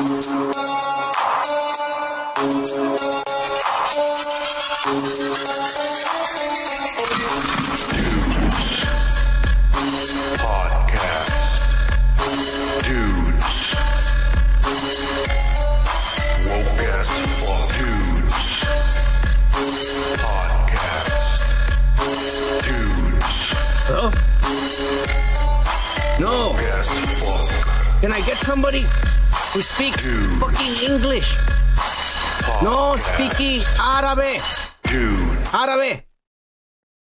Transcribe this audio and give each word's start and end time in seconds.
Oh. 0.00 0.28
Can 28.00 28.12
I 28.12 28.20
get 28.20 28.36
somebody 28.38 28.84
who 29.52 29.62
speaks 29.62 30.04
Dude. 30.04 30.40
fucking 30.40 30.90
English? 30.92 31.34
No 32.62 32.94
Podcast. 32.96 32.98
speaking 33.14 33.60
Arabic. 33.80 34.42
Dude. 34.82 35.38
Arabic. 35.52 36.06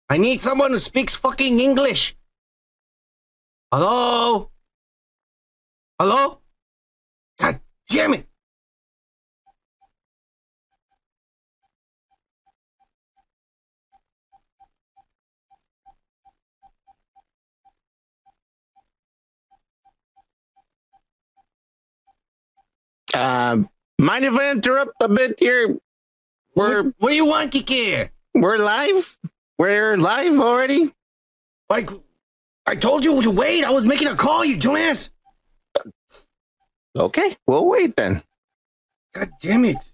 I 0.09 0.17
need 0.17 0.41
someone 0.41 0.71
who 0.71 0.79
speaks 0.79 1.15
fucking 1.15 1.59
English. 1.59 2.15
Hello? 3.71 4.51
Hello? 5.99 6.39
God 7.39 7.59
damn 7.89 8.13
it. 8.13 8.27
Um, 23.13 23.69
mind 23.99 24.25
if 24.25 24.33
I 24.33 24.51
interrupt 24.51 24.93
a 24.99 25.07
bit 25.07 25.35
here? 25.39 25.77
We're 26.55 26.83
What, 26.83 26.93
what 26.99 27.09
do 27.09 27.15
you 27.15 27.25
want, 27.25 27.51
Kiki? 27.51 28.09
we're 28.33 28.57
live. 28.57 29.17
We're 29.57 29.97
live 29.97 30.39
already. 30.39 30.91
Like, 31.69 31.89
I 32.65 32.75
told 32.75 33.05
you 33.05 33.21
to 33.21 33.31
wait. 33.31 33.63
I 33.63 33.71
was 33.71 33.85
making 33.85 34.07
a 34.07 34.15
call, 34.15 34.43
you 34.43 34.57
dumbass. 34.57 35.09
Okay, 36.95 37.35
we'll 37.47 37.65
wait 37.67 37.95
then. 37.95 38.21
God 39.13 39.29
damn 39.41 39.65
it. 39.65 39.93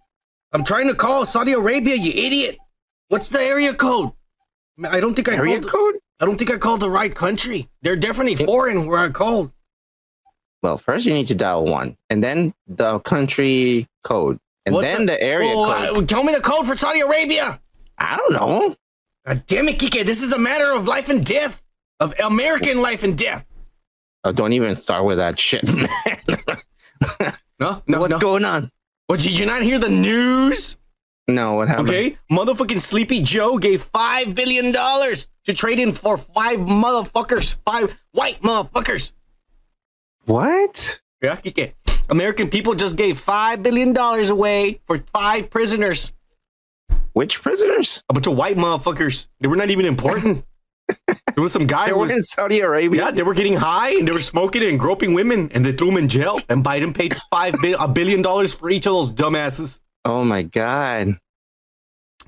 I'm 0.52 0.64
trying 0.64 0.88
to 0.88 0.96
call 0.96 1.26
Saudi 1.26 1.54
Arabia, 1.54 1.96
you 1.96 2.12
idiot. 2.12 2.58
What's 3.10 3.30
the 3.30 3.42
area 3.42 3.74
code? 3.74 4.12
I 4.84 5.00
don't 5.00 5.14
think 5.14 5.30
I 5.30 5.36
Area 5.36 5.60
called, 5.60 5.72
code. 5.72 5.96
I 6.20 6.26
don't 6.26 6.38
think 6.38 6.52
I 6.52 6.58
called 6.58 6.80
the 6.82 6.90
right 6.90 7.14
country. 7.14 7.70
They're 7.82 7.96
definitely 7.96 8.36
foreign 8.36 8.86
where 8.86 9.00
I 9.00 9.10
called. 9.10 9.52
Well, 10.62 10.78
first 10.78 11.06
you 11.06 11.14
need 11.14 11.28
to 11.28 11.36
dial 11.36 11.66
one, 11.66 11.98
and 12.10 12.24
then 12.24 12.54
the 12.68 13.00
country 13.00 13.88
code, 14.04 14.40
and 14.66 14.76
What 14.76 14.82
then 14.82 15.06
the, 15.06 15.22
area 15.22 15.50
Oh, 15.54 15.66
code. 15.94 15.98
I- 15.98 16.06
tell 16.06 16.24
me 16.24 16.34
the 16.34 16.42
code 16.42 16.66
for 16.68 16.76
Saudi 16.76 17.00
Arabia. 17.00 17.60
I 17.98 18.18
don't 18.18 18.34
know. 18.34 18.76
God 19.26 19.44
damn 19.48 19.70
it, 19.70 19.80
Kike. 19.80 20.06
This 20.06 20.22
is 20.22 20.34
a 20.34 20.38
matter 20.40 20.72
of 20.74 20.86
life 20.88 21.10
and 21.10 21.26
death. 21.26 21.62
Of 22.02 22.14
American 22.20 22.82
life 22.82 23.04
and 23.04 23.18
death. 23.18 23.46
Oh, 24.24 24.32
don't 24.32 24.54
even 24.54 24.76
start 24.76 25.04
with 25.06 25.18
that 25.18 25.38
shit, 25.40 25.68
man. 25.74 25.88
No, 27.60 27.82
no, 27.88 28.00
What's 28.00 28.12
no. 28.12 28.20
going 28.20 28.46
on? 28.46 28.72
What, 29.08 29.20
did 29.20 29.38
you 29.38 29.46
not 29.46 29.64
hear 29.64 29.80
the 29.80 29.90
news? 29.90 30.78
No, 31.28 31.56
what 31.56 31.68
happened? 31.68 31.90
Okay, 31.90 32.18
motherfucking 32.32 32.80
Sleepy 32.80 33.22
Joe 33.22 33.58
gave 33.58 33.84
five 33.84 34.34
billion 34.34 34.72
dollars 34.72 35.28
to 35.46 35.54
trade 35.54 35.80
in 35.80 35.92
for 35.92 36.18
five 36.18 36.60
motherfuckers, 36.60 37.56
five 37.66 38.00
white 38.14 38.42
motherfuckers. 38.42 39.12
What? 40.30 41.02
Yeah. 41.24 41.40
American 42.08 42.50
people 42.50 42.76
just 42.76 42.96
gave 42.96 43.20
five 43.20 43.64
billion 43.64 43.94
dollars 43.94 44.30
away 44.30 44.80
for 44.86 45.00
five 45.12 45.50
prisoners. 45.50 46.14
Which 47.14 47.42
prisoners? 47.42 48.04
A 48.10 48.14
bunch 48.14 48.28
of 48.28 48.38
white 48.38 48.56
motherfuckers. 48.56 49.26
They 49.40 49.48
were 49.48 49.56
not 49.56 49.72
even 49.72 49.86
important. 49.86 50.46
there 51.08 51.18
was 51.38 51.52
some 51.52 51.66
guy 51.66 51.86
They 51.86 51.92
who 51.92 51.98
were 51.98 52.04
was 52.04 52.12
in 52.12 52.22
Saudi 52.22 52.60
Arabia. 52.60 53.06
Yeah, 53.06 53.12
they 53.12 53.24
were 53.24 53.34
getting 53.34 53.56
high 53.56 53.96
and 53.96 54.08
they 54.08 54.12
were 54.12 54.22
smoking 54.22 54.64
and 54.64 54.80
groping 54.80 55.16
women, 55.16 55.50
and 55.52 55.66
they 55.66 55.72
threw 55.72 55.88
them 55.88 55.98
in 55.98 56.08
jail. 56.08 56.38
And 56.48 56.64
Biden 56.64 56.94
paid 56.96 57.16
five 57.32 57.56
bi- 57.60 57.76
a 57.80 57.88
billion 57.88 58.22
dollars 58.22 58.54
for 58.54 58.70
each 58.70 58.86
of 58.86 58.94
those 58.94 59.12
dumbasses. 59.12 59.80
Oh 60.06 60.24
my 60.24 60.44
god. 60.44 61.18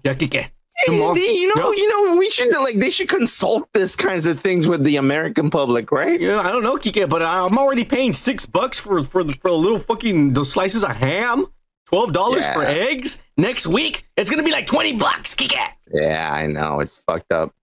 Yeah, 0.03 0.15
Kike. 0.15 0.49
Hey, 0.75 0.93
you 0.93 1.53
know, 1.55 1.71
Yeah. 1.71 1.77
you 1.83 1.89
know, 1.89 2.15
we 2.15 2.29
should 2.29 2.53
like 2.55 2.75
they 2.75 2.89
should 2.89 3.09
consult 3.09 3.69
this 3.73 3.95
kinds 3.95 4.25
of 4.25 4.39
things 4.39 4.67
with 4.67 4.83
the 4.83 4.95
American 4.97 5.49
public, 5.49 5.91
right? 5.91 6.19
Yeah, 6.19 6.39
I 6.39 6.51
don't 6.51 6.63
know, 6.63 6.77
Kike, 6.77 7.07
but 7.09 7.21
I'm 7.23 7.57
already 7.57 7.83
paying 7.83 8.13
six 8.13 8.45
bucks 8.45 8.79
for 8.79 9.03
for 9.03 9.23
the- 9.23 9.33
for 9.33 9.49
a 9.49 9.53
little 9.53 9.77
fucking 9.79 10.33
those 10.33 10.51
slices 10.51 10.83
of 10.83 10.91
ham. 10.91 11.45
Twelve 11.87 12.13
dollars 12.13 12.45
for 12.53 12.63
eggs. 12.63 13.21
Next 13.37 13.67
week, 13.67 14.05
it's 14.15 14.29
gonna 14.29 14.43
be 14.43 14.51
like 14.51 14.65
twenty 14.65 14.93
bucks, 14.93 15.35
Kike. 15.35 15.55
Yeah, 15.93 16.31
I 16.33 16.47
know 16.47 16.79
it's 16.79 17.01
fucked 17.05 17.31
up. 17.33 17.53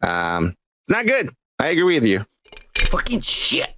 Um, 0.00 0.56
it's 0.84 0.90
not 0.90 1.06
good. 1.06 1.30
I 1.58 1.68
agree 1.68 1.98
with 1.98 2.04
you. 2.04 2.24
Fucking 2.78 3.20
shit. 3.20 3.74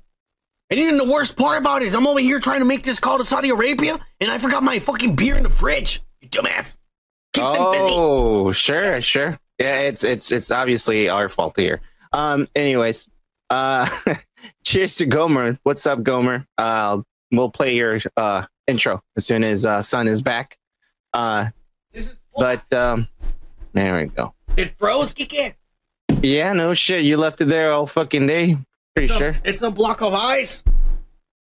And 0.70 0.78
even 0.80 0.96
the 0.96 1.04
worst 1.04 1.36
part 1.36 1.58
about 1.58 1.82
it 1.82 1.86
is 1.86 1.94
I'm 1.94 2.06
over 2.06 2.20
here 2.20 2.40
trying 2.40 2.60
to 2.60 2.64
make 2.64 2.82
this 2.82 2.98
call 2.98 3.18
to 3.18 3.24
Saudi 3.24 3.50
Arabia, 3.50 3.98
and 4.20 4.30
I 4.30 4.38
forgot 4.38 4.62
my 4.62 4.78
fucking 4.78 5.14
beer 5.16 5.36
in 5.36 5.42
the 5.42 5.50
fridge. 5.50 6.02
You 6.20 6.28
dumbass. 6.28 6.76
Keep 7.34 7.44
them 7.44 7.72
busy. 7.72 7.84
Oh, 7.94 8.52
sure, 8.52 9.02
sure. 9.02 9.38
Yeah, 9.58 9.80
it's 9.80 10.02
it's 10.04 10.32
it's 10.32 10.50
obviously 10.50 11.08
our 11.08 11.28
fault 11.28 11.56
here. 11.58 11.80
Um, 12.12 12.48
anyways, 12.56 13.08
uh, 13.50 13.88
cheers 14.64 14.94
to 14.96 15.06
Gomer. 15.06 15.58
What's 15.62 15.86
up, 15.86 16.02
Gomer? 16.02 16.46
Uh, 16.58 17.02
we'll 17.30 17.50
play 17.50 17.76
your 17.76 17.98
uh 18.16 18.46
intro 18.66 19.02
as 19.16 19.26
soon 19.26 19.44
as 19.44 19.64
uh 19.66 19.82
Sun 19.82 20.08
is 20.08 20.22
back. 20.22 20.58
Uh, 21.12 21.50
This 21.92 22.08
is 22.10 22.16
but 22.36 22.72
um, 22.72 23.06
there 23.74 23.96
we 24.00 24.06
go. 24.06 24.34
it 24.56 24.76
froze, 24.78 25.12
Kike. 25.12 25.54
Yeah, 26.22 26.52
no 26.52 26.74
shit. 26.74 27.04
You 27.04 27.16
left 27.16 27.40
it 27.40 27.44
there 27.46 27.70
all 27.72 27.86
fucking 27.86 28.26
day. 28.26 28.56
Pretty 28.96 29.10
It's 29.10 29.12
a- 29.12 29.18
sure. 29.18 29.34
It's 29.44 29.62
a 29.62 29.70
block 29.70 30.02
of 30.02 30.14
ice. 30.14 30.62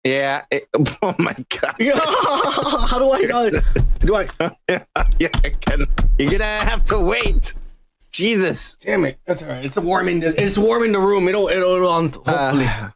Yeah. 0.06 0.46
it- 0.52 0.70
oh 1.02 1.16
my 1.18 1.36
god. 1.60 1.76
Yeah. 1.80 2.00
How 2.00 3.00
do 3.00 3.10
I 3.10 3.28
uh, 3.34 3.62
do 4.02 4.16
I 4.16 4.28
yeah, 5.20 5.30
I 5.44 5.50
can. 5.50 5.88
You're 6.20 6.32
gonna 6.32 6.46
have 6.64 6.86
to 6.86 7.00
wait. 7.00 7.54
Jesus. 8.14 8.78
damn 8.80 9.04
it. 9.04 9.18
That's 9.26 9.42
all 9.44 9.50
right. 9.50 9.66
It's 9.66 9.76
warm 9.76 10.08
in 10.08 10.22
the 10.22 10.42
it's 10.42 10.58
warm 10.58 10.84
in 10.84 10.92
the 10.94 11.00
room. 11.00 11.28
It'll 11.28 11.50
it'll, 11.50 11.76
it'll 11.76 12.02
hopefully. 12.02 12.66
Uh, 12.66 12.90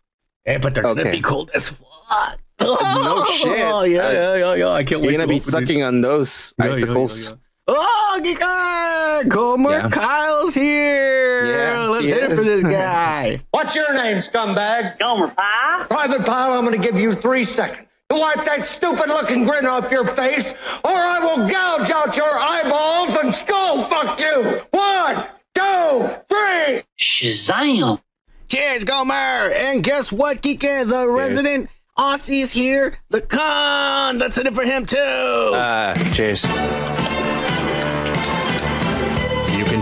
hey, 0.45 0.57
but 0.57 0.73
they're 0.73 0.83
gonna 0.83 1.11
be 1.11 1.19
cold 1.19 1.51
as 1.53 1.69
fuck. 1.69 2.39
No 2.61 3.25
shit. 3.25 3.59
Oh 3.65 3.83
yeah, 3.83 4.11
yeah, 4.11 4.35
yeah, 4.35 4.53
yeah. 4.53 4.69
I 4.69 4.83
can't 4.83 5.01
you're 5.01 5.11
wait 5.11 5.17
gonna 5.17 5.23
to 5.23 5.27
be 5.27 5.35
open 5.35 5.47
it. 5.47 5.51
sucking 5.51 5.83
on 5.83 6.01
those 6.01 6.53
Yeah, 6.59 6.65
yeah, 6.65 6.71
yeah, 6.71 6.77
icicles. 6.77 7.33
Yeah. 7.69 7.75
Oh, 7.77 8.19
Giga! 8.23 9.29
Gomer 9.29 9.69
Yeah. 9.71 9.89
Kyle's 9.89 10.53
here. 10.53 11.45
Yeah, 11.45 11.87
Let's 11.87 12.05
he 12.05 12.11
hit 12.11 12.23
it 12.23 12.29
for 12.35 12.43
this 12.43 12.63
guy. 12.79 13.39
What's 13.51 13.75
your 13.75 13.93
name, 13.93 14.17
scumbag? 14.17 14.97
Gomer 14.99 15.27
Pyle. 15.29 15.85
Private 15.85 16.25
Pyle, 16.25 16.53
I'm 16.57 16.63
gonna 16.65 16.77
give 16.77 16.99
you 16.99 17.13
three 17.13 17.43
seconds 17.43 17.87
to 18.09 18.15
wipe 18.19 18.43
that 18.45 18.65
stupid 18.65 19.07
looking 19.07 19.45
grin 19.45 19.65
off 19.67 19.91
your 19.91 20.05
face, 20.07 20.51
or 20.83 20.89
I 20.91 21.19
will 21.21 21.47
gouge 21.47 21.91
out 21.91 22.17
your 22.17 22.31
eyeballs 22.31 23.15
and 23.23 23.33
skull 23.33 23.83
fuck 23.83 24.19
you. 24.19 24.61
One, 24.71 25.23
two, 25.53 26.07
three. 26.27 26.81
Shazam. 26.99 28.01
Cheers, 28.47 28.83
Gomer! 28.83 29.51
And 29.51 29.83
guess 29.83 30.11
what, 30.11 30.41
Kike? 30.41 30.87
The 30.89 31.07
resident 31.07 31.69
Aussie 31.99 32.41
is 32.41 32.51
here. 32.53 32.97
The 33.11 33.21
con. 33.21 34.17
Let's 34.17 34.37
hit 34.37 34.47
it 34.47 34.55
for 34.55 34.63
him 34.63 34.87
too. 34.87 34.97
Uh, 34.97 35.93
cheers. 36.15 36.45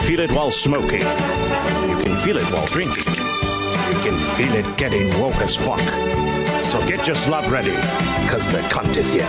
You 0.08 0.16
can 0.16 0.28
feel 0.28 0.32
it 0.32 0.38
while 0.38 0.52
smoking. 0.52 1.02
You 1.02 2.02
can 2.02 2.16
feel 2.24 2.38
it 2.38 2.50
while 2.54 2.66
drinking. 2.68 3.04
You 3.04 4.00
can 4.00 4.18
feel 4.38 4.54
it 4.54 4.78
getting 4.78 5.10
woke 5.20 5.36
as 5.42 5.54
fuck. 5.54 5.82
So 6.62 6.80
get 6.88 7.06
your 7.06 7.16
slot 7.16 7.46
ready, 7.52 7.76
cause 8.30 8.48
the 8.50 8.60
cunt 8.70 8.96
is 8.96 9.12
here. 9.12 9.26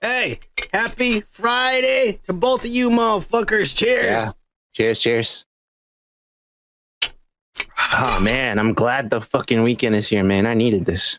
hey, 0.00 0.40
happy 0.72 1.20
Friday 1.32 2.18
to 2.24 2.32
both 2.32 2.64
of 2.64 2.70
you, 2.70 2.88
motherfuckers. 2.88 3.76
Cheers. 3.76 4.04
Yeah. 4.04 4.30
Cheers, 4.72 5.02
cheers. 5.02 5.44
Oh 7.92 8.20
man, 8.20 8.58
I'm 8.58 8.72
glad 8.72 9.10
the 9.10 9.20
fucking 9.20 9.62
weekend 9.62 9.94
is 9.96 10.08
here, 10.08 10.24
man. 10.24 10.46
I 10.46 10.54
needed 10.54 10.86
this. 10.86 11.18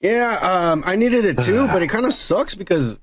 Yeah, 0.00 0.36
um, 0.42 0.82
I 0.84 0.96
needed 0.96 1.24
it 1.24 1.38
too, 1.38 1.68
but 1.68 1.80
it 1.80 1.86
kind 1.90 2.06
of 2.06 2.12
sucks 2.12 2.56
because 2.56 2.98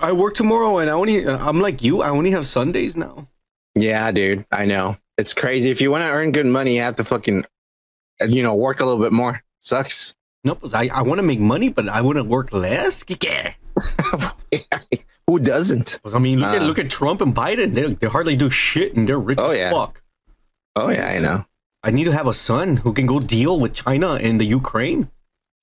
I 0.00 0.12
work 0.12 0.34
tomorrow 0.34 0.78
and 0.78 0.88
I 0.90 0.92
only, 0.92 1.26
I'm 1.26 1.60
like 1.60 1.82
you, 1.82 2.02
I 2.02 2.08
only 2.10 2.30
have 2.32 2.46
Sundays 2.46 2.96
now. 2.96 3.28
Yeah, 3.74 4.10
dude. 4.12 4.44
I 4.52 4.64
know. 4.66 4.96
It's 5.18 5.34
crazy. 5.34 5.70
If 5.70 5.80
you 5.80 5.90
want 5.90 6.02
to 6.02 6.08
earn 6.10 6.32
good 6.32 6.46
money, 6.46 6.76
you 6.76 6.82
have 6.82 6.96
to 6.96 7.04
fucking, 7.04 7.44
you 8.28 8.42
know, 8.42 8.54
work 8.54 8.80
a 8.80 8.84
little 8.84 9.02
bit 9.02 9.12
more. 9.12 9.42
Sucks. 9.60 10.14
No, 10.44 10.54
pues 10.54 10.74
I, 10.74 10.88
I 10.92 11.02
want 11.02 11.18
to 11.18 11.22
make 11.22 11.40
money, 11.40 11.68
but 11.70 11.88
I 11.88 12.02
want 12.02 12.16
to 12.16 12.24
work 12.24 12.52
less. 12.52 13.02
Kike. 13.02 13.54
Who 15.26 15.38
doesn't? 15.38 15.98
I 16.14 16.18
mean, 16.18 16.40
look 16.40 16.54
at 16.54 16.62
Uh. 16.62 16.66
look 16.66 16.78
at 16.78 16.90
Trump 16.90 17.20
and 17.22 17.34
Biden. 17.34 17.74
They, 17.74 17.94
they 17.94 18.06
hardly 18.08 18.36
do 18.36 18.50
shit 18.50 18.94
and 18.94 19.08
they're 19.08 19.18
rich 19.18 19.38
Oh, 19.40 19.46
as 19.46 19.56
yeah. 19.56 19.70
fuck. 19.70 20.02
Oh 20.76 20.90
yeah, 20.90 21.08
I 21.08 21.18
know. 21.18 21.46
I 21.82 21.90
need 21.90 22.04
to 22.04 22.12
have 22.12 22.26
a 22.26 22.32
son 22.34 22.76
who 22.78 22.92
can 22.92 23.06
go 23.06 23.20
deal 23.20 23.58
with 23.58 23.72
China 23.74 24.14
and 24.14 24.40
the 24.40 24.44
Ukraine. 24.44 25.08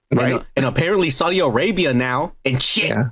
And, 0.09 0.19
Right. 0.19 0.33
uh, 0.33 0.43
and 0.55 0.65
apparently 0.65 1.09
Saudi 1.09 1.39
Arabia 1.39 1.93
now 1.93 2.33
and 2.43 2.61
shit. 2.61 2.89
Yeah. 2.89 3.09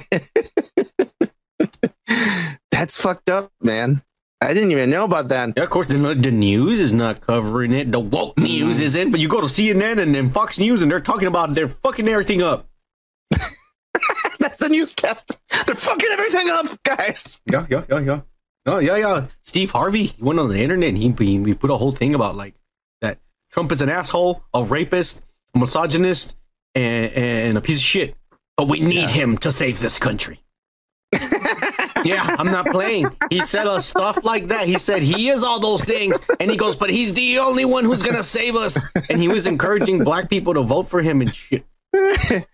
That's 2.70 2.96
fucked 2.96 3.30
up, 3.30 3.52
man. 3.60 4.02
I 4.40 4.54
didn't 4.54 4.72
even 4.72 4.90
know 4.90 5.04
about 5.04 5.28
that. 5.28 5.52
Yeah, 5.56 5.62
of 5.62 5.70
course, 5.70 5.86
the, 5.86 5.96
the 5.96 6.32
news 6.32 6.80
is 6.80 6.92
not 6.92 7.20
covering 7.20 7.72
it. 7.72 7.92
The 7.92 8.00
woke 8.00 8.34
mm-hmm. 8.34 8.44
news 8.44 8.80
isn't. 8.80 9.12
But 9.12 9.20
you 9.20 9.28
go 9.28 9.40
to 9.40 9.46
CNN 9.46 10.00
and 10.00 10.14
then 10.14 10.30
Fox 10.30 10.58
News 10.58 10.82
and 10.82 10.90
they're 10.90 11.00
talking 11.00 11.28
about 11.28 11.54
they're 11.54 11.68
fucking 11.68 12.08
everything 12.08 12.42
up. 12.42 12.66
That's 14.40 14.58
the 14.58 14.68
newscast. 14.68 15.38
They're 15.66 15.76
fucking 15.76 16.08
everything 16.10 16.50
up, 16.50 16.82
guys. 16.82 17.40
Yeah, 17.50 17.66
yeah, 17.70 17.84
yeah, 17.88 18.00
yeah. 18.00 18.20
Oh, 18.66 18.78
yeah, 18.78 18.96
yeah. 18.96 19.26
Steve 19.44 19.70
Harvey, 19.70 20.06
he 20.06 20.22
went 20.22 20.40
on 20.40 20.48
the 20.48 20.60
internet 20.60 20.90
and 20.90 20.98
he, 20.98 21.14
he, 21.18 21.44
he 21.44 21.54
put 21.54 21.70
a 21.70 21.76
whole 21.76 21.92
thing 21.92 22.14
about 22.14 22.34
like 22.34 22.54
that 23.00 23.18
Trump 23.50 23.70
is 23.70 23.80
an 23.80 23.88
asshole, 23.88 24.42
a 24.54 24.64
rapist, 24.64 25.22
a 25.54 25.58
misogynist, 25.58 26.34
and, 26.74 27.12
and 27.12 27.58
a 27.58 27.60
piece 27.60 27.78
of 27.78 27.84
shit. 27.84 28.16
But 28.56 28.68
we 28.68 28.80
need 28.80 29.08
him 29.10 29.38
to 29.38 29.50
save 29.52 29.80
this 29.80 29.98
country. 29.98 30.40
yeah, 32.04 32.36
I'm 32.38 32.46
not 32.46 32.66
playing. 32.66 33.06
He 33.30 33.40
said 33.40 33.66
a 33.66 33.80
stuff 33.80 34.24
like 34.24 34.48
that. 34.48 34.66
He 34.66 34.78
said 34.78 35.02
he 35.02 35.28
is 35.28 35.44
all 35.44 35.60
those 35.60 35.84
things, 35.84 36.18
and 36.40 36.50
he 36.50 36.56
goes, 36.56 36.74
but 36.76 36.90
he's 36.90 37.12
the 37.14 37.38
only 37.38 37.64
one 37.64 37.84
who's 37.84 38.02
gonna 38.02 38.22
save 38.22 38.56
us. 38.56 38.78
And 39.10 39.20
he 39.20 39.28
was 39.28 39.46
encouraging 39.46 40.04
black 40.04 40.28
people 40.30 40.54
to 40.54 40.62
vote 40.62 40.88
for 40.88 41.02
him 41.02 41.20
and 41.20 41.34
shit. 41.34 41.64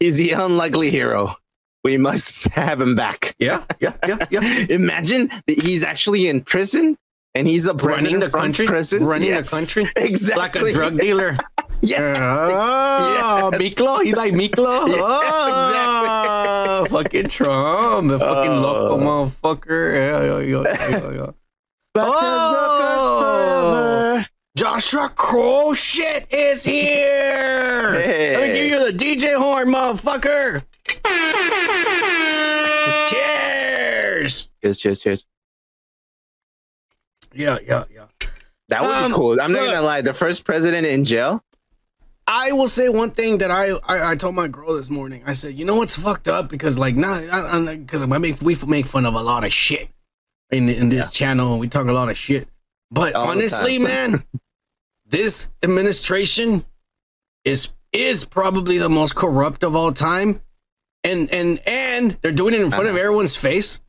He's 0.00 0.16
the 0.16 0.30
unlikely 0.32 0.90
hero. 0.90 1.34
We 1.82 1.96
must 1.96 2.48
have 2.50 2.80
him 2.80 2.94
back. 2.94 3.34
Yeah, 3.40 3.64
yeah, 3.80 3.94
yeah, 4.06 4.26
yeah. 4.30 4.40
Imagine 4.70 5.28
that 5.46 5.60
he's 5.62 5.82
actually 5.82 6.28
in 6.28 6.42
prison 6.42 6.96
and 7.34 7.48
he's 7.48 7.66
a 7.66 7.74
Running 7.74 8.20
the 8.20 8.30
country, 8.30 8.66
prison. 8.66 9.04
running 9.04 9.28
Yes, 9.30 9.50
the 9.50 9.56
country, 9.56 9.88
exactly. 9.96 10.40
like 10.40 10.56
a 10.56 10.72
drug 10.72 10.98
dealer. 10.98 11.36
Yeah, 11.80 12.14
Oh, 12.18 13.50
Yes. 13.52 13.60
Miklo, 13.60 14.02
he 14.02 14.12
like 14.14 14.32
Miklo. 14.34 14.88
Yeah, 15.78 16.80
oh, 16.80 16.86
fucking 16.90 17.28
Trump, 17.28 18.08
the 18.10 18.18
fucking 18.18 18.50
Oh. 18.52 18.60
local 18.60 18.98
motherfucker. 18.98 19.94
Yeah, 19.94 20.22
yeah, 20.24 20.40
yeah, 20.62 20.62
yeah, 20.90 21.12
yeah. 21.12 21.32
Oh. 23.40 24.24
Joshua 24.56 25.08
Crow 25.14 25.72
shit 25.74 26.26
is 26.32 26.64
here. 26.64 27.92
Hey. 27.94 28.36
Let 28.36 28.48
me 28.48 28.54
give 28.54 28.66
you 28.70 28.80
the 28.92 28.92
DJ 28.92 29.36
horn, 29.36 29.68
motherfucker. 29.68 30.62
Cheers. 33.08 34.48
Cheers, 34.62 34.78
cheers, 34.78 34.98
cheers. 35.00 35.26
Yeah, 37.32 37.58
yeah, 37.64 37.84
yeah. 37.92 38.04
That 38.68 38.82
would 38.82 38.90
Um, 38.90 39.12
be 39.12 39.16
cool. 39.16 39.40
I'm 39.40 39.52
not 39.52 39.64
gonna 39.64 39.80
lie. 39.82 40.02
The 40.02 40.12
first 40.14 40.44
president 40.44 40.86
in 40.86 41.04
jail. 41.04 41.42
I 42.30 42.52
will 42.52 42.68
say 42.68 42.90
one 42.90 43.10
thing 43.10 43.38
that 43.38 43.50
I, 43.50 43.70
I 43.88 44.10
I 44.10 44.16
told 44.16 44.34
my 44.34 44.48
girl 44.48 44.76
this 44.76 44.90
morning. 44.90 45.22
I 45.26 45.32
said, 45.32 45.58
you 45.58 45.64
know 45.64 45.76
what's 45.76 45.96
fucked 45.96 46.28
up 46.28 46.50
because 46.50 46.78
like 46.78 46.94
now 46.94 47.18
because 47.74 48.02
I, 48.02 48.06
make 48.06 48.40
we 48.42 48.54
make 48.66 48.86
fun 48.86 49.06
of 49.06 49.14
a 49.14 49.22
lot 49.22 49.44
of 49.44 49.52
shit 49.52 49.88
in 50.50 50.68
in 50.68 50.90
this 50.90 51.10
channel. 51.10 51.58
We 51.58 51.68
talk 51.68 51.86
a 51.88 51.92
lot 51.92 52.10
of 52.10 52.18
shit, 52.18 52.46
but 52.90 53.14
All 53.14 53.28
honestly, 53.28 53.78
man, 53.78 54.22
this 55.06 55.48
administration 55.62 56.66
is 57.46 57.68
is 57.94 58.26
probably 58.26 58.76
the 58.76 58.90
most 58.90 59.14
corrupt 59.14 59.64
of 59.64 59.74
all 59.74 59.92
time, 59.92 60.42
and 61.02 61.30
and 61.32 61.58
and 61.66 62.18
they're 62.20 62.32
doing 62.32 62.52
it 62.52 62.60
in 62.60 62.68
front 62.70 62.84
of 62.88 62.90
Uh-huh. 62.94 63.04
everyone's 63.04 63.36
face. 63.36 63.80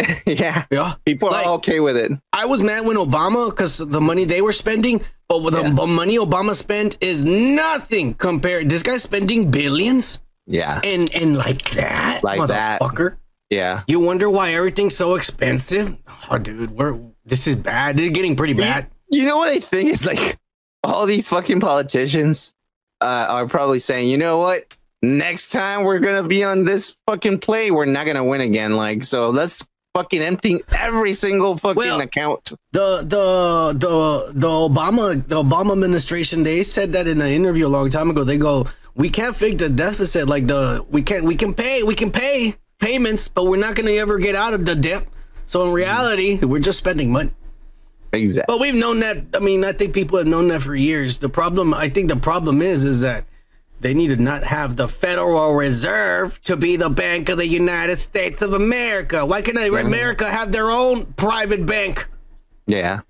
yeah, 0.26 0.64
Yeah, 0.70 0.94
people 1.04 1.30
Like- 1.30 1.46
are 1.46 1.52
okay 1.54 1.78
with 1.78 1.96
it. 1.96 2.10
I 2.32 2.46
was 2.46 2.60
mad 2.60 2.84
when 2.86 2.96
Obama 2.96 3.50
because 3.50 3.78
the 3.78 4.00
money 4.00 4.24
they 4.24 4.42
were 4.42 4.52
spending, 4.52 5.00
but 5.28 5.42
with 5.42 5.54
Yeah. 5.54 5.70
the 5.70 5.86
money 5.86 6.16
Obama 6.18 6.54
spent 6.54 6.96
is 7.00 7.24
nothing 7.24 8.14
compared. 8.14 8.68
This 8.68 8.82
guy's 8.82 9.02
spending 9.02 9.50
billions 9.50 10.20
Yeah, 10.46 10.80
and 10.82 11.14
and 11.14 11.36
like 11.36 11.62
that, 11.72 12.22
Like 12.24 12.46
that. 12.48 12.80
motherfucker. 12.80 13.16
yeah. 13.50 13.82
You 13.86 14.00
wonder 14.00 14.30
why 14.30 14.54
everything's 14.54 14.96
so 14.96 15.14
expensive? 15.14 15.94
Oh, 16.30 16.38
dude, 16.38 16.70
we're 16.70 16.98
this 17.24 17.46
is 17.46 17.56
bad. 17.56 17.98
Is 18.00 18.10
getting 18.10 18.36
pretty 18.36 18.54
bad. 18.54 18.86
You 19.10 19.24
know 19.26 19.36
what 19.36 19.48
I 19.48 19.60
think 19.60 19.90
is 19.90 20.04
like 20.06 20.38
all 20.84 21.04
these 21.06 21.28
fucking 21.28 21.60
politicians 21.60 22.54
uh, 23.00 23.26
are 23.28 23.46
probably 23.46 23.78
saying, 23.78 24.08
you 24.08 24.18
know 24.18 24.38
what? 24.38 24.74
Next 25.02 25.50
time 25.50 25.84
we're 25.84 25.98
gonna 26.00 26.26
be 26.26 26.42
on 26.42 26.64
this 26.64 26.96
fucking 27.06 27.38
play, 27.40 27.70
we're 27.70 27.84
not 27.84 28.06
gonna 28.06 28.24
win 28.24 28.40
again. 28.40 28.76
Like, 28.76 29.04
so 29.04 29.30
let's 29.30 29.64
fucking 29.98 30.22
emptying 30.22 30.60
every 30.72 31.12
single 31.14 31.56
fucking 31.56 31.76
Well- 31.76 32.00
account. 32.00 32.52
The 32.72 32.98
the 33.14 33.26
the 33.84 34.32
the 34.34 34.48
Obama 34.48 35.04
the 35.26 35.42
Obama 35.42 35.72
administration 35.72 36.44
they 36.44 36.62
said 36.62 36.92
that 36.92 37.06
in 37.08 37.20
an 37.20 37.28
interview 37.28 37.66
a 37.66 37.72
long 37.78 37.90
time 37.90 38.08
ago. 38.10 38.22
They 38.24 38.38
go, 38.38 38.66
we 38.94 39.08
can't 39.10 39.34
fix 39.36 39.56
the 39.56 39.68
deficit 39.68 40.28
like 40.28 40.46
the 40.46 40.84
we 40.90 41.02
can't 41.02 41.24
we 41.24 41.34
can 41.34 41.52
pay 41.54 41.82
we 41.82 41.94
can 41.94 42.10
pay 42.10 42.54
payments, 42.80 43.26
but 43.28 43.44
we're 43.46 43.58
not 43.66 43.74
gonna 43.74 43.92
ever 44.04 44.18
get 44.18 44.34
out 44.36 44.54
of 44.54 44.64
the 44.64 44.76
debt. 44.76 45.04
So 45.46 45.66
in 45.66 45.72
reality, 45.72 46.38
we're 46.44 46.60
just 46.70 46.78
spending 46.78 47.10
money. 47.10 47.32
Exactly. 48.12 48.52
But 48.52 48.60
we've 48.60 48.74
known 48.74 49.00
that. 49.00 49.16
I 49.34 49.40
mean, 49.40 49.64
I 49.64 49.72
think 49.72 49.92
people 49.94 50.18
have 50.18 50.26
known 50.26 50.48
that 50.48 50.62
for 50.62 50.74
years. 50.74 51.18
The 51.18 51.28
problem, 51.28 51.74
I 51.74 51.88
think, 51.88 52.08
the 52.08 52.16
problem 52.16 52.62
is, 52.62 52.84
is 52.84 53.00
that 53.02 53.24
they 53.80 53.94
need 53.94 54.08
to 54.08 54.16
not 54.16 54.44
have 54.44 54.76
the 54.76 54.88
Federal 54.88 55.54
Reserve 55.54 56.40
to 56.42 56.56
be 56.56 56.76
the 56.76 56.88
Bank 56.90 57.28
of 57.28 57.38
the 57.38 57.46
United 57.46 57.98
States 57.98 58.42
of 58.42 58.52
America. 58.52 59.24
Why 59.24 59.42
can't 59.42 59.58
America 59.58 60.30
have 60.30 60.52
their 60.52 60.70
own 60.70 61.06
private 61.14 61.64
bank? 61.66 62.08
Yeah. 62.66 63.00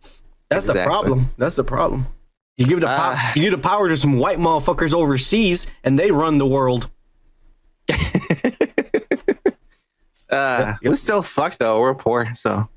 That's 0.51 0.65
the 0.67 0.75
problem. 0.85 1.31
That's 1.39 1.57
the 1.57 1.65
problem. 1.65 2.07
You 2.57 2.67
give 2.67 2.81
the 2.81 2.87
power, 2.87 3.15
Ah. 3.17 3.33
you 3.37 3.43
give 3.43 3.53
the 3.53 3.59
power 3.59 3.89
to 3.89 3.97
some 3.97 4.19
white 4.19 4.39
motherfuckers 4.39 4.93
overseas, 4.93 5.67
and 5.85 5.99
they 5.99 6.11
run 6.11 6.39
the 6.39 6.47
world. 6.47 6.91
Uh, 10.31 10.75
we're 10.83 10.95
still 10.95 11.23
fucked 11.23 11.59
though. 11.59 11.81
We're 11.81 11.95
poor, 11.95 12.35
so 12.37 12.69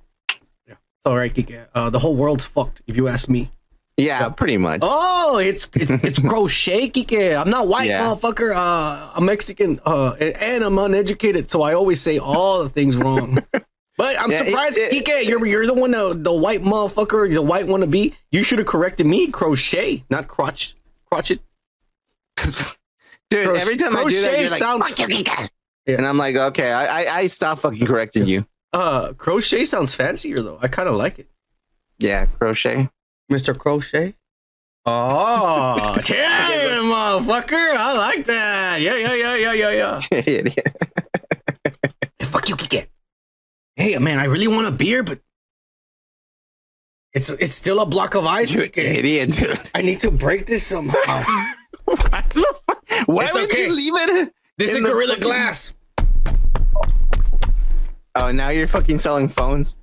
yeah. 0.66 0.76
It's 0.76 1.06
all 1.06 1.18
right, 1.18 1.34
Kike. 1.34 1.68
Uh, 1.76 1.90
the 1.90 2.00
whole 2.00 2.16
world's 2.16 2.46
fucked, 2.46 2.82
if 2.88 2.96
you 2.96 3.10
ask 3.10 3.28
me. 3.28 3.52
Yeah, 4.02 4.30
pretty 4.30 4.58
much. 4.58 4.80
Oh, 4.84 5.38
it's 5.38 5.68
it's, 5.76 5.92
it's 6.04 6.20
crochet, 6.30 6.90
Kike. 6.90 7.40
I'm 7.40 7.50
not 7.50 7.68
white, 7.68 7.90
Yeah. 7.90 8.02
motherfucker. 8.04 8.56
Uh, 8.56 9.12
I'm 9.16 9.26
Mexican, 9.26 9.80
uh, 9.86 10.12
and, 10.20 10.64
I'm 10.64 10.78
uneducated, 10.78 11.50
so 11.50 11.62
I 11.62 11.74
always 11.74 12.02
say 12.02 12.18
all 12.18 12.64
the 12.64 12.70
things 12.70 12.98
wrong. 12.98 13.40
But 13.98 14.18
I'm 14.20 14.32
Yeah, 14.32 14.46
surprised, 14.46 14.78
it- 14.80 14.92
Kike. 15.06 15.26
You're 15.26 15.46
you're 15.46 15.68
the 15.68 15.76
one, 15.76 15.94
uh, 15.94 16.14
the 16.14 16.34
white 16.34 16.62
motherfucker, 16.64 17.32
the 17.32 17.42
white 17.42 17.68
wanna 17.68 17.86
be. 17.88 18.16
You 18.32 18.42
should 18.42 18.58
have 18.58 18.68
corrected 18.68 19.06
me, 19.06 19.28
crochet, 19.30 20.04
not 20.10 20.28
crotch, 20.28 20.76
crotchet. 21.12 21.40
Dude, 23.30 23.46
Cro- 23.46 23.56
every 23.56 23.78
time 23.78 23.96
I 23.96 24.04
do 24.06 24.10
that, 24.22 24.30
crochet 24.30 24.42
you're 24.42 24.50
like, 24.50 24.60
sounds- 24.60 24.90
"Fuck 24.90 25.10
you, 25.10 25.24
Yeah. 25.86 25.98
and 25.98 26.08
I'm 26.08 26.18
like, 26.18 26.36
okay, 26.36 26.72
I, 26.72 27.04
I, 27.04 27.18
I 27.20 27.28
stop 27.28 27.60
fucking 27.60 27.86
correcting 27.86 28.26
you. 28.28 28.46
Uh, 28.74 29.14
crochet 29.14 29.66
sounds 29.66 29.94
fancier 29.94 30.42
though. 30.42 30.58
I 30.62 30.68
kind 30.68 30.90
of 30.90 30.96
like 30.96 31.20
it, 31.20 31.28
Yeah, 32.00 32.26
crochet. 32.26 32.90
Mr. 33.32 33.58
Crochet. 33.58 34.14
Oh, 34.86 35.76
damn, 36.06 36.84
motherfucker! 36.86 37.76
I 37.78 37.94
like 37.94 38.26
that. 38.26 38.82
Yeah, 38.82 38.96
yeah, 38.96 39.14
yeah, 39.14 39.36
yeah, 39.36 39.54
yeah, 39.54 39.72
yeah. 39.72 40.00
Hey, 42.20 42.26
fuck 42.26 42.50
you, 42.50 42.56
Kike. 42.56 42.88
Hey, 43.76 43.98
man, 44.00 44.20
I 44.20 44.26
really 44.26 44.48
want 44.48 44.68
a 44.68 44.72
beer, 44.72 45.04
but 45.04 45.20
it's 47.14 47.30
it's 47.30 47.54
still 47.56 47.80
a 47.80 47.86
block 47.86 48.16
of 48.16 48.26
ice. 48.26 48.54
You 48.54 48.62
idiot, 48.74 49.32
dude. 49.32 49.60
I 49.76 49.82
need 49.82 50.00
to 50.02 50.12
break 50.12 50.46
this 50.46 50.66
somehow. 50.66 50.98
What 51.86 52.30
the 52.30 52.56
fuck? 52.68 52.84
Why 53.08 53.26
It's 53.26 53.34
would 53.34 53.52
okay. 53.52 53.66
you 53.66 53.74
leave 53.76 53.94
it? 53.96 54.34
this 54.58 54.70
is 54.70 54.78
Gorilla 54.78 55.16
fucking- 55.16 55.24
Glass. 55.24 55.74
Oh, 58.16 58.32
now 58.32 58.50
you're 58.50 58.68
fucking 58.68 59.00
selling 59.00 59.28
phones. 59.28 59.78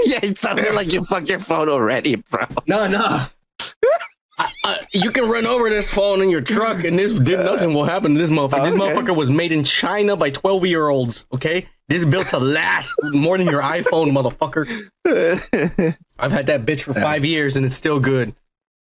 yeah, 0.04 0.20
it 0.22 0.38
sounded 0.38 0.74
like 0.74 0.92
you 0.92 1.02
fucked 1.04 1.28
your 1.28 1.38
phone 1.38 1.68
already, 1.68 2.16
bro. 2.16 2.44
No, 2.66 2.86
no. 2.86 3.26
I, 4.38 4.50
I, 4.64 4.80
you 4.92 5.10
can 5.12 5.30
run 5.30 5.46
over 5.46 5.70
this 5.70 5.90
phone 5.90 6.20
in 6.20 6.28
your 6.28 6.42
truck, 6.42 6.84
and 6.84 6.98
this 6.98 7.10
did 7.12 7.38
nothing 7.40 7.72
will 7.72 7.84
happen 7.86 8.12
to 8.14 8.20
this 8.20 8.28
motherfucker. 8.28 8.64
This 8.70 8.74
Okay. 8.74 8.94
motherfucker 8.94 9.16
was 9.16 9.30
made 9.30 9.50
in 9.50 9.64
China 9.64 10.14
by 10.14 10.28
twelve 10.28 10.66
year 10.66 10.88
olds. 10.90 11.24
Okay, 11.32 11.66
this 11.88 12.00
is 12.00 12.06
built 12.06 12.28
to 12.28 12.38
last 12.38 12.94
more 13.12 13.38
than 13.38 13.46
your 13.48 13.62
iPhone, 13.62 14.10
motherfucker. 14.12 14.66
I've 16.18 16.32
had 16.32 16.46
that 16.48 16.66
bitch 16.66 16.82
for 16.82 16.92
five 16.92 17.24
years, 17.24 17.56
and 17.56 17.64
it's 17.64 17.76
still 17.76 17.98
good. 17.98 18.34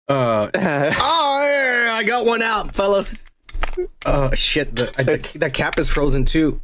Uh, 0.08 0.50
oh, 0.56 1.46
yeah, 1.46 1.94
I 1.94 2.02
got 2.02 2.26
one 2.26 2.42
out, 2.42 2.74
fellas. 2.74 3.24
Oh 4.04 4.34
shit, 4.34 4.74
the, 4.74 4.92
I, 4.98 5.04
the, 5.04 5.36
the 5.40 5.50
cap 5.50 5.78
is 5.78 5.88
frozen 5.88 6.24
too. 6.24 6.60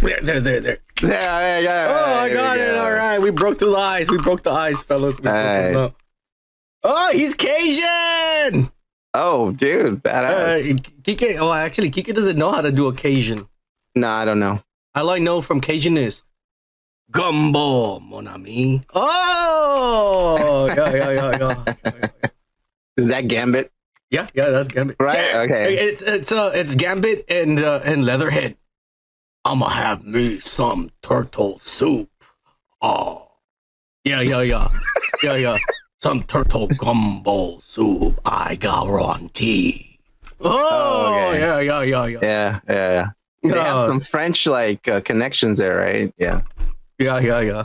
There, 0.00 0.20
there, 0.22 0.40
there, 0.40 0.60
there. 0.60 0.78
Yeah, 1.02 1.08
yeah, 1.10 1.58
yeah, 1.58 1.88
Oh, 1.90 2.14
I 2.14 2.32
got 2.32 2.56
it. 2.58 2.72
go. 2.74 2.80
All 2.84 2.92
right, 2.92 3.20
we 3.20 3.30
broke 3.30 3.58
through 3.58 3.70
the 3.70 3.76
ice. 3.76 4.10
We 4.10 4.18
broke 4.18 4.42
the 4.42 4.50
ice, 4.50 4.82
fellas. 4.82 5.18
We 5.20 5.24
them. 5.28 5.94
Oh, 6.82 7.10
he's 7.12 7.34
Cajun. 7.34 8.70
Oh, 9.14 9.52
dude, 9.52 9.94
Uh, 10.06 10.08
badass. 10.08 10.80
Kike. 11.02 11.36
Oh, 11.40 11.52
actually, 11.52 11.90
Kike 11.90 12.14
doesn't 12.14 12.36
know 12.38 12.50
how 12.52 12.60
to 12.60 12.70
do 12.72 12.86
a 12.86 12.92
Cajun. 12.94 13.46
no, 13.94 14.08
I 14.08 14.24
don't 14.24 14.38
know. 14.40 14.60
All 14.94 15.10
I 15.10 15.18
know 15.18 15.40
from 15.42 15.60
Cajun 15.60 15.96
is 15.98 16.22
Gumbo, 17.10 18.00
mon 18.00 18.26
ami. 18.28 18.82
Oh, 18.94 20.66
yeah, 20.74 20.94
yeah, 20.94 21.10
yeah, 21.12 21.64
yeah. 21.84 22.08
Is 22.96 23.08
that 23.08 23.28
Gambit? 23.28 23.70
Yeah, 24.10 24.26
yeah, 24.34 24.48
that's 24.50 24.68
Gambit. 24.70 24.96
Right, 24.98 25.34
okay. 25.34 25.76
It's 25.76 26.02
it's 26.02 26.32
uh 26.32 26.50
it's 26.54 26.74
Gambit 26.74 27.24
and 27.28 27.58
uh, 27.60 27.80
and 27.84 28.04
Leatherhead. 28.06 28.56
I'ma 29.46 29.68
have 29.68 30.04
me 30.04 30.40
some 30.40 30.90
turtle 31.02 31.58
soup. 31.58 32.10
Oh, 32.82 33.28
yeah, 34.04 34.20
yeah, 34.20 34.40
yeah, 34.42 34.68
yeah, 35.22 35.36
yeah. 35.36 35.56
Some 36.02 36.24
turtle 36.24 36.66
gumbo 36.66 37.58
soup. 37.60 38.20
I 38.24 38.56
guarantee. 38.56 39.98
Oh, 40.40 40.50
Oh, 40.50 41.28
okay. 41.30 41.40
yeah, 41.40 41.60
yeah, 41.60 41.82
yeah, 41.82 42.06
yeah. 42.06 42.18
Yeah, 42.20 42.60
yeah, 42.68 42.90
yeah. 42.92 43.08
They 43.42 43.58
have 43.60 43.76
Uh, 43.76 43.86
some 43.86 44.00
French 44.00 44.46
like 44.46 44.88
uh, 44.88 45.00
connections 45.02 45.58
there, 45.58 45.76
right? 45.76 46.12
Yeah. 46.18 46.40
yeah, 46.98 47.20
yeah, 47.20 47.40
yeah, 47.40 47.64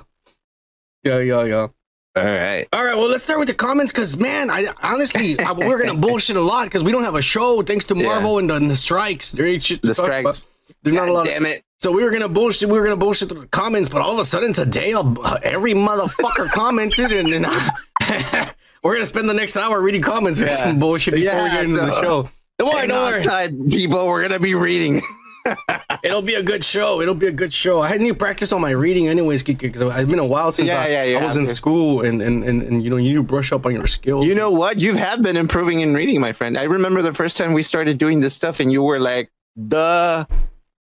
yeah, 1.04 1.20
yeah, 1.20 1.44
yeah. 1.46 1.68
All 2.16 2.24
right. 2.26 2.68
All 2.74 2.84
right, 2.86 2.96
well, 2.96 3.08
let's 3.08 3.24
start 3.24 3.40
with 3.40 3.48
the 3.48 3.54
comments 3.56 3.92
because, 3.92 4.18
man, 4.18 4.50
I 4.52 4.68
honestly, 4.84 5.40
I, 5.48 5.52
we're 5.54 5.80
gonna 5.80 5.98
bullshit 5.98 6.36
a 6.36 6.42
lot 6.42 6.66
because 6.66 6.84
we 6.84 6.92
don't 6.92 7.04
have 7.06 7.16
a 7.16 7.22
show 7.24 7.64
thanks 7.64 7.86
to 7.86 7.96
Yeah. 7.98 8.06
Marvel 8.08 8.38
and 8.38 8.50
the, 8.50 8.60
the 8.60 8.76
strikes. 8.76 9.32
There 9.32 9.48
ain't 9.48 9.64
shit. 9.64 9.82
to 9.82 9.88
The 9.88 9.96
talk 9.96 10.06
about. 10.08 10.36
strikes. 10.36 10.46
There's 10.84 10.96
not 10.96 11.08
a 11.10 11.14
lot. 11.14 11.28
Of, 11.28 11.34
Damn 11.34 11.46
it. 11.46 11.64
so 11.80 11.92
we 11.92 12.04
were 12.04 12.12
gonna 12.12 12.30
bullshit. 12.30 12.70
We 12.70 12.78
were 12.80 12.84
gonna 12.84 12.96
bullshit 12.98 13.30
the 13.30 13.48
comments, 13.48 13.90
but 13.90 14.02
all 14.02 14.14
of 14.14 14.20
a 14.20 14.26
sudden 14.26 14.54
today, 14.54 14.94
uh, 14.94 15.04
every 15.44 15.74
motherfucker 15.74 16.50
commented, 16.52 17.12
and, 17.12 17.30
and 17.46 17.46
we're 18.84 18.94
gonna 18.94 19.06
spend 19.06 19.30
the 19.30 19.34
next 19.34 19.56
hour 19.58 19.82
reading 19.82 20.02
comments 20.02 20.40
Yeah. 20.40 20.56
some 20.56 20.80
bullshit 20.80 21.16
before 21.16 21.44
we 21.44 21.50
get 21.50 21.64
into 21.66 21.78
the 21.78 22.02
show. 22.02 22.30
Don't 22.58 22.74
worry, 22.74 22.88
don't 22.88 23.26
worry. 23.26 23.70
people. 23.70 24.08
We're 24.08 24.22
gonna 24.24 24.40
be 24.40 24.56
reading. 24.56 25.02
It'll 26.04 26.22
be 26.22 26.36
a 26.36 26.44
good 26.44 26.64
show. 26.64 27.02
It'll 27.02 27.16
be 27.16 27.26
a 27.26 27.32
good 27.32 27.52
show. 27.52 27.82
I 27.82 27.88
hadn't 27.88 28.06
even 28.06 28.18
practiced 28.18 28.54
on 28.54 28.62
my 28.62 28.70
reading, 28.72 29.08
anyways, 29.08 29.42
because 29.42 29.82
it's 29.82 30.10
been 30.10 30.20
a 30.20 30.26
while 30.26 30.52
since 30.52 30.68
Yeah, 30.68 30.82
I, 30.82 30.88
yeah, 30.88 31.04
yeah. 31.04 31.18
I 31.20 31.24
was 31.26 31.36
in 31.36 31.48
school, 31.48 32.02
and, 32.06 32.22
and 32.22 32.44
and 32.44 32.62
and 32.62 32.84
you 32.84 32.90
know, 32.92 32.98
you 32.98 33.10
need 33.10 33.16
to 33.16 33.24
brush 33.24 33.52
up 33.52 33.66
on 33.66 33.74
your 33.74 33.88
skills. 33.88 34.26
You 34.26 34.36
know 34.36 34.52
what? 34.52 34.80
You 34.80 34.94
have 34.96 35.24
been 35.24 35.38
improving 35.38 35.82
in 35.82 35.94
reading, 35.96 36.20
my 36.22 36.32
friend. 36.34 36.58
I 36.58 36.64
remember 36.66 37.02
the 37.02 37.14
first 37.14 37.38
time 37.38 37.54
we 37.54 37.64
started 37.64 37.98
doing 37.98 38.20
this 38.20 38.36
stuff, 38.36 38.60
and 38.60 38.72
you 38.72 38.84
were 38.84 39.00
like, 39.00 39.32
"The 39.56 40.28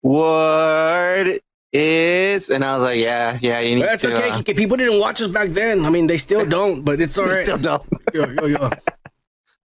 word 0.02 1.40
is," 1.72 2.50
and 2.50 2.64
I 2.64 2.74
was 2.74 2.82
like, 2.82 2.98
"Yeah, 2.98 3.38
yeah, 3.40 3.60
you 3.60 3.76
need 3.76 3.84
That's 3.84 4.02
to." 4.02 4.16
okay. 4.16 4.30
uh, 4.30 4.42
People 4.42 4.76
didn't 4.76 4.98
watch 5.00 5.20
us 5.20 5.28
back 5.28 5.50
then. 5.50 5.84
I 5.84 5.90
mean, 5.90 6.06
they 6.06 6.18
still 6.18 6.44
don't, 6.44 6.84
but 6.84 7.00
it's 7.00 7.16
all 7.18 7.26
right. 7.34 7.44
still 7.44 7.58
don't. 7.58 7.82
yeah, 8.14 8.26
yeah, 8.42 8.46
yeah. 8.46 8.70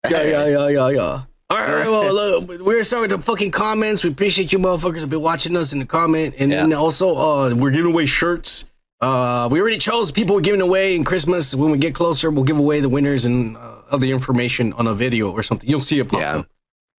yeah, 0.09 0.23
yeah, 0.23 0.47
yeah, 0.47 0.67
yeah, 0.69 0.89
yeah. 0.89 1.21
All 1.47 1.57
right, 1.59 1.69
all 1.69 1.75
right, 1.75 1.87
well, 1.89 2.13
look, 2.41 2.59
we're 2.65 2.83
starting 2.83 3.11
with 3.11 3.19
the 3.19 3.23
fucking 3.25 3.51
comments. 3.51 4.03
We 4.03 4.09
appreciate 4.09 4.51
you 4.51 4.57
motherfuckers 4.57 5.01
have 5.01 5.11
been 5.11 5.21
watching 5.21 5.55
us 5.55 5.73
in 5.73 5.79
the 5.79 5.85
comment, 5.85 6.33
and 6.39 6.51
then 6.51 6.73
also, 6.73 7.15
uh, 7.15 7.53
we're 7.55 7.69
giving 7.71 7.91
away 7.91 8.07
shirts. 8.07 8.65
Uh, 8.99 9.47
we 9.51 9.61
already 9.61 9.77
chose 9.77 10.09
people 10.09 10.35
we're 10.35 10.41
giving 10.41 10.61
away 10.61 10.95
in 10.95 11.03
Christmas. 11.03 11.53
When 11.53 11.69
we 11.69 11.77
get 11.77 11.93
closer, 11.93 12.31
we'll 12.31 12.45
give 12.45 12.57
away 12.57 12.79
the 12.79 12.89
winners 12.89 13.25
and 13.25 13.55
uh, 13.57 13.75
other 13.91 14.07
information 14.07 14.73
on 14.73 14.87
a 14.87 14.95
video 14.95 15.29
or 15.31 15.43
something. 15.43 15.69
You'll 15.69 15.81
see 15.81 15.99
it 15.99 16.07
pop 16.09 16.19
Yeah. 16.19 16.35
up. 16.37 16.47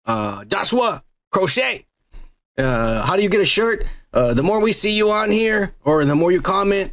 Uh, 0.05 0.45
Joshua 0.45 1.03
Crochet. 1.33 1.85
Uh, 2.59 3.05
how 3.05 3.17
do 3.17 3.23
you 3.23 3.29
get 3.29 3.41
a 3.41 3.45
shirt? 3.47 3.85
Uh, 4.13 4.33
the 4.35 4.43
more 4.43 4.61
we 4.61 4.73
see 4.73 4.93
you 4.97 5.11
on 5.11 5.31
here, 5.31 5.75
or 5.85 6.05
the 6.05 6.15
more 6.15 6.33
you 6.33 6.41
comment, 6.41 6.93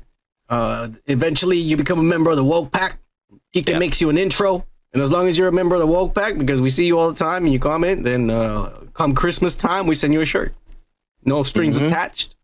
uh, 0.50 0.90
eventually 1.08 1.58
you 1.58 1.78
become 1.78 2.00
a 2.00 2.04
member 2.04 2.30
of 2.30 2.36
the 2.36 2.44
Woke 2.44 2.72
Pack. 2.72 3.00
He 3.52 3.62
can 3.64 3.74
Yeah. 3.76 3.80
makes 3.80 4.02
you 4.02 4.10
an 4.10 4.18
intro, 4.18 4.66
and 4.94 5.02
as 5.02 5.12
long 5.12 5.28
as 5.28 5.38
you're 5.38 5.48
a 5.48 5.52
member 5.54 5.76
of 5.76 5.80
the 5.82 5.88
Woke 5.88 6.14
Pack, 6.14 6.38
because 6.38 6.60
we 6.62 6.70
see 6.70 6.86
you 6.86 7.00
all 7.00 7.10
the 7.12 7.18
time 7.18 7.46
and 7.46 7.54
you 7.54 7.60
comment, 7.60 8.04
then 8.04 8.30
uh, 8.30 8.72
come 8.94 9.16
Christmas 9.16 9.56
time, 9.56 9.88
we 9.88 9.96
send 9.96 10.14
you 10.14 10.22
a 10.22 10.26
shirt, 10.26 10.54
no 11.24 11.44
strings 11.44 11.80
Mhm. 11.80 11.88
attached, 11.88 12.36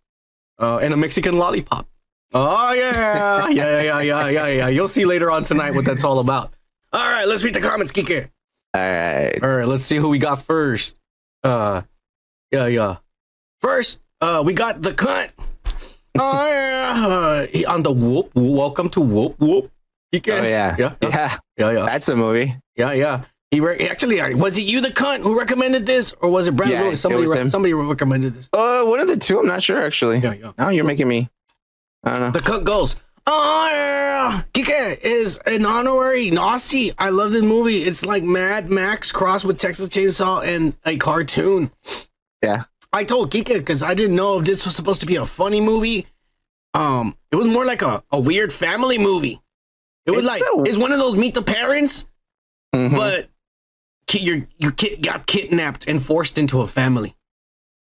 uh, 0.60 0.78
and 0.78 0.94
a 0.94 0.98
Mexican 0.98 1.38
lollipop. 1.38 1.88
Oh 2.34 2.72
yeah, 2.74 3.48
yeah, 3.50 3.82
yeah, 3.82 4.00
yeah, 4.02 4.30
yeah, 4.30 4.48
yeah. 4.48 4.68
You'll 4.70 4.88
see 4.88 5.04
later 5.06 5.30
on 5.32 5.44
tonight 5.44 5.74
what 5.74 5.84
that's 5.84 6.04
all 6.04 6.20
about. 6.20 6.54
All 6.94 7.06
right, 7.08 7.28
let's 7.28 7.44
read 7.44 7.56
the 7.56 7.60
comments, 7.62 7.92
Kike. 7.92 8.30
All 8.76 8.82
right. 8.82 9.40
All 9.44 9.50
right, 9.50 9.68
let's 9.68 9.84
see 9.84 9.98
who 9.98 10.10
we 10.10 10.20
got 10.20 10.44
first. 10.46 10.96
Uh, 11.44 11.82
yeah, 12.52 12.68
yeah. 12.68 12.98
First, 13.62 14.00
uh, 14.22 14.42
we 14.46 14.54
got 14.54 14.82
the 14.82 14.92
cunt. 14.92 15.32
Oh 16.18 16.48
yeah, 16.50 17.06
uh, 17.08 17.48
he- 17.48 17.66
on 17.66 17.84
the 17.84 17.92
whoop. 17.92 18.32
Welcome 18.36 18.90
to 18.92 19.00
Woop 19.00 19.38
Woop. 19.38 19.70
He 20.12 20.20
Oh 20.32 20.42
yeah. 20.42 20.44
yeah, 20.44 20.76
yeah, 20.80 20.96
Yeah. 21.10 21.38
yeah, 21.58 21.72
yeah, 21.72 21.86
That's 21.86 22.10
a 22.10 22.16
movie. 22.16 22.56
yeah, 22.76 22.94
yeah. 22.94 23.22
He 23.52 23.60
re- 23.60 23.88
actually 23.88 24.22
was 24.36 24.58
it 24.58 24.62
you 24.62 24.82
the 24.82 24.90
cunt 24.90 25.22
who 25.24 25.38
recommended 25.38 25.86
this, 25.86 26.14
or 26.22 26.30
was 26.30 26.48
it 26.48 26.56
Brad 26.56 26.70
Yeah, 26.70 26.84
Lewis? 26.84 27.02
Somebody, 27.02 27.28
re- 27.28 27.50
somebody 27.50 27.74
recommended 27.74 28.34
this. 28.36 28.50
Uh, 28.54 28.84
one 28.84 29.00
of 29.00 29.08
the 29.08 29.18
two. 29.18 29.40
I'm 29.40 29.48
not 29.48 29.62
sure 29.64 29.82
actually. 29.82 30.20
Yeah, 30.20 30.34
yeah. 30.34 30.52
Now 30.58 30.70
you're 30.70 30.84
making 30.86 31.08
me. 31.08 31.30
I 32.04 32.12
don't 32.16 32.20
know. 32.22 32.32
The 32.32 32.40
cunt 32.40 32.64
goes. 32.64 32.96
Oh 33.28 33.68
yeah, 33.72 34.42
Kike 34.54 35.00
is 35.02 35.38
an 35.46 35.66
honorary 35.66 36.32
Nazi. 36.32 36.94
I 36.98 37.10
love 37.10 37.32
this 37.32 37.44
movie. 37.44 37.84
It's 37.84 38.04
like 38.06 38.24
Mad 38.24 38.70
Max 38.70 39.12
crossed 39.12 39.46
with 39.46 39.60
Texas 39.60 39.88
Chainsaw 39.90 40.44
and 40.46 40.76
a 40.86 40.98
cartoon. 40.98 41.72
Yeah. 42.42 42.64
I 42.92 43.04
told 43.04 43.32
Kika 43.32 43.56
because 43.58 43.84
I 43.84 43.94
didn't 43.94 44.16
know 44.16 44.40
if 44.40 44.46
this 44.46 44.66
was 44.66 44.76
supposed 44.76 45.02
to 45.02 45.08
be 45.08 45.16
a 45.18 45.26
funny 45.26 45.62
movie. 45.62 46.08
Um, 46.74 47.16
it 47.32 47.36
was 47.36 47.48
more 47.48 47.66
like 47.66 47.82
a, 47.82 48.04
a 48.12 48.20
weird 48.20 48.52
family 48.54 48.98
movie. 48.98 49.42
It 50.06 50.12
was 50.12 50.20
It's 50.22 50.28
like 50.28 50.40
so- 50.40 50.64
it's 50.64 50.78
one 50.78 50.92
of 50.92 50.98
those 51.00 51.16
meet 51.16 51.34
the 51.36 51.42
parents, 51.44 52.06
Mhm. 52.76 52.92
but 52.96 53.30
your 54.12 54.48
your 54.58 54.72
kid 54.72 55.04
got 55.04 55.28
kidnapped 55.28 55.88
and 55.88 56.04
forced 56.04 56.38
into 56.40 56.62
a 56.62 56.68
family. 56.68 57.16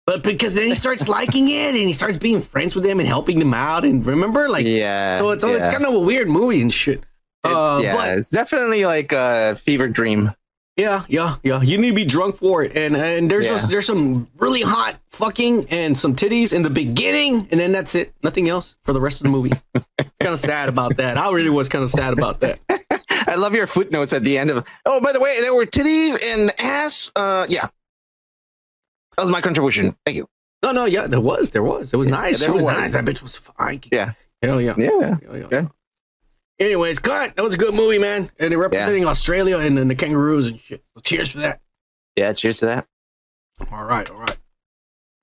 But 0.06 0.22
because 0.22 0.54
then 0.54 0.68
he 0.68 0.74
starts 0.74 1.08
liking 1.18 1.48
it 1.48 1.68
and 1.74 1.76
he 1.76 1.92
starts 1.94 2.16
being 2.18 2.42
friends 2.42 2.74
with 2.74 2.84
them 2.84 2.98
and 2.98 3.08
helping 3.08 3.38
them 3.38 3.54
out 3.54 3.84
and 3.84 4.04
remember 4.04 4.48
like 4.48 4.66
yeah. 4.66 5.16
so 5.18 5.30
it's 5.30 5.44
it's 5.44 5.68
kind 5.68 5.84
of 5.86 5.94
a 5.94 6.00
weird 6.00 6.28
movie 6.28 6.60
and 6.60 6.72
shit. 6.72 7.04
It's, 7.44 7.54
uh, 7.54 7.80
yeah, 7.82 7.94
but- 7.96 8.18
it's 8.18 8.30
definitely 8.30 8.84
like 8.84 9.12
a 9.12 9.56
fever 9.56 9.88
dream. 9.88 10.32
Yeah, 10.78 11.04
yeah, 11.08 11.36
yeah. 11.42 11.60
You 11.60 11.76
need 11.76 11.88
to 11.90 11.94
be 11.94 12.04
drunk 12.04 12.36
for 12.36 12.62
it, 12.62 12.76
and 12.76 12.96
and 12.96 13.28
there's 13.28 13.44
Yeah. 13.46 13.50
just, 13.50 13.68
there's 13.70 13.86
some 13.86 14.28
really 14.38 14.62
hot 14.62 14.96
fucking 15.10 15.66
and 15.70 15.98
some 15.98 16.14
titties 16.14 16.52
in 16.54 16.62
the 16.62 16.70
beginning, 16.70 17.48
and 17.50 17.58
then 17.58 17.72
that's 17.72 17.96
it. 17.96 18.14
Nothing 18.22 18.48
else 18.48 18.76
for 18.84 18.92
the 18.92 19.00
rest 19.00 19.18
of 19.20 19.24
the 19.24 19.30
movie. 19.30 19.52
kind 19.74 20.32
of 20.32 20.38
sad 20.38 20.68
about 20.68 20.96
that. 20.98 21.18
I 21.18 21.30
really 21.32 21.50
was 21.50 21.68
kind 21.68 21.82
of 21.82 21.90
sad 21.90 22.12
about 22.12 22.38
that. 22.40 22.60
I 23.26 23.34
love 23.34 23.54
your 23.56 23.66
footnotes 23.66 24.12
at 24.12 24.22
the 24.22 24.38
end 24.38 24.50
of. 24.50 24.64
Oh, 24.86 25.00
by 25.00 25.12
the 25.12 25.18
way, 25.20 25.40
there 25.40 25.52
were 25.52 25.66
titties 25.66 26.16
and 26.24 26.52
ass. 26.60 27.10
Uh, 27.16 27.44
yeah. 27.48 27.68
That 29.16 29.22
was 29.24 29.30
my 29.30 29.40
contribution. 29.40 29.96
Thank 30.06 30.16
you. 30.16 30.28
No, 30.62 30.70
no, 30.70 30.84
yeah, 30.84 31.08
there 31.08 31.20
was, 31.20 31.50
there 31.50 31.62
was. 31.64 31.92
It 31.92 31.96
was 31.96 32.06
Yeah, 32.06 32.14
nice. 32.14 32.40
It 32.40 32.50
was, 32.52 32.62
was. 32.62 32.76
nice. 32.76 32.92
That 32.92 33.04
bitch 33.04 33.20
was 33.22 33.34
fine. 33.36 33.80
Yeah. 33.90 34.12
hell 34.42 34.60
yeah. 34.60 34.74
Yeah. 34.78 35.16
Yeah, 35.32 35.46
yeah. 35.50 35.66
Anyways, 36.60 36.98
cut. 36.98 37.36
That 37.36 37.42
was 37.42 37.54
a 37.54 37.58
good 37.58 37.74
movie, 37.74 37.98
man, 37.98 38.30
and 38.38 38.50
they're 38.50 38.58
representing 38.58 39.04
Australia 39.04 39.58
and, 39.58 39.78
and 39.78 39.90
the 39.90 39.94
kangaroos 39.94 40.48
and 40.48 40.60
shit. 40.60 40.82
So 40.94 41.00
cheers 41.00 41.30
for 41.30 41.38
that. 41.38 41.60
Yeah. 42.16 42.32
Cheers 42.32 42.58
to 42.58 42.66
that. 42.66 42.86
All 43.72 43.84
right, 43.84 44.08
all 44.10 44.18
right. 44.18 44.36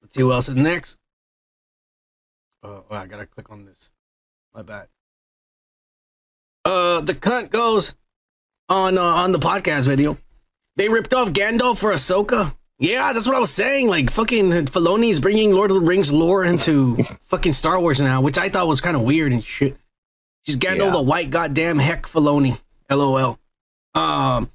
Let's 0.02 0.16
see 0.16 0.22
who 0.22 0.32
else 0.32 0.48
is 0.50 0.56
next. 0.56 0.98
Oh, 2.64 2.84
oh, 2.90 2.96
I 2.96 3.06
gotta 3.06 3.26
click 3.26 3.52
on 3.52 3.66
this. 3.66 3.92
My 4.54 4.62
bad. 4.62 4.88
Uh, 6.64 7.02
the 7.02 7.14
cunt 7.14 7.52
goes 7.52 7.94
on 8.70 8.98
uh, 8.98 9.02
on 9.02 9.32
the 9.32 9.40
podcast 9.40 9.88
video. 9.88 10.18
They 10.78 10.90
ripped 10.90 11.14
off 11.14 11.30
Gandalf 11.30 11.78
for 11.78 11.92
Ahsoka. 11.92 12.56
Yeah, 12.80 13.14
that's 13.14 13.26
what 13.26 13.36
I 13.36 13.40
was 13.40 13.52
saying. 13.52 13.88
Like 13.88 14.10
fucking 14.10 14.52
Filoni's 14.52 15.20
bringing 15.20 15.52
Lord 15.52 15.72
of 15.72 15.76
the 15.76 15.86
Rings 15.86 16.12
lore 16.12 16.44
into 16.44 17.04
fucking 17.26 17.54
Star 17.54 17.80
Wars 17.80 18.02
now, 18.02 18.22
which 18.22 18.38
I 18.38 18.50
thought 18.50 18.68
was 18.68 18.82
kind 18.82 18.96
of 18.96 19.04
weird 19.04 19.32
and 19.32 19.44
shit. 19.44 19.78
She's 20.46 20.58
Gandalf 20.58 20.86
Yeah. 20.86 20.90
the 20.92 21.02
white 21.02 21.30
goddamn 21.30 21.80
heck 21.80 22.04
Filoni. 22.04 22.60
LOL. 22.90 23.40
Um, 23.96 24.50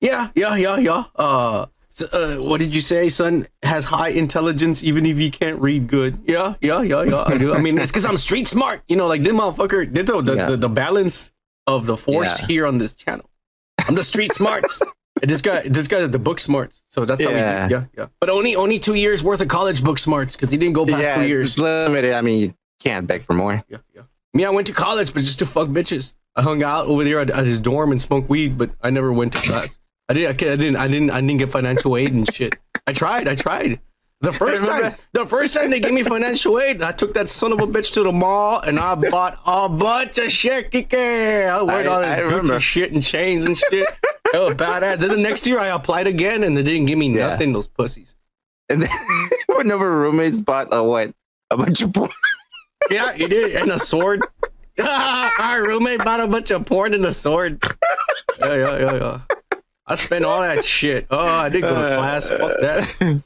yeah, 0.00 0.30
yeah, 0.34 0.56
yeah, 0.56 0.76
yeah. 0.78 1.04
Uh, 1.14 1.66
uh, 2.12 2.36
what 2.36 2.60
did 2.60 2.74
you 2.74 2.80
say? 2.80 3.08
Son 3.08 3.46
has 3.62 3.84
high 3.86 4.08
intelligence, 4.08 4.82
even 4.84 5.06
if 5.06 5.16
he 5.18 5.30
can't 5.30 5.58
read 5.60 5.86
good. 5.86 6.18
Yeah, 6.26 6.54
yeah, 6.60 6.82
yeah, 6.82 7.02
yeah. 7.04 7.24
I 7.26 7.38
do. 7.38 7.54
I 7.54 7.58
mean, 7.58 7.78
it's 7.78 7.90
because 7.90 8.04
I'm 8.04 8.16
street 8.16 8.48
smart. 8.48 8.82
You 8.88 8.96
know, 8.96 9.06
like 9.06 9.22
this 9.22 9.32
motherfucker. 9.32 9.90
Did 9.92 10.06
the, 10.06 10.20
the, 10.20 10.34
Yeah. 10.34 10.46
the 10.46 10.56
the 10.56 10.68
balance 10.68 11.30
of 11.66 11.86
the 11.86 11.96
force 11.96 12.40
Yeah. 12.40 12.46
here 12.46 12.66
on 12.66 12.78
this 12.78 12.92
channel. 12.94 13.28
I'm 13.86 13.94
the 13.94 14.02
street 14.02 14.34
smarts. 14.34 14.82
This 15.22 15.40
guy, 15.40 15.62
this 15.62 15.88
guy 15.88 16.00
is 16.00 16.10
the 16.10 16.18
book 16.18 16.38
smarts. 16.40 16.84
So 16.90 17.06
that's 17.06 17.24
how 17.24 17.30
Yeah. 17.30 17.62
we 17.62 17.68
do. 17.70 17.74
Yeah, 17.74 17.84
yeah. 17.96 18.06
But 18.20 18.28
only 18.28 18.54
only 18.54 18.78
two 18.78 18.92
years 18.92 19.24
worth 19.24 19.40
of 19.40 19.48
college 19.48 19.82
book 19.82 19.98
smarts 19.98 20.36
because 20.36 20.50
he 20.50 20.58
didn't 20.58 20.74
go 20.74 20.84
past 20.84 21.02
yeah. 21.02 21.14
two 21.16 21.26
years. 21.26 21.52
it's 21.52 21.58
limited. 21.58 22.12
I 22.12 22.20
mean, 22.20 22.38
you 22.42 22.54
can't 22.80 23.06
beg 23.06 23.22
for 23.22 23.32
more. 23.32 23.64
Yeah, 23.66 23.78
yeah. 23.94 24.02
Me, 24.36 24.44
I 24.44 24.50
went 24.50 24.66
to 24.68 24.72
college, 24.72 25.12
but 25.14 25.20
just 25.24 25.38
to 25.40 25.46
fuck 25.46 25.68
bitches. 25.68 26.14
I 26.34 26.42
hung 26.42 26.62
out 26.62 26.86
over 26.86 27.02
there 27.02 27.20
at, 27.20 27.30
at 27.30 27.46
his 27.46 27.58
dorm 27.60 27.90
and 27.92 28.00
smoked 28.00 28.28
weed, 28.28 28.58
but 28.58 28.70
I 28.82 28.90
never 28.90 29.12
went 29.12 29.32
to 29.32 29.38
class. 29.40 29.78
I 30.08 30.14
didn't. 30.14 30.30
I, 30.42 30.56
didn't. 30.56 30.76
I 30.76 30.88
didn't. 30.88 31.10
I 31.10 31.20
didn't 31.20 31.38
get 31.38 31.50
financial 31.50 31.96
aid 31.96 32.12
and 32.12 32.32
shit. 32.32 32.56
I 32.86 32.92
tried. 32.92 33.26
I 33.28 33.34
tried. 33.34 33.80
The 34.20 34.32
first 34.32 34.64
time, 34.64 34.94
the 35.12 35.26
first 35.26 35.52
time 35.52 35.70
they 35.70 35.80
gave 35.80 35.92
me 35.92 36.02
financial 36.02 36.58
aid, 36.58 36.80
I 36.82 36.92
took 36.92 37.12
that 37.14 37.28
son 37.28 37.52
of 37.52 37.60
a 37.60 37.66
bitch 37.66 37.92
to 37.94 38.02
the 38.02 38.12
mall 38.12 38.60
and 38.60 38.78
I 38.78 38.94
bought 38.94 39.40
a 39.44 39.68
bunch 39.68 40.16
of 40.18 40.30
shit. 40.32 40.70
Kike. 40.70 41.46
I 41.46 41.62
wore 41.62 41.88
all 41.88 42.00
this. 42.00 42.20
Gucci 42.20 42.60
shit 42.60 42.92
and 42.92 43.02
chains 43.02 43.44
and 43.44 43.56
shit. 43.56 43.88
It 44.32 44.38
was 44.38 44.54
badass. 44.54 44.98
Then 44.98 45.10
the 45.10 45.16
next 45.18 45.46
year 45.46 45.58
I 45.58 45.68
applied 45.68 46.06
again 46.06 46.44
and 46.44 46.56
they 46.56 46.62
didn't 46.62 46.86
give 46.86 46.98
me 46.98 47.08
Yeah. 47.14 47.28
nothing. 47.28 47.52
Those 47.52 47.68
pussies. 47.68 48.14
And 48.68 48.82
then 48.82 48.90
one 49.46 49.70
of 49.70 49.80
our 49.80 49.90
roommates 49.90 50.40
bought 50.40 50.68
a 50.72 50.82
what? 50.82 51.14
A 51.50 51.56
bunch 51.56 51.82
of 51.82 51.92
porn. 51.92 52.10
Yeah, 52.90 53.12
he 53.14 53.26
did. 53.26 53.56
And 53.56 53.70
a 53.70 53.78
sword. 53.78 54.22
Our 54.82 55.62
roommate 55.62 56.04
bought 56.04 56.20
a 56.20 56.26
bunch 56.28 56.50
of 56.50 56.66
porn 56.66 56.94
and 56.94 57.04
a 57.06 57.12
sword. 57.12 57.62
Yeah, 58.38 58.54
yeah, 58.54 58.78
yeah, 58.78 58.94
yeah. 58.94 59.20
I 59.86 59.94
spent 59.94 60.24
all 60.24 60.40
that 60.40 60.64
shit. 60.64 61.06
Oh, 61.10 61.18
I 61.18 61.48
did 61.48 61.62
go 61.62 61.74
to 61.74 61.96
class. 61.98 62.28
Fuck 62.28 62.60
that. 62.60 63.22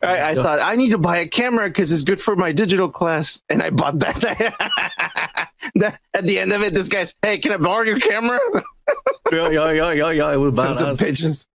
I, 0.00 0.30
I 0.30 0.34
thought 0.34 0.60
I 0.60 0.76
need 0.76 0.90
to 0.90 0.98
buy 0.98 1.18
a 1.18 1.26
camera 1.26 1.68
because 1.68 1.90
it's 1.90 2.04
good 2.04 2.20
for 2.20 2.36
my 2.36 2.52
digital 2.52 2.88
class, 2.88 3.42
and 3.48 3.60
I 3.62 3.70
bought 3.70 3.98
that. 3.98 5.48
That- 5.74 6.00
At 6.14 6.24
the 6.26 6.38
end 6.38 6.52
of 6.52 6.62
it, 6.62 6.72
this 6.72 6.88
guy's, 6.88 7.12
"Hey, 7.20 7.38
can 7.38 7.52
I 7.52 7.56
borrow 7.56 7.82
your 7.84 7.98
camera?" 8.00 8.38
Yeah, 9.32 9.50
yeah, 9.50 9.70
yeah, 9.72 9.90
yeah, 9.92 10.10
yeah. 10.10 10.32
It 10.32 10.36
was 10.38 10.54
Send 10.54 10.76
some 10.78 10.86
badass. 10.94 10.98
pictures. 10.98 11.46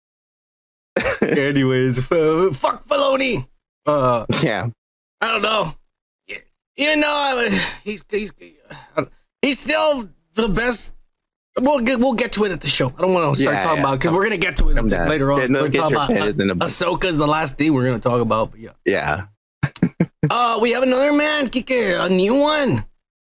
Anyways, 1.22 2.00
fuck 2.00 2.84
Filoni. 2.86 3.46
Uh, 3.86 4.26
Yeah, 4.42 4.68
I 5.22 5.28
don't 5.28 5.40
know. 5.42 5.74
You 6.76 6.96
know, 6.96 7.10
I- 7.10 7.48
he's 7.84 8.04
he's 8.08 8.32
he's 9.42 9.58
still 9.58 10.08
the 10.34 10.48
best. 10.48 10.94
We'll 11.60 11.80
get 11.80 11.98
we'll 12.00 12.14
get 12.14 12.32
to 12.34 12.44
it 12.44 12.52
at 12.52 12.60
the 12.62 12.66
show. 12.68 12.88
I 12.96 13.02
don't 13.02 13.12
want 13.12 13.36
to 13.36 13.42
start 13.42 13.56
Yeah, 13.56 13.62
talking 13.62 13.76
yeah. 13.82 13.88
about 13.88 13.98
because 14.00 14.14
we're 14.14 14.24
gonna 14.24 14.36
get 14.38 14.56
to 14.56 14.68
it 14.70 14.82
later 15.08 15.32
on. 15.32 15.40
Yeah, 15.40 15.46
no, 15.48 15.62
we're 15.62 15.68
talking 15.68 15.96
about 15.96 16.08
panties 16.08 16.38
in 16.38 16.48
a 16.50 16.54
uh, 16.54 16.56
the 16.56 17.26
last 17.26 17.58
thing 17.58 17.74
we're 17.74 17.84
gonna 17.84 17.98
talk 17.98 18.22
about. 18.22 18.52
But 18.52 18.60
yeah, 18.60 18.70
yeah. 18.86 19.26
uh, 20.30 20.58
we 20.62 20.70
have 20.72 20.82
another 20.82 21.12
man, 21.12 21.50
Kike, 21.50 22.04
a 22.04 22.08
new 22.08 22.34
one. 22.40 22.86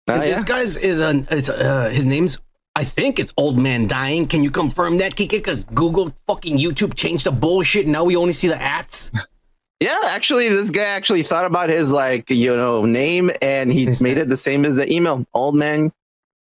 Oh, 0.07 0.19
this 0.19 0.43
guy's 0.45 0.77
is 0.77 1.01
a 1.01 1.25
it's 1.29 1.49
uh, 1.49 1.89
his 1.89 2.05
name's 2.05 2.39
I 2.75 2.85
think 2.85 3.19
it's 3.19 3.33
Old 3.37 3.59
Man 3.59 3.87
Dying. 3.87 4.25
Can 4.27 4.41
you 4.41 4.49
confirm 4.51 4.97
that, 4.97 5.15
Kike? 5.15 5.29
Because 5.29 5.65
Google 5.65 6.13
fucking 6.27 6.57
YouTube 6.57 6.95
changed 6.95 7.25
the 7.25 7.31
bullshit. 7.31 7.87
Now 7.87 8.03
we 8.05 8.15
only 8.15 8.33
see 8.33 8.47
the 8.47 8.61
ads. 8.61 9.11
Yeah, 9.83 9.99
actually, 10.05 10.47
this 10.49 10.71
guy 10.71 10.83
actually 10.83 11.23
thought 11.23 11.45
about 11.45 11.69
his 11.69 11.91
like 11.91 12.29
you 12.29 12.55
know 12.55 12.85
name, 12.85 13.31
and 13.41 13.71
he 13.71 13.87
Is 13.87 14.01
made 14.01 14.15
that- 14.17 14.21
it 14.21 14.29
the 14.29 14.37
same 14.37 14.63
as 14.65 14.77
the 14.77 14.91
email. 14.91 15.25
Old 15.33 15.55
man, 15.55 15.91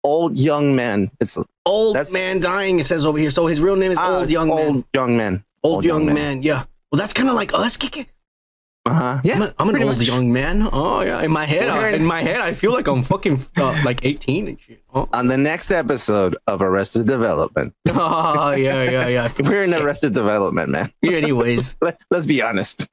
old 0.04 0.38
young 0.38 0.76
man. 0.76 1.10
It's 1.22 1.38
Old 1.66 1.96
That's- 1.96 2.12
Man 2.12 2.40
Dying. 2.42 2.80
It 2.80 2.86
says 2.88 3.06
over 3.06 3.18
here. 3.18 3.30
So 3.30 3.48
his 3.48 3.62
real 3.62 3.76
name 3.78 3.92
is 3.92 3.98
ah, 4.00 4.20
Old 4.20 4.30
Young 4.30 4.50
old 4.50 4.74
Man. 4.76 4.84
young 4.94 5.18
man. 5.18 5.44
Old, 5.64 5.76
old 5.76 5.86
young, 5.86 5.98
young 6.00 6.06
man. 6.08 6.16
man. 6.16 6.44
Yeah. 6.44 6.64
Well, 6.92 6.98
that's 7.00 7.14
kind 7.14 7.30
of 7.30 7.36
like 7.36 7.54
us, 7.54 7.78
Kike. 7.78 8.08
Uh 8.84 8.94
huh. 8.94 9.22
Yeah, 9.24 9.36
I'm, 9.36 9.42
a, 9.44 9.54
I'm 9.60 9.70
an 9.76 9.84
old 9.84 9.98
much. 10.00 10.08
young 10.08 10.34
man. 10.34 10.68
Oh 10.74 11.02
yeah. 11.02 11.22
In 11.22 11.32
my 11.32 11.46
head, 11.46 11.68
We're 11.68 11.72
uh, 11.86 11.88
in- 11.90 12.02
in 12.02 12.06
my 12.06 12.22
head, 12.24 12.40
I 12.42 12.54
feel 12.54 12.72
like 12.74 12.88
I'm 12.88 13.04
fucking 13.04 13.46
uh, 13.58 13.80
like 13.86 14.04
18 14.04 14.48
and 14.48 14.60
shit. 14.60 14.82
Oh, 14.92 15.08
On 15.14 15.28
the 15.28 15.38
next 15.38 15.70
episode 15.70 16.36
of 16.48 16.64
Arrested 16.64 17.06
Development, 17.06 17.76
oh 17.90 18.52
yeah, 18.54 18.82
yeah, 18.84 19.08
yeah. 19.08 19.30
we're 19.40 19.62
in 19.62 19.74
Arrested 19.76 20.14
Development, 20.14 20.68
man. 20.70 20.92
Anyways, 21.04 21.76
Let, 21.80 22.02
let's 22.10 22.26
be 22.26 22.42
honest. 22.42 22.88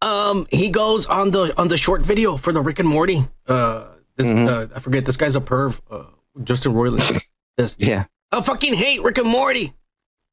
um, 0.00 0.46
he 0.50 0.70
goes 0.70 1.04
on 1.06 1.32
the 1.32 1.52
on 1.60 1.68
the 1.68 1.76
short 1.76 2.00
video 2.00 2.38
for 2.38 2.52
the 2.52 2.62
Rick 2.62 2.78
and 2.78 2.88
Morty. 2.88 3.22
Uh, 3.46 3.84
this 4.16 4.28
Mhm. 4.28 4.48
uh, 4.48 4.74
I 4.74 4.78
forget. 4.78 5.04
This 5.04 5.18
guy's 5.18 5.36
a 5.36 5.40
perv. 5.42 5.80
Uh, 5.90 6.04
Justin 6.44 6.72
Roiland. 6.72 7.20
This 7.58 7.76
yeah. 7.78 8.04
I 8.32 8.40
fucking 8.40 8.72
hate 8.72 9.02
Rick 9.02 9.18
and 9.18 9.28
Morty. 9.28 9.74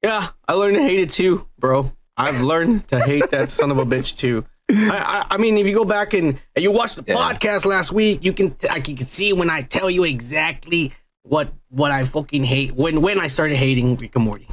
Yeah, 0.01 0.29
I 0.47 0.53
learned 0.53 0.77
to 0.77 0.83
hate 0.83 0.99
it 1.01 1.09
too, 1.09 1.45
bro. 1.59 1.91
I've 2.15 2.41
learned 2.41 2.87
to 2.89 3.01
hate 3.03 3.29
that 3.31 3.49
son 3.49 3.69
of 3.71 3.77
a 3.77 3.85
bitch 3.85 4.15
too. 4.15 4.45
I, 4.73 4.97
I, 4.97 5.25
I 5.31 5.37
mean, 5.37 5.57
if 5.57 5.67
you 5.67 5.73
go 5.73 5.85
back 5.85 6.13
and, 6.13 6.39
and 6.55 6.63
you 6.63 6.71
watch 6.71 6.95
the 6.95 7.03
Yeah. 7.07 7.15
podcast 7.15 7.65
last 7.65 7.91
week, 7.91 8.23
you 8.23 8.33
can 8.33 8.55
I 8.69 8.79
can 8.79 8.97
see 8.99 9.33
when 9.33 9.49
I 9.49 9.61
tell 9.63 9.89
you 9.89 10.03
exactly 10.03 10.91
what 11.23 11.53
what 11.69 11.91
I 11.91 12.03
fucking 12.05 12.43
hate 12.43 12.73
when 12.73 13.01
when 13.01 13.19
I 13.19 13.27
started 13.27 13.57
hating 13.57 13.95
Rick 13.97 14.15
and 14.15 14.25
Morty. 14.25 14.47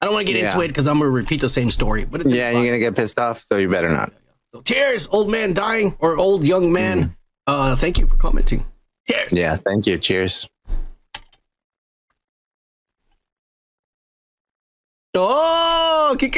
I 0.00 0.06
don't 0.06 0.14
want 0.14 0.26
to 0.26 0.32
get 0.32 0.44
into 0.44 0.60
it 0.60 0.68
because 0.68 0.86
I'm 0.88 0.98
gonna 0.98 1.10
repeat 1.10 1.40
the 1.40 1.48
same 1.48 1.70
story. 1.70 2.04
But 2.04 2.22
it's 2.22 2.30
Yeah, 2.30 2.50
you're 2.50 2.64
gonna 2.64 2.78
get 2.78 2.94
pissed 2.94 3.18
off, 3.18 3.44
so 3.48 3.56
you 3.56 3.68
better 3.68 3.88
not. 3.88 4.12
so 4.54 4.60
cheers, 4.62 5.06
old 5.10 5.30
man 5.30 5.52
dying 5.54 5.96
or 5.98 6.16
old 6.18 6.44
young 6.44 6.72
man. 6.72 7.16
Uh, 7.46 7.74
thank 7.76 7.98
you 7.98 8.06
for 8.06 8.16
commenting. 8.16 8.64
Cheers. 9.08 9.32
Yeah, 9.32 9.56
thank 9.56 9.86
you. 9.86 9.98
Cheers. 9.98 10.46
Oh, 15.16 16.16
Kike! 16.18 16.36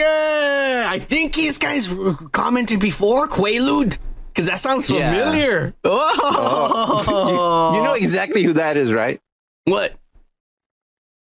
I 0.86 0.98
think 0.98 1.34
these 1.34 1.58
guys 1.58 1.88
commented 2.32 2.78
before 2.80 3.26
Quaalude, 3.26 3.96
because 4.28 4.46
that 4.48 4.58
sounds 4.58 4.88
Yeah. 4.90 5.10
familiar. 5.12 5.74
Oh, 5.84 7.04
Oh, 7.08 7.70
you, 7.72 7.76
you 7.78 7.84
know 7.84 7.94
exactly 7.94 8.42
who 8.42 8.52
that 8.54 8.76
is, 8.76 8.92
right? 8.92 9.20
what? 9.64 9.94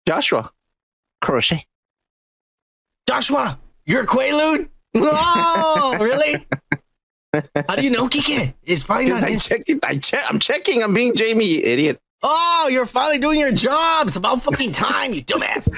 Joshua 0.06 0.50
Crochet. 1.20 1.66
Joshua, 3.08 3.58
you're 3.84 4.06
Quaalude? 4.06 4.68
Oh, 4.94 5.96
really? 6.00 6.46
How 7.68 7.76
do 7.76 7.82
you 7.84 7.90
know, 7.90 8.08
Kike? 8.08 8.54
It's 8.64 8.82
probably 8.82 9.06
not. 9.10 9.22
I 9.24 9.36
check 9.36 9.62
it. 9.66 9.84
I 9.84 9.96
check. 9.98 10.24
I'm 10.28 10.38
checking. 10.38 10.82
I'm 10.82 10.94
being 10.94 11.14
Jamie, 11.14 11.44
you 11.46 11.60
idiot. 11.62 12.00
Oh, 12.22 12.68
you're 12.70 12.86
finally 12.86 13.18
doing 13.18 13.38
your 13.38 13.52
job. 13.52 14.06
It's 14.08 14.16
about 14.16 14.42
fucking 14.42 14.72
time, 14.72 15.14
you 15.14 15.22
dumbass. 15.22 15.68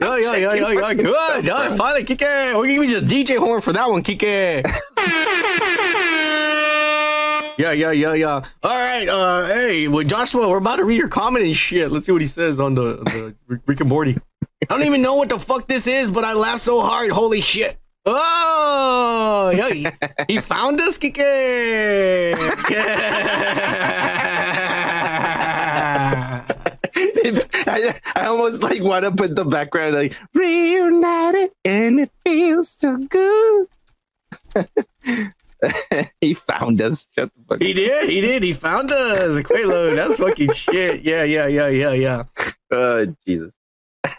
Yeah, 0.00 0.16
yeah, 0.18 0.36
yeah, 0.36 0.54
yeah, 0.54 0.72
yeah. 0.72 0.94
Good. 0.94 1.44
Yeah, 1.44 1.76
finally, 1.82 2.04
Kike. 2.04 2.54
We'll 2.54 2.64
give 2.64 2.84
you 2.90 3.00
the 3.00 3.06
DJ 3.06 3.38
horn 3.38 3.60
for 3.60 3.72
that 3.72 3.88
one, 3.90 4.02
Kike. 4.02 4.64
Yeah, 7.56 7.70
yeah, 7.70 7.92
yeah, 7.92 8.14
yeah. 8.14 8.40
All 8.64 8.76
right. 8.78 9.08
Uh, 9.08 9.46
hey, 9.46 9.86
well, 9.86 10.02
Joshua, 10.04 10.48
we're 10.48 10.56
about 10.58 10.76
to 10.76 10.84
read 10.84 10.96
your 10.98 11.06
comment 11.06 11.44
and 11.46 11.54
shit. 11.56 11.92
Let's 11.92 12.04
see 12.04 12.10
what 12.10 12.20
he 12.20 12.26
says 12.26 12.58
on 12.58 12.74
the, 12.74 12.98
on 12.98 13.04
the 13.04 13.34
Rick- 13.46 13.60
Rick 13.66 13.78
and 13.80 13.88
Morty. 13.88 14.18
I 14.62 14.64
don't 14.76 14.82
even 14.82 15.02
know 15.02 15.14
what 15.14 15.28
the 15.28 15.38
fuck 15.38 15.68
this 15.68 15.86
is, 15.86 16.10
but 16.10 16.24
I 16.24 16.32
laughed 16.32 16.62
so 16.62 16.80
hard. 16.80 17.12
Holy 17.12 17.40
shit. 17.40 17.76
Oh, 18.06 19.52
yeah. 19.56 19.68
He, 19.70 19.86
he 20.34 20.40
found 20.40 20.80
us, 20.80 20.98
Kike. 20.98 21.16
Yeah. 22.70 24.60
I, 27.66 28.00
I 28.14 28.26
almost 28.26 28.62
like 28.62 28.82
want 28.82 29.04
to 29.04 29.12
put 29.12 29.36
the 29.36 29.44
background 29.44 29.94
like 29.94 30.16
reunited 30.34 31.50
and 31.64 32.00
it 32.00 32.10
feels 32.24 32.68
so 32.68 32.96
good. 32.96 33.66
he 36.20 36.34
found 36.34 36.80
us. 36.80 37.08
Shut 37.16 37.32
the 37.34 37.40
fuck. 37.48 37.62
He 37.62 37.72
did. 37.72 38.10
He 38.10 38.20
did. 38.20 38.42
He 38.42 38.52
found 38.52 38.90
us. 38.90 39.40
Quaalude. 39.42 39.96
That's 39.96 40.18
fucking 40.18 40.52
shit. 40.52 41.02
Yeah, 41.02 41.24
yeah, 41.24 41.46
yeah, 41.46 41.68
yeah, 41.68 41.92
yeah. 41.92 42.24
Oh 42.70 43.06
Jesus. 43.26 43.54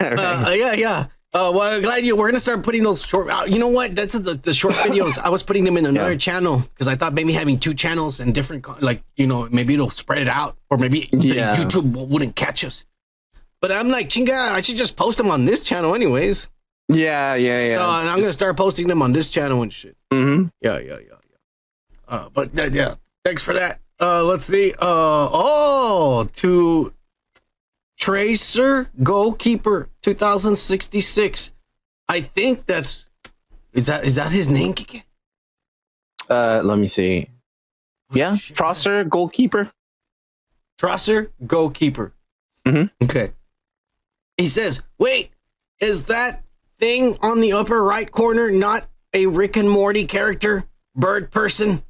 All 0.00 0.10
right. 0.10 0.48
Uh, 0.48 0.50
yeah, 0.52 0.72
yeah. 0.72 1.06
Uh, 1.34 1.52
well, 1.54 1.60
I'm 1.74 1.82
glad 1.82 2.04
you. 2.06 2.16
We're 2.16 2.28
gonna 2.28 2.38
start 2.38 2.62
putting 2.62 2.82
those 2.82 3.02
short. 3.02 3.28
Uh, 3.28 3.44
you 3.46 3.58
know 3.58 3.68
what? 3.68 3.94
That's 3.94 4.14
the, 4.18 4.34
the 4.34 4.54
short 4.54 4.74
videos. 4.86 5.18
I 5.18 5.28
was 5.28 5.42
putting 5.42 5.64
them 5.64 5.76
in 5.76 5.84
another 5.84 6.12
Yeah. 6.12 6.18
channel 6.18 6.58
because 6.60 6.88
I 6.88 6.96
thought 6.96 7.12
maybe 7.12 7.32
having 7.34 7.58
two 7.58 7.74
channels 7.74 8.20
and 8.20 8.34
different, 8.34 8.64
like 8.82 9.02
you 9.16 9.26
know, 9.26 9.46
maybe 9.50 9.74
it'll 9.74 9.90
spread 9.90 10.22
it 10.22 10.28
out, 10.28 10.56
or 10.70 10.78
maybe 10.78 11.08
Yeah. 11.12 11.56
YouTube 11.56 12.08
wouldn't 12.08 12.36
catch 12.36 12.64
us. 12.64 12.84
But 13.60 13.70
I'm 13.72 13.88
like, 13.88 14.08
chinga, 14.08 14.32
I 14.50 14.60
should 14.62 14.76
just 14.76 14.96
post 14.96 15.18
them 15.18 15.30
on 15.30 15.44
this 15.44 15.60
channel, 15.62 15.94
anyways. 15.94 16.48
yeah, 16.88 17.34
yeah, 17.34 17.64
yeah. 17.70 17.84
Uh, 17.86 18.00
and 18.00 18.08
I'm 18.08 18.20
gonna 18.20 18.32
start 18.32 18.56
posting 18.56 18.86
them 18.86 19.02
on 19.02 19.12
this 19.12 19.28
channel 19.28 19.62
and 19.62 19.72
shit. 19.72 19.96
hmm 20.12 20.44
Yeah, 20.62 20.78
yeah, 20.78 20.98
yeah, 20.98 20.98
yeah. 21.00 21.16
Uh, 22.08 22.28
but 22.32 22.50
yeah, 22.72 22.94
thanks 23.24 23.42
for 23.42 23.52
that. 23.54 23.80
Uh, 24.00 24.22
let's 24.24 24.44
see. 24.46 24.72
Uh, 24.74 25.28
oh, 25.32 26.28
to 26.34 26.92
Tracer 27.98 28.90
Goalkeeper 29.02 29.88
2066. 30.02 31.50
I 32.08 32.20
think 32.20 32.66
that's 32.66 33.04
is 33.72 33.86
that 33.86 34.04
is 34.04 34.16
that 34.16 34.32
his 34.32 34.48
name? 34.48 34.74
Kike? 34.74 35.02
Uh, 36.28 36.60
let 36.64 36.78
me 36.78 36.86
see. 36.86 37.28
Yeah, 38.12 38.36
Shit. 38.36 38.56
Prosser 38.56 39.04
goalkeeper. 39.04 39.70
Trosser 40.78 41.30
Goalkeeper. 41.46 42.12
Mhm. 42.66 42.90
Okay. 43.02 43.32
He 44.36 44.46
says, 44.46 44.82
"Wait, 44.98 45.30
is 45.80 46.04
that 46.04 46.44
thing 46.78 47.16
on 47.22 47.40
the 47.40 47.52
upper 47.52 47.82
right 47.82 48.10
corner 48.10 48.50
not 48.50 48.86
a 49.14 49.26
Rick 49.26 49.56
and 49.56 49.70
Morty 49.70 50.06
character? 50.06 50.64
Bird 50.94 51.30
person?" 51.30 51.82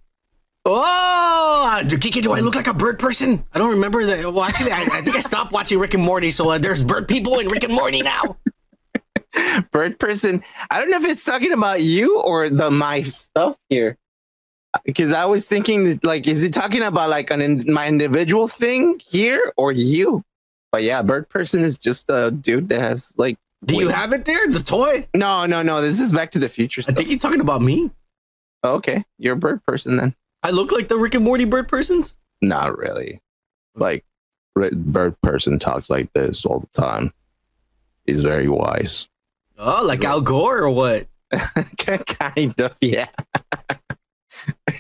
Oh, 0.68 1.80
do, 1.86 1.96
Kiki, 1.96 2.20
do 2.20 2.32
I 2.32 2.40
look 2.40 2.56
like 2.56 2.66
a 2.66 2.74
bird 2.74 2.98
person? 2.98 3.44
I 3.52 3.58
don't 3.58 3.70
remember 3.70 4.04
that. 4.04 4.24
Well, 4.24 4.42
actually, 4.42 4.72
I, 4.72 4.82
I 4.90 5.00
think 5.00 5.14
I 5.14 5.20
stopped 5.20 5.52
watching 5.52 5.78
Rick 5.78 5.94
and 5.94 6.02
Morty, 6.02 6.32
so 6.32 6.50
uh, 6.50 6.58
there's 6.58 6.82
bird 6.82 7.06
people 7.06 7.38
in 7.38 7.46
Rick 7.46 7.62
and 7.62 7.72
Morty 7.72 8.02
now. 8.02 8.36
Bird 9.70 9.98
person. 9.98 10.42
I 10.70 10.80
don't 10.80 10.90
know 10.90 10.96
if 10.96 11.04
it's 11.04 11.24
talking 11.24 11.52
about 11.52 11.82
you 11.82 12.20
or 12.20 12.48
the 12.48 12.70
my 12.70 13.02
stuff 13.02 13.56
here. 13.68 13.96
Because 14.84 15.12
I 15.12 15.24
was 15.26 15.46
thinking, 15.46 15.84
that, 15.84 16.04
like, 16.04 16.26
is 16.26 16.42
it 16.42 16.52
talking 16.52 16.82
about 16.82 17.10
like 17.10 17.30
an 17.30 17.40
in, 17.42 17.72
my 17.72 17.86
individual 17.86 18.48
thing 18.48 19.00
here 19.06 19.52
or 19.56 19.72
you? 19.72 20.24
But 20.72 20.82
yeah, 20.82 21.02
bird 21.02 21.28
person 21.28 21.62
is 21.62 21.76
just 21.76 22.06
a 22.08 22.30
dude 22.30 22.70
that 22.70 22.80
has 22.80 23.14
like. 23.18 23.36
Do 23.64 23.76
you 23.76 23.88
have 23.88 24.12
it 24.12 24.24
there, 24.24 24.48
the 24.48 24.62
toy? 24.62 25.06
No, 25.14 25.46
no, 25.46 25.62
no. 25.62 25.80
This 25.80 26.00
is 26.00 26.12
Back 26.12 26.32
to 26.32 26.38
the 26.38 26.48
Future 26.48 26.80
I 26.80 26.82
stuff. 26.84 26.96
think 26.96 27.08
he's 27.10 27.22
talking 27.22 27.40
about 27.40 27.62
me. 27.62 27.90
Oh, 28.62 28.74
okay, 28.76 29.04
you're 29.18 29.34
a 29.34 29.38
bird 29.38 29.64
person 29.64 29.96
then. 29.96 30.14
I 30.46 30.50
look 30.50 30.70
like 30.70 30.86
the 30.86 30.96
Rick 30.96 31.16
and 31.16 31.24
Morty 31.24 31.44
bird 31.44 31.66
persons. 31.66 32.14
Not 32.40 32.78
really. 32.78 33.20
Like, 33.74 34.04
bird 34.54 35.20
person 35.20 35.58
talks 35.58 35.90
like 35.90 36.12
this 36.12 36.46
all 36.46 36.60
the 36.60 36.68
time. 36.80 37.12
He's 38.04 38.20
very 38.20 38.48
wise. 38.48 39.08
Oh, 39.58 39.82
like 39.84 40.04
Al 40.04 40.20
Gore 40.20 40.58
or 40.58 40.70
what? 40.70 41.08
kind 41.78 42.54
of, 42.60 42.78
yeah. 42.80 43.08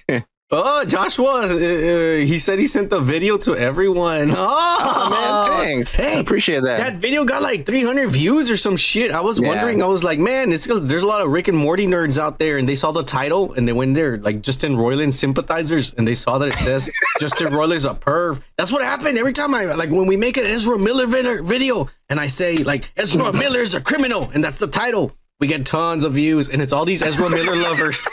Oh, 0.52 0.84
Joshua, 0.84 1.40
uh, 1.42 1.46
uh, 1.46 2.16
he 2.18 2.38
said 2.38 2.60
he 2.60 2.68
sent 2.68 2.88
the 2.88 3.00
video 3.00 3.36
to 3.38 3.56
everyone. 3.56 4.30
Oh, 4.30 4.36
Oh, 4.78 5.10
man, 5.10 5.58
thanks. 5.84 5.98
I 5.98 6.02
Hey, 6.04 6.20
appreciate 6.20 6.62
that. 6.62 6.78
that 6.78 6.94
video 6.98 7.24
got 7.24 7.42
like 7.42 7.66
300 7.66 8.06
views 8.10 8.48
or 8.48 8.56
some 8.56 8.76
shit. 8.76 9.10
I 9.10 9.22
was 9.22 9.40
Yeah. 9.40 9.48
wondering, 9.48 9.82
I 9.82 9.86
was 9.88 10.04
like, 10.04 10.20
man, 10.20 10.52
it's 10.52 10.64
because 10.64 10.86
there's 10.86 11.02
a 11.02 11.06
lot 11.06 11.20
of 11.20 11.30
Rick 11.30 11.48
and 11.48 11.58
Morty 11.58 11.88
nerds 11.88 12.16
out 12.16 12.38
there, 12.38 12.58
and 12.58 12.68
they 12.68 12.76
saw 12.76 12.92
the 12.92 13.02
title 13.02 13.54
and 13.54 13.66
they 13.66 13.72
went 13.72 13.96
there, 13.96 14.18
like 14.18 14.40
Justin 14.40 14.76
Roiland 14.76 15.14
sympathizers, 15.14 15.92
and 15.94 16.06
they 16.06 16.14
saw 16.14 16.38
that 16.38 16.50
it 16.50 16.58
says 16.58 16.88
Justin 17.20 17.48
Roiland's 17.52 17.84
a 17.84 17.94
perv. 17.94 18.40
That's 18.56 18.70
what 18.70 18.82
happened 18.82 19.18
every 19.18 19.32
time 19.32 19.52
I, 19.52 19.64
like, 19.64 19.90
when 19.90 20.06
we 20.06 20.16
make 20.16 20.36
an 20.36 20.44
Ezra 20.46 20.78
Miller 20.78 21.08
video 21.42 21.88
and 22.08 22.20
I 22.20 22.28
say, 22.28 22.58
like, 22.58 22.92
Ezra 22.96 23.32
Miller's 23.32 23.74
a 23.74 23.80
criminal, 23.80 24.30
and 24.32 24.44
that's 24.44 24.58
the 24.58 24.68
title. 24.68 25.12
We 25.40 25.48
get 25.48 25.66
tons 25.66 26.04
of 26.04 26.12
views, 26.12 26.48
and 26.50 26.62
it's 26.62 26.72
all 26.72 26.84
these 26.84 27.02
Ezra 27.02 27.28
Miller 27.28 27.56
lovers. 27.56 28.06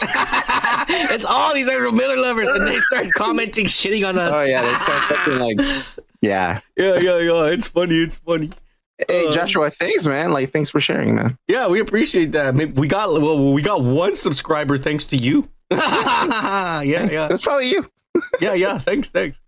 it's 1.14 1.26
all 1.26 1.54
these 1.54 1.68
Ezra 1.68 1.92
Miller 1.92 2.18
lovers, 2.18 2.48
and 2.48 2.68
they 2.68 2.80
start 2.80 3.12
commenting, 3.16 3.66
shitting 3.66 4.08
on 4.08 4.18
us. 4.18 4.32
oh 4.34 4.44
yeah, 4.44 4.62
they 4.62 4.74
start 4.76 5.02
fucking 5.04 5.40
like, 5.40 5.58
yeah. 6.22 6.60
yeah, 6.78 6.96
yeah, 7.00 7.18
yeah. 7.20 7.46
It's 7.48 7.68
funny. 7.68 7.96
It's 7.98 8.18
funny. 8.18 8.50
Hey 9.10 9.28
Uh, 9.28 9.34
Joshua, 9.34 9.70
thanks, 9.72 10.06
man. 10.06 10.32
Like, 10.32 10.52
thanks 10.52 10.70
for 10.70 10.80
sharing, 10.80 11.16
man. 11.16 11.38
Yeah, 11.48 11.68
we 11.68 11.80
appreciate 11.80 12.32
that. 12.34 12.54
We 12.56 12.88
got 12.88 13.12
well, 13.22 13.52
we 13.54 13.62
got 13.62 13.84
one 13.84 14.16
subscriber 14.16 14.78
thanks 14.78 15.06
to 15.08 15.18
you. 15.18 15.50
yeah, 15.72 16.82
yeah, 16.84 17.28
That's 17.28 17.42
probably 17.42 17.70
you. 17.70 17.90
yeah, 18.40 18.54
yeah. 18.54 18.78
Thanks, 18.78 19.10
thanks. 19.10 19.42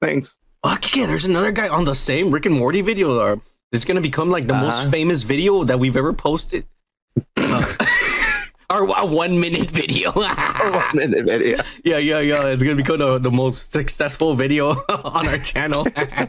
Thanks. 0.00 0.38
Oh, 0.64 0.76
yeah, 0.94 1.06
there's 1.06 1.26
another 1.26 1.52
guy 1.52 1.68
on 1.68 1.84
the 1.84 1.94
same 1.94 2.30
Rick 2.30 2.46
and 2.46 2.54
Morty 2.54 2.80
video. 2.80 3.18
Uh, 3.18 3.36
it's 3.72 3.84
gonna 3.84 4.00
become 4.00 4.30
like 4.30 4.46
the 4.46 4.54
most 4.54 4.82
Uh-huh. 4.82 4.90
famous 4.90 5.22
video 5.22 5.64
that 5.64 5.78
we've 5.78 5.96
ever 5.96 6.12
posted. 6.12 6.66
Uh, 7.36 7.74
our 8.70 8.84
a 8.98 9.06
one 9.06 9.38
minute 9.38 9.70
video. 9.70 10.12
yeah. 10.16 11.62
yeah, 11.84 11.98
yeah, 11.98 12.20
yeah. 12.20 12.46
It's 12.46 12.62
gonna 12.62 12.76
become 12.76 12.98
the, 12.98 13.18
the 13.18 13.30
most 13.30 13.72
successful 13.72 14.34
video 14.34 14.70
on 14.88 15.28
our 15.28 15.38
channel. 15.38 15.86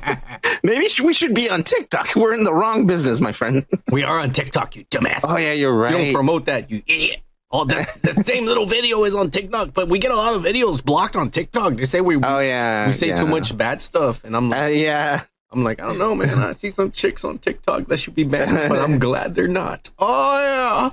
Maybe 0.63 0.88
we 1.04 1.13
should 1.13 1.34
be 1.34 1.50
on 1.50 1.63
TikTok. 1.63 2.15
We're 2.15 2.34
in 2.34 2.43
the 2.43 2.54
wrong 2.54 2.86
business, 2.86 3.19
my 3.19 3.32
friend. 3.32 3.65
we 3.91 4.04
are 4.04 4.19
on 4.19 4.32
TikTok, 4.32 4.76
you 4.76 4.86
dumbass. 4.86 5.21
Oh 5.23 5.38
yeah, 5.38 5.54
you're 5.54 5.76
right. 5.76 5.91
You 5.91 6.06
don't 6.06 6.13
promote 6.13 6.45
that, 6.45 6.69
you 6.69 6.82
idiot. 6.88 7.21
Oh, 7.50 7.63
that, 7.65 7.88
that 8.04 8.26
same 8.28 8.45
little 8.45 8.65
video 8.65 9.06
is 9.06 9.15
on 9.15 9.32
TikTok, 9.32 9.73
but 9.73 9.88
we 9.88 10.00
get 10.00 10.12
a 10.12 10.15
lot 10.15 10.34
of 10.34 10.43
videos 10.43 10.84
blocked 10.84 11.15
on 11.15 11.32
TikTok. 11.32 11.78
They 11.78 11.86
say 11.86 12.02
we 12.02 12.17
Oh 12.17 12.39
yeah. 12.39 12.88
we 12.88 12.93
say 12.93 13.08
yeah. 13.08 13.15
too 13.15 13.28
much 13.28 13.58
bad 13.58 13.80
stuff, 13.80 14.23
and 14.23 14.36
I'm 14.36 14.52
Uh, 14.52 14.67
yeah. 14.67 15.23
I'm 15.52 15.63
like 15.63 15.80
I 15.80 15.88
don't 15.88 15.97
know, 15.97 16.13
man. 16.13 16.39
I 16.39 16.52
see 16.52 16.69
some 16.69 16.91
chicks 16.91 17.23
on 17.23 17.39
TikTok 17.39 17.88
that 17.88 17.97
should 17.97 18.15
be 18.15 18.26
banned, 18.26 18.69
but 18.69 18.80
I'm 18.80 19.00
glad 19.00 19.34
they're 19.34 19.47
not. 19.47 19.89
Oh 19.97 20.39
yeah. 20.39 20.91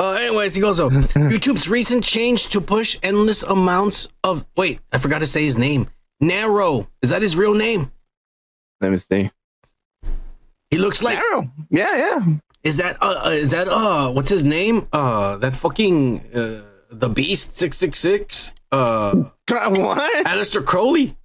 Uh, 0.00 0.12
anyways, 0.12 0.54
he 0.54 0.60
goes, 0.62 0.80
oh, 0.80 0.88
YouTube's 1.34 1.68
recent 1.68 2.02
change 2.02 2.48
to 2.48 2.60
push 2.60 2.96
endless 3.02 3.42
amounts 3.42 4.08
of. 4.24 4.46
Wait, 4.56 4.80
I 4.90 4.96
forgot 4.98 5.18
to 5.20 5.26
say 5.26 5.44
his 5.44 5.58
name. 5.58 5.88
Narrow. 6.20 6.88
Is 7.02 7.10
that 7.10 7.20
his 7.20 7.36
real 7.36 7.52
name? 7.54 7.92
Let 8.80 8.92
me 8.92 8.96
see. 8.96 9.30
He 10.70 10.78
looks 10.78 11.02
like. 11.02 11.18
Arrow. 11.18 11.44
Yeah, 11.68 11.96
yeah. 11.96 12.26
Is 12.62 12.76
that 12.78 12.96
uh, 13.02 13.22
uh 13.26 13.30
is 13.30 13.50
that 13.50 13.68
uh 13.68 14.10
what's 14.12 14.28
his 14.30 14.44
name? 14.44 14.86
Uh 14.92 15.36
that 15.38 15.56
fucking 15.56 16.20
uh 16.34 16.62
the 16.90 17.08
Beast 17.08 17.54
six 17.56 17.76
six 17.78 17.98
six 17.98 18.52
uh 18.72 19.14
What? 19.48 20.26
Aleister 20.26 20.64
Crowley. 20.64 21.16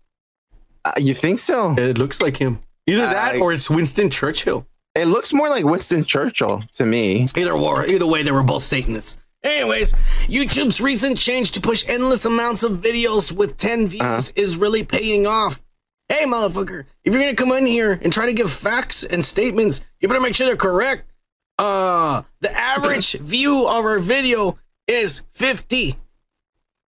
Uh, 0.84 0.94
you 0.98 1.14
think 1.14 1.40
so? 1.40 1.76
It 1.78 1.98
looks 1.98 2.22
like 2.22 2.38
him. 2.38 2.60
Either 2.88 3.02
that 3.06 3.36
I- 3.36 3.40
or 3.40 3.54
it's 3.54 3.70
Winston 3.70 4.10
Churchill. 4.10 4.66
It 4.96 5.08
looks 5.08 5.34
more 5.34 5.50
like 5.50 5.66
Winston 5.66 6.06
Churchill 6.06 6.64
to 6.74 6.86
me. 6.86 7.26
Either 7.36 7.52
or 7.52 7.86
either 7.86 8.06
way 8.08 8.24
they 8.24 8.32
were 8.32 8.44
both 8.44 8.64
Satanists. 8.64 9.18
Anyways, 9.44 9.94
YouTube's 10.28 10.82
recent 10.82 11.18
change 11.18 11.52
to 11.52 11.62
push 11.62 11.84
endless 11.88 12.26
amounts 12.26 12.64
of 12.64 12.74
videos 12.82 13.32
with 13.32 13.58
10 13.58 13.88
views 13.90 14.02
Uh-huh. 14.02 14.22
is 14.36 14.58
really 14.58 14.84
paying 14.84 15.28
off. 15.28 15.62
Hey 16.10 16.26
motherfucker, 16.26 16.86
if 17.04 17.14
you're 17.14 17.22
gonna 17.22 17.36
come 17.36 17.52
in 17.52 17.66
here 17.66 18.00
and 18.02 18.14
try 18.14 18.26
to 18.26 18.34
give 18.34 18.52
facts 18.52 19.04
and 19.04 19.24
statements, 19.26 19.82
you 20.00 20.08
better 20.08 20.22
make 20.22 20.36
sure 20.36 20.48
they're 20.48 20.56
correct. 20.56 21.12
Uh 21.60 22.24
the 22.42 22.52
average 22.58 23.14
view 23.20 23.68
of 23.68 23.86
our 23.86 24.00
video 24.00 24.58
is 24.88 25.24
50. 25.34 25.98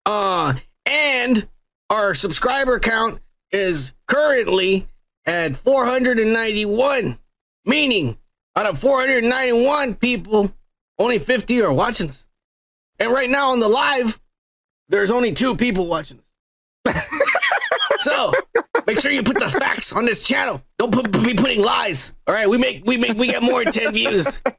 Uh 0.05 0.53
and 0.85 1.47
our 1.89 2.13
subscriber 2.15 2.79
count 2.79 3.19
is 3.51 3.91
currently 4.07 4.87
at 5.25 5.55
491. 5.55 7.17
Meaning, 7.67 8.17
out 8.55 8.65
of 8.65 8.79
491 8.79 9.95
people, 9.95 10.51
only 10.97 11.19
50 11.19 11.61
are 11.61 11.73
watching 11.73 12.09
us. 12.09 12.25
And 12.97 13.11
right 13.11 13.29
now 13.29 13.51
on 13.51 13.59
the 13.59 13.67
live, 13.67 14.19
there's 14.87 15.11
only 15.11 15.33
two 15.33 15.55
people 15.55 15.85
watching 15.85 16.19
us. 16.19 16.95
so 17.99 18.31
make 18.87 19.01
sure 19.01 19.11
you 19.11 19.21
put 19.21 19.37
the 19.37 19.49
facts 19.49 19.91
on 19.91 20.05
this 20.05 20.23
channel. 20.23 20.63
Don't 20.79 20.93
put, 20.93 21.11
be 21.11 21.33
putting 21.33 21.61
lies. 21.61 22.15
All 22.25 22.33
right, 22.33 22.49
we 22.49 22.57
make 22.57 22.83
we 22.85 22.95
make 22.95 23.17
we 23.17 23.27
get 23.27 23.43
more 23.43 23.63
than 23.63 23.73
10 23.73 23.93
views. 23.93 24.41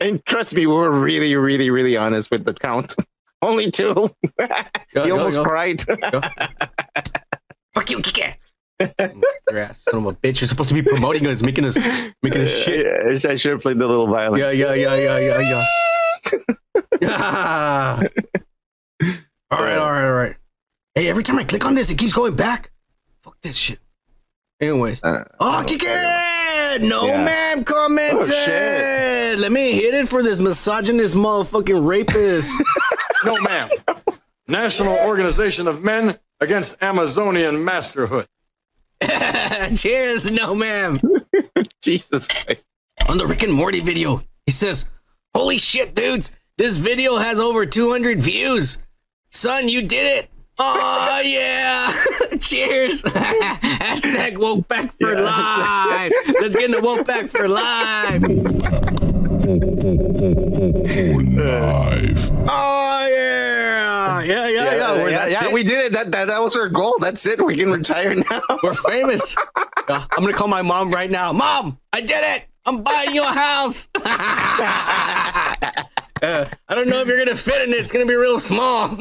And 0.00 0.24
trust 0.24 0.54
me, 0.54 0.66
we're 0.66 0.90
really, 0.90 1.36
really, 1.36 1.70
really 1.70 1.96
honest 1.96 2.30
with 2.30 2.44
the 2.44 2.54
count. 2.54 2.94
Only 3.42 3.70
two. 3.70 4.14
Yeah, 4.38 4.66
you 4.94 5.16
almost 5.16 5.42
cried. 5.42 5.82
Fuck 5.82 6.00
you, 7.90 7.98
Kike. 7.98 8.36
Your 8.80 9.58
ass, 9.58 9.82
son 9.84 10.00
of 10.00 10.06
a 10.06 10.12
bitch. 10.14 10.40
You're 10.40 10.48
supposed 10.48 10.68
to 10.70 10.74
be 10.74 10.82
promoting 10.82 11.26
us, 11.26 11.42
making 11.42 11.64
us 11.64 11.76
making 12.22 12.42
us 12.42 12.50
shit. 12.50 12.84
Yeah, 12.86 13.30
I 13.30 13.36
should 13.36 13.52
have 13.52 13.60
played 13.60 13.78
the 13.78 13.86
little 13.86 14.06
violin. 14.06 14.40
Yeah, 14.40 14.50
yeah, 14.50 14.74
yeah, 14.74 14.94
yeah, 14.96 15.18
yeah, 15.18 15.40
yeah. 15.40 15.64
Yeah. 17.00 18.08
all 19.50 19.60
right, 19.62 19.78
all 19.78 19.90
right, 19.92 20.04
all 20.06 20.12
right. 20.14 20.36
Hey, 20.94 21.08
every 21.08 21.22
time 21.22 21.38
I 21.38 21.44
click 21.44 21.64
on 21.64 21.74
this, 21.74 21.90
it 21.90 21.98
keeps 21.98 22.12
going 22.12 22.34
back. 22.36 22.70
Fuck 23.22 23.36
this 23.42 23.56
shit. 23.56 23.78
Anyways. 24.60 25.02
Uh, 25.02 25.24
Oh, 25.40 25.64
Kike! 25.66 26.80
No 26.80 27.06
Yeah. 27.06 27.24
man 27.24 27.64
commented. 27.64 28.32
Oh. 28.32 29.34
Let 29.38 29.50
me 29.52 29.72
hit 29.72 29.94
it 29.94 30.08
for 30.08 30.22
this 30.22 30.38
misogynist 30.40 31.14
motherfucking 31.14 31.86
rapist. 31.86 32.50
No, 33.24 33.38
ma'am. 33.40 33.70
National 34.48 34.98
Organization 34.98 35.66
of 35.66 35.82
Men 35.82 36.18
Against 36.40 36.76
Amazonian 36.82 37.64
Masterhood. 37.64 38.26
Cheers, 39.76 40.30
no 40.30 40.54
ma'am. 40.54 40.98
Jesus 41.82 42.26
Christ. 42.26 42.68
on 43.08 43.18
the 43.18 43.26
Rick 43.26 43.42
and 43.42 43.52
Morty 43.52 43.80
video. 43.80 44.20
He 44.46 44.52
says, 44.52 44.86
Holy 45.34 45.58
shit, 45.58 45.94
dudes, 45.94 46.32
this 46.58 46.76
video 46.76 47.16
has 47.16 47.40
over 47.40 47.66
200 47.66 48.22
views. 48.22 48.78
Son, 49.30 49.68
you 49.68 49.82
did 49.82 50.18
it. 50.18 50.30
Oh, 50.58 51.20
yeah. 51.24 51.92
Cheers. 52.40 53.02
Hashtag 53.02 54.38
Woke 54.38 54.68
Pack 54.68 54.96
for 55.00 55.16
life. 55.20 56.12
Let's 56.40 56.54
get 56.54 56.66
into 56.66 56.80
Woke 56.80 57.06
Pack 57.06 57.28
for 57.28 57.48
live. 57.48 58.22
Oh, 62.48 63.06
yeah. 63.08 63.53
Yeah, 64.24 64.48
yeah, 64.48 64.74
yeah. 64.74 64.92
We're, 64.92 65.10
yeah, 65.10 65.26
yeah, 65.26 65.52
we 65.52 65.62
did 65.62 65.84
it. 65.86 65.92
That, 65.92 66.10
that 66.12 66.28
that 66.28 66.40
was 66.40 66.56
our 66.56 66.68
goal. 66.68 66.96
That's 67.00 67.26
it. 67.26 67.44
We 67.44 67.56
can 67.56 67.70
retire 67.70 68.14
now. 68.30 68.40
We're 68.62 68.74
famous. 68.74 69.36
Yeah, 69.88 70.06
I'm 70.10 70.22
going 70.22 70.32
to 70.32 70.38
call 70.38 70.48
my 70.48 70.62
mom 70.62 70.90
right 70.90 71.10
now. 71.10 71.32
Mom, 71.32 71.78
I 71.92 72.00
did 72.00 72.24
it. 72.24 72.44
I'm 72.66 72.82
buying 72.82 73.14
you 73.14 73.22
a 73.22 73.26
house. 73.26 73.88
Uh, 76.22 76.48
I 76.70 76.74
don't 76.74 76.88
know 76.88 77.02
if 77.02 77.08
you're 77.08 77.18
gonna 77.18 77.36
fit 77.36 77.68
in 77.68 77.74
it. 77.74 77.80
It's 77.80 77.92
gonna 77.92 78.06
be 78.06 78.14
real 78.14 78.38
small. 78.38 78.88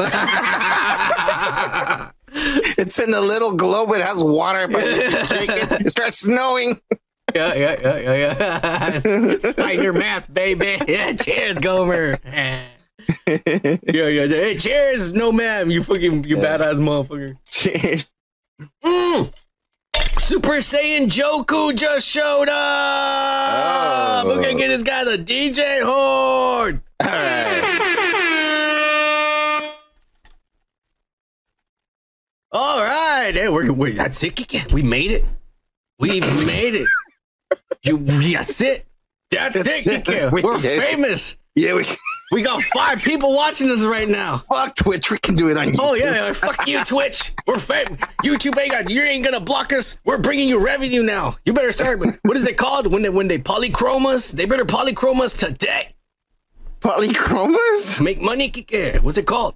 It's 2.36 2.98
in 2.98 3.14
a 3.14 3.22
little 3.22 3.54
globe. 3.54 3.92
It 3.92 4.02
has 4.02 4.24
water, 4.24 4.68
but 4.68 4.84
it. 4.84 5.86
It 5.86 5.92
starts 5.92 6.20
snowing. 6.20 6.82
yeah, 7.36 7.54
yeah, 7.54 7.76
yeah, 7.80 7.98
yeah, 8.00 9.02
yeah. 9.06 9.38
Steiner 9.52 9.94
math, 9.94 10.34
baby. 10.34 10.80
Yeah, 10.88 11.14
cheers, 11.14 11.60
Gomer. 11.60 12.16
Yeah, 13.28 13.78
yeah, 13.88 14.08
yeah. 14.08 14.28
Hey, 14.28 14.58
cheers, 14.58 15.12
no 15.12 15.32
ma'am. 15.32 15.70
You 15.72 15.84
fucking, 15.84 16.24
you 16.26 16.38
badass 16.38 16.80
motherfucker. 16.80 17.38
Cheers. 17.50 18.14
Mm. 18.84 19.34
Super 20.20 20.58
Saiyan 20.58 21.08
Joku 21.08 21.76
just 21.76 22.08
showed 22.08 22.50
up. 22.50 24.26
Oh. 24.26 24.28
We're 24.28 24.42
gonna 24.42 24.56
get 24.56 24.70
this 24.70 24.84
guy 24.84 25.04
the 25.04 25.18
DJ 25.18 25.82
Horde. 25.84 26.82
All 27.00 27.10
right. 27.10 27.84
All 32.56 32.84
right, 32.84 33.34
hey, 33.34 33.50
we're, 33.50 33.74
we're 33.74 33.94
that's 33.94 34.24
it. 34.24 34.40
Again. 34.40 34.68
We 34.72 34.84
made 34.84 35.12
it. 35.12 35.26
We've 36.00 36.22
made 36.46 36.76
it. 36.76 36.88
You, 37.84 37.98
that's 37.98 38.62
it. 38.62 38.86
That's, 39.32 39.56
That's 39.56 39.88
it. 39.88 40.08
it. 40.08 40.32
We 40.32 40.44
We're 40.44 40.60
famous. 40.60 41.36
Yeah, 41.56 41.74
we 41.74 41.86
We 42.34 42.42
got 42.42 42.62
five 42.76 43.00
people 43.02 43.36
watching 43.36 43.70
us 43.70 43.84
right 43.84 44.10
now. 44.10 44.40
fuck 44.40 44.76
Twitch. 44.76 45.12
We 45.12 45.20
can 45.20 45.36
do 45.36 45.50
it 45.50 45.58
on 45.58 45.68
YouTube. 45.68 45.78
Oh 45.80 45.94
yeah, 45.94 46.14
yeah, 46.28 46.34
fuck 46.34 46.68
you, 46.68 46.84
Twitch. 46.86 47.32
We're 47.46 47.60
famous. 47.60 48.00
YouTube 48.24 48.58
ain't 48.60 48.72
got. 48.72 48.90
You 48.90 49.04
ain't 49.04 49.24
gonna 49.24 49.40
block 49.40 49.72
us. 49.72 49.98
We're 50.04 50.18
bringing 50.18 50.50
you 50.50 50.60
revenue 50.60 51.04
now. 51.04 51.38
You 51.46 51.54
better 51.54 51.72
start. 51.72 52.00
with- 52.00 52.20
What 52.24 52.36
is 52.36 52.48
it 52.48 52.58
called 52.58 52.88
when 52.88 53.04
they 53.04 53.10
when 53.10 53.28
they 53.28 53.38
polychrome 53.38 54.06
us? 54.06 54.32
They 54.32 54.46
better 54.46 54.66
polychrome 54.66 55.20
us 55.22 55.34
today. 55.34 55.90
Polychromas? 56.82 58.02
Make 58.02 58.20
money, 58.22 58.50
Kike. 58.52 59.00
What's 59.02 59.18
it 59.18 59.26
called? 59.26 59.56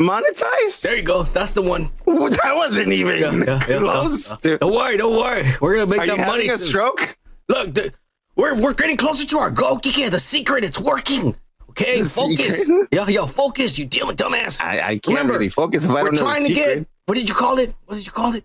Monetize? 0.00 0.82
There 0.82 0.96
you 0.96 1.02
go. 1.02 1.22
That's 1.22 1.54
the 1.54 1.62
one. 1.62 1.90
Well, 2.04 2.28
That 2.30 2.56
wasn't 2.56 2.92
even 2.92 3.20
Yeah, 3.20 3.60
yeah, 3.68 3.78
close. 3.78 4.36
yeah. 4.42 4.56
Don't 4.56 4.74
worry, 4.74 4.96
don't 4.96 5.16
worry. 5.16 5.54
We're 5.60 5.74
gonna 5.74 5.86
make 5.86 6.00
Are 6.00 6.06
that 6.08 6.16
you 6.18 6.24
money. 6.26 6.46
having 6.46 6.50
a 6.50 6.58
soon. 6.58 6.68
stroke? 6.68 7.16
Look, 7.48 7.74
the, 7.74 7.92
we're 8.36 8.54
we're 8.56 8.74
getting 8.74 8.96
closer 8.96 9.24
to 9.26 9.38
our 9.38 9.50
goal. 9.52 9.78
Kike, 9.78 10.10
the 10.10 10.18
secret, 10.18 10.64
it's 10.64 10.80
working. 10.80 11.36
Okay, 11.76 12.02
The 12.02 12.08
focus. 12.08 12.58
secret? 12.60 12.88
Yo, 12.92 13.06
yeah, 13.06 13.26
focus. 13.26 13.78
You 13.78 13.86
damn 13.86 14.08
dumbass. 14.08 14.60
I, 14.62 14.76
I 14.80 14.98
can't 14.98 15.08
Remember, 15.08 15.32
really 15.34 15.48
focus 15.48 15.84
if 15.84 15.90
I 15.90 15.94
we're 15.94 16.10
don't 16.10 16.14
know 16.16 16.20
trying 16.22 16.46
to 16.46 16.54
get. 16.54 16.86
What 17.06 17.16
did 17.16 17.28
you 17.28 17.34
call 17.34 17.58
it? 17.58 17.74
What 17.86 17.96
did 17.96 18.06
you 18.06 18.12
call 18.12 18.34
it? 18.34 18.44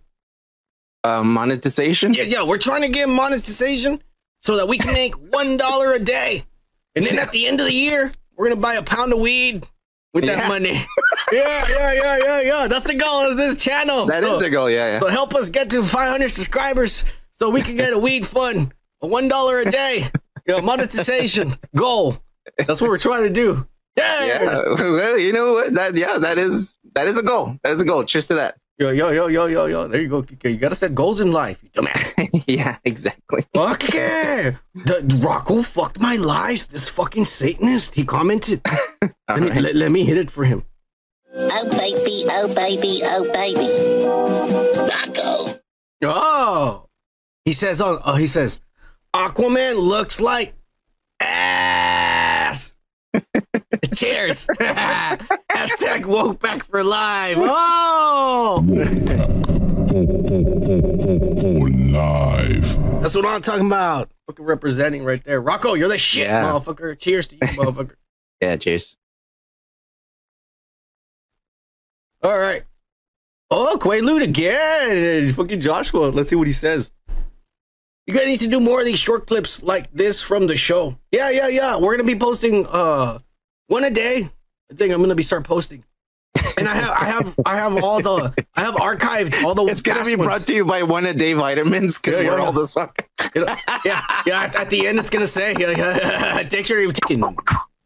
uh, 1.04 1.24
monetization. 1.24 2.13
Yeah, 2.13 2.24
yeah. 2.24 2.44
We're 2.44 2.58
trying 2.58 2.82
to 2.82 2.89
get 2.89 3.08
monetization 3.08 4.02
so 4.42 4.56
that 4.58 4.68
we 4.68 4.78
can 4.78 4.94
make 4.94 5.13
one 5.34 5.58
dollar 5.58 5.94
a 5.94 6.00
day, 6.00 6.44
and 6.96 7.06
then 7.06 7.20
at 7.20 7.32
the 7.32 7.48
end 7.48 7.60
of 7.62 7.68
the 7.68 7.74
year, 7.74 8.12
we're 8.36 8.50
gonna 8.50 8.60
buy 8.60 8.74
a 8.76 8.84
pound 8.84 9.13
of 9.13 9.20
weed 9.20 9.65
with 10.13 10.26
that 10.26 10.39
Yeah. 10.39 10.48
money. 10.48 10.86
yeah, 11.32 11.68
yeah, 11.70 11.94
yeah, 11.94 12.18
yeah, 12.18 12.42
yeah. 12.42 12.68
That's 12.68 12.86
the 12.86 12.96
goal 12.96 13.30
of 13.32 13.38
this 13.38 13.56
channel. 13.58 14.08
That 14.08 14.24
is 14.24 14.30
So- 14.30 14.39
the 14.39 14.50
goal. 14.50 14.70
Yeah, 14.70 14.94
yeah. 14.94 15.00
So 15.00 15.08
help 15.08 15.36
us 15.36 15.50
get 15.50 15.70
to 15.70 15.84
500 15.84 16.30
subscribers 16.30 17.04
so 17.32 17.50
we 17.50 17.62
can 17.62 17.76
get 17.76 17.94
a 17.94 17.98
weed 18.00 18.26
fund, 18.26 18.74
a 19.02 19.08
one 19.08 19.28
dollar 19.28 19.60
a 19.60 19.70
day, 19.72 20.10
you 20.48 20.56
know, 20.56 20.62
monetization 20.62 21.56
goal. 21.76 22.18
That's 22.58 22.82
what 22.82 22.90
we're 22.90 22.98
trying 22.98 23.24
to 23.24 23.30
do. 23.30 23.68
Yeah. 23.98 24.26
yeah. 24.26 24.64
Well, 24.76 25.18
you 25.18 25.34
know 25.34 25.54
what? 25.54 25.74
That 25.74 25.96
yeah, 25.96 26.18
that 26.18 26.38
is 26.38 26.78
that 26.94 27.08
is 27.08 27.18
a 27.18 27.24
goal. 27.24 27.58
That 27.64 27.74
is 27.74 27.82
a 27.82 27.86
goal. 27.86 28.04
Cheers 28.04 28.28
to 28.28 28.36
that. 28.36 28.58
Yo, 28.78 28.92
yo, 28.92 29.10
yo, 29.10 29.28
yo, 29.28 29.48
yo, 29.48 29.66
yo. 29.66 29.88
There 29.90 30.02
you 30.02 30.08
go. 30.08 30.24
You 30.44 30.56
gotta 30.56 30.76
set 30.76 30.96
goals 30.96 31.20
in 31.20 31.34
life, 31.34 31.62
you 31.62 31.70
dumbass. 31.70 32.44
yeah, 32.48 32.78
exactly. 32.86 33.46
Fuck 33.54 33.94
yeah. 33.94 34.52
The 34.74 35.20
Rocco 35.22 35.62
fucked 35.64 36.00
my 36.00 36.16
life. 36.16 36.70
This 36.70 36.88
fucking 36.88 37.26
Satanist. 37.26 37.96
He 37.96 38.06
commented. 38.06 38.62
All 38.66 39.10
Let 39.30 39.42
me, 39.42 39.50
right. 39.50 39.62
let, 39.62 39.76
let 39.76 39.92
me 39.92 40.06
hit 40.06 40.18
it 40.18 40.32
for 40.32 40.46
him. 40.46 40.64
Oh 41.36 41.70
baby, 41.72 42.24
oh 42.30 42.48
baby, 42.56 43.02
oh 43.04 43.26
baby. 43.34 43.68
Rocco. 44.90 45.60
Oh. 46.04 46.86
He 47.44 47.52
says 47.52 47.82
on 47.82 48.00
oh, 48.06 48.16
he 48.16 48.28
says 48.28 48.60
Aquaman 49.14 49.78
looks 49.78 50.22
like 50.22 50.54
Cheers. 53.96 54.48
Hashtag 54.60 56.06
Woke 56.06 56.39
Pack 56.42 56.63
for 56.63 56.84
live. 56.84 57.38
Oh 57.39 58.63
live. 61.48 63.02
that's 63.02 63.15
what 63.15 63.26
I'm 63.26 63.42
talking 63.42 63.65
about. 63.68 64.10
Fucking 64.28 64.46
representing 64.46 65.04
right 65.04 65.24
there. 65.24 65.42
Rocco, 65.42 65.74
you're 65.74 65.88
the 65.89 65.98
shit, 65.98 66.28
Yeah. 66.28 66.44
motherfucker. 66.44 66.98
Cheers 66.98 67.28
to 67.28 67.36
you, 67.36 67.39
motherfucker. 67.58 67.94
Yeah, 68.42 68.56
cheers. 68.58 68.96
All 72.22 72.38
right. 72.38 72.63
Oh, 73.52 73.78
Quaalude 73.80 74.24
again. 74.24 75.34
Fucking 75.34 75.62
Joshua. 75.62 76.08
Let's 76.10 76.30
see 76.30 76.36
what 76.36 76.48
he 76.48 76.54
says. 76.54 76.92
You 78.06 78.13
guys 78.13 78.28
need 78.28 78.39
to 78.42 78.48
do 78.48 78.60
more 78.60 78.80
of 78.80 78.86
these 78.86 79.00
short 79.00 79.26
clips 79.28 79.63
like 79.63 79.92
this 79.94 80.22
from 80.22 80.48
the 80.48 80.56
show. 80.58 80.98
Yeah, 81.12 81.30
yeah, 81.30 81.48
yeah. 81.48 81.78
We're 81.78 81.96
gonna 81.96 82.04
be 82.08 82.18
posting 82.18 82.65
uh 82.68 83.20
one 83.70 83.84
a 83.86 83.90
day. 83.90 84.30
I 84.72 84.76
think 84.76 84.94
I'm 84.94 85.02
gonna 85.02 85.16
be 85.16 85.24
start 85.24 85.46
posting. 85.46 85.84
And 86.58 86.68
I 86.68 86.76
have 86.76 86.90
I 86.92 87.06
have 87.06 87.40
I 87.46 87.56
have 87.56 87.78
all 87.84 88.02
the 88.02 88.34
I 88.56 88.62
have 88.62 88.76
archived 88.76 89.42
all 89.44 89.56
the 89.56 89.64
It's 89.66 89.82
gonna 89.82 90.00
past 90.00 90.08
be 90.10 90.16
ones. 90.16 90.28
brought 90.28 90.46
to 90.48 90.54
you 90.54 90.66
by 90.66 90.84
one 90.84 91.06
a 91.06 91.14
day 91.14 91.34
vitamins 91.34 91.98
because 91.98 92.14
Yeah, 92.22 92.28
yeah, 92.28 92.30
we're 92.34 92.38
yeah. 92.40 92.46
all 92.46 92.52
this 92.54 92.74
fuck. 92.74 93.02
Yeah, 93.34 93.58
yeah. 94.26 94.42
At, 94.44 94.56
at 94.56 94.70
the 94.70 94.86
end, 94.88 95.00
it's 95.00 95.10
gonna 95.10 95.26
say, 95.28 95.56
yeah, 95.60 95.72
yeah, 95.72 96.44
"Take 96.50 96.66
sure 96.68 96.80
you're 96.82 96.92
taking." 96.92 97.20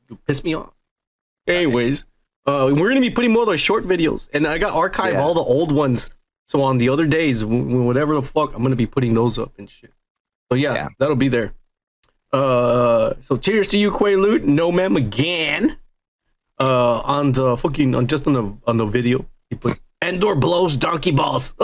You 0.10 0.18
piss 0.28 0.44
me 0.44 0.56
off. 0.56 0.72
Anyways, 1.48 2.06
uh, 2.46 2.72
we're 2.76 2.90
gonna 2.90 3.02
be 3.02 3.10
putting 3.10 3.32
more 3.32 3.44
of 3.44 3.48
those 3.50 3.60
short 3.62 3.86
videos, 3.86 4.30
and 4.34 4.48
I 4.48 4.58
got 4.58 4.74
archived 4.74 5.14
Yeah. 5.14 5.22
all 5.22 5.34
the 5.34 5.42
old 5.42 5.72
ones. 5.72 6.10
So 6.48 6.62
on 6.62 6.78
the 6.78 6.90
other 6.90 7.06
days, 7.08 7.42
w- 7.42 7.64
w- 7.64 7.84
whatever 7.84 8.16
the 8.16 8.22
fuck, 8.22 8.54
I'm 8.56 8.64
gonna 8.64 8.76
be 8.76 8.86
putting 8.88 9.14
those 9.14 9.38
up 9.40 9.54
and 9.58 9.70
shit. 9.70 9.94
So 10.52 10.56
yeah, 10.58 10.74
Yeah. 10.74 10.88
that'll 11.00 11.16
be 11.16 11.30
there. 11.30 11.54
Uh, 12.34 13.14
so 13.22 13.38
cheers 13.38 13.68
to 13.70 13.78
you, 13.78 13.92
Quaalude. 13.92 14.44
No 14.44 14.72
mem 14.72 14.98
again. 14.98 15.78
Uh, 16.60 17.00
on 17.02 17.32
the 17.34 17.56
fucking 17.58 17.94
on 17.96 18.08
just 18.08 18.26
on 18.28 18.34
the 18.34 18.58
on 18.68 18.78
the 18.78 18.86
video, 18.86 19.26
he 19.50 19.56
put 19.56 19.80
Endor 20.02 20.36
blows 20.36 20.76
donkey 20.76 21.12
balls. 21.12 21.54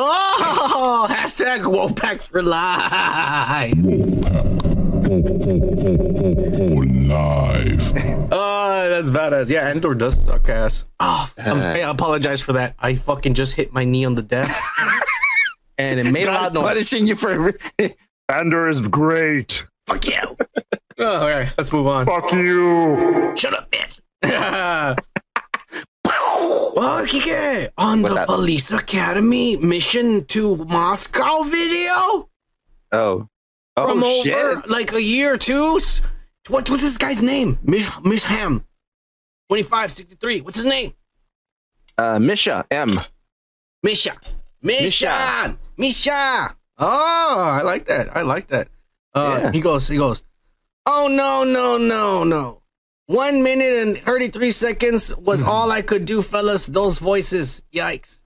Oh, 0.81 1.07
hashtag 1.09 1.63
Wolfpack 1.63 2.21
for 2.23 2.41
life. 2.41 3.73
live. 7.07 7.93
Oh, 8.31 8.89
that's 8.89 9.09
badass. 9.09 9.49
Yeah, 9.49 9.69
Endor 9.71 9.93
does 9.95 10.23
suck 10.23 10.47
ass. 10.49 10.85
Oh, 10.99 11.29
I'm- 11.37 11.59
Uh. 11.59 11.63
I 11.63 11.77
apologize 11.89 12.41
for 12.41 12.53
that. 12.53 12.75
I 12.79 12.95
fucking 12.95 13.33
just 13.33 13.53
hit 13.53 13.73
my 13.73 13.83
knee 13.83 14.05
on 14.05 14.15
the 14.15 14.23
desk, 14.23 14.57
and 15.77 15.99
it 15.99 16.11
made 16.11 16.27
a 16.27 16.31
lot 16.31 16.47
of 16.47 16.53
noise. 16.53 16.63
punishing 16.63 17.05
you 17.07 17.15
for. 17.15 17.53
Andor 18.29 18.69
is 18.69 18.79
great. 18.81 19.65
Fuck 19.89 20.05
you. 20.05 20.37
oh, 20.99 21.05
all 21.17 21.27
right, 21.27 21.51
let's 21.57 21.73
move 21.73 21.87
on. 21.87 22.05
Fuck 22.05 22.31
you. 22.31 23.33
Shut 23.35 23.55
up, 23.55 23.71
bitch. 23.71 23.99
well, 24.21 24.95
Kike, 27.07 27.69
on 27.75 28.03
What's 28.03 28.13
the 28.13 28.19
that? 28.19 28.27
Police 28.27 28.71
Academy 28.71 29.57
mission 29.57 30.25
to 30.25 30.57
Moscow 30.57 31.41
video 31.43 32.29
oh, 32.91 33.27
oh 33.77 33.87
from 33.87 34.01
shit! 34.01 34.35
over 34.35 34.63
like 34.67 34.93
a 34.93 35.01
year 35.01 35.33
or 35.33 35.37
two. 35.37 35.77
S- 35.77 36.03
What 36.49 36.69
was 36.69 36.81
this 36.81 36.99
guy's 36.99 37.23
name? 37.23 37.57
Mish 37.63 37.89
Mish 38.03 38.23
Ham. 38.23 38.59
2563. 39.49 40.41
What's 40.41 40.57
his 40.57 40.67
name? 40.67 40.93
Uh, 41.97 42.19
Misha 42.19 42.63
M. 42.69 42.99
Misha. 43.81 44.15
Misha. 44.61 45.57
Misha. 45.77 46.55
Oh, 46.77 47.39
I 47.39 47.63
like 47.63 47.85
that. 47.85 48.15
I 48.15 48.21
like 48.21 48.47
that. 48.49 48.67
Uh, 49.13 49.39
Yeah. 49.43 49.51
He 49.51 49.59
goes, 49.61 49.87
he 49.87 49.97
goes, 49.97 50.23
oh, 50.85 51.07
no, 51.07 51.43
no, 51.43 51.77
no, 51.77 52.23
no. 52.23 52.61
One 53.07 53.41
minute 53.41 53.73
and 53.73 53.97
33 54.03 54.51
seconds 54.51 55.15
was 55.17 55.41
all 55.41 55.71
I 55.71 55.81
could 55.81 56.05
do, 56.05 56.21
fellas. 56.21 56.67
Those 56.67 56.99
voices. 56.99 57.63
Yikes. 57.73 58.21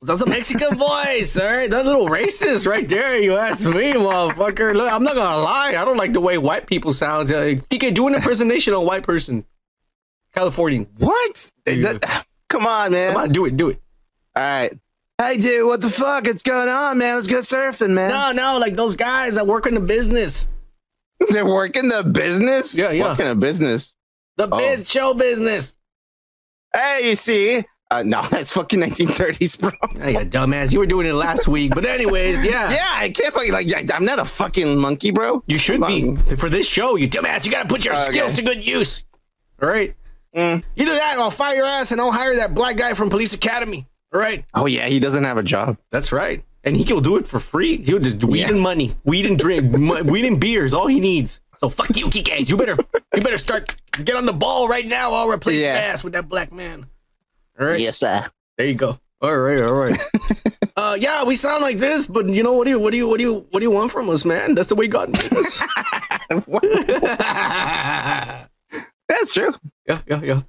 That's 0.00 0.22
a 0.22 0.26
Mexican 0.26 0.76
voice, 0.78 1.38
all 1.38 1.46
right? 1.46 1.70
That 1.70 1.84
little 1.84 2.08
racist 2.08 2.66
right 2.66 2.88
there, 2.88 3.18
you 3.18 3.36
ask 3.36 3.66
me, 3.66 3.92
motherfucker. 3.92 4.74
Look, 4.74 4.90
I'm 4.90 5.04
not 5.04 5.14
gonna 5.14 5.36
lie. 5.42 5.76
I 5.76 5.84
don't 5.84 5.96
like 5.98 6.12
the 6.14 6.20
way 6.20 6.38
white 6.38 6.66
people 6.66 6.92
sound. 6.94 7.30
Uh, 7.30 7.54
Kike, 7.70 7.92
do 7.94 8.08
an 8.08 8.14
impersonation 8.14 8.72
of 8.72 8.80
a 8.80 8.84
white 8.84 9.02
person. 9.04 9.44
Californian. 10.34 10.86
What? 10.98 11.50
That- 11.66 12.26
come 12.48 12.66
on, 12.66 12.92
man. 12.92 13.12
Come 13.12 13.22
on, 13.22 13.28
do 13.30 13.44
it, 13.44 13.56
do 13.56 13.68
it. 13.68 13.80
All 14.34 14.42
right. 14.42 14.72
Hey, 15.24 15.36
dude, 15.36 15.66
what 15.66 15.80
the 15.80 15.90
fuck? 15.90 16.24
What's 16.24 16.42
going 16.42 16.68
on, 16.68 16.98
man? 16.98 17.14
Let's 17.16 17.26
go 17.28 17.38
surfing, 17.38 17.90
man. 17.90 18.10
No, 18.10 18.32
no, 18.32 18.58
like 18.58 18.74
those 18.76 18.94
guys 18.96 19.36
that 19.36 19.46
work 19.46 19.66
in 19.66 19.74
the 19.74 19.80
business. 19.80 20.48
They're 21.30 21.46
working 21.46 21.88
the 21.88 22.02
business. 22.02 22.76
Yeah, 22.76 22.90
yeah. 22.90 23.04
Working 23.10 23.28
a 23.28 23.34
business. 23.34 23.94
The 24.36 24.48
Oh. 24.50 24.58
biz 24.58 24.90
show 24.90 25.14
business. 25.14 25.76
Hey, 26.74 27.10
you 27.10 27.16
see? 27.16 27.64
Uh, 27.90 28.02
no, 28.02 28.22
that's 28.30 28.52
fucking 28.52 28.80
1930s, 28.80 29.60
bro. 29.60 29.70
You 29.94 30.18
dumbass. 30.26 30.72
You 30.72 30.78
were 30.80 30.86
doing 30.86 31.06
it 31.06 31.12
last 31.12 31.46
week. 31.46 31.74
But 31.74 31.84
anyways, 31.86 32.44
yeah. 32.44 32.70
Yeah, 32.72 32.88
I 32.92 33.10
can't 33.10 33.32
fucking 33.34 33.52
like. 33.52 33.70
I'm 33.94 34.04
not 34.04 34.18
a 34.18 34.24
fucking 34.24 34.78
monkey, 34.78 35.10
bro. 35.10 35.44
You 35.46 35.58
should 35.58 35.86
be. 35.86 36.16
For 36.36 36.48
this 36.48 36.66
show, 36.66 36.96
you 36.96 37.08
dumbass. 37.08 37.44
You 37.44 37.52
gotta 37.52 37.68
put 37.68 37.84
your 37.84 37.94
Okay. 37.94 38.12
skills 38.12 38.32
to 38.32 38.42
good 38.42 38.66
use. 38.66 39.04
All 39.62 39.68
right? 39.68 39.94
Mm. 40.34 40.64
Either 40.76 40.92
that 40.92 41.18
or 41.18 41.20
I'll 41.20 41.30
fire 41.30 41.56
your 41.56 41.66
ass 41.66 41.92
and 41.92 42.00
I'll 42.00 42.10
hire 42.10 42.34
that 42.36 42.54
black 42.54 42.76
guy 42.78 42.94
from 42.94 43.10
Police 43.10 43.34
Academy. 43.34 43.86
Right? 44.12 44.44
Oh 44.54 44.66
yeah, 44.66 44.86
he 44.88 45.00
doesn't 45.00 45.24
have 45.24 45.38
a 45.38 45.42
job. 45.42 45.78
That's 45.90 46.12
right. 46.12 46.44
And 46.64 46.76
he 46.76 46.90
will 46.92 47.00
do 47.00 47.16
it 47.16 47.26
for 47.26 47.40
free. 47.40 47.78
He'll 47.82 47.98
just 47.98 48.22
weed 48.22 48.40
Yeah. 48.40 48.50
and 48.50 48.60
money, 48.60 48.94
weed 49.04 49.26
and 49.26 49.38
drink, 49.38 49.72
weed 50.04 50.24
and 50.24 50.40
beers. 50.40 50.74
All 50.74 50.86
he 50.86 51.00
needs. 51.00 51.40
So 51.58 51.68
fuck 51.68 51.96
you, 51.96 52.06
Kike. 52.08 52.48
You 52.48 52.56
better, 52.56 52.76
you 53.14 53.22
better 53.22 53.38
start 53.38 53.74
get 54.04 54.16
on 54.16 54.26
the 54.26 54.32
ball 54.32 54.68
right 54.68 54.86
now. 54.86 55.12
I'll 55.12 55.28
replace 55.28 55.60
Yeah. 55.60 55.74
ass 55.74 56.04
with 56.04 56.12
that 56.12 56.28
black 56.28 56.52
man. 56.52 56.86
All 57.58 57.66
right. 57.66 57.80
Yes, 57.80 57.96
sir. 57.98 58.26
There 58.58 58.66
you 58.66 58.74
go. 58.74 58.98
All 59.20 59.36
right, 59.38 59.64
all 59.64 59.74
right. 59.74 60.00
uh, 60.76 60.96
yeah, 61.00 61.22
we 61.24 61.36
sound 61.36 61.62
like 61.62 61.78
this, 61.78 62.06
but 62.06 62.28
you 62.28 62.42
know 62.42 62.54
what 62.54 62.64
do 62.64 62.70
you, 62.70 62.78
what 62.80 62.90
do 62.90 62.96
you, 62.96 63.06
what 63.06 63.18
do 63.18 63.24
you, 63.24 63.46
what 63.50 63.60
do 63.60 63.64
you 63.64 63.70
want 63.70 63.92
from 63.92 64.10
us, 64.10 64.24
man? 64.24 64.56
That's 64.56 64.68
the 64.68 64.74
way 64.74 64.88
God 64.88 65.10
made 65.12 65.32
us. 65.32 65.62
That's 69.08 69.32
true. 69.32 69.54
Yeah, 69.86 70.00
yeah, 70.06 70.20
yeah. 70.22 70.40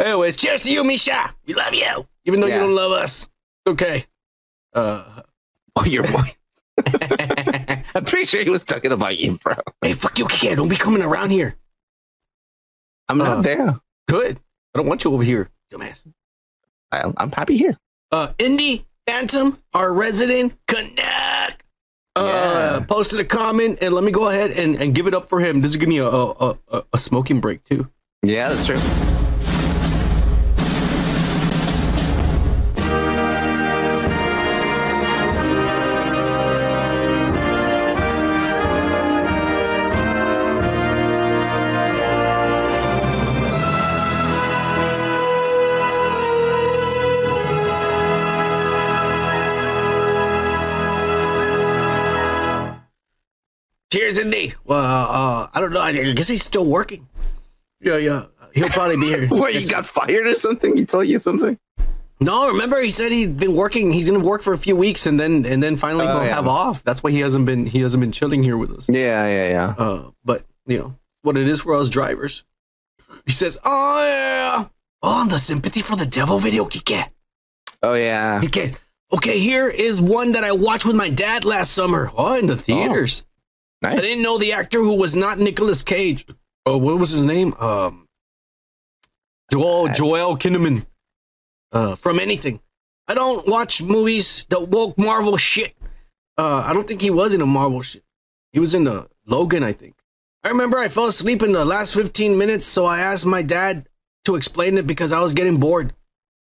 Anyways, 0.00 0.36
cheers 0.36 0.60
to 0.62 0.72
you, 0.72 0.84
Misha. 0.84 1.34
We 1.46 1.54
love 1.54 1.74
you, 1.74 2.06
even 2.24 2.40
though 2.40 2.46
you 2.46 2.54
don't 2.58 2.74
love 2.74 2.92
us. 2.92 3.22
It's 3.66 3.72
okay. 3.72 4.06
Uh, 4.74 5.22
Oh, 5.76 5.84
your 5.86 6.02
voice. 6.04 6.36
I'm 7.94 8.04
pretty 8.04 8.26
sure 8.26 8.42
he 8.42 8.50
was 8.50 8.62
talking 8.62 8.92
about 8.92 9.16
you, 9.16 9.38
bro. 9.42 9.54
hey, 9.80 9.94
fuck 9.94 10.18
you, 10.18 10.26
kid. 10.26 10.56
Don't 10.56 10.68
be 10.68 10.76
coming 10.76 11.00
around 11.02 11.30
here. 11.30 11.56
I'm 13.08 13.16
not 13.18 13.38
Uh. 13.38 13.40
there. 13.42 13.80
Good. 14.06 14.38
I 14.74 14.78
don't 14.78 14.86
want 14.86 15.02
you 15.04 15.12
over 15.14 15.22
here, 15.22 15.48
dumbass. 15.72 16.04
I, 16.90 17.10
I'm 17.16 17.32
happy 17.32 17.56
here. 17.56 17.78
Uh, 18.10 18.32
Indy 18.38 18.86
Phantom, 19.06 19.62
our 19.72 19.92
resident 19.94 20.52
Canuck, 20.68 21.64
uh, 22.16 22.78
Yeah. 22.80 22.84
posted 22.86 23.20
a 23.20 23.24
comment, 23.24 23.78
and 23.80 23.94
let 23.94 24.04
me 24.04 24.12
go 24.12 24.28
ahead 24.28 24.50
and, 24.50 24.76
and 24.76 24.94
give 24.94 25.06
it 25.06 25.14
up 25.14 25.28
for 25.30 25.40
him. 25.40 25.62
This 25.62 25.70
is 25.70 25.76
give 25.78 25.88
me 25.88 25.98
a 25.98 26.06
a, 26.06 26.58
a 26.68 26.84
a 26.92 26.98
smoking 26.98 27.40
break 27.40 27.64
too. 27.64 27.88
Yeah, 28.22 28.50
that's 28.50 28.66
true. 28.66 28.78
Cheers, 54.14 54.24
Indy. 54.24 54.54
Well, 54.64 54.78
uh, 54.80 55.48
I 55.52 55.60
don't 55.60 55.72
know. 55.72 55.80
I 55.80 56.12
guess 56.12 56.28
he's 56.28 56.42
still 56.42 56.66
working. 56.66 57.08
Yeah, 57.80 57.96
yeah. 57.96 58.26
He'll 58.54 58.68
probably 58.68 58.96
be 58.96 59.06
here. 59.06 59.26
What, 59.30 59.54
you 59.54 59.66
got 59.66 59.86
fired 59.86 60.26
or 60.26 60.36
something? 60.36 60.76
He 60.76 60.84
told 60.84 61.06
you 61.06 61.18
something? 61.18 61.58
No, 62.20 62.48
remember 62.48 62.80
he 62.80 62.90
said 62.90 63.10
he'd 63.10 63.36
been 63.38 63.56
working. 63.56 63.90
He's 63.90 64.08
gonna 64.08 64.22
work 64.24 64.42
for 64.42 64.52
a 64.52 64.58
few 64.58 64.76
weeks 64.76 65.06
and 65.06 65.18
then 65.18 65.44
and 65.44 65.60
then 65.60 65.74
finally 65.76 66.06
Oh, 66.06 66.18
go 66.18 66.22
yeah. 66.22 66.34
have 66.36 66.46
off. 66.46 66.84
That's 66.84 67.02
why 67.02 67.10
he 67.10 67.18
hasn't 67.18 67.46
been 67.46 67.66
he 67.66 67.80
hasn't 67.80 68.00
been 68.00 68.12
chilling 68.12 68.44
here 68.44 68.56
with 68.56 68.70
us. 68.70 68.88
Yeah, 68.88 69.26
yeah, 69.26 69.48
yeah. 69.48 69.74
Uh, 69.76 70.10
but 70.24 70.44
you 70.66 70.78
know 70.78 70.94
what 71.22 71.36
it 71.36 71.48
is 71.48 71.62
for 71.62 71.74
us 71.74 71.88
drivers. 71.88 72.44
He 73.26 73.32
says, 73.32 73.58
"Oh 73.64 74.06
yeah, 74.06 74.68
oh 75.02 75.26
the 75.28 75.38
sympathy 75.38 75.82
for 75.82 75.96
the 75.96 76.06
devil 76.06 76.38
video, 76.38 76.64
Kike. 76.66 77.08
Oh, 77.82 77.94
yeah. 77.94 78.40
Kike. 78.40 78.78
Okay, 79.12 79.40
here 79.40 79.68
is 79.68 80.00
one 80.00 80.32
that 80.32 80.44
I 80.44 80.52
watched 80.52 80.86
with 80.86 80.94
my 80.94 81.08
dad 81.10 81.44
last 81.44 81.72
summer. 81.72 82.12
Oh, 82.16 82.34
in 82.34 82.46
the 82.46 82.56
theaters. 82.56 83.24
I 83.82 83.96
didn't 83.96 84.22
know 84.22 84.38
the 84.38 84.52
actor 84.52 84.78
who 84.78 84.94
was 84.94 85.16
not 85.16 85.38
Nicolas 85.38 85.82
Cage. 85.82 86.26
Oh, 86.66 86.76
what 86.78 86.98
was 86.98 87.10
his 87.10 87.24
name? 87.24 87.54
Um, 87.54 88.08
Joel 89.50 89.88
Joel 89.88 90.36
Kinnaman. 90.36 90.86
Uh, 91.72 91.94
from 91.96 92.20
anything. 92.20 92.60
I 93.08 93.14
don't 93.14 93.46
watch 93.46 93.82
movies 93.82 94.44
that 94.50 94.68
woke 94.68 94.96
Marvel 94.98 95.36
shit. 95.36 95.74
Uh, 96.38 96.62
I 96.66 96.72
don't 96.72 96.86
think 96.86 97.00
he 97.00 97.10
was 97.10 97.34
in 97.34 97.40
a 97.40 97.46
Marvel 97.46 97.82
shit. 97.82 98.04
He 98.52 98.60
was 98.60 98.74
in 98.74 98.84
the 98.84 99.08
Logan, 99.26 99.62
I 99.62 99.72
think. 99.72 99.94
I 100.44 100.48
remember 100.48 100.78
I 100.78 100.88
fell 100.88 101.06
asleep 101.06 101.42
in 101.42 101.52
the 101.52 101.64
last 101.64 101.94
15 101.94 102.36
minutes, 102.36 102.66
so 102.66 102.84
I 102.84 103.00
asked 103.00 103.24
my 103.24 103.42
dad 103.42 103.88
to 104.24 104.34
explain 104.34 104.76
it 104.76 104.86
because 104.86 105.12
I 105.12 105.20
was 105.20 105.34
getting 105.34 105.58
bored. 105.58 105.94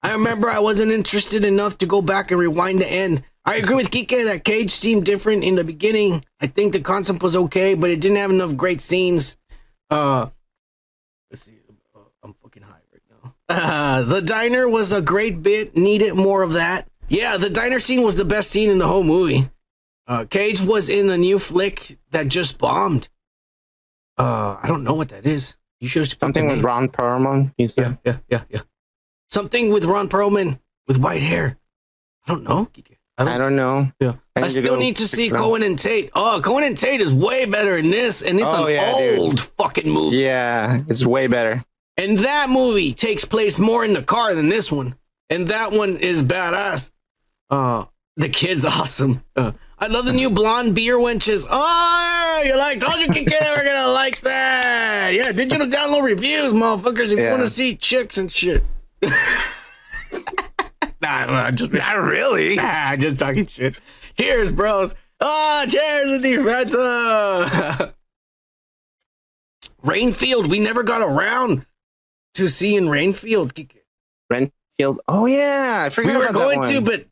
I 0.01 0.11
remember 0.11 0.49
I 0.49 0.59
wasn't 0.59 0.91
interested 0.91 1.43
enough 1.43 1.77
to 1.79 1.85
go 1.85 2.01
back 2.01 2.29
and 2.29 2.39
rewind 2.39 2.81
the 2.81 2.87
end. 2.87 3.23
I 3.45 3.57
agree 3.57 3.75
with 3.75 3.91
Kike 3.91 4.25
that 4.25 4.43
Cage 4.43 4.71
seemed 4.71 5.05
different 5.05 5.43
in 5.43 5.55
the 5.55 5.63
beginning. 5.63 6.23
I 6.41 6.47
think 6.47 6.73
the 6.73 6.79
concept 6.79 7.21
was 7.21 7.35
okay, 7.35 7.75
but 7.75 7.91
it 7.91 8.01
didn't 8.01 8.17
have 8.17 8.31
enough 8.31 8.55
great 8.55 8.81
scenes. 8.81 9.35
Uh, 9.89 10.29
let's 11.29 11.43
see. 11.43 11.59
Uh, 11.95 11.99
I'm 12.23 12.33
fucking 12.41 12.63
high 12.63 12.81
right 12.91 13.01
now. 13.23 13.35
Uh, 13.47 14.01
the 14.01 14.21
diner 14.21 14.67
was 14.67 14.91
a 14.93 15.01
great 15.01 15.43
bit. 15.43 15.77
Needed 15.77 16.15
more 16.15 16.41
of 16.41 16.53
that. 16.53 16.87
Yeah, 17.07 17.37
the 17.37 17.51
diner 17.51 17.79
scene 17.79 18.01
was 18.01 18.15
the 18.15 18.25
best 18.25 18.49
scene 18.49 18.71
in 18.71 18.79
the 18.79 18.87
whole 18.87 19.03
movie. 19.03 19.47
Uh, 20.07 20.25
Cage 20.25 20.61
was 20.61 20.89
in 20.89 21.09
a 21.11 21.17
new 21.17 21.37
flick 21.37 21.99
that 22.11 22.27
just 22.27 22.57
bombed. 22.57 23.09
Uh, 24.17 24.57
I 24.61 24.67
don't 24.67 24.83
know 24.83 24.93
what 24.95 25.09
that 25.09 25.25
is. 25.27 25.55
You 25.79 25.87
should 25.87 26.19
Something 26.19 26.47
with 26.47 26.57
name. 26.57 26.65
Ron 26.65 26.87
Perlman. 26.87 27.53
He's 27.57 27.75
Yeah, 27.77 27.95
yeah, 28.03 28.17
yeah, 28.27 28.41
yeah. 28.49 28.61
Something 29.29 29.69
with 29.71 29.85
Ron 29.85 30.09
Perlman 30.09 30.59
with 30.87 30.97
white 30.97 31.21
hair. 31.21 31.57
I 32.25 32.31
don't 32.31 32.43
know. 32.43 32.69
I 33.17 33.23
don't, 33.23 33.33
I 33.33 33.37
don't 33.37 33.55
know. 33.55 33.91
yeah. 33.99 34.13
I 34.35 34.41
I, 34.41 34.43
need 34.43 34.49
to 34.55 34.63
still 34.63 34.77
need 34.77 34.95
to 34.97 35.07
see 35.07 35.27
it 35.27 35.33
out. 35.33 35.39
Cohen 35.39 35.63
and 35.63 35.79
Tate. 35.79 36.11
Oh, 36.15 36.41
Cohen 36.43 36.63
and 36.65 36.77
Tate 36.77 36.99
is 36.99 37.13
way 37.13 37.45
better 37.45 37.77
in 37.77 37.89
this, 37.89 38.21
and 38.21 38.37
it's 38.39 38.47
Oh, 38.49 38.65
an 38.65 38.73
yeah, 38.73 38.97
dude. 38.97 39.19
old 39.19 39.39
fucking 39.39 39.89
movie. 39.89 40.17
Yeah, 40.17 40.81
it's 40.89 41.05
way 41.05 41.27
better. 41.27 41.63
And 41.97 42.17
that 42.19 42.49
movie 42.49 42.91
takes 42.93 43.23
place 43.23 43.57
more 43.57 43.85
in 43.85 43.93
the 43.93 44.01
car 44.03 44.33
than 44.35 44.49
this 44.49 44.69
one. 44.69 44.95
And 45.29 45.47
that 45.47 45.71
one 45.71 45.95
is 45.97 46.21
badass. 46.21 46.91
Uh, 47.49 47.85
the 48.17 48.27
kid's 48.27 48.65
awesome. 48.65 49.23
Uh, 49.35 49.53
I 49.79 49.87
love 49.87 50.03
the 50.05 50.11
new 50.13 50.29
blonde 50.29 50.75
beer 50.75 50.97
wenches. 50.97 51.47
Oh, 51.49 52.41
you 52.45 52.57
like? 52.57 52.81
Told 52.81 52.99
you 52.99 53.07
kid 53.07 53.31
we're 53.55 53.63
gonna 53.63 53.87
like 53.87 54.19
that. 54.21 55.13
Yeah, 55.13 55.31
digital 55.31 55.67
download 55.67 56.03
reviews, 56.03 56.51
motherfuckers. 56.51 57.13
If 57.13 57.19
you 57.19 57.29
want 57.29 57.41
to 57.43 57.49
see 57.49 57.75
chicks 57.77 58.17
and 58.17 58.29
shit. 58.29 58.63
nah, 61.05 61.25
nah, 61.25 61.51
just 61.51 61.71
Not 61.71 61.97
really. 61.97 62.55
nah, 62.57 62.95
just 62.95 63.19
talking 63.19 63.45
shit. 63.45 63.79
Cheers, 64.17 64.51
bros. 64.51 64.95
Ah, 65.21 65.65
cheers, 65.67 66.21
Fanta. 66.21 67.93
Renfield, 69.83 70.49
we 70.49 70.59
never 70.59 70.83
got 70.83 71.01
around 71.01 71.65
to 72.33 72.47
seeing 72.47 72.89
Renfield. 72.89 73.53
Renfield. 74.29 74.99
Oh 75.07 75.25
yeah, 75.27 75.83
I 75.85 75.89
forgot 75.89 76.11
We 76.11 76.17
were 76.17 76.33
going 76.33 76.67
to, 76.69 76.81
but 76.81 77.05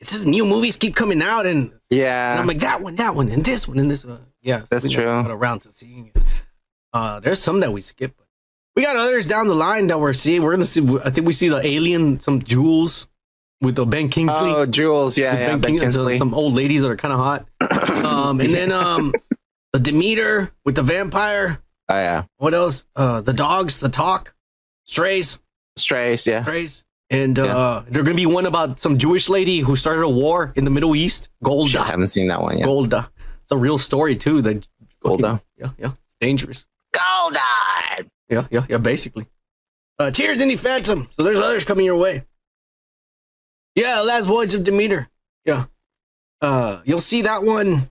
it's 0.00 0.12
just 0.12 0.26
new 0.26 0.46
movies 0.46 0.78
keep 0.78 0.96
coming 0.96 1.20
out, 1.20 1.44
and, 1.44 1.72
and 1.72 1.80
yeah, 1.90 2.36
I'm 2.40 2.46
like 2.46 2.60
that 2.60 2.80
one, 2.80 2.96
that 2.96 3.14
one, 3.14 3.28
and 3.28 3.44
this 3.44 3.68
one, 3.68 3.78
and 3.78 3.90
this 3.90 4.06
one. 4.06 4.24
Yeah, 4.40 4.60
so 4.60 4.66
That's 4.70 4.88
true. 4.88 5.04
Got 5.04 5.30
around 5.30 5.60
to 5.60 5.72
seeing 5.72 6.10
it. 6.14 6.22
Uh, 6.92 7.20
there's 7.20 7.38
some 7.38 7.60
that 7.60 7.72
we 7.72 7.82
skip. 7.82 8.14
But 8.16 8.26
we 8.74 8.82
got 8.82 8.96
others 8.96 9.26
down 9.26 9.46
the 9.46 9.54
line 9.54 9.88
that 9.88 10.00
we're 10.00 10.14
seeing. 10.14 10.42
We're 10.42 10.52
gonna 10.52 10.64
see. 10.64 10.98
I 11.04 11.10
think 11.10 11.26
we 11.26 11.34
see 11.34 11.50
the 11.50 11.64
alien, 11.64 12.18
some 12.18 12.40
Jules 12.40 13.08
with 13.60 13.76
the 13.76 13.84
Ben 13.86 14.08
Kingsley. 14.08 14.50
oh 14.50 14.66
Jules. 14.66 15.16
Yeah, 15.18 15.32
yeah, 15.38 15.46
Ben 15.48 15.60
Ben 15.60 15.70
King- 15.72 15.80
Kingsley. 15.80 16.18
some 16.18 16.34
old 16.34 16.54
ladies 16.54 16.82
that 16.82 16.90
are 16.90 16.96
kind 16.96 17.12
of 17.12 17.20
hot. 17.20 17.46
Um, 18.10 18.40
and 18.40 18.52
then 18.52 18.72
um, 18.72 19.12
the 19.72 19.78
Demeter 19.78 20.50
with 20.64 20.74
the 20.74 20.82
vampire. 20.82 21.60
Oh 21.88 21.94
yeah, 21.94 22.24
What 22.38 22.54
else? 22.54 22.84
Uh, 22.96 23.20
the 23.20 23.32
dogs, 23.32 23.78
the 23.78 23.88
talk, 23.88 24.34
strays, 24.84 25.38
Strays. 25.76 26.26
Yeah, 26.26 26.42
strays, 26.42 26.82
and 27.08 27.38
uh, 27.38 27.82
there's 27.88 28.04
gonna 28.04 28.16
be 28.16 28.26
one 28.26 28.46
about 28.46 28.80
some 28.80 28.98
Jewish 28.98 29.28
lady 29.28 29.60
who 29.60 29.76
started 29.76 30.02
a 30.02 30.08
war 30.08 30.52
in 30.56 30.64
the 30.64 30.70
Middle 30.70 30.96
East. 30.96 31.28
Golda, 31.42 31.80
I 31.80 31.86
haven't 31.86 32.08
seen 32.08 32.28
that 32.28 32.42
one 32.42 32.58
yet. 32.58 32.64
Golda. 32.66 33.10
It's 33.42 33.52
a 33.52 33.56
real 33.56 33.78
story 33.78 34.16
too. 34.16 34.42
That 34.42 34.66
Golda. 35.02 35.40
Yeah, 35.56 35.70
yeah. 35.78 35.92
It's 35.92 36.16
dangerous. 36.20 36.66
Golda. 36.92 37.38
Yeah, 38.28 38.46
yeah, 38.50 38.66
yeah. 38.68 38.78
Basically. 38.78 39.26
Uh, 39.98 40.10
cheers, 40.10 40.40
Indy 40.40 40.56
Phantom. 40.56 41.06
So 41.10 41.22
there's 41.24 41.38
others 41.40 41.64
coming 41.64 41.84
your 41.86 41.96
way. 41.96 42.24
Yeah, 43.74 44.00
Last 44.00 44.26
Voyage 44.26 44.54
of 44.54 44.64
Demeter. 44.64 45.08
Yeah. 45.44 45.66
Uh, 46.40 46.80
you'll 46.84 47.00
see 47.00 47.22
that 47.22 47.42
one 47.42 47.90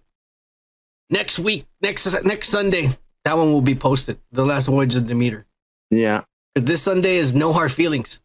next 1.10 1.40
week, 1.40 1.66
next 1.82 2.24
next 2.24 2.50
Sunday. 2.50 2.90
That 3.26 3.38
one 3.38 3.52
will 3.52 3.62
be 3.62 3.76
posted. 3.76 4.20
The 4.32 4.46
Last 4.46 4.68
Voyage 4.68 4.96
of 4.96 5.06
Demeter. 5.08 5.46
Yeah. 5.92 6.24
'Cause 6.56 6.66
this 6.66 6.82
Sunday 6.82 7.18
is 7.18 7.34
No 7.36 7.54
Hard 7.54 7.72
Feelings 7.72 8.20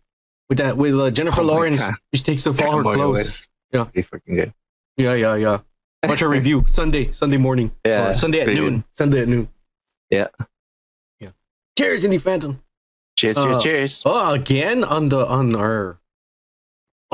with 0.48 0.58
that 0.58 0.76
with 0.76 0.98
uh, 0.98 1.10
Jennifer 1.10 1.42
Oh 1.42 1.44
Lawrence. 1.44 1.82
She 2.14 2.22
takes 2.22 2.46
off 2.46 2.60
all 2.62 2.78
her 2.78 2.82
clothes. 2.82 3.46
Yeah. 3.72 3.84
Pretty 3.84 4.02
fucking 4.02 4.34
good. 4.34 4.54
Yeah, 4.96 5.14
yeah, 5.14 5.34
yeah. 5.34 5.58
Watch 6.06 6.20
her 6.20 6.28
review 6.28 6.64
Sunday, 6.68 7.12
Sunday 7.12 7.36
morning. 7.38 7.72
Yeah, 7.84 8.12
Sunday 8.12 8.40
at 8.40 8.48
noon. 8.48 8.84
Sunday 8.92 9.22
at 9.22 9.28
noon. 9.28 9.48
Yeah. 10.10 10.28
Yeah. 11.20 11.30
Cheers, 11.78 12.04
Indy 12.04 12.18
Phantom. 12.18 12.60
Cheers, 13.16 13.36
cheers, 13.36 13.56
Uh, 13.56 13.60
cheers. 13.60 14.02
Oh, 14.04 14.32
again 14.32 14.84
on 14.84 15.08
the 15.08 15.26
on 15.26 15.54
our. 15.54 15.98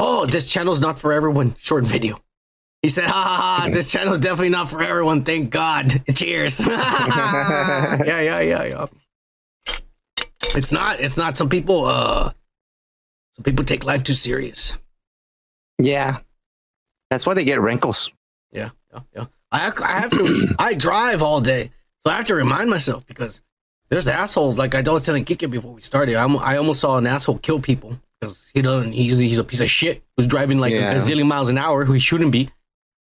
Oh, 0.03 0.25
this 0.25 0.49
channel's 0.49 0.81
not 0.81 0.99
for 0.99 1.13
everyone. 1.13 1.55
Short 1.59 1.85
video. 1.85 2.23
He 2.81 2.89
said, 2.89 3.05
"Ha 3.05 3.13
ha 3.13 3.37
ha! 3.37 3.69
This 3.69 3.93
channel's 3.93 4.19
definitely 4.19 4.49
not 4.49 4.71
for 4.71 4.83
everyone. 4.83 5.25
Thank 5.25 5.51
God. 5.51 6.03
Cheers." 6.15 6.59
yeah, 6.67 8.03
yeah, 8.03 8.41
yeah, 8.41 8.65
yeah. 8.65 8.87
It's 10.55 10.73
not. 10.73 11.01
It's 11.01 11.19
not. 11.19 11.37
Some 11.37 11.51
people. 11.51 11.85
Uh, 11.85 12.33
some 13.37 13.45
people 13.45 13.63
take 13.63 13.85
life 13.85 14.03
too 14.03 14.15
serious. 14.15 14.73
Yeah. 15.79 16.21
That's 17.11 17.27
why 17.27 17.35
they 17.35 17.45
get 17.45 17.61
wrinkles. 17.61 18.11
Yeah, 18.53 18.71
yeah, 18.93 19.01
yeah. 19.15 19.27
I 19.53 19.59
have, 19.59 19.83
I 19.83 20.01
have 20.01 20.11
to. 20.13 20.55
I 20.59 20.73
drive 20.73 21.23
all 21.23 21.43
day, 21.43 21.73
so 21.99 22.11
I 22.11 22.17
have 22.17 22.25
to 22.27 22.35
remind 22.35 22.71
myself 22.71 23.07
because 23.07 23.43
there's 23.91 24.09
assholes. 24.09 24.57
Like 24.57 24.75
I 24.75 24.81
was 24.91 25.05
telling 25.05 25.27
Kike 25.27 25.51
before 25.51 25.75
we 25.75 25.83
started, 25.83 26.15
I'm, 26.17 26.39
I 26.39 26.57
almost 26.57 26.81
saw 26.81 26.97
an 26.97 27.07
asshole 27.07 27.39
kill 27.39 27.61
people 27.61 27.99
because 28.21 28.51
he 28.55 28.63
doesn't. 28.63 28.93
He's 28.93 29.19
he's 29.19 29.39
a 29.39 29.45
piece 29.45 29.61
of 29.61 29.71
shit 29.71 30.03
who's 30.17 30.27
driving 30.27 30.59
like 30.59 30.73
Yeah. 30.73 30.91
a 30.93 30.95
gazillion 30.97 31.27
miles 31.27 31.49
an 31.49 31.59
hour 31.59 31.85
who 31.85 31.93
he 31.93 32.01
shouldn't 32.01 32.33
be. 32.33 32.51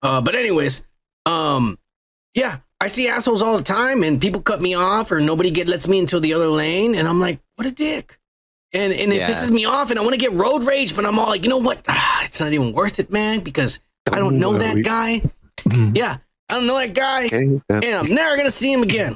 Uh, 0.02 0.22
but 0.22 0.36
anyways, 0.36 0.84
um, 1.26 1.78
yeah, 2.34 2.60
I 2.82 2.88
see 2.88 3.08
assholes 3.08 3.42
all 3.42 3.58
the 3.58 3.64
time, 3.64 4.04
and 4.04 4.20
people 4.20 4.42
cut 4.42 4.62
me 4.62 4.74
off, 4.74 5.12
or 5.12 5.20
nobody 5.20 5.52
get 5.52 5.68
lets 5.68 5.88
me 5.88 6.00
into 6.00 6.20
the 6.20 6.34
other 6.34 6.48
lane, 6.48 6.96
and 6.96 7.08
I'm 7.08 7.20
like, 7.20 7.40
what 7.56 7.68
a 7.68 7.72
dick. 7.72 8.20
And, 8.74 8.92
and 8.94 9.14
it 9.14 9.18
Yeah. 9.18 9.30
pisses 9.30 9.50
me 9.52 9.66
off, 9.66 9.90
and 9.90 9.98
I 9.98 10.02
want 10.02 10.14
to 10.14 10.20
get 10.20 10.34
road 10.34 10.64
rage, 10.64 10.96
but 10.96 11.06
I'm 11.06 11.18
all 11.18 11.28
like, 11.30 11.44
you 11.44 11.50
know 11.50 11.58
what? 11.58 11.86
Ah, 11.88 12.24
it's 12.26 12.40
not 12.40 12.52
even 12.52 12.74
worth 12.74 13.00
it, 13.00 13.10
man, 13.10 13.40
because 13.40 13.80
I 14.12 14.20
don't 14.20 14.38
know 14.38 14.58
that 14.58 14.84
guy. 14.84 15.22
Yeah, 15.94 16.18
I 16.50 16.54
don't 16.56 16.68
know 16.68 16.78
that 16.78 16.94
guy, 16.94 17.28
and 17.32 17.62
I'm 17.70 18.14
never 18.14 18.36
gonna 18.36 18.52
see 18.52 18.72
him 18.72 18.84
again. 18.84 19.16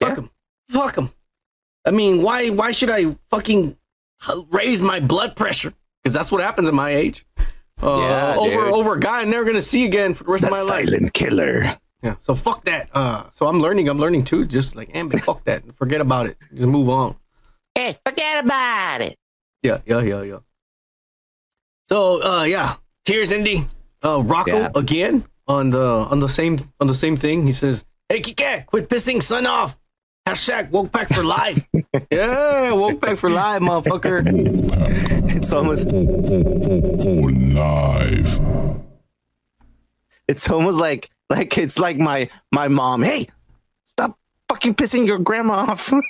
Fuck 0.00 0.10
Yeah. 0.10 0.14
him. 0.22 0.30
Fuck 0.70 0.96
him. 0.96 1.10
I 1.84 1.90
mean, 1.90 2.22
why? 2.22 2.48
Why 2.48 2.72
should 2.72 2.90
I 2.90 3.14
fucking 3.30 3.76
raise 4.50 4.80
my 4.82 5.00
blood 5.00 5.36
pressure? 5.36 5.72
Because 6.02 6.12
that's 6.14 6.30
what 6.32 6.40
happens 6.40 6.68
at 6.68 6.74
my 6.74 6.90
age. 6.94 7.24
Uh, 7.82 7.98
Yeah, 8.00 8.36
over 8.38 8.50
dude. 8.50 8.72
over 8.74 8.94
a 8.94 9.00
guy 9.00 9.20
I'm 9.22 9.30
never 9.30 9.44
gonna 9.44 9.60
see 9.60 9.84
again 9.84 10.14
for 10.14 10.24
the 10.24 10.30
rest 10.30 10.44
of 10.44 10.50
my 10.50 10.60
life. 10.62 10.86
Silent 10.88 11.12
killer. 11.12 11.76
Yeah. 12.02 12.16
So 12.18 12.34
fuck 12.34 12.64
that. 12.66 12.88
Uh, 12.92 13.24
so 13.32 13.46
I'm 13.46 13.60
learning. 13.60 13.88
I'm 13.88 13.98
learning 13.98 14.24
too. 14.24 14.44
Just 14.44 14.76
like, 14.76 14.92
man, 14.94 15.10
fuck 15.10 15.44
that. 15.44 15.62
Forget 15.74 16.00
about 16.00 16.26
it. 16.26 16.36
Just 16.54 16.68
move 16.68 16.88
on. 16.88 17.16
Hey, 17.74 17.98
forget 18.06 18.44
about 18.44 19.00
it. 19.00 19.16
Yeah, 19.62 19.78
yeah, 19.86 20.00
yeah, 20.02 20.22
yeah. 20.22 20.38
So, 21.88 22.22
uh, 22.22 22.44
yeah. 22.44 22.76
Cheers, 23.06 23.32
Indy. 23.32 23.66
Uh, 24.02 24.22
Rocco 24.24 24.50
Yeah. 24.52 24.70
again 24.74 25.24
on 25.48 25.70
the 25.70 25.80
on 26.10 26.20
the 26.20 26.28
same 26.28 26.58
on 26.80 26.86
the 26.86 26.94
same 26.94 27.16
thing. 27.16 27.46
He 27.46 27.52
says, 27.52 27.84
"Hey, 28.08 28.20
Kike, 28.20 28.66
quit 28.66 28.88
pissing 28.88 29.22
son 29.22 29.46
off." 29.46 29.78
Hashtag 30.28 30.70
woke 30.70 30.90
pack 30.90 31.08
for 31.12 31.22
life. 31.22 31.66
yeah, 32.10 32.72
woke 32.72 33.00
pack 33.00 33.18
for 33.18 33.28
life, 33.28 33.60
motherfucker. 33.60 34.24
It's 35.36 35.52
almost 35.52 35.86
live. 37.54 38.40
it's 40.26 40.48
almost 40.48 40.78
like 40.78 41.10
Like 41.28 41.58
it's 41.58 41.78
like 41.78 41.98
my 41.98 42.28
my 42.50 42.68
mom. 42.68 43.02
Hey, 43.02 43.26
stop 43.84 44.18
fucking 44.48 44.74
pissing 44.76 45.06
your 45.06 45.18
grandma 45.18 45.66
off. 45.70 45.92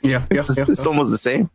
Yeah, 0.00 0.24
yeah, 0.30 0.38
it's, 0.38 0.56
yeah. 0.56 0.64
it's 0.68 0.86
almost 0.86 1.10
the 1.10 1.18
same. 1.18 1.50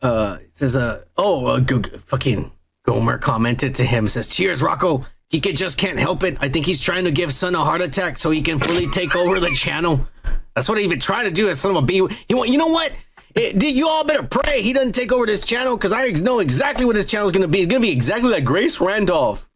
uh 0.00 0.38
it 0.40 0.56
says 0.56 0.74
uh 0.74 1.02
oh 1.18 1.44
uh, 1.46 1.60
go, 1.60 1.80
go- 1.80 1.98
fucking 1.98 2.50
Gomer 2.82 3.18
commented 3.18 3.74
to 3.74 3.84
him 3.84 4.08
says 4.08 4.30
cheers 4.34 4.62
Rocco 4.62 5.04
he 5.30 5.40
can, 5.40 5.54
just 5.56 5.78
can't 5.78 5.98
help 5.98 6.22
it 6.22 6.36
I 6.40 6.48
think 6.48 6.66
he's 6.66 6.80
trying 6.80 7.04
to 7.04 7.10
give 7.10 7.32
son 7.32 7.54
a 7.54 7.58
heart 7.64 7.80
attack 7.82 8.18
so 8.18 8.30
he 8.30 8.42
can 8.42 8.58
fully 8.58 8.86
take 8.88 9.14
over 9.16 9.38
the 9.40 9.50
channel 9.50 10.06
that's 10.54 10.68
what 10.68 10.78
he 10.78 10.88
been 10.88 10.98
trying 11.00 11.24
to 11.24 11.30
do 11.30 11.46
that 11.46 11.56
son 11.56 11.70
of 11.70 11.76
a 11.76 11.82
b 11.86 12.06
he 12.28 12.34
want 12.34 12.48
you 12.50 12.58
know 12.58 12.68
what 12.68 12.92
It- 13.34 13.58
did 13.58 13.76
you 13.76 13.88
all 13.88 14.04
better 14.04 14.22
pray 14.22 14.62
he 14.62 14.72
doesn't 14.72 14.92
take 14.92 15.12
over 15.12 15.26
this 15.26 15.44
channel 15.44 15.76
because 15.76 15.92
I 15.92 16.08
know 16.10 16.38
exactly 16.40 16.84
what 16.86 16.96
his 16.96 17.06
channel 17.06 17.26
is 17.26 17.32
gonna 17.32 17.48
be 17.48 17.60
it's 17.60 17.68
gonna 17.70 17.80
be 17.80 17.90
exactly 17.90 18.30
like 18.30 18.44
Grace 18.44 18.80
Randolph 18.80 19.48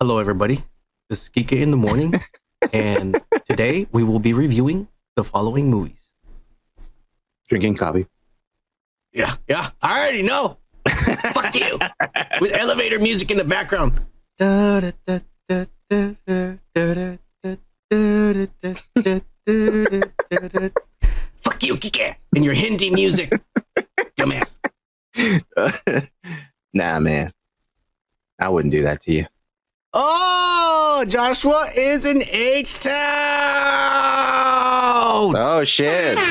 hello 0.00 0.18
everybody 0.18 0.64
this 1.08 1.22
is 1.24 1.28
Kika 1.28 1.60
in 1.60 1.70
the 1.70 1.76
morning 1.76 2.14
and 2.72 3.20
today 3.48 3.86
we 3.92 4.02
will 4.04 4.20
be 4.20 4.32
reviewing 4.32 4.88
the 5.16 5.24
following 5.24 5.68
movies 5.70 5.96
Drinking 7.48 7.74
coffee. 7.76 8.06
Yeah, 9.12 9.34
yeah. 9.48 9.70
I 9.82 9.98
already 10.02 10.22
know. 10.22 10.58
Fuck 10.88 11.52
you. 11.56 11.80
With 12.40 12.52
elevator 12.52 13.00
music 13.00 13.32
in 13.32 13.38
the 13.38 13.44
background. 13.44 14.00
Fuck 14.40 15.22
you, 21.62 21.76
Kike. 21.76 22.14
And 22.34 22.44
your 22.44 22.54
Hindi 22.54 22.90
music. 22.90 23.38
Dumbass. 24.18 24.58
nah, 26.74 26.98
man. 27.00 27.32
I 28.38 28.48
wouldn't 28.48 28.72
do 28.72 28.82
that 28.82 29.02
to 29.02 29.12
you. 29.12 29.26
Oh, 29.92 31.04
Joshua 31.06 31.68
is 31.74 32.06
in 32.06 32.22
H 32.22 32.80
Town. 32.80 32.94
Oh 35.36 35.64
shit. 35.64 36.16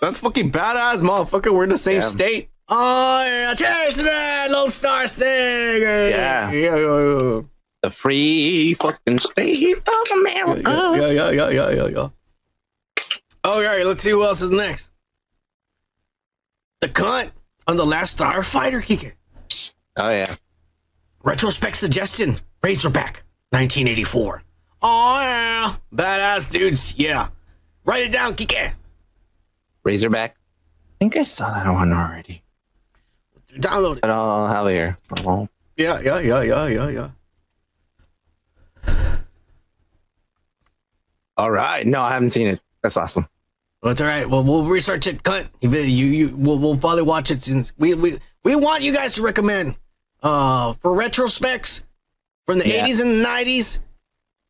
That's 0.00 0.18
fucking 0.18 0.52
badass, 0.52 0.98
motherfucker. 1.00 1.52
We're 1.54 1.64
in 1.64 1.70
the 1.70 1.78
same 1.78 2.02
Yeah. 2.02 2.06
state. 2.06 2.50
Oh, 2.68 3.24
yeah. 3.24 3.54
Cheers 3.54 3.96
to 3.96 4.02
that, 4.02 4.50
Lone 4.50 4.70
Star 4.70 5.06
Sting. 5.06 5.28
Yeah. 5.28 6.50
Yeah, 6.50 6.50
yeah, 6.52 6.76
yeah. 6.76 7.40
The 7.82 7.90
free 7.90 8.74
fucking 8.74 9.18
state 9.18 9.76
of 9.76 10.18
America. 10.18 10.70
Yeah, 10.96 11.10
yeah, 11.10 11.30
yeah, 11.30 11.48
yeah, 11.50 11.70
yeah, 11.70 11.86
yeah. 11.86 12.08
All 13.44 13.62
right, 13.62 13.86
let's 13.86 14.02
see 14.02 14.10
who 14.10 14.24
else 14.24 14.42
is 14.42 14.50
next. 14.50 14.90
The 16.80 16.88
cunt 16.88 17.30
on 17.66 17.76
the 17.76 17.86
last 17.86 18.18
Starfighter 18.18 18.82
kicker. 18.84 19.14
Oh 19.96 20.10
yeah. 20.10 20.34
Retrospect 21.22 21.76
suggestion: 21.76 22.38
Razorback, 22.62 23.24
1984. 23.50 24.42
Oh 24.82 25.20
yeah, 25.20 25.74
badass 25.94 26.50
dudes. 26.50 26.94
Yeah, 26.96 27.28
write 27.84 28.06
it 28.06 28.12
down, 28.12 28.34
Kike. 28.34 28.72
Razorback. 29.84 30.36
I 30.36 30.98
think 31.00 31.16
I 31.16 31.22
saw 31.22 31.52
that 31.52 31.66
one 31.66 31.92
already. 31.92 32.42
Download 33.58 33.98
it. 33.98 34.04
I'll, 34.04 34.46
have 34.46 34.66
it 34.66 34.72
here. 34.72 34.96
Oh, 35.26 35.48
Yeah, 35.76 36.00
yeah, 36.00 36.18
yeah, 36.20 36.42
yeah, 36.42 36.66
yeah, 36.66 36.88
yeah. 36.88 37.10
All 41.36 41.50
right. 41.50 41.86
No, 41.86 42.02
I 42.02 42.12
haven't 42.12 42.30
seen 42.30 42.48
it. 42.48 42.60
That's 42.82 42.96
awesome. 42.96 43.28
Well, 43.82 43.92
it's 43.92 44.00
all 44.00 44.06
right. 44.08 44.28
Well, 44.28 44.42
we'll 44.42 44.64
research 44.64 45.06
it. 45.06 45.20
You, 45.60 45.70
you, 45.70 46.06
you 46.06 46.36
we'll, 46.36 46.58
we'll 46.58 46.76
probably 46.76 47.02
watch 47.02 47.30
it 47.30 47.40
since 47.42 47.72
we, 47.78 47.94
we, 47.94 48.18
we 48.42 48.56
want 48.56 48.82
you 48.82 48.92
guys 48.92 49.14
to 49.16 49.22
recommend. 49.22 49.76
Uh, 50.20 50.72
for 50.74 50.90
retrospects 50.92 51.84
from 52.44 52.58
the 52.58 52.68
Yeah. 52.68 52.84
80s 52.84 53.00
and 53.00 53.24
90s, 53.24 53.80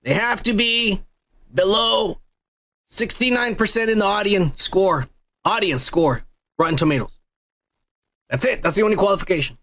they 0.02 0.14
have 0.14 0.42
to 0.44 0.54
be 0.54 1.02
below 1.52 2.20
69% 2.90 3.88
in 3.88 3.98
the 3.98 4.04
audience 4.06 4.62
score. 4.62 5.08
Audience 5.44 5.82
score. 5.82 6.22
Rotten 6.58 6.76
Tomatoes. 6.76 7.17
That's 8.30 8.44
it. 8.44 8.62
That's 8.62 8.76
the 8.76 8.82
only 8.82 8.96
qualification. 8.96 9.58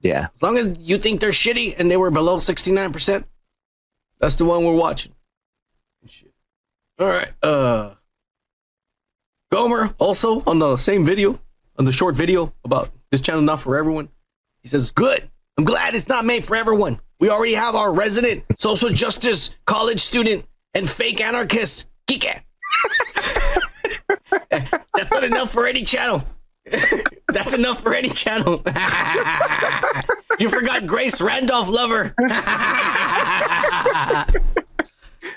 Yeah. 0.00 0.28
As 0.34 0.42
long 0.42 0.56
as 0.56 0.74
you 0.78 0.98
think 0.98 1.20
they're 1.20 1.30
shitty 1.30 1.78
and 1.78 1.90
they 1.90 1.96
were 1.96 2.10
below 2.10 2.38
69%, 2.38 3.24
that's 4.18 4.36
the 4.36 4.44
one 4.44 4.64
we're 4.64 4.74
watching. 4.74 5.12
Shit. 6.06 6.32
All 6.98 7.06
right. 7.06 7.30
Uh 7.42 7.94
Gomer 9.50 9.94
also 9.98 10.40
on 10.46 10.58
the 10.58 10.76
same 10.76 11.04
video, 11.06 11.40
on 11.78 11.84
the 11.84 11.92
short 11.92 12.14
video 12.14 12.52
about 12.64 12.90
this 13.10 13.20
channel 13.20 13.42
not 13.42 13.60
for 13.60 13.78
everyone. 13.78 14.08
He 14.62 14.68
says, 14.68 14.90
"Good. 14.90 15.28
I'm 15.56 15.64
glad 15.64 15.94
it's 15.94 16.08
not 16.08 16.24
made 16.24 16.44
for 16.44 16.54
everyone. 16.54 17.00
We 17.18 17.30
already 17.30 17.54
have 17.54 17.74
our 17.74 17.92
resident 17.92 18.44
social 18.58 18.90
justice 18.90 19.56
college 19.64 20.00
student 20.00 20.44
and 20.74 20.88
fake 20.88 21.20
anarchist, 21.20 21.86
Kike. 22.06 22.42
That's 24.50 25.10
not 25.10 25.24
enough 25.24 25.50
for 25.50 25.66
any 25.66 25.82
channel. 25.84 26.22
That's 27.32 27.52
enough 27.54 27.82
for 27.82 27.94
any 27.94 28.08
channel. 28.08 28.62
you 30.38 30.48
forgot 30.48 30.86
Grace 30.86 31.20
Randolph 31.20 31.68
lover. 31.68 32.14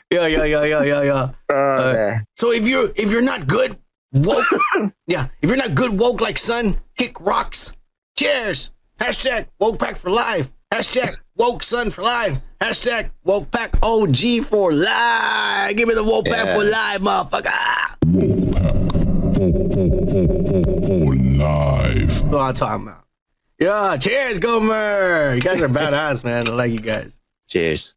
yeah, 0.09 0.27
yeah, 0.27 0.45
yeah, 0.45 0.63
yeah, 0.63 0.83
yeah, 0.83 1.01
yeah. 1.03 1.29
Uh, 1.49 1.93
there. 1.93 2.25
So 2.37 2.51
if 2.51 2.65
you're 2.65 2.91
if 2.95 3.11
you're 3.11 3.21
not 3.21 3.47
good 3.47 3.77
woke, 4.13 4.45
yeah, 5.07 5.27
if 5.41 5.49
you're 5.49 5.57
not 5.57 5.75
good 5.75 5.99
woke 5.99 6.21
like 6.21 6.37
son, 6.37 6.79
kick 6.97 7.19
rocks. 7.19 7.73
Cheers. 8.17 8.69
Hashtag 8.99 9.47
woke 9.59 9.79
pack 9.79 9.97
for 9.97 10.09
life. 10.11 10.49
Hashtag 10.71 11.17
woke 11.35 11.63
son 11.63 11.89
for 11.89 12.03
life. 12.03 12.37
Hashtag 12.61 13.11
woke 13.25 13.51
pack 13.51 13.75
OG 13.83 14.45
for 14.45 14.71
life. 14.71 15.75
Give 15.75 15.87
me 15.87 15.95
the 15.95 16.03
woke 16.03 16.25
pack 16.25 16.55
for 16.55 16.63
life, 16.63 17.01
motherfucker. 17.01 18.90
Live. 21.37 22.23
What 22.23 22.39
I'm 22.41 22.53
talking 22.53 22.87
about. 22.87 23.05
Yeah, 23.59 23.97
cheers, 23.97 24.39
Gomer. 24.39 25.35
You 25.35 25.41
guys 25.41 25.61
are 25.61 25.69
badass, 25.69 26.23
man. 26.25 26.47
I 26.47 26.51
like 26.51 26.71
you 26.71 26.79
guys. 26.79 27.19
Cheers. 27.47 27.95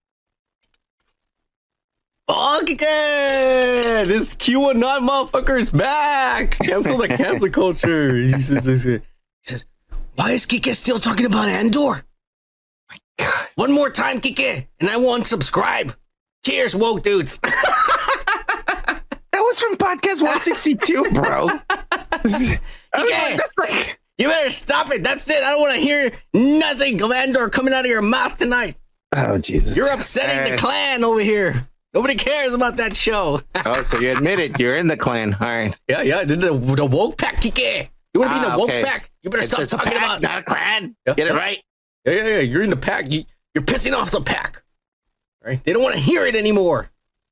Okay, 2.27 4.05
this 4.07 4.35
QAnon 4.35 5.07
motherfucker 5.07 5.61
is 5.61 5.71
back. 5.71 6.59
Cancel 6.61 6.97
the 6.97 7.09
cancel 7.09 7.51
culture. 7.51 8.15
He 8.15 8.31
says, 8.41 8.65
he 8.65 8.77
says, 8.77 8.85
he 8.85 9.01
says, 9.43 9.65
why 10.15 10.31
is 10.33 10.47
Kike 10.47 10.75
still 10.75 10.99
talking 10.99 11.27
about 11.27 11.49
Andor? 11.49 12.05
God. 13.19 13.47
One 13.57 13.73
more 13.73 13.91
time, 13.91 14.21
Kike, 14.21 14.67
and 14.81 14.89
I 14.89 14.97
won't 14.97 15.27
subscribe. 15.27 15.95
Cheers, 16.45 16.75
woke 16.75 17.03
dudes. 17.03 17.39
That 19.55 19.69
was 19.71 19.79
from 19.79 19.79
podcast 19.79 20.21
162, 20.23 21.03
bro. 21.13 21.49
I 21.69 22.21
mean, 22.25 22.59
Okay. 22.97 23.37
that's 23.37 23.53
like 23.59 24.01
you 24.19 24.29
better 24.29 24.51
stop 24.51 24.91
it. 24.91 25.03
That's 25.05 25.29
it. 25.29 25.43
I 25.45 25.51
don't 25.51 25.61
want 25.61 25.75
to 25.75 25.81
hear 25.81 26.11
nothing 26.33 27.01
of 27.03 27.13
Andor 27.13 27.49
coming 27.49 27.73
out 27.75 27.85
of 27.85 27.91
your 27.91 28.03
mouth 28.03 28.37
tonight. 28.39 28.77
Oh 29.15 29.39
Jesus. 29.39 29.77
You're 29.77 29.91
upsetting 29.93 30.45
the 30.51 30.55
Uh, 30.55 30.59
clan 30.59 31.05
over 31.05 31.21
here. 31.21 31.69
Nobody 31.93 32.17
cares 32.17 32.53
about 32.55 32.77
that 32.79 32.97
show. 32.97 33.41
Oh, 33.67 33.83
so 33.83 34.01
you 34.01 34.11
admit 34.11 34.41
it. 34.41 34.59
You're 34.59 34.77
in 34.77 34.89
the 34.89 34.97
clan. 34.97 35.35
All 35.35 35.47
right. 35.47 35.79
yeah, 35.89 36.03
yeah. 36.03 36.25
The, 36.25 36.35
the, 36.37 36.53
the 36.75 36.85
woke 36.87 37.17
pack, 37.17 37.37
Kike. 37.41 37.89
You 38.13 38.21
want 38.21 38.33
to 38.33 38.41
be 38.41 38.45
in 38.45 38.51
Ah, 38.51 38.53
the 38.55 38.59
woke 38.59 38.69
okay. 38.71 38.83
pack? 38.83 39.11
You 39.23 39.31
better 39.31 39.39
It's, 39.43 39.49
stop 39.53 39.61
it's 39.61 39.73
talking 39.73 39.93
pack, 39.93 40.03
about 40.03 40.21
not 40.23 40.39
a 40.39 40.43
clan. 40.43 40.97
Yeah. 41.07 41.15
Get 41.15 41.29
it 41.29 41.35
right. 41.35 41.63
Yeah, 42.05 42.13
yeah, 42.13 42.27
yeah. 42.27 42.39
You're 42.41 42.63
in 42.63 42.71
the 42.71 42.77
pack. 42.77 43.11
You, 43.13 43.25
you're 43.55 43.63
pissing 43.65 43.97
off 43.97 44.11
the 44.11 44.21
pack. 44.21 44.63
Right? 45.45 45.63
They 45.65 45.73
don't 45.73 45.83
want 45.83 45.95
to 45.95 46.01
hear 46.01 46.27
it 46.27 46.35
anymore. 46.37 46.91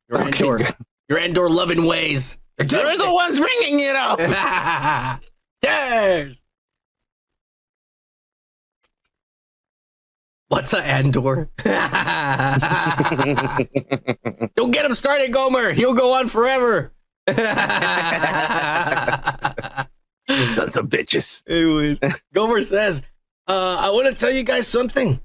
Your 0.09 0.21
Okay, 0.29 0.45
Andor, 0.47 0.59
good. 0.59 0.77
Your 1.13 1.21
Andor 1.21 1.51
loving 1.51 1.85
ways. 1.85 2.39
They're 2.57 2.97
the 2.97 3.13
ones 3.13 3.39
bringing 3.39 3.81
it 3.81 3.95
up. 3.95 4.19
Cheers. 5.65 6.43
What's 10.49 10.73
a 10.73 10.79
Andor? 10.79 11.51
don't 14.57 14.71
get 14.71 14.87
him 14.87 14.95
started, 14.95 15.33
Gomer. 15.35 15.73
He'll 15.73 15.93
go 15.93 16.15
on 16.15 16.29
forever. 16.29 16.95
Sons 17.29 17.37
of 20.79 20.87
bitches. 20.87 21.43
Anyways, 21.47 22.01
Gomer 22.33 22.63
says, 22.63 23.03
uh, 23.49 23.77
I 23.81 23.91
want 23.91 24.09
to 24.09 24.15
tell 24.15 24.33
you 24.33 24.45
guys 24.45 24.67
something. 24.67 25.21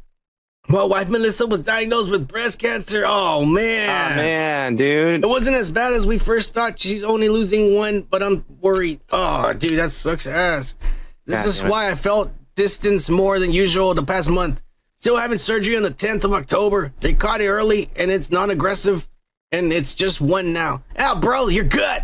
My 0.69 0.83
wife 0.83 1.07
Melissa 1.07 1.47
was 1.47 1.61
diagnosed 1.61 2.11
with 2.11 2.27
breast 2.27 2.59
cancer. 2.59 3.05
Oh 3.05 3.45
man. 3.45 4.13
Oh 4.13 4.15
man. 4.17 4.75
dude. 4.75 5.23
It 5.23 5.27
wasn't 5.27 5.55
as 5.55 5.69
bad 5.69 5.93
as 5.93 6.05
we 6.05 6.17
first 6.17 6.53
thought. 6.53 6.77
She's 6.77 7.03
only 7.03 7.29
losing 7.29 7.75
one, 7.75 8.01
but 8.01 8.21
I'm 8.21 8.43
worried. 8.59 8.99
Oh, 9.11 9.53
dude, 9.53 9.79
that 9.79 9.91
sucks 9.91 10.27
ass. 10.27 10.75
This 11.25 11.41
God 11.43 11.47
is 11.47 11.61
it. 11.61 11.69
why 11.69 11.89
I 11.89 11.95
felt 11.95 12.31
distance 12.55 13.09
more 13.09 13.39
than 13.39 13.51
usual 13.53 13.93
the 13.93 14.03
past 14.03 14.29
month. 14.29 14.61
Still 14.99 15.15
having 15.17 15.37
surgery 15.37 15.77
on 15.77 15.83
the 15.83 15.91
10th 15.91 16.25
of 16.25 16.33
October. 16.33 16.91
They 16.99 17.13
caught 17.13 17.39
it 17.39 17.47
early 17.47 17.89
and 17.95 18.11
it's 18.11 18.29
non 18.29 18.49
aggressive 18.49 19.07
and 19.53 19.71
it's 19.71 19.93
just 19.93 20.19
one 20.19 20.51
now. 20.51 20.83
Ah, 20.99 21.17
bro, 21.17 21.47
you're 21.47 21.63
good. 21.63 22.01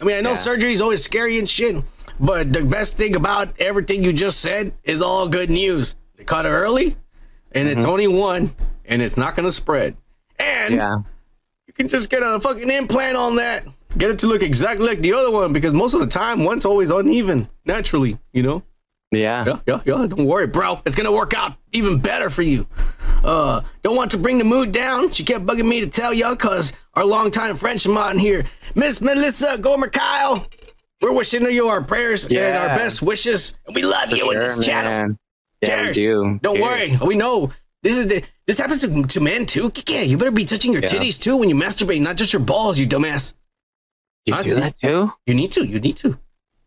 I 0.00 0.04
mean, 0.04 0.16
I 0.16 0.20
know 0.22 0.30
Yeah. 0.30 0.36
surgery 0.36 0.72
is 0.72 0.80
always 0.80 1.04
scary 1.04 1.38
and 1.38 1.48
shit, 1.48 1.76
but 2.18 2.52
the 2.52 2.62
best 2.62 2.96
thing 2.96 3.14
about 3.14 3.50
everything 3.60 4.02
you 4.02 4.12
just 4.12 4.40
said 4.40 4.72
is 4.82 5.00
all 5.02 5.28
good 5.28 5.50
news. 5.50 5.94
They 6.16 6.24
caught 6.24 6.46
it 6.46 6.50
early 6.50 6.96
and 7.54 7.68
it's 7.68 7.84
only 7.84 8.08
one, 8.08 8.54
and 8.84 9.02
it's 9.02 9.16
not 9.16 9.36
gonna 9.36 9.50
spread. 9.50 9.96
And 10.38 10.74
Yeah. 10.74 10.96
you 11.66 11.72
can 11.72 11.88
just 11.88 12.10
get 12.10 12.22
a 12.22 12.40
fucking 12.40 12.70
implant 12.70 13.16
on 13.16 13.36
that. 13.36 13.64
Get 13.98 14.10
it 14.10 14.18
to 14.20 14.26
look 14.26 14.42
exactly 14.42 14.86
like 14.86 15.00
the 15.00 15.12
other 15.12 15.30
one 15.30 15.52
because 15.52 15.74
most 15.74 15.94
of 15.94 16.00
the 16.00 16.06
time 16.06 16.44
one's 16.44 16.64
always 16.64 16.90
uneven 16.90 17.48
naturally, 17.66 18.18
you 18.32 18.42
know? 18.42 18.62
Yeah. 19.10 19.44
Yeah, 19.46 19.58
yeah, 19.66 19.80
yeah. 19.84 20.06
Don't 20.06 20.24
worry, 20.24 20.46
bro. 20.46 20.80
It's 20.86 20.96
gonna 20.96 21.12
work 21.12 21.34
out 21.34 21.54
even 21.72 21.98
better 21.98 22.30
for 22.30 22.40
you. 22.42 22.66
Uh, 23.22 23.60
don't 23.82 23.94
want 23.94 24.10
to 24.12 24.16
bring 24.18 24.38
the 24.38 24.44
mood 24.44 24.72
down. 24.72 25.10
She 25.10 25.22
kept 25.24 25.44
bugging 25.44 25.68
me 25.68 25.80
to 25.80 25.86
tell 25.86 26.14
y'all 26.14 26.34
cause 26.34 26.72
our 26.94 27.04
longtime 27.04 27.58
mod 27.88 28.14
in 28.14 28.18
here, 28.18 28.44
Miss 28.74 29.00
Melissa 29.02 29.58
Gomer 29.58 29.88
Kyle. 29.90 30.46
We're 31.02 31.12
wishing 31.12 31.42
you 31.50 31.68
our 31.68 31.82
prayers 31.82 32.26
and 32.26 32.56
our 32.56 32.68
best 32.78 33.02
wishes. 33.02 33.54
And 33.66 33.74
we 33.76 33.82
love 33.82 34.08
For 34.10 34.16
you 34.16 34.30
in 34.30 34.36
sure, 34.38 34.56
this 34.56 34.64
channel. 34.66 35.16
Yeah, 35.62 35.86
we 35.88 35.92
do. 35.92 36.38
Don't 36.42 36.60
worry. 36.60 36.96
We 37.04 37.14
know 37.14 37.52
this 37.82 37.96
is 37.96 38.06
the, 38.08 38.22
this 38.46 38.58
happens 38.58 38.80
to, 38.82 39.02
to 39.04 39.20
men 39.20 39.46
too. 39.46 39.70
Yeah, 39.88 40.00
you 40.02 40.16
better 40.18 40.30
be 40.30 40.44
touching 40.44 40.72
your 40.72 40.82
Yeah. 40.82 40.88
titties 40.88 41.20
too 41.20 41.36
when 41.36 41.48
you 41.48 41.54
masturbate, 41.54 42.00
not 42.00 42.16
just 42.16 42.32
your 42.32 42.40
balls, 42.42 42.78
you 42.78 42.86
dumbass. 42.86 43.32
You 44.26 44.34
I 44.34 44.42
do 44.42 44.54
that 44.56 44.76
too? 44.78 45.12
You 45.26 45.34
need 45.34 45.52
to. 45.52 45.64
You 45.66 45.80
need 45.80 45.96
to. 45.98 46.18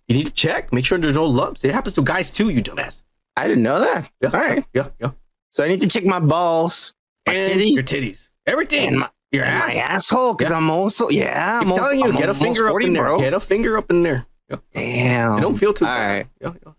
You 0.08 0.16
need 0.18 0.26
to 0.28 0.32
check. 0.34 0.72
Make 0.74 0.86
sure 0.86 0.98
there's 0.98 1.16
no 1.16 1.26
lumps. 1.26 1.64
It 1.64 1.74
happens 1.74 1.94
to 1.94 2.02
guys 2.02 2.32
too, 2.32 2.50
you 2.50 2.62
dumbass. 2.62 3.04
I 3.38 3.48
didn't 3.48 3.64
know 3.64 3.80
that. 3.80 4.10
Yeah. 4.22 4.30
All 4.34 4.40
right. 4.40 4.66
Yeah. 4.74 4.90
Yeah. 5.00 5.12
So 5.52 5.64
I 5.64 5.68
need 5.68 5.80
to 5.82 5.88
check 5.88 6.06
my 6.06 6.20
balls, 6.20 6.94
my 7.28 7.34
and 7.34 7.60
titties, 7.62 7.74
your 7.74 7.84
titties, 7.84 8.30
everything, 8.46 8.88
and 8.90 8.98
my, 9.00 9.10
your 9.32 9.46
and 9.46 9.60
my 9.60 9.74
asshole, 9.76 10.34
because 10.36 10.52
Yeah. 10.52 10.58
I'm 10.58 10.70
also 10.70 11.10
yeah. 11.10 11.60
I'm 11.62 11.72
I'm 11.72 11.78
telling 11.78 12.00
you, 12.00 12.06
also, 12.08 12.18
get 12.18 12.28
a 12.30 12.34
I'm 12.34 12.36
finger 12.40 12.68
almost 12.68 12.84
up 12.84 12.88
in 12.88 12.94
there. 12.94 13.04
bro. 13.04 13.20
Get 13.20 13.34
a 13.34 13.40
finger 13.40 13.78
up 13.78 13.90
in 13.90 14.04
there. 14.04 14.26
Yeah. 14.50 14.58
Damn. 14.74 15.32
I 15.34 15.40
don't 15.42 15.58
feel 15.58 15.74
too 15.74 15.86
All 15.86 15.96
bad. 15.96 16.08
right. 16.18 16.28
Yeah, 16.42 16.52
yeah. 16.66 16.72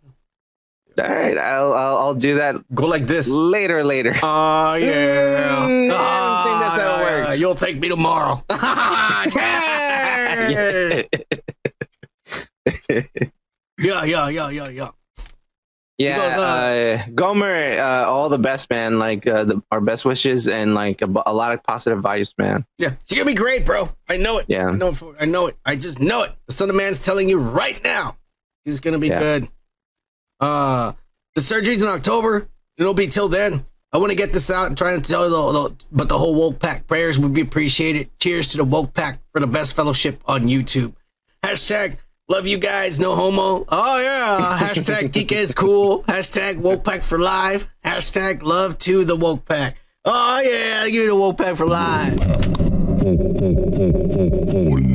All 0.98 1.08
right. 1.08 1.36
I'll, 1.38 1.72
I'll 1.74 1.96
I'll 1.98 2.14
do 2.14 2.36
that 2.36 2.56
Go 2.74 2.86
like 2.86 3.06
this. 3.06 3.28
later. 3.28 3.84
Later. 3.84 4.14
Oh 4.22 4.74
yeah. 4.74 5.66
Mm, 5.66 5.84
I 5.84 5.88
don't 5.88 5.90
Ah, 5.92 6.44
think 6.44 6.60
that's 6.60 6.80
how 6.80 6.96
it 6.96 7.00
yeah, 7.00 7.26
works. 7.26 7.40
You'll 7.40 7.54
thank 7.54 7.78
me 7.80 7.88
tomorrow. 7.88 8.42
Yeah, 13.78 14.04
yeah, 14.04 14.28
yeah, 14.28 14.48
yeah, 14.50 14.68
yeah. 14.70 14.90
Yeah, 15.98 16.16
goes, 16.16 16.38
uh, 16.38 16.40
uh, 16.40 17.02
Gomer, 17.14 17.78
uh, 17.78 18.04
all 18.06 18.28
the 18.28 18.38
best, 18.38 18.68
man. 18.68 18.98
Like 18.98 19.26
uh, 19.26 19.44
the, 19.44 19.62
our 19.70 19.80
best 19.80 20.04
wishes 20.04 20.46
and 20.48 20.74
like 20.74 21.00
a, 21.02 21.08
a 21.26 21.32
lot 21.32 21.52
of 21.52 21.62
positive 21.62 22.00
vibes, 22.00 22.34
man. 22.38 22.64
Yeah, 22.78 22.94
she's 23.04 23.16
gonna 23.18 23.30
be 23.30 23.34
great, 23.34 23.64
bro. 23.64 23.88
I 24.08 24.16
know 24.18 24.38
it. 24.38 24.46
Yeah. 24.48 24.68
I 24.68 24.72
know 24.72 24.88
it. 24.88 24.96
For, 24.96 25.14
I 25.20 25.24
know 25.24 25.46
it. 25.46 25.56
I 25.64 25.76
just 25.76 25.98
know 26.00 26.22
it. 26.22 26.32
The 26.48 26.54
Son 26.54 26.68
of 26.68 26.76
Man's 26.76 27.00
telling 27.00 27.28
you 27.30 27.38
right 27.38 27.82
now. 27.82 28.16
She's 28.66 28.80
gonna 28.80 28.98
be 28.98 29.08
Yeah. 29.08 29.20
good. 29.20 29.48
Uh, 30.40 30.92
the 31.34 31.40
surgery's 31.40 31.82
in 31.82 31.88
October. 31.88 32.48
It'll 32.78 32.94
be 32.94 33.06
till 33.06 33.28
then. 33.28 33.66
I 33.92 33.98
want 33.98 34.10
to 34.10 34.16
get 34.16 34.32
this 34.32 34.50
out 34.50 34.66
and 34.66 34.76
trying 34.76 35.00
to 35.00 35.08
tell 35.10 35.24
you, 35.24 35.30
the, 35.30 35.68
the, 35.68 35.84
but 35.92 36.08
the 36.08 36.18
whole 36.18 36.34
woke 36.34 36.58
pack 36.58 36.86
prayers 36.86 37.18
would 37.18 37.32
be 37.32 37.40
appreciated. 37.40 38.10
Cheers 38.18 38.48
to 38.48 38.58
the 38.58 38.64
woke 38.64 38.92
pack 38.92 39.20
for 39.32 39.40
the 39.40 39.46
best 39.46 39.74
fellowship 39.74 40.20
on 40.26 40.48
YouTube. 40.48 40.94
Hashtag 41.42 41.98
love 42.28 42.46
you 42.46 42.58
guys, 42.58 42.98
no 42.98 43.14
homo. 43.14 43.64
Oh 43.68 44.00
yeah. 44.00 44.58
Hashtag 44.60 45.12
geek 45.12 45.32
is 45.32 45.54
cool. 45.54 46.02
Hashtag 46.04 46.58
woke 46.58 46.84
pack 46.84 47.04
for 47.04 47.18
life. 47.18 47.68
Hashtag 47.84 48.42
love 48.42 48.76
to 48.80 49.04
the 49.04 49.16
woke 49.16 49.46
pack. 49.46 49.76
Oh 50.04 50.40
yeah, 50.40 50.88
give 50.88 51.02
me 51.02 51.06
the 51.06 51.16
woke 51.16 51.38
pack 51.38 51.56
for 51.56 51.66
life. 51.66 52.20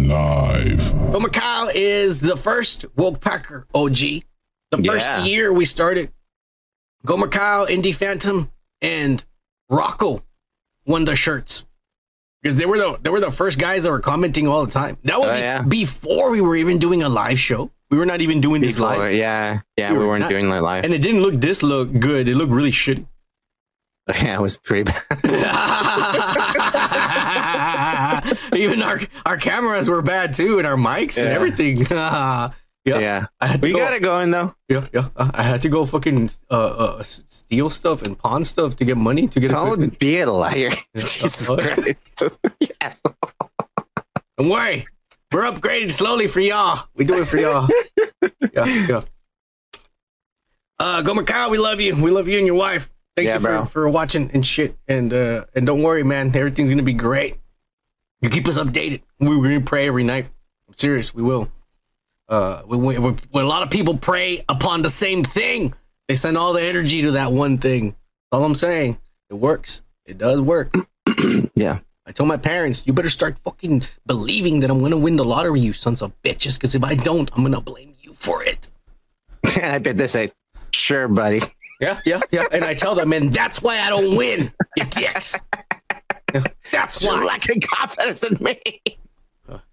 live. 0.08 1.12
Gomer 1.12 1.30
Kyle 1.30 1.72
is 1.74 2.20
the 2.20 2.38
first 2.38 2.86
woke 2.96 3.20
packer 3.22 3.66
OG. 3.74 3.98
The 4.72 4.82
first 4.84 5.08
Yeah. 5.08 5.24
year 5.26 5.54
we 5.54 5.66
started, 5.66 6.12
Gomer 7.06 7.28
Kyle, 7.28 7.68
Indie 7.68 7.94
Phantom, 7.96 8.50
and 8.82 9.24
Rocco 9.70 10.24
won 10.86 11.06
the 11.06 11.16
shirts 11.16 11.66
because 12.42 12.56
they 12.58 12.66
were 12.66 12.78
the 12.78 12.98
they 13.02 13.10
were 13.10 13.20
the 13.20 13.32
first 13.32 13.60
guys 13.60 13.84
that 13.84 13.92
were 13.92 14.00
commenting 14.00 14.48
all 14.48 14.66
the 14.66 14.72
time. 14.72 14.98
That 15.04 15.20
was 15.20 15.30
Oh, 15.30 15.34
be- 15.34 15.40
yeah. 15.40 15.62
before 15.62 16.30
we 16.32 16.42
were 16.42 16.56
even 16.56 16.80
doing 16.80 17.04
a 17.04 17.10
live 17.10 17.40
show. 17.40 17.72
We 17.90 17.98
were 17.98 18.06
not 18.06 18.22
even 18.22 18.40
doing 18.40 18.62
this 18.62 18.76
Before, 18.76 18.98
live, 18.98 19.14
yeah, 19.16 19.60
yeah, 19.76 19.92
We 19.92 19.98
we, 19.98 20.04
were 20.06 20.10
weren't 20.12 20.22
not- 20.22 20.30
doing 20.30 20.50
that 20.50 20.64
live. 20.64 20.86
and 20.86 20.94
it 20.94 21.00
didn't 21.02 21.22
look 21.22 21.36
this 21.36 21.62
look 21.62 21.92
good. 22.00 22.30
It 22.30 22.36
looked 22.36 22.52
really 22.54 22.72
shitty. 22.72 23.06
yeah, 24.08 24.36
it 24.36 24.42
was 24.42 24.56
pretty 24.56 24.84
bad. 24.90 25.06
even 28.56 28.82
our 28.82 29.00
our 29.26 29.38
cameras 29.38 29.90
were 29.90 30.02
bad 30.02 30.34
too, 30.34 30.58
and 30.60 30.66
our 30.68 30.78
mics 30.78 31.18
and 31.18 31.28
everything. 31.28 31.86
Ah. 31.92 32.54
Yeah. 32.86 33.00
yeah, 33.00 33.26
I 33.40 33.48
had 33.48 33.62
to 33.62 33.68
we 33.68 33.74
go- 33.74 33.80
got 33.80 33.94
it 33.94 34.02
going 34.02 34.32
though. 34.32 34.56
Yeah, 34.70 34.88
yeah. 34.94 35.10
Uh, 35.16 35.30
I 35.34 35.44
had 35.44 35.62
to 35.64 35.70
go 35.70 35.86
fucking 35.86 36.30
uh, 36.50 36.54
uh, 36.54 37.04
steal 37.04 37.70
stuff 37.70 38.02
and 38.02 38.18
pawn 38.18 38.44
stuff 38.44 38.76
to 38.78 38.86
get 38.86 38.98
money 38.98 39.28
to 39.28 39.40
get. 39.40 39.52
Don't 39.52 39.98
be 40.00 40.20
a 40.20 40.32
liar. 40.32 40.72
Jesus. 40.96 41.48
Christ. 41.48 42.00
yes. 42.60 43.04
Don't 44.38 44.50
worry, 44.50 44.86
we're 45.32 45.44
upgrading 45.44 45.92
slowly 45.92 46.28
for 46.28 46.40
y'all. 46.40 46.88
We 46.96 47.06
do 47.06 47.22
it 47.22 47.26
for 47.28 47.38
y'all. 47.38 47.70
yeah, 48.54 48.66
yeah. 48.66 49.02
Uh, 50.80 51.02
Gomer 51.04 51.24
Kyle, 51.24 51.52
we 51.52 51.60
love 51.60 51.80
you. 51.80 51.96
We 51.96 52.10
love 52.10 52.28
you 52.28 52.38
and 52.40 52.48
your 52.48 52.56
wife. 52.56 52.90
Thank 53.16 53.28
Yeah, 53.28 53.36
you 53.36 53.40
for, 53.42 53.66
for 53.66 53.90
watching 53.90 54.32
and 54.34 54.44
shit. 54.46 54.76
And 54.88 55.14
uh, 55.14 55.46
and 55.54 55.66
don't 55.68 55.84
worry, 55.84 56.02
man. 56.04 56.36
Everything's 56.36 56.70
gonna 56.70 56.82
be 56.82 56.94
great. 56.94 57.38
You 58.22 58.30
keep 58.30 58.48
us 58.48 58.58
updated. 58.58 59.02
We're 59.20 59.36
gonna 59.44 59.62
pray 59.62 59.88
every 59.88 60.04
night. 60.04 60.28
I'm 60.68 60.74
serious. 60.74 61.14
We 61.14 61.22
will. 61.22 61.50
Uh, 62.32 62.64
we, 62.66 62.78
we- 62.78 63.16
when 63.30 63.44
a 63.44 63.48
lot 63.48 63.62
of 63.62 63.70
people 63.70 63.96
pray 63.98 64.44
upon 64.50 64.82
the 64.82 64.90
same 64.90 65.24
thing, 65.24 65.74
they 66.08 66.16
send 66.16 66.38
all 66.38 66.54
the 66.54 66.64
energy 66.64 67.04
to 67.04 67.12
that 67.12 67.32
one 67.32 67.58
thing. 67.60 67.90
That's 67.92 68.40
all 68.40 68.44
I'm 68.46 68.56
saying. 68.56 68.98
It 69.30 69.36
works. 69.36 69.82
It 70.06 70.18
does 70.18 70.42
work. 70.42 70.74
Yeah. 71.56 71.80
I 72.08 72.12
told 72.14 72.28
my 72.30 72.38
parents, 72.38 72.88
you 72.88 72.94
better 72.94 73.10
start 73.10 73.38
fucking 73.38 73.84
believing 74.08 74.62
that 74.62 74.72
I'm 74.72 74.82
gonna 74.82 74.98
win 74.98 75.16
the 75.18 75.24
lottery, 75.24 75.60
you 75.60 75.72
sons 75.74 76.02
of 76.02 76.12
bitches. 76.24 76.56
Because 76.56 76.74
if 76.74 76.84
I 76.84 76.96
don't, 76.96 77.30
I'm 77.36 77.44
gonna 77.44 77.62
blame 77.62 77.94
you 78.02 78.12
for 78.14 78.42
it. 78.44 78.70
And 79.44 79.66
I 79.76 79.80
bet 79.80 79.98
they 79.98 80.08
say, 80.08 80.32
sure, 80.72 81.08
buddy. 81.08 81.42
Yeah, 81.80 82.00
yeah, 82.06 82.22
yeah. 82.32 82.46
And 82.52 82.66
I 82.66 82.74
tell 82.74 82.96
them, 82.96 83.14
and 83.14 83.32
that's 83.34 83.62
why 83.62 83.80
I 83.80 83.90
don't 83.90 84.16
win, 84.16 84.52
you 84.78 84.86
dicks. 84.86 85.36
Yeah, 86.34 86.44
That's 86.72 87.04
why. 87.06 87.24
lacking 87.24 87.62
confidence 87.62 88.24
in 88.24 88.38
me. 88.44 88.60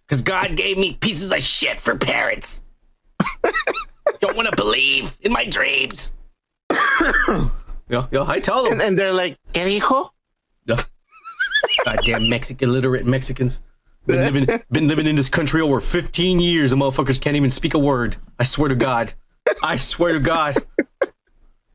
Because 0.09 0.23
God 0.23 0.57
gave 0.57 0.79
me 0.79 0.95
pieces 0.95 1.33
of 1.33 1.43
shit 1.43 1.81
for 1.81 1.95
parents. 1.95 2.63
don't 4.21 4.37
want 4.37 4.49
to 4.49 4.57
believe 4.57 5.17
in 5.21 5.33
my 5.33 5.45
dreams. 5.45 6.13
yeah, 6.71 8.07
yeah. 8.11 8.25
I 8.27 8.41
tell 8.41 8.65
them. 8.65 8.75
And, 8.75 8.83
and 8.83 8.99
they're 8.99 9.13
like, 9.13 9.39
¿Qué 9.53 9.81
dijo? 9.81 10.11
Yeah. 10.65 10.83
Goddamn 11.85 12.29
Mexican 12.29 12.71
illiterate 12.71 13.07
Mexicans. 13.07 13.61
Been 14.07 14.21
living 14.21 14.61
been 14.71 14.89
living 14.89 15.07
in 15.07 15.17
this 15.17 15.29
country 15.29 15.61
over 15.61 15.81
15 15.81 16.41
years 16.41 16.73
and 16.73 16.81
motherfuckers 16.81 17.21
can't 17.21 17.37
even 17.37 17.51
speak 17.51 17.75
a 17.75 17.79
word. 17.79 18.17
I 18.39 18.45
swear 18.45 18.71
to 18.71 18.75
God. 18.75 19.13
I 19.63 19.77
swear 19.77 20.15
to 20.15 20.21
God. 20.21 20.65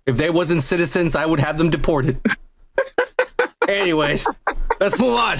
If 0.05 0.17
they 0.17 0.29
wasn't 0.29 0.63
citizens, 0.63 1.15
I 1.15 1.25
would 1.25 1.39
have 1.39 1.57
them 1.57 1.69
deported. 1.69 2.19
Anyways, 3.67 4.27
let's 4.79 4.99
move 4.99 5.13
on. 5.13 5.39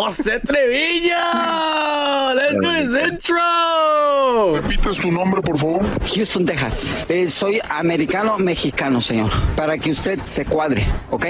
Jose 0.00 0.40
Trevino! 0.40 2.32
Let's 2.34 2.56
do 2.58 2.70
his 2.70 2.94
intro! 2.94 4.54
Repite 4.54 4.94
su 4.94 5.12
nombre, 5.12 5.42
por 5.42 5.58
favor. 5.58 5.82
Houston, 6.14 6.46
Texas. 6.46 7.04
Eh, 7.06 7.28
soy 7.28 7.60
americano 7.68 8.38
mexicano, 8.38 9.02
señor. 9.02 9.30
Para 9.56 9.76
que 9.76 9.90
usted 9.90 10.18
se 10.24 10.46
cuadre, 10.46 10.86
¿ok? 11.10 11.26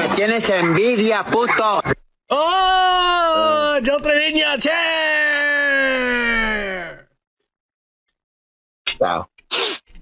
Me 0.00 0.16
tienes 0.16 0.50
envidia, 0.50 1.24
puto. 1.24 1.80
Oh! 2.30 3.80
Joe 3.82 3.98
Trevino, 4.00 4.56
chair! 5.94 7.08
Wow. 9.00 9.26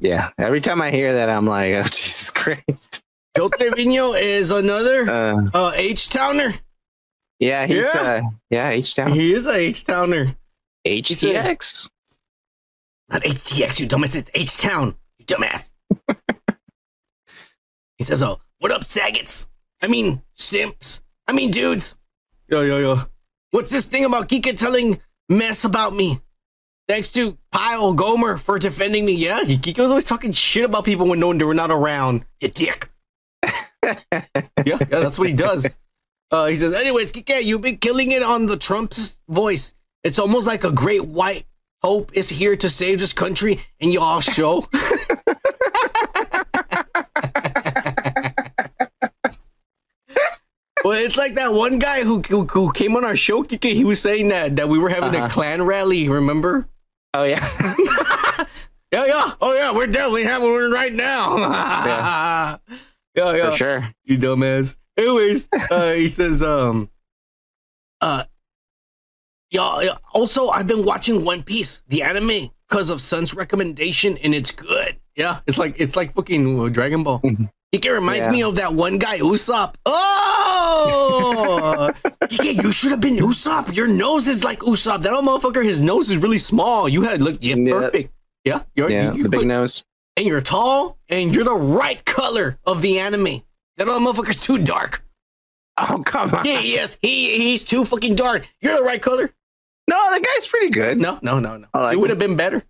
Yeah. 0.00 0.30
Every 0.38 0.60
time 0.60 0.80
I 0.82 0.90
hear 0.90 1.12
that, 1.12 1.28
I'm 1.28 1.46
like, 1.46 1.74
oh, 1.74 1.82
Jesus 1.90 2.30
Christ. 2.30 3.02
Joe 3.36 3.48
Trevino 3.48 4.14
is 4.14 4.50
another 4.50 5.08
Uh, 5.10 5.48
uh, 5.54 5.72
H 5.74 6.08
Towner. 6.10 6.54
yeah, 7.38 7.66
he's, 7.66 7.76
Yeah. 7.94 8.00
uh, 8.00 8.22
yeah, 8.50 8.68
H 8.70 8.94
down. 8.94 9.12
He 9.12 9.32
is 9.32 9.46
a 9.46 9.56
H 9.56 9.84
Towner. 9.84 10.36
HTX. 10.86 11.88
Not 13.08 13.22
HTX, 13.24 13.80
you 13.80 13.86
dumbass. 13.88 14.14
It's 14.16 14.30
H 14.34 14.56
Town, 14.58 14.94
you 15.18 15.24
dumbass. 15.26 15.70
he 17.98 18.04
says, 18.04 18.22
"Oh, 18.22 18.40
what 18.58 18.72
up, 18.72 18.84
Saggets? 18.84 19.46
I 19.82 19.86
mean, 19.86 20.22
simps. 20.34 21.00
I 21.28 21.32
mean, 21.32 21.50
dudes. 21.50 21.96
Yo, 22.52 22.60
yo, 22.60 22.78
yo. 22.80 22.98
What's 23.52 23.72
this 23.72 23.86
thing 23.86 24.04
about 24.04 24.28
Kika 24.28 24.54
telling 24.54 25.00
mess 25.26 25.64
about 25.64 25.94
me? 25.94 26.20
Thanks 26.86 27.10
to 27.12 27.38
Pyle 27.50 27.94
Gomer 27.94 28.36
for 28.36 28.58
defending 28.58 29.06
me. 29.06 29.14
Yeah, 29.14 29.40
Kika's 29.40 29.88
always 29.88 30.04
talking 30.04 30.32
shit 30.32 30.66
about 30.66 30.84
people 30.84 31.06
when 31.06 31.18
no 31.18 31.28
one 31.28 31.38
they 31.38 31.46
were 31.46 31.54
not 31.54 31.70
around. 31.70 32.26
You 32.42 32.48
dick. 32.48 32.90
yeah, 33.42 33.94
yeah, 34.66 34.76
that's 34.90 35.18
what 35.18 35.28
he 35.28 35.32
does. 35.32 35.66
Uh, 36.30 36.44
he 36.44 36.56
says, 36.56 36.74
anyways, 36.74 37.10
Kike, 37.10 37.42
you've 37.42 37.62
been 37.62 37.78
killing 37.78 38.10
it 38.10 38.22
on 38.22 38.44
the 38.44 38.58
Trump's 38.58 39.16
voice. 39.30 39.72
It's 40.04 40.18
almost 40.18 40.46
like 40.46 40.62
a 40.62 40.70
great 40.70 41.06
white 41.06 41.46
hope 41.82 42.10
is 42.12 42.28
here 42.28 42.54
to 42.56 42.68
save 42.68 42.98
this 42.98 43.14
country 43.14 43.60
and 43.80 43.94
y'all 43.94 44.20
show. 44.20 44.68
well, 50.84 50.92
it's 51.04 51.16
like 51.16 51.34
that 51.36 51.52
one 51.52 51.78
guy 51.78 52.02
who, 52.02 52.20
who, 52.20 52.44
who 52.46 52.72
came 52.72 52.96
on 52.96 53.04
our 53.04 53.16
show. 53.16 53.42
He 53.42 53.84
was 53.84 54.00
saying 54.00 54.28
that, 54.28 54.56
that 54.56 54.68
we 54.68 54.78
were 54.78 54.88
having 54.88 55.14
Uh-huh. 55.14 55.26
a 55.26 55.30
clan 55.30 55.62
rally, 55.62 56.08
remember? 56.08 56.68
Oh 57.14 57.24
yeah. 57.24 57.44
Yeah, 58.92 59.06
yeah. 59.06 59.32
Oh, 59.40 59.54
yeah. 59.54 59.72
We're 59.72 59.86
definitely 59.86 60.24
having 60.24 60.52
one 60.52 60.70
right 60.70 60.92
now. 60.92 61.38
yeah, 62.58 62.58
yeah. 63.16 63.50
For 63.52 63.56
sure. 63.56 63.94
You 64.04 64.18
dumbass. 64.18 64.76
Anyways, 64.98 65.48
uh, 65.70 65.92
he 65.94 66.08
says, 66.08 66.42
um, 66.42 66.90
uh, 68.02 68.24
y'all, 69.50 69.98
also, 70.12 70.50
I've 70.50 70.66
been 70.66 70.84
watching 70.84 71.24
One 71.24 71.42
Piece, 71.42 71.80
the 71.88 72.02
anime, 72.02 72.50
because 72.68 72.90
of 72.90 73.00
Sun's 73.00 73.32
recommendation, 73.32 74.18
and 74.18 74.34
it's 74.34 74.50
good. 74.50 74.96
Yeah, 75.16 75.40
it's 75.46 75.56
like 75.56 75.76
it's 75.78 75.96
like 75.96 76.12
fucking 76.12 76.72
Dragon 76.72 77.02
Ball. 77.02 77.22
It 77.72 77.88
reminds 77.88 78.26
Yeah. 78.26 78.32
me 78.32 78.42
of 78.42 78.56
that 78.56 78.74
one 78.74 78.98
guy, 78.98 79.18
Usopp. 79.20 79.74
Oh, 79.86 81.90
yeah, 82.30 82.42
you 82.50 82.72
should 82.72 82.90
have 82.90 83.00
been 83.00 83.16
Usopp. 83.16 83.74
Your 83.74 83.88
nose 83.88 84.28
is 84.28 84.44
like 84.44 84.58
Usopp. 84.60 85.02
That 85.02 85.12
old 85.12 85.24
motherfucker, 85.24 85.64
his 85.64 85.80
nose 85.80 86.10
is 86.10 86.16
really 86.18 86.38
small. 86.38 86.88
You 86.88 87.02
had 87.02 87.22
look, 87.22 87.38
yeah, 87.40 87.54
Yeah. 87.56 87.72
perfect. 87.72 88.12
Yeah, 88.44 88.62
you're, 88.74 88.90
Yeah, 88.90 89.12
you 89.14 89.22
the 89.22 89.28
big 89.28 89.40
look- 89.40 89.46
nose. 89.48 89.84
and 90.16 90.26
you're 90.26 90.40
tall, 90.42 90.98
and 91.08 91.34
you're 91.34 91.44
the 91.44 91.54
right 91.56 92.04
color 92.04 92.58
of 92.66 92.82
the 92.82 92.98
anime. 92.98 93.42
That 93.78 93.88
old 93.88 94.02
motherfucker's 94.02 94.36
too 94.36 94.58
dark. 94.58 95.02
Oh 95.78 96.02
come 96.04 96.34
on. 96.34 96.44
Yeah, 96.44 96.60
yes, 96.60 96.98
he 97.00 97.38
he's 97.38 97.64
too 97.64 97.86
fucking 97.86 98.16
dark. 98.16 98.46
You're 98.60 98.76
the 98.76 98.82
right 98.84 99.00
color. 99.00 99.30
No, 99.88 99.96
that 100.10 100.22
guy's 100.22 100.46
pretty 100.46 100.68
good. 100.68 101.00
No, 101.00 101.18
no, 101.22 101.40
no, 101.40 101.56
no. 101.56 101.66
Like 101.74 101.94
it 101.94 102.00
would 102.00 102.10
have 102.10 102.18
been 102.18 102.36
better. 102.36 102.62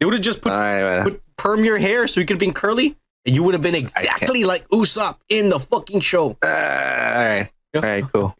It 0.00 0.06
would 0.06 0.14
have 0.14 0.22
just 0.22 0.40
put, 0.40 0.50
right, 0.50 1.00
uh, 1.00 1.04
put 1.04 1.22
perm 1.36 1.64
your 1.64 1.76
hair 1.76 2.06
so 2.08 2.20
you 2.20 2.26
could 2.26 2.34
have 2.34 2.40
been 2.40 2.54
curly, 2.54 2.96
and 3.26 3.34
you 3.34 3.42
would 3.42 3.54
have 3.54 3.62
been 3.62 3.74
exactly 3.74 4.44
like 4.44 4.66
Usopp 4.68 5.16
in 5.28 5.48
the 5.48 5.58
fucking 5.60 6.00
show. 6.00 6.36
uh, 6.42 6.46
all 6.46 7.24
right. 7.24 7.50
Yeah. 7.74 7.80
All 7.80 7.82
right, 7.82 8.04
cool. 8.12 8.34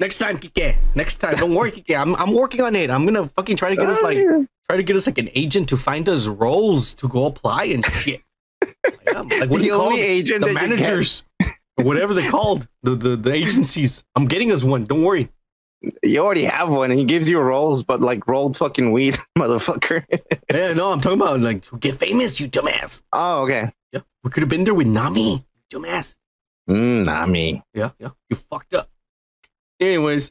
Next 0.00 0.18
time, 0.18 0.38
Kike. 0.38 0.76
Next 0.96 1.16
time, 1.18 1.36
don't 1.36 1.54
worry, 1.54 1.70
Kike. 1.70 1.96
I'm 1.96 2.16
I'm 2.16 2.32
working 2.32 2.60
on 2.60 2.74
it. 2.74 2.90
I'm 2.90 3.04
gonna 3.04 3.28
fucking 3.28 3.56
try 3.56 3.70
to 3.70 3.76
get 3.76 3.88
us 3.88 4.00
like 4.02 4.18
try 4.68 4.76
to 4.76 4.82
get 4.82 4.96
us 4.96 5.06
like 5.06 5.18
an 5.18 5.28
agent 5.34 5.68
to 5.68 5.76
find 5.76 6.08
us 6.08 6.26
roles 6.26 6.92
to 6.94 7.08
go 7.08 7.26
apply 7.26 7.64
and 7.66 7.84
shit. 7.86 8.22
Like 9.14 9.50
what 9.50 9.60
the 9.60 9.66
you 9.66 9.74
only 9.74 10.00
agent 10.00 10.40
the 10.40 10.46
that 10.46 10.62
you 10.62 10.76
get- 10.76 10.80
managers, 10.80 11.24
whatever 11.76 12.14
they're 12.14 12.30
called, 12.30 12.66
the, 12.82 12.94
the 12.94 13.16
the 13.16 13.32
agencies. 13.32 14.02
I'm 14.16 14.26
getting 14.26 14.50
us 14.50 14.64
one. 14.64 14.84
Don't 14.84 15.02
worry. 15.02 15.28
You 16.02 16.20
already 16.20 16.44
have 16.44 16.68
one, 16.68 16.90
and 16.90 16.98
he 16.98 17.04
gives 17.04 17.28
you 17.28 17.38
roles, 17.40 17.82
but 17.82 18.00
like 18.00 18.26
rolled 18.28 18.56
fucking 18.56 18.90
weed, 18.92 19.18
motherfucker. 19.38 20.04
Yeah, 20.52 20.72
no, 20.74 20.92
I'm 20.92 21.00
talking 21.00 21.20
about 21.20 21.40
like 21.40 21.62
to 21.62 21.76
get 21.78 21.98
famous, 21.98 22.40
you 22.40 22.48
dumbass. 22.48 23.02
oh, 23.12 23.42
okay. 23.42 23.72
Yeah, 23.92 24.00
we 24.24 24.30
could 24.30 24.42
have 24.42 24.50
been 24.50 24.64
there 24.64 24.74
with 24.74 24.86
Nami, 24.86 25.44
dumbass. 25.70 26.16
Mm, 26.68 27.28
me. 27.30 27.62
Yeah, 27.74 27.90
yeah, 27.98 28.10
you 28.28 28.36
fucked 28.36 28.74
up. 28.74 28.90
Anyways, 29.80 30.30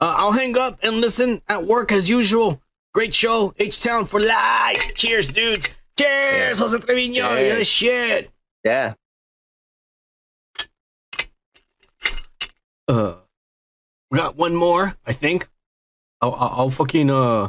uh, 0.00 0.14
I'll 0.18 0.32
hang 0.32 0.56
up 0.58 0.78
and 0.82 1.00
listen 1.00 1.42
at 1.48 1.66
work 1.66 1.92
as 1.92 2.08
usual. 2.08 2.62
Great 2.94 3.14
show, 3.14 3.54
H 3.58 3.80
Town 3.80 4.06
for 4.06 4.20
life. 4.20 4.94
Cheers, 4.94 5.30
dudes. 5.30 5.68
Cheers, 5.98 6.58
Jose 6.58 6.78
Trevino. 6.78 7.34
Yeah, 7.36 7.62
shit. 7.62 8.30
Yeah. 8.64 8.94
Uh, 12.88 13.16
we 14.10 14.18
got 14.18 14.36
one 14.36 14.54
more, 14.54 14.96
I 15.04 15.12
think. 15.12 15.48
I'll, 16.20 16.34
I'll, 16.34 16.52
I'll 16.56 16.70
fucking 16.70 17.10
uh, 17.10 17.48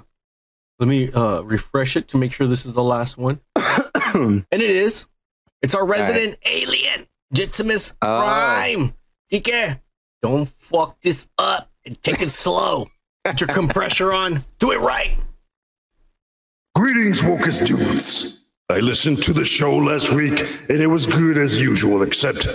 let 0.79 0.87
me 0.87 1.11
uh 1.11 1.41
refresh 1.41 1.95
it 1.95 2.07
to 2.09 2.17
make 2.17 2.31
sure 2.31 2.47
this 2.47 2.65
is 2.65 2.73
the 2.73 2.83
last 2.83 3.17
one, 3.17 3.39
and 4.13 4.45
it 4.51 4.61
is. 4.61 5.07
It's 5.61 5.75
our 5.75 5.85
resident 5.85 6.37
alien, 6.45 7.07
Jitsimus 7.33 7.93
Oh. 8.01 8.05
Prime. 8.19 8.93
Ike, 9.33 9.79
don't 10.21 10.47
fuck 10.59 11.01
this 11.01 11.27
up 11.37 11.69
and 11.85 12.01
take 12.03 12.21
it 12.21 12.29
slow. 12.29 12.89
Put 13.25 13.41
your 13.41 13.47
compressor 13.53 14.13
on. 14.13 14.41
Do 14.59 14.71
it 14.71 14.79
right. 14.79 15.17
Greetings, 16.75 17.21
Wokus 17.21 17.65
dudes. 17.65 18.43
I 18.69 18.79
listened 18.79 19.23
to 19.23 19.33
the 19.33 19.45
show 19.45 19.75
last 19.77 20.11
week, 20.11 20.45
and 20.69 20.79
it 20.81 20.87
was 20.87 21.07
good 21.07 21.37
as 21.37 21.61
usual, 21.61 22.03
except 22.03 22.47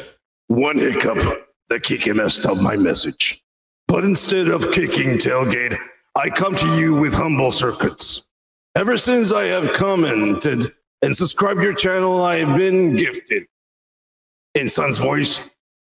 one 0.49 0.79
hiccup. 0.79 1.49
The 1.69 1.81
Kiki 1.81 2.13
messed 2.13 2.45
up 2.47 2.59
my 2.59 2.77
message. 2.77 3.43
But 3.89 4.05
instead 4.05 4.49
of 4.49 4.71
kicking 4.73 5.19
tailgate, 5.19 5.79
I 6.15 6.29
come 6.31 6.55
to 6.57 6.67
you 6.79 6.95
with 6.95 7.15
humble 7.15 7.51
circuits. 7.51 8.29
Ever 8.77 8.97
since 8.97 9.33
I 9.33 9.45
have 9.47 9.73
commented 9.73 10.73
and 11.03 11.17
subscribed 11.17 11.61
your 11.61 11.75
channel, 11.75 12.23
I 12.23 12.39
have 12.39 12.57
been 12.57 12.97
gifted. 12.97 13.47
In 14.55 14.69
Son's 14.69 14.99
voice, 14.99 15.41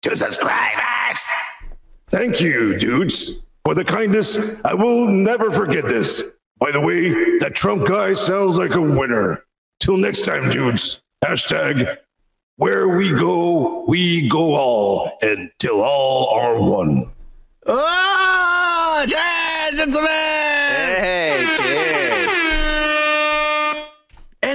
to 0.02 0.16
subscribers. 0.16 1.22
Thank 2.08 2.42
you, 2.42 2.78
dudes, 2.78 3.40
for 3.64 3.76
the 3.76 3.86
kindness. 3.86 4.58
I 4.66 4.74
will 4.74 5.08
never 5.08 5.52
forget 5.52 5.88
this. 5.88 6.24
By 6.60 6.72
the 6.72 6.82
way, 6.82 7.10
that 7.40 7.54
Trump 7.54 7.88
guy 7.88 8.14
sounds 8.14 8.58
like 8.58 8.74
a 8.74 8.82
winner. 8.82 9.44
Till 9.80 9.98
next 9.98 10.26
time, 10.26 10.50
dudes. 10.50 11.02
Hashtag 11.24 11.98
where 12.58 12.88
we 12.90 13.12
go, 13.12 13.86
we 13.88 14.28
go 14.28 14.56
all, 14.56 15.12
until 15.22 15.82
all 15.82 16.30
are 16.30 16.60
one. 16.60 17.12
Oh, 17.68 19.06
cheers, 19.08 19.80
Jitsimus! 19.80 20.08
Hey, 20.08 20.47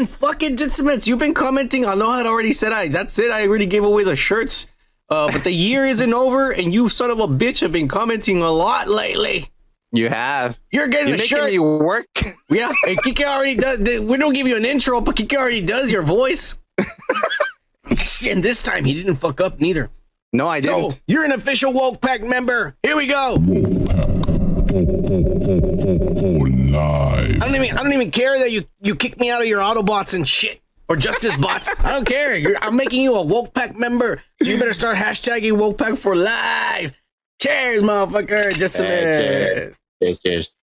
And 0.02 0.10
fucking 0.10 0.56
Jitsimus, 0.56 1.06
you've 1.06 1.20
been 1.20 1.32
commenting. 1.32 1.86
I 1.86 1.94
know 1.94 2.10
I 2.10 2.16
had 2.16 2.26
already 2.26 2.52
said 2.52 2.72
I. 2.72 2.88
That's 2.88 3.20
it. 3.20 3.30
I 3.30 3.46
already 3.46 3.66
gave 3.66 3.84
away 3.84 4.02
the 4.02 4.16
shirts. 4.16 4.66
Uh, 5.08 5.30
but 5.30 5.44
the 5.44 5.52
year 5.52 5.86
isn't 5.86 6.12
over, 6.12 6.50
and 6.50 6.74
you 6.74 6.88
son 6.88 7.08
of 7.12 7.20
a 7.20 7.28
bitch 7.28 7.60
have 7.60 7.70
been 7.70 7.86
commenting 7.86 8.42
a 8.42 8.50
lot 8.50 8.88
lately. 8.88 9.48
You 9.92 10.08
have. 10.08 10.58
You're 10.72 10.88
getting 10.88 11.06
You're 11.06 11.14
a 11.14 11.18
making 11.18 11.28
shirt. 11.38 11.50
me 11.52 11.58
work. 11.60 12.06
Yeah, 12.50 12.72
and 12.88 12.98
Kike 13.00 13.24
already 13.24 13.54
does. 13.54 13.78
We 13.78 14.16
don't 14.16 14.32
give 14.32 14.48
you 14.48 14.56
an 14.56 14.64
intro, 14.64 15.00
but 15.00 15.14
Kike 15.14 15.36
already 15.36 15.60
does 15.60 15.88
your 15.92 16.02
voice. 16.02 16.56
and 18.26 18.42
this 18.42 18.60
time 18.60 18.84
he 18.84 18.94
didn't 18.94 19.16
fuck 19.16 19.40
up 19.40 19.60
neither. 19.60 19.88
No, 20.32 20.48
I 20.48 20.60
So 20.62 20.80
didn't. 20.80 20.92
So 20.94 20.98
you're 21.06 21.24
an 21.24 21.32
official 21.32 21.72
woke 21.72 22.00
pack 22.00 22.24
member. 22.24 22.74
Here 22.82 22.96
we 22.96 23.06
go. 23.06 23.36
Live. 26.72 27.42
I 27.42 27.46
don't 27.46 27.54
even. 27.54 27.76
I 27.76 27.82
don't 27.82 27.92
even 27.92 28.10
care 28.10 28.38
that 28.38 28.50
you 28.50 28.64
you 28.80 28.94
kick 28.94 29.18
me 29.20 29.30
out 29.30 29.40
of 29.40 29.46
your 29.46 29.60
Autobots 29.60 30.14
and 30.14 30.26
shit 30.28 30.60
or 30.88 30.96
Justice 30.96 31.36
Bots. 31.36 31.68
I 31.84 31.92
don't 31.92 32.06
care. 32.06 32.36
You're, 32.36 32.56
I'm 32.62 32.76
making 32.76 33.02
you 33.02 33.14
a 33.14 33.22
woke 33.22 33.54
pack 33.54 33.76
member, 33.76 34.22
so 34.42 34.48
you 34.50 34.58
better 34.58 34.72
start 34.72 34.96
hashtagging 34.96 35.52
woke 35.52 35.78
pack 35.78 35.96
for 35.96 36.16
life. 36.16 36.92
Cheers, 37.40 37.82
motherfucker. 37.82 38.56
Just 38.56 38.78
a 38.80 38.84
Hey, 38.84 38.90
minute. 39.04 39.74
Cheers, 40.02 40.18
cheers. 40.18 40.56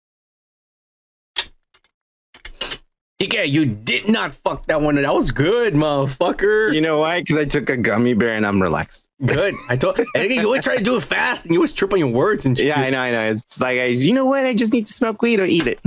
DK, 3.19 3.51
you 3.51 3.65
did 3.65 4.09
not 4.09 4.35
fuck 4.35 4.67
that 4.67 4.83
one. 4.83 4.97
That 4.97 5.15
was 5.15 5.31
good, 5.31 5.73
motherfucker. 5.75 6.75
You 6.75 6.83
know 6.83 6.99
why? 6.99 7.21
Because 7.21 7.39
I 7.39 7.47
took 7.47 7.71
a 7.71 7.77
gummy 7.77 8.13
bear 8.13 8.33
and 8.33 8.47
I'm 8.47 8.63
relaxed. 8.63 9.09
Good. 9.25 9.55
I 9.71 9.77
told. 9.79 9.99
And 9.99 10.07
again, 10.25 10.41
you 10.41 10.45
always 10.47 10.63
try 10.63 10.77
to 10.77 10.85
do 10.85 10.97
it 10.99 11.03
fast, 11.03 11.47
and 11.47 11.53
you 11.55 11.59
always 11.61 11.73
trip 11.73 11.93
on 11.95 11.99
your 11.99 12.09
words 12.09 12.45
and 12.45 12.57
shit. 12.59 12.67
Yeah, 12.67 12.79
I 12.81 12.91
know, 12.91 13.01
I 13.01 13.11
know. 13.13 13.31
It's 13.31 13.59
like, 13.59 13.79
I, 13.79 13.85
you 13.87 14.13
know 14.13 14.27
what? 14.27 14.45
I 14.45 14.53
just 14.53 14.71
need 14.73 14.87
to 14.87 14.93
smoke 14.93 15.23
weed 15.23 15.41
or 15.41 15.47
eat 15.47 15.67
it. 15.67 15.81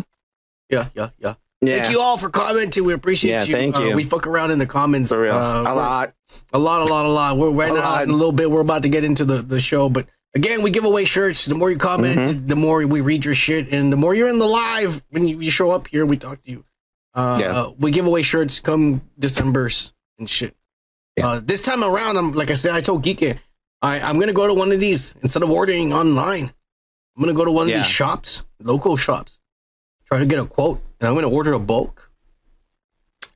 Yeah, 0.71 0.87
yeah, 0.95 1.09
yeah. 1.19 1.35
Yeah, 1.61 1.79
Thank 1.81 1.91
you 1.91 1.99
all 1.99 2.17
for 2.17 2.29
commenting. 2.29 2.85
We 2.85 2.93
appreciate 2.93 3.31
Yeah, 3.31 3.43
you. 3.43 3.53
thank 3.53 3.77
Uh, 3.77 3.81
you. 3.81 3.95
we 3.95 4.05
fuck 4.05 4.25
around 4.25 4.51
in 4.51 4.59
the 4.59 4.65
comments 4.65 5.09
for 5.11 5.21
real. 5.21 5.35
Uh, 5.35 5.61
a 5.63 5.75
lot. 5.75 6.13
a 6.53 6.57
lot, 6.57 6.81
a 6.81 6.85
lot, 6.85 7.05
a 7.05 7.09
lot. 7.09 7.37
We're 7.37 7.51
right 7.51 7.69
A 7.69 7.73
now 7.73 7.79
lot. 7.81 8.03
in 8.03 8.09
a 8.11 8.13
little 8.13 8.31
bit. 8.31 8.49
We're 8.49 8.61
about 8.61 8.83
to 8.83 8.89
get 8.89 9.03
into 9.03 9.25
the 9.25 9.41
the 9.41 9.59
show, 9.59 9.89
but 9.89 10.07
again, 10.35 10.61
we 10.63 10.71
give 10.71 10.85
away 10.85 11.03
shirts. 11.05 11.45
The 11.45 11.55
more 11.55 11.69
you 11.69 11.77
comment, 11.77 12.17
Mm-hmm. 12.17 12.47
the 12.47 12.55
more 12.55 12.87
we 12.87 13.01
read 13.01 13.25
your 13.25 13.35
shit, 13.35 13.71
and 13.73 13.91
the 13.91 13.97
more 13.97 14.15
you're 14.15 14.29
in 14.29 14.39
the 14.39 14.47
live 14.47 15.03
when 15.09 15.27
you, 15.27 15.41
you 15.41 15.51
show 15.51 15.69
up 15.71 15.87
here, 15.87 16.05
we 16.05 16.15
talk 16.17 16.41
to 16.43 16.51
you. 16.51 16.63
Uh, 17.19 17.37
Yeah. 17.41 17.47
uh, 17.59 17.71
we 17.79 17.91
give 17.91 18.05
away 18.05 18.21
shirts 18.23 18.59
come 18.59 19.01
December's 19.19 19.91
and 20.19 20.29
shit. 20.29 20.55
Yeah. 21.17 21.27
Uh, 21.27 21.39
this 21.43 21.59
time 21.59 21.83
around, 21.83 22.17
I'm 22.17 22.31
like 22.33 22.49
I 22.51 22.55
said, 22.55 22.71
I 22.71 22.81
told 22.81 23.03
Geeky, 23.03 23.37
I 23.81 23.99
I'm 23.99 24.19
gonna 24.19 24.33
go 24.41 24.47
to 24.47 24.53
one 24.53 24.71
of 24.71 24.79
these 24.79 25.15
instead 25.21 25.43
of 25.43 25.49
ordering 25.49 25.91
online. 25.93 26.51
I'm 27.15 27.21
gonna 27.23 27.33
go 27.33 27.43
to 27.45 27.51
one 27.51 27.67
of 27.69 27.73
these 27.75 27.85
shops, 27.99 28.45
local 28.61 28.95
shops, 28.95 29.39
try 30.05 30.19
to 30.19 30.25
get 30.25 30.39
a 30.39 30.45
quote, 30.45 30.79
and 30.99 31.07
I'm 31.09 31.15
gonna 31.15 31.29
order 31.29 31.51
a 31.53 31.59
bulk 31.59 32.09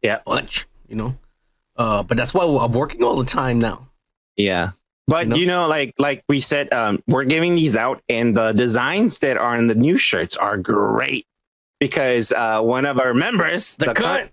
Yeah. 0.02 0.20
bunch, 0.26 0.66
you 0.88 0.96
know. 0.96 1.18
Uh, 1.76 2.04
but 2.04 2.16
that's 2.18 2.34
why 2.34 2.44
I'm 2.46 2.72
working 2.72 3.04
all 3.04 3.16
the 3.18 3.26
time 3.26 3.60
now. 3.60 3.90
Yeah. 4.38 4.72
But 5.08 5.26
You 5.26 5.30
know? 5.30 5.36
you 5.36 5.46
know, 5.48 5.68
like 5.68 5.94
like 6.00 6.24
we 6.30 6.40
said, 6.40 6.72
um, 6.72 7.04
we're 7.08 7.26
giving 7.26 7.56
these 7.56 7.76
out, 7.76 8.02
and 8.08 8.38
the 8.38 8.54
designs 8.54 9.20
that 9.20 9.36
are 9.36 9.58
in 9.58 9.68
the 9.68 9.76
new 9.76 9.98
shirts 9.98 10.38
are 10.38 10.56
great 10.58 11.28
because 11.84 12.32
uh, 12.32 12.62
one 12.62 12.86
of 12.86 12.98
our 12.98 13.14
members, 13.14 13.76
The, 13.76 13.88
cunt. 13.88 14.30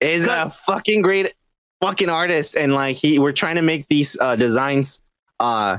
is 0.00 0.26
a 0.26 0.50
fucking 0.50 1.00
great 1.00 1.34
fucking 1.80 2.10
artist, 2.10 2.56
and 2.56 2.74
like 2.74 2.96
he, 2.98 3.18
we're 3.18 3.32
trying 3.32 3.54
to 3.56 3.62
make 3.62 3.88
these 3.88 4.18
uh, 4.20 4.36
designs, 4.36 5.00
uh, 5.40 5.78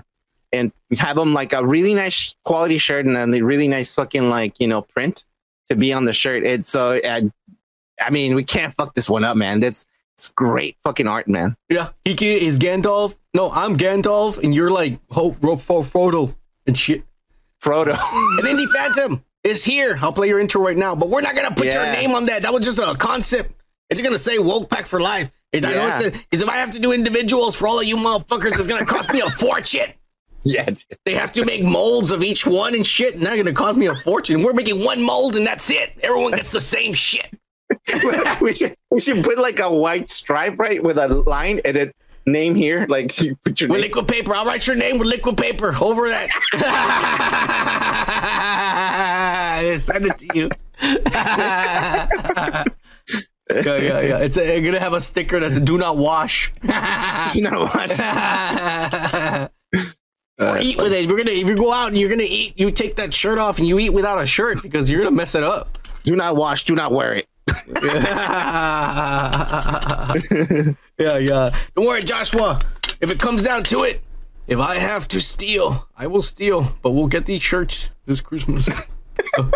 and 0.52 0.72
have 0.98 1.16
them 1.16 1.32
like 1.36 1.54
a 1.54 1.64
really 1.64 1.94
nice 1.94 2.34
quality 2.44 2.80
shirt 2.80 3.06
and 3.06 3.16
a 3.36 3.42
really 3.44 3.68
nice 3.68 3.94
fucking 3.94 4.32
like 4.32 4.60
you 4.60 4.68
know 4.68 4.82
print 4.82 5.26
to 5.70 5.76
be 5.76 5.94
on 5.94 6.06
the 6.06 6.14
shirt. 6.14 6.44
It's 6.44 6.72
so 6.72 6.98
uh, 6.98 7.22
I 8.02 8.10
mean 8.10 8.34
we 8.34 8.44
can't 8.44 8.74
fuck 8.74 8.96
this 8.96 9.08
one 9.08 9.24
up, 9.24 9.38
man. 9.38 9.60
That's 9.60 9.86
it's 10.16 10.30
great 10.30 10.76
fucking 10.84 11.08
art, 11.08 11.28
man. 11.28 11.56
Yeah, 11.70 11.90
Kiki 12.04 12.34
is 12.48 12.58
Gandalf. 12.58 13.16
No, 13.36 13.52
I'm 13.52 13.78
Gandalf, 13.78 14.44
and 14.44 14.56
you're 14.56 14.72
like 14.72 14.98
Ho- 15.12 15.36
Ro- 15.40 15.58
Fro- 15.58 15.84
Frodo 15.84 16.34
and 16.66 16.76
shit. 16.76 17.04
Frodo. 17.62 17.94
an 18.40 18.46
Indie 18.46 18.68
Phantom 18.72 19.24
is 19.46 19.64
here. 19.64 19.98
I'll 20.02 20.12
play 20.12 20.28
your 20.28 20.40
intro 20.40 20.62
right 20.62 20.76
now, 20.78 20.96
but 20.96 21.10
we're 21.10 21.22
not 21.22 21.36
gonna 21.36 21.54
put 21.56 21.68
your 21.68 21.84
name 21.84 22.12
on 22.16 22.26
that. 22.26 22.42
That 22.44 22.54
was 22.54 22.66
just 22.66 22.80
a 22.80 22.96
concept. 22.96 23.54
It's 23.90 24.02
gonna 24.02 24.18
say 24.18 24.40
woke 24.40 24.70
pack 24.70 24.88
for 24.88 25.00
life. 25.00 25.32
Yeah. 25.54 26.02
Because 26.10 26.42
if 26.42 26.50
I 26.50 26.58
have 26.58 26.72
to 26.72 26.80
do 26.80 26.92
individuals 26.92 27.56
for 27.56 27.68
all 27.68 27.80
of 27.80 27.86
you 27.86 27.96
motherfuckers, 27.96 28.54
it's 28.58 28.68
gonna 28.68 28.86
cost 28.86 29.14
me 29.14 29.22
a 29.22 29.30
fortune. 29.42 29.94
yeah, 30.44 30.66
dude. 30.66 30.84
They 31.06 31.14
have 31.14 31.32
to 31.34 31.46
make 31.46 31.64
molds 31.64 32.12
of 32.12 32.24
each 32.24 32.46
one 32.46 32.76
and 32.76 32.86
shit, 32.86 33.16
and 33.16 33.26
that's 33.26 33.38
gonna 33.38 33.54
cost 33.54 33.78
me 33.78 33.86
a 33.86 33.96
fortune. 33.96 34.44
We're 34.44 34.54
making 34.54 34.84
one 34.84 35.02
mold 35.02 35.38
and 35.38 35.48
that's 35.48 35.70
it. 35.72 35.94
Everyone 36.02 36.34
gets 36.34 36.52
the 36.52 36.62
same 36.62 36.94
shit. 36.94 37.30
we 38.42 38.54
should 38.54 38.76
we 38.92 39.00
should 39.00 39.24
put 39.24 39.38
like 39.38 39.60
a 39.60 39.72
white 39.72 40.12
stripe 40.12 40.60
right 40.60 40.82
with 40.84 40.98
a 40.98 41.08
line 41.08 41.62
and 41.66 41.76
then 41.76 41.92
name 42.28 42.56
here 42.56 42.86
like 42.90 43.20
you 43.22 43.36
put 43.44 43.62
your 43.62 43.70
With 43.70 43.80
name. 43.82 43.90
liquid 43.90 44.08
paper. 44.08 44.34
I'll 44.36 44.46
write 44.46 44.66
your 44.68 44.76
name 44.76 44.98
with 44.98 45.08
liquid 45.08 45.38
paper 45.38 45.76
over 45.80 46.10
that. 46.10 46.30
Yeah, 49.62 49.78
Send 49.90 50.06
it 50.06 50.18
to 50.20 50.28
you. 50.34 50.50
yeah, 50.82 52.08
yeah, 53.50 54.02
yeah. 54.02 54.18
It's 54.20 54.38
a, 54.38 54.60
you're 54.60 54.72
gonna 54.72 54.84
have 54.84 54.94
a 54.94 55.02
sticker 55.02 55.40
that 55.40 55.52
says 55.52 55.62
"Do 55.62 55.78
not 55.78 55.98
wash." 55.98 56.52
Do 56.62 57.42
not 57.42 57.60
wash. 57.60 58.00
or 60.40 60.58
eat 60.60 60.78
with 60.78 60.94
it. 60.94 61.04
If 61.04 61.10
you're 61.10 61.18
gonna, 61.18 61.32
if 61.32 61.48
you 61.48 61.56
go 61.56 61.72
out 61.72 61.88
and 61.90 61.98
you're 61.98 62.10
gonna 62.10 62.24
eat, 62.28 62.54
you 62.58 62.72
take 62.72 62.96
that 62.98 63.14
shirt 63.14 63.38
off 63.38 63.58
and 63.60 63.68
you 63.68 63.80
eat 63.80 63.92
without 63.92 64.22
a 64.22 64.26
shirt 64.26 64.62
because 64.62 64.90
you're 64.90 65.00
gonna 65.00 65.16
mess 65.16 65.36
it 65.36 65.44
up. 65.44 65.78
Do 66.04 66.16
not 66.16 66.36
wash. 66.36 66.66
Do 66.66 66.76
not 66.76 66.92
wear 66.92 67.14
it. 67.14 67.28
yeah, 71.00 71.18
yeah. 71.18 71.56
Don't 71.76 71.86
worry, 71.86 72.04
Joshua. 72.04 72.60
If 73.02 73.12
it 73.12 73.20
comes 73.20 73.44
down 73.44 73.64
to 73.66 73.84
it, 73.84 74.02
if 74.48 74.60
I 74.60 74.78
have 74.78 75.08
to 75.10 75.20
steal, 75.20 75.88
I 75.98 76.08
will 76.08 76.22
steal. 76.22 76.78
But 76.82 76.92
we'll 76.92 77.08
get 77.08 77.26
these 77.26 77.44
shirts 77.44 77.90
this 78.06 78.22
Christmas. 78.22 78.70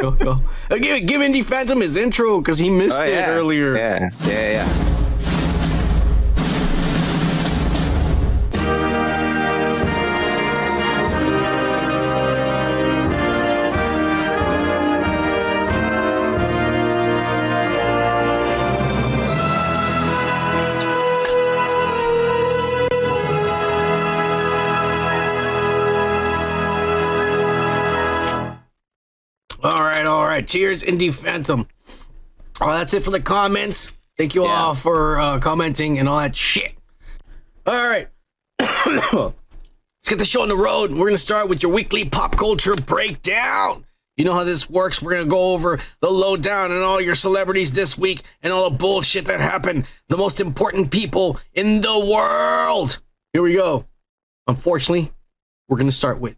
Yo, 0.01 0.17
yo. 0.21 0.41
Uh, 0.69 0.77
Give, 0.77 1.05
give 1.05 1.21
Indie 1.21 1.43
Phantom 1.43 1.79
his 1.81 1.95
intro 1.95 2.39
because 2.39 2.57
he 2.59 2.69
missed 2.69 2.99
Oh, 2.99 3.03
it 3.03 3.11
yeah. 3.13 3.29
earlier. 3.31 3.75
Yeah, 3.75 4.09
yeah, 4.25 4.51
yeah. 4.51 4.85
Cheers, 30.49 30.81
Indie 30.81 31.13
Phantom. 31.13 31.67
Oh, 32.59 32.71
that's 32.73 32.95
it 32.95 33.03
for 33.03 33.11
the 33.11 33.21
comments. 33.21 33.91
Thank 34.17 34.33
you 34.33 34.45
all 34.45 34.73
for 34.73 35.19
uh, 35.19 35.37
commenting 35.37 35.99
and 35.99 36.09
all 36.09 36.17
that 36.17 36.35
shit. 36.35 36.73
All 37.67 37.87
right. 37.87 38.07
Let's 38.59 39.33
get 40.07 40.17
the 40.17 40.25
show 40.25 40.41
on 40.41 40.47
the 40.47 40.57
road. 40.57 40.89
We're 40.89 41.05
going 41.05 41.11
to 41.11 41.19
start 41.19 41.49
with 41.49 41.61
your 41.61 41.71
weekly 41.71 42.03
pop 42.03 42.35
culture 42.35 42.73
breakdown. 42.73 43.85
You 44.17 44.25
know 44.25 44.33
how 44.33 44.43
this 44.43 44.67
works. 44.67 45.03
We're 45.03 45.11
going 45.11 45.25
to 45.25 45.29
go 45.29 45.53
over 45.53 45.79
the 46.01 46.09
lowdown 46.09 46.71
and 46.71 46.81
all 46.81 46.99
your 46.99 47.13
celebrities 47.13 47.73
this 47.73 47.95
week 47.95 48.23
and 48.41 48.51
all 48.51 48.71
the 48.71 48.75
bullshit 48.75 49.25
that 49.25 49.39
happened. 49.39 49.85
The 50.07 50.17
most 50.17 50.41
important 50.41 50.89
people 50.89 51.39
in 51.53 51.81
the 51.81 51.99
world. 51.99 52.99
Here 53.33 53.43
we 53.43 53.53
go. 53.53 53.85
Unfortunately, 54.47 55.11
we're 55.67 55.77
going 55.77 55.87
to 55.87 55.95
start 55.95 56.19
with 56.19 56.37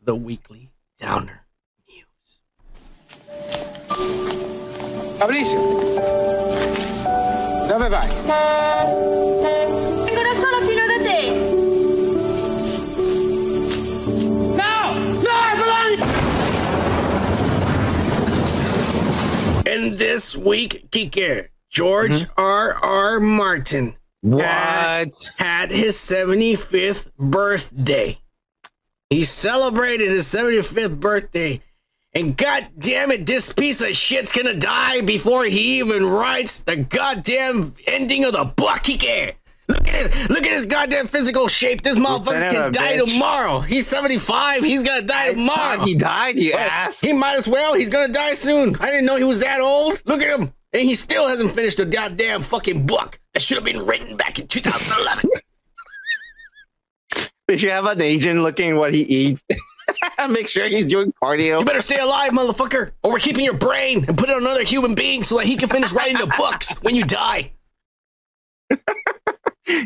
the 0.00 0.16
weekly 0.16 0.70
downer. 0.98 1.41
Fabrizio, 5.22 5.60
dove 7.68 7.88
vai? 7.88 8.08
Vengono 10.04 10.34
solo 10.34 10.60
fino 10.66 10.84
da 10.84 10.98
te. 10.98 11.30
No! 14.56 14.92
No, 15.22 15.54
Bologna! 15.58 16.02
And 19.64 19.96
this 19.96 20.36
week, 20.36 20.90
Kike, 20.90 21.50
George 21.70 22.24
mm-hmm. 22.24 22.32
R. 22.36 22.74
R. 22.82 23.20
Martin 23.20 23.94
had, 24.28 25.12
had 25.38 25.70
his 25.70 25.94
75th 25.94 27.12
birthday. 27.16 28.18
He 29.08 29.22
celebrated 29.22 30.10
his 30.10 30.26
75th 30.26 30.98
birthday. 30.98 31.60
And 32.14 32.36
god 32.36 32.68
damn 32.78 33.10
it, 33.10 33.24
this 33.24 33.52
piece 33.52 33.80
of 33.80 33.96
shit's 33.96 34.32
gonna 34.32 34.54
die 34.54 35.00
before 35.00 35.44
he 35.44 35.78
even 35.78 36.04
writes 36.04 36.60
the 36.60 36.76
goddamn 36.76 37.74
ending 37.86 38.24
of 38.24 38.34
the 38.34 38.44
book, 38.44 38.80
Kike. 38.80 39.34
Look 39.68 39.88
at 39.88 39.94
his 39.94 40.28
look 40.28 40.44
at 40.44 40.52
his 40.52 40.66
goddamn 40.66 41.06
physical 41.08 41.48
shape. 41.48 41.80
This 41.80 41.96
motherfucker 41.96 42.50
can 42.50 42.72
die 42.72 42.98
bitch. 42.98 43.06
tomorrow. 43.06 43.60
He's 43.60 43.86
75. 43.86 44.62
He's 44.62 44.82
gonna 44.82 45.00
die 45.02 45.32
tomorrow. 45.32 45.80
he 45.80 45.94
died, 45.94 46.38
you 46.38 46.52
ass. 46.52 47.00
He 47.00 47.14
might 47.14 47.36
as 47.36 47.48
well. 47.48 47.72
He's 47.72 47.88
gonna 47.88 48.12
die 48.12 48.34
soon. 48.34 48.76
I 48.76 48.86
didn't 48.86 49.06
know 49.06 49.16
he 49.16 49.24
was 49.24 49.40
that 49.40 49.60
old. 49.60 50.02
Look 50.04 50.20
at 50.20 50.38
him. 50.38 50.52
And 50.74 50.82
he 50.82 50.94
still 50.94 51.28
hasn't 51.28 51.52
finished 51.52 51.78
the 51.78 51.86
goddamn 51.86 52.42
fucking 52.42 52.86
book 52.86 53.20
that 53.32 53.40
should 53.40 53.56
have 53.56 53.64
been 53.64 53.86
written 53.86 54.16
back 54.16 54.38
in 54.38 54.48
2011. 54.48 55.30
They 57.48 57.56
should 57.56 57.70
have 57.70 57.86
an 57.86 58.00
agent 58.02 58.40
looking 58.40 58.76
what 58.76 58.92
he 58.92 59.02
eats. 59.02 59.42
Make 60.30 60.48
sure 60.48 60.66
he's 60.66 60.86
doing 60.88 61.12
cardio. 61.22 61.60
you 61.60 61.64
better 61.64 61.80
stay 61.80 61.98
alive, 61.98 62.32
motherfucker, 62.32 62.92
or 63.02 63.12
we're 63.12 63.18
keeping 63.18 63.44
your 63.44 63.54
brain 63.54 64.04
and 64.06 64.16
put 64.16 64.28
it 64.30 64.36
on 64.36 64.42
another 64.42 64.64
human 64.64 64.94
being 64.94 65.22
so 65.22 65.38
that 65.38 65.46
he 65.46 65.56
can 65.56 65.68
finish 65.68 65.92
writing 65.92 66.16
the 66.18 66.32
books 66.38 66.72
when 66.82 66.94
you 66.94 67.04
die. 67.04 67.52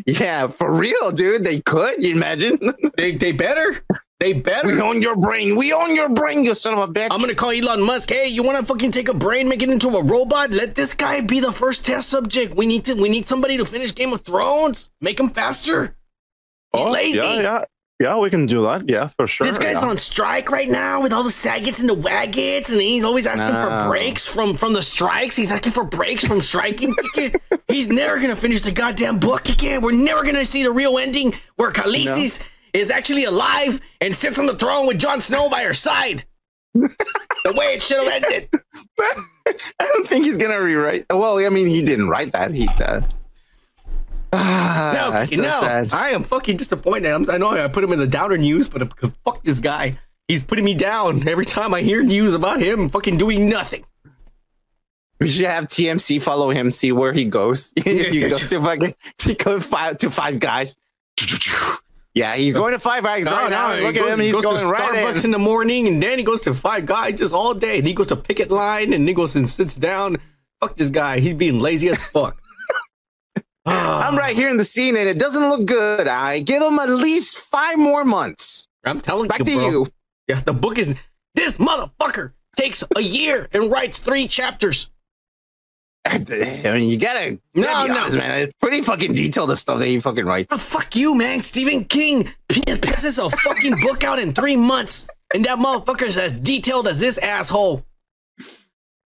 Yeah, 0.06 0.46
for 0.48 0.72
real, 0.72 1.12
dude. 1.12 1.44
They 1.44 1.60
could. 1.60 2.02
You 2.02 2.12
imagine? 2.14 2.58
They, 2.96 3.12
they 3.12 3.32
better. 3.32 3.84
They 4.20 4.32
better. 4.32 4.68
we 4.68 4.80
own 4.80 5.02
your 5.02 5.16
brain. 5.16 5.54
We 5.54 5.74
own 5.74 5.94
your 5.94 6.08
brain, 6.08 6.44
you 6.44 6.54
son 6.54 6.72
of 6.72 6.78
a 6.78 6.90
bitch. 6.90 7.08
I'm 7.10 7.20
gonna 7.20 7.34
call 7.34 7.50
Elon 7.50 7.82
Musk. 7.82 8.08
Hey, 8.08 8.28
you 8.28 8.42
wanna 8.42 8.64
fucking 8.64 8.90
take 8.92 9.10
a 9.10 9.14
brain, 9.14 9.48
make 9.50 9.62
it 9.62 9.68
into 9.68 9.88
a 9.88 10.02
robot? 10.02 10.50
Let 10.50 10.74
this 10.74 10.94
guy 10.94 11.20
be 11.20 11.40
the 11.40 11.52
first 11.52 11.84
test 11.84 12.08
subject. 12.08 12.54
We 12.56 12.64
need 12.64 12.86
to. 12.86 12.94
We 12.94 13.10
need 13.10 13.26
somebody 13.26 13.58
to 13.58 13.66
finish 13.66 13.94
Game 13.94 14.14
of 14.14 14.22
Thrones. 14.22 14.88
Make 15.02 15.20
him 15.20 15.28
faster. 15.28 15.94
He's 16.72 16.86
lazy. 16.86 17.20
Oh, 17.20 17.34
Yeah, 17.34 17.40
yeah, 17.42 17.64
yeah. 18.00 18.18
We 18.18 18.30
can 18.30 18.46
do 18.46 18.62
that. 18.62 18.88
Yeah, 18.88 19.08
for 19.08 19.26
sure. 19.26 19.46
This 19.46 19.58
guy's 19.58 19.74
yeah. 19.74 19.88
on 19.88 19.96
strike 19.96 20.50
right 20.50 20.68
now 20.68 21.02
with 21.02 21.12
all 21.12 21.22
the 21.22 21.30
saggets 21.30 21.80
and 21.80 21.88
the 21.88 21.94
waggets, 21.94 22.72
and 22.72 22.80
he's 22.80 23.04
always 23.04 23.26
asking 23.26 23.50
for 23.50 23.88
breaks 23.88 24.26
from 24.26 24.56
from 24.56 24.72
the 24.72 24.82
strikes. 24.82 25.36
He's 25.36 25.50
asking 25.50 25.72
for 25.72 25.84
breaks 25.84 26.24
from 26.24 26.40
striking. 26.40 26.94
he's 27.68 27.88
never 27.88 28.20
gonna 28.20 28.36
finish 28.36 28.62
the 28.62 28.72
goddamn 28.72 29.18
book 29.18 29.48
again. 29.48 29.82
We're 29.82 29.92
never 29.92 30.24
gonna 30.24 30.44
see 30.44 30.62
the 30.62 30.72
real 30.72 30.98
ending 30.98 31.34
where 31.56 31.70
Khaleesi's 31.70 32.40
is 32.72 32.90
actually 32.90 33.24
alive 33.24 33.80
and 34.00 34.14
sits 34.14 34.38
on 34.38 34.46
the 34.46 34.56
throne 34.56 34.86
with 34.86 34.98
Jon 34.98 35.20
Snow 35.20 35.48
by 35.48 35.62
her 35.62 35.74
side. 35.74 36.24
the 36.74 37.52
way 37.54 37.66
it 37.66 37.82
should 37.82 38.04
have 38.04 38.12
ended. 38.12 38.50
I 39.00 39.54
don't 39.80 40.06
think 40.06 40.26
he's 40.26 40.36
gonna 40.36 40.60
rewrite. 40.60 41.06
Well, 41.10 41.38
I 41.38 41.48
mean, 41.48 41.68
he 41.68 41.82
didn't 41.82 42.08
write 42.08 42.32
that. 42.32 42.52
He 42.52 42.68
uh, 42.80 43.00
ah, 44.36 45.26
No, 45.30 45.36
so 45.36 45.42
no. 45.42 45.88
I 45.92 46.10
am 46.10 46.22
fucking 46.24 46.56
disappointed. 46.56 47.10
I'm, 47.12 47.28
I 47.30 47.38
know 47.38 47.50
I 47.50 47.68
put 47.68 47.82
him 47.84 47.92
in 47.92 47.98
the 47.98 48.06
downer 48.06 48.36
news, 48.38 48.68
but 48.68 48.92
fuck 49.24 49.42
this 49.44 49.60
guy. 49.60 49.98
He's 50.28 50.42
putting 50.42 50.64
me 50.64 50.74
down 50.74 51.26
every 51.28 51.46
time 51.46 51.72
I 51.72 51.82
hear 51.82 52.02
news 52.02 52.34
about 52.34 52.60
him 52.60 52.88
fucking 52.88 53.16
doing 53.16 53.48
nothing. 53.48 53.84
We 55.20 55.28
should 55.28 55.46
have 55.46 55.66
TMZ 55.66 56.20
follow 56.22 56.50
him, 56.50 56.70
see 56.72 56.92
where 56.92 57.12
he 57.12 57.24
goes. 57.24 57.72
he 57.84 58.20
goes 58.20 58.48
to 58.50 58.60
fucking 58.60 58.94
he 59.22 59.34
goes 59.34 59.64
five 59.64 59.98
to 59.98 60.10
five 60.10 60.38
guys. 60.40 60.76
Yeah, 62.14 62.34
he's 62.34 62.54
going 62.54 62.72
to 62.72 62.78
five 62.78 63.04
guys 63.04 63.24
right 63.26 63.50
now. 63.50 63.74
Look 63.76 63.94
goes, 63.94 64.06
at 64.06 64.12
him. 64.14 64.20
he 64.20 64.26
He's 64.26 64.34
goes 64.34 64.42
going 64.42 64.58
to 64.58 64.66
right 64.66 65.04
Starbucks 65.04 65.18
in. 65.20 65.24
in 65.26 65.30
the 65.32 65.38
morning, 65.38 65.86
and 65.86 66.02
then 66.02 66.18
he 66.18 66.24
goes 66.24 66.40
to 66.42 66.54
Five 66.54 66.86
Guys 66.86 67.18
just 67.18 67.34
all 67.34 67.52
day. 67.52 67.78
And 67.78 67.86
he 67.86 67.92
goes 67.92 68.06
to 68.06 68.16
picket 68.16 68.50
line, 68.50 68.94
and 68.94 69.06
he 69.06 69.12
goes 69.12 69.36
and 69.36 69.48
sits 69.48 69.76
down. 69.76 70.16
Fuck 70.60 70.76
this 70.78 70.88
guy. 70.88 71.20
He's 71.20 71.34
being 71.34 71.58
lazy 71.58 71.90
as 71.90 72.02
fuck. 72.02 72.40
I'm 73.66 74.16
right 74.16 74.36
here 74.36 74.48
in 74.48 74.56
the 74.56 74.64
scene, 74.64 74.96
and 74.96 75.08
it 75.08 75.18
doesn't 75.18 75.48
look 75.48 75.66
good. 75.66 76.06
I 76.06 76.40
give 76.40 76.62
him 76.62 76.78
at 76.78 76.88
least 76.88 77.38
five 77.38 77.78
more 77.78 78.04
months. 78.04 78.68
I'm 78.84 79.00
telling 79.00 79.24
you. 79.24 79.28
Back 79.28 79.40
you, 79.40 79.44
to 79.46 79.54
bro. 79.54 79.68
you. 79.68 79.88
Yeah, 80.28 80.40
the 80.40 80.52
book 80.52 80.78
is 80.78 80.94
this 81.34 81.56
motherfucker 81.56 82.32
takes 82.56 82.84
a 82.94 83.00
year 83.00 83.48
and 83.52 83.70
writes 83.70 84.00
three 84.00 84.28
chapters. 84.28 84.90
I 86.08 86.18
mean, 86.18 86.88
you 86.88 86.98
gotta, 86.98 87.38
you 87.54 87.62
gotta 87.62 87.88
be 87.88 87.94
no. 87.94 88.00
honest, 88.00 88.16
man. 88.16 88.40
It's 88.40 88.52
pretty 88.60 88.80
fucking 88.82 89.14
detailed 89.14 89.50
the 89.50 89.56
stuff 89.56 89.80
that 89.80 89.86
he 89.86 89.98
fucking 89.98 90.24
writes. 90.24 90.52
Oh, 90.52 90.58
fuck 90.58 90.94
you, 90.94 91.16
man. 91.16 91.42
Stephen 91.42 91.84
King 91.84 92.28
p- 92.48 92.60
pisses 92.60 93.24
a 93.24 93.28
fucking 93.36 93.80
book 93.82 94.04
out 94.04 94.20
in 94.20 94.32
three 94.32 94.56
months, 94.56 95.08
and 95.34 95.44
that 95.44 95.58
motherfucker's 95.58 96.16
as 96.16 96.38
detailed 96.38 96.86
as 96.88 97.00
this 97.00 97.18
asshole. 97.18 97.84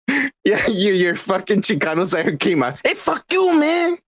Yeah, 0.44 0.64
you, 0.68 0.92
your 0.92 1.16
fucking 1.16 1.62
Chicano 1.62 2.06
side 2.06 2.38
came 2.38 2.62
out. 2.62 2.78
Hey, 2.84 2.94
fuck 2.94 3.24
you, 3.32 3.58
man. 3.58 3.98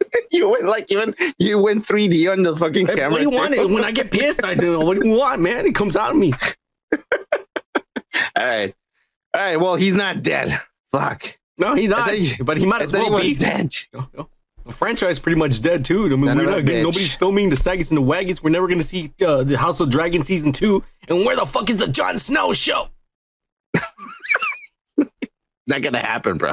you 0.30 0.48
went 0.48 0.64
like 0.64 0.90
even 0.90 1.14
you 1.38 1.58
went 1.58 1.84
3D 1.84 2.30
on 2.30 2.42
the 2.42 2.56
fucking 2.56 2.86
Hey, 2.86 2.94
camera. 2.96 3.10
what 3.12 3.18
do 3.18 3.24
you 3.24 3.30
too. 3.30 3.36
want? 3.36 3.70
When 3.74 3.84
I 3.84 3.90
get 3.90 4.10
pissed, 4.10 4.44
I 4.44 4.54
do. 4.54 4.80
What 4.80 5.00
do 5.00 5.06
you 5.08 5.14
want, 5.16 5.40
man? 5.40 5.66
It 5.66 5.74
comes 5.74 5.96
out 5.96 6.10
of 6.12 6.16
me. 6.16 6.32
All 8.36 8.44
right, 8.46 8.74
all 9.34 9.40
right. 9.42 9.56
Well, 9.56 9.74
he's 9.76 9.94
not 9.94 10.22
dead. 10.22 10.60
Fuck. 10.92 11.38
No, 11.58 11.74
he's 11.74 11.88
not. 11.90 12.12
he- 12.14 12.40
but 12.42 12.56
he 12.56 12.66
might 12.66 12.80
I 12.80 12.84
as 12.84 12.92
well 12.92 13.20
be. 13.20 13.34
dead. 13.34 13.74
The 14.66 14.74
franchise 14.74 15.12
is 15.12 15.18
pretty 15.18 15.38
much 15.38 15.62
dead 15.62 15.82
too. 15.82 16.04
I 16.04 16.08
mean, 16.10 16.26
Son 16.26 16.36
we're 16.36 16.44
not 16.44 16.56
getting, 16.66 16.80
bitch. 16.80 16.82
nobody's 16.82 17.14
filming 17.14 17.48
the 17.48 17.56
Sagas 17.56 17.90
and 17.90 17.96
the 17.96 18.02
Wagons. 18.02 18.42
We're 18.42 18.50
never 18.50 18.66
going 18.66 18.78
to 18.78 18.84
see 18.86 19.14
uh, 19.24 19.42
the 19.42 19.56
House 19.56 19.80
of 19.80 19.88
Dragon 19.88 20.22
season 20.24 20.52
two. 20.52 20.84
And 21.08 21.24
where 21.24 21.34
the 21.36 21.46
fuck 21.46 21.70
is 21.70 21.78
the 21.78 21.86
Jon 21.88 22.18
Snow 22.18 22.52
show? 22.52 22.88
Not 25.66 25.82
gonna 25.82 26.00
happen, 26.00 26.36
bro. 26.38 26.52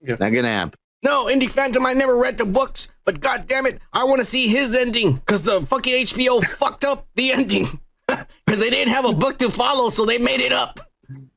Yeah. 0.00 0.16
Not 0.20 0.30
gonna 0.30 0.48
happen. 0.48 0.78
No, 1.04 1.26
Indie 1.26 1.50
Phantom, 1.50 1.84
I 1.84 1.92
never 1.92 2.16
read 2.16 2.38
the 2.38 2.46
books, 2.46 2.88
but 3.04 3.20
god 3.20 3.46
damn 3.46 3.66
it, 3.66 3.78
I 3.92 4.04
want 4.04 4.20
to 4.20 4.24
see 4.24 4.48
his 4.48 4.74
ending 4.74 5.16
because 5.16 5.42
the 5.42 5.60
fucking 5.60 6.06
HBO 6.06 6.42
fucked 6.58 6.82
up 6.82 7.06
the 7.14 7.30
ending 7.30 7.78
because 8.08 8.58
they 8.58 8.70
didn't 8.70 8.94
have 8.94 9.04
a 9.04 9.12
book 9.12 9.38
to 9.38 9.50
follow, 9.50 9.90
so 9.90 10.06
they 10.06 10.16
made 10.16 10.40
it 10.40 10.50
up 10.52 10.80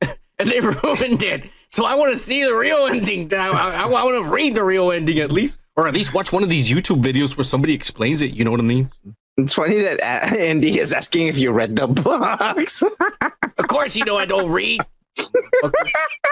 and 0.00 0.50
they 0.50 0.60
ruined 0.60 1.22
it. 1.22 1.50
So 1.70 1.84
I 1.84 1.96
want 1.96 2.12
to 2.12 2.18
see 2.18 2.42
the 2.44 2.56
real 2.56 2.86
ending. 2.86 3.30
I, 3.34 3.48
I, 3.48 3.82
I 3.82 3.86
want 3.86 4.24
to 4.24 4.30
read 4.30 4.54
the 4.54 4.64
real 4.64 4.90
ending 4.90 5.18
at 5.18 5.30
least, 5.30 5.58
or 5.76 5.86
at 5.86 5.92
least 5.92 6.14
watch 6.14 6.32
one 6.32 6.42
of 6.42 6.48
these 6.48 6.70
YouTube 6.70 7.02
videos 7.02 7.36
where 7.36 7.44
somebody 7.44 7.74
explains 7.74 8.22
it. 8.22 8.32
You 8.32 8.44
know 8.44 8.50
what 8.50 8.60
I 8.60 8.64
mean? 8.64 8.88
It's 9.36 9.52
funny 9.52 9.82
that 9.82 10.00
uh, 10.00 10.34
Andy 10.34 10.78
is 10.78 10.94
asking 10.94 11.26
if 11.26 11.36
you 11.36 11.52
read 11.52 11.76
the 11.76 11.86
books. 11.86 12.82
Of 12.82 13.68
course, 13.68 13.96
you 13.96 14.06
know 14.06 14.16
I 14.16 14.24
don't 14.24 14.50
read. 14.50 14.80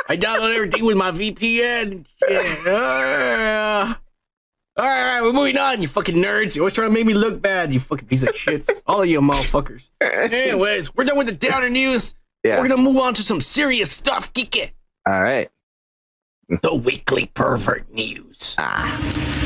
I 0.08 0.16
download 0.16 0.54
everything 0.54 0.84
with 0.84 0.96
my 0.96 1.10
VPN. 1.10 2.06
Yeah. 2.28 3.94
All 4.78 4.84
right, 4.84 4.98
all 4.98 5.14
right, 5.14 5.22
we're 5.22 5.32
moving 5.32 5.56
on, 5.56 5.80
you 5.80 5.88
fucking 5.88 6.16
nerds. 6.16 6.54
You 6.54 6.62
always 6.62 6.74
trying 6.74 6.88
to 6.88 6.94
make 6.94 7.06
me 7.06 7.14
look 7.14 7.40
bad, 7.40 7.72
you 7.72 7.80
fucking 7.80 8.08
piece 8.08 8.22
of 8.22 8.30
shits. 8.30 8.70
All 8.86 9.00
of 9.02 9.08
you 9.08 9.20
motherfuckers. 9.22 9.88
Anyways, 10.02 10.94
we're 10.94 11.04
done 11.04 11.16
with 11.16 11.28
the 11.28 11.32
downer 11.32 11.70
news. 11.70 12.12
Yeah. 12.44 12.60
We're 12.60 12.68
gonna 12.68 12.82
move 12.82 12.98
on 12.98 13.14
to 13.14 13.22
some 13.22 13.40
serious 13.40 13.90
stuff, 13.90 14.32
Kike. 14.34 14.72
All 15.06 15.20
right. 15.22 15.48
The 16.62 16.74
weekly 16.74 17.26
pervert 17.26 17.92
news. 17.92 18.54
Ah. 18.58 19.42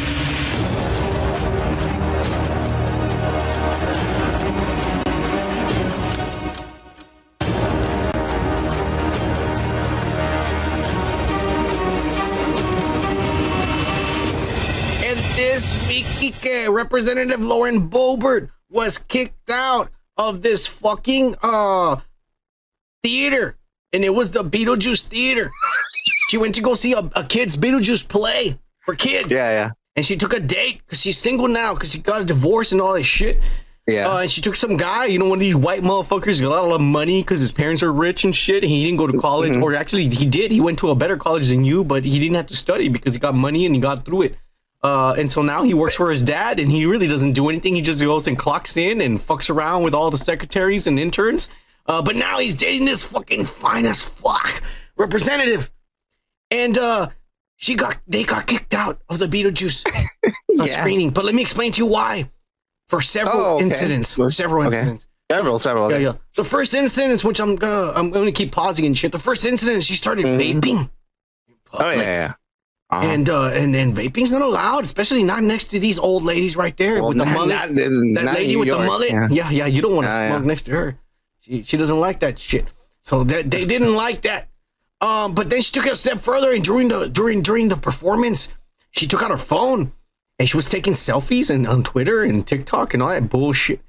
Kike, 16.03 16.73
Representative 16.73 17.45
Lauren 17.45 17.89
Boebert 17.91 18.51
was 18.71 18.99
kicked 18.99 19.51
out 19.51 19.91
of 20.17 20.43
this 20.43 20.67
fucking 20.67 21.35
uh 21.43 21.97
theater, 23.03 23.57
and 23.93 24.05
it 24.05 24.15
was 24.15 24.31
the 24.31 24.45
Beetlejuice 24.45 25.03
theater. 25.05 25.51
She 26.29 26.37
went 26.39 26.55
to 26.57 26.63
go 26.63 26.75
see 26.75 26.93
a, 26.93 27.11
a 27.17 27.25
kid's 27.25 27.57
Beetlejuice 27.57 28.07
play 28.09 28.59
for 28.85 28.95
kids. 28.95 29.33
Yeah, 29.33 29.51
yeah, 29.51 29.71
And 29.97 30.05
she 30.07 30.17
took 30.17 30.33
a 30.33 30.41
date 30.41 30.81
because 30.85 31.01
she's 31.01 31.19
single 31.19 31.49
now 31.49 31.75
because 31.75 31.93
she 31.93 31.99
got 32.01 32.21
a 32.23 32.25
divorce 32.25 32.73
and 32.73 32.81
all 32.81 32.93
this 32.95 33.07
shit. 33.07 33.41
yeah. 33.89 34.09
Uh, 34.09 34.19
and 34.21 34.31
she 34.31 34.41
took 34.41 34.55
some 34.55 34.77
guy, 34.77 35.07
you 35.07 35.19
know, 35.19 35.29
one 35.29 35.39
of 35.39 35.41
these 35.41 35.57
white 35.57 35.83
motherfuckers, 35.83 36.41
got 36.41 36.65
a 36.65 36.69
lot 36.69 36.75
of 36.75 36.81
money 36.81 37.23
because 37.23 37.41
his 37.41 37.51
parents 37.51 37.83
are 37.83 37.93
rich 37.93 38.25
and 38.25 38.35
shit. 38.37 38.63
And 38.63 38.71
he 38.71 38.85
didn't 38.85 38.99
go 38.99 39.07
to 39.09 39.19
college, 39.19 39.57
or 39.57 39.75
actually, 39.75 40.09
he 40.09 40.25
did. 40.27 40.53
He 40.53 40.61
went 40.61 40.79
to 40.81 40.91
a 40.91 40.95
better 40.95 41.17
college 41.17 41.49
than 41.49 41.65
you, 41.65 41.83
but 41.83 42.05
he 42.05 42.19
didn't 42.21 42.37
have 42.37 42.47
to 42.49 42.57
study 42.57 42.89
because 42.89 43.15
he 43.15 43.21
got 43.21 43.35
money 43.35 43.67
and 43.67 43.75
he 43.75 43.81
got 43.81 44.05
through 44.05 44.23
it. 44.23 44.37
Uh, 44.83 45.15
and 45.19 45.31
so 45.31 45.43
now 45.43 45.63
he 45.63 45.75
works 45.75 45.95
for 45.95 46.11
his 46.11 46.23
dad, 46.23 46.59
and 46.59 46.71
he 46.71 46.87
really 46.87 47.07
doesn't 47.07 47.33
do 47.33 47.49
anything. 47.51 47.75
He 47.75 47.83
just 47.83 48.01
goes 48.01 48.27
and 48.27 48.39
clocks 48.39 48.77
in 48.77 49.01
and 49.03 49.19
fucks 49.21 49.51
around 49.51 49.83
with 49.83 49.95
all 49.95 50.11
the 50.11 50.17
secretaries 50.19 50.87
and 50.87 50.99
interns. 50.99 51.49
Uh, 51.87 52.01
but 52.01 52.17
now 52.17 52.39
he's 52.39 52.55
dating 52.55 52.87
this 52.87 53.03
fucking 53.03 53.45
fine 53.45 53.85
as 53.85 54.03
fuck 54.05 54.63
representative, 54.97 55.71
and 56.51 56.79
uh, 56.79 57.09
she 57.57 57.75
got 57.75 57.97
they 58.07 58.25
got 58.25 58.47
kicked 58.47 58.75
out 58.75 59.01
of 59.09 59.19
the 59.19 59.27
Beetlejuice 59.27 59.85
uh, 60.27 60.31
Yeah. 60.51 60.65
screening. 60.67 61.11
But 61.11 61.25
let 61.25 61.35
me 61.35 61.43
explain 61.43 61.73
to 61.73 61.79
you 61.79 61.87
why. 61.87 62.31
For 62.89 63.01
several 63.01 63.37
Oh, 63.41 63.55
okay. 63.57 63.65
incidents, 63.65 64.15
for 64.15 64.31
several 64.31 64.67
Okay. 64.67 64.77
incidents. 64.79 65.07
several, 65.31 65.59
several. 65.61 65.91
Yeah, 65.91 65.97
Okay. 65.97 66.05
yeah. 66.05 66.13
The 66.37 66.45
first 66.45 66.75
incident, 66.75 67.23
which 67.23 67.41
I'm 67.41 67.55
gonna, 67.57 67.93
I'm 67.93 68.11
gonna 68.11 68.33
keep 68.33 68.51
pausing 68.53 68.85
and 68.87 68.97
shit. 68.99 69.13
The 69.13 69.19
first 69.19 69.45
incident, 69.45 69.85
she 69.85 69.95
started 69.95 70.25
Mhm. 70.27 70.61
vaping. 70.61 70.91
Oh 71.73 71.91
yeah, 71.91 72.01
yeah. 72.03 72.33
Uh-huh. 72.91 73.07
And 73.07 73.31
uh, 73.31 73.45
and 73.51 73.75
and 73.77 73.95
vaping's 73.95 74.33
not 74.33 74.43
allowed, 74.43 74.83
especially 74.83 75.23
not 75.23 75.45
next 75.45 75.67
to 75.67 75.79
these 75.79 75.99
old 75.99 76.25
ladies 76.25 76.57
right 76.57 76.77
there 76.77 76.97
Well, 77.01 77.11
with 77.11 77.19
the 77.19 77.25
not- 77.25 77.35
mullet. 77.35 77.49
not- 77.49 77.75
that 77.77 78.25
not 78.25 78.35
lady 78.35 78.57
with 78.57 78.67
the 78.67 78.75
York, 78.75 78.87
mullet. 78.87 79.11
yeah. 79.11 79.29
Yeah, 79.31 79.51
yeah. 79.51 79.67
you 79.67 79.81
don't 79.81 79.95
want 79.95 80.07
to 80.07 80.11
Yeah, 80.11 80.29
smoke 80.31 80.43
yeah. 80.43 80.47
next 80.49 80.63
to 80.65 80.73
her. 80.73 80.99
She 81.41 81.63
she 81.63 81.77
doesn't 81.77 82.01
like 82.01 82.19
that 82.21 82.39
shit. 82.39 82.67
So 83.03 83.23
they, 83.25 83.43
they 83.43 83.65
didn't 83.65 83.95
like 83.95 84.23
that. 84.23 84.49
Um, 85.01 85.35
but 85.35 85.49
then 85.51 85.63
she 85.63 85.73
took 85.73 85.87
it 85.87 85.93
a 85.93 85.97
step 85.97 86.19
further, 86.19 86.53
and 86.53 86.65
during 86.65 86.89
the 86.89 87.09
during 87.09 87.43
during 87.43 87.69
the 87.69 87.77
performance, 87.77 88.49
she 88.91 89.07
took 89.07 89.23
out 89.23 89.31
her 89.31 89.39
phone 89.39 89.93
and 90.41 90.49
she 90.49 90.57
was 90.57 90.69
taking 90.69 90.93
selfies 90.95 91.49
and 91.49 91.67
on 91.69 91.83
Twitter 91.85 92.23
and 92.25 92.45
TikTok 92.47 92.93
and 92.93 93.03
all 93.03 93.11
that 93.11 93.29
bullshit 93.31 93.81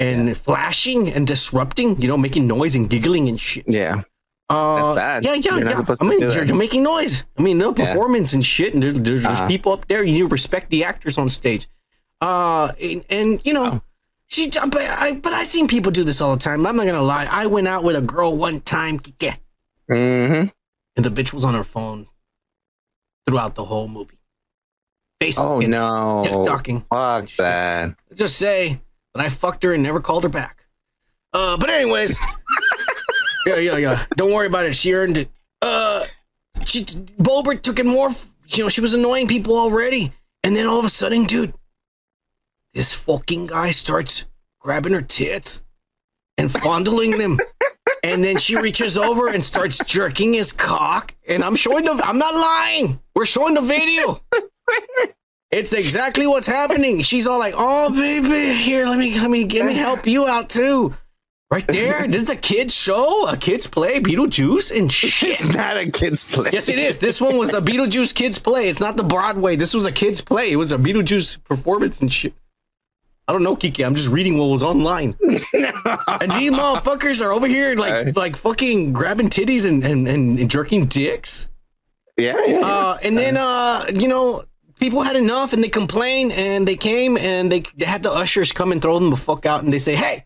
and 0.00 0.36
flashing 0.36 1.08
and 1.12 1.26
disrupting, 1.28 2.00
you 2.02 2.08
know, 2.08 2.16
making 2.16 2.46
noise 2.48 2.74
and 2.74 2.90
giggling 2.90 3.28
and 3.28 3.38
shit. 3.40 3.64
Yeah. 3.68 4.02
Uh, 4.50 4.94
That's 4.94 4.96
bad. 4.96 5.24
Yeah, 5.24 5.34
yeah, 5.34 5.56
You're 5.58 5.68
yeah. 5.70 5.80
I 6.00 6.04
mean, 6.04 6.20
you're, 6.22 6.44
you're 6.44 6.56
making 6.56 6.82
noise. 6.82 7.26
I 7.38 7.42
mean, 7.42 7.58
no 7.58 7.74
Yeah. 7.76 7.92
performance 7.92 8.32
and 8.32 8.44
shit, 8.44 8.72
and 8.74 8.82
there, 8.82 8.92
there's, 8.92 9.22
there's 9.22 9.26
Uh-huh. 9.40 9.46
people 9.48 9.72
up 9.72 9.86
there. 9.88 10.02
You 10.02 10.12
need 10.12 10.18
to 10.20 10.26
respect 10.28 10.70
the 10.70 10.84
actors 10.84 11.18
on 11.18 11.28
stage. 11.28 11.68
Uh, 12.20 12.72
and, 12.80 13.04
and 13.10 13.40
you 13.44 13.52
know, 13.52 13.66
Oh. 13.74 13.82
she. 14.28 14.48
But 14.50 14.76
I, 14.78 15.12
but 15.12 15.32
I 15.34 15.44
seen 15.44 15.68
people 15.68 15.92
do 15.92 16.02
this 16.02 16.20
all 16.22 16.32
the 16.34 16.40
time. 16.40 16.66
I'm 16.66 16.76
not 16.76 16.86
gonna 16.86 17.02
lie. 17.02 17.26
I 17.30 17.46
went 17.46 17.68
out 17.68 17.84
with 17.84 17.94
a 17.96 18.00
girl 18.00 18.36
one 18.36 18.60
time, 18.62 18.98
Kike, 19.00 19.36
Mm-hmm. 19.90 20.48
and 20.96 21.04
the 21.04 21.10
bitch 21.10 21.32
was 21.34 21.44
on 21.44 21.54
her 21.54 21.62
phone 21.64 22.06
throughout 23.26 23.54
the 23.54 23.64
whole 23.66 23.86
movie. 23.88 24.18
Facebook 25.20 25.38
Oh 25.38 25.60
no. 25.60 26.22
TikToking. 26.24 26.86
Fuck 26.88 27.28
that. 27.36 27.94
Just 28.14 28.36
say 28.38 28.80
that 29.14 29.24
I 29.24 29.28
fucked 29.28 29.62
her 29.64 29.74
and 29.74 29.82
never 29.82 30.00
called 30.00 30.22
her 30.22 30.28
back. 30.30 30.64
Uh, 31.34 31.56
but 31.58 31.68
anyways, 31.70 32.18
yeah, 33.56 33.56
yeah, 33.56 33.76
yeah. 33.76 34.04
Don't 34.16 34.32
worry 34.32 34.46
about 34.46 34.66
it. 34.66 34.74
She 34.74 34.92
earned 34.94 35.18
it. 35.18 35.30
Uh, 35.62 36.06
she 36.64 36.84
Boebert 36.84 37.62
took 37.62 37.78
it 37.78 37.86
more. 37.86 38.10
You 38.48 38.64
know, 38.64 38.68
she 38.68 38.80
was 38.80 38.94
annoying 38.94 39.28
people 39.28 39.56
already, 39.56 40.12
and 40.42 40.56
then 40.56 40.66
all 40.66 40.78
of 40.78 40.84
a 40.84 40.90
sudden, 40.90 41.24
dude, 41.24 41.54
this 42.74 42.94
fucking 42.94 43.48
guy 43.48 43.70
starts 43.70 44.24
grabbing 44.60 44.92
her 44.92 45.02
tits 45.02 45.62
and 46.36 46.50
fondling 46.50 47.18
them. 47.18 47.38
And 48.04 48.22
then 48.22 48.38
she 48.38 48.56
reaches 48.56 48.96
over 48.96 49.28
and 49.28 49.44
starts 49.44 49.82
jerking 49.84 50.32
his 50.32 50.52
cock. 50.52 51.14
And 51.26 51.42
I'm 51.42 51.56
showing 51.56 51.84
the 51.84 51.92
I'm 51.92 52.18
not 52.18 52.34
lying. 52.34 53.00
We're 53.14 53.26
showing 53.26 53.54
the 53.54 53.60
video. 53.60 54.20
It's 55.50 55.72
exactly 55.72 56.26
what's 56.26 56.46
happening. 56.46 57.00
She's 57.00 57.26
all 57.26 57.38
like, 57.38 57.54
"Oh, 57.56 57.90
baby, 57.90 58.52
here, 58.54 58.84
let 58.84 58.98
me, 58.98 59.18
let 59.18 59.30
me, 59.30 59.46
let 59.46 59.64
me 59.64 59.72
help 59.72 60.06
you 60.06 60.26
out 60.26 60.50
too." 60.50 60.94
Right 61.50 61.66
there, 61.66 62.06
this 62.06 62.24
is 62.24 62.30
a 62.30 62.36
kids 62.36 62.74
show, 62.74 63.26
a 63.26 63.34
kids 63.34 63.66
play, 63.66 64.00
Beetlejuice 64.00 64.76
and 64.76 64.92
shit. 64.92 65.40
It's 65.40 65.44
not 65.56 65.78
a 65.78 65.90
kid's 65.90 66.22
play. 66.22 66.50
Yes, 66.52 66.68
it 66.68 66.78
is. 66.78 66.98
This 66.98 67.22
one 67.22 67.38
was 67.38 67.50
the 67.50 67.62
Beetlejuice 67.62 68.14
kids 68.14 68.38
play. 68.38 68.68
It's 68.68 68.80
not 68.80 68.98
the 68.98 69.02
Broadway. 69.02 69.56
This 69.56 69.72
was 69.72 69.86
a 69.86 69.92
kids 69.92 70.20
play. 70.20 70.52
It 70.52 70.56
was 70.56 70.72
a 70.72 70.78
Beetlejuice 70.78 71.42
performance 71.44 72.02
and 72.02 72.12
shit. 72.12 72.34
I 73.26 73.32
don't 73.32 73.42
know, 73.42 73.56
Kiki. 73.56 73.82
I'm 73.82 73.94
just 73.94 74.08
reading 74.08 74.36
what 74.36 74.46
was 74.46 74.62
online. 74.62 75.16
and 75.22 76.32
these 76.32 76.50
motherfuckers 76.50 77.24
are 77.24 77.32
over 77.32 77.46
here 77.46 77.74
like, 77.76 77.92
Alright. 77.92 78.16
like 78.16 78.36
fucking 78.36 78.92
grabbing 78.92 79.30
titties 79.30 79.66
and, 79.66 79.82
and, 79.84 80.06
and, 80.06 80.38
and 80.38 80.50
jerking 80.50 80.86
dicks. 80.86 81.48
Yeah, 82.18 82.36
yeah. 82.46 82.58
yeah. 82.58 82.66
Uh, 82.66 82.98
and 83.02 83.16
then, 83.18 83.38
uh, 83.38 83.86
you 83.98 84.08
know, 84.08 84.44
people 84.80 85.02
had 85.02 85.16
enough 85.16 85.54
and 85.54 85.64
they 85.64 85.68
complained 85.70 86.32
and 86.32 86.68
they 86.68 86.76
came 86.76 87.16
and 87.16 87.50
they, 87.50 87.64
they 87.76 87.86
had 87.86 88.02
the 88.02 88.12
ushers 88.12 88.52
come 88.52 88.70
and 88.70 88.82
throw 88.82 88.98
them 88.98 89.10
the 89.10 89.16
fuck 89.16 89.46
out 89.46 89.62
and 89.62 89.72
they 89.72 89.78
say, 89.78 89.94
hey, 89.94 90.24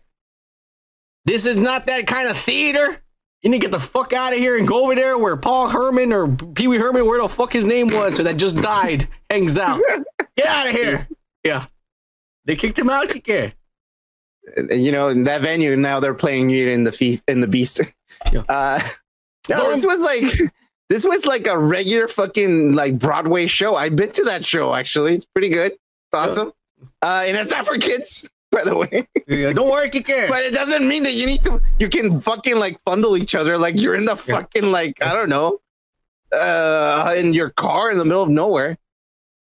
this 1.25 1.45
is 1.45 1.57
not 1.57 1.87
that 1.87 2.07
kind 2.07 2.27
of 2.27 2.37
theater. 2.37 3.01
You 3.41 3.49
need 3.49 3.59
to 3.59 3.67
get 3.67 3.71
the 3.71 3.79
fuck 3.79 4.13
out 4.13 4.31
of 4.31 4.39
here 4.39 4.57
and 4.57 4.67
go 4.67 4.85
over 4.85 4.95
there 4.95 5.17
where 5.17 5.35
Paul 5.35 5.69
Herman 5.69 6.13
or 6.13 6.27
Pee 6.29 6.67
Wee 6.67 6.77
Herman, 6.77 7.05
where 7.05 7.21
the 7.21 7.27
fuck 7.27 7.51
his 7.51 7.65
name 7.65 7.87
was, 7.87 8.17
or 8.19 8.23
that 8.23 8.37
just 8.37 8.57
died, 8.57 9.07
hangs 9.29 9.57
out. 9.57 9.81
Get 10.37 10.47
out 10.47 10.67
of 10.67 10.73
here. 10.73 11.07
Yeah. 11.43 11.65
They 12.45 12.55
kicked 12.55 12.79
him 12.79 12.89
out, 12.89 13.13
you 14.69 14.91
know, 14.91 15.07
in 15.09 15.23
that 15.25 15.41
venue 15.41 15.75
now 15.75 15.99
they're 15.99 16.13
playing 16.13 16.49
you 16.49 16.69
in 16.69 16.83
the 16.83 16.91
feast 16.91 17.23
in 17.27 17.41
the 17.41 17.47
beast. 17.47 17.81
Yeah. 18.31 18.43
Uh, 18.49 18.79
no, 19.57 19.69
this 19.69 19.85
was 19.85 19.99
like 19.99 20.23
This 20.89 21.05
was 21.05 21.25
like 21.25 21.47
a 21.47 21.57
regular 21.57 22.07
fucking 22.07 22.73
like 22.73 22.99
Broadway 22.99 23.47
show. 23.47 23.75
I've 23.75 23.95
been 23.95 24.11
to 24.11 24.23
that 24.25 24.45
show 24.45 24.75
actually. 24.75 25.15
It's 25.15 25.25
pretty 25.25 25.49
good. 25.49 25.71
It's 25.71 25.81
awesome. 26.13 26.53
Uh, 27.01 27.23
and 27.25 27.35
it's 27.35 27.51
not 27.51 27.65
for 27.65 27.77
kids, 27.77 28.29
by 28.53 28.63
the 28.63 28.77
way. 28.77 29.07
Yeah, 29.27 29.51
don't 29.51 29.69
worry, 29.69 29.89
Kike. 29.89 30.27
But 30.33 30.43
it 30.43 30.53
doesn't 30.53 30.87
mean 30.87 31.03
that 31.03 31.13
you 31.13 31.25
need 31.25 31.43
to. 31.43 31.61
You 31.79 31.89
can 31.89 32.21
fucking 32.21 32.55
like 32.57 32.83
fundle 32.85 33.19
each 33.19 33.35
other 33.35 33.57
like 33.57 33.79
you're 33.79 33.95
in 33.95 34.05
the 34.05 34.15
fucking 34.15 34.71
like 34.71 35.03
I 35.03 35.13
don't 35.13 35.29
know, 35.29 35.59
uh, 36.31 37.13
in 37.17 37.33
your 37.33 37.49
car 37.49 37.91
in 37.91 37.97
the 37.97 38.05
middle 38.05 38.23
of 38.23 38.29
nowhere. 38.29 38.77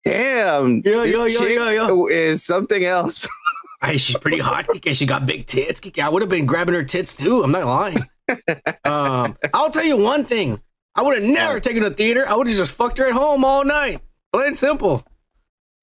Damn. 0.04 0.82
Yeah, 0.84 1.04
yeah, 1.04 1.26
yeah, 1.26 1.46
yeah, 1.46 1.70
yeah. 1.70 2.04
Is 2.10 2.42
something 2.42 2.84
else. 2.84 3.28
Hey, 3.82 3.98
she's 3.98 4.16
pretty 4.16 4.38
hot, 4.38 4.66
Kike. 4.66 4.96
She 4.96 5.04
got 5.04 5.26
big 5.26 5.46
tits, 5.46 5.78
Kike. 5.78 6.02
I 6.02 6.08
would 6.08 6.22
have 6.22 6.30
been 6.30 6.46
grabbing 6.46 6.74
her 6.74 6.84
tits 6.84 7.14
too. 7.14 7.42
I'm 7.42 7.52
not 7.52 7.66
lying. 7.66 7.98
um, 8.86 9.36
I'll 9.52 9.70
tell 9.70 9.84
you 9.84 9.98
one 9.98 10.24
thing. 10.24 10.58
I 10.94 11.02
would 11.02 11.22
have 11.22 11.30
never 11.30 11.60
taken 11.60 11.82
her 11.82 11.88
to 11.88 11.90
the 11.90 11.94
theater. 11.94 12.26
I 12.26 12.34
would 12.34 12.48
have 12.48 12.56
just 12.56 12.72
fucked 12.72 12.96
her 12.96 13.06
at 13.08 13.12
home 13.12 13.44
all 13.44 13.62
night. 13.62 14.00
Plain 14.32 14.46
and 14.46 14.56
simple. 14.56 15.04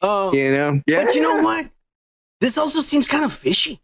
Uh, 0.01 0.31
you 0.33 0.51
know. 0.51 0.81
Yeah. 0.87 1.05
But 1.05 1.13
you 1.13 1.21
know 1.21 1.43
what? 1.43 1.69
This 2.41 2.57
also 2.57 2.81
seems 2.81 3.07
kind 3.07 3.23
of 3.23 3.31
fishy. 3.31 3.79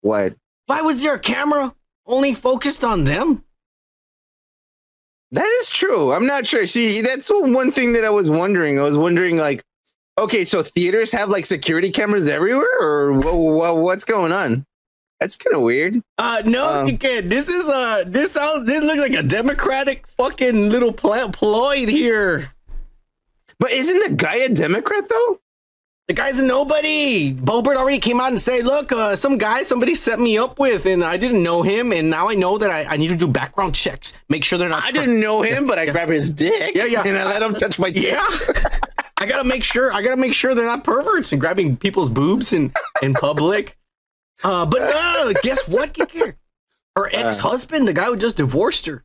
What? 0.00 0.34
Why 0.66 0.80
was 0.80 1.02
there 1.02 1.14
a 1.14 1.18
camera 1.18 1.74
only 2.06 2.32
focused 2.34 2.84
on 2.84 3.04
them? 3.04 3.44
That 5.32 5.48
is 5.60 5.68
true. 5.68 6.12
I'm 6.12 6.26
not 6.26 6.46
sure. 6.46 6.66
See, 6.66 7.02
that's 7.02 7.28
one 7.28 7.70
thing 7.70 7.92
that 7.92 8.04
I 8.04 8.10
was 8.10 8.30
wondering. 8.30 8.78
I 8.78 8.82
was 8.82 8.96
wondering, 8.96 9.36
like, 9.36 9.62
okay, 10.16 10.44
so 10.44 10.62
theaters 10.62 11.12
have 11.12 11.28
like 11.28 11.44
security 11.44 11.90
cameras 11.90 12.28
everywhere, 12.28 12.80
or 12.80 13.12
wha- 13.12 13.34
wha- 13.34 13.74
what's 13.74 14.04
going 14.04 14.32
on? 14.32 14.64
That's 15.20 15.36
kind 15.36 15.54
of 15.56 15.62
weird. 15.62 16.00
Uh, 16.16 16.42
no, 16.46 16.64
Um. 16.82 16.96
This 16.96 17.48
is 17.48 17.66
uh, 17.68 18.04
this 18.06 18.32
sounds. 18.32 18.64
This 18.66 18.82
looks 18.82 19.00
like 19.00 19.14
a 19.14 19.22
democratic 19.22 20.06
fucking 20.06 20.70
little 20.70 20.92
pl- 20.92 21.30
ploy 21.30 21.86
here. 21.86 22.52
But 23.58 23.72
isn't 23.72 23.98
the 23.98 24.14
guy 24.14 24.36
a 24.36 24.48
Democrat 24.48 25.08
though? 25.08 25.40
The 26.08 26.14
guy's 26.14 26.38
a 26.38 26.44
nobody. 26.44 27.34
Boebert 27.34 27.76
already 27.76 27.98
came 27.98 28.18
out 28.18 28.30
and 28.30 28.40
said, 28.40 28.64
"Look, 28.64 28.92
uh, 28.92 29.14
some 29.14 29.36
guy 29.36 29.62
somebody 29.62 29.94
set 29.94 30.18
me 30.18 30.38
up 30.38 30.58
with, 30.58 30.86
and 30.86 31.04
I 31.04 31.18
didn't 31.18 31.42
know 31.42 31.60
him, 31.62 31.92
and 31.92 32.08
now 32.08 32.28
I 32.30 32.34
know 32.34 32.56
that 32.56 32.70
I, 32.70 32.84
I 32.84 32.96
need 32.96 33.08
to 33.08 33.16
do 33.16 33.28
background 33.28 33.74
checks, 33.74 34.14
make 34.30 34.42
sure 34.42 34.58
they're 34.58 34.70
not." 34.70 34.84
I 34.84 34.90
didn't 34.90 35.20
know 35.20 35.42
him, 35.42 35.66
but 35.66 35.78
I 35.78 35.82
Yeah. 35.82 35.92
grabbed 35.92 36.12
his 36.12 36.30
dick. 36.30 36.74
Yeah, 36.74 36.86
yeah. 36.86 37.02
and 37.06 37.18
I 37.18 37.24
let 37.24 37.42
him 37.42 37.54
touch 37.54 37.78
my 37.78 37.90
dick. 37.90 38.04
Yeah. 38.04 38.24
I 39.18 39.26
gotta 39.26 39.44
make 39.44 39.62
sure. 39.62 39.92
I 39.92 40.00
gotta 40.00 40.16
make 40.16 40.32
sure 40.32 40.54
they're 40.54 40.64
not 40.64 40.82
perverts 40.82 41.32
and 41.32 41.40
grabbing 41.40 41.76
people's 41.76 42.08
boobs 42.08 42.54
in 42.54 42.72
in 43.02 43.12
public. 43.12 43.76
Uh, 44.42 44.64
but 44.64 44.80
no, 44.80 45.34
guess 45.42 45.68
what? 45.68 45.94
Her 46.96 47.10
ex 47.12 47.38
husband, 47.40 47.86
the 47.86 47.92
guy 47.92 48.04
who 48.06 48.16
just 48.16 48.38
divorced 48.38 48.86
her, 48.86 49.04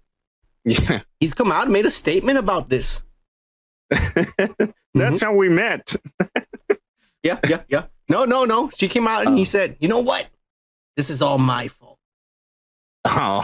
Yeah. 0.63 1.01
he's 1.19 1.33
come 1.33 1.51
out 1.51 1.63
and 1.63 1.73
made 1.73 1.85
a 1.85 1.89
statement 1.89 2.37
about 2.37 2.69
this. 2.69 3.03
That's 4.93 5.21
how 5.21 5.33
we 5.33 5.49
met. 5.49 5.95
Yeah, 7.23 7.39
yeah, 7.47 7.61
yeah. 7.69 7.85
No, 8.09 8.25
no, 8.25 8.45
no. 8.45 8.69
She 8.77 8.87
came 8.87 9.07
out 9.07 9.25
and 9.25 9.35
he 9.37 9.41
oh. 9.41 9.45
said, 9.45 9.77
"You 9.79 9.87
know 9.87 9.99
what? 9.99 10.27
This 10.97 11.09
is 11.09 11.21
all 11.21 11.37
my 11.37 11.67
fault." 11.69 11.97
Oh. 13.05 13.41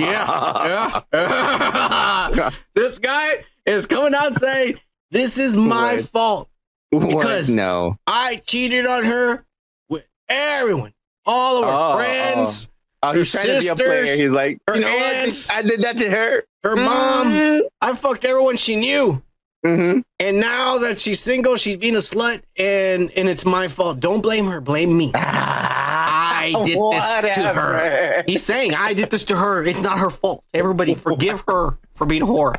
Yeah, 0.00 1.02
yeah. 1.12 2.50
this 2.74 2.98
guy 2.98 3.44
is 3.66 3.86
coming 3.86 4.14
out 4.14 4.38
saying, 4.38 4.78
"This 5.10 5.38
is 5.38 5.56
my 5.56 5.96
What? 5.96 6.08
fault 6.08 6.48
Because- 6.90 7.48
What? 7.50 7.56
no. 7.56 7.96
I 8.06 8.36
cheated 8.36 8.86
on 8.86 9.04
her 9.04 9.44
with 9.88 10.04
everyone, 10.28 10.94
all 11.26 11.58
of 11.58 11.64
her 11.64 11.70
oh, 11.70 11.92
oh, 11.92 11.96
friends, 11.96 12.70
Oh, 13.02 13.12
he's 13.12 13.30
Her 13.34 13.42
trying 13.42 13.56
to 13.56 13.60
be 13.60 13.68
a 13.68 13.76
player. 13.76 14.06
sisters, 14.06 14.18
He's 14.20 14.30
like, 14.30 14.58
her 14.66 14.76
you 14.76 14.80
know 14.80 14.88
aunts. 14.88 15.50
I 15.50 15.60
did 15.60 15.82
that 15.82 15.98
to 15.98 16.10
her. 16.10 16.44
her 16.62 16.74
mom. 16.76 17.28
Mm-hmm. 17.32 17.66
I 17.82 17.94
fucked 17.94 18.24
everyone 18.24 18.56
she 18.56 18.76
knew." 18.76 19.22
Mm-hmm. 19.64 20.00
And 20.20 20.40
now 20.40 20.78
that 20.78 21.00
she's 21.00 21.20
single, 21.20 21.56
she's 21.56 21.76
being 21.78 21.94
a 21.94 21.98
slut, 22.00 22.42
and 22.56 23.10
and 23.16 23.28
it's 23.28 23.44
my 23.46 23.68
fault. 23.68 23.98
Don't 24.00 24.20
blame 24.20 24.46
her, 24.46 24.60
blame 24.60 24.96
me. 24.96 25.10
I 25.14 26.52
did 26.64 26.78
this 26.78 27.36
to 27.36 27.52
her. 27.54 28.24
He's 28.26 28.42
saying 28.42 28.74
I 28.74 28.92
did 28.92 29.10
this 29.10 29.24
to 29.26 29.36
her. 29.36 29.64
It's 29.64 29.80
not 29.80 29.98
her 29.98 30.10
fault. 30.10 30.44
Everybody 30.52 30.94
forgive 30.94 31.42
her 31.48 31.78
for 31.94 32.06
being 32.06 32.22
a 32.22 32.26
whore. 32.26 32.54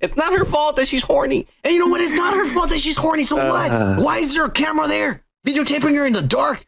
It's 0.00 0.16
not 0.16 0.32
her 0.32 0.44
fault 0.44 0.76
that 0.76 0.86
she's 0.86 1.02
horny. 1.02 1.46
And 1.64 1.72
you 1.72 1.80
know 1.80 1.88
what? 1.88 2.00
It's 2.00 2.12
not 2.12 2.34
her 2.34 2.46
fault 2.52 2.70
that 2.70 2.78
she's 2.78 2.96
horny. 2.96 3.24
So 3.24 3.40
Uh. 3.40 3.48
what? 3.96 4.04
Why 4.04 4.18
is 4.18 4.34
there 4.34 4.44
a 4.44 4.50
camera 4.50 4.86
there? 4.86 5.22
Videotaping 5.46 5.96
her 5.96 6.06
in 6.06 6.12
the 6.12 6.22
dark. 6.22 6.64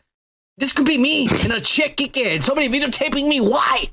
This 0.58 0.72
could 0.72 0.86
be 0.86 0.96
me 0.98 1.28
and 1.28 1.52
a 1.52 1.60
chick 1.60 1.96
kicking. 1.96 2.42
Somebody 2.42 2.68
videotaping 2.68 3.28
me. 3.28 3.40
Why? 3.40 3.90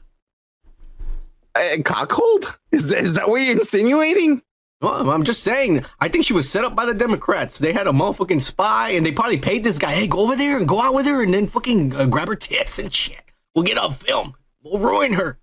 Uh, 1.55 1.77
cockhold? 1.83 2.57
Is, 2.71 2.91
is 2.91 3.13
that 3.15 3.29
what 3.29 3.41
you're 3.41 3.55
insinuating? 3.57 4.41
Well, 4.83 5.09
I'm 5.09 5.23
just 5.23 5.43
saying. 5.43 5.85
I 6.01 6.09
think 6.09 6.25
she 6.25 6.33
was 6.33 6.49
set 6.49 6.65
up 6.65 6.75
by 6.75 6.85
the 6.85 6.93
Democrats. 6.93 7.57
They 7.57 7.71
had 7.71 7.87
a 7.87 7.91
motherfucking 7.91 8.41
spy, 8.41 8.89
and 8.89 9.05
they 9.05 9.13
probably 9.13 9.37
paid 9.37 9.63
this 9.63 9.77
guy. 9.77 9.93
Hey, 9.93 10.07
go 10.07 10.19
over 10.19 10.35
there 10.35 10.57
and 10.57 10.67
go 10.67 10.81
out 10.81 10.93
with 10.93 11.05
her, 11.05 11.23
and 11.23 11.33
then 11.33 11.47
fucking 11.47 11.95
uh, 11.95 12.05
grab 12.05 12.27
her 12.27 12.35
tits 12.35 12.79
and 12.79 12.93
shit. 12.93 13.21
We'll 13.55 13.63
get 13.63 13.77
on 13.77 13.93
film. 13.93 14.35
We'll 14.61 14.79
ruin 14.81 15.13
her. 15.13 15.39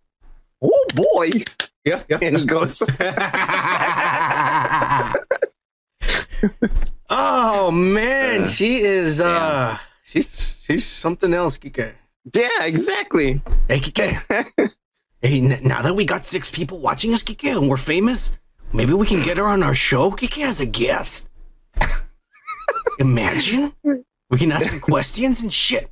Oh 0.63 0.87
boy. 0.95 1.31
Yeah, 1.87 2.03
yeah. 2.11 2.19
And 2.21 2.37
he 2.37 2.45
goes, 2.45 2.83
oh 7.11 7.71
man, 7.71 8.47
she 8.49 8.81
is 8.81 9.21
uh 9.21 9.79
she's 10.05 10.59
she's 10.63 10.85
something 10.85 11.33
else, 11.33 11.57
Kike. 11.59 11.93
yeah, 12.35 12.49
exactly. 12.63 13.41
Hey 13.69 13.81
Kike. 13.81 14.71
hey, 15.23 15.39
n- 15.41 15.61
now 15.63 15.83
that 15.83 15.95
we 15.97 16.05
got 16.05 16.25
six 16.25 16.51
people 16.51 16.79
watching 16.79 17.15
us, 17.15 17.23
Kike, 17.23 17.57
and 17.57 17.69
we're 17.69 17.77
famous, 17.79 18.37
maybe 18.73 18.93
we 18.93 19.07
can 19.07 19.23
get 19.23 19.37
her 19.37 19.47
on 19.47 19.63
our 19.63 19.75
show, 19.75 20.11
Kiki, 20.11 20.43
as 20.43 20.61
a 20.61 20.67
guest. 20.67 21.29
Imagine. 22.99 23.73
We 24.31 24.39
can 24.39 24.53
ask 24.53 24.67
her 24.67 24.79
questions 24.79 25.43
and 25.43 25.53
shit. 25.53 25.91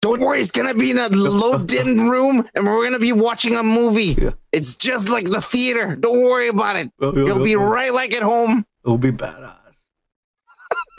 Don't 0.00 0.20
worry, 0.20 0.40
it's 0.40 0.50
gonna 0.50 0.74
be 0.74 0.90
in 0.90 0.98
a 0.98 1.08
low 1.08 1.58
dim 1.58 2.10
room 2.10 2.48
and 2.54 2.66
we're 2.66 2.84
gonna 2.84 2.98
be 2.98 3.12
watching 3.12 3.54
a 3.54 3.62
movie. 3.62 4.16
Yeah. 4.20 4.30
It's 4.50 4.74
just 4.74 5.08
like 5.08 5.30
the 5.30 5.40
theater. 5.40 5.94
Don't 5.94 6.22
worry 6.22 6.48
about 6.48 6.76
it. 6.76 6.90
You'll 7.00 7.44
be 7.44 7.54
right 7.54 7.92
like 7.92 8.12
at 8.12 8.22
home. 8.22 8.66
It'll 8.84 8.98
be 8.98 9.12
badass. 9.12 9.56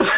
all 0.00 0.08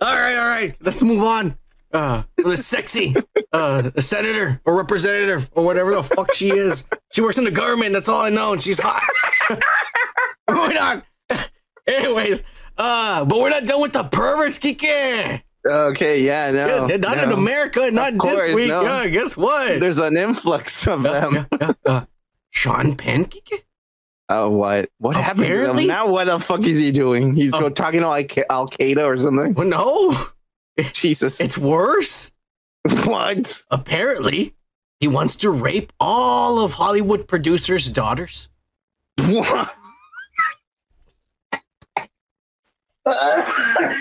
right, 0.00 0.36
all 0.36 0.48
right. 0.48 0.74
Let's 0.80 1.02
move 1.02 1.22
on. 1.22 1.58
Uh, 1.92 2.22
the 2.38 2.56
sexy 2.56 3.14
uh, 3.52 3.90
a 3.94 4.02
senator 4.02 4.60
or 4.64 4.76
representative 4.76 5.50
or 5.52 5.64
whatever 5.64 5.94
the 5.94 6.02
fuck 6.02 6.34
she 6.34 6.50
is. 6.50 6.84
She 7.12 7.20
works 7.20 7.38
in 7.38 7.44
the 7.44 7.50
government. 7.50 7.92
That's 7.92 8.08
all 8.08 8.22
I 8.22 8.30
know, 8.30 8.52
and 8.52 8.62
she's 8.62 8.80
hot. 8.80 9.02
Moving 10.54 10.76
on. 10.78 11.02
Anyways, 11.86 12.42
uh, 12.78 13.24
but 13.24 13.38
we're 13.40 13.50
not 13.50 13.66
done 13.66 13.80
with 13.80 13.92
the 13.92 14.04
perverts, 14.04 14.58
Kike. 14.58 15.42
Okay, 15.68 16.20
yeah, 16.22 16.50
no. 16.50 16.86
Yeah, 16.88 16.96
not 16.96 17.18
in. 17.18 17.30
America, 17.32 17.90
not 17.90 18.18
course, 18.18 18.46
this 18.46 18.54
week. 18.54 18.68
no. 18.68 18.82
Yeah, 18.82 19.06
guess 19.08 19.36
what? 19.36 19.78
There's 19.80 19.98
an 19.98 20.16
influx 20.16 20.86
of 20.86 21.02
them. 21.02 21.46
uh, 21.86 22.04
Sean 22.50 22.94
Penn, 22.96 23.24
Kike. 23.26 23.62
Oh, 24.28 24.48
what? 24.50 24.88
What 24.98 25.16
happened 25.16 25.46
to 25.46 25.70
him? 25.78 25.86
Now 25.86 26.08
what 26.08 26.24
the 26.26 26.38
fuck 26.40 26.64
is 26.66 26.78
he 26.78 26.90
doing? 26.92 27.34
He's 27.36 27.52
Um, 27.54 27.72
talking 27.74 28.00
to 28.00 28.08
like 28.08 28.36
Al 28.50 28.66
Qaeda 28.68 29.04
or 29.04 29.18
something. 29.18 29.54
Well, 29.54 29.66
no, 29.66 30.16
Jesus. 30.92 31.40
it's 31.40 31.58
worse. 31.58 32.30
what? 33.04 33.64
Apparently, 33.70 34.54
he 35.00 35.06
wants 35.08 35.36
to 35.36 35.50
rape 35.50 35.92
all 36.00 36.60
of 36.64 36.72
Hollywood 36.74 37.28
producers' 37.28 37.90
daughters. 37.90 38.48
What? 39.26 39.76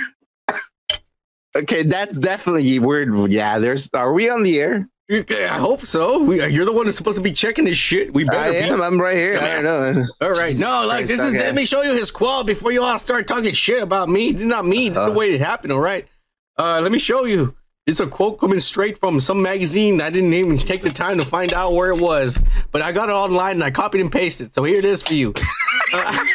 okay, 1.56 1.84
that's 1.84 2.20
definitely 2.20 2.80
weird. 2.80 3.32
Yeah, 3.32 3.60
there's. 3.60 3.90
Are 3.94 4.14
we 4.14 4.30
on 4.30 4.44
the 4.44 4.60
air? 4.60 4.88
I 5.12 5.58
hope 5.60 5.86
so. 5.86 6.24
We, 6.24 6.46
you're 6.48 6.64
the 6.64 6.72
one 6.72 6.86
who's 6.86 6.96
supposed 6.96 7.18
to 7.18 7.24
be 7.24 7.34
checking 7.34 7.66
this 7.66 7.78
shit. 7.78 8.14
We 8.14 8.24
I 8.24 8.32
better 8.32 8.52
be. 8.52 8.58
am. 8.60 8.82
I'm 8.82 9.02
right 9.02 9.18
here. 9.18 9.38
I 9.38 9.60
don't 9.60 9.96
know. 9.98 10.06
All 10.22 10.32
right. 10.32 10.56
No, 10.58 10.86
like 10.86 11.06
this 11.06 11.20
is. 11.20 11.34
okay. 11.34 11.44
Let 11.44 11.56
me 11.56 11.66
show 11.66 11.82
you 11.82 11.94
his 11.94 12.12
qual 12.12 12.46
before 12.46 12.72
you 12.72 12.82
all 12.82 12.98
start 12.98 13.28
talking 13.28 13.52
shit 13.54 13.84
about 13.84 14.08
me. 14.08 14.32
Not 14.32 14.66
me. 14.66 14.90
Uh-huh. 14.90 15.08
the 15.10 15.12
way 15.12 15.34
it 15.34 15.42
happened. 15.42 15.74
All 15.74 15.80
right. 15.82 16.08
Uh, 16.58 16.80
let 16.82 16.94
me 16.94 17.00
show 17.00 17.26
you. 17.26 17.56
It's 17.88 18.00
a 18.00 18.08
quote 18.08 18.40
coming 18.40 18.60
straight 18.60 18.98
from 18.98 19.20
some 19.20 19.42
magazine. 19.42 20.00
I 20.00 20.12
didn't 20.12 20.34
even 20.34 20.58
take 20.60 20.82
the 20.84 20.90
time 20.92 21.18
to 21.18 21.26
find 21.26 21.52
out 21.52 21.74
where 21.74 21.90
it 21.92 22.00
was, 22.00 22.42
but 22.72 22.82
I 22.82 22.92
got 22.92 23.10
it 23.10 23.14
online 23.14 23.54
and 23.54 23.64
I 23.64 23.72
copied 23.72 24.02
and 24.02 24.12
pasted. 24.12 24.54
So 24.54 24.64
here 24.64 24.78
it 24.78 24.86
is 24.86 25.02
for 25.02 25.14
you. 25.14 25.34
Uh, 25.94 26.26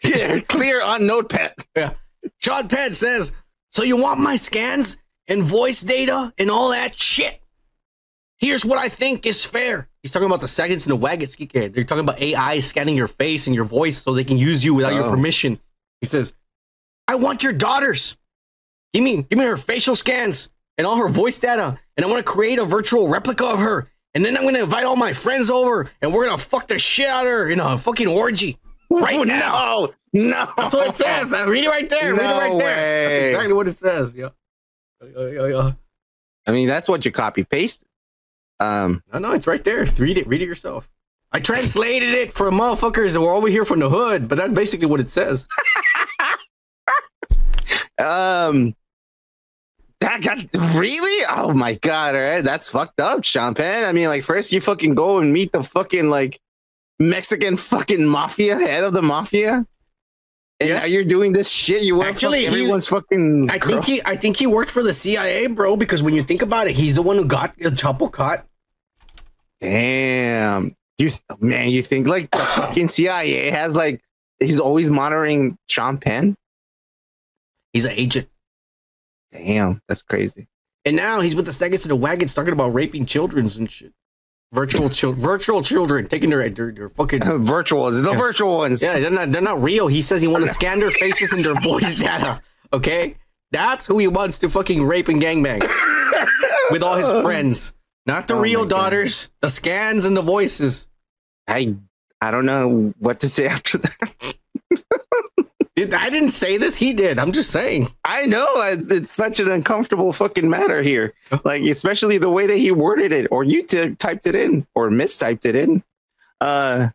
Here, 0.00 0.40
clear 0.42 0.82
on 0.82 1.06
Notepad. 1.06 1.54
Yeah. 1.76 1.94
Sean 2.38 2.68
Penn 2.68 2.92
says, 2.92 3.32
So 3.72 3.82
you 3.82 3.96
want 3.96 4.20
my 4.20 4.36
scans 4.36 4.96
and 5.26 5.42
voice 5.42 5.80
data 5.80 6.32
and 6.38 6.50
all 6.50 6.70
that 6.70 6.94
shit? 7.00 7.40
Here's 8.38 8.64
what 8.64 8.78
I 8.78 8.88
think 8.88 9.26
is 9.26 9.44
fair. 9.44 9.88
He's 10.02 10.12
talking 10.12 10.26
about 10.26 10.40
the 10.40 10.48
seconds 10.48 10.86
in 10.86 10.90
the 10.90 10.96
wagons. 10.96 11.36
They're 11.36 11.84
talking 11.84 12.04
about 12.04 12.20
AI 12.20 12.60
scanning 12.60 12.96
your 12.96 13.08
face 13.08 13.46
and 13.46 13.56
your 13.56 13.64
voice 13.64 14.00
so 14.02 14.12
they 14.14 14.24
can 14.24 14.38
use 14.38 14.64
you 14.64 14.74
without 14.74 14.94
your 14.94 15.04
Oh. 15.04 15.10
permission. 15.10 15.58
He 16.00 16.06
says, 16.06 16.32
I 17.08 17.16
want 17.16 17.42
your 17.42 17.52
daughters. 17.52 18.16
Give 18.92 19.02
me, 19.02 19.22
give 19.22 19.38
me 19.38 19.44
her 19.44 19.56
facial 19.56 19.96
scans 19.96 20.50
and 20.76 20.86
all 20.86 20.96
her 20.96 21.08
voice 21.08 21.38
data. 21.40 21.78
And 21.96 22.06
I 22.06 22.08
want 22.08 22.24
to 22.24 22.32
create 22.32 22.58
a 22.60 22.64
virtual 22.64 23.08
replica 23.08 23.44
of 23.46 23.58
her. 23.58 23.78
And 23.80 23.88
and 24.14 24.24
then 24.24 24.36
I'm 24.36 24.42
gonna 24.44 24.64
invite 24.64 24.84
all 24.84 24.96
my 24.96 25.12
friends 25.12 25.48
over, 25.50 25.90
and 26.02 26.12
we're 26.12 26.24
gonna 26.24 26.38
fuck 26.38 26.66
the 26.66 26.78
shit 26.78 27.06
out 27.06 27.26
of 27.26 27.30
her 27.30 27.50
in 27.50 27.60
a 27.60 27.76
fucking 27.78 28.08
orgy 28.08 28.58
right 28.90 29.16
Oh, 29.18 29.22
now. 29.24 29.88
No, 30.12 30.30
no. 30.30 30.52
That's 30.56 30.74
what 30.74 30.88
it 30.88 30.96
says. 30.96 31.32
Uh, 31.32 31.44
Read 31.48 31.64
it 31.64 31.68
right 31.68 31.88
there. 31.88 32.12
Read 32.14 32.20
it 32.20 32.24
No 32.24 32.38
right 32.38 32.58
there. 32.58 33.08
That's 33.08 33.24
exactly 33.32 33.52
what 33.54 33.68
it 33.68 33.72
says. 33.72 34.14
Yeah. 34.14 34.28
I 36.46 36.52
mean, 36.52 36.68
that's 36.68 36.88
what 36.88 37.04
you 37.04 37.12
copy 37.12 37.44
paste. 37.44 37.84
Um, 38.60 39.02
No, 39.12 39.18
no, 39.18 39.32
it's 39.32 39.46
right 39.46 39.62
there. 39.62 39.84
Read 39.98 40.18
it. 40.18 40.26
Read 40.26 40.42
it 40.42 40.46
yourself. 40.46 40.88
I 41.30 41.40
translated 41.40 42.14
it 42.14 42.32
for 42.32 42.50
motherfuckers 42.50 43.12
that 43.12 43.20
were 43.20 43.32
over 43.32 43.48
here 43.48 43.66
from 43.66 43.80
the 43.80 43.90
hood, 43.90 44.28
but 44.28 44.38
that's 44.38 44.54
basically 44.54 44.86
what 44.86 44.98
it 44.98 45.10
says. 45.10 45.46
um, 47.98 48.74
that 50.00 50.22
got 50.22 50.38
really? 50.74 51.26
Oh 51.30 51.52
my 51.52 51.74
god! 51.74 52.14
All 52.14 52.20
right, 52.20 52.42
that's 52.42 52.70
fucked 52.70 53.00
up, 53.00 53.24
Sean 53.24 53.54
Penn. 53.54 53.84
I 53.84 53.92
mean, 53.92 54.08
like, 54.08 54.24
first 54.24 54.52
you 54.52 54.60
fucking 54.60 54.94
go 54.94 55.18
and 55.18 55.32
meet 55.32 55.52
the 55.52 55.62
fucking 55.62 56.08
like 56.08 56.40
Mexican 56.98 57.56
fucking 57.56 58.04
mafia 58.06 58.56
head 58.58 58.84
of 58.84 58.92
the 58.92 59.02
mafia, 59.02 59.66
and 60.60 60.68
Yeah. 60.68 60.80
now 60.80 60.84
you're 60.86 61.04
doing 61.04 61.32
this 61.32 61.48
shit. 61.48 61.82
You 61.82 61.96
want 61.96 62.08
Actually, 62.08 62.40
he- 62.40 62.46
everyone's 62.46 62.86
fucking. 62.88 63.50
I 63.50 63.58
girl. 63.58 63.70
think 63.74 63.84
he, 63.84 64.02
I 64.04 64.16
think 64.16 64.36
he 64.36 64.46
worked 64.46 64.70
for 64.70 64.82
the 64.82 64.92
CIA, 64.92 65.46
bro. 65.46 65.76
Because 65.76 66.02
when 66.02 66.14
you 66.14 66.22
think 66.22 66.42
about 66.42 66.66
it, 66.66 66.72
he's 66.74 66.94
the 66.94 67.02
one 67.02 67.16
who 67.16 67.24
got 67.24 67.54
El 67.60 67.70
Chapo 67.72 68.10
caught. 68.10 68.44
Damn. 69.60 70.74
You 70.98 71.10
man, 71.40 71.70
you 71.70 71.82
think 71.82 72.06
like 72.08 72.30
the 72.30 72.38
fucking 72.56 72.88
CIA 72.88 73.50
has 73.50 73.76
like 73.76 74.02
he's 74.40 74.58
always 74.58 74.90
monitoring 74.90 75.56
Sean 75.68 75.98
Penn? 75.98 76.36
He's 77.72 77.84
an 77.84 77.92
agent, 77.92 78.28
Damn, 79.30 79.80
that's 79.86 80.02
crazy. 80.02 80.48
and 80.84 80.96
now 80.96 81.20
he's 81.20 81.36
with 81.36 81.44
the 81.44 81.52
seconds 81.52 81.82
to 81.82 81.88
the 81.88 81.94
wagons 81.94 82.34
talking 82.34 82.52
about 82.52 82.74
raping 82.74 83.06
childrens 83.06 83.56
and 83.58 83.70
shit. 83.70 83.92
Virtual 84.52 84.88
children, 84.88 85.22
virtual 85.22 85.62
children 85.62 86.08
taking 86.08 86.30
their 86.30 86.48
their, 86.48 86.72
their 86.72 86.88
fucking 86.88 87.20
virtual 87.44 87.86
is 87.88 88.00
the 88.02 88.14
virtual 88.14 88.56
ones. 88.58 88.82
Yeah, 88.82 88.98
they're 88.98 89.10
not 89.10 89.30
they're 89.30 89.42
not 89.42 89.62
real. 89.62 89.88
He 89.88 90.00
says 90.00 90.22
he 90.22 90.28
wants 90.28 90.48
to 90.48 90.54
scan 90.54 90.80
their 90.80 90.90
faces 90.90 91.32
and 91.34 91.44
their 91.44 91.54
voice 91.60 91.96
data. 91.96 92.40
Okay, 92.72 93.16
that's 93.52 93.86
who 93.86 93.98
he 93.98 94.08
wants 94.08 94.38
to 94.38 94.48
fucking 94.48 94.82
rape 94.84 95.08
and 95.08 95.20
gangbang 95.20 95.60
with 96.70 96.82
all 96.82 96.96
his 96.96 97.10
friends. 97.22 97.74
Not 98.06 98.26
the 98.26 98.36
Oh 98.36 98.40
real 98.40 98.60
my 98.64 98.68
God. 98.70 98.76
daughters, 98.84 99.28
the 99.42 99.50
scans 99.50 100.06
and 100.06 100.16
the 100.16 100.22
voices. 100.22 100.86
I 101.46 101.76
I 102.22 102.30
don't 102.30 102.46
know 102.46 102.94
what 102.98 103.20
to 103.20 103.28
say 103.28 103.48
after 103.48 103.76
that. 103.78 104.34
Dude, 105.78 105.94
I 105.94 106.10
didn't 106.10 106.30
say 106.30 106.56
this. 106.56 106.76
He 106.76 106.92
did. 106.92 107.20
I'm 107.20 107.30
just 107.30 107.52
saying. 107.52 107.94
I 108.04 108.26
know 108.26 108.48
it's, 108.62 108.88
it's 108.88 109.12
such 109.12 109.38
an 109.38 109.48
uncomfortable 109.48 110.12
fucking 110.12 110.50
matter 110.50 110.82
here. 110.82 111.14
Like 111.44 111.62
especially 111.62 112.18
the 112.18 112.28
way 112.28 112.48
that 112.48 112.56
he 112.56 112.72
worded 112.72 113.12
it, 113.12 113.28
or 113.30 113.44
you 113.44 113.62
t- 113.62 113.94
typed 113.94 114.26
it 114.26 114.34
in, 114.34 114.66
or 114.74 114.90
mistyped 114.90 115.46
it 115.46 115.54
in. 115.54 115.84
Uh, 116.40 116.88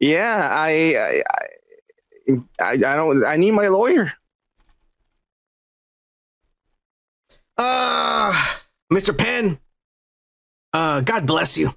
yeah, 0.00 0.48
I 0.50 1.22
I, 2.26 2.34
I 2.58 2.70
I 2.70 2.76
don't. 2.76 3.22
I 3.22 3.36
need 3.36 3.50
my 3.50 3.68
lawyer. 3.68 4.10
Uh, 7.58 8.32
Mr. 8.90 9.14
Penn. 9.14 9.58
Uh, 10.72 11.02
God 11.02 11.26
bless 11.26 11.58
you. 11.58 11.74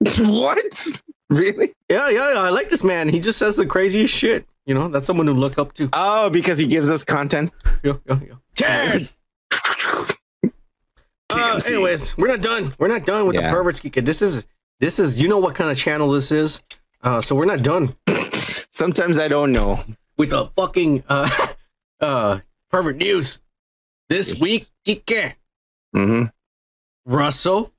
what? 0.18 1.00
Really? 1.28 1.74
Yeah, 1.88 2.08
yeah, 2.08 2.34
yeah. 2.34 2.40
I 2.40 2.50
like 2.50 2.68
this 2.68 2.84
man. 2.84 3.08
He 3.08 3.18
just 3.18 3.40
says 3.40 3.56
the 3.56 3.66
craziest 3.66 4.14
shit. 4.14 4.46
You 4.66 4.74
know, 4.74 4.88
that's 4.88 5.06
someone 5.06 5.26
to 5.26 5.32
look 5.32 5.58
up 5.58 5.72
to. 5.74 5.88
Oh, 5.92 6.30
because 6.30 6.58
he 6.58 6.66
gives 6.66 6.88
us 6.90 7.02
content. 7.04 7.52
Yeah, 7.82 7.94
yeah, 8.08 8.18
yeah. 8.28 8.34
Cheers. 8.54 9.18
Uh, 11.34 11.60
anyways, 11.66 12.16
we're 12.18 12.28
not 12.28 12.42
done. 12.42 12.74
We're 12.78 12.88
not 12.88 13.04
done 13.04 13.26
with 13.26 13.36
Yeah. 13.36 13.50
the 13.50 13.56
perverts 13.56 13.80
geek. 13.80 13.94
This 14.04 14.20
is 14.22 14.44
this 14.80 14.98
is 14.98 15.18
you 15.18 15.28
know 15.28 15.38
what 15.38 15.54
kind 15.54 15.70
of 15.70 15.76
channel 15.78 16.10
this 16.10 16.30
is. 16.30 16.60
Uh, 17.02 17.20
so 17.20 17.34
we're 17.34 17.46
not 17.46 17.62
done 17.62 17.96
Sometimes 18.70 19.18
I 19.18 19.26
don't 19.28 19.50
know. 19.50 19.80
with 20.16 20.30
the 20.30 20.46
fucking 20.56 21.02
uh 21.08 21.28
uh 22.00 22.38
pervert 22.70 22.96
news. 22.96 23.38
This 24.08 24.38
week, 24.38 24.68
Geek 24.84 25.10
hmm 25.94 26.24
Russell, 27.06 27.72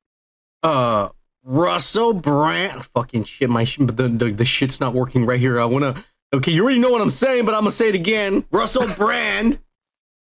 uh, 0.64 1.10
Russell 1.44 2.14
Brand. 2.14 2.84
Fucking 2.86 3.24
shit, 3.26 3.50
my 3.50 3.64
sh- 3.66 3.78
the, 3.80 4.10
the 4.10 4.32
the 4.32 4.46
shit's 4.46 4.80
not 4.82 4.94
working 4.96 5.26
right 5.26 5.40
here. 5.40 5.60
I 5.62 5.66
wanna. 5.66 6.04
Okay, 6.34 6.52
you 6.52 6.64
already 6.64 6.80
know 6.80 6.90
what 6.90 7.02
I'm 7.02 7.10
saying, 7.12 7.46
but 7.46 7.54
I'm 7.54 7.62
gonna 7.62 7.72
say 7.72 7.90
it 7.90 7.96
again. 7.96 8.44
Russell 8.52 8.88
Brand 8.96 9.60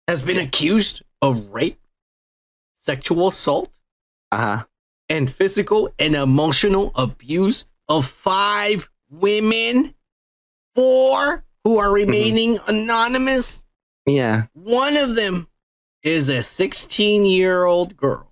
has 0.07 0.23
been 0.23 0.39
accused 0.39 1.03
of 1.21 1.51
rape, 1.51 1.81
sexual 2.79 3.29
assault, 3.29 3.77
Uh 4.31 4.37
huh. 4.59 4.65
and 5.09 5.31
physical 5.31 5.91
and 5.99 6.15
emotional 6.15 6.93
abuse 6.95 7.65
of 7.89 8.07
five 8.07 8.89
women, 9.11 9.95
four 10.77 11.45
who 11.65 11.79
are 11.79 11.91
remaining 11.91 12.59
anonymous. 12.69 13.65
Yeah. 14.07 14.45
One 14.53 14.97
of 14.97 15.17
them 15.17 15.49
is 16.05 16.29
a 16.29 16.41
16 16.45 17.25
year 17.25 17.65
old 17.65 17.97
girl. 17.97 18.31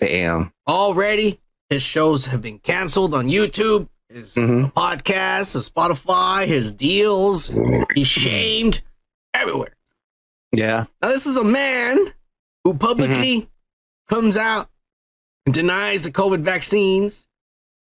Damn. 0.00 0.52
Already, 0.66 1.40
his 1.68 1.82
shows 1.82 2.26
have 2.26 2.42
been 2.42 2.58
canceled 2.58 3.14
on 3.14 3.28
YouTube, 3.28 3.88
his 4.10 4.34
Mhm. 4.34 4.72
podcasts, 4.72 5.52
his 5.54 5.68
Spotify, 5.70 6.46
his 6.46 6.72
deals. 6.72 7.50
He's 7.94 8.08
shamed 8.08 8.82
everywhere. 9.34 9.76
Yeah. 10.52 10.86
Now, 11.00 11.08
this 11.08 11.26
is 11.26 11.36
a 11.36 11.44
man 11.44 12.12
who 12.64 12.74
publicly 12.74 13.48
comes 14.08 14.36
out 14.36 14.68
and 15.46 15.54
denies 15.54 16.02
the 16.02 16.10
COVID 16.10 16.40
vaccines 16.40 17.26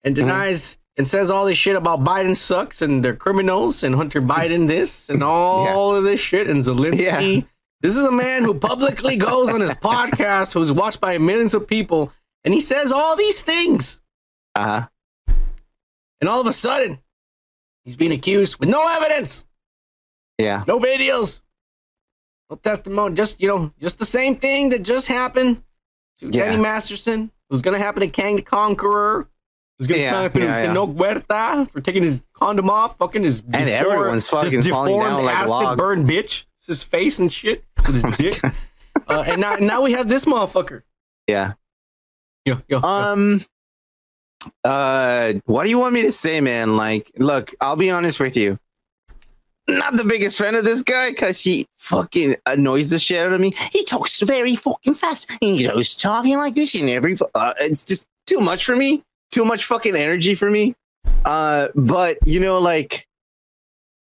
and 0.04 0.14
denies 0.16 0.76
and 0.96 1.06
says 1.06 1.30
all 1.30 1.44
this 1.44 1.58
shit 1.58 1.76
about 1.76 2.02
Biden 2.02 2.34
sucks 2.34 2.80
and 2.80 3.04
they're 3.04 3.14
criminals 3.14 3.82
and 3.82 3.94
Hunter 3.94 4.22
Biden 4.34 4.66
this 4.68 5.10
and 5.10 5.22
all 5.22 5.94
of 5.94 6.04
this 6.04 6.20
shit 6.20 6.48
and 6.48 6.62
Zelensky. 6.62 7.36
Yeah. 7.36 7.40
This 7.82 7.94
is 7.94 8.06
a 8.06 8.10
man 8.10 8.42
who 8.42 8.54
publicly 8.54 9.16
goes 9.16 9.50
on 9.50 9.60
his 9.60 9.74
podcast, 9.74 10.54
who's 10.54 10.72
watched 10.72 11.00
by 11.00 11.18
millions 11.18 11.52
of 11.52 11.66
people, 11.66 12.10
and 12.42 12.54
he 12.54 12.60
says 12.62 12.90
all 12.90 13.16
these 13.16 13.42
things. 13.42 14.00
Uh 14.54 14.64
huh. 14.80 14.88
And 16.20 16.28
all 16.30 16.40
of 16.40 16.46
a 16.46 16.52
sudden, 16.52 16.98
he's 17.84 17.96
being 17.96 18.12
accused 18.12 18.58
with 18.58 18.68
no 18.68 18.86
evidence, 18.88 19.44
Yeah. 20.38 20.64
no 20.66 20.78
videos, 20.80 21.42
no 22.50 22.56
testimony, 22.56 23.14
just 23.14 23.40
you 23.40 23.48
know, 23.48 23.72
just 23.80 23.98
the 23.98 24.06
same 24.06 24.36
thing 24.36 24.70
that 24.70 24.82
just 24.82 25.08
happened 25.08 25.62
to 26.18 26.26
Yeah. 26.32 26.46
Danny 26.46 26.56
Masterson, 26.62 27.30
Was 27.50 27.62
gonna 27.62 27.78
happen 27.78 28.00
to 28.00 28.08
Kang 28.08 28.36
the 28.36 28.42
Conqueror, 28.42 29.28
who's 29.78 29.86
gonna 29.86 30.00
Yeah, 30.00 30.22
happen 30.22 30.42
yeah, 30.42 30.56
to 30.60 30.64
yeah. 30.64 30.72
No 30.72 30.86
Huerta 30.88 31.70
for 31.70 31.80
taking 31.80 32.02
his 32.02 32.26
condom 32.32 32.68
off, 32.70 32.96
fucking 32.98 33.22
his 33.22 33.40
And 33.52 33.68
everyone's 33.68 34.26
fucking 34.28 34.62
falling 34.62 34.98
down 34.98 35.24
like 35.24 35.36
acid 35.36 35.50
logs. 35.50 35.78
burned 35.78 36.08
bitch, 36.08 36.46
It's 36.58 36.66
his 36.66 36.82
face 36.82 37.18
and 37.20 37.32
shit 37.32 37.62
with 37.86 37.94
his 37.94 38.04
dick, 38.16 38.42
uh, 39.06 39.24
and 39.28 39.40
now 39.40 39.56
now 39.56 39.82
we 39.82 39.92
have 39.92 40.08
this 40.08 40.24
motherfucker. 40.24 40.82
Yeah. 41.28 41.52
Yo, 42.46 42.54
yo, 42.68 42.80
yo. 42.80 42.82
Um. 42.82 43.44
Uh, 44.64 45.34
what 45.44 45.64
do 45.64 45.70
you 45.70 45.78
want 45.78 45.94
me 45.94 46.02
to 46.02 46.12
say, 46.12 46.40
man? 46.40 46.76
Like, 46.76 47.12
look, 47.16 47.54
I'll 47.60 47.76
be 47.76 47.90
honest 47.90 48.20
with 48.20 48.36
you. 48.36 48.58
Not 49.68 49.96
the 49.96 50.04
biggest 50.04 50.38
fan 50.38 50.54
of 50.54 50.64
this 50.64 50.82
guy 50.82 51.10
because 51.10 51.40
he 51.40 51.66
fucking 51.78 52.36
annoys 52.46 52.90
the 52.90 52.98
shit 53.00 53.26
out 53.26 53.32
of 53.32 53.40
me. 53.40 53.52
He 53.72 53.84
talks 53.84 54.20
very 54.20 54.54
fucking 54.54 54.94
fast. 54.94 55.28
And 55.42 55.56
he's 55.56 55.66
always 55.66 55.94
talking 55.96 56.36
like 56.36 56.54
this 56.54 56.74
in 56.74 56.88
every. 56.88 57.16
Uh, 57.34 57.54
it's 57.60 57.82
just 57.82 58.06
too 58.26 58.38
much 58.40 58.64
for 58.64 58.76
me. 58.76 59.02
Too 59.32 59.44
much 59.44 59.64
fucking 59.64 59.96
energy 59.96 60.36
for 60.36 60.50
me. 60.50 60.76
Uh, 61.24 61.68
but 61.74 62.18
you 62.24 62.38
know, 62.38 62.58
like, 62.60 63.08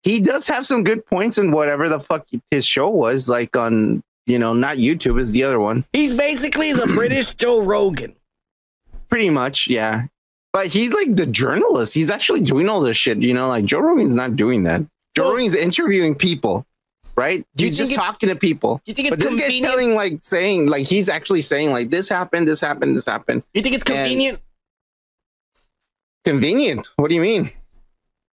he 0.04 0.20
does 0.20 0.48
have 0.48 0.68
some 0.68 0.84
good 0.84 1.04
points 1.08 1.40
in 1.40 1.50
whatever 1.52 1.90
the 1.90 2.00
fuck 2.00 2.28
his 2.52 2.66
show 2.66 2.90
was. 2.90 3.28
Like 3.28 3.58
on, 3.58 4.04
you 4.28 4.38
know, 4.38 4.54
not 4.54 4.78
YouTube 4.78 5.20
is 5.20 5.32
the 5.32 5.44
other 5.44 5.60
one. 5.60 5.84
He's 5.94 6.14
basically 6.14 6.74
the 6.74 6.86
British 6.96 7.34
Joe 7.34 7.64
Rogan. 7.64 8.16
Pretty 9.10 9.32
much, 9.32 9.68
yeah. 9.68 10.06
But 10.56 10.68
he's 10.68 10.94
like 10.94 11.18
the 11.18 11.26
journalist. 11.26 11.94
He's 11.94 12.10
actually 12.10 12.40
doing 12.40 12.70
all 12.70 12.80
this 12.80 12.96
shit. 12.96 13.18
You 13.18 13.34
know, 13.34 13.50
like 13.50 13.66
Joe 13.66 13.80
Rogan's 13.80 14.16
not 14.16 14.38
doing 14.38 14.64
that. 14.64 14.84
Joe 15.14 15.32
Rogan's 15.34 15.54
interviewing 15.54 16.16
people, 16.16 16.66
right? 17.18 17.46
Do 17.58 17.66
you 17.66 17.68
he's 17.68 17.78
just 17.78 17.92
it- 17.92 17.96
talking 17.96 18.30
to 18.30 18.38
people. 18.38 18.80
You 18.86 18.94
think 18.94 19.10
it's 19.10 19.18
But 19.18 19.20
this 19.20 19.36
guy's 19.36 19.42
convenient? 19.52 19.70
telling, 19.70 19.96
like, 19.96 20.18
saying, 20.22 20.68
like, 20.68 20.88
he's 20.88 21.10
actually 21.10 21.42
saying, 21.42 21.72
like, 21.72 21.90
this 21.90 22.08
happened, 22.08 22.48
this 22.48 22.62
happened, 22.62 22.96
this 22.96 23.06
happened. 23.06 23.44
you 23.54 23.62
think 23.62 23.76
it's 23.76 23.84
and- 23.84 23.96
convenient? 23.98 24.40
Convenient. 26.24 26.88
What 26.96 27.10
do 27.10 27.16
you 27.16 27.22
mean? 27.22 27.50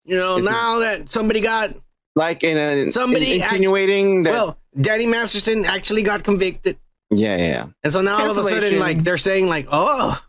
You 0.03 0.17
know, 0.17 0.37
is- 0.39 0.45
now 0.45 0.79
that 0.79 1.07
somebody 1.07 1.39
got 1.39 1.73
Like, 2.17 2.43
in 2.43 2.57
a 2.57 2.91
Somebody 2.91 3.35
in- 3.35 3.41
insinuating 3.43 4.23
that. 4.23 4.31
well, 4.31 4.57
Danny 4.79 5.05
Masterson 5.07 5.63
actually 5.65 6.01
got 6.03 6.23
convicted, 6.25 6.77
yeah, 7.11 7.37
yeah, 7.37 7.45
yeah. 7.47 7.65
and 7.83 7.93
so 7.93 8.01
now 8.01 8.19
all 8.19 8.29
of 8.31 8.37
a 8.37 8.43
sudden, 8.43 8.77
like 8.77 9.03
they're 9.05 9.17
saying, 9.17 9.47
like, 9.47 9.67
oh, 9.71 10.21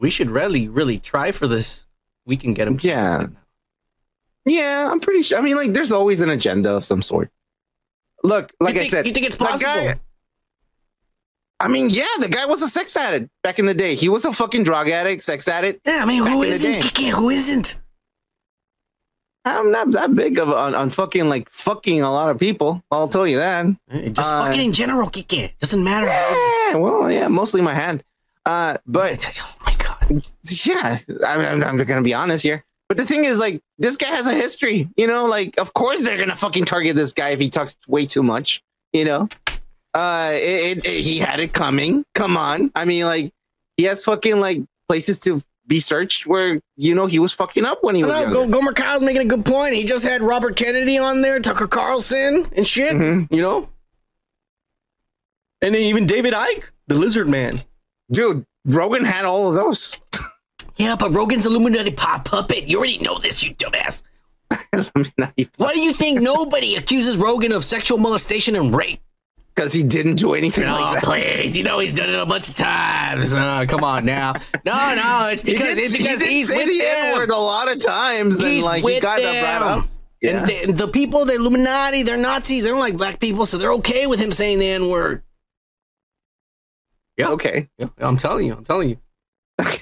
we 0.00 0.10
should 0.10 0.30
really, 0.30 0.68
really 0.68 0.98
try 0.98 1.30
for 1.30 1.46
this. 1.46 1.86
We 2.26 2.36
can 2.36 2.54
get 2.54 2.66
him. 2.66 2.78
Yeah. 2.82 3.26
Yeah, 4.46 4.88
I'm 4.90 5.00
pretty 5.00 5.22
sure. 5.22 5.38
I 5.38 5.42
mean, 5.42 5.56
like, 5.56 5.72
there's 5.74 5.92
always 5.92 6.20
an 6.22 6.30
agenda 6.30 6.70
of 6.74 6.84
some 6.84 7.02
sort. 7.02 7.30
Look, 8.24 8.52
like 8.60 8.74
you 8.74 8.80
I 8.80 8.82
think, 8.84 8.90
said, 8.92 9.06
you 9.06 9.12
think 9.12 9.26
it's 9.26 9.36
possible? 9.36 9.72
guy- 9.72 10.00
I 11.62 11.68
mean, 11.68 11.90
yeah, 11.90 12.06
the 12.18 12.28
guy 12.28 12.46
was 12.46 12.62
a 12.62 12.68
sex 12.68 12.96
addict 12.96 13.28
back 13.42 13.58
in 13.58 13.66
the 13.66 13.74
day. 13.74 13.94
He 13.94 14.08
was 14.08 14.24
a 14.24 14.32
fucking 14.32 14.64
drug 14.64 14.88
addict, 14.88 15.20
sex 15.22 15.46
addict. 15.46 15.82
Yeah, 15.86 16.00
I 16.02 16.06
mean, 16.06 16.24
who 16.24 16.42
isn't? 16.42 16.96
who 16.98 17.28
isn't? 17.28 17.78
I'm 19.44 19.70
not 19.70 19.90
that 19.92 20.14
big 20.14 20.38
of 20.38 20.48
a, 20.48 20.56
on, 20.56 20.74
on 20.74 20.90
fucking 20.90 21.28
like 21.28 21.50
fucking 21.50 22.00
a 22.02 22.10
lot 22.10 22.30
of 22.30 22.38
people. 22.38 22.82
I'll 22.90 23.08
tell 23.08 23.26
you 23.26 23.38
that. 23.38 23.66
Eh, 23.90 24.08
Just 24.10 24.30
Uh, 24.32 24.44
fucking 24.46 24.60
in 24.66 24.72
general, 24.72 25.10
Kike. 25.10 25.52
Doesn't 25.58 25.82
matter. 25.84 26.06
Yeah, 26.06 26.76
well, 26.76 27.10
yeah, 27.10 27.28
mostly 27.28 27.60
my 27.60 27.74
hand. 27.74 28.04
Uh, 28.46 28.76
but 28.86 29.40
yeah, 30.66 30.98
I'm, 31.26 31.40
I'm, 31.40 31.62
I'm 31.64 31.76
gonna 31.76 32.02
be 32.02 32.14
honest 32.14 32.42
here. 32.42 32.64
But 32.88 32.96
the 32.96 33.06
thing 33.06 33.24
is, 33.24 33.38
like, 33.38 33.62
this 33.78 33.96
guy 33.96 34.08
has 34.08 34.26
a 34.26 34.34
history. 34.34 34.88
You 34.96 35.06
know, 35.06 35.26
like, 35.26 35.56
of 35.58 35.72
course 35.74 36.04
they're 36.04 36.18
gonna 36.18 36.34
fucking 36.36 36.64
target 36.64 36.96
this 36.96 37.12
guy 37.12 37.30
if 37.30 37.38
he 37.40 37.48
talks 37.48 37.76
way 37.86 38.04
too 38.06 38.22
much. 38.22 38.62
You 38.92 39.04
know, 39.04 39.28
uh, 39.94 40.30
it, 40.32 40.78
it, 40.78 40.86
it- 40.86 41.00
he 41.02 41.18
had 41.18 41.38
it 41.40 41.52
coming. 41.52 42.04
Come 42.14 42.36
on, 42.36 42.70
I 42.74 42.84
mean, 42.84 43.04
like, 43.04 43.32
he 43.76 43.84
has 43.84 44.04
fucking 44.04 44.40
like 44.40 44.62
places 44.88 45.20
to 45.20 45.40
be 45.66 45.78
searched 45.78 46.26
where 46.26 46.60
you 46.76 46.94
know 46.96 47.06
he 47.06 47.20
was 47.20 47.32
fucking 47.32 47.64
up 47.64 47.84
when 47.84 47.94
he 47.94 48.02
was. 48.02 48.10
Go- 48.32 48.48
Gomer 48.48 48.72
Kyle's 48.72 49.02
making 49.04 49.22
a 49.22 49.26
good 49.26 49.44
point. 49.44 49.74
He 49.74 49.84
just 49.84 50.04
had 50.04 50.20
Robert 50.20 50.56
Kennedy 50.56 50.98
on 50.98 51.20
there, 51.22 51.38
Tucker 51.38 51.68
Carlson, 51.68 52.46
and 52.56 52.66
shit. 52.66 52.92
Mm-hmm. 52.94 53.32
You 53.32 53.40
know, 53.42 53.68
and 55.62 55.74
then 55.74 55.82
even 55.82 56.06
David 56.06 56.34
Icke, 56.34 56.64
the 56.88 56.94
Lizard 56.96 57.28
Man. 57.28 57.60
Dude, 58.10 58.44
Rogan 58.64 59.04
had 59.04 59.24
all 59.24 59.48
of 59.48 59.54
those. 59.54 59.98
Yeah, 60.76 60.96
but 60.96 61.14
Rogan's 61.14 61.46
Illuminati 61.46 61.90
pop 61.90 62.24
puppet. 62.24 62.68
You 62.68 62.78
already 62.78 62.98
know 62.98 63.18
this, 63.18 63.42
you 63.42 63.54
dumbass. 63.54 64.02
Why 65.56 65.74
do 65.74 65.80
you 65.80 65.92
think 65.92 66.20
nobody 66.20 66.76
accuses 66.76 67.16
Rogan 67.16 67.52
of 67.52 67.64
sexual 67.64 67.98
molestation 67.98 68.56
and 68.56 68.74
rape? 68.74 69.00
Because 69.54 69.72
he 69.72 69.82
didn't 69.82 70.14
do 70.14 70.34
anything 70.34 70.64
No, 70.64 70.72
like 70.72 70.94
that. 70.94 71.02
please. 71.04 71.56
You 71.56 71.64
know 71.64 71.78
he's 71.80 71.92
done 71.92 72.08
it 72.08 72.14
a 72.18 72.24
bunch 72.24 72.48
of 72.48 72.56
times. 72.56 73.34
Uh, 73.34 73.66
come 73.68 73.84
on 73.84 74.04
now. 74.04 74.34
No, 74.64 74.94
no, 74.94 75.28
it's 75.32 75.42
He 75.44 75.52
because 75.52 75.76
did- 75.76 75.84
it's 75.84 75.92
he 75.92 75.98
because 76.02 76.20
did 76.20 76.28
he's 76.28 76.48
with 76.50 76.66
the 76.68 76.78
them. 76.78 76.96
N-word 77.12 77.30
a 77.30 77.36
lot 77.36 77.70
of 77.70 77.78
times, 77.78 78.40
and 78.40 78.48
He's 78.50 78.64
like 78.64 78.84
he 78.84 79.00
got 79.00 79.18
brought 79.20 79.22
them. 79.22 79.78
up. 79.80 79.86
Yeah. 80.22 80.38
And 80.38 80.48
the, 80.48 80.84
the 80.84 80.88
people, 80.88 81.24
the 81.24 81.34
Illuminati, 81.34 82.02
they're 82.02 82.16
Nazis. 82.16 82.64
They 82.64 82.70
don't 82.70 82.78
like 82.78 82.96
black 82.96 83.20
people, 83.20 83.44
so 83.46 83.58
they're 83.58 83.72
okay 83.74 84.06
with 84.06 84.20
him 84.20 84.32
saying 84.32 84.58
the 84.60 84.68
N 84.68 84.88
word. 84.88 85.22
Yeah. 87.20 87.30
Okay. 87.30 87.68
Yeah, 87.78 87.86
I'm 87.98 88.16
telling 88.16 88.46
you. 88.46 88.54
I'm 88.54 88.64
telling 88.64 88.88
you. 88.90 88.96
Okay. 89.60 89.80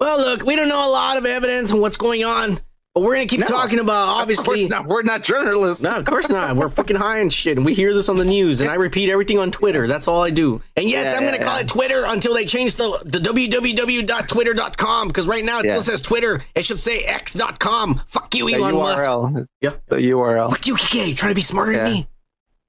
Well, 0.00 0.18
look, 0.18 0.44
we 0.44 0.56
don't 0.56 0.68
know 0.68 0.86
a 0.86 0.90
lot 0.90 1.16
of 1.16 1.24
evidence 1.24 1.72
on 1.72 1.80
what's 1.80 1.96
going 1.96 2.22
on, 2.22 2.58
but 2.94 3.00
we're 3.02 3.14
gonna 3.14 3.26
keep 3.26 3.40
No, 3.40 3.46
talking 3.46 3.78
about 3.78 4.08
Of 4.08 4.14
obviously. 4.22 4.44
course 4.60 4.68
not. 4.70 4.86
We're 4.86 5.02
not 5.02 5.22
journalists. 5.24 5.82
No, 5.82 5.90
of 5.96 6.04
course 6.04 6.28
not. 6.28 6.54
We're 6.56 6.68
fucking 6.68 6.96
high 6.96 7.18
and 7.18 7.32
shit, 7.32 7.56
and 7.56 7.64
we 7.64 7.72
hear 7.72 7.94
this 7.94 8.08
on 8.10 8.16
the 8.16 8.24
news, 8.24 8.60
and 8.60 8.68
I 8.70 8.74
repeat 8.74 9.08
everything 9.08 9.38
on 9.38 9.50
Twitter. 9.50 9.86
That's 9.88 10.06
all 10.06 10.22
I 10.22 10.28
do. 10.30 10.60
And 10.76 10.88
yes, 10.90 11.04
Yeah, 11.12 11.18
I'm 11.18 11.24
gonna 11.24 11.38
yeah, 11.38 11.44
call 11.44 11.54
yeah. 11.54 11.60
it 11.62 11.68
Twitter 11.68 12.04
until 12.04 12.34
they 12.34 12.44
change 12.44 12.74
the 12.76 13.00
the 13.04 13.18
www.twitter.com 13.20 15.08
because 15.08 15.26
right 15.26 15.44
now 15.44 15.60
it 15.60 15.64
Yeah. 15.66 15.72
still 15.78 15.94
says 15.94 16.02
Twitter. 16.02 16.42
It 16.54 16.64
should 16.66 16.80
say 16.80 17.04
x.com. 17.04 18.02
Fuck 18.08 18.34
you, 18.34 18.46
The 18.50 18.54
Elon 18.56 18.74
Musk. 18.74 19.04
URL. 19.08 19.46
Yeah. 19.60 19.72
The 19.88 19.96
URL. 19.96 20.50
Fuck 20.50 20.66
you, 20.66 20.76
Kike. 20.76 21.16
Trying 21.16 21.30
to 21.30 21.34
be 21.34 21.42
smarter 21.42 21.72
Yeah. 21.72 21.84
than 21.84 21.92
me? 21.92 22.08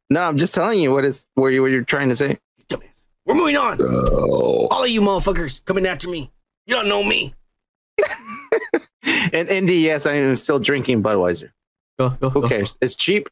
No, 0.10 0.22
I'm 0.22 0.38
just 0.38 0.54
telling 0.56 0.80
you 0.80 0.92
what 0.94 1.04
is 1.04 1.28
what 1.36 1.48
you 1.50 1.62
what 1.62 1.72
you're 1.72 1.84
trying 1.84 2.10
to 2.10 2.16
say. 2.16 2.40
Dumbass. 3.28 3.34
We're 3.34 3.36
moving 3.36 3.58
on. 3.58 3.82
All 4.72 4.84
of 4.84 4.90
you 4.90 5.02
motherfuckers 5.02 5.64
coming 5.66 5.86
after 5.86 6.08
me. 6.10 6.32
You 6.66 6.76
don't 6.76 6.88
know 6.88 7.04
me. 7.04 7.34
And 9.34 9.50
Indy, 9.50 9.76
yes, 9.76 10.06
I 10.06 10.14
am 10.14 10.38
still 10.38 10.60
drinking 10.60 11.02
Budweiser. 11.04 11.50
Go, 12.00 12.10
go, 12.10 12.30
Who 12.30 12.42
go. 12.42 12.48
cares? 12.50 12.78
It's 12.82 12.96
cheap. 12.96 13.30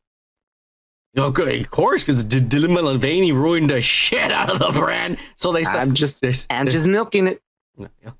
Okay, 1.17 1.61
of 1.61 1.71
course, 1.71 2.03
because 2.03 2.23
Dylan 2.25 2.71
Mulvaney 2.73 3.31
ruined 3.31 3.69
the 3.69 3.81
shit 3.81 4.31
out 4.31 4.49
of 4.51 4.59
the 4.59 4.71
brand. 4.77 5.17
So 5.37 5.51
they 5.53 5.63
said, 5.63 5.77
I'm 5.77 5.93
just 5.93 6.21
there's, 6.21 6.47
I'm 6.49 6.67
just 6.67 6.87
milking 6.87 7.27
it. 7.27 7.41
Yeah, 7.77 7.87
yeah. 8.03 8.11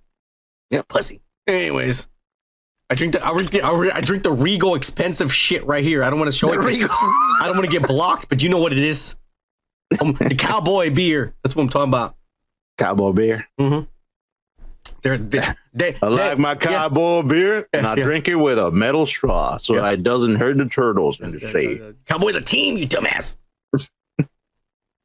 Yeah. 0.69 0.81
Pussy. 0.87 1.21
Anyways, 1.47 2.07
I 2.89 2.95
drink 2.95 3.13
the 3.13 3.25
I 3.25 3.31
drink 3.33 3.51
the, 3.51 3.61
I 3.95 4.01
drink 4.01 4.23
the 4.23 4.31
Regal 4.31 4.75
expensive 4.75 5.33
shit 5.33 5.65
right 5.65 5.83
here. 5.83 6.03
I 6.03 6.09
don't 6.09 6.19
want 6.19 6.31
to 6.31 6.37
show 6.37 6.47
The 6.47 6.53
it. 6.53 6.57
'cause 6.57 6.65
Regal. 6.67 6.89
I 6.91 7.43
don't 7.45 7.57
want 7.57 7.69
to 7.69 7.79
get 7.79 7.87
blocked, 7.87 8.29
but 8.29 8.41
you 8.43 8.49
know 8.49 8.59
what 8.59 8.71
it 8.73 8.79
is. 8.79 9.15
The 9.91 10.35
cowboy 10.37 10.89
beer. 10.89 11.33
That's 11.43 11.55
what 11.55 11.63
I'm 11.63 11.69
talking 11.69 11.89
about. 11.89 12.15
Cowboy 12.77 13.11
beer. 13.11 13.47
Mm-hmm. 13.59 13.85
They're, 15.03 15.17
they, 15.19 15.43
they, 15.73 15.95
I 16.01 16.07
like 16.07 16.37
my 16.39 16.51
yeah. 16.53 16.55
cowboy 16.57 17.21
beer, 17.21 17.67
and 17.71 17.85
I 17.85 17.95
Yeah. 17.95 18.03
drink 18.03 18.27
it 18.27 18.35
with 18.35 18.57
a 18.57 18.71
metal 18.71 19.05
straw 19.05 19.57
so 19.57 19.75
Yeah. 19.75 19.91
it 19.91 20.01
doesn't 20.03 20.37
hurt 20.37 20.57
the 20.57 20.65
turtles 20.65 21.19
in 21.19 21.31
the 21.31 21.39
sea. 21.39 21.79
Cowboy 22.07 22.31
the 22.31 22.41
team, 22.41 22.75
you 22.77 22.87
dumbass. 22.87 23.35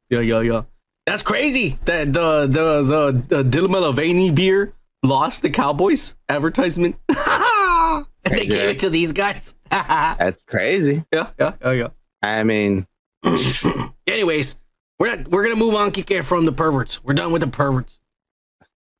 yeah, 0.09 0.19
yeah, 0.19 0.41
yeah. 0.41 0.63
That's 1.05 1.23
crazy. 1.23 1.77
That 1.85 2.13
the 2.13 2.47
the 2.47 2.81
the, 3.27 3.43
the 3.43 4.31
beer 4.33 4.73
lost 5.03 5.41
the 5.41 5.49
Cowboys 5.49 6.15
advertisement. 6.29 6.95
and 7.09 8.05
they 8.23 8.45
gave 8.45 8.69
it 8.69 8.79
to 8.79 8.89
these 8.89 9.11
guys. 9.11 9.53
yeah, 9.71 10.15
That's 10.19 10.43
crazy. 10.43 11.05
yeah, 11.13 11.29
yeah, 11.39 11.53
yeah. 11.71 11.87
I 12.23 12.43
mean, 12.43 12.87
Anyways, 14.07 14.55
we're 15.01 15.15
not 15.15 15.27
we're 15.29 15.43
gonna 15.43 15.55
move 15.55 15.73
on, 15.75 15.91
Kike, 15.91 16.23
from 16.23 16.45
the 16.45 16.51
perverts. 16.51 17.03
We're 17.03 17.13
done 17.15 17.31
with 17.31 17.41
the 17.41 17.47
perverts. 17.47 17.99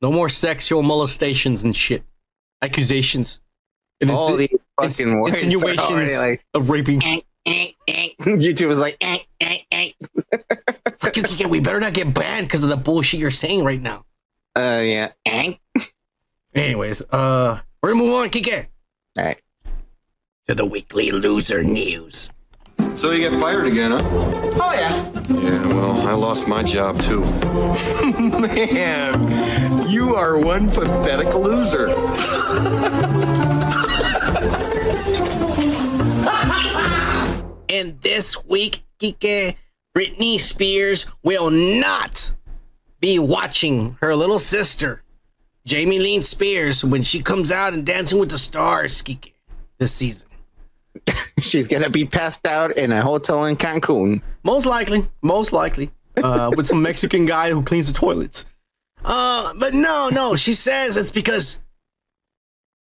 No 0.02 0.12
more 0.12 0.30
sexual 0.30 0.82
molestations 0.82 1.62
and 1.64 1.76
shit. 1.76 2.04
Accusations. 2.64 3.40
And 4.02 4.10
all 4.10 4.32
insi- 4.32 4.38
these 4.38 4.50
ins- 4.82 4.98
fucking 4.98 5.20
words 5.20 5.44
insinuations 5.44 6.18
like 6.18 6.44
of 6.56 6.70
raping. 6.72 7.02
YouTube 7.48 8.68
was 8.68 8.80
like, 8.80 8.98
eh, 9.00 9.20
eh, 9.40 9.58
eh. 9.72 9.92
Fuck 11.00 11.18
you, 11.18 11.24
Kike. 11.24 11.48
We 11.50 11.60
better 11.60 11.80
not 11.80 11.94
get 11.94 12.12
banned 12.14 12.48
because 12.48 12.64
of 12.64 12.70
the 12.70 12.78
bullshit 12.78 13.20
you're 13.20 13.30
saying 13.32 13.64
right 13.64 13.80
now. 13.80 14.06
uh, 14.56 14.82
yeah. 14.84 15.12
Eh. 15.26 15.54
Anyways, 16.56 17.04
uh, 17.12 17.60
we're 17.82 17.92
gonna 17.94 18.04
move 18.04 18.14
on, 18.14 18.30
Kike, 18.30 18.68
All 19.18 19.24
right. 19.26 19.42
to 20.48 20.56
the 20.56 20.66
weekly 20.66 21.12
loser 21.12 21.64
news. 21.64 22.30
So 22.98 23.12
you 23.12 23.30
get 23.30 23.40
fired 23.40 23.66
again, 23.68 23.92
huh? 23.92 24.02
Oh, 24.04 24.74
yeah. 24.74 25.12
Yeah, 25.30 25.68
well, 25.68 26.08
I 26.08 26.14
lost 26.14 26.48
my 26.48 26.64
job 26.64 27.00
too. 27.02 27.22
Man, 28.40 29.90
you 29.90 30.16
are 30.16 30.38
one 30.38 30.70
pathetic 30.70 31.34
loser. 31.34 31.90
And 37.72 38.00
this 38.02 38.44
week, 38.46 38.84
Kike, 39.00 39.56
Britney 39.96 40.40
Spears 40.42 41.06
will 41.24 41.50
not 41.50 42.34
be 43.00 43.18
watching 43.18 43.98
her 44.02 44.14
little 44.14 44.40
sister, 44.40 45.04
Jamie 45.66 45.98
Lynn 45.98 46.22
Spears, 46.22 46.84
when 46.84 47.02
she 47.02 47.22
comes 47.24 47.50
out 47.50 47.74
and 47.74 47.86
Dancing 47.86 48.20
with 48.20 48.30
the 48.30 48.38
Stars, 48.38 49.02
Kike, 49.02 49.32
this 49.78 49.94
season. 49.94 50.28
She's 51.40 51.68
gonna 51.68 51.90
be 51.90 52.06
passed 52.06 52.46
out 52.46 52.78
in 52.78 52.92
a 52.92 53.02
hotel 53.02 53.46
in 53.46 53.56
Cancun. 53.56 54.22
Most 54.44 54.66
likely, 54.66 55.04
most 55.22 55.54
likely, 55.54 55.92
uh, 56.22 56.52
with 56.56 56.68
some 56.68 56.82
Mexican 56.82 57.26
guy 57.26 57.50
who 57.50 57.64
cleans 57.64 57.92
the 57.92 57.98
toilets. 57.98 58.46
Uh, 59.04 59.54
but 59.56 59.74
no, 59.74 60.10
no, 60.10 60.36
she 60.36 60.54
says 60.54 60.98
it's 60.98 61.12
because 61.12 61.62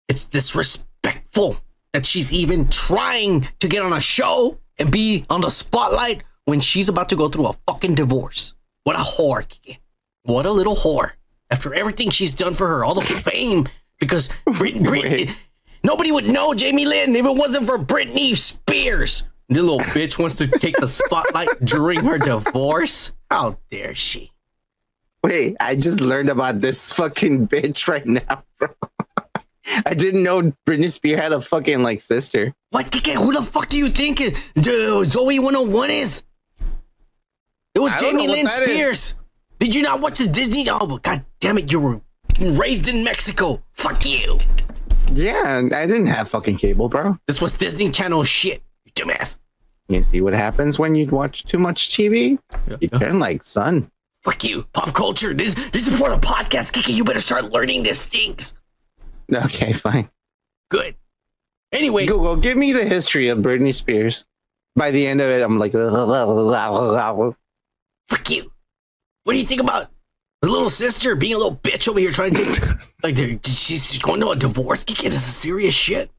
it's 0.07 0.25
disrespectful 0.25 1.57
that 1.93 2.05
she's 2.05 2.33
even 2.33 2.67
trying 2.69 3.47
to 3.59 3.67
get 3.67 3.83
on 3.83 3.93
a 3.93 4.01
show 4.01 4.59
and 4.77 4.91
be 4.91 5.25
on 5.29 5.41
the 5.41 5.49
spotlight 5.49 6.23
when 6.45 6.59
she's 6.59 6.89
about 6.89 7.09
to 7.09 7.15
go 7.15 7.29
through 7.29 7.47
a 7.47 7.53
fucking 7.67 7.95
divorce. 7.95 8.53
What 8.83 8.95
a 8.95 8.99
whore, 8.99 9.47
Kiki. 9.47 9.79
What 10.23 10.45
a 10.45 10.51
little 10.51 10.75
whore. 10.75 11.11
After 11.49 11.73
everything 11.73 12.09
she's 12.09 12.33
done 12.33 12.53
for 12.53 12.67
her, 12.67 12.85
all 12.85 12.95
the 12.95 13.01
fame, 13.01 13.67
because 13.99 14.29
Brit- 14.45 14.83
Brit-. 14.83 15.29
nobody 15.83 16.11
would 16.11 16.27
know 16.29 16.53
Jamie 16.53 16.85
Lynn 16.85 17.15
if 17.15 17.25
it 17.25 17.35
wasn't 17.35 17.65
for 17.65 17.77
Britney 17.77 18.35
Spears. 18.35 19.27
The 19.49 19.61
little 19.61 19.79
bitch 19.79 20.19
wants 20.19 20.35
to 20.35 20.47
take 20.47 20.77
the 20.77 20.87
spotlight 20.87 21.49
during 21.65 22.01
her 22.05 22.19
divorce. 22.19 23.13
How 23.31 23.57
dare 23.69 23.95
she? 23.95 24.31
Wait, 25.23 25.57
I 25.59 25.75
just 25.75 25.99
learned 26.01 26.29
about 26.29 26.61
this 26.61 26.91
fucking 26.91 27.47
bitch 27.47 27.87
right 27.87 28.05
now, 28.05 28.43
bro. 28.57 28.69
I 29.85 29.93
didn't 29.93 30.23
know 30.23 30.53
Britney 30.67 30.91
Spears 30.91 31.19
had 31.19 31.31
a 31.31 31.41
fucking 31.41 31.83
like 31.83 31.99
sister. 31.99 32.53
What, 32.71 32.91
Kike? 32.91 33.13
Who 33.15 33.33
the 33.33 33.41
fuck 33.41 33.69
do 33.69 33.77
you 33.77 33.89
think 33.89 34.21
is, 34.21 34.33
uh, 34.57 35.03
Zoey 35.05 35.39
101 35.39 35.89
is? 35.89 36.23
It 37.75 37.79
was 37.79 37.91
I 37.91 37.97
Jamie 37.97 38.27
Lynn 38.27 38.45
that 38.45 38.61
is. 38.63 38.69
Spears. 38.69 39.13
Did 39.59 39.75
you 39.75 39.81
not 39.81 39.99
watch 39.99 40.17
the 40.19 40.27
Disney? 40.27 40.67
Oh, 40.69 40.97
god 40.97 41.25
damn 41.39 41.57
it, 41.57 41.71
you 41.71 41.79
were 41.79 42.01
raised 42.39 42.87
in 42.87 43.03
Mexico. 43.03 43.61
Fuck 43.73 44.05
you. 44.05 44.37
Yeah, 45.11 45.61
I 45.73 45.85
didn't 45.85 46.07
have 46.07 46.29
fucking 46.29 46.57
cable, 46.57 46.89
bro. 46.89 47.17
This 47.27 47.41
was 47.41 47.53
Disney 47.53 47.91
Channel 47.91 48.23
shit. 48.23 48.61
You 48.85 48.91
dumbass. 48.93 49.37
You 49.87 50.03
see 50.03 50.21
what 50.21 50.33
happens 50.33 50.77
when 50.77 50.95
you 50.95 51.07
watch 51.07 51.43
too 51.45 51.57
much 51.57 51.89
TV? 51.89 52.37
You 52.79 52.89
turn 52.89 53.19
like 53.19 53.41
sun. 53.41 53.89
Fuck 54.23 54.43
you. 54.43 54.63
Pop 54.73 54.93
culture. 54.93 55.33
This, 55.33 55.53
this 55.71 55.87
is 55.87 55.97
for 55.97 56.09
the 56.09 56.17
podcast, 56.17 56.73
Kiki. 56.73 56.93
You 56.93 57.03
better 57.03 57.19
start 57.19 57.51
learning 57.51 57.83
these 57.83 58.01
things. 58.01 58.53
Okay, 59.33 59.73
fine. 59.73 60.09
Good. 60.69 60.95
Anyways, 61.71 62.09
Google, 62.09 62.35
give 62.35 62.57
me 62.57 62.73
the 62.73 62.85
history 62.85 63.29
of 63.29 63.39
Britney 63.39 63.73
Spears. 63.73 64.25
By 64.75 64.91
the 64.91 65.07
end 65.07 65.21
of 65.21 65.29
it, 65.29 65.41
I'm 65.41 65.59
like, 65.59 65.71
fuck 68.09 68.29
you. 68.29 68.51
what 69.23 69.33
do 69.33 69.39
you 69.39 69.45
think 69.45 69.61
about 69.61 69.89
the 70.41 70.49
little 70.49 70.69
sister 70.69 71.15
being 71.15 71.33
a 71.33 71.37
little 71.37 71.55
bitch 71.57 71.87
over 71.87 71.99
here 71.99 72.11
trying 72.11 72.33
to 72.33 72.45
take, 72.45 72.63
like, 73.03 73.45
she's 73.45 73.97
going 73.99 74.19
to 74.21 74.29
a 74.29 74.35
divorce? 74.35 74.83
Kike, 74.83 75.03
this 75.03 75.27
is 75.27 75.35
serious 75.35 75.73
shit. 75.73 76.09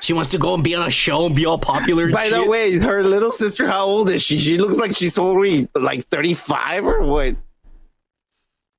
She 0.00 0.12
wants 0.12 0.30
to 0.30 0.38
go 0.38 0.54
and 0.54 0.64
be 0.64 0.74
on 0.74 0.86
a 0.86 0.90
show 0.90 1.26
and 1.26 1.34
be 1.36 1.44
all 1.44 1.58
popular. 1.58 2.04
and 2.04 2.12
By 2.12 2.28
the 2.30 2.36
shit. 2.36 2.48
way, 2.48 2.78
her 2.78 3.02
little 3.04 3.32
sister, 3.32 3.66
how 3.66 3.84
old 3.84 4.08
is 4.08 4.22
she? 4.22 4.38
She 4.38 4.56
looks 4.56 4.78
like 4.78 4.94
she's 4.96 5.18
already 5.18 5.68
like 5.74 6.04
35 6.06 6.84
or 6.86 7.02
what? 7.02 7.36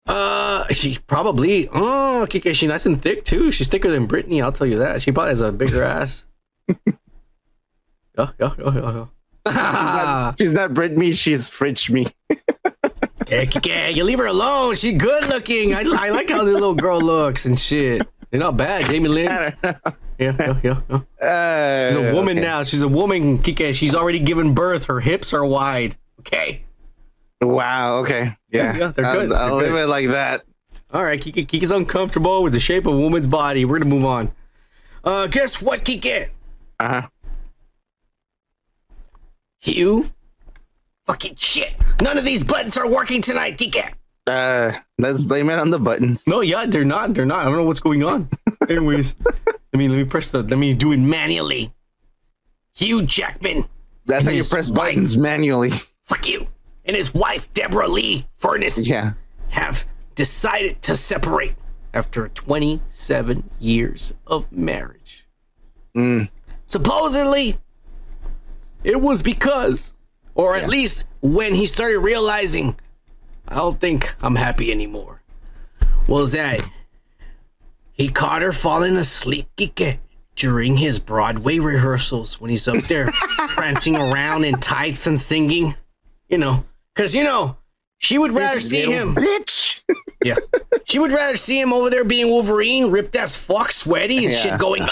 Uh, 0.08 0.66
she 0.74 0.98
probably. 1.06 1.68
Oh, 1.72 2.26
Kike, 2.28 2.56
she's 2.56 2.68
nice 2.70 2.86
and 2.88 3.00
thick 3.00 3.26
too. 3.26 3.52
She's 3.52 3.68
thicker 3.68 3.92
than 3.92 4.08
Britney. 4.08 4.42
I'll 4.42 4.52
tell 4.52 4.66
you 4.66 4.80
that. 4.80 5.02
She 5.04 5.12
probably 5.12 5.30
has 5.32 5.42
a 5.42 5.52
bigger 5.52 5.84
ass. 5.84 6.26
Yeah, 8.18 8.32
yeah, 8.38 8.52
yeah, 8.60 8.74
yeah. 8.76 9.06
yeah. 9.48 10.34
She's 10.38 10.52
not 10.52 10.74
Brit 10.74 10.98
me, 10.98 11.14
she's 11.14 11.48
Fridge 11.48 11.90
me. 11.90 12.08
Yeah, 13.32 13.88
you 13.88 14.04
leave 14.04 14.18
her 14.20 14.26
alone. 14.28 14.76
She's 14.76 14.98
good 14.98 15.28
looking. 15.30 15.74
I, 15.76 15.82
I 15.82 16.10
like 16.10 16.30
how 16.30 16.40
the 16.44 16.52
little 16.54 16.74
girl 16.76 17.00
looks 17.02 17.46
and 17.46 17.58
shit. 17.58 18.02
They're 18.32 18.40
not 18.40 18.58
bad, 18.58 18.86
Jamie 18.86 19.10
Lynn. 19.10 19.28
I 19.28 19.50
don't 19.50 19.64
know. 19.64 19.94
Yeah, 20.20 20.36
yeah, 20.38 20.60
yeah. 20.64 20.82
yeah. 21.22 21.28
Uh, 21.28 21.90
She's 21.90 21.96
a 21.96 22.14
woman 22.14 22.38
okay. 22.38 22.46
now. 22.46 22.64
She's 22.64 22.82
a 22.82 22.88
woman, 22.88 23.40
Kike. 23.40 23.74
She's 23.74 23.96
already 23.96 24.20
given 24.20 24.54
birth. 24.54 24.86
Her 24.86 25.00
hips 25.00 25.34
are 25.34 25.46
wide. 25.46 25.96
Okay. 26.20 26.64
Wow, 27.42 28.00
okay. 28.00 28.36
Yeah. 28.52 28.76
Yeah, 28.76 28.88
they're 28.90 29.06
I'll- 29.06 29.20
good. 29.22 29.32
I'll, 29.32 29.58
They're 29.58 29.68
leave 29.68 29.76
good. 29.76 29.84
it 29.84 29.88
like 29.88 30.08
that. 30.10 30.44
All 30.92 31.04
right, 31.04 31.20
Kike. 31.22 31.48
Kike's 31.48 31.72
uncomfortable 31.72 32.44
with 32.44 32.52
the 32.54 32.60
shape 32.60 32.86
of 32.86 32.94
a 32.96 32.98
woman's 32.98 33.28
body. 33.28 33.64
We're 33.64 33.80
gonna 33.80 33.90
move 33.96 34.06
on. 34.06 34.32
Uh, 35.04 35.28
guess 35.28 35.62
what, 35.62 35.86
Kike? 35.86 36.30
Uh-huh. 36.80 37.08
Hugh? 39.60 40.10
Fucking 41.10 41.38
shit. 41.38 41.74
None 42.04 42.20
of 42.20 42.24
these 42.24 42.44
buttons 42.44 42.78
are 42.78 42.88
working 42.88 43.20
tonight, 43.20 43.58
Kike. 43.58 43.94
Uh, 44.28 44.74
let's 45.00 45.24
blame 45.24 45.50
it 45.50 45.58
on 45.58 45.72
the 45.72 45.80
buttons. 45.80 46.28
No, 46.28 46.42
yeah, 46.42 46.68
they're 46.68 46.86
not. 46.86 47.16
They're 47.16 47.26
not. 47.26 47.40
I 47.40 47.46
don't 47.46 47.56
know 47.56 47.64
what's 47.64 47.80
going 47.80 48.04
on. 48.04 48.30
Anyways, 48.70 49.16
let 49.26 49.74
me 49.74 49.88
let 49.88 49.96
me 49.98 50.04
press 50.04 50.30
the. 50.30 50.44
Let 50.44 50.60
me 50.60 50.76
do 50.76 50.92
it 50.92 50.98
manually. 50.98 51.74
Hugh 52.76 53.02
Jackman. 53.02 53.66
That's 54.06 54.26
how 54.26 54.32
you 54.32 54.44
press 54.44 54.70
wife- 54.70 54.94
buttons 54.94 55.18
manually. 55.18 55.72
Fuck 56.06 56.28
you. 56.28 56.46
And 56.86 56.96
his 56.96 57.12
wife, 57.12 57.52
Deborra-Lee 57.54 58.28
Furness, 58.38 58.88
Yeah. 58.88 59.14
have 59.50 59.86
decided 60.14 60.82
to 60.84 60.96
separate 60.96 61.56
after 61.92 62.28
27 62.30 63.50
years 63.60 64.14
of 64.28 64.52
marriage. 64.52 65.26
Mm. 65.98 66.30
Supposedly, 66.68 67.58
it 68.84 69.02
was 69.02 69.22
because, 69.24 69.94
or 70.40 70.56
at 70.56 70.62
Yeah. 70.64 70.68
least 70.68 71.04
when 71.22 71.54
he 71.56 71.66
started 71.66 72.00
realizing, 72.00 72.76
I 73.48 73.56
don't 73.56 73.80
think 73.80 74.16
I'm 74.22 74.36
happy 74.38 74.72
anymore, 74.72 75.22
was 76.08 76.32
that 76.32 76.62
he 77.92 78.10
caught 78.10 78.42
her 78.42 78.54
falling 78.54 78.96
asleep 78.96 79.48
Kike, 79.58 79.98
during 80.36 80.78
his 80.78 81.00
Broadway 81.00 81.60
rehearsals 81.60 82.40
when 82.40 82.50
he's 82.50 82.66
up 82.68 82.86
there 82.86 83.08
prancing 83.50 83.98
around 83.98 84.46
in 84.46 84.56
tights 84.60 85.06
and 85.06 85.20
singing. 85.20 85.76
You 86.30 86.38
know, 86.38 86.64
because, 86.96 87.14
you 87.14 87.24
know, 87.26 87.58
she 87.98 88.18
would 88.18 88.32
rather 88.32 88.60
see 88.62 88.84
him. 88.92 89.16
Bitch. 89.16 89.82
Yeah. 90.24 90.36
She 90.84 91.00
would 91.00 91.14
rather 91.14 91.38
see 91.38 91.62
him 91.62 91.72
over 91.72 91.90
there 91.90 92.04
being 92.04 92.28
Wolverine, 92.28 92.92
ripped 92.92 93.16
as 93.16 93.38
fuck, 93.38 93.72
sweaty 93.72 94.26
and 94.26 94.34
Yeah. 94.34 94.40
shit 94.42 94.60
going. 94.60 94.86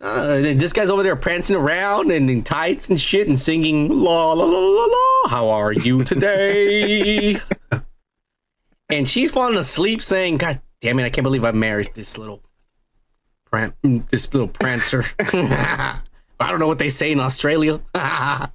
Uh, 0.00 0.38
this 0.38 0.72
guy's 0.72 0.90
over 0.90 1.02
there 1.02 1.16
prancing 1.16 1.56
around 1.56 2.12
and 2.12 2.30
in 2.30 2.44
tights 2.44 2.88
and 2.88 3.00
shit 3.00 3.26
and 3.26 3.38
singing 3.38 3.88
la 3.88 4.32
la 4.32 4.44
la 4.44 4.58
la 4.58 4.84
la. 4.84 5.28
How 5.28 5.50
are 5.50 5.72
you 5.72 6.04
today? 6.04 7.40
and 8.88 9.08
she's 9.08 9.32
falling 9.32 9.56
asleep 9.56 10.00
saying, 10.02 10.36
"God 10.36 10.60
damn 10.80 11.00
it! 11.00 11.04
I 11.04 11.10
can't 11.10 11.24
believe 11.24 11.44
I 11.44 11.50
married 11.50 11.90
this 11.94 12.16
little 12.16 12.42
pran- 13.50 14.08
this 14.08 14.32
little 14.32 14.46
prancer." 14.46 15.04
I 15.18 16.50
don't 16.50 16.60
know 16.60 16.68
what 16.68 16.78
they 16.78 16.90
say 16.90 17.10
in 17.10 17.18
Australia. 17.18 17.80
I'm 17.94 18.52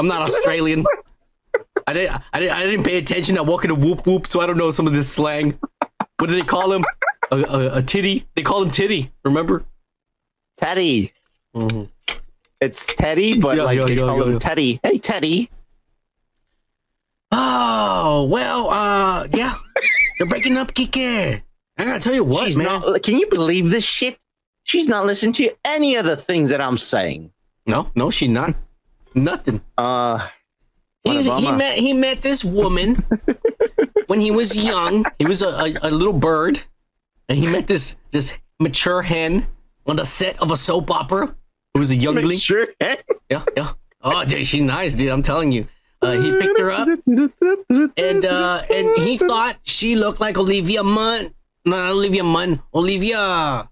not 0.00 0.22
Australian. 0.22 0.84
I 1.86 1.92
didn't, 1.92 2.20
I 2.32 2.40
didn't. 2.40 2.56
I 2.56 2.64
didn't 2.64 2.84
pay 2.84 2.98
attention. 2.98 3.38
I 3.38 3.42
walk 3.42 3.64
in 3.64 3.70
a 3.70 3.76
Woop 3.76 4.02
Woop, 4.04 4.26
so 4.26 4.40
I 4.40 4.46
don't 4.46 4.58
know 4.58 4.72
some 4.72 4.88
of 4.88 4.92
this 4.92 5.12
slang. 5.12 5.56
What 6.18 6.28
do 6.28 6.34
they 6.34 6.42
call 6.42 6.72
him? 6.72 6.84
A, 7.30 7.36
a, 7.38 7.78
a 7.78 7.82
titty. 7.82 8.26
They 8.34 8.42
call 8.42 8.60
him 8.62 8.72
titty. 8.72 9.12
Remember? 9.24 9.64
Teddy. 10.56 11.12
Mhm. 11.54 11.88
It's 12.60 12.86
Teddy, 12.86 13.38
but 13.38 13.56
Yeah, 13.56 13.62
like 13.64 13.86
they 13.86 13.96
call 13.96 14.22
him. 14.22 14.38
Teddy. 14.38 14.80
Hey, 14.82 14.98
Teddy. 14.98 15.50
Oh 17.32 18.24
well, 18.30 18.70
uh, 18.70 19.26
yeah. 19.32 19.54
They're 20.18 20.28
breaking 20.28 20.56
up, 20.56 20.72
Kike. 20.72 21.42
I 21.76 21.84
gotta 21.84 21.98
tell 22.00 22.14
you 22.14 22.22
what, 22.24 22.46
She's 22.46 22.56
man. 22.56 22.66
not. 22.66 23.02
Can 23.02 23.18
you 23.18 23.26
believe 23.28 23.70
this 23.70 23.84
shit? 23.84 24.18
She's 24.64 24.86
not 24.86 25.04
listening 25.06 25.32
to 25.34 25.50
any 25.64 25.96
of 25.96 26.04
the 26.04 26.16
things 26.16 26.50
that 26.50 26.60
I'm 26.60 26.78
saying. 26.78 27.32
no, 27.66 27.90
no, 27.94 28.10
she's 28.10 28.28
not. 28.28 28.54
Nothing. 29.14 29.60
Uh, 29.76 30.28
He, 31.04 31.22
he 31.22 31.52
met 31.52 31.78
he 31.78 31.92
met 31.92 32.22
this 32.22 32.44
woman 32.44 33.04
when 34.06 34.20
he 34.20 34.30
was 34.30 34.56
young. 34.56 35.04
He 35.18 35.26
was 35.26 35.42
a, 35.42 35.48
a, 35.48 35.74
a 35.82 35.90
little 35.90 36.14
bird, 36.14 36.62
and 37.28 37.38
he 37.38 37.46
met 37.46 37.66
this 37.66 37.96
this 38.12 38.38
mature 38.60 39.02
hen 39.02 39.46
on 39.86 39.96
the 39.96 40.04
set 40.04 40.40
of 40.40 40.50
a 40.50 40.56
soap 40.56 40.90
opera. 40.90 41.34
It 41.74 41.78
was 41.78 41.90
a 41.90 41.96
youngling. 41.96 42.38
sure. 42.38 42.68
Yeah, 42.80 42.96
yeah. 43.56 43.72
Oh, 44.02 44.24
dude, 44.24 44.46
she's 44.46 44.62
nice, 44.62 44.94
dude. 44.94 45.10
I'm 45.10 45.22
telling 45.22 45.50
you. 45.52 45.66
Uh, 46.02 46.20
he 46.20 46.30
picked 46.38 46.60
her 46.60 46.70
up, 46.70 46.86
and 47.96 48.26
uh, 48.26 48.62
and 48.70 48.98
he 48.98 49.16
thought 49.16 49.56
she 49.64 49.96
looked 49.96 50.20
like 50.20 50.36
Olivia 50.36 50.82
Munn. 50.84 51.32
No, 51.64 51.76
not 51.76 51.92
Olivia 51.92 52.22
Munn. 52.22 52.60
Olivia. 52.74 53.70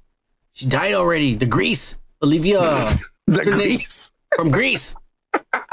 She 0.52 0.66
died 0.66 0.94
already. 0.94 1.34
The 1.34 1.46
Grease. 1.46 1.98
Olivia 2.22 2.60
the 3.26 3.44
grease. 3.44 4.10
from 4.36 4.50
Greece. 4.50 4.94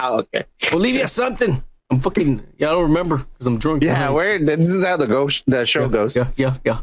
Oh, 0.01 0.19
okay. 0.19 0.45
Olivia 0.71 1.05
something. 1.07 1.61
I'm 1.89 1.99
fucking. 1.99 2.41
Yeah, 2.57 2.69
I 2.69 2.71
don't 2.71 2.83
remember 2.83 3.17
because 3.17 3.45
I'm 3.47 3.57
drunk. 3.57 3.83
Yeah, 3.83 4.09
where 4.11 4.39
this 4.39 4.69
is 4.69 4.83
how 4.83 4.95
the 4.95 5.05
go 5.07 5.29
the 5.47 5.65
show 5.65 5.89
goes. 5.89 6.15
Yeah, 6.15 6.27
yeah, 6.37 6.55
yeah. 6.63 6.79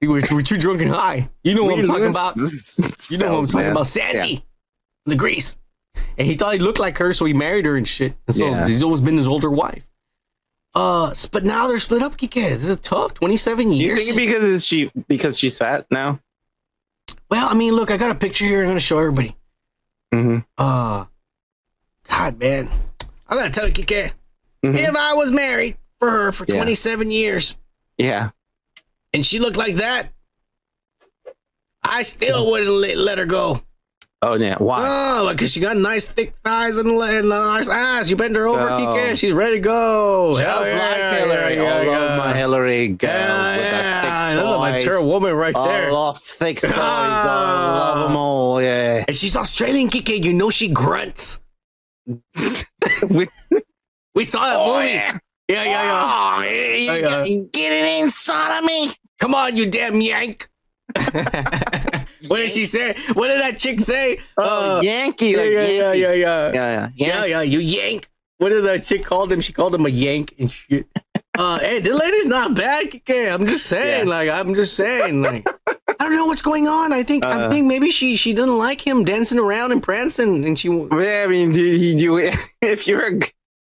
We're, 0.00 0.22
we're 0.30 0.42
too 0.42 0.58
drunk 0.58 0.80
and 0.80 0.90
high. 0.90 1.28
You 1.42 1.54
know 1.54 1.64
what 1.64 1.78
I'm 1.78 1.86
talking 1.86 2.06
about. 2.06 2.34
You 3.10 3.16
know 3.18 3.32
what 3.34 3.38
I'm 3.40 3.46
talking 3.46 3.60
man. 3.60 3.72
about. 3.72 3.86
Sandy, 3.86 4.44
the 5.06 5.16
Grease. 5.16 5.56
And 6.18 6.26
he 6.26 6.34
thought 6.34 6.52
he 6.52 6.58
looked 6.58 6.78
like 6.78 6.98
her, 6.98 7.12
so 7.12 7.24
he 7.24 7.32
married 7.32 7.64
her 7.66 7.76
and 7.76 7.88
shit. 7.88 8.14
And 8.26 8.36
so 8.36 8.46
Yeah. 8.46 8.68
he's 8.68 8.82
always 8.82 9.00
been 9.00 9.16
his 9.16 9.26
older 9.26 9.50
wife. 9.50 9.82
Uh, 10.74 11.14
but 11.32 11.42
now 11.44 11.66
they're 11.66 11.78
split 11.80 12.02
up. 12.02 12.16
Kike. 12.16 12.34
This 12.34 12.68
is 12.68 12.76
tough. 12.80 13.14
27 13.14 13.72
years. 13.72 14.06
You 14.06 14.14
think 14.14 14.28
because 14.28 14.44
is 14.44 14.64
she 14.66 14.90
because 15.08 15.38
she's 15.38 15.56
fat 15.58 15.86
now? 15.90 16.20
well, 17.30 17.48
I 17.48 17.54
mean, 17.54 17.72
look, 17.74 17.90
I 17.90 17.96
got 17.96 18.10
a 18.10 18.14
picture 18.14 18.44
here. 18.44 18.62
I'm 18.62 18.68
gonna 18.68 18.80
show 18.80 18.98
everybody. 18.98 19.34
Mm-hmm. 20.14 20.38
Uh, 20.56 21.06
God, 22.08 22.38
man, 22.38 22.68
I 23.28 23.34
gotta 23.34 23.50
tell 23.50 23.66
you, 23.66 23.72
Kike. 23.72 24.12
Mhm. 24.62 24.74
If 24.76 24.94
I 24.96 25.14
was 25.14 25.32
married 25.32 25.76
for 25.98 26.10
her 26.10 26.32
for 26.32 26.44
Yeah. 26.48 26.56
27 26.56 27.10
years 27.10 27.56
Yeah. 27.96 28.30
And 29.12 29.24
she 29.24 29.38
looked 29.38 29.56
like 29.56 29.76
that, 29.76 30.10
I 31.82 32.02
still 32.02 32.50
wouldn't 32.50 32.70
let, 32.70 32.96
let 32.96 33.18
her 33.18 33.26
go. 33.26 33.62
Oh 34.20 34.34
yeah. 34.34 34.56
Why? 34.58 34.84
Oh, 34.84 35.30
because 35.30 35.52
she 35.52 35.60
got 35.60 35.76
nice 35.76 36.04
thick 36.04 36.34
thighs 36.44 36.76
and, 36.76 36.88
and 36.88 37.00
a 37.00 37.22
nice 37.22 37.68
ass. 37.68 38.10
You 38.10 38.16
bend 38.16 38.34
her 38.34 38.48
over, 38.48 38.60
Oh. 38.68 38.78
Kike. 38.96 39.16
She's 39.16 39.32
ready 39.32 39.54
to 39.56 39.60
go. 39.60 40.32
Just 40.32 40.42
Hell 40.44 40.60
like 40.60 40.68
yeah, 40.98 41.18
Hillary. 41.20 41.54
yeah, 41.54 41.62
I 41.62 41.82
yeah, 41.82 41.90
love 41.90 42.10
yeah. 42.10 42.16
my 42.18 42.36
Hillary 42.36 42.88
girls 42.88 43.12
Yeah, 43.12 43.56
with 43.56 43.64
yeah, 43.64 44.34
the 44.34 44.40
thick 44.40 44.42
a 44.42 44.58
boys. 44.58 44.72
mature 44.86 45.06
woman 45.06 45.34
right 45.34 45.54
there. 45.54 45.90
All 45.90 45.96
off 45.96 46.22
thick 46.24 46.62
boys. 46.62 46.72
I 46.74 46.76
love 47.78 48.08
them 48.08 48.16
all. 48.16 48.60
Yeah. 48.60 49.04
And 49.06 49.16
she's 49.16 49.36
Australian, 49.36 49.88
Kike. 49.88 50.24
You 50.24 50.32
know 50.32 50.50
she 50.50 50.68
grunts. 50.68 51.40
We- 53.08 53.28
We 54.16 54.24
saw 54.24 54.40
that 54.40 54.56
Oh, 54.56 54.74
movie. 54.78 54.88
yeah. 54.88 55.16
Yeah, 55.48 55.64
yeah, 55.64 55.82
yeah. 55.82 56.36
Oh, 56.38 56.42
you, 56.42 56.48
Yeah, 56.50 56.94
you- 56.96 57.00
yeah. 57.08 57.24
you 57.24 57.48
get 57.52 57.72
it 57.72 58.02
inside 58.02 58.58
of 58.58 58.64
me. 58.64 58.90
Come 59.18 59.34
on, 59.34 59.56
you 59.56 59.66
damn 59.70 60.00
yank. 60.00 60.48
what 62.28 62.38
did 62.38 62.50
she 62.50 62.66
say? 62.66 62.96
What 63.14 63.28
did 63.28 63.40
that 63.40 63.58
chick 63.58 63.80
say? 63.80 64.20
Oh, 64.36 64.76
Uh, 64.78 64.80
Yankee. 64.82 65.30
yeah, 65.30 65.36
Like 65.38 65.50
yeah, 65.50 65.60
yeah, 65.66 65.92
Yankee. 65.92 65.98
yeah, 66.00 66.12
yeah, 66.12 66.52
yeah, 66.52 66.88
yeah. 66.96 67.06
Yeah, 67.06 67.24
yeah, 67.24 67.40
you 67.42 67.58
yank. 67.60 68.08
What 68.38 68.50
did 68.50 68.62
that 68.64 68.84
chick 68.84 69.04
called 69.04 69.32
him? 69.32 69.40
She 69.40 69.52
called 69.52 69.74
him 69.74 69.84
a 69.86 69.88
yank 69.88 70.34
and 70.38 70.50
shit. 70.50 70.86
Uh, 71.36 71.58
hey, 71.60 71.80
the 71.80 71.94
lady's 71.94 72.26
not 72.26 72.54
bad. 72.54 72.90
Kike. 72.90 73.32
I'm 73.32 73.46
just 73.46 73.66
saying, 73.66 74.06
Yeah. 74.06 74.10
like, 74.10 74.28
I'm 74.28 74.54
just 74.54 74.76
saying, 74.76 75.22
like, 75.22 75.46
I 75.66 75.94
don't 76.04 76.16
know 76.16 76.26
what's 76.26 76.42
going 76.42 76.66
on. 76.68 76.92
I 76.92 77.02
think, 77.02 77.24
I 77.24 77.44
Uh. 77.44 77.50
think 77.50 77.66
maybe 77.66 77.90
she 77.90 78.16
she 78.16 78.32
doesn't 78.32 78.58
like 78.58 78.84
him 78.84 79.04
dancing 79.04 79.38
around 79.38 79.72
and 79.72 79.82
prancing, 79.82 80.44
and 80.44 80.58
she. 80.58 80.68
Yeah, 80.68 81.24
I 81.24 81.26
mean, 81.28 81.52
you, 81.52 81.62
you, 81.64 82.18
you- 82.18 82.32
if 82.62 82.86
you're 82.88 83.06
a, 83.06 83.20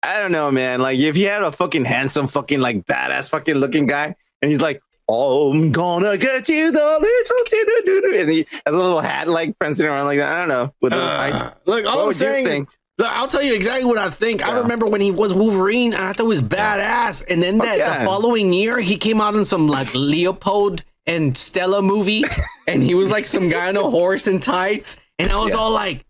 I 0.03 0.19
don't 0.19 0.33
know, 0.33 0.51
man. 0.51 0.81
Like, 0.81 0.99
if 0.99 1.17
you 1.17 1.27
had 1.27 1.43
a 1.43 1.53
fucking 1.53 1.85
handsome, 1.85 2.29
fucking 2.29 2.61
like 2.61 2.85
badass, 2.87 3.31
fucking 3.31 3.57
looking 3.57 3.87
guy, 3.87 4.15
and 4.43 4.51
he's 4.51 4.61
like, 4.61 4.81
"I'm 5.09 5.73
gonna 5.73 6.17
get 6.17 6.49
you 6.49 6.71
the 6.71 6.99
little 7.01 7.45
kid," 7.47 8.21
and 8.21 8.31
he 8.31 8.47
has 8.65 8.75
a 8.75 8.79
little 8.79 9.01
hat, 9.01 9.29
like 9.29 9.59
prancing 9.59 9.87
around 9.87 10.07
like 10.07 10.19
that. 10.19 10.33
I 10.33 10.39
don't 10.39 10.49
know 10.49 10.73
with. 10.81 10.93
Uh, 10.93 11.53
look, 11.67 11.85
all 11.85 12.07
I'm 12.07 12.13
saying? 12.13 12.69
Look, 12.99 13.09
I'll 13.17 13.29
tell 13.29 13.45
you 13.45 13.55
exactly 13.55 13.85
what 13.85 13.99
I 13.99 14.11
think. 14.11 14.45
I 14.45 14.59
remember 14.59 14.87
when 14.87 15.01
he 15.01 15.13
was 15.13 15.33
Wolverine, 15.33 15.93
and 15.95 16.03
I 16.03 16.13
thought 16.13 16.25
it 16.25 16.27
was 16.27 16.43
badass. 16.43 17.25
And 17.29 17.41
then 17.41 17.59
that 17.59 17.79
yeah. 17.79 18.01
the 18.01 18.05
following 18.05 18.53
year, 18.53 18.81
he 18.81 18.97
came 18.97 19.21
out 19.21 19.37
in 19.37 19.45
some 19.45 19.69
like 19.69 19.87
Leopold 19.95 20.83
and 21.07 21.37
Stella 21.39 21.81
movie, 21.81 22.25
and 22.67 22.83
he 22.83 22.95
was 22.95 23.11
like 23.11 23.25
some 23.25 23.49
guy 23.49 23.69
on 23.69 23.77
a 23.77 23.83
horse 23.83 24.27
and 24.27 24.43
tights. 24.43 24.97
And 25.21 25.31
I 25.31 25.39
was 25.39 25.55
all 25.55 25.71
like, 25.71 26.05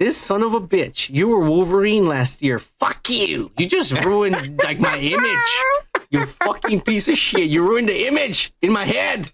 "This 0.00 0.16
son 0.16 0.42
of 0.42 0.54
a 0.54 0.60
bitch! 0.60 1.08
You 1.10 1.28
were 1.28 1.40
Wolverine 1.48 2.06
last 2.06 2.42
year. 2.42 2.58
Fuck 2.58 3.08
you! 3.10 3.50
You 3.58 3.66
just 3.66 3.92
ruined 4.04 4.58
like 4.62 4.78
my 4.80 4.98
image. 5.16 5.54
You 6.10 6.26
fucking 6.26 6.80
piece 6.82 7.08
of 7.08 7.16
shit! 7.18 7.48
You 7.50 7.66
ruined 7.66 7.88
the 7.88 8.06
image 8.06 8.52
in 8.62 8.72
my 8.72 8.84
head." 8.84 9.32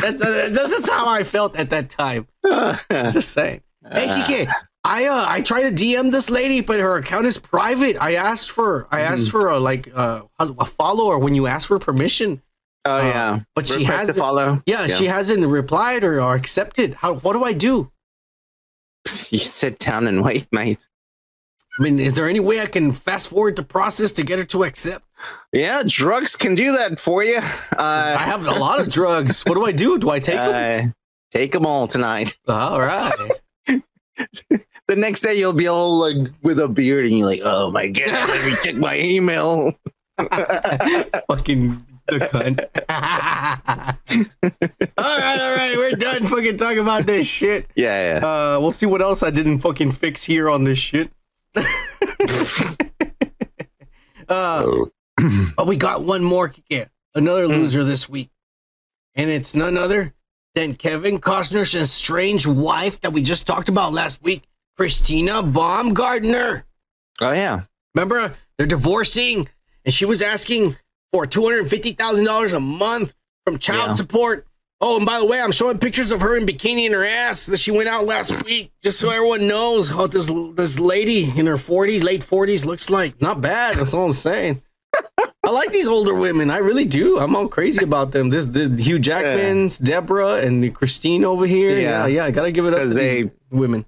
That's, 0.00 0.20
uh, 0.20 0.50
this 0.52 0.72
is 0.72 0.88
how 0.90 1.08
I 1.08 1.22
felt 1.22 1.56
at 1.56 1.70
that 1.70 1.88
time. 1.88 2.26
Just 2.90 3.30
saying. 3.30 3.62
Hey, 3.90 4.08
Kike, 4.08 4.52
I 4.84 5.06
uh, 5.06 5.24
I 5.26 5.40
tried 5.40 5.62
to 5.62 5.84
DM 5.84 6.12
this 6.12 6.28
lady, 6.28 6.60
but 6.60 6.80
her 6.80 6.96
account 6.98 7.26
is 7.26 7.38
private. 7.38 7.96
I 7.98 8.14
asked 8.16 8.50
for 8.50 8.88
I 8.90 9.00
asked 9.00 9.30
for 9.30 9.48
a 9.48 9.58
like 9.58 9.88
uh, 9.94 10.22
a 10.38 10.64
follower 10.66 11.18
when 11.18 11.34
you 11.34 11.46
ask 11.46 11.68
for 11.68 11.78
permission. 11.78 12.42
Oh 12.84 12.98
Uh, 12.98 13.02
yeah, 13.04 13.40
but 13.54 13.66
she 13.68 13.78
Request 13.78 13.88
to 13.90 13.96
hasn't- 13.98 14.18
follow. 14.18 14.62
Yeah, 14.66 14.86
she 14.88 15.06
hasn't 15.06 15.46
replied 15.46 16.04
or, 16.04 16.20
or 16.20 16.34
accepted. 16.34 16.94
How 16.94 17.14
what 17.14 17.32
do 17.32 17.42
I 17.44 17.52
do? 17.54 17.90
You 19.30 19.38
sit 19.40 19.78
down 19.78 20.06
and 20.06 20.22
wait, 20.22 20.46
mate. 20.52 20.88
I 21.78 21.82
mean, 21.82 22.00
is 22.00 22.14
there 22.14 22.28
any 22.28 22.40
way 22.40 22.60
I 22.60 22.66
can 22.66 22.92
fast 22.92 23.28
forward 23.28 23.56
the 23.56 23.62
process 23.62 24.12
to 24.12 24.24
get 24.24 24.38
her 24.38 24.44
to 24.46 24.64
accept? 24.64 25.04
Yeah, 25.52 25.82
drugs 25.86 26.34
can 26.34 26.54
do 26.54 26.72
that 26.72 26.98
for 26.98 27.22
you. 27.22 27.36
Uh, 27.36 28.16
I 28.18 28.22
have 28.22 28.46
a 28.46 28.52
lot 28.52 28.80
of 28.80 28.88
drugs. 28.88 29.42
What 29.42 29.54
do 29.54 29.64
I 29.66 29.72
do? 29.72 29.98
Do 29.98 30.10
I 30.10 30.18
take 30.18 30.36
them? 30.36 30.88
uh, 30.88 30.92
take 31.30 31.52
them 31.52 31.66
all 31.66 31.86
tonight. 31.86 32.36
All 32.48 32.80
right. 32.80 33.30
The 34.88 34.96
next 34.96 35.20
day 35.20 35.34
you'll 35.34 35.52
be 35.52 35.66
all 35.66 35.98
like 35.98 36.16
with 36.42 36.60
a 36.60 36.68
beard, 36.68 37.06
and 37.06 37.18
you're 37.18 37.26
like, 37.26 37.42
"Oh 37.44 37.70
my 37.72 37.88
god, 37.88 38.28
let 38.28 38.46
me 38.46 38.54
check 38.62 38.76
my 38.76 38.96
email." 38.98 39.74
fucking 41.28 41.84
the 42.08 42.20
cunt. 42.20 42.64
all 44.98 45.18
right, 45.18 45.40
all 45.40 45.56
right, 45.56 45.76
we're 45.76 45.92
done 45.92 46.26
fucking 46.26 46.56
talking 46.56 46.78
about 46.78 47.06
this 47.06 47.26
shit. 47.26 47.68
Yeah, 47.74 48.20
yeah. 48.20 48.26
Uh, 48.26 48.60
we'll 48.60 48.72
see 48.72 48.86
what 48.86 49.02
else 49.02 49.22
I 49.22 49.30
didn't 49.30 49.60
fucking 49.60 49.92
fix 49.92 50.24
here 50.24 50.50
on 50.50 50.64
this 50.64 50.78
shit. 50.78 51.10
uh, 54.28 54.86
but 55.56 55.66
we 55.66 55.76
got 55.76 56.02
one 56.02 56.22
more, 56.22 56.52
yeah, 56.68 56.86
another 57.14 57.48
loser 57.48 57.84
this 57.84 58.08
week, 58.08 58.30
and 59.14 59.30
it's 59.30 59.54
none 59.54 59.76
other 59.76 60.14
than 60.54 60.74
Kevin 60.74 61.18
Costner's 61.18 61.90
strange 61.90 62.46
wife 62.46 63.00
that 63.02 63.12
we 63.12 63.22
just 63.22 63.46
talked 63.46 63.68
about 63.68 63.92
last 63.92 64.22
week, 64.22 64.44
Christine 64.76 65.52
Baumgartner. 65.52 66.64
Oh 67.20 67.32
yeah. 67.32 67.62
Remember, 67.94 68.34
they're 68.58 68.66
divorcing, 68.66 69.48
and 69.84 69.94
she 69.94 70.04
was 70.04 70.20
asking 70.20 70.76
for 71.16 71.26
two 71.26 71.42
hundred 71.44 71.68
fifty 71.70 71.92
thousand 71.92 72.24
dollars 72.24 72.52
a 72.52 72.60
month 72.60 73.14
from 73.44 73.58
child 73.58 73.90
Yeah. 73.90 73.94
support. 73.94 74.46
Oh, 74.80 74.98
and 74.98 75.06
by 75.06 75.18
the 75.18 75.24
way, 75.24 75.40
I'm 75.40 75.52
showing 75.52 75.78
pictures 75.78 76.12
of 76.12 76.20
her 76.20 76.36
in 76.36 76.44
bikini 76.44 76.84
and 76.84 76.94
her 76.94 77.04
ass 77.06 77.46
that 77.46 77.56
she 77.58 77.70
went 77.70 77.88
out 77.88 78.04
last 78.04 78.44
week, 78.44 78.72
just 78.82 78.98
so 78.98 79.08
everyone 79.10 79.48
knows 79.48 79.88
how 79.88 80.06
this 80.06 80.30
this 80.54 80.78
lady 80.78 81.32
in 81.38 81.46
her 81.46 81.56
forties, 81.56 82.02
late 82.04 82.22
forties, 82.22 82.66
looks 82.66 82.90
like. 82.90 83.20
Not 83.22 83.40
bad. 83.40 83.76
That's 83.76 83.94
all 83.94 84.04
I'm 84.04 84.12
saying. 84.12 84.62
I 85.42 85.50
like 85.50 85.72
these 85.72 85.88
older 85.88 86.14
women. 86.14 86.50
I 86.50 86.56
really 86.58 86.84
do. 86.84 87.18
I'm 87.18 87.34
all 87.36 87.48
crazy 87.48 87.84
about 87.84 88.10
them. 88.12 88.30
This, 88.30 88.46
this 88.46 88.68
Hugh 88.84 88.98
Jackman's, 88.98 89.78
Deborah, 89.78 90.36
and 90.38 90.74
Christine 90.74 91.24
over 91.24 91.46
here. 91.46 91.70
Yeah, 91.78 92.06
Yeah. 92.06 92.06
yeah. 92.06 92.24
I 92.24 92.30
gotta 92.32 92.50
give 92.50 92.66
it 92.66 92.74
up 92.74 92.82
to 92.82 92.88
they- 92.88 93.30
women. 93.50 93.86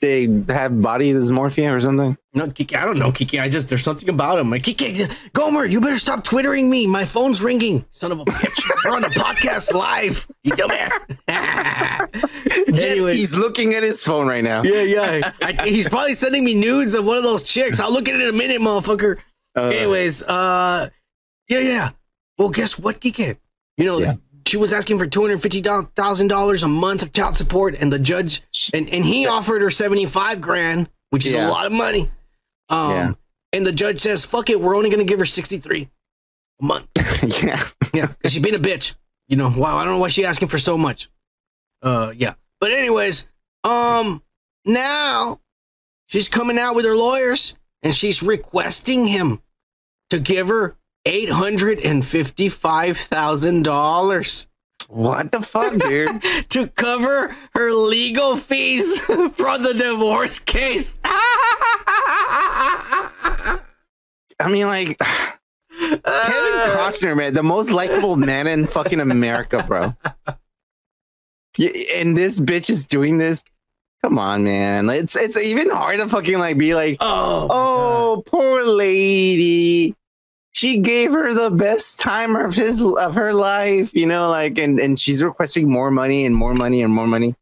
They 0.00 0.28
have 0.48 0.82
body 0.82 1.12
dysmorphia 1.12 1.74
or 1.74 1.80
something. 1.80 2.18
No, 2.34 2.50
Kiki, 2.50 2.76
I 2.76 2.84
don't 2.84 2.98
know, 2.98 3.10
Kiki. 3.12 3.38
I 3.38 3.48
just, 3.48 3.68
there's 3.68 3.82
something 3.84 4.08
about 4.08 4.38
him. 4.38 4.50
Like, 4.50 4.64
Kiki, 4.64 5.06
Gomer, 5.32 5.64
you 5.64 5.80
better 5.80 5.96
stop 5.98 6.24
twittering 6.24 6.68
me. 6.68 6.86
My 6.86 7.04
phone's 7.04 7.40
ringing. 7.40 7.84
Son 7.92 8.12
of 8.12 8.18
a 8.20 8.24
bitch. 8.24 8.84
We're 8.84 8.90
on 8.90 9.04
a 9.04 9.08
podcast 9.10 9.72
live. 9.72 10.26
You 10.42 10.52
dumbass. 10.52 10.90
anyway. 12.78 13.16
He's 13.16 13.34
looking 13.34 13.74
at 13.74 13.82
his 13.82 14.02
phone 14.02 14.26
right 14.26 14.44
now. 14.44 14.62
Yeah, 14.62 14.82
yeah. 14.82 15.32
I, 15.42 15.68
he's 15.68 15.88
probably 15.88 16.14
sending 16.14 16.44
me 16.44 16.54
nudes 16.54 16.94
of 16.94 17.04
one 17.04 17.16
of 17.16 17.22
those 17.22 17.42
chicks. 17.42 17.80
I'll 17.80 17.92
look 17.92 18.08
at 18.08 18.14
it 18.14 18.20
in 18.20 18.28
a 18.28 18.32
minute, 18.32 18.60
motherfucker. 18.60 19.18
Uh, 19.56 19.62
Anyways, 19.68 20.22
uh, 20.24 20.90
yeah, 21.48 21.58
yeah. 21.60 21.90
Well, 22.36 22.50
guess 22.50 22.78
what, 22.78 23.00
Kiki? 23.00 23.36
You 23.76 23.84
know, 23.84 23.98
Yeah. 24.00 24.14
She 24.46 24.56
was 24.56 24.72
asking 24.72 24.98
for 24.98 25.06
two 25.06 25.22
hundred 25.22 25.40
fifty 25.42 25.62
thousand 25.62 26.28
dollars 26.28 26.62
a 26.62 26.68
month 26.68 27.02
of 27.02 27.12
child 27.12 27.36
support, 27.36 27.74
and 27.78 27.92
the 27.92 27.98
judge 27.98 28.42
and 28.72 28.88
and 28.88 29.04
he 29.04 29.26
offered 29.26 29.62
her 29.62 29.70
seventy 29.70 30.06
five 30.06 30.40
grand, 30.40 30.88
which 31.10 31.26
is 31.26 31.34
a 31.34 31.48
lot 31.48 31.66
of 31.66 31.72
money. 31.72 32.10
Um, 32.68 32.90
Yeah. 32.90 33.12
and 33.52 33.66
the 33.66 33.72
judge 33.72 34.00
says, 34.00 34.24
"Fuck 34.24 34.50
it, 34.50 34.60
we're 34.60 34.76
only 34.76 34.90
gonna 34.90 35.04
give 35.04 35.18
her 35.18 35.24
sixty 35.26 35.58
three 35.58 35.90
a 36.60 36.64
month." 36.64 36.86
yeah. 37.42 37.62
Yeah, 37.92 38.06
because 38.06 38.32
she's 38.32 38.42
being 38.42 38.54
a 38.54 38.58
bitch. 38.58 38.94
You 39.28 39.36
know, 39.36 39.48
wow, 39.48 39.76
I 39.78 39.84
don't 39.84 39.94
know 39.94 39.98
why 40.00 40.08
she's 40.08 40.26
asking 40.26 40.48
for 40.48 40.58
so 40.58 40.76
much. 40.76 41.08
Uh, 41.82 42.12
yeah. 42.16 42.34
But 42.60 42.72
anyways, 42.72 43.28
um, 43.62 44.22
now 44.64 45.40
she's 46.06 46.28
coming 46.28 46.58
out 46.58 46.74
with 46.74 46.84
her 46.84 46.96
lawyers 46.96 47.56
and 47.82 47.94
she's 47.94 48.22
requesting 48.22 49.06
him 49.06 49.40
to 50.10 50.18
give 50.18 50.48
her 50.48 50.76
eight 51.06 51.30
hundred 51.30 51.80
and 51.80 52.04
fifty-five 52.04 52.96
thousand 52.96 53.64
dollars 53.64 54.46
What 54.88 55.32
the 55.32 55.40
fuck, 55.40 55.78
dude? 55.78 56.22
to 56.50 56.68
cover 56.68 57.34
her 57.54 57.72
legal 57.72 58.36
fees 58.36 58.98
from 59.00 59.62
the 59.62 59.74
divorce 59.74 60.38
case. 60.38 60.98
I 61.04 63.60
mean, 64.48 64.66
like 64.66 64.98
Kevin 64.98 65.38
Costner, 66.02 67.16
man, 67.16 67.34
the 67.34 67.42
most 67.42 67.70
likable 67.70 68.16
man 68.16 68.46
in 68.46 68.66
fucking 68.66 69.00
America, 69.00 69.64
bro. 69.66 69.94
And 71.94 72.18
this 72.18 72.40
bitch 72.40 72.68
is 72.68 72.86
doing 72.86 73.18
this. 73.18 73.42
Come 74.02 74.18
on, 74.18 74.44
man. 74.44 74.90
It's 74.90 75.16
it's 75.16 75.36
even 75.36 75.70
hard 75.70 75.98
to 76.00 76.08
fucking 76.08 76.38
like 76.38 76.58
be 76.58 76.74
like, 76.74 76.96
Oh, 77.00 77.48
oh, 77.50 78.22
poor 78.26 78.64
lady. 78.64 79.94
She 80.54 80.78
gave 80.78 81.12
her 81.12 81.34
the 81.34 81.50
best 81.50 81.98
time 82.00 82.36
of 82.36 82.54
his 82.54 82.80
of 82.82 83.14
her 83.16 83.34
life, 83.34 83.92
you 83.92 84.06
know, 84.06 84.30
like, 84.30 84.56
and 84.58 84.78
and 84.80 84.98
she's 84.98 85.22
requesting 85.22 85.68
more 85.70 85.90
money 85.90 86.24
and 86.26 86.34
more 86.34 86.54
money 86.54 86.82
and 86.82 86.92
more 86.92 87.06
money. 87.06 87.34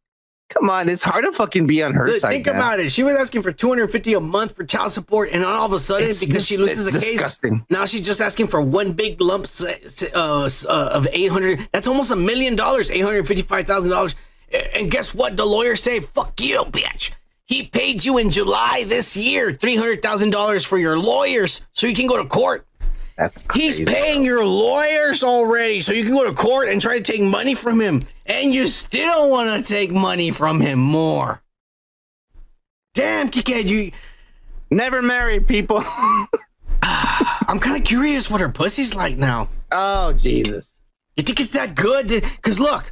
Come 0.48 0.68
on, 0.68 0.88
it's 0.90 1.02
hard 1.02 1.24
to 1.24 1.32
fucking 1.32 1.66
be 1.66 1.82
on 1.82 1.94
her 1.94 2.06
Look, 2.08 2.16
side. 2.16 2.30
think 2.30 2.46
man. 2.46 2.56
about 2.56 2.78
it. 2.80 2.90
She 2.90 3.02
was 3.02 3.14
asking 3.16 3.40
for 3.42 3.52
250 3.52 4.12
a 4.14 4.20
month 4.20 4.54
for 4.54 4.64
child 4.64 4.92
support, 4.92 5.30
and 5.32 5.42
all 5.44 5.64
of 5.64 5.72
a 5.72 5.78
sudden, 5.78 6.10
It's 6.10 6.20
because 6.20 6.34
dis- 6.36 6.46
she 6.46 6.56
loses 6.58 6.92
the 6.92 6.98
case, 7.00 7.12
disgusting. 7.12 7.64
now 7.70 7.86
she's 7.86 8.04
just 8.04 8.20
asking 8.20 8.48
for 8.48 8.60
one 8.60 8.92
big 8.92 9.18
lump 9.22 9.46
uh, 9.62 9.72
uh, 10.14 10.48
of 10.92 11.06
800. 11.10 11.68
That's 11.72 11.88
almost 11.88 12.10
a 12.10 12.16
million 12.16 12.54
dollars, 12.54 12.90
$855,000. 12.90 14.14
And 14.74 14.90
guess 14.90 15.14
what? 15.14 15.36
The 15.38 15.46
lawyers 15.46 15.82
say, 15.82 16.00
fuck 16.00 16.38
you, 16.40 16.64
bitch. 16.64 17.12
He 17.46 17.62
paid 17.64 18.04
you 18.04 18.18
in 18.18 18.30
July 18.30 18.84
this 18.86 19.16
year 19.16 19.52
$300,000 19.52 20.66
for 20.66 20.76
your 20.78 20.98
lawyers 20.98 21.62
so 21.72 21.86
you 21.86 21.94
can 21.94 22.06
go 22.06 22.16
to 22.22 22.28
court. 22.28 22.66
That's 23.16 23.42
He's 23.54 23.84
paying 23.86 24.24
your 24.24 24.44
lawyers 24.44 25.22
already, 25.22 25.80
so 25.80 25.92
you 25.92 26.04
can 26.04 26.12
go 26.12 26.24
to 26.24 26.32
court 26.32 26.68
and 26.68 26.80
try 26.80 26.98
to 26.98 27.02
take 27.02 27.22
money 27.22 27.54
from 27.54 27.80
him, 27.80 28.02
and 28.26 28.54
you 28.54 28.66
still 28.66 29.30
want 29.30 29.50
to 29.64 29.68
take 29.68 29.90
money 29.90 30.30
from 30.30 30.60
him 30.60 30.78
more. 30.78 31.42
Damn, 32.94 33.28
Kiked, 33.28 33.68
you. 33.70 33.92
Never 34.70 35.02
marry 35.02 35.40
people. 35.40 35.82
I'm 36.82 37.58
kind 37.58 37.76
of 37.76 37.84
curious 37.84 38.30
what 38.30 38.40
her 38.40 38.48
pussy's 38.48 38.94
like 38.94 39.16
now. 39.16 39.48
oh 39.70 40.12
Jesus. 40.14 40.82
You 41.16 41.22
think 41.22 41.40
it's 41.40 41.50
that 41.50 41.74
good? 41.74 42.08
Because 42.08 42.58
look, 42.58 42.90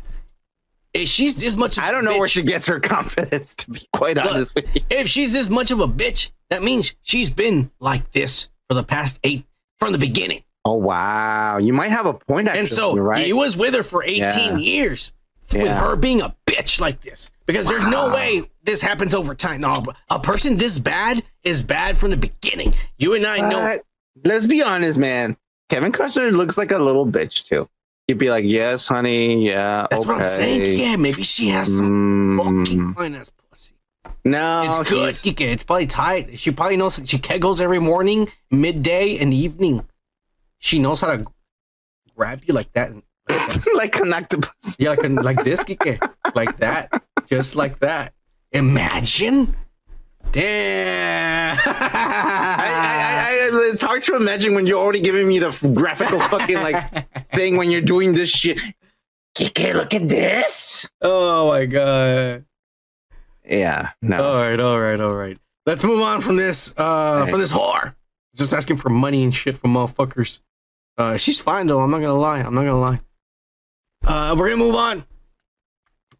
if 0.93 1.09
she's 1.09 1.37
this 1.37 1.57
much, 1.57 1.79
of 1.79 1.85
I 1.85 1.91
don't 1.91 2.05
know 2.05 2.19
where 2.19 2.29
she 2.29 2.43
gets 2.43 2.67
her 2.67 2.81
confidence, 2.81 3.55
to 3.57 3.71
be 3.71 3.89
quite 3.95 4.17
Look, 4.17 4.27
honest 4.27 4.55
with 4.55 4.67
you. 4.75 4.83
If 4.91 5.09
she's 5.09 5.33
this 5.33 5.49
much 5.49 5.71
of 5.71 5.81
a 5.81 5.89
bitch, 5.89 6.31
that 6.51 6.63
means 6.63 6.93
she's 7.03 7.31
been 7.31 7.71
like 7.81 8.13
this 8.13 8.49
for 8.69 8.75
the 8.75 8.83
past 8.85 9.21
eight 9.25 9.45
from 9.81 9.93
the 9.93 9.99
beginning. 9.99 10.43
Oh 10.65 10.75
wow, 10.75 11.57
you 11.59 11.73
might 11.73 11.89
have 11.89 12.07
a 12.07 12.13
point. 12.15 12.47
Actually, 12.49 12.61
And 12.61 12.69
so 12.69 12.97
right. 12.97 13.25
he 13.25 13.33
was 13.33 13.57
with 13.57 13.75
her 13.75 13.83
for 13.83 14.03
18 14.05 14.19
Yeah. 14.19 14.57
years 14.59 15.13
with 15.53 15.63
Yeah. 15.63 15.81
her 15.81 15.97
being 15.97 16.21
a 16.21 16.35
bitch 16.47 16.81
like 16.81 17.01
this. 17.01 17.31
Because 17.47 17.67
there's 17.67 17.85
no 17.87 18.15
way 18.15 18.43
this 18.63 18.81
happens 18.81 19.15
over 19.15 19.35
time. 19.35 19.63
No, 19.63 19.85
a 20.11 20.21
person 20.21 20.57
this 20.59 20.79
bad 20.79 21.23
is 21.43 21.63
bad 21.63 21.97
from 21.99 22.11
the 22.11 22.17
beginning. 22.17 22.75
You 22.99 23.15
and 23.15 23.27
I 23.27 23.39
know. 23.39 23.79
But 24.23 24.29
let's 24.31 24.47
be 24.47 24.63
honest, 24.63 24.99
man. 24.99 25.37
Kevin 25.71 25.93
Costner 25.93 26.31
looks 26.33 26.59
like 26.59 26.71
a 26.73 26.79
little 26.79 27.07
bitch 27.07 27.45
too. 27.45 27.69
You'd 28.07 28.19
be 28.19 28.29
like, 28.29 28.45
"Yes, 28.45 28.87
honey, 28.89 29.47
yeah, 29.47 29.87
That's 29.91 30.03
okay." 30.03 30.09
what 30.13 30.21
I'm 30.23 30.29
saying. 30.29 30.79
Yeah, 30.79 30.97
maybe 30.97 31.23
she 31.23 31.49
has 31.49 31.75
some 31.77 32.39
fucking 32.43 32.79
Mm, 32.81 32.95
fine 32.97 33.15
ass. 33.15 33.31
No, 34.25 34.81
It's 34.81 34.91
good. 34.91 35.15
he's- 35.15 35.27
It's 35.27 35.63
probably 35.63 35.87
tight. 35.87 36.39
She 36.39 36.51
probably 36.51 36.77
knows 36.77 37.01
she 37.05 37.19
kegels 37.19 37.61
every 37.61 37.79
morning, 37.81 38.29
midday, 38.51 39.19
and 39.19 39.33
evening. 39.33 39.87
She 40.59 40.79
knows 40.79 41.01
how 41.01 41.17
to 41.17 41.25
grab 42.17 42.43
you 42.47 42.55
like 42.55 42.73
that. 42.73 42.91
and- 42.91 43.03
Like 43.29 43.67
like 43.75 43.97
an 44.01 44.13
octopus. 44.13 44.77
Yeah, 44.79 44.91
like, 44.91 45.03
like 45.23 45.45
this, 45.45 45.63
Kike. 45.65 45.99
Like 46.35 46.57
that. 46.59 46.91
Just 47.27 47.55
like 47.57 47.79
that. 47.81 48.13
Imagine. 48.53 49.55
Damn. 50.33 51.57
I, 51.57 51.63
I, 52.63 53.49
I, 53.53 53.71
it's 53.71 53.83
hard 53.83 54.05
to 54.05 54.17
imagine 54.17 54.55
when 54.55 54.67
you're 54.67 54.79
already 54.79 55.01
giving 55.01 55.27
me 55.29 55.39
the 55.39 55.51
graphical 55.75 56.21
fucking 56.21 56.57
like 56.57 57.07
thing 57.35 57.57
when 57.57 57.71
you're 57.71 57.81
doing 57.81 58.15
this 58.15 58.29
shit. 58.31 58.59
Kike, 59.37 59.75
look 59.75 59.95
at 59.95 60.09
this. 60.09 60.89
oh 61.01 61.49
my 61.49 61.67
god. 61.67 62.45
Yeah, 63.51 63.91
no. 64.01 64.23
All 64.23 64.37
right, 64.37 64.61
all 64.61 64.81
right, 64.81 65.01
all 65.01 65.15
right. 65.15 65.37
Let's 65.67 65.85
move 65.85 66.01
on 66.01 66.21
from 66.21 66.37
this. 66.37 66.73
Uh, 66.77 67.27
from 67.27 67.41
this 67.41 67.53
whore. 67.53 67.95
Just 68.37 68.53
asking 68.55 68.77
for 68.77 68.89
money 68.89 69.25
and 69.25 69.35
shit 69.35 69.57
from 69.57 69.75
motherfuckers. 69.75 70.39
Uh, 70.97 71.17
she's 71.17 71.39
fine 71.41 71.67
though. 71.67 71.81
I'm 71.81 71.91
not 71.91 72.01
gonna 72.01 72.15
lie. 72.15 72.39
I'm 72.41 72.55
not 72.55 72.65
gonna 72.65 72.79
lie. 72.79 73.01
Uh, 74.05 74.35
we're 74.39 74.49
gonna 74.51 74.63
move 74.63 74.77
on 74.77 75.05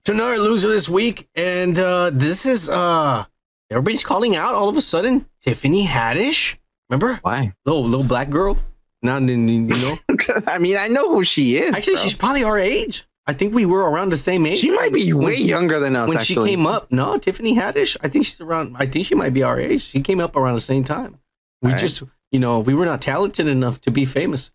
to 0.05 0.13
another 0.13 0.39
loser 0.39 0.69
this 0.69 0.89
week, 0.89 1.29
and 1.35 1.79
uh, 1.79 2.11
this 2.13 2.47
is 2.47 2.69
uh, 2.69 3.25
everybody's 3.71 4.03
calling 4.03 4.35
out 4.35 4.55
all 4.55 4.69
of 4.69 4.77
a 4.77 4.81
sudden. 4.81 5.27
Tiffany 5.43 5.87
Haddish. 5.87 6.57
Remember? 6.89 7.21
Why? 7.23 7.55
Little 7.65 7.85
little 7.85 8.07
black 8.07 8.31
girl. 8.31 8.59
Now 9.03 9.19
you 9.19 9.37
know. 9.37 9.99
I 10.47 10.59
mean, 10.59 10.77
I 10.77 10.89
know 10.89 11.15
who 11.15 11.25
she 11.25 11.57
is. 11.57 11.75
Actually, 11.75 11.95
bro. 11.95 12.03
she's 12.03 12.15
probably 12.15 12.45
our 12.45 12.59
age. 12.59 13.07
I 13.27 13.33
think 13.33 13.55
we 13.55 13.67
were 13.67 13.89
around 13.89 14.11
the 14.13 14.17
same 14.17 14.45
age. 14.47 14.59
she 14.59 14.71
might 14.71 14.93
be 14.93 15.13
way 15.13 15.35
When- 15.37 15.43
younger 15.43 15.79
than 15.79 15.95
us. 15.95 16.09
when 16.09 16.19
actually. 16.19 16.51
she 16.51 16.57
came 16.57 16.67
up. 16.67 16.91
No, 16.91 17.17
Tiffany 17.19 17.55
Haddish. 17.55 17.97
I 18.03 18.09
think 18.09 18.25
she's 18.25 18.41
around. 18.41 18.77
I 18.79 18.87
think 18.87 19.07
she 19.07 19.15
might 19.15 19.33
be 19.33 19.43
our 19.43 19.61
age. 19.61 19.83
She 19.83 20.01
came 20.01 20.21
up 20.21 20.35
around 20.37 20.55
the 20.55 20.61
same 20.61 20.83
time. 20.85 21.19
We 21.63 21.71
right. 21.71 21.79
just, 21.79 22.03
you 22.33 22.41
know, 22.41 22.59
we 22.61 22.75
were 22.75 22.87
not 22.87 23.03
talented 23.03 23.47
enough 23.47 23.81
to 23.83 23.91
be 23.91 24.05
famous. 24.05 24.51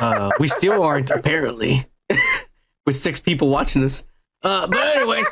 Uh, 0.00 0.30
we 0.38 0.46
still 0.48 0.82
aren't, 0.82 1.10
apparently, 1.10 1.86
with 2.86 2.94
six 2.96 3.20
people 3.20 3.48
watching 3.48 3.82
us. 3.82 4.04
Uh, 4.42 4.68
but 4.68 4.96
anyways, 4.96 5.26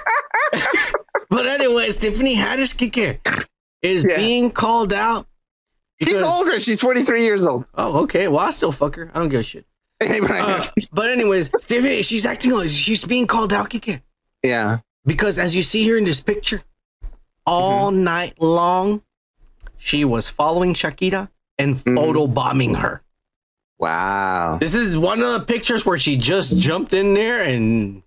but 1.31 1.47
anyways, 1.47 1.97
Tiffany 1.97 2.35
Haddish 2.37 2.75
Kike 2.77 3.47
is 3.83 4.05
Yeah. 4.05 4.17
being 4.17 4.51
called 4.51 4.93
out. 4.93 5.29
She's 6.03 6.21
older. 6.21 6.61
She's 6.61 6.81
43 6.81 7.23
years 7.25 7.47
old. 7.47 7.65
Oh, 7.75 8.03
okay. 8.03 8.29
Well, 8.29 8.41
I 8.41 8.51
still 8.51 8.73
fuck 8.73 8.97
her. 8.97 9.11
I 9.15 9.19
don't 9.21 9.29
give 9.29 9.41
a 9.41 9.45
shit. 9.45 9.65
Uh, 10.01 10.65
but 10.93 11.11
anyways, 11.11 11.51
she's 12.07 12.27
acting 12.27 12.51
like 12.53 12.69
she's 12.69 13.05
being 13.05 13.27
called 13.27 13.53
out, 13.53 13.73
again. 13.75 14.03
yeah. 14.43 14.79
Because 15.07 15.39
as 15.39 15.55
you 15.55 15.63
see 15.63 15.85
here 15.85 15.97
in 15.97 16.05
this 16.05 16.21
picture, 16.21 16.63
all 17.47 17.91
Mm-hmm. 17.93 18.05
night 18.05 18.41
long, 18.43 19.03
she 19.79 20.05
was 20.05 20.29
following 20.29 20.75
Shakira 20.75 21.29
and 21.59 21.77
Mm-hmm. 21.77 21.97
photo 21.97 22.27
bombing 22.27 22.75
her. 22.75 23.03
Wow. 23.79 24.59
This 24.61 24.75
is 24.75 24.99
one 24.99 25.23
of 25.23 25.33
the 25.33 25.41
pictures 25.47 25.87
where 25.87 25.99
she 25.99 26.17
just 26.17 26.57
jumped 26.59 26.93
in 26.93 27.15
there 27.15 27.43
and 27.43 28.03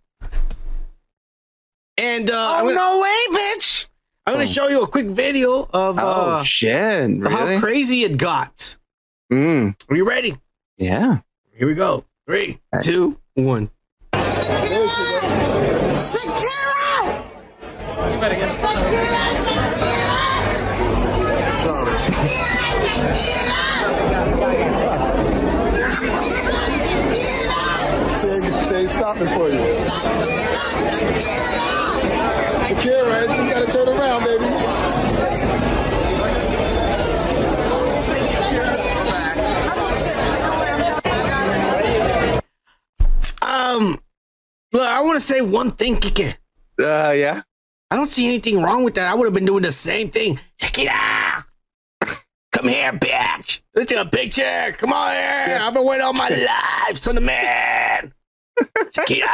and 1.98 2.30
uh, 2.32 2.52
I'm 2.53 2.66
Oh 2.66 2.68
gonna, 2.68 2.76
no 2.76 2.99
way, 3.02 3.18
bitch! 3.40 3.88
I'm 4.26 4.34
gonna 4.36 4.45
show 4.45 4.68
you 4.68 4.84
a 4.84 4.88
quick 4.88 5.07
video 5.07 5.68
of 5.74 5.98
Oh 5.98 6.02
uh, 6.02 6.44
shit! 6.44 7.24
of 7.26 7.32
how 7.32 7.60
crazy 7.60 8.03
it 8.03 8.18
got. 8.18 8.78
Mm. 9.32 9.76
Are 9.90 9.95
you 9.95 10.06
ready? 10.07 10.38
Yeah. 10.78 11.20
Here 11.60 11.68
we 11.68 11.73
go. 11.73 12.06
Three, 12.26 12.61
two, 12.81 13.19
one. 13.34 13.69
She 28.64 28.76
ain't 28.76 28.90
stopping 28.90 29.27
for 29.27 29.49
you. 29.49 29.60
Shakira, 32.69 33.22
you 33.36 33.52
gotta 33.52 33.69
turn 33.69 33.90
around, 33.90 34.23
baby. 34.23 34.59
Um, 43.50 44.00
look, 44.74 44.88
I 44.88 45.02
want 45.02 45.16
to 45.16 45.20
say 45.26 45.42
one 45.42 45.70
thing, 45.70 45.96
Kike. 45.98 46.36
Uh, 46.80 47.12
yeah. 47.12 47.42
I 47.92 47.96
don't 47.96 48.08
see 48.08 48.28
anything 48.28 48.62
wrong 48.62 48.84
with 48.84 48.94
that. 48.96 49.08
I 49.08 49.16
would 49.16 49.26
have 49.26 49.34
been 49.34 49.46
doing 49.46 49.64
the 49.64 49.72
same 49.72 50.12
thing. 50.12 50.40
Shakira, 50.62 51.44
come 52.52 52.68
here, 52.68 52.92
bitch. 52.92 53.62
Let's 53.74 53.90
take 53.90 53.98
a 54.00 54.06
picture. 54.06 54.76
Come 54.78 54.94
on 54.94 55.12
here. 55.16 55.58
I've 55.62 55.74
been 55.74 55.84
waiting 55.84 56.06
all 56.06 56.14
my 56.14 56.30
life, 56.88 56.98
son 56.98 57.18
of 57.18 57.24
man. 57.24 58.14
Shakira. 58.96 59.28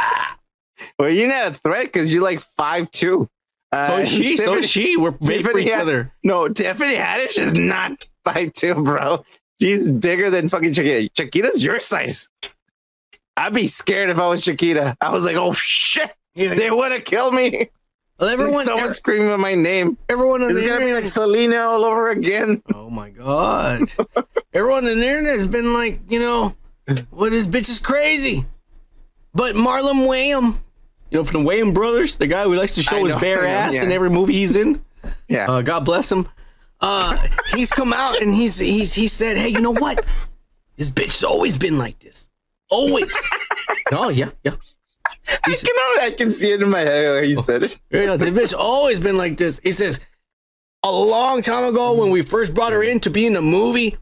Well, 0.98 1.10
you're 1.10 1.28
not 1.28 1.48
a 1.50 1.54
threat 1.54 1.86
because 1.86 2.12
you're 2.12 2.22
like 2.22 2.40
five 2.56 2.90
two. 2.90 3.28
Uh, 3.72 3.88
So 3.88 3.96
is 3.98 4.08
she. 4.08 4.36
So 4.38 4.54
is 4.56 4.70
she. 4.70 4.96
We're 4.96 5.14
made 5.20 5.44
for 5.44 5.58
each 5.58 5.68
Had- 5.68 5.82
other. 5.82 6.12
No, 6.24 6.48
Tiffany 6.48 6.94
Haddish 6.94 7.38
is 7.38 7.52
not 7.54 8.06
five 8.24 8.54
two, 8.54 8.74
bro. 8.82 9.22
She's 9.60 9.90
bigger 9.90 10.30
than 10.30 10.48
fucking 10.48 10.72
Shakira. 10.72 11.10
Shakira's 11.12 11.62
your 11.62 11.80
size. 11.80 12.30
I'd 13.36 13.52
be 13.54 13.66
scared 13.66 14.10
if 14.10 14.18
I 14.18 14.28
was 14.28 14.42
Shakira. 14.44 14.96
I 15.00 15.10
was 15.10 15.24
like, 15.24 15.36
oh 15.36 15.52
shit, 15.52 16.12
they 16.34 16.70
want 16.70 16.94
to 16.94 17.00
kill 17.00 17.30
me. 17.32 17.68
Well, 18.18 18.30
everyone, 18.30 18.64
someone 18.64 18.92
screaming 18.94 19.38
my 19.40 19.54
name. 19.54 19.98
everyone 20.08 20.42
on 20.42 20.50
It's 20.52 20.60
the 20.60 20.72
internet. 20.72 20.94
like 20.94 21.06
Selena 21.06 21.56
all 21.58 21.84
over 21.84 22.10
again. 22.10 22.62
oh 22.74 22.88
my 22.88 23.10
god. 23.10 23.82
everyone 24.54 24.88
on 24.88 24.98
the 24.98 25.06
internet 25.06 25.34
has 25.34 25.46
been 25.46 25.74
like, 25.74 26.00
you 26.08 26.18
know, 26.18 26.54
well, 27.10 27.30
this 27.30 27.46
bitch 27.46 27.68
is 27.68 27.78
crazy. 27.78 28.46
But 29.34 29.54
Marlon 29.54 30.06
Wayans, 30.06 30.54
you 31.10 31.18
know, 31.18 31.24
from 31.24 31.44
the 31.44 31.50
Wayans 31.50 31.74
brothers, 31.74 32.16
the 32.16 32.26
guy 32.26 32.44
who 32.44 32.54
likes 32.54 32.74
to 32.76 32.82
show 32.82 32.96
I 32.96 33.00
his 33.00 33.12
know, 33.12 33.18
bare 33.18 33.42
know, 33.42 33.48
ass 33.48 33.74
yeah. 33.74 33.82
in 33.82 33.92
every 33.92 34.08
movie 34.08 34.32
he's 34.34 34.56
in. 34.56 34.82
Yeah. 35.28 35.50
Uh, 35.50 35.60
God 35.62 35.84
bless 35.84 36.10
him. 36.10 36.26
Uh, 36.80 37.26
he's 37.54 37.70
come 37.70 37.92
out 37.92 38.20
and 38.22 38.34
he's 38.34 38.58
he's 38.58 38.92
he 38.94 39.06
said, 39.06 39.36
"Hey, 39.36 39.48
you 39.48 39.60
know 39.60 39.70
what? 39.72 40.04
This 40.76 40.90
bitch's 40.90 41.24
always 41.24 41.56
been 41.56 41.78
like 41.78 41.98
this. 42.00 42.28
Always." 42.70 43.16
oh 43.92 44.08
yeah, 44.08 44.30
yeah. 44.44 44.54
I 45.28 45.54
can, 45.54 46.02
I 46.02 46.14
can 46.16 46.32
see 46.32 46.52
it 46.52 46.62
in 46.62 46.70
my 46.70 46.80
head 46.80 47.24
he 47.24 47.34
said 47.34 47.62
it. 47.62 47.78
Yeah, 47.90 48.16
the 48.16 48.26
bitch 48.26 48.54
always 48.56 49.00
been 49.00 49.16
like 49.16 49.36
this. 49.36 49.60
He 49.62 49.72
says, 49.72 50.00
a 50.82 50.90
long 50.90 51.42
time 51.42 51.64
ago 51.64 51.94
when 51.94 52.10
we 52.10 52.22
first 52.22 52.54
brought 52.54 52.72
her 52.72 52.82
in 52.82 53.00
to 53.00 53.10
be 53.10 53.26
in 53.26 53.36
a 53.36 53.42
movie, 53.42 53.96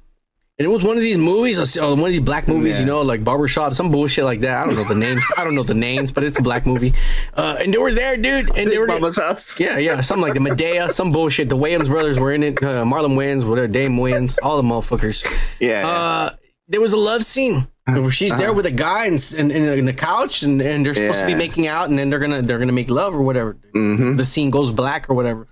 and 0.59 0.67
it 0.67 0.69
was 0.69 0.85
one 0.85 0.97
of 0.97 1.03
these 1.03 1.19
movies, 1.19 1.59
uh, 1.77 1.89
one 1.89 2.01
of 2.01 2.07
these 2.07 2.21
black 2.21 2.47
movies, 2.47 2.79
you 2.79 2.87
know, 2.87 3.03
like 3.03 3.25
Barbershop, 3.25 3.75
some 3.75 3.91
bullshit 3.91 4.25
like 4.25 4.41
that. 4.41 4.63
I 4.63 4.67
don't 4.67 4.77
know 4.77 4.85
the 4.85 4.95
names. 4.95 5.25
I 5.37 5.43
don't 5.43 5.55
know 5.55 5.65
the 5.65 5.75
names, 5.75 6.13
but 6.13 6.23
it's 6.23 6.39
a 6.39 6.43
black 6.43 6.65
movie. 6.65 6.95
Uh, 7.35 7.57
and 7.61 7.75
they 7.75 7.79
were 7.79 7.93
there, 7.93 8.17
dude, 8.17 8.57
and 8.57 8.71
they 8.71 8.79
were 8.79 8.87
Mama's 8.87 9.17
house. 9.17 9.59
Yeah, 9.59 9.79
yeah, 9.79 10.01
something 10.01 10.23
like 10.23 10.35
the 10.35 10.41
Madea, 10.41 10.93
some 10.93 11.11
bullshit. 11.11 11.49
The 11.49 11.57
Williams 11.57 11.89
brothers 11.89 12.21
were 12.21 12.33
in 12.33 12.43
it. 12.43 12.63
Uh, 12.63 12.85
Marlon 12.85 13.17
Wayans, 13.17 13.49
whatever, 13.49 13.67
Dame 13.67 13.97
Wayans, 13.97 14.39
all 14.43 14.57
the 14.57 14.63
motherfuckers. 14.63 15.27
Yeah. 15.59 15.89
Uh, 15.89 16.37
there 16.69 16.81
was 16.81 16.93
a 16.93 16.99
love 16.99 17.25
scene 17.25 17.67
where 17.87 18.11
she's 18.11 18.35
there 18.37 18.53
with 18.53 18.65
a 18.67 18.71
guy 18.71 19.07
and 19.07 19.35
in, 19.37 19.51
in, 19.51 19.79
in 19.81 19.85
the 19.85 19.93
couch, 19.93 20.43
and, 20.43 20.61
and 20.63 20.85
they're 20.85 20.95
supposed 20.95 21.19
to 21.21 21.27
be 21.27 21.35
making 21.35 21.67
out, 21.67 21.91
and 21.91 21.99
then 21.99 22.09
they're 22.11 22.19
gonna 22.19 22.41
they're 22.43 22.59
gonna 22.59 22.73
make 22.73 22.89
love 22.91 23.15
or 23.15 23.23
whatever. 23.23 23.57
Mhm. 23.75 24.17
The 24.17 24.25
scene 24.25 24.51
goes 24.51 24.73
black 24.73 25.11
or 25.11 25.15
whatever, 25.15 25.49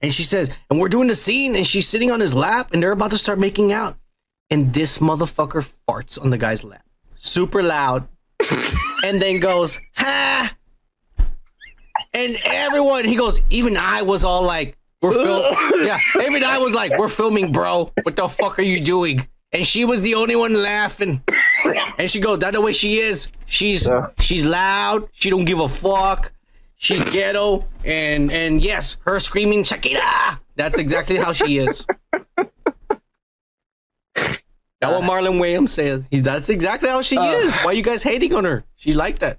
and 0.00 0.12
she 0.12 0.24
says, 0.24 0.50
and 0.70 0.80
we're 0.80 0.88
doing 0.88 1.06
the 1.08 1.14
scene, 1.14 1.54
and 1.54 1.66
she's 1.66 1.86
sitting 1.86 2.10
on 2.10 2.18
his 2.20 2.34
lap, 2.34 2.70
and 2.72 2.82
they're 2.82 2.92
about 2.92 3.10
to 3.12 3.18
start 3.18 3.38
making 3.38 3.72
out, 3.72 3.96
and 4.50 4.72
this 4.74 4.98
motherfucker 4.98 5.68
farts 5.88 6.20
on 6.20 6.30
the 6.30 6.38
guy's 6.38 6.64
lap, 6.64 6.84
super 7.14 7.62
loud, 7.62 8.08
and 9.04 9.22
then 9.22 9.38
goes, 9.38 9.78
ha. 9.96 10.54
And 12.14 12.36
everyone, 12.44 13.04
he 13.04 13.16
goes, 13.16 13.40
even 13.50 13.76
I 13.76 14.02
was 14.02 14.24
all 14.24 14.42
like, 14.42 14.76
we're 15.02 15.12
filming. 15.12 15.54
yeah, 15.86 15.98
even 16.22 16.42
I 16.42 16.58
was 16.58 16.72
like, 16.72 16.96
we're 16.98 17.08
filming, 17.08 17.52
bro. 17.52 17.92
What 18.02 18.16
the 18.16 18.26
fuck 18.28 18.58
are 18.58 18.62
you 18.62 18.80
doing? 18.80 19.26
And 19.52 19.66
she 19.66 19.84
was 19.84 20.02
the 20.02 20.14
only 20.14 20.36
one 20.36 20.52
laughing. 20.62 21.22
And 21.98 22.10
she 22.10 22.20
goes, 22.20 22.38
that's 22.38 22.54
the 22.54 22.60
way 22.60 22.72
she 22.72 22.98
is. 22.98 23.30
She's 23.46 23.88
she's 24.18 24.44
loud. 24.44 25.08
She 25.12 25.30
don't 25.30 25.44
give 25.44 25.58
a 25.58 25.68
fuck. 25.68 26.32
She's 26.76 27.02
ghetto. 27.12 27.66
And 27.84 28.30
and 28.30 28.62
yes, 28.62 28.98
her 29.06 29.18
screaming 29.20 29.62
Shakira. 29.62 30.38
That's 30.56 30.76
exactly 30.78 31.16
how 31.16 31.32
she 31.32 31.58
is. 31.58 31.86
That's 34.80 34.92
what 34.94 35.02
Marlon 35.02 35.40
Williams 35.40 35.72
says. 35.72 36.06
He's 36.10 36.22
that's 36.22 36.48
exactly 36.48 36.88
how 36.88 37.02
she 37.02 37.16
is. 37.16 37.56
Why 37.58 37.72
you 37.72 37.82
guys 37.82 38.02
hating 38.02 38.34
on 38.34 38.44
her? 38.44 38.64
She's 38.76 38.96
like 38.96 39.18
that. 39.20 39.38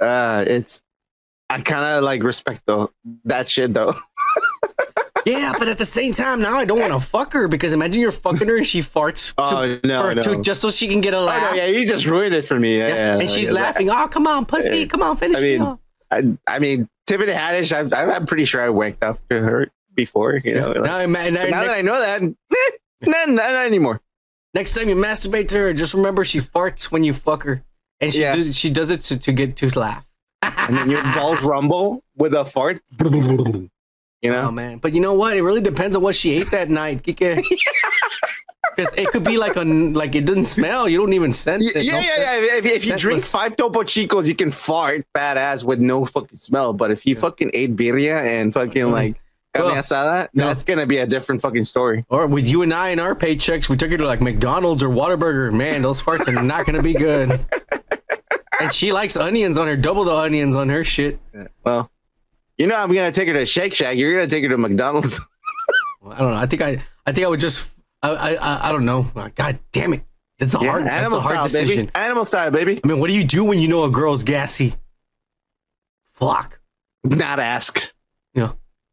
Uh, 0.00 0.44
it's. 0.46 0.80
I 1.50 1.60
kind 1.60 1.84
of 1.84 2.02
like 2.02 2.22
respect 2.22 2.62
though 2.66 2.90
that 3.24 3.48
shit 3.48 3.74
though. 3.74 3.94
Yeah, 5.26 5.52
but 5.58 5.68
at 5.68 5.78
the 5.78 5.84
same 5.84 6.12
time, 6.12 6.40
now 6.40 6.56
I 6.56 6.64
don't 6.64 6.80
want 6.80 6.92
to 6.92 7.00
fuck 7.00 7.32
her 7.32 7.48
because 7.48 7.72
imagine 7.72 8.00
you're 8.00 8.12
fucking 8.12 8.46
her 8.48 8.56
and 8.56 8.66
she 8.66 8.80
farts 8.82 9.28
to, 9.36 9.56
Oh, 9.56 9.80
no, 9.84 10.12
no. 10.12 10.22
to- 10.22 10.42
just 10.42 10.60
so 10.60 10.70
she 10.70 10.86
can 10.88 11.00
get 11.00 11.14
a 11.14 11.18
Oh, 11.18 11.24
laugh. 11.24 11.50
no, 11.52 11.56
yeah, 11.56 11.66
you 11.66 11.86
just 11.88 12.06
ruined 12.06 12.34
it 12.34 12.44
for 12.44 12.58
me. 12.58 12.78
Yeah, 12.78 12.88
Yeah, 12.88 12.94
yeah, 12.94 13.18
and 13.20 13.30
she's 13.30 13.50
laughing. 13.50 13.88
Oh, 13.90 14.06
come 14.08 14.26
on, 14.26 14.44
pussy. 14.46 14.80
Yeah. 14.80 14.84
Come 14.86 15.02
on, 15.02 15.16
finish 15.16 15.38
I 15.38 15.40
me 15.42 15.52
mean, 15.52 15.62
off. 15.62 15.78
I, 16.10 16.22
I 16.46 16.58
mean, 16.58 16.88
Tiffany 17.06 17.32
Haddish. 17.32 17.72
I, 17.72 18.14
I'm 18.16 18.26
pretty 18.26 18.44
sure 18.44 18.60
I 18.62 18.68
wanked 18.68 19.02
up 19.02 19.18
to 19.30 19.40
her 19.40 19.70
before. 19.94 20.40
You 20.44 20.54
know, 20.54 20.68
like- 20.72 20.82
Now, 20.82 20.98
ima- 21.00 21.30
now, 21.30 21.44
now 21.46 21.64
that 21.64 21.74
I 21.76 21.80
know 21.82 21.98
that, 21.98 22.22
eh, 22.22 22.26
not, 23.02 23.28
not, 23.28 23.52
not 23.52 23.66
anymore. 23.66 24.00
next 24.54 24.74
time 24.74 24.88
you 24.88 24.96
masturbate 24.96 25.48
to 25.48 25.58
her, 25.58 25.72
just 25.74 25.94
remember 25.94 26.24
she 26.24 26.40
farts 26.40 26.84
when 26.92 27.02
you 27.04 27.12
fuck 27.12 27.42
her, 27.44 27.62
and 28.00 28.12
she 28.12 28.20
Yeah. 28.20 28.36
does, 28.36 28.56
she 28.56 28.70
does 28.70 28.90
it 28.90 29.00
to, 29.02 29.18
to 29.18 29.32
get 29.32 29.56
to 29.56 29.78
laugh. 29.78 30.04
And 30.42 30.76
then 30.78 30.90
your 30.90 31.02
balls 31.14 31.42
rumble 31.42 32.02
with 32.16 32.34
a 32.34 32.44
fart. 32.44 32.80
You 34.24 34.32
oh, 34.32 34.42
know, 34.42 34.48
Oh 34.48 34.50
man, 34.50 34.78
but 34.78 34.94
you 34.94 35.00
know 35.00 35.12
what? 35.12 35.36
It 35.36 35.42
really 35.42 35.60
depends 35.60 35.94
on 35.94 36.02
what 36.02 36.14
she 36.14 36.32
ate 36.32 36.50
that 36.50 36.70
night, 36.70 37.02
Kike. 37.02 37.44
Because 38.76 38.92
it 38.94 39.08
could 39.10 39.22
be 39.22 39.36
like 39.36 39.54
a 39.54 39.62
like 39.62 40.16
it 40.16 40.24
didn't 40.24 40.46
smell. 40.46 40.88
You 40.88 40.98
don't 40.98 41.12
even 41.12 41.32
sense 41.32 41.64
it. 41.76 41.84
yeah, 41.84 41.92
No 41.92 41.98
yeah. 42.00 42.16
yeah. 42.18 42.56
If, 42.56 42.66
if 42.66 42.86
you 42.86 42.96
drink 42.96 43.22
five 43.22 43.56
Topo 43.56 43.84
Chicos, 43.84 44.26
you 44.26 44.34
can 44.34 44.50
fart 44.50 45.06
badass 45.14 45.62
with 45.62 45.78
no 45.78 46.04
fucking 46.04 46.38
smell. 46.38 46.72
But 46.72 46.90
if 46.90 47.06
you 47.06 47.14
fucking 47.14 47.52
ate 47.54 47.76
birria 47.76 48.24
and 48.24 48.52
fucking 48.52 48.82
mm-hmm. 48.82 48.92
like 48.92 49.22
carne 49.54 49.66
Well, 49.66 49.76
asada, 49.76 50.28
no. 50.34 50.46
that's 50.46 50.64
gonna 50.64 50.86
be 50.86 50.98
a 50.98 51.06
different 51.06 51.40
fucking 51.40 51.64
story. 51.64 52.04
Or 52.08 52.26
with 52.26 52.48
you 52.48 52.62
and 52.62 52.74
I 52.74 52.88
and 52.88 53.00
our 53.00 53.14
paychecks, 53.14 53.68
we 53.68 53.76
took 53.76 53.92
her 53.92 53.98
to 53.98 54.06
like 54.06 54.20
McDonald's 54.20 54.82
or 54.82 54.88
Whataburger. 54.88 55.52
Man, 55.52 55.82
those 55.82 56.02
farts 56.02 56.26
are 56.26 56.42
not 56.42 56.66
gonna 56.66 56.82
be 56.82 56.94
good. 56.94 57.38
And 58.60 58.72
she 58.72 58.92
likes 58.92 59.16
onions 59.16 59.58
on 59.58 59.66
her, 59.66 59.76
double 59.76 60.04
the 60.04 60.14
onions 60.14 60.54
on 60.54 60.68
her 60.68 60.84
shit. 60.84 61.18
Well, 61.64 61.90
you 62.58 62.66
know, 62.66 62.74
I'm 62.76 62.88
gonna 62.92 63.12
take 63.12 63.28
her 63.28 63.34
to 63.34 63.46
Shake 63.46 63.74
Shack. 63.74 63.96
You're 63.96 64.14
gonna 64.14 64.28
take 64.28 64.42
her 64.44 64.50
to 64.50 64.58
McDonald's. 64.58 65.18
I 66.06 66.18
don't 66.18 66.30
know. 66.32 66.36
I 66.36 66.46
think 66.46 66.62
I, 66.62 66.82
I 67.06 67.12
think 67.12 67.26
I 67.26 67.30
would 67.30 67.40
just, 67.40 67.68
I, 68.02 68.10
I, 68.36 68.68
I, 68.68 68.72
don't 68.72 68.84
know. 68.84 69.10
God 69.34 69.58
damn 69.72 69.94
it, 69.94 70.02
it's 70.38 70.54
a 70.54 70.58
Yeah, 70.60 70.70
hard, 70.70 70.84
that's 70.84 70.92
a 70.92 70.94
animal 70.96 71.20
hard 71.20 71.34
style, 71.36 71.44
decision. 71.44 71.86
baby. 71.86 71.90
Animal 71.94 72.24
style, 72.26 72.50
baby. 72.50 72.80
I 72.84 72.86
mean, 72.86 72.98
what 73.00 73.08
do 73.08 73.14
you 73.14 73.24
do 73.24 73.42
when 73.44 73.58
you 73.58 73.68
know 73.68 73.84
a 73.84 73.90
girl's 73.90 74.22
gassy? 74.22 74.74
Fuck. 76.10 76.60
Not 77.02 77.40
ask. 77.40 77.92
Yeah. 78.34 78.52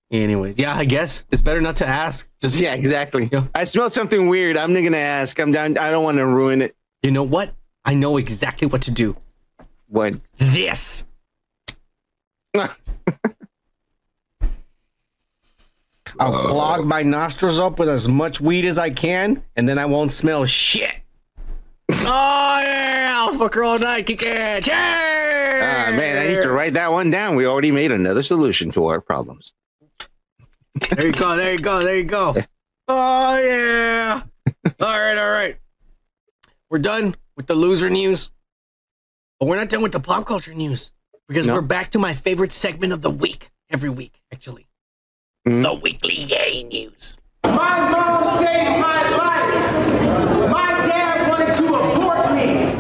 Anyways, 0.09 0.57
yeah, 0.57 0.75
I 0.75 0.85
guess 0.85 1.23
it's 1.31 1.41
better 1.41 1.61
not 1.61 1.77
to 1.77 1.85
ask. 1.87 2.27
Just 2.41 2.57
Yeah, 2.59 2.73
exactly. 2.73 3.29
I 3.55 3.63
smell 3.65 3.89
something 3.89 4.27
weird. 4.27 4.57
I'm 4.57 4.73
not 4.73 4.81
gonna 4.81 4.97
ask. 4.97 5.39
I'm 5.39 5.51
down. 5.51 5.77
I 5.77 5.89
don't 5.91 6.03
want 6.03 6.17
to 6.17 6.25
ruin 6.25 6.61
it. 6.61 6.75
you 7.01 7.11
know 7.11 7.23
what? 7.23 7.53
I 7.85 7.93
know 7.93 8.17
exactly 8.17 8.67
what 8.67 8.81
to 8.83 8.91
do. 8.91 9.15
What? 9.87 10.15
This. 10.37 11.05
I'll 16.21 16.47
clog 16.47 16.85
my 16.85 17.03
nostrils 17.03 17.59
up 17.59 17.79
with 17.79 17.89
as 17.89 18.07
much 18.07 18.39
weed 18.39 18.65
as 18.65 18.77
I 18.77 18.89
can, 18.89 19.43
and 19.55 19.67
then 19.67 19.77
I 19.79 19.85
won't 19.85 20.11
smell 20.11 20.45
shit. 20.45 20.93
oh 21.89 22.59
yeah, 22.63 23.15
I'll 23.17 23.37
fuck 23.37 23.55
her 23.55 23.63
all 23.63 23.79
night. 23.79 24.05
Kick 24.05 24.21
it. 24.23 24.63
Cheers! 24.63 24.69
Ah, 25.63 25.91
man, 25.95 26.17
I 26.17 26.27
need 26.27 26.41
to 26.41 26.51
write 26.51 26.73
that 26.73 26.91
one 26.91 27.09
down. 27.11 27.35
We 27.35 27.45
already 27.45 27.71
made 27.71 27.91
another 27.91 28.23
solution 28.23 28.71
to 28.71 28.85
our 28.87 29.01
problems. 29.01 29.51
There 30.89 31.05
you 31.07 31.11
go. 31.11 31.35
There 31.35 31.51
you 31.51 31.57
go. 31.59 31.83
There 31.83 31.97
you 31.97 32.03
go. 32.03 32.35
Oh 32.87 33.37
yeah. 33.39 34.23
all 34.81 34.99
right. 34.99 35.17
All 35.17 35.29
right. 35.31 35.55
We're 36.69 36.79
done 36.79 37.15
with 37.37 37.47
the 37.47 37.55
loser 37.55 37.89
news, 37.89 38.29
but 39.39 39.47
we're 39.47 39.55
not 39.55 39.69
done 39.69 39.81
with 39.81 39.93
the 39.93 39.99
pop 40.01 40.25
culture 40.25 40.53
news 40.53 40.91
because 41.27 41.45
No. 41.47 41.53
we're 41.53 41.61
back 41.61 41.91
to 41.91 41.99
my 41.99 42.13
favorite 42.13 42.51
segment 42.51 42.91
of 42.91 43.01
the 43.01 43.11
week. 43.11 43.51
Every 43.69 43.89
week, 43.89 44.21
actually, 44.33 44.67
Mhm. 45.47 45.63
the 45.63 45.73
weekly 45.73 46.13
yay 46.13 46.63
news. 46.63 47.17
My 47.43 47.89
mom 47.89 48.37
saved 48.37 48.79
my 48.79 49.09
life. 49.17 50.51
My 50.51 50.87
dad 50.87 51.29
wanted 51.29 51.55
to 51.55 51.65
abort 51.65 52.35
me. 52.35 52.71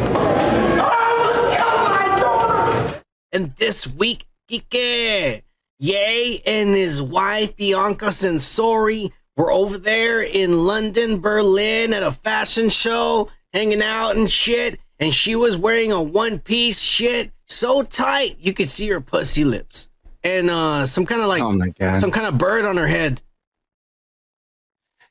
Oh, 0.79 1.55
kill 1.57 1.77
my 1.89 2.19
daughter. 2.19 3.03
And 3.31 3.55
this 3.55 3.87
week, 3.87 4.27
Kike, 4.49 5.41
Ye 5.79 6.41
and 6.45 6.75
his 6.75 7.01
wife 7.01 7.55
Bianca 7.55 8.07
Censori 8.07 9.11
were 9.35 9.51
over 9.51 9.79
there 9.79 10.21
in 10.21 10.67
London, 10.67 11.19
Berlin 11.19 11.93
at 11.93 12.03
a 12.03 12.11
fashion 12.11 12.69
show, 12.69 13.29
hanging 13.53 13.81
out 13.81 14.15
and 14.15 14.29
shit. 14.29 14.79
And 14.99 15.11
she 15.15 15.35
was 15.35 15.57
wearing 15.57 15.91
a 15.91 15.99
one 15.99 16.37
piece 16.37 16.79
shit 16.79 17.31
so 17.47 17.81
tight 17.81 18.37
you 18.39 18.53
could 18.53 18.69
see 18.69 18.87
her 18.89 19.01
pussy 19.01 19.43
lips. 19.43 19.89
And 20.23 20.49
uh 20.49 20.85
some 20.85 21.05
kind 21.05 21.21
of 21.21 21.27
like 21.27 21.41
Oh 21.41 21.51
my 21.51 21.69
god. 21.69 21.99
some 21.99 22.11
kind 22.11 22.27
of 22.27 22.37
bird 22.37 22.65
on 22.65 22.77
her 22.77 22.87
head. 22.87 23.21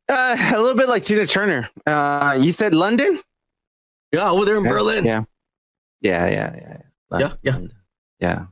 Uh, 0.08 0.36
a 0.54 0.60
little 0.60 0.76
bit 0.76 0.88
like 0.88 1.04
Tina 1.04 1.24
Turner. 1.24 1.70
Uh, 1.86 2.36
you 2.40 2.50
said 2.50 2.74
London? 2.74 3.20
Yeah, 4.12 4.28
over 4.30 4.44
there 4.44 4.56
in 4.56 4.64
Berlin. 4.64 5.04
Yeah. 5.04 5.22
Yeah, 6.00 6.26
yeah, 6.28 6.78
yeah. 7.12 7.18
Yeah, 7.20 7.32
yeah. 7.42 7.58
Yeah. 8.18 8.46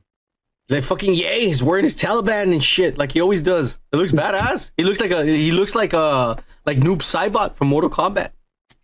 Like 0.69 0.83
fucking 0.83 1.15
Ye, 1.15 1.47
he's 1.47 1.61
wearing 1.63 1.83
his 1.83 1.97
Taliban 1.97 2.53
and 2.53 2.63
shit 2.63 2.97
like 2.97 3.11
he 3.11 3.19
always 3.21 3.41
does. 3.41 3.79
It 3.91 3.97
looks 3.97 4.11
badass. 4.13 4.71
He 4.77 4.83
looks 4.83 5.01
like 5.01 5.11
a 5.11 5.25
he 5.25 5.51
looks 5.51 5.75
like 5.75 5.93
a 5.93 6.41
like 6.65 6.77
Noob 6.77 6.99
Saibot 6.99 7.55
from 7.55 7.67
Mortal 7.69 7.89
Kombat. 7.89 8.31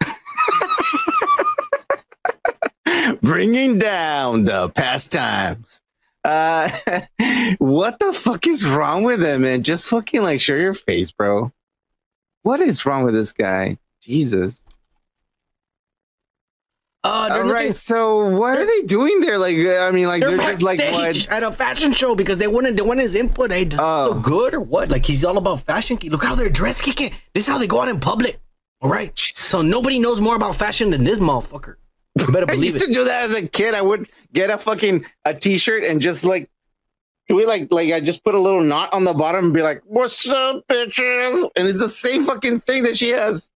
Bringing 3.22 3.78
down 3.78 4.46
the 4.46 4.70
pastimes. 4.70 5.82
Uh, 6.26 6.70
what 7.60 8.00
the 8.00 8.12
fuck 8.14 8.48
is 8.48 8.66
wrong 8.66 9.04
with 9.04 9.22
him, 9.24 9.44
man? 9.44 9.62
Just 9.64 9.88
fucking 9.90 10.24
like 10.24 10.40
show 10.42 10.56
your 10.56 10.74
face, 10.74 11.12
bro. 11.12 11.52
What 12.42 12.62
is 12.62 12.86
wrong 12.86 13.04
with 13.04 13.14
this 13.14 13.32
guy? 13.32 13.78
Jesus. 14.02 14.62
Uh, 17.04 17.30
All 17.32 17.38
looking, 17.38 17.52
right, 17.52 17.76
so 17.76 18.28
what 18.30 18.58
are 18.58 18.66
they 18.66 18.82
doing 18.82 19.20
there? 19.20 19.38
Like, 19.38 19.56
I 19.58 19.92
mean, 19.92 20.08
like 20.08 20.22
they're, 20.22 20.36
they're, 20.36 20.50
just 20.50 20.64
like 20.64 20.80
what? 20.80 21.28
at 21.28 21.44
a 21.44 21.52
fashion 21.52 21.94
show 21.94 22.16
because 22.16 22.40
they 22.40 22.48
wanted 22.48 22.78
they 22.78 22.82
want 22.82 23.00
his 23.00 23.14
input. 23.14 23.52
Hey, 23.52 23.66
does 23.66 23.80
Oh. 23.80 24.10
look 24.16 24.24
good 24.24 24.54
or 24.56 24.60
what? 24.60 24.90
Like 24.90 25.06
he's 25.06 25.24
all 25.24 25.38
about 25.38 25.62
fashion. 25.62 26.00
Look 26.02 26.24
how 26.24 26.34
they're 26.34 26.50
dressed, 26.50 26.82
kicking. 26.82 27.12
This 27.36 27.44
is 27.48 27.48
how 27.54 27.60
they 27.60 27.68
go 27.68 27.82
out 27.82 27.90
in 27.90 28.00
public. 28.00 28.40
All 28.82 28.90
right. 28.90 29.12
So 29.16 29.62
nobody 29.62 30.00
knows 30.00 30.20
more 30.20 30.36
about 30.36 30.56
fashion 30.56 30.90
than 30.90 31.04
this 31.04 31.20
motherfucker. 31.20 31.76
You 32.18 32.26
better 32.28 32.46
believe 32.48 32.74
I 32.74 32.74
used 32.74 32.84
it. 32.84 32.88
to 32.88 32.94
do 32.94 33.04
that 33.04 33.26
as 33.26 33.36
a 33.36 33.48
kid. 33.48 33.76
I 33.76 33.84
would 33.84 34.10
get 34.36 34.52
a 34.52 34.58
fucking 34.60 35.06
a 35.26 35.34
t-shirt 35.34 35.84
and 35.84 36.00
just 36.02 36.24
like 36.26 36.50
do 37.28 37.40
it 37.40 37.48
like 37.48 37.72
like 37.72 37.92
I 37.92 38.00
just 38.02 38.24
put 38.24 38.36
a 38.36 38.40
little 38.40 38.62
knot 38.62 38.94
on 38.94 39.04
the 39.04 39.14
bottom 39.14 39.46
and 39.46 39.54
be 39.54 39.64
like, 39.64 39.82
"What's 39.86 40.30
up, 40.30 40.64
bitches?" 40.68 41.50
And 41.56 41.68
it's 41.68 41.80
the 41.80 41.90
same 41.90 42.24
fucking 42.24 42.60
thing 42.62 42.84
that 42.84 42.96
she 42.98 43.10
has. 43.10 43.50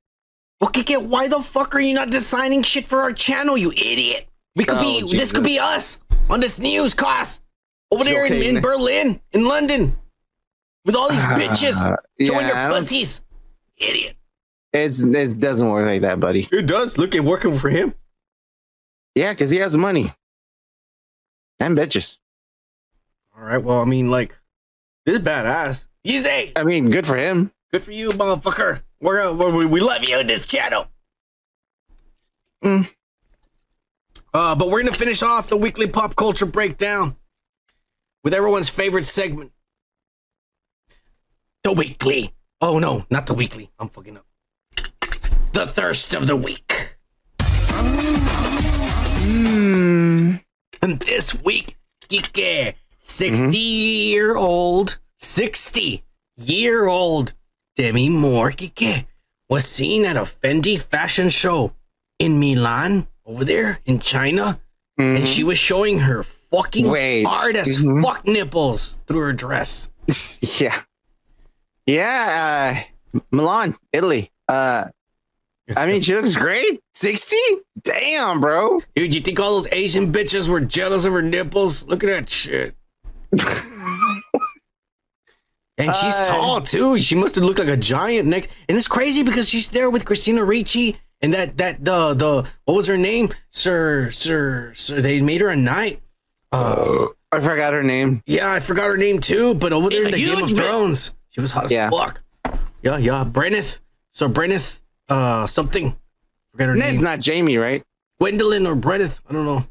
Well, 0.60 0.72
Kike, 0.72 1.06
why 1.06 1.28
the 1.28 1.42
fuck 1.42 1.76
are 1.76 1.80
you 1.80 1.94
not 1.94 2.10
designing 2.10 2.64
shit 2.64 2.86
for 2.88 3.02
our 3.02 3.14
channel, 3.14 3.58
you 3.58 3.72
idiot? 3.72 4.28
We 4.56 4.66
could 4.66 4.78
Oh, 4.80 5.06
be 5.08 5.16
this 5.16 5.32
could 5.32 5.44
be 5.44 5.60
us 5.60 6.00
on 6.30 6.40
this 6.40 6.58
news 6.58 6.94
cast 6.96 7.44
over 7.92 8.04
there 8.04 8.26
in, 8.26 8.34
Okay, 8.34 8.48
in 8.48 8.54
man. 8.56 8.64
Berlin, 8.64 9.22
in 9.32 9.46
London, 9.46 9.98
with 10.86 10.96
all 10.96 11.10
these 11.10 11.22
bitches 11.22 11.78
Uh, 11.80 11.96
showing 12.20 12.32
yeah, 12.48 12.54
I 12.56 12.62
your 12.64 12.70
don't- 12.70 12.82
pussies. 12.82 13.22
Idiot. 13.78 14.16
It's 14.74 15.02
it 15.04 15.40
doesn't 15.40 15.70
work 15.70 15.86
like 15.86 16.02
that, 16.02 16.20
buddy. 16.20 16.48
It 16.52 16.66
does. 16.66 16.98
Look 16.98 17.16
at 17.16 17.24
working 17.24 17.58
for 17.58 17.70
him. 17.70 17.94
Yeah, 19.16 19.32
because 19.34 19.50
he 19.52 19.58
has 19.60 19.78
money 19.78 20.12
and 21.60 21.78
bitches. 21.78 22.18
All 23.38 23.44
right. 23.44 23.62
Well, 23.62 23.82
I 23.82 23.86
mean, 23.86 24.10
like, 24.10 24.38
this 25.06 25.18
is 25.18 25.24
badass. 25.24 25.86
Easy. 26.04 26.52
I 26.56 26.64
mean, 26.64 26.90
good 26.90 27.06
for 27.06 27.16
him. 27.18 27.52
Good 27.72 27.84
for 27.84 27.92
you, 27.92 28.10
motherfucker. 28.12 28.82
We're, 29.02 29.22
uh, 29.22 29.32
we 29.34 29.66
we 29.66 29.80
love 29.80 30.04
you 30.04 30.20
in 30.20 30.28
this 30.28 30.48
channel. 30.48 30.88
Mm. 32.64 32.90
Uh, 34.34 34.56
but 34.56 34.70
we're 34.70 34.82
gonna 34.82 34.96
finish 34.96 35.24
off 35.24 35.48
the 35.48 35.58
weekly 35.58 35.88
pop 35.88 36.16
culture 36.16 36.46
breakdown 36.46 37.16
with 38.24 38.34
everyone's 38.34 38.70
favorite 38.70 39.06
segment, 39.06 39.52
the 41.64 41.72
weekly. 41.72 42.34
Oh 42.62 42.80
no, 42.80 43.06
not 43.10 43.28
the 43.28 43.34
weekly. 43.34 43.72
I'm 43.80 43.90
fucking 43.90 44.18
up. 44.18 44.26
The 45.54 45.66
thirst 45.68 46.14
of 46.14 46.28
the 46.28 46.36
week. 46.36 46.98
Mm. 49.22 50.44
And 50.82 51.00
this 51.00 51.36
week, 51.36 51.78
Kike, 52.10 52.74
60 53.00 53.58
year 53.58 54.36
old, 54.36 54.98
60 55.20 56.04
year 56.38 56.88
old 56.88 57.34
Demi 57.76 58.10
Moore, 58.10 58.52
Kike, 58.52 59.06
was 59.50 59.66
seen 59.66 60.06
at 60.06 60.16
a 60.18 60.22
Fendi 60.22 60.80
fashion 60.80 61.30
show 61.30 61.74
in 62.18 62.40
Milan, 62.40 63.08
over 63.26 63.44
there 63.46 63.80
in 63.86 64.00
China, 64.00 64.60
and 64.98 65.26
she 65.28 65.44
was 65.44 65.58
showing 65.58 66.00
her 66.00 66.24
fucking 66.24 66.88
Wait. 66.90 67.24
hard 67.24 67.56
as 67.56 67.80
Mhm. 67.80 68.04
fuck 68.04 68.26
nipples 68.28 68.98
through 69.08 69.22
her 69.22 69.34
dress. 69.34 69.88
yeah, 70.60 70.82
yeah. 71.86 72.84
Uh, 73.14 73.20
Milan, 73.32 73.76
Italy. 73.94 74.32
Uh, 74.48 74.90
I 75.76 75.86
mean, 75.86 76.02
she 76.02 76.16
looks 76.16 76.36
great. 76.36 76.82
Sixty? 77.00 77.38
Damn, 77.82 78.42
bro. 78.42 78.82
Dude, 78.94 79.16
you 79.16 79.22
think 79.22 79.40
all 79.40 79.52
those 79.54 79.70
Asian 79.72 80.12
bitches 80.12 80.50
were 80.50 80.60
jealous 80.60 81.06
of 81.06 81.14
her 81.14 81.22
nipples? 81.22 81.88
Look 81.88 82.04
at 82.04 82.08
that 82.08 82.30
shit. 82.30 82.76
and 85.78 85.96
she's 85.96 86.16
Uh, 86.16 86.26
tall 86.26 86.60
too. 86.62 87.00
She 87.00 87.16
must 87.16 87.36
have 87.36 87.46
looked 87.46 87.60
like 87.60 87.70
a 87.70 87.78
giant 87.78 88.28
next. 88.28 88.50
And 88.68 88.78
it's 88.78 88.88
crazy 88.90 89.24
because 89.24 89.48
she's 89.48 89.70
there 89.70 89.90
with 89.90 90.04
Christina 90.04 90.44
Ricci 90.44 91.00
and 91.22 91.34
that 91.34 91.58
that 91.58 91.86
the 91.86 92.14
the 92.14 92.46
what 92.66 92.74
was 92.76 92.88
her 92.88 92.98
name? 92.98 93.30
Sir 93.52 94.12
Sir 94.12 94.74
Sir. 94.76 95.00
They 95.02 95.22
made 95.22 95.40
her 95.40 95.48
a 95.50 95.56
knight. 95.56 96.02
Uh, 96.52 97.06
I 97.32 97.40
forgot 97.40 97.72
her 97.74 97.84
name. 97.84 98.24
yeah, 98.26 98.52
I 98.52 98.60
forgot 98.60 98.90
her 98.90 98.98
name 98.98 99.20
too. 99.20 99.54
But 99.54 99.72
over 99.72 99.88
there 99.90 100.00
She's 100.00 100.06
in 100.08 100.12
the 100.12 100.18
Game 100.18 100.44
of 100.44 100.50
bitch. 100.50 100.56
Thrones, 100.58 101.14
she 101.30 101.40
was 101.40 101.52
hot 101.52 101.66
as 101.66 101.72
Yeah. 101.72 101.90
fuck. 101.92 102.22
Yeah, 102.82 102.98
yeah. 102.98 103.24
Brenneth. 103.24 103.80
So 104.12 104.28
Brenneth. 104.28 104.82
Uh, 105.08 105.48
something. 105.48 105.96
Forgot 106.60 106.68
her 106.68 106.74
Her 106.74 106.76
name's 106.80 106.96
name. 106.96 107.04
not 107.04 107.20
Jamie, 107.22 107.58
right? 107.58 107.84
Gwendolyn 108.20 108.68
or 108.68 108.76
Brenneth. 108.76 109.22
I 109.30 109.34
don't 109.34 109.46
know. 109.46 109.66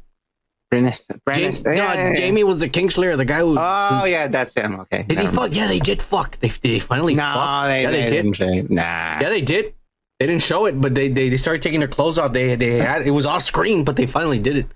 Brenneth, 0.71 1.03
Jamie, 1.09 1.21
Brenneth. 1.25 1.63
no, 1.65 1.71
yeah, 1.71 1.93
yeah, 1.93 2.09
yeah. 2.09 2.15
Jamie 2.15 2.43
was 2.43 2.59
the 2.59 2.69
Kingslayer, 2.69 3.17
the 3.17 3.25
guy 3.25 3.39
who. 3.39 3.55
Oh 3.59 4.05
yeah, 4.05 4.27
that's 4.27 4.53
him. 4.53 4.79
Okay. 4.81 5.03
did 5.03 5.17
he 5.19 5.25
mind. 5.25 5.35
fuck? 5.35 5.55
Yeah, 5.55 5.67
they 5.67 5.79
did 5.79 6.01
fuck. 6.01 6.37
They, 6.39 6.49
did 6.49 6.61
they 6.61 6.79
finally 6.79 7.15
No, 7.15 7.23
fuck? 7.23 7.65
they, 7.67 7.81
yeah, 7.83 7.91
they, 7.91 8.01
they 8.01 8.09
did. 8.09 8.23
didn't 8.23 8.35
say- 8.37 8.61
Nah. 8.69 9.19
Yeah, 9.21 9.29
they 9.29 9.41
did. 9.41 9.73
They 10.19 10.27
didn't 10.27 10.43
show 10.43 10.65
it, 10.65 10.79
but 10.81 10.93
they, 10.95 11.07
they, 11.07 11.29
they 11.29 11.37
started 11.37 11.61
taking 11.61 11.79
their 11.79 11.87
clothes 11.87 12.17
off. 12.19 12.33
They 12.33 12.55
they 12.55 12.77
had 12.77 13.01
it 13.07 13.11
was 13.11 13.25
off 13.25 13.41
screen, 13.43 13.83
but 13.83 13.95
they 13.95 14.05
finally 14.05 14.37
did 14.37 14.57
it. 14.57 14.67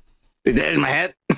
They 0.46 0.54
did 0.54 0.64
it 0.66 0.74
in 0.74 0.80
my 0.82 0.90
head. 0.90 1.16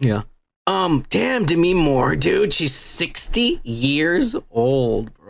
Yeah. 0.00 0.22
Um, 0.66 1.04
damn 1.10 1.44
Demi 1.44 1.74
Moore, 1.74 2.16
dude. 2.16 2.54
She's 2.54 2.72
60 2.74 3.60
years 3.64 4.34
old, 4.50 5.12
bro. 5.12 5.23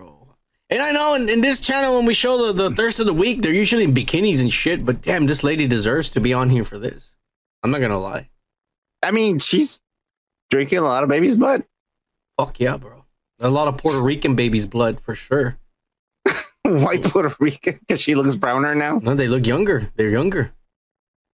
And 0.74 0.82
I 0.82 0.90
know 0.90 1.14
in, 1.14 1.28
in 1.28 1.40
this 1.40 1.60
channel, 1.60 1.94
when 1.94 2.04
we 2.04 2.14
show 2.14 2.52
the, 2.52 2.68
the 2.68 2.74
thirst 2.74 2.98
of 2.98 3.06
the 3.06 3.14
week, 3.14 3.42
they're 3.42 3.52
usually 3.54 3.84
in 3.84 3.94
bikinis 3.94 4.40
and 4.40 4.52
shit, 4.52 4.84
but 4.84 5.02
damn, 5.02 5.26
this 5.26 5.44
lady 5.44 5.68
deserves 5.68 6.10
to 6.10 6.20
be 6.20 6.32
on 6.32 6.50
here 6.50 6.64
for 6.64 6.80
this. 6.80 7.14
I'm 7.62 7.70
not 7.70 7.80
gonna 7.80 8.00
lie. 8.00 8.28
I 9.00 9.12
mean, 9.12 9.38
she's 9.38 9.78
drinking 10.50 10.78
a 10.78 10.82
lot 10.82 11.04
of 11.04 11.08
baby's 11.08 11.36
blood. 11.36 11.62
Fuck 12.36 12.58
yeah, 12.58 12.76
bro. 12.76 13.04
A 13.38 13.50
lot 13.50 13.68
of 13.68 13.76
Puerto 13.76 14.02
Rican 14.02 14.34
baby's 14.34 14.66
blood 14.66 14.98
for 15.00 15.14
sure. 15.14 15.58
White 16.64 17.04
Puerto 17.04 17.36
Rican 17.38 17.78
because 17.78 18.00
she 18.00 18.16
looks 18.16 18.34
browner 18.34 18.74
now. 18.74 18.98
No, 19.00 19.14
they 19.14 19.28
look 19.28 19.46
younger. 19.46 19.92
They're 19.94 20.10
younger. 20.10 20.54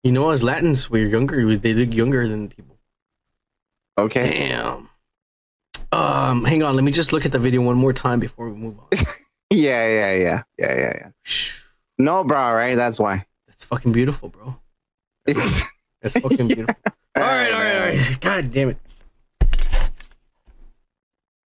You 0.01 0.13
know, 0.13 0.29
as 0.29 0.43
Latins, 0.43 0.89
we're 0.89 1.07
younger. 1.07 1.57
They 1.57 1.73
look 1.73 1.93
younger 1.93 2.25
than 2.29 2.47
people. 2.47 2.79
Okay. 3.97 4.29
Damn. 4.29 4.89
Um, 5.91 6.45
hang 6.45 6.63
on. 6.63 6.75
Let 6.75 6.85
me 6.85 6.93
just 6.93 7.11
look 7.11 7.25
at 7.25 7.33
the 7.33 7.39
video 7.39 7.61
one 7.61 7.75
more 7.75 7.91
time 7.91 8.21
before 8.21 8.49
we 8.49 8.55
move 8.55 8.79
on. 8.79 8.87
Yeah, 9.51 9.87
yeah, 9.87 10.13
yeah, 10.13 10.43
yeah, 10.57 10.75
yeah, 10.75 10.93
yeah. 10.97 11.09
No 11.97 12.23
bra, 12.23 12.49
right? 12.51 12.75
That's 12.75 12.99
why. 12.99 13.25
That's 13.47 13.63
fucking 13.63 13.91
beautiful, 13.91 14.29
bro. 14.29 14.57
That's 15.25 15.39
fucking 16.19 16.47
beautiful. 16.47 16.75
All 17.15 17.23
right, 17.23 17.51
all 17.51 17.59
right, 17.59 17.75
all 17.75 17.81
right. 17.87 18.17
God 18.21 18.51
damn 18.51 18.69
it. 18.69 18.77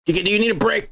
You, 0.05 0.23
do 0.23 0.31
you 0.31 0.39
need 0.39 0.51
a 0.51 0.55
break? 0.55 0.89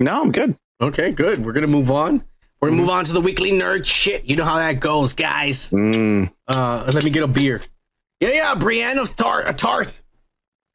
No, 0.00 0.20
I'm 0.20 0.32
good. 0.32 0.56
Okay, 0.80 1.12
good. 1.12 1.44
We're 1.44 1.52
gonna 1.52 1.66
move 1.68 1.90
on. 1.90 2.24
We're 2.60 2.68
gonna 2.70 2.80
move 2.80 2.90
on 2.90 3.04
to 3.04 3.12
the 3.12 3.20
weekly 3.20 3.52
nerd 3.52 3.84
shit. 3.84 4.24
You 4.24 4.36
know 4.36 4.44
how 4.44 4.56
that 4.56 4.80
goes, 4.80 5.12
guys. 5.12 5.70
Mm. 5.70 6.32
Uh, 6.48 6.90
let 6.92 7.04
me 7.04 7.10
get 7.10 7.22
a 7.22 7.28
beer. 7.28 7.62
Yeah, 8.20 8.30
yeah, 8.30 8.54
Brienne 8.54 8.98
of 8.98 9.14
Tar- 9.14 9.46
uh, 9.46 9.52
Tarth. 9.52 10.02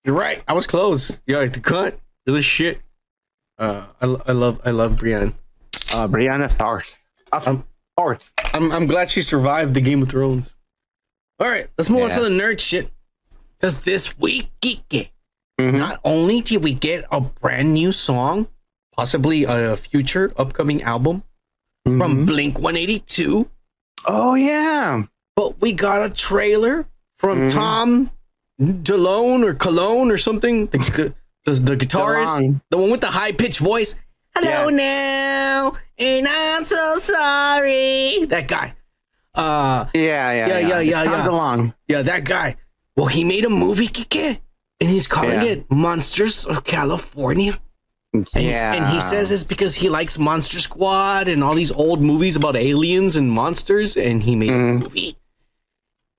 You're 0.06 0.16
right. 0.16 0.42
I 0.48 0.54
was 0.54 0.66
close. 0.66 1.22
Yeah, 1.28 1.40
the 1.46 1.60
cunt. 1.60 1.96
You're 2.26 2.36
the 2.36 2.42
shit. 2.42 2.80
Uh, 3.58 3.86
I, 4.00 4.06
I 4.06 4.32
love, 4.32 4.62
I 4.66 4.72
love 4.72 4.98
Brienne. 4.98 5.34
Uh, 5.94 6.08
Brianna 6.08 6.50
Tharth. 6.52 6.96
I'm, 7.34 7.64
Tarth. 7.98 8.32
I'm, 8.54 8.72
I'm 8.72 8.88
glad 8.88 9.10
she 9.10 9.22
survived 9.22 9.74
the 9.74 9.82
Game 9.82 10.02
of 10.02 10.10
Thrones. 10.10 10.56
All 11.40 11.48
right, 11.50 11.70
let's 11.78 11.90
move 11.90 12.04
on 12.04 12.10
to 12.12 12.22
the 12.22 12.30
nerd 12.30 12.60
shit. 12.60 12.90
Because 13.60 13.82
this 13.84 14.18
week, 14.18 14.50
Geeky, 14.62 15.10
Mhm. 15.60 15.78
not 15.78 16.00
only 16.04 16.42
did 16.42 16.64
we 16.64 16.74
get 16.74 17.06
a 17.12 17.20
brand 17.22 17.74
new 17.74 17.92
song, 17.92 18.48
possibly 18.96 19.44
a 19.44 19.76
future 19.76 20.32
upcoming 20.38 20.82
album 20.82 21.24
from 21.86 22.26
Blink 22.26 22.58
182, 22.60 23.50
Oh 24.08 24.36
yeah. 24.36 25.04
but 25.36 25.60
we 25.62 25.74
got 25.74 26.06
a 26.06 26.10
trailer 26.14 26.86
from 27.18 27.40
Mhm. 27.50 27.52
Tom 27.52 28.12
DeLone 28.60 29.44
or 29.44 29.54
Cologne 29.54 30.10
or 30.12 30.18
something. 30.18 30.68
The, 30.68 31.14
the, 31.46 31.54
the 31.54 31.76
guitarist, 31.76 32.28
DeLonge. 32.40 32.62
the 32.70 32.78
one 32.78 32.92
with 32.92 33.02
the 33.02 33.08
high 33.12 33.32
pitched 33.32 33.60
voice. 33.60 33.96
Hello 34.36 34.70
now, 34.70 35.74
and 35.98 36.28
I'm 36.28 36.64
so 36.66 36.96
sorry. 37.00 38.26
That 38.26 38.48
guy. 38.48 38.74
Uh, 39.36 39.86
Yeah, 39.94 40.32
yeah, 40.32 40.48
Yeah, 40.48 40.60
yeah, 40.60 40.80
yeah, 40.80 41.04
Tom 41.04 41.14
yeah. 41.14 41.28
DeLonge. 41.28 41.74
yeah, 41.88 42.02
that 42.02 42.24
guy. 42.24 42.56
Well, 42.96 43.08
he 43.08 43.24
made 43.24 43.46
a 43.46 43.50
movie, 43.50 43.88
Kike, 43.88 44.40
and 44.80 44.90
he's 44.90 45.08
calling 45.08 45.42
Yeah. 45.42 45.54
it 45.54 45.72
Monsters 45.72 46.46
of 46.46 46.64
California. 46.64 47.58
And, 48.14 48.28
Yeah. 48.34 48.74
and 48.74 48.88
he 48.94 49.00
says 49.02 49.32
it's 49.32 49.44
because 49.46 49.76
he 49.76 49.88
likes 49.90 50.18
Monster 50.20 50.60
Squad 50.60 51.28
and 51.30 51.44
all 51.44 51.56
these 51.56 51.72
old 51.72 52.02
movies 52.02 52.36
about 52.36 52.56
aliens 52.58 53.16
and 53.16 53.32
monsters, 53.32 53.96
and 53.96 54.24
he 54.24 54.36
made 54.36 54.50
a 54.50 54.54
Mhm. 54.54 54.80
movie. 54.84 55.18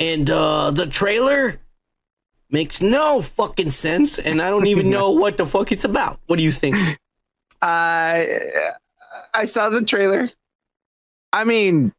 And 0.00 0.30
uh, 0.30 0.70
the 0.70 0.86
trailer 0.86 1.60
makes 2.50 2.80
no 2.82 3.20
fucking 3.22 3.70
sense, 3.70 4.18
and 4.18 4.40
I 4.40 4.48
don't 4.50 4.66
even 4.66 4.88
know 4.96 5.10
what 5.10 5.36
the 5.36 5.46
fuck 5.46 5.70
it's 5.72 5.84
about. 5.84 6.18
What 6.26 6.36
do 6.36 6.42
you 6.42 6.52
think? 6.52 6.76
Uh, 7.62 8.24
I 9.34 9.44
saw 9.44 9.70
the 9.70 9.84
trailer. 9.84 10.30
I 11.32 11.44
mean, 11.44 11.92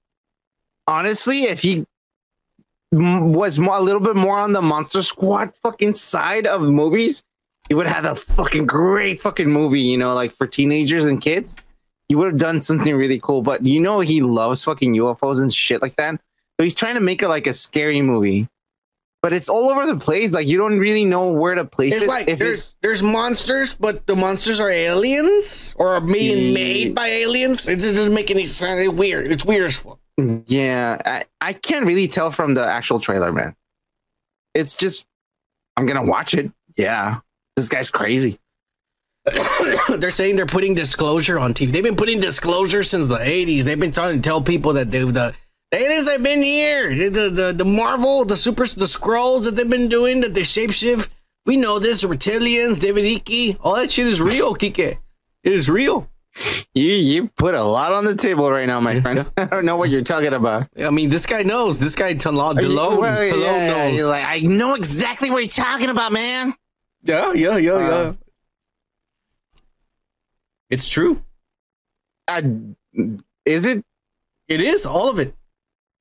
honestly, 0.88 1.44
if 1.44 1.62
he 1.62 1.86
was 2.92 3.58
more, 3.58 3.76
a 3.76 3.82
little 3.82 4.02
bit 4.02 4.16
more 4.16 4.38
on 4.38 4.54
the 4.54 4.62
Monster 4.62 5.02
Squad 5.02 5.56
fucking 5.64 5.96
side 5.96 6.46
of 6.46 6.62
movies, 6.62 7.24
he 7.70 7.76
would 7.76 7.88
have 7.88 8.06
a 8.06 8.16
fucking 8.16 8.66
great 8.66 9.22
fucking 9.22 9.50
movie, 9.50 9.82
you 9.82 9.98
know, 9.98 10.14
like 10.14 10.32
for 10.34 10.46
teenagers 10.46 11.06
and 11.06 11.22
kids. 11.22 11.58
He 12.10 12.16
would 12.16 12.28
have 12.28 12.38
done 12.38 12.62
something 12.62 12.96
really 12.96 13.20
cool. 13.20 13.42
But 13.42 13.66
you 13.66 13.82
know, 13.82 14.02
he 14.02 14.22
loves 14.22 14.64
fucking 14.64 14.94
UFOs 14.96 15.42
and 15.42 15.54
shit 15.54 15.82
like 15.82 15.96
that. 15.96 16.20
So 16.60 16.64
he's 16.64 16.76
trying 16.76 16.96
to 16.96 17.02
make 17.02 17.24
it 17.24 17.30
like 17.30 17.48
a 17.48 17.54
scary 17.54 18.02
movie. 18.02 18.48
But 19.24 19.32
it's 19.32 19.48
all 19.48 19.70
over 19.72 19.86
the 19.88 19.96
place. 19.96 20.34
Like 20.34 20.48
you 20.48 20.58
don't 20.58 20.78
really 20.78 21.06
know 21.06 21.32
where 21.32 21.56
to 21.56 21.64
place 21.64 21.94
It's 21.94 22.04
it. 22.04 22.08
like 22.10 22.28
if 22.28 22.38
there's 22.40 22.74
there's 22.82 23.02
monsters, 23.02 23.74
but 23.74 24.06
the 24.06 24.18
monsters 24.18 24.60
are 24.60 24.70
aliens 24.70 25.74
or 25.78 25.96
are 25.96 26.02
being 26.02 26.54
made 26.54 26.94
by 26.94 27.08
aliens. 27.08 27.70
It 27.70 27.80
just 27.80 27.96
doesn't 27.96 28.14
make 28.14 28.30
any 28.30 28.44
sense. 28.44 28.82
It's 28.82 28.94
weird. 28.94 29.32
It's 29.32 29.46
weird 29.46 29.64
as 29.64 29.78
fuck. 29.78 30.00
Yeah, 30.46 31.02
I, 31.06 31.24
I 31.40 31.54
can't 31.54 31.86
really 31.86 32.08
tell 32.08 32.32
from 32.32 32.54
the 32.54 32.66
actual 32.66 33.00
trailer, 33.00 33.32
man. 33.32 33.56
It's 34.54 34.76
just, 34.76 35.06
I'm 35.78 35.86
gonna 35.86 36.06
watch 36.06 36.34
it. 36.34 36.52
Yeah, 36.78 37.20
this 37.56 37.70
guy's 37.70 37.90
crazy. 37.90 38.40
they're 39.90 40.12
saying 40.12 40.36
they're 40.36 40.46
putting 40.46 40.76
disclosure 40.76 41.40
on 41.40 41.54
TV. 41.54 41.72
They've 41.72 41.82
been 41.82 41.96
putting 41.96 42.20
disclosure 42.20 42.84
since 42.84 43.08
the 43.08 43.18
80s. 43.18 43.64
They've 43.64 43.80
been 43.80 43.94
trying 43.94 44.18
to 44.18 44.22
tell 44.22 44.42
people 44.42 44.74
that 44.74 44.92
they, 44.92 45.04
the, 45.04 45.34
the 45.80 46.12
I've 46.12 46.24
been 46.24 46.42
here. 46.42 47.10
The, 47.10 47.30
the, 47.30 47.54
the, 47.54 47.66
Marvel, 47.66 48.26
the 48.26 48.38
super, 48.38 48.66
the 48.68 48.88
scrolls 48.88 49.46
that 49.46 49.56
they've 49.56 49.70
been 49.70 49.90
doing, 49.90 50.22
that 50.22 50.34
they 50.34 50.42
shapeshift. 50.42 51.10
We 51.46 51.58
know 51.58 51.80
this. 51.80 52.02
The 52.02 52.08
reptilians, 52.08 52.80
David 52.80 53.04
Icke, 53.04 53.58
all 53.62 53.76
that 53.76 53.92
shit 53.92 54.08
is 54.08 54.22
real, 54.22 54.56
Kike. 54.56 54.98
It 55.44 55.52
is 55.52 55.70
real. 55.70 56.10
You 56.74 56.92
you 56.94 57.28
put 57.28 57.54
a 57.54 57.64
lot 57.64 57.92
on 57.92 58.06
the 58.06 58.16
table 58.16 58.50
right 58.50 58.66
now, 58.66 58.80
my 58.80 59.00
friend. 59.02 59.30
I 59.38 59.46
don't 59.46 59.66
know 59.66 59.78
what 59.78 59.90
you're 59.90 60.04
talking 60.04 60.34
about. 60.34 60.68
I 60.80 60.90
mean, 60.90 61.10
this 61.10 61.28
guy 61.28 61.44
knows. 61.44 61.78
This 61.78 61.96
guy, 61.96 62.16
Talon, 62.16 62.58
Delone, 62.58 63.00
well, 63.00 63.22
Delone 63.22 63.42
yeah, 63.42 63.68
knows. 63.70 63.98
You're 63.98 64.08
like, 64.08 64.26
I 64.26 64.40
know 64.40 64.74
exactly 64.74 65.30
what 65.30 65.40
you're 65.40 65.66
talking 65.66 65.90
about, 65.90 66.12
man. 66.12 66.56
yeah, 67.04 67.34
yeah, 67.34 67.58
yeah, 67.58 67.78
yeah. 67.78 67.90
Uh, 67.90 68.14
It's 70.72 70.88
true. 70.88 71.22
I, 72.28 72.42
is 73.46 73.66
it 73.66 73.84
It 74.48 74.62
is 74.62 74.86
all 74.86 75.10
of 75.10 75.20
it. 75.20 75.36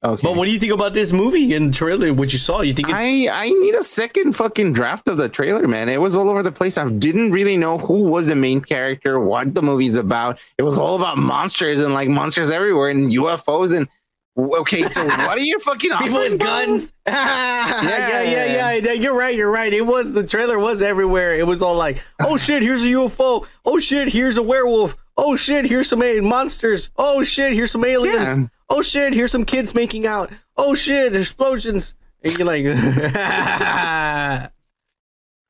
Okay? 0.05 0.23
But 0.23 0.37
what 0.37 0.47
do 0.47 0.53
you 0.53 0.59
think 0.59 0.73
about 0.73 0.95
this 0.95 1.13
movie 1.13 1.55
and 1.55 1.73
trailer? 1.73 2.13
What 2.13 2.33
you 2.33 2.39
saw? 2.39 2.61
You 2.63 2.75
think 2.75 2.89
it, 2.89 2.95
I 2.95 3.29
I 3.29 3.49
need 3.51 3.75
a 3.75 3.85
second 3.85 4.35
fucking 4.35 4.73
draft 4.73 5.09
of 5.09 5.17
the 5.17 5.29
trailer, 5.29 5.67
man. 5.69 5.89
It 5.89 6.01
was 6.01 6.17
all 6.17 6.29
over 6.29 6.43
the 6.43 6.53
place. 6.53 6.77
I 6.79 6.89
didn't 6.89 7.33
really 7.33 7.57
know 7.57 7.79
who 7.79 8.03
was 8.03 8.27
the 8.27 8.37
main 8.37 8.61
character, 8.61 9.21
what 9.21 9.55
the 9.55 9.63
movie's 9.63 9.97
about. 9.97 10.39
It 10.59 10.63
was 10.63 10.79
all 10.79 10.97
about 10.97 11.19
monsters 11.19 11.81
and 11.81 11.95
like 11.95 12.09
monsters 12.09 12.51
everywhere 12.51 12.91
and 12.91 13.11
UFOs 13.13 13.75
and 13.77 13.89
okay. 14.37 14.89
So 14.89 15.05
what 15.27 15.39
are 15.39 15.41
you 15.41 15.59
fucking 15.61 15.93
people 15.99 16.19
with 16.19 16.39
guns? 16.39 16.93
yeah, 17.07 18.23
yeah, 18.23 18.23
yeah, 18.23 18.73
yeah. 18.73 18.93
You're 18.93 19.15
right. 19.15 19.35
You're 19.35 19.51
right. 19.51 19.73
It 19.73 19.87
was 19.87 20.13
the 20.13 20.27
trailer 20.27 20.59
was 20.59 20.83
everywhere. 20.83 21.35
It 21.35 21.47
was 21.47 21.63
all 21.63 21.77
like, 21.77 22.03
oh 22.21 22.37
shit, 22.37 22.63
here's 22.63 22.83
a 22.83 22.89
UFO. 22.89 23.47
Oh 23.65 23.79
shit, 23.79 24.09
here's 24.09 24.37
a 24.37 24.43
werewolf. 24.43 24.97
Oh 25.17 25.37
shit, 25.37 25.67
here's 25.67 25.89
some 25.89 26.03
a- 26.03 26.21
monsters. 26.21 26.91
Oh 26.97 27.23
shit, 27.23 27.53
here's 27.53 27.71
some 27.71 27.85
aliens. 27.85 28.39
Yeah. 28.39 28.47
Oh 28.75 28.81
shit, 28.81 29.13
here's 29.13 29.31
some 29.31 29.45
kids 29.45 29.75
making 29.75 30.07
out. 30.07 30.31
Oh 30.57 30.73
shit, 30.75 31.15
explosions. 31.15 31.93
And 32.23 32.33
you're 32.39 32.47
like, 32.47 32.65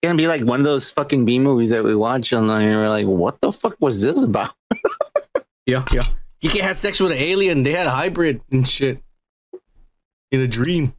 It's 0.05 0.09
gonna 0.09 0.17
be 0.17 0.27
like 0.27 0.43
one 0.43 0.59
of 0.59 0.65
those 0.65 0.91
fucking 0.91 1.25
B 1.25 1.39
movies 1.39 1.71
that 1.71 1.85
we 1.85 1.95
watch 1.95 2.33
and 2.33 2.49
like, 2.49 2.65
we're 2.65 2.89
like, 2.89 3.07
what 3.07 3.41
the 3.41 3.53
fuck 3.53 3.77
was 3.79 4.03
this 4.03 4.25
about? 4.25 4.53
yeah, 5.67 5.85
yeah. 5.93 6.03
He 6.41 6.49
can't 6.49 6.65
have 6.65 6.77
sex 6.77 6.99
with 6.99 7.13
an 7.13 7.19
alien. 7.19 7.63
They 7.63 7.71
had 7.73 7.87
a 7.87 7.91
hybrid 7.91 8.43
and 8.51 8.67
shit 8.67 9.01
in 10.33 10.41
a 10.41 10.49
dream. 10.49 10.95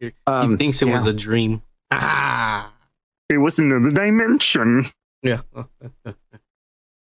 He 0.00 0.12
Um, 0.26 0.58
thinks 0.58 0.82
it 0.82 0.88
was 0.88 1.06
a 1.06 1.14
dream. 1.14 1.62
Ah. 1.90 2.74
It 3.30 3.38
was 3.38 3.58
another 3.58 3.90
dimension. 3.90 4.90
Yeah. 5.22 5.40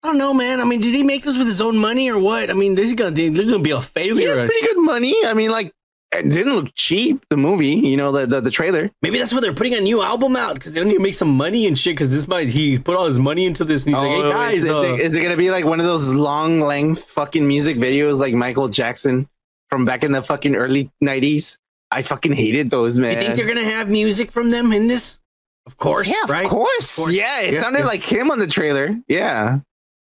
I 0.03 0.07
don't 0.07 0.17
know, 0.17 0.33
man. 0.33 0.59
I 0.59 0.63
mean, 0.65 0.79
did 0.79 0.95
he 0.95 1.03
make 1.03 1.23
this 1.23 1.37
with 1.37 1.47
his 1.47 1.61
own 1.61 1.77
money 1.77 2.09
or 2.09 2.17
what? 2.17 2.49
I 2.49 2.53
mean, 2.53 2.73
this 2.75 2.87
is 2.87 2.93
gonna, 2.95 3.11
gonna 3.11 3.59
be 3.59 3.71
a 3.71 3.81
failure. 3.81 4.35
pretty 4.47 4.65
good 4.65 4.79
money. 4.79 5.15
I 5.25 5.33
mean, 5.33 5.51
like, 5.51 5.71
it 6.13 6.27
didn't 6.27 6.55
look 6.55 6.73
cheap. 6.75 7.23
The 7.29 7.37
movie, 7.37 7.67
you 7.69 7.95
know, 7.97 8.11
the 8.11 8.25
the, 8.25 8.41
the 8.41 8.51
trailer. 8.51 8.89
Maybe 9.01 9.17
that's 9.19 9.31
why 9.33 9.39
they're 9.39 9.53
putting 9.53 9.75
a 9.75 9.79
new 9.79 10.01
album 10.01 10.35
out 10.35 10.55
because 10.55 10.73
they 10.73 10.83
need 10.83 10.95
to 10.95 10.99
make 10.99 11.13
some 11.13 11.29
money 11.29 11.67
and 11.67 11.77
shit. 11.77 11.93
Because 11.95 12.11
this 12.11 12.27
might 12.27 12.49
he 12.49 12.77
put 12.79 12.97
all 12.97 13.05
his 13.05 13.19
money 13.19 13.45
into 13.45 13.63
this. 13.63 13.85
And 13.85 13.93
he's 13.95 14.01
like, 14.01 14.11
hey 14.11 14.21
Oh, 14.23 14.29
guys, 14.31 14.63
is, 14.63 14.69
uh, 14.69 14.81
it, 14.81 14.99
is 15.01 15.15
it 15.15 15.21
gonna 15.21 15.37
be 15.37 15.51
like 15.51 15.63
one 15.65 15.79
of 15.79 15.85
those 15.85 16.13
long 16.13 16.59
length 16.59 17.03
fucking 17.11 17.47
music 17.47 17.77
videos 17.77 18.19
like 18.19 18.33
Michael 18.33 18.67
Jackson 18.67 19.29
from 19.69 19.85
back 19.85 20.03
in 20.03 20.11
the 20.11 20.21
fucking 20.23 20.55
early 20.55 20.91
nineties? 20.99 21.57
I 21.91 22.01
fucking 22.01 22.33
hated 22.33 22.71
those, 22.71 22.97
man. 22.97 23.11
you 23.17 23.23
think 23.23 23.35
they're 23.35 23.47
gonna 23.47 23.63
have 23.63 23.87
music 23.89 24.31
from 24.31 24.49
them 24.49 24.73
in 24.73 24.87
this? 24.87 25.19
Of 25.65 25.77
course, 25.77 26.09
Yeah, 26.09 26.15
right? 26.27 26.45
of 26.45 26.51
course. 26.51 26.97
Of 26.97 27.03
course. 27.03 27.15
Yeah, 27.15 27.41
it 27.41 27.53
Yeah, 27.53 27.59
sounded 27.61 27.79
yeah. 27.79 27.85
like 27.85 28.01
him 28.03 28.31
on 28.31 28.39
the 28.39 28.47
trailer. 28.47 28.97
Yeah. 29.07 29.59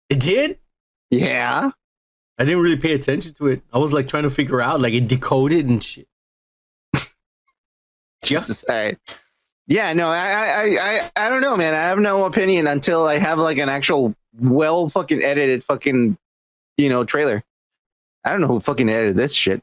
It 0.08 0.20
did. 0.20 0.58
Yeah. 1.10 1.70
I 2.38 2.44
didn't 2.44 2.62
really 2.62 2.76
pay 2.76 2.92
attention 2.92 3.34
to 3.34 3.48
it. 3.48 3.62
I 3.72 3.78
was 3.78 3.92
like 3.92 4.08
trying 4.08 4.22
to 4.22 4.30
figure 4.30 4.60
out, 4.60 4.80
like 4.80 4.94
it 4.94 5.08
decoded 5.08 5.66
and 5.66 5.82
shit. 5.82 6.06
Jesus. 8.24 8.64
All 8.68 8.74
right. 8.74 8.98
Yeah, 9.66 9.92
no, 9.92 10.08
I, 10.08 10.16
I, 10.16 10.44
I, 10.46 10.78
I, 10.80 11.10
I 11.26 11.28
don't 11.28 11.42
know, 11.42 11.56
man. 11.56 11.74
I 11.74 11.78
have 11.78 11.98
no 11.98 12.24
opinion 12.24 12.66
until 12.66 13.06
I 13.06 13.18
have 13.18 13.38
like 13.38 13.58
an 13.58 13.68
actual 13.68 14.14
well 14.40 14.88
fucking 14.88 15.22
edited 15.22 15.62
fucking, 15.64 16.16
you 16.78 16.88
know, 16.88 17.04
trailer. 17.04 17.44
I 18.24 18.30
don't 18.30 18.40
know 18.40 18.46
who 18.46 18.60
fucking 18.60 18.88
edited 18.88 19.16
this 19.16 19.34
shit. 19.34 19.62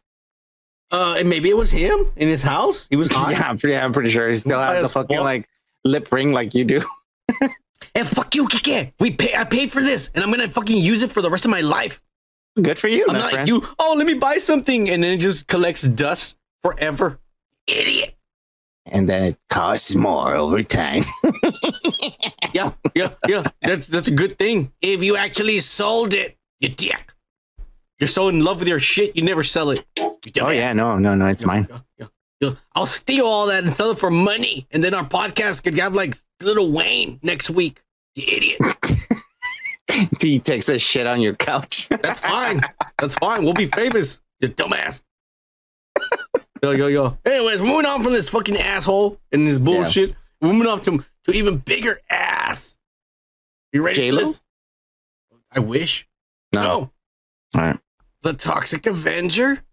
Uh, 0.91 1.15
and 1.17 1.30
maybe 1.30 1.49
it 1.49 1.57
was 1.57 1.72
him 1.72 2.11
in 2.15 2.27
his 2.27 2.43
house. 2.43 2.88
He 2.89 2.95
was 2.95 3.07
hot. 3.11 3.31
Yeah, 3.31 3.49
I'm 3.49 3.57
pretty, 3.57 3.76
I'm 3.77 3.93
pretty 3.93 4.11
sure 4.11 4.30
he 4.30 4.35
still 4.35 4.59
has 4.59 4.88
the 4.88 4.93
fucking 4.93 5.17
fuck. 5.17 5.23
like 5.23 5.49
lip 5.84 6.11
ring 6.11 6.34
like 6.34 6.53
you 6.53 6.65
do. 6.65 6.81
And 7.93 8.07
fuck 8.07 8.35
you, 8.35 8.47
Kike. 8.47 8.93
We 8.99 9.11
pay. 9.11 9.35
I 9.35 9.43
paid 9.43 9.72
for 9.72 9.81
this, 9.81 10.10
and 10.15 10.23
I'm 10.23 10.31
gonna 10.31 10.52
fucking 10.52 10.77
use 10.77 11.03
it 11.03 11.11
for 11.11 11.22
the 11.22 11.30
rest 11.30 11.45
of 11.45 11.52
my 11.52 11.61
life. 11.61 12.02
Good 12.61 12.80
for 12.80 12.88
you, 12.88 13.06
I'm 13.07 13.14
my 13.14 13.19
not 13.19 13.31
friend. 13.34 13.47
you. 13.47 13.64
Oh, 13.80 13.95
let 13.97 14.07
me 14.07 14.14
buy 14.14 14.38
something, 14.38 14.89
and 14.89 15.03
then 15.03 15.11
it 15.14 15.18
just 15.22 15.47
collects 15.47 15.81
dust 15.84 16.38
forever. 16.64 17.19
Idiot. 17.68 18.15
And 18.85 19.10
then 19.10 19.23
it 19.23 19.38
costs 19.49 19.93
more 19.95 20.35
over 20.35 20.61
time. 20.64 21.03
Yeah, 22.53 22.72
yeah, 22.93 23.10
yeah. 23.27 23.43
That's 23.61 23.85
that's 23.88 24.07
a 24.07 24.11
good 24.11 24.38
thing. 24.38 24.72
If 24.81 25.03
you 25.03 25.18
actually 25.18 25.60
sold 25.60 26.14
it, 26.14 26.38
you 26.61 26.69
dick. 26.69 27.14
You're 27.99 28.07
so 28.07 28.30
in 28.30 28.39
love 28.45 28.60
with 28.60 28.69
your 28.69 28.80
shit, 28.80 29.14
you 29.18 29.23
never 29.23 29.43
sell 29.43 29.72
it. 29.72 29.84
Oh 29.99 30.18
dumbass. 30.22 30.56
yeah, 30.56 30.72
no, 30.72 30.97
no, 30.97 31.15
no, 31.15 31.26
it's 31.27 31.43
mine. 31.45 31.68
Yeah, 31.69 31.80
yeah, 31.99 32.07
yeah. 32.39 32.52
I'll 32.73 32.85
steal 32.85 33.26
all 33.26 33.47
that 33.47 33.65
and 33.65 33.73
sell 33.73 33.91
it 33.91 33.99
for 33.99 34.10
money, 34.10 34.68
and 34.72 34.81
then 34.81 34.93
our 34.93 35.03
podcast 35.06 35.64
could 35.64 35.77
have 35.80 35.93
like 35.95 36.15
little 36.41 36.71
Wayne 36.71 37.19
next 37.21 37.49
week. 37.49 37.81
You 38.15 38.25
idiot. 38.27 38.61
he 40.21 40.39
takes 40.39 40.69
a 40.69 40.79
shit 40.79 41.07
on 41.07 41.21
your 41.21 41.35
couch. 41.35 41.87
That's 41.89 42.19
fine. 42.19 42.61
That's 42.97 43.15
fine. 43.15 43.43
We'll 43.43 43.53
be 43.53 43.67
famous. 43.67 44.19
You 44.39 44.49
dumbass. 44.49 45.03
Yo, 46.63 46.71
yo, 46.71 46.87
yo. 46.87 47.17
Anyways, 47.25 47.61
moving 47.61 47.85
on 47.85 48.01
from 48.01 48.13
this 48.13 48.29
fucking 48.29 48.57
asshole 48.57 49.19
and 49.31 49.47
this 49.47 49.59
bullshit. 49.59 50.15
We're 50.41 50.53
moving 50.53 50.67
on 50.67 50.81
to, 50.81 51.03
to 51.25 51.31
even 51.31 51.57
bigger 51.57 51.99
ass. 52.09 52.75
You 53.71 53.81
ready 53.81 53.95
J-Lo? 53.95 54.19
for 54.19 54.25
this? 54.25 54.41
I 55.51 55.59
wish. 55.59 56.07
No. 56.53 56.61
No. 56.61 56.91
All 57.55 57.61
right. 57.61 57.79
The 58.23 58.33
Toxic 58.33 58.85
Avenger. 58.87 59.63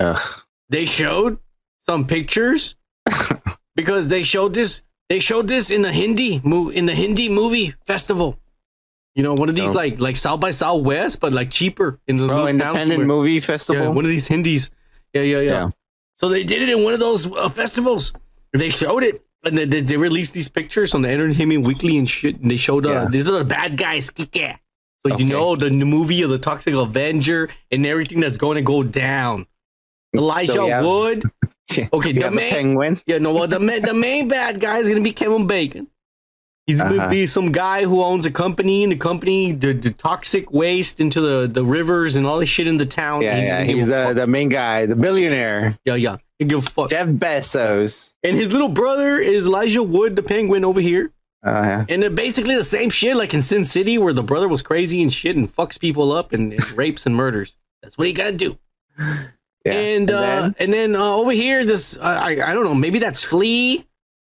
Ugh. 0.00 0.42
They 0.68 0.86
showed 0.86 1.38
some 1.84 2.06
pictures 2.06 2.76
because 3.76 4.08
they 4.08 4.22
showed 4.22 4.54
this. 4.54 4.82
They 5.08 5.20
showed 5.20 5.48
this 5.48 5.70
in 5.70 5.82
the 5.82 5.92
Hindi 5.92 6.40
mo- 6.44 6.70
in 6.70 6.86
the 6.86 6.94
Hindi 6.94 7.28
movie 7.28 7.74
festival. 7.86 8.38
You 9.14 9.22
know, 9.22 9.34
one 9.34 9.48
of 9.48 9.54
these 9.54 9.70
Oh. 9.70 9.74
like 9.74 10.00
like 10.00 10.16
South 10.16 10.40
by 10.40 10.50
Southwest, 10.50 11.20
but 11.20 11.32
like 11.32 11.50
cheaper 11.50 12.00
in 12.08 12.16
the 12.16 12.30
Oh, 12.30 12.46
independent 12.46 13.04
movie 13.04 13.34
Yeah, 13.34 13.40
festival. 13.40 13.92
one 13.92 14.04
of 14.04 14.10
these 14.10 14.26
Hindis. 14.26 14.70
Yeah, 15.12 15.22
yeah, 15.22 15.40
yeah, 15.40 15.50
Yeah. 15.52 15.68
So 16.18 16.28
they 16.28 16.42
did 16.44 16.62
it 16.62 16.68
in 16.68 16.82
one 16.82 16.94
of 16.94 17.00
those 17.00 17.30
uh, 17.30 17.48
festivals. 17.48 18.12
They 18.52 18.70
showed 18.70 19.02
it, 19.04 19.22
and 19.44 19.58
they, 19.58 19.80
they, 19.80 19.96
released 19.96 20.32
these 20.32 20.48
pictures 20.48 20.94
on 20.94 21.02
the 21.02 21.10
Entertainment 21.10 21.66
Weekly 21.66 21.98
and 21.98 22.08
shit. 22.08 22.40
And 22.40 22.50
they 22.50 22.56
showed 22.56 22.86
uh, 22.86 22.90
Yeah. 22.90 23.06
these 23.10 23.28
are 23.28 23.32
the 23.38 23.44
bad 23.44 23.76
guys. 23.76 24.06
So 24.16 24.22
Okay. 24.24 24.56
you 25.18 25.24
know 25.24 25.54
the 25.54 25.70
new 25.70 25.84
movie 25.84 26.22
of 26.22 26.30
the 26.30 26.38
Toxic 26.38 26.74
Avenger 26.74 27.50
and 27.70 27.84
everything 27.84 28.20
that's 28.20 28.36
going 28.38 28.56
to 28.56 28.62
go 28.62 28.82
down. 28.82 29.46
Elijah 30.14 30.52
So 30.52 30.68
have- 30.68 30.84
Wood. 30.84 31.22
Okay, 31.92 32.12
the 32.12 32.30
main, 32.30 32.50
penguin. 32.52 33.00
yeah, 33.06 33.18
no, 33.18 33.32
well, 33.34 33.48
the 33.48 33.58
main, 33.58 33.82
the 33.82 33.94
main 33.94 34.28
bad 34.28 34.60
guy 34.60 34.78
is 34.78 34.88
gonna 34.88 35.00
be 35.00 35.12
Kevin 35.12 35.46
Bacon. 35.46 35.88
He's 36.66 36.80
gonna 36.80 36.96
Uh-huh. 36.96 37.10
be 37.10 37.26
some 37.26 37.50
guy 37.52 37.84
who 37.84 38.02
owns 38.02 38.24
a 38.26 38.30
company, 38.30 38.84
and 38.84 38.92
the 38.92 38.96
company 38.96 39.52
the, 39.52 39.72
the 39.72 39.90
toxic 39.90 40.52
waste 40.52 41.00
into 41.00 41.20
the, 41.20 41.48
the 41.48 41.64
rivers 41.64 42.14
and 42.16 42.26
all 42.26 42.38
this 42.38 42.48
shit 42.48 42.66
in 42.68 42.76
the 42.78 42.86
town. 42.86 43.22
Yeah, 43.22 43.36
He- 43.40 43.46
yeah. 43.46 43.62
he 43.64 43.72
He's 43.74 43.88
the, 43.88 44.12
the 44.14 44.26
main 44.26 44.50
guy, 44.50 44.86
the 44.86 44.94
billionaire, 44.94 45.76
yeah, 45.84 45.94
yeah. 45.96 46.16
He 46.38 46.44
give 46.44 46.60
a 46.66 46.70
fuck. 46.70 46.90
Jeff 46.90 47.08
Bezos. 47.08 48.14
And 48.22 48.36
his 48.36 48.52
little 48.52 48.68
brother 48.68 49.18
is 49.18 49.46
Elijah 49.46 49.82
Wood, 49.82 50.16
the 50.16 50.22
penguin 50.22 50.64
over 50.64 50.80
here. 50.80 51.12
Uh, 51.44 51.50
yeah. 51.50 51.84
And 51.88 52.02
they're 52.02 52.10
basically 52.10 52.54
the 52.54 52.64
same 52.64 52.88
shit, 52.90 53.16
like 53.16 53.34
in 53.34 53.42
Sin 53.42 53.64
City, 53.64 53.98
where 53.98 54.12
the 54.12 54.22
brother 54.22 54.48
was 54.48 54.62
crazy 54.62 55.02
and 55.02 55.12
shit 55.12 55.36
and 55.36 55.54
fucks 55.54 55.78
people 55.78 56.12
up 56.12 56.32
and, 56.32 56.52
and 56.52 56.72
rapes 56.78 57.04
and 57.06 57.14
murders. 57.16 57.56
That's 57.82 57.98
what 57.98 58.06
he 58.06 58.12
gotta 58.12 58.32
do. 58.32 58.58
Yeah. 59.64 59.72
And 59.72 60.10
uh, 60.10 60.20
then- 60.20 60.54
and 60.58 60.72
then 60.72 60.96
uh, 60.96 61.14
over 61.16 61.30
here, 61.32 61.64
this 61.64 61.96
uh, 61.96 62.00
I 62.00 62.30
I 62.50 62.52
don't 62.54 62.64
know, 62.64 62.74
maybe 62.74 62.98
that's 62.98 63.22
Flea, 63.24 63.86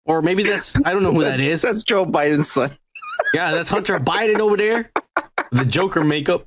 or 0.05 0.23
maybe 0.23 0.43
that's 0.43 0.77
I 0.85 0.93
don't 0.93 1.03
know 1.03 1.13
who 1.13 1.25
that 1.25 1.41
is. 1.41 1.63
that's 1.63 1.83
Joe 1.83 2.07
Biden's 2.07 2.51
son. 2.51 2.71
Yeah, 3.35 3.51
that's 3.53 3.69
Hunter 3.71 3.99
Biden 3.99 4.39
over 4.41 4.57
there, 4.57 4.91
the 5.51 5.65
Joker 5.65 6.03
makeup. 6.05 6.47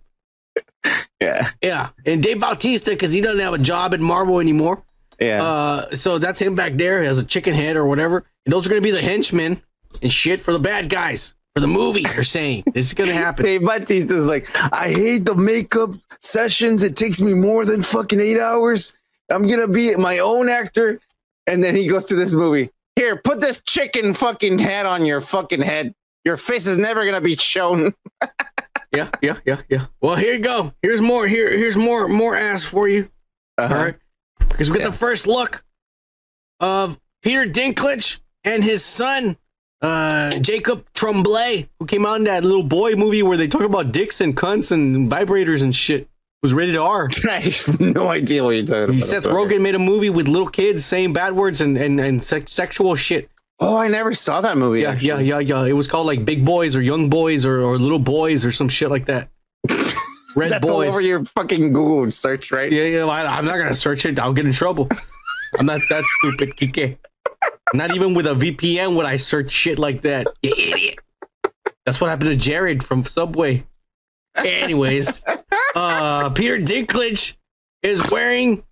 Yeah, 1.19 1.51
Yeah, 1.61 1.89
and 2.05 2.23
Dave 2.23 2.39
Bautista 2.39 2.91
because 2.91 3.11
he 3.11 3.19
doesn't 3.21 3.39
have 3.39 3.53
a 3.53 3.57
job 3.57 3.93
at 3.93 3.99
Marvel 3.99 4.39
anymore. 4.39 4.83
yeah. 5.19 5.43
Uh, 5.43 5.93
so 5.93 6.17
that's 6.17 6.41
him 6.41 6.55
back 6.55 6.73
there. 6.77 7.01
He 7.01 7.07
has 7.07 7.17
a 7.19 7.25
chicken 7.25 7.53
head 7.53 7.75
or 7.75 7.85
whatever. 7.85 8.23
And 8.45 8.53
those 8.53 8.65
are 8.65 8.69
gonna 8.69 8.79
be 8.81 8.91
the 8.91 9.01
henchmen 9.01 9.61
and 10.01 10.11
shit 10.13 10.39
for 10.39 10.53
the 10.53 10.59
bad 10.59 10.89
guys 10.89 11.33
for 11.55 11.61
the 11.61 11.67
movie. 11.67 12.03
They're 12.03 12.23
saying 12.23 12.63
this 12.73 12.87
is 12.87 12.93
gonna 12.93 13.13
happen. 13.13 13.45
Dave 13.45 13.61
Bautista's 13.61 14.25
like, 14.25 14.47
I 14.73 14.89
hate 14.89 15.25
the 15.25 15.35
makeup 15.35 15.91
sessions. 16.21 16.83
It 16.83 16.95
takes 16.95 17.21
me 17.21 17.33
more 17.33 17.65
than 17.65 17.81
fucking 17.81 18.19
eight 18.19 18.39
hours. 18.39 18.93
I'm 19.29 19.47
gonna 19.47 19.67
be 19.67 19.95
my 19.95 20.19
own 20.19 20.49
actor. 20.49 20.99
And 21.47 21.63
then 21.63 21.75
he 21.75 21.87
goes 21.87 22.05
to 22.05 22.15
this 22.15 22.33
movie. 22.33 22.69
Here, 22.95 23.15
put 23.15 23.41
this 23.41 23.61
chicken 23.61 24.13
fucking 24.13 24.59
head 24.59 24.85
on 24.85 25.05
your 25.05 25.21
fucking 25.21 25.61
head. 25.61 25.93
Your 26.25 26.37
face 26.37 26.67
is 26.67 26.77
never 26.77 27.05
gonna 27.05 27.21
be 27.21 27.35
shown. 27.35 27.93
Yeah, 28.91 29.09
yeah, 29.21 29.37
yeah, 29.45 29.61
yeah. 29.69 29.85
Well, 30.01 30.15
here 30.15 30.33
you 30.33 30.39
go. 30.39 30.73
Here's 30.81 30.99
more. 30.99 31.27
Here, 31.27 31.55
here's 31.55 31.75
more, 31.75 32.07
more 32.07 32.35
ass 32.35 32.63
for 32.63 32.87
you. 32.87 33.11
Uh-huh. 33.55 33.71
All 33.75 33.83
right, 33.83 33.95
because 34.49 34.71
we 34.71 34.77
get 34.79 34.85
Yeah. 34.85 34.89
the 34.89 34.97
first 34.97 35.27
look 35.27 35.63
of 36.59 36.99
Peter 37.21 37.45
Dinklage 37.45 38.17
and 38.43 38.63
his 38.63 38.83
son, 38.83 39.37
uh, 39.81 40.31
Jacob 40.39 40.85
Tremblay, 40.93 41.69
who 41.79 41.85
came 41.85 42.05
out 42.05 42.17
in 42.17 42.23
that 42.25 42.43
little 42.43 42.63
boy 42.63 42.95
movie 42.95 43.23
where 43.23 43.37
they 43.37 43.47
talk 43.47 43.61
about 43.61 43.91
dicks 43.91 44.21
and 44.21 44.35
cunts 44.35 44.71
and 44.71 45.09
vibrators 45.09 45.63
and 45.63 45.75
shit. 45.75 46.07
Was 46.41 46.53
rated 46.53 46.77
R. 46.77 47.09
I 47.29 47.39
have 47.39 47.79
no 47.81 48.07
idea 48.07 48.45
what 48.45 48.51
you're 48.51 48.65
talking 48.65 48.95
about. 48.95 49.01
Seth 49.03 49.25
Rogen 49.25 49.59
made 49.59 49.75
a 49.75 49.79
movie 49.79 50.09
with 50.09 50.29
little 50.29 50.47
kids 50.47 50.85
saying 50.85 51.11
bad 51.11 51.35
words 51.35 51.59
and 51.59 51.77
and, 51.77 51.99
and 51.99 52.23
sex 52.23 52.53
sexual 52.53 52.95
shit. 52.95 53.29
Oh, 53.59 53.75
I 53.75 53.89
never 53.89 54.13
saw 54.13 54.39
that 54.39 54.57
movie. 54.57 54.81
Yeah, 54.81 54.91
actually. 54.91 55.07
yeah, 55.07 55.19
yeah, 55.19 55.39
yeah. 55.39 55.65
It 55.65 55.73
was 55.73 55.89
called 55.89 56.07
like 56.07 56.23
Big 56.23 56.45
Boys 56.45 56.77
or 56.77 56.81
Young 56.81 57.09
Boys 57.09 57.45
or, 57.45 57.59
or 57.59 57.77
Little 57.77 57.99
Boys 57.99 58.45
or 58.45 58.53
some 58.53 58.69
shit 58.69 58.89
like 58.89 59.07
that. 59.07 59.27
Red 60.35 60.53
That's 60.53 60.65
all 60.65 60.77
Boys. 60.77 60.93
over 60.93 61.01
your 61.01 61.25
fucking 61.25 61.73
Google 61.73 62.09
search, 62.11 62.51
right? 62.53 62.71
Yeah, 62.71 62.83
yeah. 62.83 63.05
I, 63.05 63.25
I'm 63.37 63.43
not 63.43 63.57
gonna 63.57 63.75
search 63.75 64.05
it. 64.05 64.17
I'll 64.17 64.31
get 64.31 64.45
in 64.45 64.53
trouble. 64.53 64.87
I'm 65.59 65.65
not 65.65 65.81
that 65.89 66.05
stupid, 66.19 66.55
Kike. 66.55 66.97
Not 67.73 67.95
even 67.95 68.13
with 68.13 68.25
a 68.27 68.33
VPN 68.33 68.95
would 68.95 69.05
I 69.05 69.17
search 69.17 69.51
shit 69.51 69.79
like 69.79 70.01
that. 70.01 70.27
You 70.41 70.53
idiot. 70.57 70.99
That's 71.85 71.99
what 72.01 72.09
happened 72.09 72.29
to 72.31 72.35
Jared 72.35 72.83
from 72.83 73.03
Subway. 73.05 73.65
Anyways, 74.35 75.21
uh, 75.75 76.29
Peter 76.31 76.57
Dinklage 76.57 77.35
is 77.81 78.07
wearing 78.09 78.63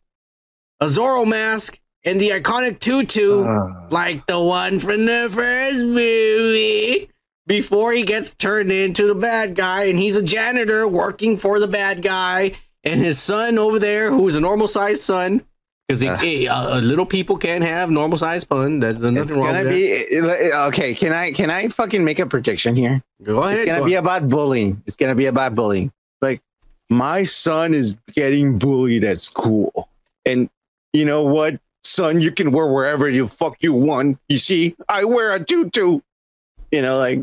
a 0.80 0.86
Zorro 0.86 1.28
mask 1.28 1.80
and 2.03 2.22
the 2.22 2.30
iconic 2.30 2.80
tutu, 2.80 3.44
like 3.90 4.26
the 4.28 4.40
one 4.40 4.80
from 4.80 5.06
the 5.06 5.30
first 5.32 5.84
movie, 5.84 7.10
before 7.48 7.91
he 7.91 8.03
gets 8.03 8.34
turned 8.34 8.72
into 8.72 9.07
the 9.07 9.15
bad 9.15 9.56
guy. 9.56 9.86
And 9.86 9.99
he's 9.99 10.15
a 10.15 10.24
janitor 10.24 10.88
working 10.88 11.38
for 11.38 11.60
the 11.60 11.68
bad 11.68 12.02
guy. 12.02 12.53
And 12.84 13.02
his 13.02 13.19
son 13.19 13.57
over 13.57 13.80
there, 13.80 14.11
who 14.11 14.28
is 14.28 14.36
a 14.36 14.41
normal 14.41 14.68
sized 14.68 15.02
son, 15.02 15.44
because 15.88 16.03
uh, 16.03 16.80
little 16.84 17.05
people 17.05 17.38
can't 17.38 17.64
have 17.64 17.89
normal 17.89 18.18
sized 18.18 18.49
pun. 18.49 18.80
There's 18.80 18.97
nothing 18.97 19.18
It's 19.18 19.31
wrong 19.34 19.45
gonna 19.45 19.64
with 19.64 20.11
that. 20.11 20.39
be 20.39 20.53
okay. 20.53 20.93
Can 20.93 21.14
I 21.14 21.31
can 21.31 21.49
I 21.49 21.69
fucking 21.69 22.03
make 22.03 22.19
a 22.19 22.26
prediction 22.26 22.76
here? 22.76 23.03
Go 23.23 23.41
ahead. 23.43 23.59
It's 23.59 23.65
gonna 23.68 23.80
go 23.80 23.85
be 23.85 23.93
ahead. 23.93 24.03
about 24.03 24.30
bullying. 24.30 24.81
It's 24.85 24.95
gonna 24.95 25.15
be 25.15 25.26
about 25.27 25.55
bullying. 25.55 25.91
Like 26.22 26.41
my 26.89 27.23
son 27.23 27.73
is 27.73 27.97
getting 28.14 28.57
bullied 28.59 29.03
at 29.03 29.19
school, 29.22 29.89
and 30.26 30.49
you 30.93 31.05
know 31.05 31.23
what, 31.23 31.59
son, 31.84 32.19
you 32.22 32.31
can 32.31 32.51
wear 32.51 32.68
wherever 32.68 33.07
you 33.09 33.27
fuck 33.27 33.57
you 33.61 33.73
want. 33.73 34.19
You 34.27 34.39
see, 34.39 34.76
I 34.89 35.05
wear 35.05 35.34
a 35.34 35.43
tutu. 35.43 36.01
You 36.72 36.81
know, 36.81 36.97
like 36.97 37.19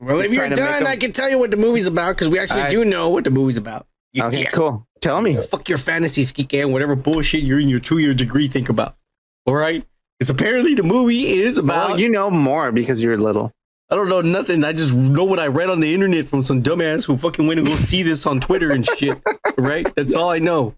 Well, 0.00 0.20
if 0.20 0.32
you're 0.32 0.40
trying 0.40 0.50
to 0.50 0.56
make 0.56 0.64
done, 0.64 0.82
them- 0.84 0.86
I 0.92 0.96
can 0.96 1.12
tell 1.12 1.30
you 1.30 1.38
what 1.38 1.50
the 1.52 1.56
movie's 1.56 1.86
about 1.86 2.16
because 2.16 2.28
we 2.28 2.38
actually 2.40 2.62
I- 2.62 2.68
do 2.68 2.84
know 2.84 3.10
what 3.10 3.22
the 3.24 3.30
movie's 3.30 3.56
about. 3.56 3.86
You 4.12 4.24
okay, 4.24 4.44
dick. 4.44 4.52
cool. 4.52 4.86
Tell 5.00 5.20
me. 5.20 5.40
Fuck 5.42 5.68
your 5.68 5.78
fantasies, 5.78 6.32
Kike, 6.32 6.62
and 6.62 6.72
whatever 6.72 6.96
bullshit 6.96 7.42
you're 7.44 7.60
in 7.60 7.68
your 7.68 7.80
two 7.80 7.98
year 7.98 8.14
degree 8.14 8.48
think 8.48 8.68
about. 8.68 8.96
All 9.46 9.54
right? 9.54 9.84
Because 10.18 10.30
apparently 10.30 10.74
the 10.74 10.82
movie 10.82 11.28
is 11.40 11.58
about. 11.58 11.90
Well, 11.90 12.00
you 12.00 12.08
know 12.08 12.30
more 12.30 12.72
because 12.72 13.00
you're 13.02 13.16
little. 13.18 13.52
I 13.90 13.94
don't 13.94 14.08
know 14.08 14.20
nothing. 14.20 14.64
I 14.64 14.72
just 14.72 14.94
know 14.94 15.24
what 15.24 15.38
I 15.38 15.46
read 15.46 15.70
on 15.70 15.80
the 15.80 15.94
internet 15.94 16.26
from 16.26 16.42
some 16.42 16.62
dumbass 16.62 17.06
who 17.06 17.16
fucking 17.16 17.46
went 17.46 17.58
and 17.60 17.68
go 17.68 17.74
see 17.76 18.02
this 18.02 18.26
on 18.26 18.40
Twitter 18.40 18.72
and 18.72 18.86
shit. 18.86 19.18
Right? 19.56 19.92
That's 19.96 20.14
all 20.14 20.30
I 20.30 20.38
know. 20.38 20.74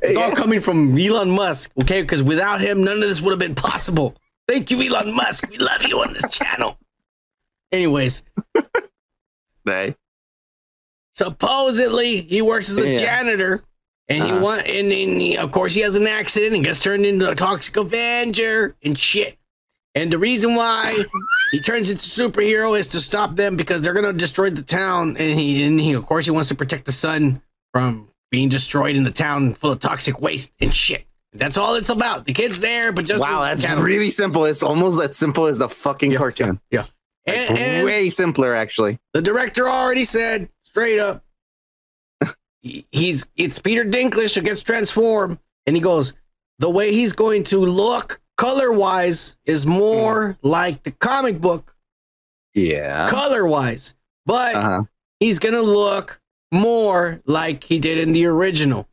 It's 0.00 0.16
all 0.16 0.32
coming 0.32 0.60
from 0.60 0.98
Elon 0.98 1.30
Musk, 1.30 1.70
okay? 1.82 2.00
Because 2.00 2.22
without 2.22 2.60
him, 2.62 2.82
none 2.82 3.02
of 3.02 3.08
this 3.08 3.20
would 3.20 3.30
have 3.30 3.38
been 3.38 3.54
possible. 3.54 4.16
Thank 4.48 4.70
you, 4.70 4.80
Elon 4.82 5.12
Musk. 5.12 5.46
We 5.50 5.58
love 5.58 5.82
you 5.82 6.00
on 6.02 6.14
this 6.14 6.24
channel. 6.30 6.78
Anyways, 7.70 8.22
Right. 9.66 9.96
Supposedly 11.16 12.22
he 12.22 12.42
works 12.42 12.70
as 12.70 12.78
a 12.78 12.90
Yeah. 12.92 12.98
janitor, 12.98 13.62
and 14.08 14.22
he 14.24 14.30
Uh-huh. 14.30 14.40
want, 14.40 14.68
and 14.68 14.90
then 14.90 15.18
he, 15.18 15.36
of 15.36 15.50
course 15.50 15.72
he 15.74 15.80
has 15.80 15.94
an 15.96 16.06
accident 16.06 16.54
and 16.54 16.64
gets 16.64 16.78
turned 16.78 17.06
into 17.06 17.28
a 17.30 17.34
toxic 17.34 17.76
Avenger 17.76 18.76
and 18.84 18.98
shit. 18.98 19.38
And 19.94 20.10
the 20.12 20.18
reason 20.18 20.54
why 20.54 20.96
he 21.50 21.60
turns 21.60 21.90
into 21.90 22.02
superhero 22.02 22.78
is 22.78 22.86
to 22.88 23.00
stop 23.00 23.36
them 23.36 23.56
because 23.56 23.82
they're 23.82 23.92
gonna 23.92 24.12
destroy 24.12 24.48
the 24.50 24.62
town, 24.62 25.16
and 25.18 25.38
he 25.38 25.62
and 25.64 25.80
he 25.80 25.92
of 25.92 26.06
course 26.06 26.24
he 26.24 26.30
wants 26.30 26.48
to 26.48 26.54
protect 26.54 26.86
the 26.86 26.92
sun 26.92 27.42
from 27.72 28.08
being 28.30 28.48
destroyed 28.48 28.96
in 28.96 29.02
the 29.04 29.10
town 29.10 29.52
full 29.52 29.70
of 29.72 29.80
toxic 29.80 30.20
waste 30.20 30.50
and 30.60 30.74
shit. 30.74 31.04
That's 31.34 31.56
all 31.58 31.74
it's 31.76 31.88
about. 31.90 32.24
The 32.26 32.32
kid's 32.32 32.60
there, 32.60 32.92
but 32.92 33.04
just 33.06 33.20
wow, 33.20 33.42
that's 33.42 33.66
really 33.66 34.10
simple. 34.10 34.44
It's 34.46 34.62
almost 34.62 35.00
as 35.00 35.16
simple 35.16 35.46
as 35.46 35.58
the 35.58 35.68
fucking 35.68 36.14
cartoon. 36.16 36.60
yeah. 36.70 36.84
And, 37.26 37.56
and 37.58 37.84
Way 37.86 38.10
simpler, 38.10 38.52
actually. 38.54 38.98
the 39.14 39.22
director 39.22 39.68
already 39.68 40.02
said 40.04 40.48
straight 40.72 40.98
up, 40.98 41.22
he's 42.62 43.26
it's 43.36 43.58
Peter 43.58 43.84
Dinklage 43.84 44.34
who 44.34 44.40
gets 44.42 44.62
transformed, 44.62 45.38
and 45.66 45.76
he 45.76 45.82
goes, 45.82 46.14
the 46.58 46.70
way 46.70 46.92
he's 46.92 47.12
going 47.12 47.44
to 47.44 47.58
look 47.58 48.20
color 48.36 48.72
wise 48.72 49.36
is 49.44 49.66
more 49.66 50.38
like 50.42 50.82
the 50.84 50.90
comic 50.92 51.40
book 51.40 51.74
Yeah. 52.54 53.08
color 53.08 53.46
wise, 53.46 53.94
but 54.26 54.54
Uh-huh. 54.54 54.82
he's 55.20 55.38
gonna 55.38 55.62
look 55.62 56.20
more 56.50 57.20
like 57.26 57.64
he 57.64 57.78
did 57.78 57.98
in 57.98 58.12
the 58.12 58.26
original. 58.26 58.88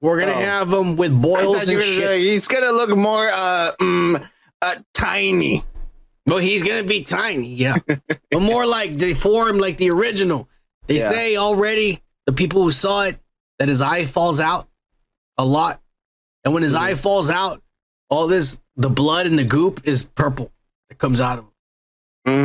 We're 0.00 0.20
gonna 0.20 0.32
Oh. 0.32 0.40
have 0.44 0.72
him 0.72 0.96
with 0.96 1.12
boils 1.20 1.68
and 1.68 1.80
shit. 1.80 2.02
say 2.04 2.20
he's 2.20 2.46
gonna 2.46 2.72
look 2.72 2.90
more 2.96 3.28
uh, 3.32 3.72
mm, 3.80 4.28
uh 4.62 4.74
tiny. 4.92 5.64
Well, 6.26 6.38
he's 6.38 6.62
gonna 6.62 6.84
be 6.84 7.02
tiny, 7.02 7.48
yeah, 7.54 7.76
but 7.86 8.40
more 8.40 8.66
like 8.66 8.96
deformed, 8.96 9.60
like 9.60 9.76
the 9.76 9.90
original. 9.90 10.48
They 10.86 10.98
Yeah. 10.98 11.08
say 11.10 11.36
already 11.36 12.02
the 12.26 12.32
people 12.32 12.62
who 12.62 12.70
saw 12.72 13.02
it 13.02 13.18
that 13.58 13.68
his 13.68 13.80
eye 13.82 14.04
falls 14.04 14.40
out 14.40 14.68
a 15.38 15.44
lot, 15.44 15.80
and 16.44 16.52
when 16.54 16.62
his 16.62 16.74
Mm-hmm. 16.74 16.84
eye 16.84 16.94
falls 16.94 17.30
out, 17.30 17.62
all 18.10 18.26
this 18.26 18.58
the 18.76 18.90
blood 18.90 19.26
and 19.26 19.38
the 19.38 19.44
goop 19.44 19.80
is 19.84 20.02
purple 20.02 20.52
that 20.88 20.98
comes 20.98 21.20
out 21.20 21.38
of 21.38 21.44
him, 21.44 21.50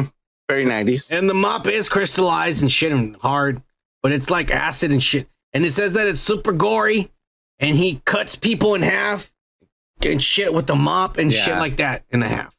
Mm, 0.06 0.14
very 0.48 0.64
nineties. 0.66 1.11
and 1.11 1.30
the 1.30 1.34
mop 1.34 1.66
is 1.68 1.90
crystallized 1.90 2.61
and 2.61 2.72
shit 2.72 2.91
and 2.91 3.16
hard, 3.18 3.61
but 4.03 4.11
it's 4.11 4.30
like 4.30 4.52
acid 4.52 4.91
and 4.91 5.02
shit. 5.02 5.28
And 5.53 5.66
it 5.66 5.72
says 5.72 5.94
that 5.94 6.07
it's 6.07 6.20
super 6.22 6.52
gory, 6.52 7.11
and 7.57 7.76
he 7.78 8.02
cuts 8.06 8.36
people 8.36 8.76
in 8.76 8.84
half 8.84 9.32
and 10.02 10.22
shit 10.22 10.53
with 10.53 10.68
the 10.68 10.76
mop 10.76 11.18
and 11.18 11.34
shit 11.34 11.57
like 11.57 11.78
that 11.78 12.03
in 12.10 12.20
the 12.20 12.28
half. 12.30 12.56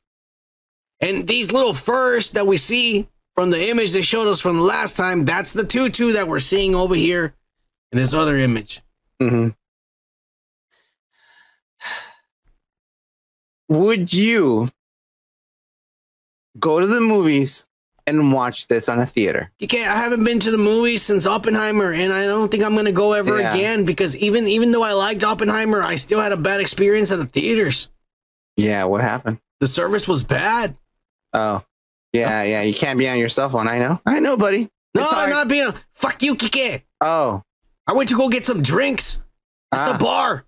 And 1.00 1.26
these 1.28 1.52
little 1.52 1.72
furs 1.72 2.30
that 2.30 2.46
we 2.46 2.56
see 2.56 3.08
from 3.36 3.50
the 3.50 3.68
image 3.68 3.92
they 3.92 4.02
showed 4.02 4.28
us 4.28 4.40
from 4.40 4.56
the 4.56 4.62
last 4.62 4.96
time, 4.96 5.24
that's 5.24 5.52
the 5.52 5.64
tutu 5.64 6.12
that 6.12 6.28
we're 6.28 6.40
seeing 6.40 6.74
over 6.74 6.94
here 6.94 7.34
in 7.92 7.98
this 7.98 8.12
other 8.14 8.36
image. 8.38 8.82
hmm 9.20 9.48
Would 13.68 14.12
you 14.12 14.70
go 16.58 16.80
to 16.80 16.86
the 16.86 17.00
movies 17.00 17.66
and 18.06 18.32
watch 18.32 18.66
this 18.66 18.88
on 18.88 18.98
a 18.98 19.06
theater? 19.06 19.52
You 19.60 19.68
can't. 19.68 19.90
I 19.90 19.96
haven't 19.96 20.24
been 20.24 20.40
to 20.40 20.50
the 20.50 20.58
movies 20.58 21.02
since 21.02 21.24
Oppenheimer, 21.26 21.92
and 21.92 22.12
I 22.12 22.26
don't 22.26 22.50
think 22.50 22.64
I'm 22.64 22.74
gonna 22.74 22.90
go 22.92 23.12
ever 23.12 23.38
Yeah. 23.38 23.54
again 23.54 23.84
because 23.84 24.16
even 24.16 24.48
even 24.48 24.72
though 24.72 24.82
I 24.82 24.92
liked 24.92 25.22
Oppenheimer, 25.22 25.82
I 25.82 25.94
still 25.94 26.20
had 26.20 26.32
a 26.32 26.36
bad 26.36 26.60
experience 26.60 27.12
at 27.12 27.18
the 27.20 27.26
theaters. 27.26 27.88
Yeah, 28.56 28.84
what 28.84 29.02
happened? 29.02 29.38
The 29.60 29.68
service 29.68 30.08
was 30.08 30.22
bad. 30.22 30.76
Oh, 31.32 31.62
yeah, 32.12 32.42
yeah. 32.42 32.62
You 32.62 32.74
can't 32.74 32.98
be 32.98 33.08
on 33.08 33.18
your 33.18 33.28
cell 33.28 33.48
phone. 33.48 33.68
I 33.68 33.78
know. 33.78 34.00
I 34.06 34.20
know, 34.20 34.36
buddy. 34.36 34.68
No, 34.94 35.02
It's 35.02 35.12
I'm 35.12 35.18
hard. 35.18 35.30
not 35.30 35.48
being. 35.48 35.68
A, 35.68 35.74
fuck 35.94 36.22
you, 36.22 36.34
Kike. 36.34 36.82
Oh, 37.00 37.42
I 37.86 37.92
went 37.92 38.08
to 38.10 38.16
go 38.16 38.28
get 38.28 38.44
some 38.46 38.62
drinks 38.62 39.22
at 39.72 39.78
ah. 39.78 39.92
the 39.92 39.98
bar, 40.04 40.44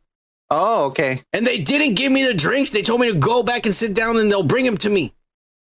oh, 0.51 0.85
okay. 0.87 1.23
and 1.33 1.47
they 1.47 1.59
didn't 1.59 1.95
give 1.95 2.11
me 2.13 2.25
the 2.25 2.35
drinks. 2.35 2.71
They 2.71 2.83
told 2.83 3.01
me 3.01 3.11
to 3.13 3.19
go 3.19 3.43
back 3.43 3.67
and 3.67 3.75
sit 3.75 3.95
down, 3.95 4.19
and 4.19 4.31
they'll 4.31 4.43
bring 4.43 4.65
them 4.65 4.77
to 4.79 4.91
me. 4.91 5.15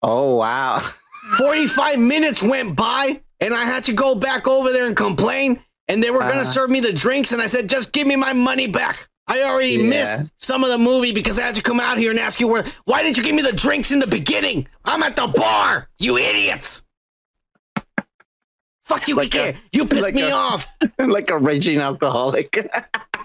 Oh, 0.02 0.36
wow. 0.36 0.80
45 1.38 2.00
minutes 2.00 2.44
went 2.44 2.76
by, 2.76 3.22
and 3.40 3.54
I 3.54 3.64
had 3.64 3.86
to 3.86 3.94
go 3.94 4.16
back 4.16 4.48
over 4.48 4.72
there 4.72 4.88
and 4.88 4.96
complain. 4.96 5.60
And 5.88 6.02
they 6.02 6.12
were 6.12 6.20
gonna 6.20 6.32
Uh-huh. 6.42 6.44
serve 6.46 6.70
me 6.70 6.80
the 6.80 6.94
drinks, 6.94 7.32
and 7.34 7.42
I 7.42 7.46
said, 7.46 7.70
"Just 7.70 7.92
give 7.92 8.08
me 8.08 8.16
my 8.16 8.34
money 8.34 8.68
back." 8.68 9.10
I 9.28 9.44
already 9.44 9.76
Yeah. 9.76 9.88
missed 9.90 10.32
some 10.40 10.64
of 10.64 10.70
the 10.70 10.78
movie 10.78 11.12
because 11.14 11.40
I 11.40 11.44
had 11.44 11.56
to 11.56 11.62
come 11.62 11.80
out 11.80 11.98
here 11.98 12.12
and 12.12 12.20
ask 12.20 12.40
you 12.40 12.48
where. 12.48 12.66
Why 12.86 13.04
didn't 13.04 13.18
you 13.18 13.24
give 13.24 13.36
me 13.36 13.42
the 13.42 13.54
drinks 13.54 13.92
in 13.92 14.00
the 14.00 14.08
beginning? 14.08 14.68
I'm 14.86 15.02
at 15.04 15.16
the 15.16 15.28
bar, 15.28 15.90
you 16.00 16.18
idiots. 16.18 16.84
Fuck 18.86 19.08
you, 19.08 19.16
Like 19.16 19.34
a- 19.36 19.56
You 19.72 19.86
pissed 19.86 20.02
like 20.04 20.14
me 20.14 20.24
a- 20.24 20.32
off. 20.34 20.68
like 21.00 21.30
a 21.30 21.38
raging 21.38 21.80
alcoholic. 21.80 22.70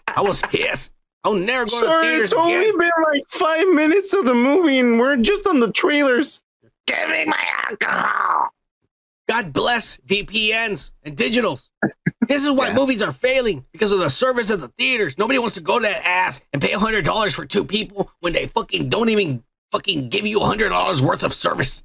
I 0.07 0.20
was 0.23 0.41
pissed. 0.43 0.93
I'll 1.25 1.35
never 1.35 1.66
go 1.66 1.81
to 1.81 1.87
Sorry, 1.87 2.07
theaters 2.07 2.33
it's 2.33 2.41
only 2.41 2.70
been 2.70 2.91
like 3.12 3.23
five 3.29 3.66
minutes 3.69 4.15
of 4.15 4.25
the 4.25 4.35
movie, 4.35 4.79
and 4.79 5.01
we're 5.01 5.16
just 5.16 5.47
on 5.49 5.59
the 5.59 5.73
trailers. 5.73 6.41
Give 6.87 7.09
me 7.11 7.25
my 7.27 7.45
alcohol. 7.69 8.51
God 9.29 9.53
bless 9.53 9.99
VPNs 9.99 10.93
and 11.03 11.17
digitals. 11.17 11.69
This 12.29 12.45
is 12.45 12.51
why 12.51 12.69
Yeah. 12.69 12.75
movies 12.75 13.03
are 13.03 13.13
failing 13.13 13.65
because 13.73 13.93
of 13.93 13.99
the 14.01 14.09
service 14.11 14.51
of 14.51 14.61
the 14.61 14.69
theaters. 14.69 15.19
Nobody 15.19 15.39
wants 15.39 15.55
to 15.57 15.61
go 15.61 15.79
to 15.79 15.83
that 15.83 16.03
ass 16.07 16.41
and 16.53 16.63
pay 16.63 16.73
hundred 16.73 17.05
dollars 17.05 17.35
for 17.35 17.45
two 17.45 17.65
people 17.65 18.11
when 18.21 18.33
they 18.33 18.47
fucking 18.47 18.89
don't 18.89 19.09
even 19.11 19.45
fucking 19.73 20.09
give 20.09 20.27
you 20.27 20.41
hundred 20.41 20.71
dollars 20.71 21.03
worth 21.03 21.23
of 21.23 21.35
service. 21.35 21.83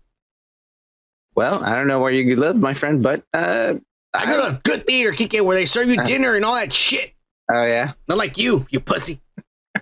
Well, 1.36 1.64
I 1.64 1.76
don't 1.76 1.88
know 1.88 2.00
where 2.00 2.12
you 2.12 2.36
live, 2.36 2.56
my 2.56 2.74
friend, 2.74 3.02
but 3.04 3.24
uh, 3.34 3.76
I 4.14 4.26
go 4.26 4.38
to 4.38 4.56
a 4.56 4.62
good 4.64 4.86
theater, 4.86 5.12
Kike, 5.12 5.42
where 5.44 5.56
they 5.56 5.66
serve 5.66 5.90
you 5.90 6.04
dinner 6.04 6.36
and 6.36 6.46
all 6.46 6.56
that 6.56 6.72
shit. 6.72 7.14
Oh 7.52 7.66
yeah. 7.66 7.94
Not 8.08 8.18
like 8.18 8.38
you, 8.38 8.68
you 8.70 8.80
pussy. 8.80 9.22
all 9.76 9.82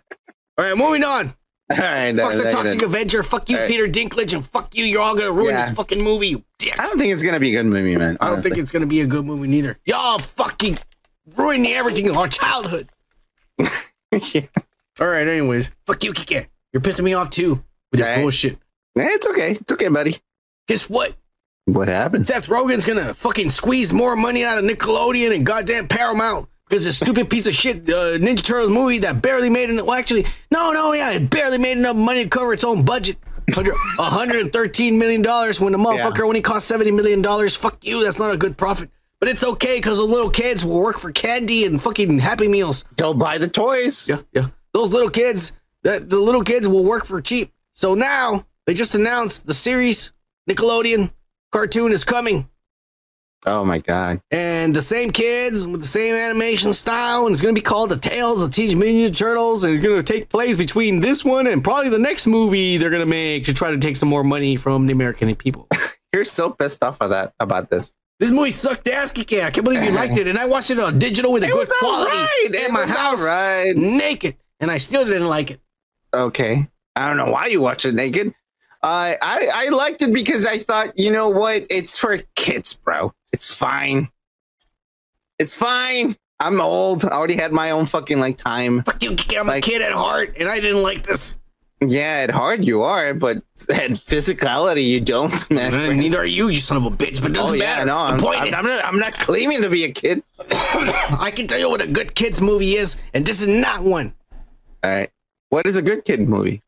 right, 0.57 0.77
moving 0.77 1.03
on. 1.03 1.35
All 1.71 1.77
right. 1.77 2.15
Fuck 2.15 2.33
the 2.43 2.51
Toxic 2.51 2.81
Avenger. 2.81 3.23
Fuck 3.23 3.49
you, 3.49 3.57
All 3.57 3.63
right. 3.63 3.69
Peter 3.71 3.87
Dinklage, 3.87 4.33
and 4.33 4.45
fuck 4.45 4.75
you. 4.75 4.83
You're 4.85 5.01
all 5.01 5.15
gonna 5.15 5.31
ruin 5.31 5.53
Yeah. 5.53 5.65
this 5.67 5.75
fucking 5.75 6.03
movie, 6.03 6.27
you 6.29 6.43
dicks. 6.59 6.79
I 6.79 6.83
don't 6.83 6.97
think 6.99 7.13
it's 7.13 7.23
gonna 7.23 7.39
be 7.39 7.49
a 7.49 7.57
good 7.57 7.65
movie, 7.65 7.95
man. 7.97 8.17
I 8.21 8.29
don't 8.29 8.41
think 8.41 8.57
it's 8.57 8.71
gonna 8.71 8.85
be 8.85 9.01
a 9.01 9.05
good 9.07 9.25
movie 9.25 9.47
neither. 9.47 9.77
Y'all 9.85 10.19
fucking 10.19 10.77
ruining 11.35 11.71
everything 11.73 12.07
in 12.07 12.15
our 12.17 12.27
childhood. 12.27 12.89
yeah. 13.59 14.41
All 14.99 15.07
right, 15.07 15.27
anyways, 15.27 15.71
fuck 15.87 16.03
you, 16.03 16.13
Kike. 16.13 16.47
You're 16.73 16.81
pissing 16.81 17.03
me 17.03 17.13
off 17.13 17.29
too 17.29 17.63
with 17.91 17.99
your 17.99 18.07
Right. 18.09 18.21
bullshit. 18.21 18.57
Yeah, 18.95 19.07
it's 19.11 19.27
okay. 19.27 19.51
It's 19.53 19.71
okay, 19.71 19.87
buddy. 19.87 20.17
Guess 20.67 20.89
what? 20.89 21.15
What 21.65 21.87
happened? 21.87 22.27
Seth 22.27 22.47
Rogen's 22.47 22.85
gonna 22.85 23.13
fucking 23.13 23.49
squeeze 23.49 23.93
more 23.93 24.15
money 24.15 24.43
out 24.43 24.57
of 24.57 24.65
Nickelodeon 24.65 25.33
and 25.35 25.45
goddamn 25.45 25.87
Paramount 25.87 26.49
because 26.71 26.85
this 26.85 26.95
stupid 26.95 27.29
piece 27.29 27.47
of 27.47 27.53
shit 27.53 27.89
uh, 27.89 28.17
Ninja 28.17 28.41
Turtles 28.41 28.71
movie 28.71 28.99
that 28.99 29.21
barely 29.21 29.49
made 29.49 29.69
enough. 29.69 29.85
Well, 29.85 29.99
actually, 29.99 30.25
no, 30.51 30.71
no, 30.71 30.93
yeah, 30.93 31.11
it 31.11 31.29
barely 31.29 31.57
made 31.57 31.77
enough 31.77 31.97
money 31.97 32.23
to 32.23 32.29
cover 32.29 32.53
its 32.53 32.63
own 32.63 32.85
budget. 32.85 33.17
100 33.53 33.73
113 33.97 34.97
million 34.97 35.21
dollars 35.21 35.59
when 35.59 35.73
the 35.73 35.77
motherfucker 35.77 36.25
only 36.25 36.39
cost 36.39 36.69
70 36.69 36.91
million 36.91 37.21
dollars. 37.21 37.57
Fuck 37.57 37.83
you, 37.83 38.01
that's 38.01 38.17
not 38.17 38.33
a 38.33 38.37
good 38.37 38.55
profit. 38.55 38.89
But 39.19 39.27
it's 39.27 39.43
okay 39.43 39.75
because 39.75 39.97
the 39.97 40.05
little 40.05 40.29
kids 40.29 40.63
will 40.63 40.79
work 40.79 40.97
for 40.97 41.11
candy 41.11 41.65
and 41.65 41.81
fucking 41.81 42.19
Happy 42.19 42.47
Meals. 42.47 42.85
Go 42.95 43.13
buy 43.13 43.37
the 43.37 43.49
toys. 43.49 44.09
Yeah, 44.09 44.21
yeah. 44.31 44.47
Those 44.73 44.91
little 44.93 45.09
kids, 45.09 45.51
that 45.83 46.09
the 46.09 46.17
little 46.17 46.41
kids 46.41 46.69
will 46.69 46.85
work 46.85 47.05
for 47.05 47.21
cheap. 47.21 47.51
So 47.73 47.95
now 47.95 48.45
they 48.65 48.73
just 48.73 48.95
announced 48.95 49.45
the 49.45 49.53
series 49.53 50.13
Nickelodeon 50.49 51.11
cartoon 51.51 51.91
is 51.91 52.05
coming. 52.05 52.47
Oh 53.45 53.65
my 53.65 53.79
god. 53.79 54.21
And 54.29 54.75
the 54.75 54.81
same 54.83 55.09
kids 55.09 55.67
with 55.67 55.81
the 55.81 55.87
same 55.87 56.13
animation 56.13 56.73
style, 56.73 57.25
and 57.25 57.33
it's 57.33 57.41
gonna 57.41 57.53
be 57.53 57.61
called 57.61 57.89
The 57.89 57.97
Tales 57.97 58.43
of 58.43 58.51
Teenage 58.51 58.75
Mutant 58.75 59.13
Ninja 59.15 59.17
Turtles, 59.17 59.63
and 59.63 59.73
it's 59.73 59.83
gonna 59.85 60.03
take 60.03 60.29
place 60.29 60.55
between 60.55 61.01
this 61.01 61.25
one 61.25 61.47
and 61.47 61.63
probably 61.63 61.89
the 61.89 61.97
next 61.97 62.27
movie 62.27 62.77
they're 62.77 62.91
gonna 62.91 63.05
make 63.05 63.45
to 63.45 63.53
try 63.53 63.71
to 63.71 63.79
take 63.79 63.95
some 63.95 64.09
more 64.09 64.23
money 64.23 64.55
from 64.55 64.85
the 64.85 64.93
American 64.93 65.33
people. 65.35 65.67
You're 66.13 66.25
so 66.25 66.51
pissed 66.51 66.83
off 66.83 66.97
of 67.01 67.09
that 67.09 67.33
about 67.39 67.69
this. 67.69 67.95
This 68.19 68.29
movie 68.29 68.51
sucked 68.51 68.87
ass, 68.89 69.11
Kike. 69.11 69.43
I 69.43 69.49
can't 69.49 69.63
believe 69.63 69.81
you 69.81 69.91
liked 69.91 70.17
it, 70.17 70.27
and 70.27 70.37
I 70.37 70.45
watched 70.45 70.69
it 70.69 70.79
on 70.79 70.99
digital 70.99 71.31
with 71.33 71.43
a 71.43 71.47
It 71.47 71.51
good 71.53 71.59
was 71.59 71.73
quality 71.79 72.11
alright. 72.17 72.45
in 72.49 72.53
It 72.55 72.71
my 72.71 72.81
was 72.85 72.91
house, 72.95 73.21
alright. 73.23 73.75
naked, 73.75 74.35
and 74.59 74.69
I 74.69 74.77
still 74.77 75.03
didn't 75.05 75.27
like 75.27 75.49
it. 75.49 75.59
Okay. 76.13 76.67
I 76.95 77.07
don't 77.07 77.17
know 77.17 77.31
why 77.31 77.47
you 77.47 77.61
watch 77.61 77.85
it 77.85 77.95
naked. 77.95 78.27
Uh, 78.83 79.15
I 79.21 79.49
I 79.51 79.69
liked 79.69 80.01
it 80.03 80.13
because 80.13 80.45
I 80.45 80.59
thought, 80.59 80.97
you 80.99 81.09
know 81.11 81.29
what? 81.29 81.65
It's 81.71 81.97
for 81.97 82.19
kids, 82.35 82.73
bro. 82.73 83.13
It's 83.31 83.53
fine. 83.53 84.09
It's 85.39 85.53
fine. 85.53 86.15
I'm 86.39 86.59
old. 86.59 87.05
I 87.05 87.09
already 87.09 87.35
had 87.35 87.51
my 87.53 87.71
own 87.71 87.85
fucking 87.85 88.19
like 88.19 88.37
time. 88.37 88.83
Fuck 88.83 89.03
you. 89.03 89.15
I'm 89.37 89.47
Like- 89.47 89.65
a 89.65 89.69
kid 89.69 89.81
at 89.81 89.93
heart, 89.93 90.35
and 90.39 90.49
I 90.49 90.59
didn't 90.59 90.81
like 90.81 91.03
this. 91.03 91.37
Yeah, 91.83 92.19
at 92.23 92.29
heart 92.29 92.59
you 92.63 92.83
are, 92.83 93.11
but 93.15 93.37
at 93.69 93.91
physicality 93.91 94.87
you 94.87 95.01
don't, 95.01 95.49
man. 95.51 95.71
Neither 95.97 96.19
are 96.19 96.25
you, 96.25 96.49
you 96.49 96.57
son 96.57 96.77
of 96.77 96.85
a 96.85 96.91
bitch. 96.91 97.19
But 97.21 97.31
it 97.31 97.33
doesn't 97.33 97.55
Oh 97.59 97.63
yeah, 97.63 97.77
matter. 97.77 97.85
no, 97.85 97.93
the 98.07 98.13
I'm, 98.13 98.19
point 98.19 98.39
I'm, 98.41 98.47
is, 98.49 98.53
I'm 98.53 98.65
not, 98.65 98.85
I'm 98.85 98.99
not 98.99 99.13
claiming 99.19 99.63
to 99.63 99.69
be 99.69 99.83
a 99.85 99.91
kid. 99.91 100.21
I 100.51 101.31
can 101.35 101.47
tell 101.47 101.57
you 101.59 101.69
what 101.71 101.81
a 101.81 101.87
good 101.87 102.13
kids 102.13 102.39
movie 102.39 102.75
is, 102.75 102.97
and 103.15 103.25
this 103.25 103.41
is 103.41 103.47
not 103.47 103.81
one. 103.81 104.13
All 104.83 104.91
right. 104.91 105.09
What 105.49 105.65
is 105.65 105.75
a 105.75 105.81
good 105.81 106.05
kid 106.05 106.19
movie? 106.27 106.61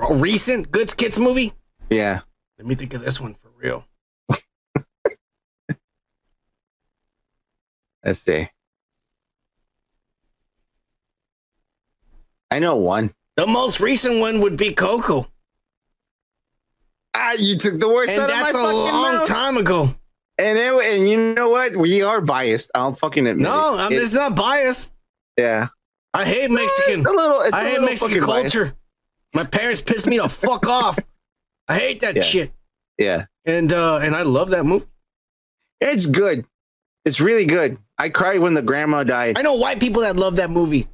A 0.00 0.14
recent 0.14 0.70
good 0.70 0.96
kids 0.96 1.20
movie. 1.20 1.52
Yeah. 1.90 2.20
Let 2.58 2.66
me 2.66 2.74
think 2.74 2.94
of 2.94 3.02
this 3.02 3.20
one 3.20 3.34
for 3.34 3.50
real. 3.58 3.84
Let's 8.04 8.20
see. 8.20 8.48
I 12.50 12.58
know 12.58 12.76
one. 12.76 13.14
The 13.36 13.46
most 13.46 13.80
recent 13.80 14.20
one 14.20 14.40
would 14.40 14.56
be 14.56 14.72
Coco. 14.72 15.26
Ah, 17.14 17.32
you 17.38 17.56
took 17.58 17.80
the 17.80 17.88
words 17.88 18.12
And 18.12 18.20
out 18.22 18.30
of 18.30 18.36
my 18.36 18.42
that's 18.52 18.56
a 18.58 18.62
long 18.62 19.14
mouth. 19.16 19.26
time 19.26 19.56
ago. 19.56 19.94
And 20.38 20.58
it, 20.58 20.72
and 20.74 21.08
you 21.08 21.34
know 21.34 21.48
what? 21.48 21.76
We 21.76 22.02
are 22.02 22.20
biased. 22.20 22.70
I'll 22.74 22.94
fucking 22.94 23.26
admit. 23.26 23.44
No, 23.48 23.74
it. 23.74 23.78
I'm 23.80 23.92
It- 23.92 24.00
just 24.00 24.14
not 24.14 24.34
biased. 24.36 24.92
Yeah. 25.36 25.68
I 26.12 26.24
hate 26.24 26.50
Mexican. 26.50 27.00
It's 27.00 27.08
a 27.08 27.12
little. 27.12 27.40
It's 27.40 27.52
I 27.52 27.60
a 27.60 27.64
hate 27.64 27.70
little 27.72 27.86
Mexican 27.86 28.10
fucking 28.20 28.26
biased. 28.26 28.54
culture. 28.56 28.76
My 29.32 29.44
parents 29.44 29.80
pissed 29.80 30.06
me 30.06 30.18
the 30.18 30.28
fuck 30.28 30.66
off. 30.66 30.98
I 31.66 31.78
hate 31.78 32.00
that 32.00 32.16
Yeah. 32.16 32.22
shit. 32.22 32.52
Yeah. 32.98 33.26
And 33.44 33.72
uh 33.72 33.98
and 33.98 34.14
I 34.14 34.22
love 34.22 34.50
that 34.50 34.64
movie. 34.64 34.86
It's 35.80 36.06
good. 36.06 36.46
It's 37.04 37.20
really 37.20 37.46
good. 37.46 37.78
I 37.98 38.08
cried 38.08 38.40
when 38.40 38.54
the 38.54 38.62
grandma 38.62 39.04
died. 39.04 39.38
I 39.38 39.42
know 39.42 39.54
white 39.54 39.78
people 39.80 40.02
that 40.02 40.16
love 40.16 40.36
that 40.36 40.50
movie. 40.50 40.88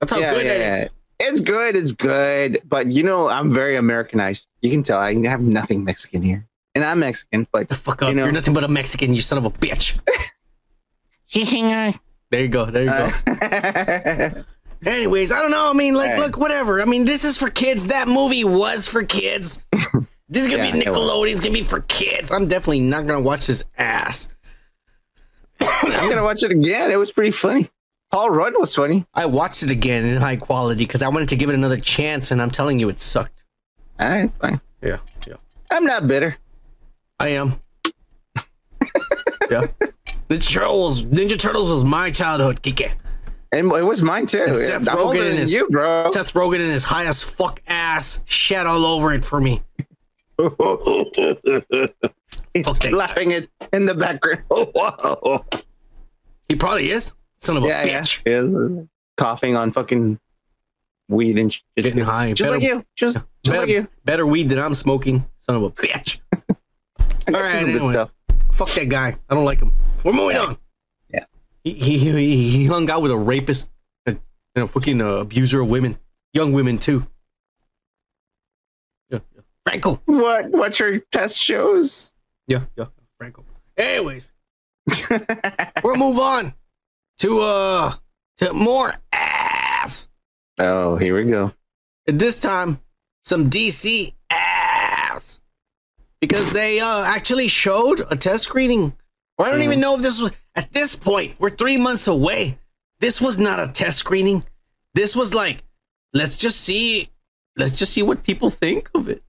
That's 0.00 0.12
how 0.12 0.18
good 0.20 0.44
that 0.46 0.60
is. 0.82 0.90
It's 1.20 1.40
good. 1.40 1.76
It's 1.76 1.92
good. 1.92 2.60
But 2.64 2.92
you 2.92 3.02
know, 3.02 3.28
I'm 3.28 3.52
very 3.52 3.76
Americanized. 3.76 4.46
You 4.60 4.70
can 4.70 4.82
tell 4.82 4.98
I 4.98 5.14
have 5.26 5.40
nothing 5.40 5.84
Mexican 5.84 6.22
here, 6.22 6.46
and 6.74 6.84
I'm 6.84 7.00
Mexican. 7.00 7.46
But 7.52 7.68
The 7.68 7.76
fuck 7.76 8.02
up. 8.02 8.08
You 8.10 8.14
know- 8.16 8.24
You're 8.24 8.32
nothing 8.32 8.52
but 8.54 8.64
a 8.64 8.68
Mexican, 8.68 9.14
you 9.14 9.20
son 9.20 9.38
of 9.38 9.44
a 9.44 9.50
bitch. 9.50 9.98
there 12.30 12.40
you 12.40 12.48
go. 12.48 12.66
There 12.66 12.84
you 12.84 12.90
go. 12.90 13.10
uh, 13.42 14.42
Anyways, 14.86 15.32
I 15.32 15.40
don't 15.40 15.50
know. 15.50 15.70
I 15.70 15.72
mean, 15.72 15.94
like, 15.94 16.10
Hey. 16.12 16.18
look, 16.20 16.36
whatever. 16.36 16.82
I 16.82 16.84
mean, 16.84 17.06
this 17.06 17.24
is 17.24 17.38
for 17.38 17.48
kids. 17.48 17.86
That 17.86 18.06
movie 18.06 18.44
was 18.44 18.86
for 18.86 19.02
kids. 19.02 19.60
This 20.26 20.46
is 20.46 20.50
gonna 20.50 20.64
Yeah, 20.64 20.72
be. 20.72 20.80
Nickelodeon. 20.80 21.32
It's 21.32 21.40
gonna 21.42 21.52
be 21.52 21.62
for 21.62 21.80
kids. 21.82 22.32
I'm 22.32 22.48
definitely 22.48 22.80
not 22.80 23.06
gonna 23.06 23.20
watch 23.20 23.46
this 23.46 23.62
ass. 23.76 24.28
I'm 25.60 26.08
gonna 26.10 26.22
watch 26.22 26.42
it 26.42 26.50
again. 26.50 26.90
It 26.90 26.96
was 26.96 27.12
pretty 27.12 27.30
funny. 27.30 27.70
Paul 28.10 28.30
Rudd 28.30 28.54
was 28.56 28.74
funny. 28.74 29.06
I 29.14 29.26
watched 29.26 29.62
it 29.62 29.70
again 29.70 30.04
in 30.04 30.16
high 30.20 30.36
quality 30.36 30.84
because 30.84 31.02
I 31.02 31.08
wanted 31.08 31.28
to 31.30 31.36
give 31.36 31.50
it 31.50 31.54
another 31.54 31.78
chance, 31.78 32.30
and 32.30 32.40
I'm 32.40 32.50
telling 32.50 32.78
you, 32.78 32.88
it 32.88 33.00
sucked. 33.00 33.44
All 33.98 34.08
right, 34.08 34.30
fine. 34.40 34.60
Yeah, 34.82 34.98
yeah, 35.26 35.34
I'm 35.70 35.84
not 35.84 36.06
bitter. 36.06 36.36
I 37.18 37.28
am. 37.28 37.54
yeah. 39.50 39.66
The 40.28 40.38
Turtles. 40.38 41.04
Ninja 41.04 41.38
Turtles 41.38 41.70
was 41.70 41.84
my 41.84 42.10
childhood, 42.10 42.62
Kike. 42.62 42.92
And 43.52 43.70
it 43.70 43.84
was 43.84 44.02
mine 44.02 44.26
too. 44.26 44.42
And 44.48 44.58
Seth 44.58 44.88
I'm 44.88 44.96
Rogen 44.96 45.28
than 45.30 45.38
is- 45.42 45.52
you, 45.52 45.68
bro. 45.68 46.10
Seth 46.10 46.32
Rogen 46.34 46.60
and 46.60 46.72
his 46.72 46.84
high 46.84 47.06
as 47.06 47.22
fuck 47.22 47.62
ass 47.68 48.22
shat 48.26 48.66
all 48.66 48.84
over 48.84 49.12
it 49.14 49.24
for 49.24 49.40
me. 49.40 49.62
He's 52.54 52.66
Okay. 52.68 52.90
laughing 52.90 53.32
it 53.32 53.50
in 53.72 53.84
the 53.86 53.94
background. 53.94 54.44
Whoa. 54.48 55.44
He 56.48 56.54
probably 56.56 56.90
is. 56.90 57.12
Son 57.40 57.56
of 57.56 57.64
a 57.64 57.68
Yeah, 57.68 57.84
yeah. 57.84 58.00
bitch. 58.02 58.22
Yeah. 58.78 58.84
Coughing 59.16 59.56
on 59.56 59.72
fucking 59.72 60.18
weed 61.08 61.36
and 61.38 61.52
shit. 61.52 61.62
Getting 61.76 61.98
high. 62.04 62.32
Just 62.32 62.46
Better- 62.48 62.58
like 62.60 62.66
you. 62.68 62.84
Just, 62.96 63.16
just 63.16 63.26
better, 63.44 63.58
like 63.60 63.68
you. 63.68 63.88
better 64.04 64.26
weed 64.26 64.48
than 64.48 64.58
I'm 64.58 64.74
smoking. 64.74 65.26
Son 65.40 65.56
of 65.56 65.62
a 65.64 65.70
bitch. 65.70 66.20
All 66.32 66.56
right. 66.98 67.26
got 67.26 67.34
All 67.34 67.40
you 67.40 67.44
right, 67.46 67.52
some 67.60 67.64
good 67.64 67.76
anyways. 67.76 67.92
stuff. 67.92 68.12
Fuck 68.52 68.70
that 68.70 68.88
guy. 68.88 69.16
I 69.28 69.34
don't 69.34 69.44
like 69.44 69.60
him. 69.60 69.72
We're 70.04 70.12
moving 70.12 70.36
on. 70.36 70.56
Yeah. 71.12 71.24
He, 71.64 71.72
he, 71.72 71.98
he, 71.98 72.48
he 72.50 72.66
hung 72.66 72.88
out 72.90 73.02
with 73.02 73.10
a 73.10 73.16
rapist 73.16 73.68
and 74.06 74.18
a 74.54 74.66
fucking 74.68 75.00
uh, 75.00 75.06
abuser 75.16 75.60
of 75.60 75.68
women. 75.68 75.98
Young 76.32 76.52
women, 76.52 76.78
too. 76.78 77.06
Yeah, 79.10 79.18
yeah. 79.34 79.40
Franco. 79.64 80.00
What? 80.06 80.50
What's 80.50 80.78
your 80.78 80.98
test 81.12 81.38
shows? 81.38 82.12
Yeah, 82.46 82.64
yeah. 82.76 82.86
Franco. 83.18 83.44
Anyways, 83.76 84.32
we'll 85.82 85.96
move 85.96 86.18
on 86.18 86.54
to 87.20 87.40
uh 87.40 87.94
to 88.38 88.52
more 88.52 88.94
ass. 89.12 90.08
Oh, 90.58 90.96
here 90.96 91.16
we 91.16 91.30
go. 91.30 91.52
And 92.06 92.20
this 92.20 92.38
time, 92.38 92.80
some 93.24 93.50
DC 93.50 94.12
ass. 94.30 95.40
Because 96.20 96.52
they 96.52 96.80
uh 96.80 97.02
actually 97.04 97.48
showed 97.48 98.04
a 98.10 98.16
test 98.16 98.44
screening. 98.44 98.94
Or 99.38 99.46
I 99.46 99.50
don't 99.50 99.62
even 99.62 99.80
know 99.80 99.96
if 99.96 100.02
this 100.02 100.20
was 100.20 100.30
at 100.54 100.72
this 100.72 100.94
point, 100.94 101.34
we're 101.38 101.50
three 101.50 101.76
months 101.76 102.06
away. 102.06 102.58
This 103.00 103.20
was 103.20 103.38
not 103.38 103.58
a 103.58 103.72
test 103.72 103.98
screening. 103.98 104.44
This 104.94 105.16
was 105.16 105.34
like, 105.34 105.64
let's 106.12 106.38
just 106.38 106.60
see, 106.60 107.10
let's 107.56 107.76
just 107.76 107.92
see 107.92 108.02
what 108.02 108.22
people 108.22 108.50
think 108.50 108.88
of 108.94 109.08
it. 109.08 109.22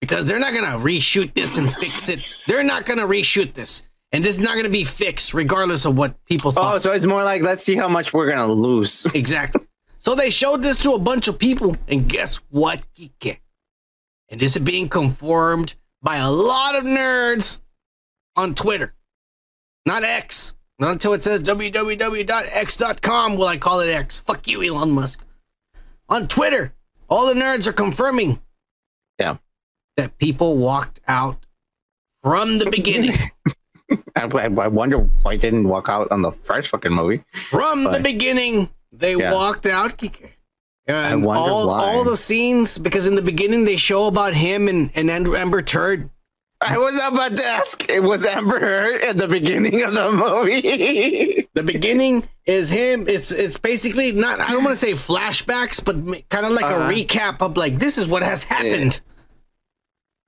Because 0.00 0.26
they're 0.26 0.38
not 0.38 0.54
gonna 0.54 0.78
reshoot 0.78 1.34
this 1.34 1.58
and 1.58 1.68
fix 1.68 2.08
it. 2.08 2.44
They're 2.46 2.62
not 2.64 2.86
gonna 2.86 3.06
reshoot 3.06 3.52
this. 3.54 3.82
And 4.12 4.24
this 4.24 4.36
is 4.36 4.40
not 4.40 4.56
gonna 4.56 4.68
be 4.70 4.84
fixed, 4.84 5.34
regardless 5.34 5.84
of 5.84 5.96
what 5.96 6.22
people 6.24 6.52
thought. 6.52 6.74
Oh, 6.74 6.78
so 6.78 6.92
it's 6.92 7.06
more 7.06 7.22
like 7.22 7.42
let's 7.42 7.62
see 7.62 7.76
how 7.76 7.88
much 7.88 8.12
we're 8.12 8.28
gonna 8.30 8.52
lose. 8.52 9.06
Exactly. 9.14 9.60
So 9.98 10.14
they 10.14 10.30
showed 10.30 10.62
this 10.62 10.78
to 10.78 10.92
a 10.92 10.98
bunch 10.98 11.28
of 11.28 11.38
people, 11.38 11.76
and 11.86 12.08
guess 12.08 12.36
what, 12.48 12.80
Kike? 12.96 13.38
And 14.30 14.40
this 14.40 14.56
is 14.56 14.62
being 14.62 14.88
confirmed 14.88 15.74
by 16.00 16.16
a 16.16 16.30
lot 16.30 16.74
of 16.74 16.84
nerds 16.84 17.60
on 18.34 18.54
Twitter. 18.54 18.94
Not 19.84 20.02
X. 20.02 20.54
Not 20.78 20.92
until 20.92 21.12
it 21.12 21.22
says 21.22 21.42
www.x.com 21.42 23.36
will 23.36 23.46
I 23.46 23.58
call 23.58 23.80
it 23.80 23.90
X. 23.90 24.18
Fuck 24.20 24.48
you, 24.48 24.62
Elon 24.62 24.92
Musk. 24.92 25.20
On 26.08 26.26
Twitter, 26.26 26.72
all 27.10 27.26
the 27.26 27.34
nerds 27.34 27.66
are 27.66 27.72
confirming 27.72 28.40
Yeah. 29.18 29.36
That 30.00 30.16
people 30.18 30.56
walked 30.56 31.00
out 31.06 31.46
from 32.22 32.58
the 32.58 32.70
beginning. 32.70 33.14
I, 34.16 34.24
I 34.24 34.44
I 34.46 34.68
wonder 34.68 34.98
why 35.22 35.32
I 35.32 35.36
didn't 35.36 35.68
walk 35.68 35.88
out 35.88 36.10
on 36.10 36.22
the 36.22 36.32
first 36.32 36.68
fucking 36.68 36.92
movie. 36.92 37.24
From 37.50 37.84
the 37.84 38.00
beginning, 38.00 38.70
they 38.92 39.14
Yeah. 39.16 39.32
walked 39.32 39.66
out. 39.66 39.98
Kike. 39.98 40.30
And 40.86 41.24
wonder 41.24 41.50
all, 41.52 41.66
why. 41.68 41.78
all 41.94 42.04
the 42.04 42.16
scenes, 42.16 42.78
because 42.78 43.06
in 43.06 43.14
the 43.14 43.22
beginning 43.22 43.64
they 43.64 43.76
show 43.76 44.06
about 44.06 44.34
him 44.34 44.66
and, 44.68 44.90
and 44.94 45.10
Andrew, 45.10 45.36
Amber 45.36 45.62
Turd. 45.62 46.10
I 46.62 46.76
was 46.78 46.94
about 47.02 47.36
to 47.36 47.44
ask. 47.44 47.88
It 47.88 48.02
was 48.02 48.26
Amber 48.26 48.58
Heard 48.60 49.00
at 49.02 49.16
the 49.18 49.28
beginning 49.28 49.82
of 49.82 49.92
the 49.94 50.10
movie. 50.12 51.46
The 51.54 51.64
beginning 51.64 52.28
is 52.46 52.68
him. 52.70 53.08
It's 53.08 53.32
it's 53.32 53.58
basically 53.58 54.12
not. 54.12 54.40
I 54.40 54.52
don't 54.52 54.62
want 54.62 54.78
to 54.78 54.86
say 54.86 54.92
flashbacks, 54.92 55.84
but 55.84 55.96
kind 56.28 56.46
of 56.46 56.52
like 56.52 56.64
Uh-huh. 56.64 56.88
a 56.88 56.94
recap 56.94 57.42
of 57.42 57.56
like 57.56 57.78
this 57.80 57.98
is 57.98 58.06
what 58.06 58.22
has 58.22 58.44
happened. 58.44 59.00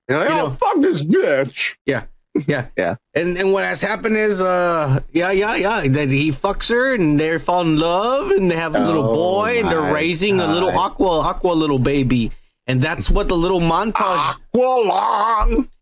Like, 0.09 0.29
You 0.29 0.35
oh 0.35 0.49
fuck 0.49 0.81
this 0.81 1.03
bitch. 1.03 1.75
Yeah, 1.85 2.03
yeah, 2.47 2.67
Yeah. 2.77 2.95
And 3.13 3.37
and 3.37 3.53
what 3.53 3.63
has 3.63 3.81
happened 3.81 4.17
is, 4.17 4.41
uh, 4.41 4.99
yeah, 5.11 5.31
yeah, 5.31 5.55
yeah, 5.55 5.87
that 5.87 6.09
he 6.11 6.31
fucks 6.31 6.69
her 6.69 6.93
and 6.95 7.19
they 7.19 7.37
fall 7.39 7.61
in 7.61 7.77
love 7.77 8.31
and 8.31 8.49
they 8.49 8.55
have 8.55 8.75
a 8.75 8.79
little 8.79 9.09
Oh 9.09 9.13
boy 9.13 9.59
and 9.59 9.67
they're 9.69 9.93
raising 9.93 10.39
a 10.39 10.47
little 10.47 10.69
aqua 10.69 11.19
aqua 11.21 11.53
little 11.53 11.79
baby, 11.79 12.31
and 12.67 12.81
that's 12.81 13.09
what 13.09 13.27
the 13.27 13.37
little 13.37 13.61
montage. 13.61 14.35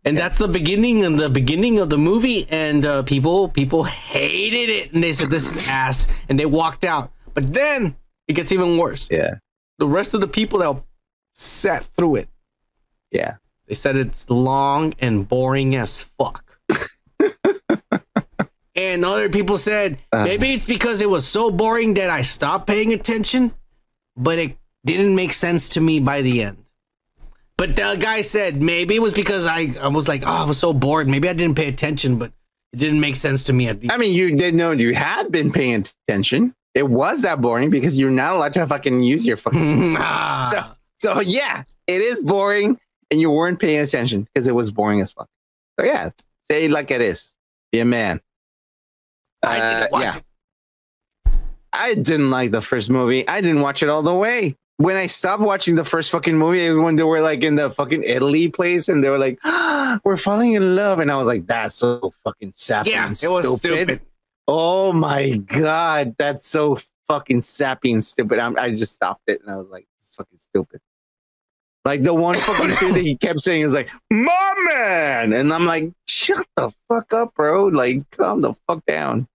And 0.03 0.17
that's 0.17 0.37
the 0.37 0.47
beginning 0.47 1.03
and 1.05 1.19
the 1.19 1.29
beginning 1.29 1.77
of 1.79 1.89
the 1.89 1.97
movie, 1.97 2.47
and 2.49 2.85
uh, 2.85 3.03
people 3.03 3.49
people 3.49 3.83
hated 3.83 4.69
it, 4.69 4.93
and 4.93 5.03
they 5.03 5.13
said 5.13 5.29
this 5.29 5.55
is 5.55 5.69
ass, 5.69 6.07
and 6.29 6.39
they 6.39 6.45
walked 6.45 6.85
out. 6.85 7.11
But 7.33 7.53
then 7.53 7.95
it 8.27 8.33
gets 8.33 8.51
even 8.51 8.77
worse. 8.77 9.07
Yeah. 9.11 9.35
The 9.77 9.87
rest 9.87 10.13
of 10.13 10.21
the 10.21 10.27
people 10.27 10.59
that 10.59 10.75
sat 11.33 11.87
through 11.95 12.17
it, 12.17 12.29
Yeah. 13.11 13.35
They 13.71 13.75
said 13.75 13.95
it's 13.95 14.29
long 14.29 14.93
and 14.99 15.25
boring 15.29 15.77
as 15.77 16.01
fuck. 16.19 16.43
and 18.75 19.05
other 19.05 19.29
people 19.29 19.57
said 19.57 19.97
Uh. 20.11 20.25
maybe 20.25 20.51
it's 20.51 20.65
because 20.65 20.99
it 20.99 21.09
was 21.09 21.25
so 21.25 21.49
boring 21.49 21.93
that 21.93 22.09
I 22.09 22.21
stopped 22.21 22.67
paying 22.67 22.91
attention, 22.91 23.53
but 24.17 24.37
it 24.37 24.57
didn't 24.85 25.15
make 25.15 25.31
sense 25.31 25.69
to 25.69 25.79
me 25.79 26.01
by 26.01 26.21
the 26.21 26.43
end. 26.43 26.57
But 27.57 27.77
the 27.77 27.95
guy 27.97 28.19
said 28.19 28.61
maybe 28.61 28.97
it 28.97 29.01
was 29.01 29.13
because 29.13 29.45
I, 29.47 29.73
I 29.79 29.87
was 29.87 30.05
like, 30.09 30.23
oh, 30.23 30.43
I 30.43 30.43
was 30.43 30.57
so 30.59 30.73
bored. 30.73 31.07
Maybe 31.07 31.29
I 31.29 31.33
didn't 31.33 31.55
pay 31.55 31.69
attention, 31.69 32.17
but 32.19 32.33
it 32.73 32.77
didn't 32.77 32.99
make 32.99 33.15
sense 33.15 33.45
to 33.45 33.53
me 33.53 33.69
at 33.69 33.79
the 33.79 33.89
I 33.89 33.95
mean, 33.95 34.13
you 34.13 34.35
did 34.35 34.53
know 34.53 34.71
you 34.71 34.93
had 34.95 35.31
been 35.31 35.49
paying 35.49 35.85
attention. 36.09 36.55
It 36.75 36.89
was 36.89 37.21
that 37.21 37.39
boring 37.39 37.69
because 37.69 37.97
you're 37.97 38.11
not 38.11 38.33
allowed 38.35 38.53
to 38.55 38.67
fucking 38.67 39.01
use 39.03 39.25
your 39.25 39.37
fucking. 39.37 39.95
Ah. 39.97 40.49
so, 41.01 41.13
so 41.15 41.19
yeah, 41.21 41.63
it 41.87 42.01
is 42.01 42.21
boring, 42.21 42.77
and 43.11 43.19
you 43.19 43.29
weren't 43.29 43.59
paying 43.59 43.81
attention 43.81 44.27
because 44.33 44.47
it 44.47 44.55
was 44.55 44.71
boring 44.71 45.01
as 45.01 45.11
fuck. 45.11 45.27
So 45.79 45.85
yeah, 45.85 46.09
say 46.49 46.67
like 46.67 46.89
it 46.91 47.01
is. 47.01 47.35
Be 47.71 47.79
a 47.81 47.85
man. 47.85 48.21
I 49.43 49.59
Uh, 49.59 49.79
didn't 49.79 49.91
watch 49.91 50.01
yeah. 50.03 50.15
it. 50.17 50.23
I 51.73 51.93
didn't 51.93 52.29
like 52.31 52.51
the 52.51 52.61
first 52.61 52.89
movie. 52.89 53.27
I 53.27 53.41
didn't 53.41 53.61
watch 53.61 53.81
it 53.83 53.89
all 53.89 54.01
the 54.01 54.13
way. 54.13 54.55
When 54.77 54.97
I 54.97 55.07
stopped 55.07 55.41
watching 55.43 55.75
the 55.75 55.83
first 55.83 56.09
fucking 56.11 56.35
movie, 56.35 56.65
it 56.65 56.71
was 56.71 56.79
when 56.83 56.95
they 56.95 57.03
were 57.03 57.21
like 57.21 57.43
in 57.43 57.55
the 57.55 57.69
fucking 57.69 58.03
Italy 58.03 58.49
place 58.49 58.87
and 58.89 59.03
they 59.03 59.09
were 59.09 59.19
like, 59.19 59.39
ah, 59.43 59.99
"We're 60.03 60.17
falling 60.17 60.53
in 60.53 60.75
love," 60.75 60.99
and 60.99 61.11
I 61.11 61.17
was 61.17 61.27
like, 61.27 61.45
"That's 61.45 61.75
so 61.75 62.13
fucking 62.23 62.51
sappy." 62.55 62.89
Yeah, 62.91 63.05
and 63.07 63.23
it 63.23 63.27
was 63.29 63.59
stupid. 63.59 64.01
Oh 64.47 64.91
my 64.91 65.29
god, 65.37 66.15
that's 66.17 66.47
so 66.47 66.77
fucking 67.07 67.41
sappy 67.41 67.91
and 67.93 68.03
stupid. 68.03 68.39
I'm, 68.39 68.57
I 68.57 68.71
just 68.71 68.93
stopped 68.93 69.23
it 69.27 69.39
and 69.41 69.51
I 69.51 69.57
was 69.57 69.69
like, 69.69 69.87
"It's 69.99 70.15
fucking 70.15 70.37
stupid." 70.37 70.81
Like 71.83 72.03
the 72.03 72.13
one 72.13 72.37
fucking 72.37 72.75
thing 72.75 72.93
that 72.93 73.01
he 73.01 73.15
kept 73.15 73.39
saying 73.39 73.63
is 73.63 73.73
like, 73.73 73.89
"My 74.11 74.53
man," 74.67 75.33
and 75.33 75.51
I'm 75.51 75.65
like, 75.65 75.91
"Shut 76.07 76.45
the 76.55 76.71
fuck 76.87 77.11
up, 77.11 77.33
bro! 77.33 77.65
Like, 77.65 78.09
calm 78.11 78.41
the 78.41 78.53
fuck 78.67 78.85
down." 78.85 79.27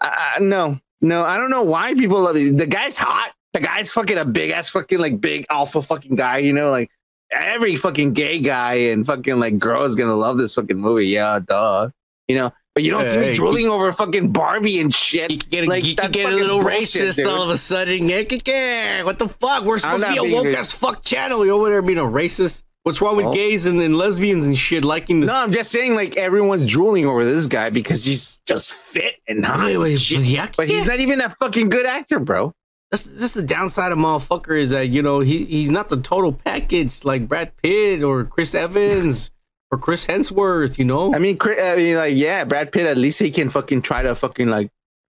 Uh, 0.00 0.38
no, 0.40 0.78
no, 1.00 1.24
I 1.24 1.36
don't 1.36 1.50
know 1.50 1.62
why 1.62 1.94
people 1.94 2.20
love 2.20 2.36
it. 2.36 2.56
The 2.56 2.66
guy's 2.66 2.98
hot. 2.98 3.32
The 3.52 3.60
guy's 3.60 3.90
fucking 3.90 4.18
a 4.18 4.24
big 4.24 4.50
ass 4.50 4.68
fucking 4.68 4.98
like 4.98 5.20
big 5.20 5.46
alpha 5.50 5.82
fucking 5.82 6.14
guy. 6.14 6.38
You 6.38 6.52
know, 6.52 6.70
like 6.70 6.90
every 7.32 7.76
fucking 7.76 8.12
gay 8.12 8.40
guy 8.40 8.74
and 8.74 9.04
fucking 9.04 9.40
like 9.40 9.58
girl 9.58 9.82
is 9.84 9.94
gonna 9.94 10.14
love 10.14 10.38
this 10.38 10.54
fucking 10.54 10.78
movie. 10.78 11.06
Yeah, 11.06 11.40
duh. 11.44 11.90
You 12.28 12.36
know, 12.36 12.52
but 12.76 12.82
you 12.82 12.90
don't 12.90 13.06
see 13.06 13.16
me 13.16 13.24
Hey, 13.28 13.34
drooling 13.34 13.68
over 13.68 13.90
fucking 13.90 14.32
Barbie 14.32 14.80
and 14.80 14.94
shit. 14.94 15.30
You 15.30 15.38
get, 15.38 15.66
like 15.66 15.82
you 15.82 15.94
that's 15.94 16.14
get 16.14 16.30
a 16.30 16.36
little 16.36 16.60
bullshit, 16.60 16.82
racist 17.08 17.16
dude. 17.16 17.26
all 17.26 17.42
of 17.42 17.48
a 17.48 17.56
sudden. 17.56 18.06
What 18.06 19.18
the 19.18 19.28
fuck? 19.40 19.64
We're 19.64 19.78
supposed 19.78 20.04
to 20.04 20.10
be 20.12 20.18
a 20.18 20.22
woke 20.36 20.44
racist. 20.44 20.56
as 20.56 20.72
fuck 20.72 21.02
channel. 21.02 21.42
You're 21.46 21.54
over 21.54 21.70
there 21.70 21.80
being 21.80 21.98
a 21.98 22.02
racist. 22.02 22.62
What's 22.82 23.00
wrong 23.00 23.16
with 23.16 23.24
Oh. 23.26 23.32
gays 23.32 23.64
and, 23.64 23.80
and 23.80 23.96
lesbians 23.96 24.44
and 24.44 24.56
shit 24.58 24.84
liking 24.84 25.20
this? 25.20 25.28
No, 25.28 25.36
I'm 25.36 25.52
just 25.52 25.70
saying, 25.72 25.94
like 25.94 26.18
everyone's 26.18 26.66
drooling 26.66 27.06
over 27.06 27.24
this 27.24 27.46
guy 27.46 27.70
because 27.70 28.04
he's 28.04 28.40
just 28.44 28.74
fit 28.74 29.14
and 29.26 29.42
hot. 29.42 29.60
Wait, 29.64 29.78
wait, 29.78 29.90
and 29.92 30.00
shit. 30.00 30.20
yeah, 30.24 30.46
but 30.54 30.68
he's 30.68 30.84
not 30.86 31.00
even 31.00 31.22
a 31.22 31.30
fucking 31.30 31.70
good 31.70 31.86
actor, 31.86 32.20
bro. 32.20 32.52
That's, 32.90 33.04
that's 33.06 33.32
the 33.34 33.42
downside 33.42 33.90
of 33.90 33.96
motherfucker 33.98 34.60
is 34.60 34.68
that 34.70 34.88
you 34.90 35.00
know 35.00 35.20
he 35.20 35.46
he's 35.46 35.70
not 35.70 35.88
the 35.88 35.96
total 35.96 36.30
package 36.32 37.04
like 37.04 37.26
Brad 37.26 37.56
Pitt 37.62 38.02
or 38.02 38.24
Chris 38.24 38.54
Evans 38.54 39.30
or 39.70 39.78
Chris 39.78 40.06
Hemsworth. 40.06 40.78
You 40.78 40.84
know, 40.84 41.14
I 41.14 41.18
mean, 41.18 41.38
I 41.40 41.76
mean, 41.76 41.96
like, 41.96 42.16
yeah, 42.16 42.44
Brad 42.44 42.72
Pitt. 42.72 42.86
At 42.86 42.98
least 42.98 43.20
he 43.20 43.30
can 43.30 43.50
fucking 43.50 43.82
try 43.82 44.02
to 44.02 44.14
fucking 44.14 44.48
like 44.48 44.70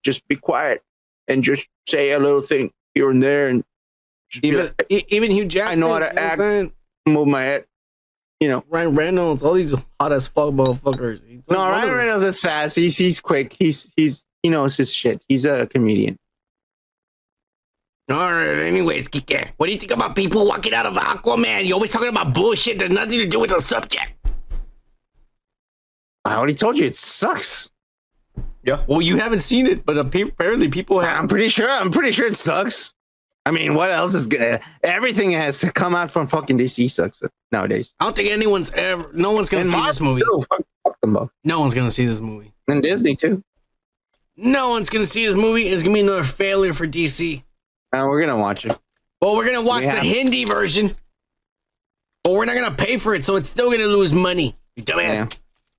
just 0.03 0.27
be 0.27 0.35
quiet 0.35 0.83
and 1.27 1.43
just 1.43 1.67
say 1.87 2.11
a 2.11 2.19
little 2.19 2.41
thing 2.41 2.71
here 2.95 3.09
and 3.09 3.21
there 3.21 3.47
and 3.47 3.63
even 4.41 4.73
like, 4.89 5.05
even 5.09 5.31
Hugh 5.31 5.45
Jackman. 5.45 5.83
I 5.83 5.87
know 5.87 5.93
how 5.93 5.99
to 5.99 6.19
act. 6.19 6.39
Saying? 6.39 6.71
move 7.07 7.27
my 7.27 7.43
head. 7.43 7.65
You 8.39 8.49
know, 8.49 8.63
Ryan 8.69 8.95
Reynolds, 8.95 9.43
all 9.43 9.53
these 9.53 9.73
hot 9.99 10.13
as 10.13 10.27
fuck 10.27 10.53
motherfuckers. 10.53 11.23
No, 11.49 11.57
Ryan. 11.57 11.91
Reynolds 11.91 12.23
is 12.23 12.39
fast. 12.39 12.75
He's 12.75 12.97
he's 12.97 13.19
quick. 13.19 13.55
He's 13.57 13.91
he's 13.95 14.25
he 14.43 14.49
knows 14.49 14.77
his 14.77 14.93
shit. 14.93 15.23
He's 15.27 15.45
a 15.45 15.65
comedian. 15.65 16.19
All 18.09 18.31
right. 18.31 18.59
Anyways, 18.59 19.09
Kike, 19.09 19.51
what 19.57 19.67
do 19.67 19.73
you 19.73 19.79
think 19.79 19.91
about 19.91 20.15
people 20.15 20.45
walking 20.45 20.73
out 20.73 20.85
of 20.85 20.93
Aquaman? 20.93 21.65
You're 21.65 21.73
always 21.73 21.89
talking 21.89 22.07
about 22.09 22.33
bullshit. 22.33 22.79
There's 22.79 22.91
nothing 22.91 23.19
to 23.19 23.27
do 23.27 23.39
with 23.39 23.49
the 23.49 23.59
subject. 23.59 24.13
I 26.27 26.35
already 26.35 26.53
told 26.55 26.77
you 26.77 26.85
it 26.85 26.97
sucks. 26.97 27.69
Yeah. 28.63 28.83
Well, 28.87 29.01
you 29.01 29.17
haven't 29.17 29.39
seen 29.39 29.65
it, 29.65 29.85
but 29.85 29.97
apparently 29.97 30.67
people 30.69 30.99
have. 30.99 31.17
I'm 31.19 31.27
pretty 31.27 31.47
sure. 31.49 31.69
I'm 31.69 31.89
pretty 31.91 32.11
sure 32.11 32.25
it 32.27 32.35
sucks. 32.35 32.93
I 33.45 33.51
mean, 33.51 33.75
what 33.75 33.91
else 33.91 34.13
is 34.13 34.27
good? 34.27 34.59
Everything 34.83 35.31
has 35.31 35.63
come 35.73 35.95
out 35.95 36.11
from 36.11 36.27
fucking 36.27 36.57
DC 36.57 36.91
sucks 36.91 37.21
nowadays. 37.51 37.93
I 37.99 38.03
don't 38.03 38.15
think 38.15 38.29
anyone's 38.29 38.71
ever. 38.71 39.09
No 39.13 39.31
one's 39.31 39.47
gonna 39.49 39.61
And 39.61 39.69
see 39.69 39.75
Marvel 39.77 39.89
this 39.89 40.01
movie. 40.01 40.21
too. 40.21 40.45
Fuck, 40.49 40.61
fuck 40.83 40.99
them 41.01 41.13
both. 41.13 41.29
No 41.45 41.61
one's 41.61 41.73
gonna 41.73 41.89
see 41.91 42.05
this 42.05 42.19
movie. 42.19 42.51
And 42.67 42.83
Disney 42.83 43.15
too. 43.15 43.41
No 44.35 44.69
one's 44.69 44.89
gonna 44.89 45.05
see 45.05 45.25
this 45.25 45.35
movie. 45.37 45.63
It's 45.69 45.81
gonna 45.81 45.93
be 45.93 46.01
another 46.01 46.23
failure 46.25 46.73
for 46.73 46.85
DC. 46.85 47.41
Uh, 47.93 48.05
we're 48.09 48.19
gonna 48.19 48.35
watch 48.35 48.65
it. 48.65 48.77
Well, 49.21 49.37
we're 49.37 49.45
gonna 49.45 49.61
watch 49.61 49.83
We 49.85 49.91
the 49.91 49.99
Hindi 50.01 50.43
version, 50.43 50.91
but 52.25 52.33
we're 52.33 52.43
not 52.45 52.55
gonna 52.55 52.75
pay 52.75 52.97
for 52.97 53.15
it, 53.15 53.23
so 53.23 53.37
it's 53.37 53.47
still 53.47 53.71
gonna 53.71 53.85
lose 53.85 54.11
money. 54.11 54.57
You 54.75 54.83
dumbass. 54.83 54.99
Yeah. 54.99 55.27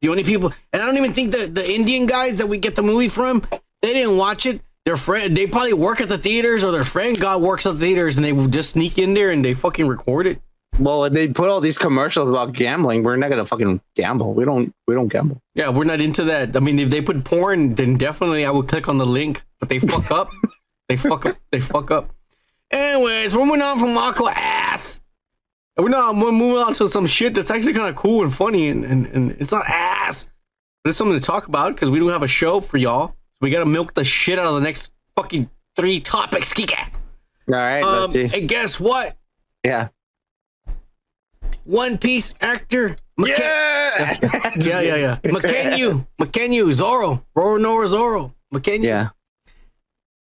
The 0.01 0.09
only 0.09 0.25
people, 0.25 0.53
and 0.73 0.81
I 0.83 0.87
don't 0.87 0.97
even 0.97 1.13
think 1.13 1.33
the 1.33 1.47
the 1.47 1.69
Indian 1.71 2.07
guys 2.07 2.39
that 2.39 2.47
we 2.47 2.59
get 2.59 2.77
the 2.77 2.83
movie 2.83 3.09
from, 3.09 3.43
they 3.83 3.93
didn't 3.93 4.17
watch 4.17 4.47
it. 4.47 4.61
Their 4.85 4.97
friend, 4.97 5.37
they 5.37 5.47
probably 5.47 5.75
work 5.75 6.01
at 6.01 6.09
the 6.09 6.17
theaters, 6.17 6.65
or 6.65 6.73
their 6.73 6.85
friend 6.85 7.19
God 7.19 7.43
works 7.43 7.67
at 7.67 7.75
the 7.75 7.79
theaters, 7.81 8.17
and 8.17 8.25
they 8.25 8.33
will 8.33 8.49
just 8.49 8.71
sneak 8.71 8.97
in 8.97 9.13
there 9.13 9.31
and 9.31 9.45
they 9.45 9.53
fucking 9.53 9.87
record 9.87 10.27
it. 10.27 10.41
Well, 10.79 11.11
they 11.11 11.29
put 11.29 11.51
all 11.51 11.61
these 11.61 11.77
commercials 11.77 12.29
about 12.29 12.53
gambling. 12.53 13.03
We're 13.03 13.17
not 13.17 13.29
gonna 13.31 13.45
fucking 13.45 13.81
gamble. 13.97 14.33
We 14.33 14.45
don't. 14.45 14.73
We 14.87 14.95
don't 14.95 15.09
gamble. 15.09 15.43
Yeah, 15.55 15.71
we're 15.71 15.85
not 15.85 16.01
into 16.01 16.25
that. 16.25 16.57
I 16.57 16.61
mean, 16.61 16.79
if 16.79 16.91
they 16.91 17.01
put 17.03 17.25
porn, 17.25 17.75
then 17.75 17.97
definitely 17.97 18.45
I 18.47 18.51
would 18.51 18.69
click 18.69 18.89
on 18.89 18.99
the 18.99 19.07
link. 19.07 19.43
But 19.59 19.69
they 19.69 19.79
fuck 19.79 20.11
up. 20.11 20.31
They 20.89 20.97
fuck 20.97 21.27
up. 21.27 21.37
They 21.53 21.61
fuck 21.61 21.91
up. 21.91 22.15
Anyways, 22.71 23.37
we're 23.37 23.45
moving 23.45 23.61
on 23.61 23.79
from 23.79 23.99
Aqua 23.99 24.33
ass. 24.35 25.01
We're 25.79 25.89
not. 25.89 26.17
We're 26.17 26.33
moving 26.33 26.63
on 26.63 26.73
to 26.75 26.89
some 26.89 27.07
shit 27.07 27.35
that's 27.35 27.51
actually 27.51 27.75
kind 27.75 27.89
of 27.89 27.95
cool 27.97 28.25
and 28.25 28.35
funny, 28.35 28.69
and, 28.69 28.85
and 28.85 29.07
and 29.07 29.31
it's 29.33 29.53
not 29.53 29.65
ass, 29.69 30.27
but 30.83 30.89
it's 30.91 30.99
something 30.99 31.15
to 31.19 31.25
talk 31.25 31.47
about 31.47 31.75
because 31.75 31.89
we 31.91 31.99
don't 32.01 32.09
have 32.11 32.23
a 32.25 32.29
show 32.29 32.61
for 32.61 32.79
y'all. 32.79 33.09
So 33.09 33.15
we 33.43 33.51
gotta 33.51 33.67
milk 33.67 33.95
the 33.95 34.03
shit 34.05 34.39
out 34.39 34.47
of 34.47 34.55
the 34.57 34.61
next 34.61 34.91
fucking 35.15 35.49
three 35.77 36.01
topics. 36.01 36.53
Kika. 36.53 36.89
All 37.49 37.55
right. 37.55 37.83
Um, 37.83 38.01
let's 38.01 38.13
see. 38.13 38.31
and 38.41 38.49
guess 38.49 38.81
what? 38.81 39.17
Yeah. 39.65 39.89
One 41.65 41.99
Piece 41.99 42.35
actor. 42.41 42.97
McKen- 43.19 43.39
Yeah. 43.99 44.17
yeah, 44.61 44.81
yeah, 44.81 44.97
yeah. 44.97 45.19
Mackenyu, 45.25 46.07
Mackenyu, 46.21 46.73
Zoro, 46.73 47.25
Roronoa 47.37 47.87
Zoro, 47.89 48.35
Mackenyu. 48.55 48.85
Yeah. 48.85 49.09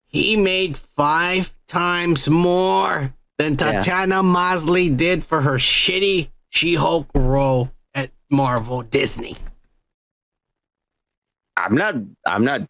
He 0.06 0.38
made 0.38 0.78
five 0.78 1.54
times 1.68 2.30
more 2.30 3.14
than 3.44 3.54
Yeah. 3.54 3.82
Tatiana 3.82 4.24
Maslany 4.24 4.96
did 4.96 5.26
for 5.26 5.42
her 5.42 5.58
shitty 5.58 6.30
She-Hulk 6.50 7.10
role 7.14 7.72
at 7.94 8.12
Marvel 8.30 8.82
Disney. 8.84 9.38
I'm 11.58 11.76
not. 11.76 11.96
I'm 12.26 12.44
not 12.44 12.62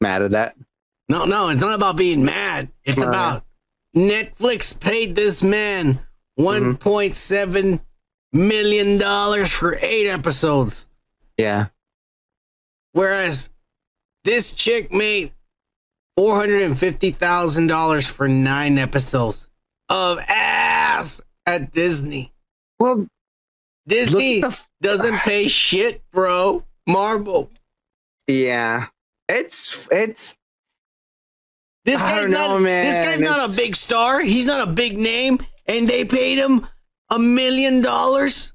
mad 0.00 0.22
at 0.22 0.32
that. 0.32 0.56
No, 1.08 1.24
no, 1.24 1.48
it's 1.48 1.60
not 1.60 1.74
about 1.74 1.96
being 1.96 2.24
mad. 2.24 2.68
It's 2.84 2.98
oh, 2.98 3.02
No. 3.02 3.08
about 3.08 3.44
Netflix 3.96 4.78
paid 4.78 5.16
this 5.16 5.42
man 5.42 5.94
mm-hmm. 5.94 6.42
one 6.42 6.76
point 6.76 7.14
seven 7.14 7.80
million 8.32 8.98
dollars 8.98 9.50
for 9.52 9.78
eight 9.80 10.06
episodes. 10.06 10.86
Yeah. 11.36 11.68
Whereas 12.92 13.48
this 14.24 14.52
chick 14.52 14.92
made 14.92 15.32
four 16.16 16.36
hundred 16.36 16.62
and 16.62 16.78
fifty 16.78 17.10
thousand 17.10 17.68
dollars 17.68 18.08
for 18.08 18.28
nine 18.28 18.78
episodes 18.78 19.48
of 19.88 20.18
ass 20.20 21.20
at 21.46 21.70
Disney. 21.72 22.32
Well, 22.78 23.06
Disney 23.86 24.40
look 24.42 24.52
at 24.52 24.56
the 24.56 24.56
f- 24.62 24.70
doesn't 24.82 25.16
pay 25.18 25.48
shit, 25.48 26.02
bro. 26.12 26.64
Marvel. 26.86 27.50
Yeah. 28.26 28.86
It's 29.28 29.86
it's 29.90 30.36
This 31.84 32.02
guy's 32.02 32.22
don't 32.24 32.30
not. 32.32 32.60
man. 32.62 32.84
This 32.86 33.00
guy's 33.00 33.20
not 33.20 33.50
a 33.50 33.56
big 33.56 33.74
star. 33.76 34.20
He's 34.20 34.46
not 34.46 34.66
a 34.66 34.70
big 34.70 34.96
name, 34.98 35.38
and 35.66 35.88
they 35.88 36.04
paid 36.04 36.38
him 36.38 36.66
a 37.10 37.18
million 37.18 37.80
dollars. 37.80 38.52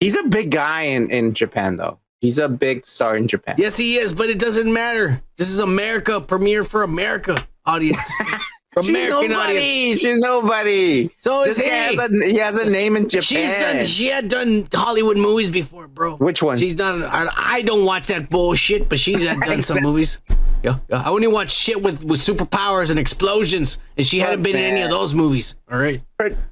he's 0.00 0.16
a 0.16 0.24
big 0.24 0.50
guy 0.50 0.82
in 0.82 1.10
in 1.10 1.34
Japan 1.34 1.76
though. 1.76 1.98
He's 2.20 2.38
a 2.38 2.48
big 2.48 2.86
star 2.86 3.16
in 3.16 3.28
Japan. 3.28 3.56
Yes, 3.58 3.76
he 3.76 3.98
is, 3.98 4.12
but 4.12 4.30
it 4.30 4.38
doesn't 4.38 4.72
matter. 4.72 5.22
This 5.36 5.48
is 5.50 5.58
America 5.60 6.20
premiere 6.20 6.64
for 6.64 6.82
America 6.82 7.36
audience. 7.66 8.10
For 8.74 8.82
She's 8.82 8.92
nobody. 9.08 9.34
audience. 9.34 10.00
She's 10.00 10.18
nobody. 10.18 11.10
So 11.18 11.44
is 11.44 11.56
this 11.56 11.68
guy 11.68 11.88
he. 11.90 11.96
has 11.96 12.10
a, 12.10 12.24
he 12.26 12.36
has 12.38 12.58
a 12.58 12.68
name 12.70 12.96
in 12.96 13.08
Japan. 13.08 13.22
She's 13.22 13.50
done. 13.50 13.84
She 13.86 14.06
had 14.06 14.28
done 14.28 14.68
Hollywood 14.74 15.16
movies 15.16 15.50
before, 15.50 15.86
bro. 15.86 16.16
Which 16.16 16.42
one? 16.42 16.58
She's 16.58 16.74
not. 16.74 17.00
I, 17.02 17.28
I 17.36 17.62
don't 17.62 17.84
watch 17.84 18.08
that 18.08 18.30
bullshit, 18.30 18.88
but 18.88 18.98
she's 18.98 19.24
had 19.24 19.40
done 19.40 19.62
some 19.62 19.82
movies. 19.82 20.18
Yeah, 20.64 20.78
yeah. 20.88 21.02
I 21.02 21.10
only 21.10 21.28
watch 21.28 21.52
shit 21.52 21.82
with 21.82 22.04
with 22.04 22.20
superpowers 22.20 22.90
and 22.90 22.98
explosions, 22.98 23.78
and 23.96 24.04
she 24.06 24.18
hadn't 24.18 24.42
been 24.42 24.56
in 24.56 24.62
any 24.62 24.82
of 24.82 24.90
those 24.90 25.14
movies. 25.14 25.54
All 25.70 25.78
right. 25.78 26.02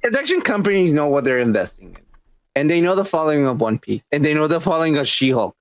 Production 0.02 0.42
companies 0.42 0.94
know 0.94 1.08
what 1.08 1.24
they're 1.24 1.38
investing 1.40 1.88
in, 1.96 2.02
and 2.54 2.70
they 2.70 2.80
know 2.80 2.94
the 2.94 3.04
following 3.04 3.46
of 3.46 3.60
One 3.60 3.78
Piece, 3.80 4.06
and 4.12 4.24
they 4.24 4.32
know 4.34 4.46
the 4.46 4.60
following 4.60 4.96
of 4.96 5.08
She-Hulk. 5.08 5.56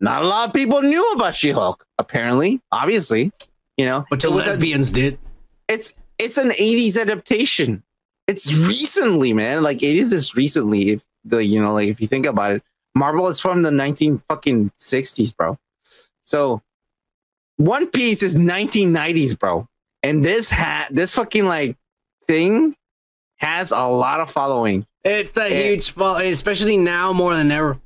Not 0.00 0.22
a 0.22 0.26
lot 0.26 0.48
of 0.48 0.54
people 0.54 0.82
knew 0.82 1.12
about 1.12 1.34
She-Hulk, 1.36 1.86
apparently, 1.98 2.60
obviously, 2.72 3.30
you 3.76 3.86
know. 3.86 4.04
But 4.10 4.20
the 4.20 4.30
was 4.30 4.44
a- 4.44 4.48
lesbians 4.48 4.90
did. 4.90 5.18
It's 5.68 5.92
it's 6.18 6.38
an 6.38 6.50
80s 6.50 7.00
adaptation. 7.00 7.82
It's 8.26 8.52
recently, 8.52 9.32
man. 9.32 9.62
Like 9.62 9.82
it 9.82 9.96
is 9.96 10.10
this 10.10 10.34
recently. 10.34 10.90
If 10.90 11.04
the 11.24 11.44
you 11.44 11.60
know, 11.60 11.72
like 11.74 11.88
if 11.88 12.00
you 12.00 12.06
think 12.06 12.26
about 12.26 12.52
it, 12.52 12.62
Marvel 12.94 13.28
is 13.28 13.40
from 13.40 13.62
the 13.62 13.70
19 13.70 14.22
fucking 14.28 14.70
60s, 14.76 15.36
bro. 15.36 15.58
So 16.24 16.62
One 17.56 17.86
Piece 17.88 18.22
is 18.22 18.36
1990s, 18.38 19.38
bro. 19.38 19.68
And 20.02 20.24
this 20.24 20.50
hat, 20.50 20.88
this 20.90 21.14
fucking 21.14 21.46
like 21.46 21.76
thing 22.26 22.74
has 23.36 23.72
a 23.72 23.86
lot 23.86 24.20
of 24.20 24.30
following. 24.30 24.86
It's 25.04 25.36
a 25.36 25.48
Yeah. 25.50 25.70
huge 25.70 25.90
fault, 25.90 26.22
especially 26.22 26.76
now 26.76 27.12
more 27.12 27.34
than 27.34 27.50
ever. 27.50 27.78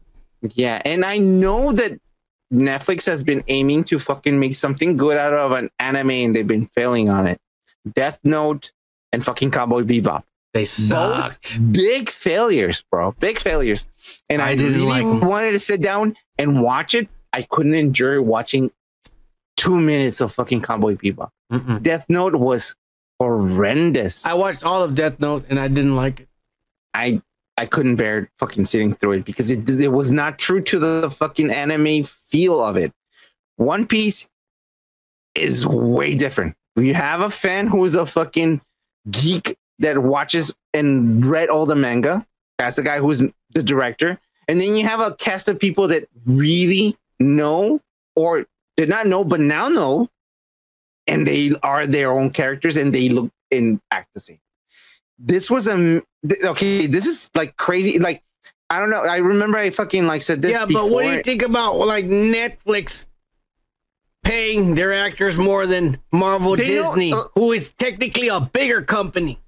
Yeah, 0.55 0.81
and 0.85 1.05
I 1.05 1.19
know 1.19 1.73
that 1.73 1.99
Netflix 2.53 3.07
has 3.07 3.23
been 3.25 3.43
aiming 3.49 3.85
to 3.85 3.99
fucking 3.99 4.39
make 4.39 4.55
something 4.55 4.97
good 4.97 5.17
out 5.17 5.35
of 5.35 5.53
an 5.53 5.69
anime 5.81 6.11
and 6.11 6.37
they've 6.37 6.47
been 6.47 6.67
failing 6.67 7.09
on 7.11 7.27
it. 7.27 7.41
Death 7.95 8.21
Note 8.25 8.73
and 9.13 9.25
fucking 9.25 9.51
Cowboy 9.51 9.83
Bebop. 9.83 10.25
They 10.55 10.63
Both 10.63 10.69
sucked. 10.69 11.73
big 11.73 12.11
failures, 12.11 12.83
bro. 12.91 13.13
Big 13.21 13.39
failures. 13.39 13.87
And 14.29 14.41
I, 14.41 14.51
I 14.51 14.55
didn't 14.55 14.75
really 14.85 15.03
like 15.03 15.23
wanted 15.23 15.53
to 15.53 15.61
sit 15.61 15.81
down 15.83 16.17
and 16.39 16.63
watch 16.63 16.95
it. 16.95 17.09
I 17.33 17.43
couldn't 17.43 17.75
endure 17.75 18.23
watching 18.23 18.71
two 19.57 19.79
minutes 19.79 20.21
of 20.21 20.33
fucking 20.33 20.63
Cowboy 20.63 20.97
Bebop. 20.97 21.31
Mm-mm. 21.53 21.83
Death 21.83 22.07
Note 22.09 22.35
was 22.35 22.75
horrendous. 23.21 24.25
I 24.27 24.35
watched 24.35 24.65
all 24.65 24.83
of 24.83 24.95
Death 24.95 25.21
Note 25.21 25.45
and 25.49 25.59
I 25.59 25.69
didn't 25.69 25.97
like 25.97 26.21
it. 26.21 26.29
I 26.95 27.23
I 27.57 27.67
couldn't 27.67 27.97
bear 27.97 28.31
fucking 28.39 28.67
sitting 28.67 28.95
through 28.95 29.13
it 29.13 29.25
because 29.25 29.51
it 29.51 29.69
it 29.69 29.89
was 29.89 30.13
not 30.13 30.39
true 30.39 30.61
to 30.63 30.79
the 30.79 31.11
fucking 31.11 31.51
anime 31.51 32.05
feel 32.05 32.63
of 32.63 32.77
it. 32.77 32.93
One 33.57 33.87
Piece 33.87 34.29
is 35.35 35.67
way 35.67 36.15
different. 36.15 36.55
You 36.81 36.95
have 36.95 37.21
a 37.21 37.31
fan 37.31 37.67
who 37.67 37.85
is 37.85 37.95
a 37.95 38.07
fucking 38.07 38.61
geek 39.11 39.57
that 39.79 39.99
watches 39.99 40.55
and 40.75 41.25
read 41.25 41.49
all 41.49 41.67
the 41.67 41.77
manga. 41.77 42.27
That's 42.59 42.77
the 42.77 42.83
guy 42.83 42.99
who's 42.99 43.23
the 43.55 43.63
director. 43.63 44.19
And 44.49 44.61
then 44.61 44.75
you 44.77 44.85
have 44.85 45.01
a 45.01 45.15
cast 45.15 45.49
of 45.49 45.59
people 45.59 45.89
that 45.89 46.09
really 46.27 46.97
know 47.21 47.81
or 48.17 48.47
did 48.77 48.89
not 48.89 49.07
know, 49.07 49.25
but 49.25 49.41
now 49.41 49.69
know. 49.69 50.09
And 51.07 51.27
they 51.27 51.53
are 51.63 51.87
their 51.87 52.13
own 52.13 52.31
characters 52.31 52.77
and 52.77 52.95
they 52.95 53.09
look 53.09 53.31
and 53.51 53.81
act 53.91 54.09
the 54.15 54.21
same. 54.21 54.41
This 55.19 55.51
was 55.51 55.67
a 55.67 56.03
okay. 56.45 56.87
This 56.87 57.07
is 57.07 57.31
like 57.35 57.57
crazy. 57.57 57.99
Like 57.99 58.23
I 58.71 58.79
don't 58.79 58.91
know. 58.91 59.01
I 59.01 59.19
remember 59.19 59.57
I 59.57 59.71
fucking 59.71 60.07
like 60.07 60.23
said 60.23 60.43
this. 60.43 60.53
yeah, 60.53 60.67
but 60.67 60.91
what 60.91 61.03
do 61.03 61.11
you 61.11 61.23
think 61.23 61.43
about 61.43 61.79
like 61.79 62.05
Netflix 62.05 63.07
paying 64.29 64.75
their 64.75 64.93
actors 64.93 65.39
more 65.39 65.67
than 65.67 65.99
Marvel 66.13 66.57
They 66.57 66.65
Disney, 66.65 67.13
uh, 67.13 67.25
who 67.35 67.53
is 67.53 67.73
technically 67.73 68.29
a 68.29 68.41
bigger 68.41 68.83
company? 68.83 69.41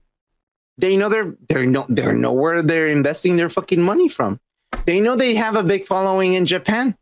they 0.80 0.96
know 0.96 1.08
they're 1.08 1.34
they're 1.48 1.66
no 1.66 1.84
they're 1.88 2.14
nowhere 2.14 2.62
they're 2.62 2.88
investing 2.88 3.36
their 3.36 3.48
fucking 3.48 3.80
money 3.80 4.08
from. 4.08 4.40
They 4.86 5.00
know 5.00 5.16
they 5.16 5.34
have 5.34 5.56
a 5.56 5.62
big 5.62 5.86
following 5.86 6.32
in 6.32 6.46
Japan. 6.46 6.96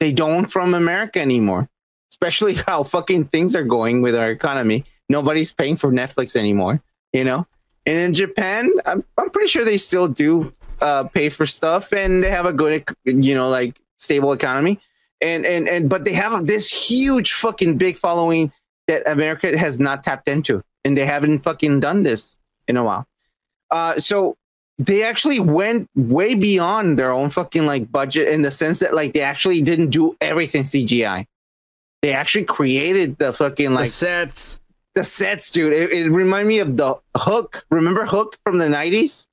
They 0.00 0.12
don't 0.12 0.50
from 0.50 0.74
America 0.74 1.20
anymore. 1.20 1.68
Especially 2.10 2.54
how 2.66 2.82
fucking 2.82 3.26
things 3.26 3.54
are 3.54 3.64
going 3.64 4.02
with 4.02 4.16
our 4.16 4.30
economy. 4.30 4.84
Nobody's 5.08 5.52
paying 5.52 5.76
for 5.76 5.92
Netflix 5.92 6.36
anymore, 6.36 6.82
you 7.12 7.24
know? 7.24 7.46
And 7.84 7.98
in 7.98 8.14
Japan, 8.14 8.72
I'm, 8.86 9.04
I'm 9.18 9.30
pretty 9.30 9.48
sure 9.48 9.64
they 9.64 9.76
still 9.76 10.08
do 10.08 10.52
uh, 10.80 11.04
pay 11.04 11.28
for 11.28 11.46
stuff 11.46 11.92
and 11.92 12.22
they 12.22 12.30
have 12.30 12.46
a 12.46 12.52
good, 12.52 12.84
you 13.04 13.34
know, 13.34 13.48
like 13.48 13.80
stable 13.98 14.32
economy. 14.32 14.80
And, 15.22 15.46
and, 15.46 15.68
and, 15.68 15.88
but 15.88 16.04
they 16.04 16.12
have 16.12 16.46
this 16.46 16.70
huge 16.70 17.32
fucking 17.32 17.78
big 17.78 17.96
following 17.96 18.52
that 18.88 19.08
America 19.10 19.56
has 19.56 19.78
not 19.80 20.02
tapped 20.02 20.28
into. 20.28 20.62
And 20.84 20.98
they 20.98 21.06
haven't 21.06 21.40
fucking 21.40 21.80
done 21.80 22.02
this 22.02 22.36
in 22.66 22.76
a 22.76 22.84
while. 22.84 23.06
Uh, 23.70 23.98
so 23.98 24.36
they 24.78 25.02
actually 25.02 25.40
went 25.40 25.88
way 25.94 26.34
beyond 26.34 26.98
their 26.98 27.12
own 27.12 27.30
fucking 27.30 27.66
like 27.66 27.90
budget 27.90 28.28
in 28.28 28.42
the 28.42 28.50
sense 28.50 28.80
that 28.80 28.94
like 28.94 29.12
they 29.12 29.20
actually 29.20 29.62
didn't 29.62 29.90
do 29.90 30.16
everything 30.20 30.64
CGI. 30.64 31.26
They 32.02 32.12
actually 32.12 32.44
created 32.44 33.18
the 33.18 33.32
fucking 33.32 33.72
like 33.72 33.84
the 33.84 33.90
sets. 33.90 34.58
The 34.94 35.04
sets, 35.04 35.50
dude. 35.50 35.72
It, 35.72 35.90
it 35.90 36.10
reminded 36.10 36.48
me 36.48 36.58
of 36.58 36.76
the 36.76 36.96
Hook. 37.16 37.64
Remember 37.70 38.04
Hook 38.04 38.36
from 38.44 38.58
the 38.58 38.68
nineties? 38.68 39.26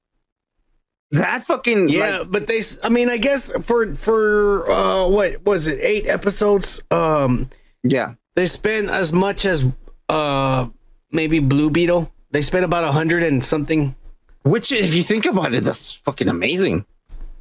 That 1.11 1.45
fucking 1.45 1.89
Yeah, 1.89 2.19
like, 2.19 2.31
but 2.31 2.47
they. 2.47 2.61
I 2.83 2.89
mean, 2.89 3.09
I 3.09 3.17
guess 3.17 3.51
for 3.61 3.95
for 3.95 4.69
uh, 4.69 5.07
what 5.07 5.43
was 5.45 5.65
it? 5.67 5.79
Eight 5.81 6.05
episodes. 6.07 6.83
Um, 6.91 7.49
yeah, 7.83 8.13
they 8.35 8.45
spent 8.45 8.89
as 8.89 9.11
much 9.11 9.45
as 9.45 9.65
uh 10.07 10.67
maybe 11.11 11.39
Blue 11.39 11.69
Beetle. 11.71 12.11
They 12.31 12.43
spent 12.43 12.63
about 12.63 12.83
a 12.83 12.91
hundred 12.91 13.23
and 13.23 13.43
something. 13.43 13.95
which 14.43 14.71
if 14.71 14.93
you 14.93 15.01
think 15.03 15.25
about 15.25 15.53
it, 15.53 15.63
that's 15.63 15.91
fucking 15.91 16.27
amazing. 16.29 16.85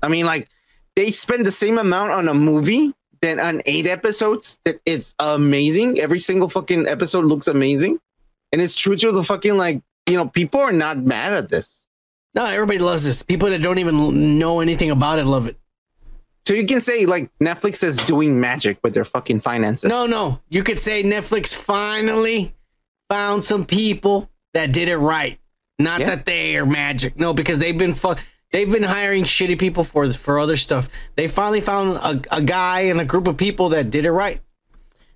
I 0.02 0.08
mean, 0.08 0.24
like 0.24 0.48
they 0.96 1.10
spend 1.10 1.44
the 1.44 1.52
same 1.52 1.76
amount 1.78 2.12
on 2.12 2.26
a 2.28 2.34
movie 2.34 2.94
than 3.20 3.38
on 3.38 3.60
eight 3.66 3.86
episodes. 3.86 4.56
That 4.64 4.80
it's 4.86 5.12
amazing. 5.18 6.00
Every 6.00 6.20
single 6.20 6.48
fucking 6.48 6.86
episode 6.88 7.26
looks 7.26 7.48
amazing, 7.48 7.98
and 8.52 8.62
it's 8.62 8.74
true 8.74 8.96
to 8.96 9.12
the 9.12 9.22
fucking 9.22 9.58
like 9.58 9.82
you 10.08 10.16
know 10.16 10.26
people 10.26 10.60
are 10.60 10.72
not 10.72 10.96
mad 10.98 11.34
at 11.34 11.50
this. 11.50 11.86
No, 12.34 12.44
everybody 12.44 12.78
loves 12.78 13.04
this. 13.04 13.22
People 13.22 13.50
that 13.50 13.62
don't 13.62 13.78
even 13.78 14.38
know 14.38 14.60
anything 14.60 14.90
about 14.90 15.18
it 15.18 15.24
love 15.24 15.46
it. 15.48 15.56
So 16.46 16.54
you 16.54 16.66
can 16.66 16.80
say 16.80 17.04
like 17.04 17.30
Netflix 17.40 17.82
is 17.84 17.96
doing 17.98 18.40
magic 18.40 18.78
with 18.82 18.94
their 18.94 19.04
fucking 19.04 19.40
finances. 19.40 19.88
No, 19.88 20.06
no. 20.06 20.40
You 20.48 20.62
could 20.62 20.78
say 20.78 21.02
Netflix 21.02 21.54
finally 21.54 22.54
found 23.10 23.44
some 23.44 23.66
people 23.66 24.30
that 24.54 24.72
did 24.72 24.88
it 24.88 24.96
right. 24.96 25.38
Not 25.78 26.00
Yeah. 26.00 26.06
that 26.06 26.26
they 26.26 26.56
are 26.56 26.66
magic. 26.66 27.18
No, 27.18 27.34
because 27.34 27.58
they've 27.58 27.76
been 27.76 27.94
fu- 27.94 28.14
they've 28.52 28.70
been 28.70 28.82
hiring 28.82 29.24
shitty 29.24 29.58
people 29.58 29.84
for 29.84 30.10
for 30.12 30.38
other 30.38 30.56
stuff. 30.56 30.88
They 31.16 31.28
finally 31.28 31.60
found 31.60 31.96
a, 31.96 32.36
a 32.36 32.42
guy 32.42 32.80
and 32.82 33.00
a 33.00 33.04
group 33.04 33.26
of 33.26 33.36
people 33.36 33.68
that 33.70 33.90
did 33.90 34.04
it 34.04 34.12
right. 34.12 34.40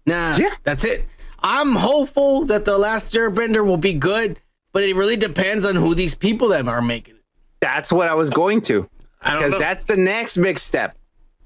Nah, 0.07 0.37
Yeah. 0.37 0.55
that's 0.65 0.85
it. 0.85 1.07
I'm 1.41 1.77
hopeful 1.77 2.45
that 2.47 2.65
the 2.65 2.77
last 2.79 3.15
Airbender 3.15 3.65
will 3.65 3.77
be 3.79 3.95
good, 3.95 4.39
but 4.73 4.83
it 4.85 4.95
really 4.97 5.17
depends 5.17 5.65
on 5.65 5.77
who 5.77 5.95
these 5.95 6.15
people 6.15 6.49
that 6.49 6.67
are 6.67 6.83
making 6.83 7.17
it. 7.17 7.23
That's 7.61 7.93
what 7.93 8.09
I 8.09 8.15
was 8.15 8.31
going 8.31 8.61
to. 8.63 8.89
Because 9.23 9.55
that's 9.59 9.85
the 9.85 9.97
next 9.97 10.37
big 10.37 10.59
step. 10.59 10.97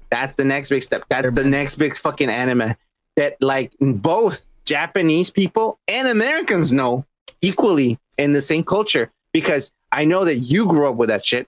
That's 0.09 0.35
the 0.35 0.43
next 0.45 0.69
big 0.69 0.81
step. 0.83 1.03
That's 1.09 1.31
the 1.33 1.43
next 1.43 1.75
big 1.75 1.95
fucking 1.95 2.29
anime 2.29 2.75
that 3.17 3.37
like 3.41 3.73
both 3.79 4.45
Japanese 4.65 5.29
people 5.29 5.79
and 5.87 6.07
Americans 6.07 6.73
know 6.73 7.05
equally 7.41 7.99
in 8.17 8.33
the 8.33 8.41
same 8.41 8.63
culture. 8.63 9.11
Because 9.31 9.69
I 9.91 10.05
know 10.05 10.25
that 10.25 10.37
you 10.39 10.65
grew 10.65 10.89
up 10.89 10.95
with 10.95 11.09
that 11.09 11.25
shit. 11.25 11.47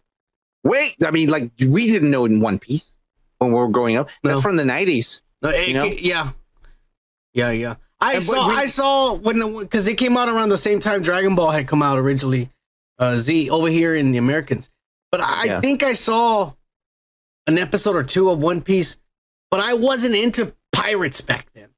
Wait, 0.64 0.95
I 1.03 1.10
mean, 1.11 1.30
like 1.30 1.49
we 1.60 1.88
didn't 1.88 2.11
know 2.11 2.26
in 2.26 2.39
One 2.41 2.60
Piece 2.60 2.99
when 3.39 3.51
we 3.51 3.57
were 3.57 3.69
growing 3.69 3.95
up. 3.95 4.10
That's 4.23 4.35
No. 4.35 4.41
from 4.41 4.57
the 4.57 4.65
nineties. 4.65 5.22
No, 5.41 5.49
You 5.51 5.73
know? 5.73 5.85
yeah, 5.85 6.31
yeah, 7.34 7.51
yeah. 7.51 7.76
I 8.01 8.13
And 8.13 8.23
saw, 8.23 8.47
we- 8.49 8.55
I 8.55 8.65
saw 8.67 9.13
when 9.13 9.57
because 9.59 9.88
it 9.88 9.95
came 9.95 10.15
out 10.17 10.30
around 10.30 10.49
the 10.49 10.57
same 10.57 10.80
time 10.80 11.01
Dragon 11.01 11.35
Ball 11.35 11.51
had 11.51 11.67
come 11.67 11.81
out 11.84 11.97
originally, 11.97 12.49
uh, 12.97 13.17
Z 13.17 13.49
over 13.49 13.67
here 13.67 13.93
in 13.95 14.11
the 14.11 14.17
Americans. 14.17 14.69
But 15.11 15.21
I 15.21 15.45
Yeah. 15.45 15.61
think 15.61 15.84
I 15.84 15.93
saw 15.93 16.53
an 17.47 17.57
episode 17.57 17.95
or 17.95 18.03
two 18.03 18.30
of 18.30 18.39
One 18.39 18.61
Piece, 18.61 18.95
but 19.51 19.59
I 19.59 19.73
wasn't 19.73 20.15
into 20.15 20.53
pirates 20.71 21.19
back 21.19 21.47
then, 21.53 21.69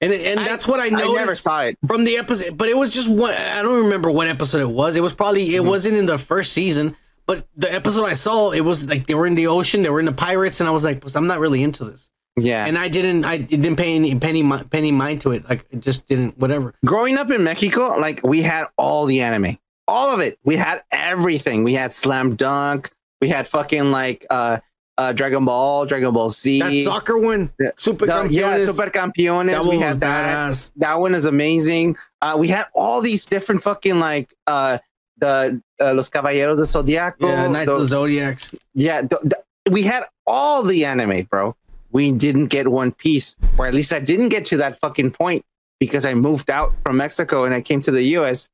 and 0.00 0.12
and 0.12 0.40
that's 0.40 0.66
what 0.68 0.80
I 0.80 0.86
I 0.86 0.90
noticed 0.90 1.14
never 1.14 1.36
saw 1.36 1.62
it. 1.62 1.78
from 1.86 2.04
the 2.04 2.18
episode. 2.18 2.58
But 2.58 2.68
it 2.68 2.76
was 2.76 2.90
just 2.90 3.08
one. 3.08 3.32
I 3.32 3.62
don't 3.62 3.84
remember 3.84 4.10
what 4.10 4.26
episode 4.28 4.60
it 4.60 4.68
was. 4.70 4.96
It 4.96 5.02
was 5.02 5.14
probably 5.14 5.54
it 5.54 5.60
Mm-hmm. 5.60 5.68
wasn't 5.68 5.96
in 5.96 6.06
the 6.06 6.18
first 6.18 6.52
season. 6.52 6.96
But 7.26 7.46
the 7.56 7.72
episode 7.72 8.06
I 8.06 8.14
saw, 8.14 8.50
it 8.52 8.62
was 8.62 8.86
like 8.88 9.06
they 9.06 9.14
were 9.14 9.26
in 9.26 9.34
the 9.34 9.46
ocean, 9.48 9.82
they 9.82 9.90
were 9.90 10.00
in 10.00 10.06
the 10.06 10.12
pirates, 10.12 10.60
and 10.60 10.68
I 10.68 10.72
was 10.72 10.82
like, 10.82 11.02
I'm 11.14 11.26
not 11.26 11.40
really 11.40 11.62
into 11.62 11.84
this 11.84 12.10
Yeah. 12.40 12.66
and 12.66 12.76
I 12.78 12.88
didn't 12.88 13.24
I 13.24 13.38
didn't 13.38 13.76
pay 13.76 13.94
any 13.94 14.14
penny 14.14 14.42
penny 14.70 14.92
mind 14.92 15.20
to 15.22 15.32
it. 15.32 15.48
Like 15.48 15.66
it 15.70 15.80
just 15.80 16.06
didn't 16.06 16.38
whatever. 16.38 16.74
growing 16.84 17.16
up 17.18 17.30
in 17.30 17.44
Mexico, 17.44 17.96
like 17.98 18.22
we 18.22 18.42
had 18.42 18.66
all 18.76 19.06
the 19.06 19.20
anime, 19.20 19.58
all 19.86 20.10
of 20.14 20.20
it. 20.20 20.38
We 20.44 20.56
had 20.56 20.82
everything. 20.92 21.64
We 21.64 21.74
had 21.74 21.92
Slam 21.92 22.36
Dunk. 22.36 22.90
We 23.20 23.28
had 23.28 23.48
fucking 23.48 23.90
like 23.90 24.24
uh, 24.30 24.58
uh 24.96 25.12
Dragon 25.12 25.44
Ball, 25.44 25.86
Dragon 25.86 26.12
Ball 26.12 26.30
Z. 26.30 26.60
That 26.60 26.84
soccer 26.84 27.18
one, 27.18 27.52
Yeah. 27.58 27.70
Super 27.78 28.06
The- 28.06 28.28
yeah, 28.30 28.64
Super 28.66 28.90
Campeones. 28.90 29.50
that 29.50 29.64
we 29.64 29.78
had 29.78 30.00
that. 30.00 30.50
badass. 30.52 30.70
That 30.76 31.00
one 31.00 31.14
is 31.14 31.26
amazing. 31.26 31.96
Uh, 32.22 32.36
we 32.38 32.48
had 32.48 32.66
all 32.74 33.00
these 33.00 33.24
different 33.26 33.62
fucking 33.62 33.98
like 34.00 34.34
uh 34.46 34.78
the 35.20 35.60
uh, 35.80 35.94
Los 35.94 36.08
Caballeros 36.08 36.58
de 36.58 36.64
Zodiaco. 36.64 37.14
Yeah, 37.22 37.48
Knights 37.48 37.70
of 37.70 37.80
the 37.80 37.86
Zodiacs. 37.86 38.54
yeah, 38.74 39.00
th- 39.02 39.20
th- 39.22 39.34
we 39.70 39.82
had 39.82 40.04
all 40.26 40.62
the 40.62 40.84
anime, 40.84 41.22
bro. 41.24 41.56
We 41.90 42.12
didn't 42.12 42.46
get 42.46 42.68
One 42.68 42.92
Piece, 42.92 43.36
or 43.58 43.66
at 43.66 43.74
least 43.74 43.92
I 43.92 43.98
didn't 43.98 44.28
get 44.28 44.44
to 44.46 44.56
that 44.58 44.78
fucking 44.80 45.12
point 45.12 45.44
because 45.80 46.04
I 46.04 46.14
moved 46.14 46.50
out 46.50 46.72
from 46.84 46.96
Mexico 46.96 47.44
and 47.44 47.54
I 47.54 47.60
came 47.60 47.80
to 47.82 47.90
the 47.90 48.02
US. 48.16 48.48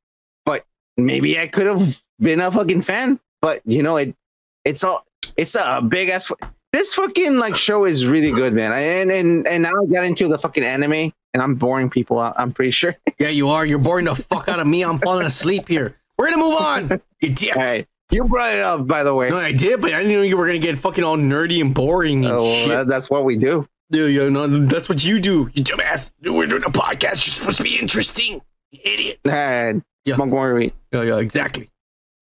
But 0.45 0.65
maybe 0.97 1.39
I 1.39 1.47
could 1.47 1.65
have 1.65 2.01
been 2.19 2.39
a 2.39 2.51
fucking 2.51 2.81
fan. 2.81 3.19
But 3.41 3.61
you 3.65 3.83
know, 3.83 3.97
it 3.97 4.15
it's 4.63 4.83
all 4.83 5.05
it's 5.37 5.55
a 5.55 5.81
big 5.81 6.09
ass. 6.09 6.31
This 6.71 6.93
fucking 6.93 7.37
like 7.37 7.55
show 7.55 7.85
is 7.85 8.05
really 8.05 8.31
good, 8.31 8.53
man. 8.53 8.71
And 8.71 9.11
and 9.11 9.47
and 9.47 9.63
now 9.63 9.71
I 9.81 9.85
got 9.85 10.05
into 10.05 10.27
the 10.27 10.37
fucking 10.37 10.63
anime, 10.63 11.11
and 11.33 11.41
I'm 11.41 11.55
boring 11.55 11.89
people 11.89 12.19
out. 12.19 12.35
I'm 12.37 12.51
pretty 12.51 12.71
sure. 12.71 12.95
Yeah, 13.19 13.29
you 13.29 13.49
are. 13.49 13.65
You're 13.65 13.79
boring 13.79 14.05
the 14.05 14.15
fuck 14.15 14.49
out 14.49 14.59
of 14.59 14.67
me. 14.67 14.83
I'm 14.83 14.99
falling 14.99 15.25
asleep 15.25 15.67
here. 15.67 15.95
We're 16.17 16.29
gonna 16.31 16.37
move 16.41 16.55
on. 16.55 17.01
You 17.21 17.29
dick. 17.33 17.55
All 17.55 17.63
right, 17.63 17.87
you 18.11 18.23
brought 18.25 18.53
it 18.53 18.59
up, 18.59 18.87
by 18.87 19.03
the 19.03 19.13
way. 19.13 19.29
No, 19.29 19.37
I 19.37 19.51
did, 19.51 19.81
but 19.81 19.93
I 19.93 20.01
didn't 20.03 20.13
know 20.13 20.21
you 20.21 20.37
were 20.37 20.45
gonna 20.45 20.59
get 20.59 20.77
fucking 20.79 21.03
all 21.03 21.17
nerdy 21.17 21.61
and 21.61 21.73
boring 21.73 22.25
and 22.25 22.33
Oh, 22.33 22.43
well, 22.43 22.53
shit. 22.55 22.69
that- 22.69 22.87
that's 22.87 23.09
what 23.09 23.25
we 23.25 23.37
do. 23.37 23.67
yeah, 23.89 24.05
yeah, 24.05 24.29
no, 24.29 24.47
that's 24.65 24.87
what 24.89 25.03
you 25.03 25.19
do, 25.19 25.49
you 25.53 25.63
dumbass. 25.63 26.11
We're 26.23 26.47
doing 26.47 26.63
a 26.63 26.69
podcast. 26.69 27.01
You're 27.25 27.33
supposed 27.35 27.57
to 27.57 27.63
be 27.63 27.77
interesting, 27.79 28.41
you 28.71 28.79
idiot. 28.83 29.19
And 29.25 29.83
Yeah. 30.05 30.15
smoke 30.15 30.29
more 30.29 30.53
weed. 30.53 30.73
Yeah, 30.91 31.03
yeah, 31.03 31.17
exactly. 31.17 31.69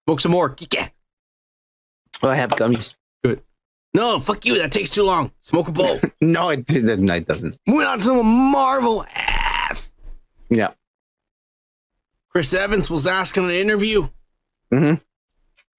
Smoke 0.08 0.20
some 0.22 0.32
more. 0.32 0.56
Yeah. 0.72 0.90
Oh, 2.22 2.30
I 2.30 2.36
have 2.36 2.52
gummies. 2.52 2.94
Good. 3.24 3.42
No, 3.94 4.20
fuck 4.20 4.46
you. 4.46 4.58
That 4.58 4.72
takes 4.72 4.90
too 4.90 5.04
long. 5.04 5.32
Smoke 5.42 5.68
a 5.68 5.72
bowl. 5.72 6.00
No, 6.22 6.50
it 6.50 6.66
didn't. 6.66 7.02
No, 7.06 7.16
it 7.16 7.26
doesn't. 7.28 7.58
Moving 7.68 7.86
on 7.88 8.00
to 8.00 8.04
some 8.06 8.26
Marvel 8.26 9.06
ass. 9.14 9.94
Yeah. 10.50 10.72
Chris 12.30 12.54
Evans 12.54 12.90
was 12.90 13.06
asking 13.06 13.44
in 13.46 13.50
an 13.52 13.56
interview 13.56 14.08
Mhm. 14.72 15.02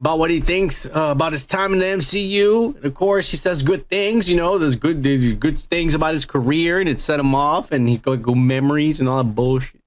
About 0.01 0.19
what 0.19 0.31
he 0.31 0.41
thinks 0.41 0.87
uh, 0.87 0.91
about 1.13 1.33
his 1.33 1.47
time 1.47 1.73
in 1.73 1.79
the 1.79 1.85
MCU. 1.85 2.77
And 2.77 2.85
of 2.85 2.95
course, 2.95 3.31
he 3.31 3.37
says 3.37 3.63
good 3.63 3.89
things. 3.89 4.29
You 4.29 4.37
know, 4.37 4.59
there's 4.59 4.77
good 4.77 5.03
there's 5.03 5.33
good 5.35 5.61
things 5.61 5.95
about 5.95 6.13
his 6.13 6.25
career, 6.25 6.81
and 6.81 6.89
it 6.89 7.01
set 7.01 7.21
him 7.21 7.35
off, 7.35 7.73
and 7.73 7.89
he's 7.89 8.01
got 8.01 8.23
good 8.23 8.37
memories 8.37 9.01
and 9.01 9.09
all 9.09 9.23
that 9.23 9.35
bullshit. 9.35 9.81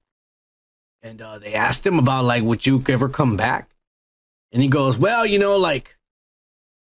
And 1.02 1.22
uh, 1.22 1.38
they 1.38 1.54
asked 1.54 1.86
him 1.86 1.98
about 1.98 2.24
like, 2.24 2.42
would 2.42 2.66
you 2.66 2.82
ever 2.88 3.08
come 3.08 3.36
back? 3.36 3.70
And 4.52 4.62
he 4.62 4.68
goes, 4.68 4.98
well, 4.98 5.24
you 5.26 5.38
know, 5.38 5.56
like, 5.56 5.96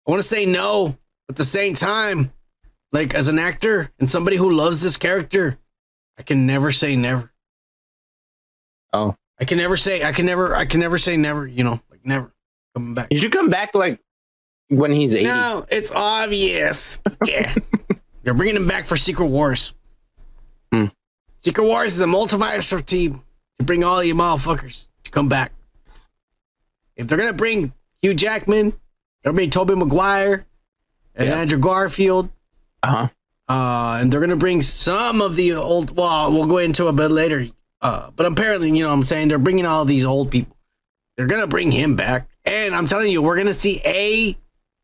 I 0.06 0.12
want 0.12 0.22
to 0.22 0.28
say 0.28 0.46
no, 0.46 0.98
but 1.28 1.34
at 1.34 1.38
the 1.38 1.46
same 1.46 1.74
time, 1.74 2.32
like 2.92 3.16
as 3.16 3.28
an 3.28 3.40
actor 3.40 3.92
and 4.00 4.10
somebody 4.10 4.38
who 4.38 4.50
loves 4.50 4.82
this 4.82 4.98
character, 4.98 5.58
I 6.18 6.24
can 6.24 6.46
never 6.46 6.72
say 6.72 6.96
never. 6.96 7.32
Oh, 8.94 9.16
I 9.40 9.46
can 9.46 9.58
never 9.58 9.76
say. 9.76 10.04
I 10.04 10.12
can 10.12 10.26
never. 10.26 10.56
I 10.56 10.66
can 10.66 10.80
never 10.80 10.98
say 10.98 11.18
never. 11.18 11.48
You 11.48 11.64
know, 11.64 11.82
like 11.90 12.06
never 12.06 12.32
coming 12.76 12.94
back. 12.94 13.08
you 13.12 13.20
should 13.20 13.32
come 13.32 13.50
back 13.50 13.74
like 13.74 14.00
when 14.70 14.92
he's 14.92 15.16
eighty. 15.16 15.26
No, 15.26 15.66
it's 15.70 15.92
obvious. 15.92 17.02
Yeah, 17.26 17.54
they're 18.24 18.34
bringing 18.36 18.56
him 18.58 18.68
back 18.68 18.86
for 18.86 18.96
Secret 18.98 19.26
Wars. 19.28 19.74
Hmm. 20.72 20.86
Secret 21.40 21.64
Wars 21.64 21.94
is 21.96 22.02
a 22.02 22.06
multiverse 22.06 22.86
team 22.86 23.22
to 23.60 23.66
bring 23.66 23.84
all 23.84 24.04
you 24.04 24.14
motherfuckers 24.16 24.88
to 25.06 25.12
come 25.12 25.28
back. 25.30 25.52
If 26.96 27.08
they're 27.08 27.18
gonna 27.18 27.34
bring 27.34 27.74
Hugh 28.02 28.14
Jackman, 28.14 28.72
they're 28.72 29.32
gonna 29.32 29.36
bring 29.36 29.50
Tobey 29.50 29.76
Maguire 29.76 30.46
and 31.16 31.30
Yeah. 31.30 31.36
Andrew 31.40 31.58
Garfield. 31.60 32.30
Uh 32.84 32.88
huh. 32.88 33.08
Uh, 33.48 33.98
and 34.02 34.12
they're 34.12 34.20
gonna 34.22 34.36
bring 34.36 34.62
some 34.62 35.22
of 35.22 35.36
the 35.36 35.54
old. 35.54 35.96
Well, 35.96 36.32
we'll 36.32 36.46
go 36.48 36.58
into 36.60 36.88
a 36.88 36.94
bit 36.94 37.10
later. 37.12 37.48
Uh, 37.82 38.10
but 38.16 38.26
apparently, 38.26 38.70
you 38.70 38.84
know, 38.84 38.88
what 38.88 38.94
I'm 38.96 39.04
saying 39.04 39.28
they're 39.28 39.38
bringing 39.38 39.66
all 39.66 39.86
these 39.86 40.06
old 40.06 40.32
people. 40.32 40.56
They're 41.18 41.28
gonna 41.28 41.48
bring 41.48 41.72
him 41.72 41.96
back, 41.96 42.28
and 42.46 42.76
I'm 42.76 42.88
telling 42.88 43.12
you, 43.12 43.22
we're 43.22 43.38
gonna 43.38 43.54
see 43.54 43.82
a 43.86 44.38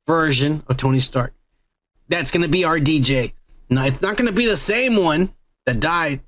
version 0.07 0.63
of 0.67 0.77
Tony 0.77 0.99
Stark. 0.99 1.33
That's 2.09 2.31
gonna 2.31 2.47
be 2.47 2.61
RDJ. 2.61 3.33
Now, 3.69 3.85
it's 3.85 4.01
not 4.01 4.17
gonna 4.17 4.31
be 4.31 4.45
the 4.45 4.57
same 4.57 4.95
one 4.97 5.33
that 5.65 5.79
died. 5.79 6.21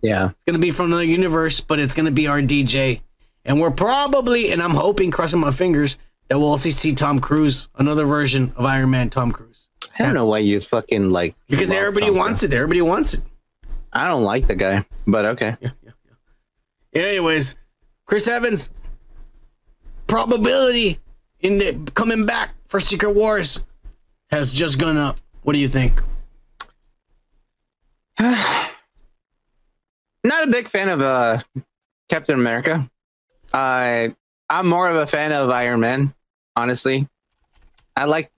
Yeah. 0.00 0.30
It's 0.30 0.44
gonna 0.44 0.58
be 0.58 0.70
from 0.70 0.86
another 0.86 1.04
universe, 1.04 1.60
but 1.60 1.78
it's 1.78 1.94
gonna 1.94 2.10
be 2.10 2.24
RDJ. 2.24 3.00
And 3.44 3.60
we're 3.60 3.70
probably, 3.70 4.50
and 4.52 4.62
I'm 4.62 4.72
hoping, 4.74 5.10
crossing 5.10 5.40
my 5.40 5.50
fingers, 5.50 5.98
that 6.28 6.38
we'll 6.38 6.48
also 6.48 6.70
see 6.70 6.94
Tom 6.94 7.20
Cruise, 7.20 7.68
another 7.76 8.04
version 8.04 8.52
of 8.56 8.64
Iron 8.64 8.90
Man, 8.90 9.10
Tom 9.10 9.30
Cruise. 9.30 9.68
I 9.98 10.02
don't 10.02 10.14
know 10.14 10.26
why 10.26 10.38
you 10.38 10.60
fucking 10.60 11.10
like 11.10 11.36
Because 11.48 11.72
everybody 11.72 12.06
Tom 12.06 12.16
wants 12.16 12.40
Cruise. 12.40 12.52
it. 12.52 12.56
Everybody 12.56 12.82
wants 12.82 13.14
it. 13.14 13.22
I 13.92 14.08
don't 14.08 14.24
like 14.24 14.46
the 14.46 14.56
guy, 14.56 14.84
but 15.06 15.24
okay. 15.26 15.56
Yeah, 15.60 15.70
yeah, 15.82 15.90
yeah. 16.92 17.02
Anyways, 17.02 17.56
Chris 18.04 18.26
Evans 18.28 18.68
probability 20.06 21.00
in 21.40 21.58
the, 21.58 21.90
coming 21.94 22.26
back 22.26 22.54
for 22.66 22.80
Secret 22.80 23.10
Wars 23.12 23.62
has 24.30 24.52
just 24.52 24.78
gone 24.78 24.96
up. 24.96 25.20
What 25.42 25.52
do 25.52 25.58
you 25.58 25.68
think? 25.68 26.00
Not 28.20 28.38
a 30.24 30.46
big 30.48 30.68
fan 30.68 30.88
of 30.88 31.02
uh 31.02 31.38
Captain 32.08 32.34
America. 32.34 32.90
I 33.52 34.14
I'm 34.48 34.68
more 34.68 34.88
of 34.88 34.96
a 34.96 35.06
fan 35.06 35.32
of 35.32 35.50
Iron 35.50 35.80
Man, 35.80 36.14
honestly. 36.54 37.08
I 37.96 38.06
like 38.06 38.30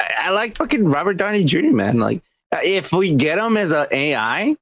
I 0.00 0.30
like 0.30 0.56
fucking 0.56 0.84
Robert 0.84 1.14
Downey 1.14 1.44
Jr. 1.44 1.72
Man. 1.72 1.98
Like 1.98 2.22
uh, 2.52 2.60
if 2.62 2.92
we 2.92 3.12
get 3.12 3.38
him 3.38 3.56
as 3.56 3.72
a 3.72 3.86
AI, 3.94 4.56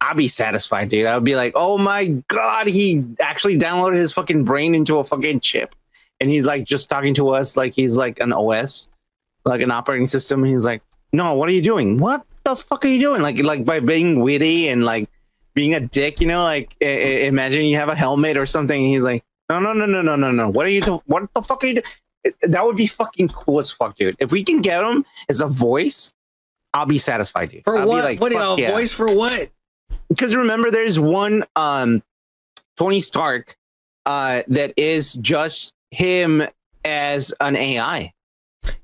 I'll 0.00 0.14
be 0.14 0.28
satisfied, 0.28 0.88
dude. 0.88 1.06
I'll 1.06 1.20
be 1.20 1.36
like, 1.36 1.52
oh 1.54 1.78
my 1.78 2.06
god, 2.28 2.66
he 2.66 3.04
actually 3.20 3.58
downloaded 3.58 3.96
his 3.96 4.12
fucking 4.12 4.44
brain 4.44 4.74
into 4.74 4.98
a 4.98 5.04
fucking 5.04 5.40
chip, 5.40 5.74
and 6.20 6.30
he's 6.30 6.46
like 6.46 6.64
just 6.64 6.88
talking 6.88 7.14
to 7.14 7.30
us 7.30 7.56
like 7.56 7.72
he's 7.72 7.96
like 7.96 8.20
an 8.20 8.32
OS, 8.32 8.88
like 9.44 9.60
an 9.62 9.70
operating 9.70 10.06
system. 10.06 10.44
He's 10.44 10.64
like, 10.64 10.82
no, 11.12 11.34
what 11.34 11.48
are 11.48 11.52
you 11.52 11.62
doing? 11.62 11.98
What 11.98 12.24
the 12.44 12.56
fuck 12.56 12.84
are 12.84 12.88
you 12.88 13.00
doing? 13.00 13.22
Like 13.22 13.42
like 13.42 13.64
by 13.64 13.80
being 13.80 14.20
witty 14.20 14.68
and 14.68 14.84
like 14.84 15.08
being 15.54 15.74
a 15.74 15.80
dick, 15.80 16.20
you 16.20 16.28
know, 16.28 16.42
like 16.44 16.76
i- 16.82 16.84
i- 16.86 17.26
imagine 17.26 17.64
you 17.64 17.76
have 17.76 17.88
a 17.88 17.94
helmet 17.96 18.36
or 18.36 18.46
something. 18.46 18.80
And 18.84 18.92
he's 18.94 19.04
like, 19.04 19.24
no, 19.48 19.58
no, 19.58 19.72
no, 19.72 19.86
no, 19.86 20.02
no, 20.02 20.16
no, 20.16 20.30
no. 20.30 20.48
What 20.50 20.66
are 20.66 20.70
you? 20.70 20.80
Do- 20.80 21.02
what 21.06 21.32
the 21.34 21.42
fuck 21.42 21.64
are 21.64 21.66
you? 21.66 21.74
Do-? 21.74 22.32
That 22.42 22.64
would 22.64 22.76
be 22.76 22.86
fucking 22.86 23.28
cool 23.30 23.58
as 23.58 23.70
fuck, 23.70 23.96
dude. 23.96 24.14
If 24.20 24.30
we 24.30 24.44
can 24.44 24.60
get 24.60 24.84
him 24.84 25.04
as 25.28 25.40
a 25.40 25.46
voice, 25.48 26.12
I'll 26.74 26.86
be 26.86 26.98
satisfied, 26.98 27.48
dude. 27.50 27.64
For 27.64 27.76
I'll 27.78 27.84
be 27.84 27.88
what? 27.88 28.04
like, 28.04 28.20
what? 28.20 28.32
A 28.32 28.60
yeah. 28.60 28.70
voice 28.72 28.92
for 28.92 29.12
what? 29.14 29.50
Because 30.08 30.36
remember, 30.36 30.70
there's 30.70 31.00
one 31.00 31.44
um 31.56 32.02
Tony 32.76 33.00
Stark 33.00 33.56
uh 34.06 34.42
that 34.48 34.72
is 34.76 35.14
just 35.14 35.72
him 35.90 36.42
as 36.84 37.34
an 37.40 37.56
AI. 37.56 38.12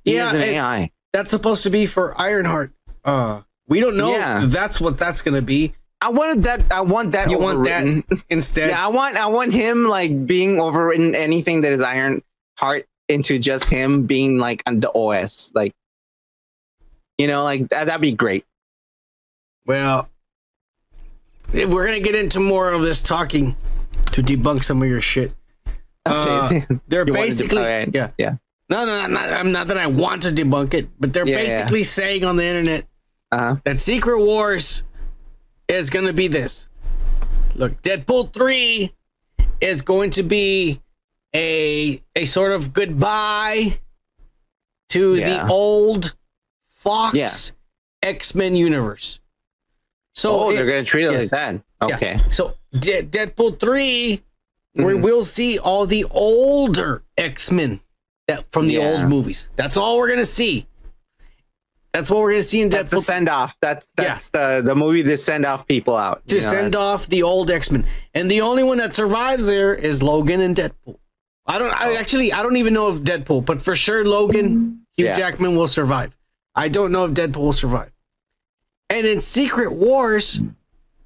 He 0.05 0.15
Yeah, 0.17 0.35
an 0.35 0.41
AI. 0.41 0.91
That's 1.13 1.31
supposed 1.31 1.63
to 1.65 1.71
be 1.71 1.87
for 1.87 2.19
Ironheart. 2.21 2.73
Uh, 3.05 3.43
we 3.69 3.81
don't 3.81 3.97
know 3.97 4.11
Yeah. 4.13 4.45
if 4.45 4.51
that's 4.51 4.81
what 4.81 4.99
that's 4.99 5.23
gonna 5.23 5.43
be. 5.43 5.73
I 6.01 6.11
wanted 6.11 6.43
that. 6.43 6.71
I 6.71 6.83
want 6.83 7.13
that. 7.13 7.31
You 7.31 7.39
want 7.39 7.65
that 7.65 7.85
overwritten. 7.85 8.23
instead? 8.31 8.71
Yeah, 8.71 8.85
I 8.85 8.89
want 8.89 9.17
I 9.17 9.27
want 9.27 9.53
him 9.53 9.85
like 9.87 10.27
being 10.27 10.57
overwritten 10.57 11.15
anything 11.15 11.63
that 11.63 11.73
is 11.73 11.83
Ironheart 11.83 12.87
into 13.09 13.39
just 13.39 13.65
him 13.65 14.05
being 14.07 14.39
like 14.39 14.63
on 14.67 14.81
the 14.81 14.91
OS. 14.95 15.53
Like 15.55 15.75
you 17.19 17.27
know, 17.29 17.45
like 17.45 17.69
that, 17.71 17.87
that'd 17.87 18.01
be 18.03 18.13
great. 18.13 18.45
Well, 19.65 20.09
we're 21.53 21.87
gonna 21.87 22.01
get 22.01 22.15
into 22.15 22.41
more 22.41 22.71
of 22.73 22.83
this 22.83 23.01
talking 23.01 23.57
to 24.13 24.23
debunk 24.23 24.65
some 24.65 24.83
of 24.83 24.89
your 24.89 25.01
shit. 25.01 25.33
Uh, 26.13 26.47
Okay. 26.47 26.67
they're 26.89 27.01
You 27.01 27.07
to- 27.07 27.13
basically 27.13 27.63
alright. 27.63 27.91
yeah 27.95 28.11
Yeah. 28.19 28.37
no 28.71 28.85
no 28.85 29.01
no 29.03 29.07
not, 29.09 29.29
I'm 29.33 29.53
not 29.53 29.67
that 29.69 29.79
I 29.79 29.87
want 29.89 30.23
to 30.25 30.31
debunk 30.31 30.75
it, 30.75 30.89
but 31.01 31.13
they're 31.13 31.27
Yeah, 31.27 31.39
yeah. 31.41 31.45
basically 31.61 31.85
saying 31.85 32.25
on 32.25 32.37
the 32.37 32.45
internet 32.45 32.87
Uh-huh. 33.33 33.57
that 33.65 33.81
Secret 33.81 34.19
Wars 34.21 34.85
is 35.69 35.91
gonna 35.91 36.13
be 36.13 36.29
this. 36.29 36.69
Look, 37.55 37.81
Deadpool 37.83 38.33
three 38.33 38.95
is 39.61 39.83
going 39.83 40.11
to 40.13 40.23
be 40.23 40.81
a 41.35 42.03
a 42.15 42.25
sort 42.27 42.53
of 42.53 42.73
goodbye 42.73 43.79
to 44.91 45.17
Yeah. 45.17 45.47
the 45.47 45.53
old 45.53 46.15
Fox 46.75 47.15
Yeah. 47.17 48.09
X 48.11 48.35
Men 48.35 48.55
universe. 48.55 49.19
So 50.15 50.39
oh, 50.45 50.51
it- 50.51 50.57
they're 50.57 50.67
gonna 50.67 50.85
treat 50.85 51.07
it 51.07 51.13
yes. 51.13 51.23
like 51.23 51.31
that. 51.31 51.55
yeah. 51.89 51.97
Okay. 51.97 52.19
So 52.31 52.55
De- 52.73 53.03
Deadpool 53.03 53.59
3 53.59 54.23
we 54.77 54.85
Mhm. 54.95 55.03
will 55.03 55.25
see 55.25 55.59
all 55.59 55.87
the 55.87 56.05
older 56.11 57.03
X-Men 57.17 57.81
that 58.29 58.45
from 58.53 58.67
the 58.69 58.75
Yeah. 58.75 58.93
old 59.01 59.03
movies. 59.11 59.49
That's 59.57 59.77
all 59.77 59.97
we're 59.99 60.09
gonna 60.09 60.25
see. 60.27 60.67
That's 61.93 62.11
what 62.11 62.21
we're 62.21 62.33
gonna 62.33 62.43
see 62.43 62.61
in 62.61 62.69
That's 62.69 62.91
the 62.91 62.99
Deadpool 62.99 63.05
send 63.05 63.29
off. 63.29 63.57
That's 63.63 63.91
that's 63.97 64.29
the 64.29 64.63
the 64.65 64.75
movie 64.77 65.03
to 65.03 65.17
send 65.17 65.47
off 65.47 65.67
people 65.67 65.97
out. 65.97 66.27
to 66.29 66.37
you 66.37 66.43
know, 66.43 66.51
send 66.51 66.73
that's- 66.73 66.77
off 66.77 67.07
the 67.09 67.23
old 67.23 67.51
X-Men. 67.51 67.87
And 68.15 68.31
the 68.31 68.43
only 68.43 68.63
one 68.63 68.79
that 68.79 68.95
survives 68.95 69.47
there 69.47 69.75
is 69.75 70.03
Logan 70.03 70.41
and 70.41 70.55
Deadpool. 70.55 70.97
I 71.47 71.59
don't 71.59 71.71
Oh. 71.71 71.75
I 71.75 71.95
actually 71.95 72.33
I 72.33 72.43
don't 72.43 72.57
even 72.57 72.75
know 72.75 72.91
if 72.93 73.01
Deadpool, 73.01 73.45
but 73.47 73.63
for 73.63 73.75
sure 73.75 74.05
Logan, 74.05 74.81
Hugh 74.97 75.07
Yeah. 75.07 75.17
Jackman 75.17 75.57
will 75.57 75.69
survive. 75.69 76.13
I 76.55 76.69
don't 76.69 76.93
know 76.93 77.05
if 77.07 77.13
Deadpool 77.13 77.37
will 77.37 77.53
survive. 77.53 77.93
And 78.91 79.07
in 79.07 79.21
Secret 79.21 79.73
Wars, 79.73 80.41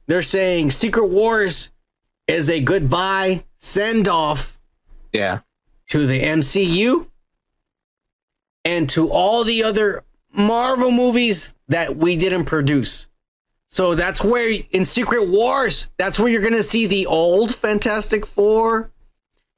they're 0.09 0.23
saying 0.23 0.71
Secret 0.73 1.07
Wars 1.07 1.71
is 2.27 2.51
a 2.51 2.61
goodbye 2.61 3.45
send 3.61 4.09
off 4.09 4.59
Yeah. 5.13 5.41
to 5.91 6.07
the 6.07 6.23
MCU 6.23 7.07
and 8.65 8.89
to 8.91 9.09
all 9.11 9.45
the 9.45 9.63
other 9.63 10.03
Marvel 10.33 10.91
movies 10.91 11.53
that 11.69 11.97
we 11.97 12.17
didn't 12.17 12.47
produce. 12.47 13.07
So 13.69 13.95
that's 13.95 14.25
where 14.25 14.61
in 14.73 14.85
Secret 14.85 15.29
Wars, 15.29 15.89
that's 15.97 16.19
where 16.19 16.29
you're 16.29 16.41
going 16.41 16.55
to 16.55 16.63
see 16.63 16.87
the 16.87 17.07
old 17.07 17.55
Fantastic 17.55 18.27
Four. 18.27 18.91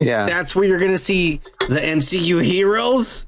Yeah. 0.00 0.26
That's 0.26 0.54
where 0.54 0.64
you're 0.66 0.78
going 0.78 0.90
to 0.90 0.98
see 0.98 1.40
the 1.68 1.80
MCU 1.80 2.42
heroes. 2.44 3.26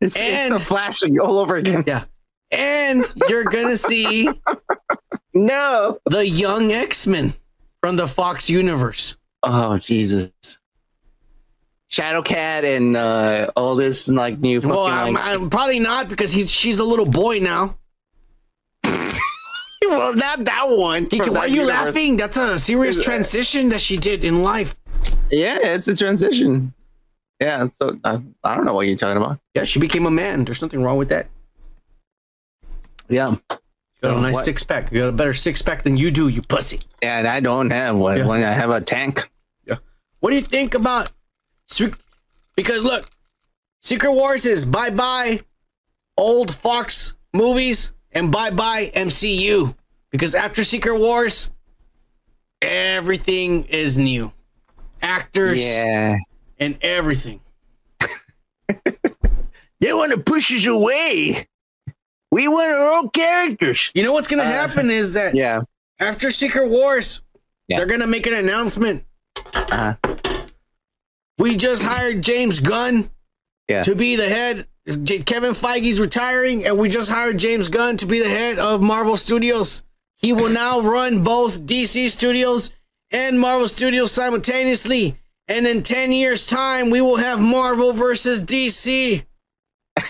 It's, 0.00 0.16
and 0.16 0.54
it's 0.54 0.62
the 0.62 0.66
flashing 0.68 1.20
all 1.20 1.38
over 1.38 1.54
again. 1.54 1.84
yeah. 1.86 2.04
And 2.50 3.04
you're 3.28 3.44
going 3.44 3.68
to 3.68 3.76
see 3.76 4.28
No. 5.34 5.98
the 6.06 6.26
young 6.26 6.72
X-Men 6.72 7.34
from 7.80 7.96
the 7.96 8.08
Fox 8.08 8.50
universe. 8.50 9.16
Oh 9.42 9.78
Jesus. 9.78 10.30
Shadowcat 11.90 12.64
and 12.64 12.96
uh, 12.96 13.50
all 13.54 13.76
this 13.76 14.08
like 14.08 14.38
new 14.38 14.60
fucking 14.60 14.74
Well, 14.74 14.86
I'm, 14.86 15.12
like, 15.14 15.24
I'm 15.24 15.50
probably 15.50 15.78
not 15.78 16.08
because 16.08 16.32
he's 16.32 16.50
she's 16.50 16.78
a 16.78 16.84
little 16.84 17.04
boy 17.06 17.38
now. 17.40 17.76
well 18.84 20.14
not 20.14 20.44
that 20.44 20.64
one. 20.68 21.08
He- 21.10 21.18
from 21.18 21.34
why 21.34 21.40
are 21.40 21.48
you 21.48 21.62
universe. 21.62 21.84
laughing? 21.86 22.16
That's 22.16 22.36
a 22.36 22.58
serious 22.58 23.02
transition 23.02 23.68
that 23.70 23.80
she 23.80 23.96
did 23.96 24.24
in 24.24 24.42
life. 24.42 24.74
Yeah, 25.30 25.58
it's 25.60 25.88
a 25.88 25.94
transition. 25.94 26.72
Yeah, 27.40 27.68
so 27.72 27.98
uh, 28.04 28.20
I 28.44 28.54
don't 28.54 28.64
know 28.64 28.74
what 28.74 28.86
you're 28.86 28.96
talking 28.96 29.20
about. 29.20 29.40
Yeah, 29.54 29.64
she 29.64 29.80
became 29.80 30.06
a 30.06 30.10
man. 30.10 30.44
There's 30.44 30.62
nothing 30.62 30.82
wrong 30.82 30.96
with 30.96 31.08
that. 31.08 31.26
Yeah. 33.08 33.34
Got 34.00 34.16
a 34.16 34.20
nice 34.20 34.34
What? 34.34 34.44
six 34.44 34.62
pack. 34.62 34.92
You 34.92 35.00
got 35.00 35.08
a 35.08 35.12
better 35.12 35.32
six 35.32 35.60
pack 35.60 35.82
than 35.82 35.96
you 35.96 36.10
do, 36.10 36.28
you 36.28 36.42
pussy. 36.42 36.80
And 37.02 37.26
I 37.26 37.40
don't 37.40 37.70
have 37.70 37.96
one. 37.96 38.18
Yeah. 38.18 38.26
When 38.26 38.42
I 38.42 38.52
have 38.52 38.70
a 38.70 38.80
tank. 38.80 39.28
What 40.22 40.30
do 40.30 40.36
you 40.36 40.42
think 40.42 40.74
about? 40.74 41.10
Because 42.54 42.84
look, 42.84 43.10
Secret 43.80 44.12
Wars 44.12 44.46
is 44.46 44.64
bye 44.64 44.90
bye 44.90 45.40
old 46.16 46.54
Fox 46.54 47.14
movies 47.34 47.90
and 48.12 48.30
bye 48.30 48.50
bye 48.50 48.92
MCU. 48.94 49.74
Because 50.12 50.36
after 50.36 50.62
Secret 50.62 50.96
Wars, 51.00 51.50
everything 52.60 53.64
is 53.64 53.98
new. 53.98 54.30
Actors 55.00 55.60
Yeah. 55.60 56.18
and 56.60 56.78
everything. 56.82 57.40
They 59.80 59.92
want 59.92 60.12
to 60.12 60.18
push 60.18 60.52
us 60.52 60.64
away. 60.64 61.48
We 62.30 62.46
want 62.46 62.70
our 62.70 62.92
own 62.92 63.10
characters. 63.10 63.90
You 63.94 64.04
know 64.04 64.12
what's 64.12 64.28
gonna 64.28 64.42
uh, 64.44 64.46
happen 64.46 64.88
is 64.88 65.14
that 65.14 65.34
Yeah. 65.34 65.62
after 65.98 66.30
Secret 66.30 66.68
Wars, 66.68 67.20
Yeah. 67.66 67.78
they're 67.78 67.86
gonna 67.86 68.06
make 68.06 68.28
an 68.28 68.34
announcement 68.34 69.04
Uh-huh. 69.54 69.94
We 71.38 71.56
just 71.56 71.82
hired 71.82 72.22
James 72.22 72.60
Gunn 72.60 73.10
Yeah. 73.68 73.82
to 73.82 73.94
be 73.94 74.16
the 74.16 74.28
head. 74.28 74.66
J- 75.04 75.20
Kevin 75.20 75.52
Feige's 75.54 76.00
retiring, 76.00 76.64
and 76.66 76.76
we 76.78 76.88
just 76.88 77.10
hired 77.10 77.38
James 77.38 77.68
Gunn 77.68 77.96
to 77.98 78.06
be 78.06 78.18
the 78.20 78.28
head 78.28 78.58
of 78.58 78.82
Marvel 78.82 79.16
Studios. 79.16 79.82
He 80.18 80.32
will 80.32 80.48
now 80.48 80.80
run 80.80 81.22
both 81.24 81.62
DC 81.66 82.08
Studios 82.10 82.70
and 83.10 83.38
Marvel 83.40 83.68
Studios 83.68 84.12
simultaneously. 84.12 85.16
And 85.48 85.66
in 85.66 85.82
10 85.82 86.12
years' 86.12 86.46
time, 86.46 86.90
we 86.90 87.00
will 87.00 87.16
have 87.16 87.40
Marvel 87.40 87.92
versus 87.92 88.40
DC. 88.42 89.24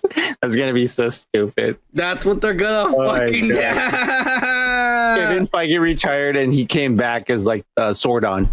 That's 0.42 0.56
gonna 0.56 0.72
be 0.72 0.86
so 0.86 1.08
stupid. 1.08 1.78
That's 1.92 2.24
what 2.24 2.40
they're 2.40 2.54
gonna 2.54 2.94
Oh 2.96 3.06
fucking 3.06 3.48
do. 3.48 3.54
Kevin 3.54 5.46
Feige 5.46 5.80
retired 5.80 6.36
and 6.36 6.52
he 6.54 6.64
came 6.66 6.96
back 6.96 7.30
as 7.30 7.46
like 7.46 7.64
uh, 7.76 7.92
Sordon. 7.92 8.48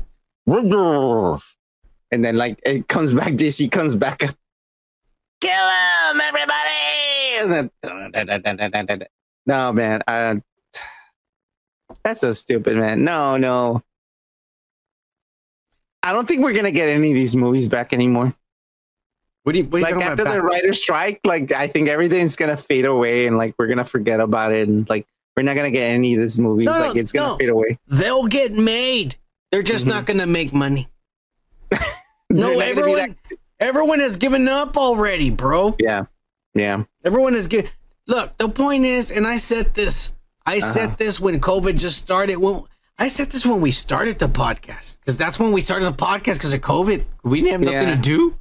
And 2.11 2.23
then 2.23 2.38
like 2.38 2.59
it 2.65 2.88
comes 2.88 3.13
back, 3.13 3.34
DC 3.34 3.72
comes 3.72 3.95
back. 3.95 4.19
Kill 4.19 5.51
him, 5.51 6.22
everybody! 6.22 6.65
Then, 7.47 7.72
no, 9.45 9.73
man. 9.73 10.01
Uh, 10.07 10.35
that's 12.03 12.22
so 12.22 12.31
stupid, 12.31 12.77
man. 12.77 13.03
No, 13.03 13.38
no. 13.38 13.81
I 16.01 16.13
don't 16.13 16.27
think 16.27 16.41
we're 16.41 16.53
gonna 16.53 16.72
get 16.72 16.89
any 16.89 17.09
of 17.09 17.15
these 17.15 17.35
movies 17.35 17.67
back 17.67 17.91
anymore. 17.91 18.34
What 19.45 19.53
do 19.53 19.59
you, 19.59 19.65
what 19.65 19.76
are 19.76 19.80
you 19.80 19.84
like 19.85 19.93
talking 19.93 20.07
after 20.09 20.22
about? 20.23 20.34
the 20.35 20.41
back? 20.41 20.49
writer's 20.51 20.81
strike, 20.81 21.19
like 21.26 21.51
I 21.51 21.67
think 21.67 21.88
everything's 21.88 22.35
gonna 22.35 22.57
fade 22.57 22.85
away 22.85 23.27
and 23.27 23.38
like 23.38 23.55
we're 23.57 23.67
gonna 23.67 23.84
forget 23.85 24.19
about 24.19 24.51
it 24.51 24.67
and 24.67 24.89
like 24.89 25.05
we're 25.38 25.43
not 25.43 25.55
gonna 25.55 25.72
get 25.72 25.84
any 25.91 26.15
of 26.15 26.22
these 26.22 26.38
movies. 26.39 26.65
No, 26.65 26.73
no, 26.73 26.80
like 26.88 26.95
it's 26.95 27.11
gonna 27.11 27.27
no. 27.34 27.38
fade 27.38 27.49
away. 27.49 27.77
They'll 27.88 28.26
get 28.27 28.51
made. 28.53 29.15
They're 29.51 29.63
just 29.63 29.85
not 29.85 30.05
gonna 30.05 30.27
make 30.27 30.51
money. 30.53 30.89
no, 31.72 31.77
Mm-hmm. 31.77 32.35
They're 32.38 32.47
not 32.47 32.57
gonna 32.57 32.57
be 32.57 32.69
everyone, 32.72 33.15
everyone 33.59 33.99
has 33.99 34.17
given 34.17 34.47
up 34.47 34.76
already, 34.77 35.30
bro. 35.30 35.76
Yeah. 35.80 36.05
Yeah. 36.53 36.84
Everyone 37.03 37.35
is 37.35 37.47
given. 37.47 37.69
Look, 38.07 38.38
the 38.38 38.49
point 38.49 38.85
is, 38.85 39.11
and 39.11 39.26
I 39.27 39.38
said 39.38 39.73
this. 39.73 40.11
I 40.45 40.57
Uh-huh. 40.57 40.72
said 40.72 40.97
this 40.97 41.19
when 41.19 41.39
COVID 41.39 41.77
just 41.77 41.97
started. 41.97 42.38
When 42.38 42.63
I 42.97 43.07
said 43.09 43.30
this 43.30 43.45
when 43.45 43.61
we 43.61 43.72
started 43.72 44.19
the 44.19 44.27
podcast, 44.27 44.99
because 44.99 45.17
that's 45.17 45.38
when 45.38 45.51
we 45.51 45.61
started 45.61 45.85
the 45.85 45.91
podcast 45.93 46.34
because 46.35 46.53
of 46.53 46.61
COVID. 46.61 47.03
We 47.23 47.41
didn't 47.41 47.51
have 47.51 47.61
nothing 47.61 47.88
Yeah. 47.89 47.95
to 47.95 48.01
do. 48.01 48.35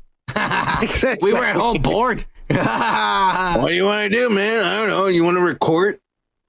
We 1.23 1.33
were 1.33 1.45
at 1.45 1.57
home 1.57 1.81
bored. 1.83 2.25
what 2.49 3.69
do 3.69 3.75
you 3.75 3.85
want 3.85 4.11
to 4.11 4.17
do, 4.17 4.31
man? 4.31 4.63
I 4.63 4.79
don't 4.79 4.91
know. 4.91 5.07
You 5.07 5.25
want 5.25 5.37
to 5.37 5.43
record? 5.43 6.01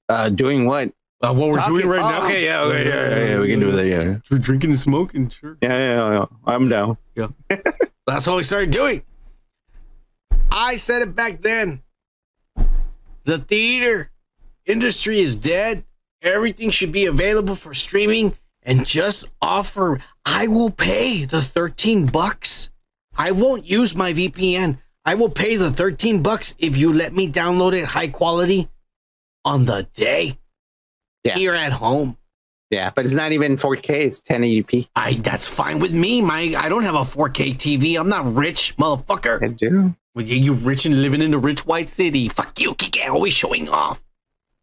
Uh, 0.08 0.28
doing 0.28 0.66
what? 0.66 0.92
Uh, 1.20 1.32
what 1.32 1.48
we're 1.48 1.56
Talking- 1.56 1.74
doing 1.74 1.88
right 1.88 2.00
oh, 2.00 2.10
now. 2.10 2.24
Okay, 2.26 2.44
yeah, 2.44 2.60
okay, 2.62 2.84
yeah, 2.86 3.08
yeah, 3.08 3.24
yeah, 3.30 3.40
we 3.40 3.48
can 3.48 3.60
do 3.60 3.72
that. 3.72 3.86
Yeah, 3.86 4.18
We're 4.30 4.38
drinking 4.38 4.70
and 4.70 4.78
smoking, 4.78 5.28
sure. 5.30 5.56
yeah, 5.62 5.76
yeah, 5.76 5.94
yeah, 5.94 6.12
yeah. 6.12 6.24
I'm 6.44 6.68
down. 6.68 6.98
Yeah. 7.14 7.28
That's 8.06 8.26
what 8.26 8.36
we 8.36 8.42
started 8.42 8.70
doing. 8.70 9.02
I 10.50 10.76
said 10.76 11.02
it 11.02 11.16
back 11.16 11.42
then. 11.42 11.82
The 13.24 13.38
theater 13.38 14.10
industry 14.66 15.20
is 15.20 15.34
dead. 15.36 15.84
Everything 16.22 16.70
should 16.70 16.92
be 16.92 17.06
available 17.06 17.54
for 17.54 17.74
streaming 17.74 18.36
and 18.62 18.86
just 18.86 19.24
offer. 19.40 20.00
I 20.24 20.46
will 20.46 20.70
pay 20.70 21.24
the 21.24 21.40
13 21.42 22.06
bucks. 22.06 22.70
I 23.16 23.32
won't 23.32 23.64
use 23.64 23.94
my 23.94 24.12
VPN. 24.12 24.78
I 25.04 25.14
will 25.14 25.30
pay 25.30 25.56
the 25.56 25.70
13 25.70 26.22
bucks 26.22 26.54
if 26.58 26.76
you 26.76 26.92
let 26.92 27.12
me 27.12 27.30
download 27.30 27.72
it 27.74 27.84
high 27.84 28.08
quality 28.08 28.68
on 29.44 29.64
the 29.64 29.86
day 29.94 30.38
Yeah. 31.24 31.36
here 31.36 31.54
at 31.54 31.72
home. 31.72 32.16
Yeah, 32.70 32.90
but 32.94 33.04
it's 33.04 33.14
not 33.14 33.30
even 33.30 33.56
4K. 33.56 33.90
It's 33.90 34.20
1080p. 34.22 34.88
I 34.96 35.14
that's 35.14 35.46
fine 35.46 35.78
with 35.78 35.92
me. 35.92 36.20
My 36.20 36.52
I 36.58 36.68
don't 36.68 36.82
have 36.82 36.96
a 36.96 37.04
4K 37.04 37.54
TV. 37.54 37.98
I'm 37.98 38.08
not 38.08 38.34
rich, 38.34 38.76
motherfucker. 38.76 39.40
I 39.42 39.48
do. 39.48 39.94
Well, 40.16 40.24
you, 40.24 40.36
you 40.36 40.52
rich 40.54 40.84
and 40.86 41.00
living 41.02 41.22
in 41.22 41.32
a 41.34 41.38
rich 41.38 41.64
white 41.64 41.86
city. 41.86 42.28
Fuck 42.28 42.58
you, 42.58 42.74
Kike, 42.74 43.08
always 43.08 43.34
showing 43.34 43.68
off. 43.68 44.02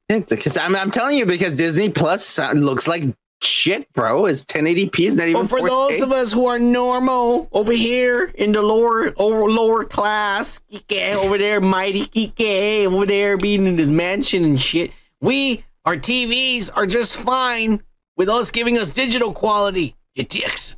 Because 0.10 0.58
I'm, 0.58 0.76
I'm 0.76 0.92
telling 0.92 1.18
you, 1.18 1.26
because 1.26 1.56
Disney 1.56 1.90
Plus 1.90 2.38
uh, 2.38 2.52
looks 2.52 2.88
like 2.88 3.04
shit, 3.44 3.92
bro. 3.94 4.26
It's 4.26 4.44
1080p. 4.44 5.00
It's 5.08 5.16
not 5.16 5.28
even 5.28 5.42
But 5.42 5.50
for 5.50 5.60
4K. 5.60 5.68
those 5.68 6.02
of 6.02 6.12
us 6.12 6.32
who 6.32 6.46
are 6.48 6.60
normal 6.60 7.50
over 7.52 7.72
here 7.72 8.32
in 8.36 8.52
the 8.52 8.62
lower 8.62 9.14
over 9.18 9.50
lower 9.50 9.84
class, 9.84 10.60
Kike 10.72 11.16
over 11.16 11.38
there, 11.38 11.62
mighty 11.62 12.06
Kike 12.06 12.86
over 12.86 13.06
there 13.06 13.38
being 13.38 13.68
in 13.68 13.78
his 13.78 13.92
mansion 13.92 14.44
and 14.44 14.60
shit, 14.60 14.92
we 15.22 15.64
our 15.86 15.96
TVs 15.96 16.70
are 16.74 16.86
just 16.88 17.18
fine 17.18 17.84
with 18.16 18.30
us 18.30 18.52
giving 18.52 18.78
us 18.78 18.94
digital 18.94 19.34
quality. 19.34 19.96
You 20.16 20.24
dicks. 20.24 20.76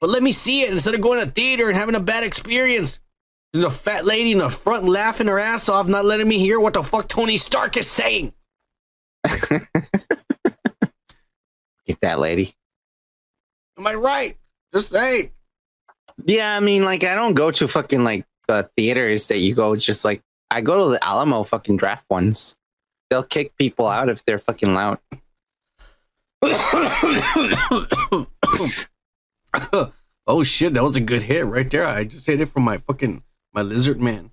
But 0.00 0.10
let 0.10 0.22
me 0.22 0.32
see 0.32 0.62
it 0.62 0.70
instead 0.70 0.94
of 0.94 1.00
going 1.00 1.24
to 1.24 1.30
theater 1.32 1.68
and 1.68 1.76
having 1.76 1.94
a 1.94 2.00
bad 2.00 2.22
experience. 2.22 3.00
There's 3.52 3.64
a 3.64 3.70
fat 3.70 4.04
lady 4.04 4.32
in 4.32 4.38
the 4.38 4.50
front 4.50 4.84
laughing 4.84 5.26
her 5.26 5.38
ass 5.38 5.68
off, 5.68 5.88
not 5.88 6.04
letting 6.04 6.28
me 6.28 6.38
hear 6.38 6.60
what 6.60 6.74
the 6.74 6.82
fuck 6.82 7.08
Tony 7.08 7.36
Stark 7.38 7.76
is 7.76 7.90
saying. 7.90 8.32
Get 11.88 12.00
that 12.02 12.20
lady. 12.20 12.54
Am 13.78 13.86
I 13.86 13.94
right? 13.94 14.36
Just 14.74 14.90
saying. 14.90 15.30
Yeah, 16.24 16.54
I 16.54 16.60
mean, 16.60 16.84
like, 16.84 17.02
I 17.02 17.14
don't 17.14 17.34
go 17.34 17.50
to 17.50 17.66
fucking 17.66 18.04
like 18.04 18.26
the 18.46 18.68
theaters 18.76 19.28
that 19.28 19.38
you 19.38 19.54
go. 19.54 19.74
Just 19.74 20.04
like 20.04 20.20
I 20.50 20.60
go 20.60 20.84
to 20.84 20.90
the 20.90 21.02
Alamo 21.02 21.44
fucking 21.44 21.78
draft 21.78 22.04
ones. 22.10 22.58
They'll 23.08 23.22
kick 23.22 23.56
people 23.56 23.86
out 23.86 24.10
if 24.10 24.22
they're 24.24 24.38
fucking 24.38 24.74
loud. 24.74 24.98
oh 30.26 30.42
shit, 30.42 30.74
that 30.74 30.82
was 30.82 30.96
a 30.96 31.00
good 31.00 31.22
hit 31.22 31.46
right 31.46 31.70
there. 31.70 31.86
I 31.86 32.04
just 32.04 32.26
hit 32.26 32.40
it 32.40 32.46
from 32.46 32.64
my 32.64 32.78
fucking 32.78 33.22
my 33.54 33.62
lizard 33.62 34.00
man. 34.00 34.30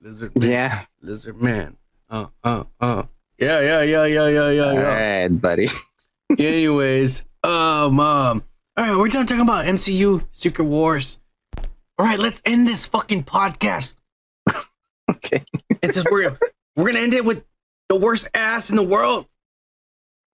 Lizard 0.00 0.38
man. 0.38 0.50
Yeah. 0.50 0.84
Lizard 1.02 1.42
man. 1.42 1.76
Uh 2.08 2.26
uh 2.42 2.64
uh. 2.80 3.02
Yeah, 3.38 3.60
yeah, 3.60 3.82
yeah, 3.82 4.04
yeah, 4.06 4.28
yeah, 4.28 4.50
yeah, 4.50 4.64
All 4.64 4.74
yeah. 4.74 5.22
right, 5.22 5.28
buddy. 5.28 5.68
Anyways, 6.30 7.24
um, 7.42 8.00
um, 8.00 8.42
all 8.76 8.86
right, 8.86 8.96
we're 8.96 9.08
done 9.08 9.26
talking 9.26 9.42
about 9.42 9.64
MCU 9.64 10.22
Secret 10.30 10.64
Wars. 10.64 11.18
All 11.98 12.04
right, 12.04 12.18
let's 12.18 12.42
end 12.44 12.68
this 12.68 12.86
fucking 12.86 13.24
podcast. 13.24 13.96
okay. 15.10 15.44
And 15.82 15.94
since 15.94 16.06
we're 16.10 16.36
we're 16.76 16.86
gonna 16.86 17.00
end 17.00 17.14
it 17.14 17.24
with 17.24 17.44
the 17.88 17.96
worst 17.96 18.28
ass 18.34 18.70
in 18.70 18.76
the 18.76 18.82
world. 18.82 19.26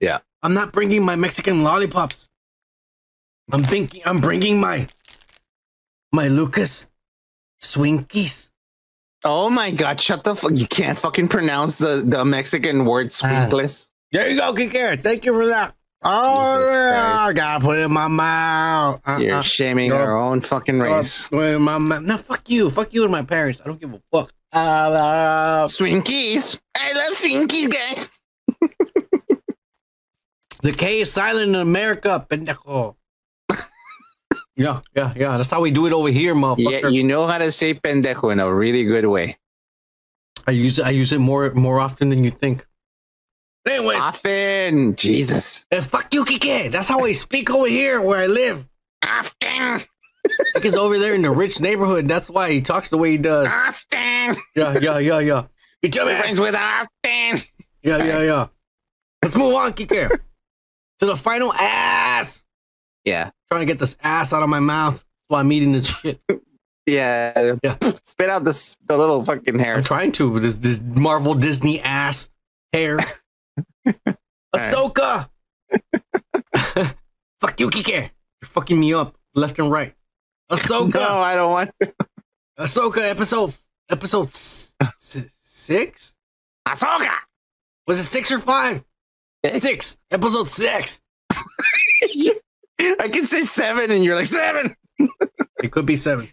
Yeah. 0.01 0.19
I'm 0.43 0.55
not 0.55 0.73
bringing 0.73 1.05
my 1.05 1.14
Mexican 1.14 1.62
lollipops. 1.62 2.28
I'm 3.52 3.62
thinking 3.62 4.02
I'm 4.05 4.19
bringing 4.19 4.59
my 4.59 4.89
my 6.12 6.28
Lucas 6.28 6.90
Swinkies. 7.62 8.51
Oh 9.24 9.48
my 9.51 9.70
god! 9.70 10.01
Shut 10.01 10.24
the 10.24 10.35
fuck! 10.35 10.52
You 10.56 10.66
can't 10.66 10.98
fucking 10.98 11.28
pronounce 11.28 11.78
the 11.78 12.02
the 12.05 12.24
Mexican 12.24 12.85
word 12.85 13.12
swinkles. 13.12 13.93
There 14.10 14.28
you 14.28 14.36
go, 14.36 14.52
Kikir. 14.52 15.01
Thank 15.01 15.24
you 15.24 15.32
for 15.32 15.47
that. 15.47 15.74
Oh 16.05 16.59
Jesus 16.59 16.73
yeah, 16.73 16.91
Christ. 16.91 17.19
I 17.20 17.33
gotta 17.33 17.65
put 17.65 17.79
it 17.79 17.83
in 17.83 17.93
my 17.93 18.09
mouth. 18.09 19.01
Uh, 19.07 19.19
You're 19.20 19.35
uh, 19.35 19.43
shaming 19.43 19.91
go- 19.91 19.97
our 19.99 20.16
own 20.16 20.41
fucking 20.41 20.81
race. 20.81 21.29
put 21.29 21.45
it 21.45 21.57
in 21.57 21.62
my 21.62 21.79
mouth. 21.79 22.03
No, 22.03 22.16
fuck 22.16 22.49
you. 22.51 22.70
Fuck 22.70 22.93
you 22.93 23.03
and 23.05 23.12
my 23.12 23.23
parents. 23.23 23.61
I 23.62 23.69
don't 23.69 23.81
give 23.81 23.93
a 23.95 24.01
fuck. 24.11 24.33
Uh, 24.53 24.59
uh, 24.59 25.66
Swinkies. 25.66 26.59
I 26.77 26.93
love 26.93 27.15
Swinkies, 27.15 27.70
guys. 27.73 28.09
the 30.62 30.73
K 30.73 31.01
is 31.01 31.12
silent 31.12 31.51
in 31.51 31.55
America, 31.55 32.27
pendejo. 32.29 32.97
yeah, 34.57 34.81
yeah, 34.95 35.12
yeah. 35.16 35.37
That's 35.39 35.51
how 35.51 35.61
we 35.61 35.70
do 35.70 35.87
it 35.87 35.93
over 35.93 36.09
here, 36.09 36.35
motherfucker. 36.35 36.83
Yeah, 36.83 36.89
you 36.89 37.05
know 37.05 37.27
how 37.27 37.39
to 37.39 37.51
say 37.53 37.74
pendejo 37.74 38.31
in 38.33 38.41
a 38.41 38.53
really 38.53 38.85
good 38.85 39.07
way. 39.07 39.39
I 40.47 40.51
use 40.51 40.79
it. 40.79 40.85
I 40.85 40.91
use 40.91 41.12
it 41.12 41.20
more 41.20 41.55
more 41.55 41.79
often 41.79 42.09
than 42.09 42.24
you 42.24 42.31
think. 42.31 42.66
Anyways, 43.69 44.01
Often, 44.01 44.97
Jesus. 44.97 45.67
And 45.71 45.85
fuck 45.85 46.13
you, 46.13 46.25
Kike. 46.25 46.71
That's 46.73 46.89
how 46.89 47.01
I 47.05 47.13
speak 47.13 47.49
over 47.51 47.69
here 47.69 48.01
where 48.01 48.19
I 48.19 48.27
live. 48.27 48.67
Often, 49.05 49.83
Because 50.55 50.75
over 50.75 50.99
there 50.99 51.15
in 51.15 51.23
the 51.23 51.31
rich 51.31 51.61
neighborhood, 51.61 52.09
that's 52.09 52.29
why 52.31 52.51
he 52.51 52.61
talks 52.61 52.91
the 52.91 52.99
way 52.99 53.13
he 53.13 53.19
does. 53.19 53.47
often. 53.53 54.37
Yeah, 54.57 54.79
yeah, 54.81 54.99
yeah, 54.99 55.19
yeah. 55.21 55.45
You 55.83 55.89
tell 55.91 56.07
me, 56.07 56.15
Friends 56.15 56.41
with 56.41 56.55
often. 56.55 56.89
Yeah, 57.05 57.39
yeah, 58.05 58.23
yeah. 58.23 58.47
Let's 59.23 59.37
move 59.37 59.55
on, 59.55 59.73
Kike. 59.73 60.09
to 60.99 61.07
the 61.07 61.17
final 61.17 61.53
ass. 61.55 62.43
Yeah, 63.05 63.31
Trying 63.49 63.61
to 63.63 63.67
get 63.67 63.79
this 63.81 63.97
ass 64.03 64.33
out 64.33 64.43
of 64.43 64.49
my 64.49 64.61
mouth. 64.61 65.05
while 65.29 65.41
I'm 65.41 65.51
eating 65.53 65.73
this 65.73 65.87
shit. 65.87 66.21
yeah. 66.87 67.57
Yeah. 67.63 67.77
Spit 68.07 68.29
out 68.31 68.45
this 68.45 68.77
the 68.87 68.97
little 68.97 69.25
fucking 69.25 69.59
hair. 69.59 69.77
I'm 69.77 69.83
trying 69.83 70.13
to 70.13 70.39
this 70.41 70.55
this 70.57 70.81
Marvel 70.81 71.35
Disney 71.35 71.81
ass 71.81 72.29
hair. 72.73 72.99
Ahsoka. 74.55 75.29
Fuck 77.41 77.61
you, 77.61 77.71
Kike. 77.71 77.89
You're 77.91 78.11
fucking 78.49 78.79
me 78.79 78.93
up 78.95 79.17
left 79.35 79.59
and 79.59 79.71
right. 79.71 79.95
Ahsoka. 80.51 80.95
No, 81.01 81.19
I 81.19 81.35
don't 81.35 81.51
want 81.53 81.71
to. 81.81 81.95
Ahsoka 82.59 82.99
episode 83.09 83.55
episode 83.91 84.29
s- 84.29 84.75
six. 84.99 86.15
Ahsoka. 86.69 87.11
Was 87.87 87.99
it 87.99 88.05
six 88.05 88.31
or 88.31 88.39
five? 88.39 88.85
Six. 89.59 89.97
Episode 90.11 90.49
six. 90.49 91.01
I 92.81 93.09
can 93.13 93.27
say 93.27 93.43
seven, 93.43 93.91
and 93.91 94.05
you're 94.05 94.17
like 94.17 94.27
seven. 94.27 94.77
It 95.63 95.71
could 95.73 95.87
be 95.87 95.97
seven. 95.97 96.29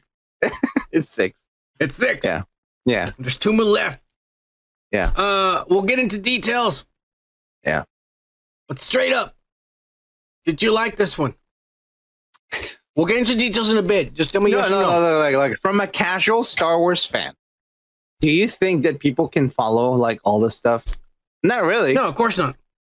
It's 0.92 1.10
six. 1.10 1.48
It's 1.80 1.96
six. 1.96 2.26
Yeah. 2.26 2.44
Yeah. 2.86 3.10
There's 3.18 3.38
two 3.38 3.54
more 3.54 3.66
left. 3.66 4.02
Yeah. 4.92 5.12
Uh, 5.16 5.64
we'll 5.70 5.84
get 5.84 6.00
into 6.00 6.18
details. 6.18 6.86
Yeah. 7.70 7.84
But 8.68 8.80
straight 8.82 9.14
up, 9.14 9.36
did 10.46 10.62
you 10.64 10.74
like 10.74 10.96
this 10.96 11.18
one? 11.18 11.36
We'll 12.96 13.06
get 13.06 13.18
into 13.18 13.36
details 13.36 13.70
in 13.70 13.78
a 13.78 13.82
bit. 13.84 14.14
Just 14.14 14.32
tell 14.32 14.42
me 14.42 14.52
No, 14.52 14.58
yes 14.58 14.70
no, 14.70 14.80
or 14.80 14.82
no, 14.82 15.00
no. 15.02 15.12
no, 15.14 15.20
like, 15.20 15.36
like 15.36 15.58
from 15.60 15.80
a 15.80 15.88
casual 15.88 16.44
Star 16.44 16.78
Wars 16.80 17.06
fan, 17.06 17.34
do 18.22 18.30
you 18.30 18.48
think 18.48 18.84
that 18.84 19.00
people 19.00 19.28
can 19.28 19.50
follow 19.50 19.92
like 19.94 20.20
all 20.24 20.40
this 20.40 20.56
stuff? 20.56 20.84
Not 21.44 21.64
really. 21.64 21.94
No, 21.94 22.08
of 22.08 22.16
course 22.16 22.38
not. 22.38 22.56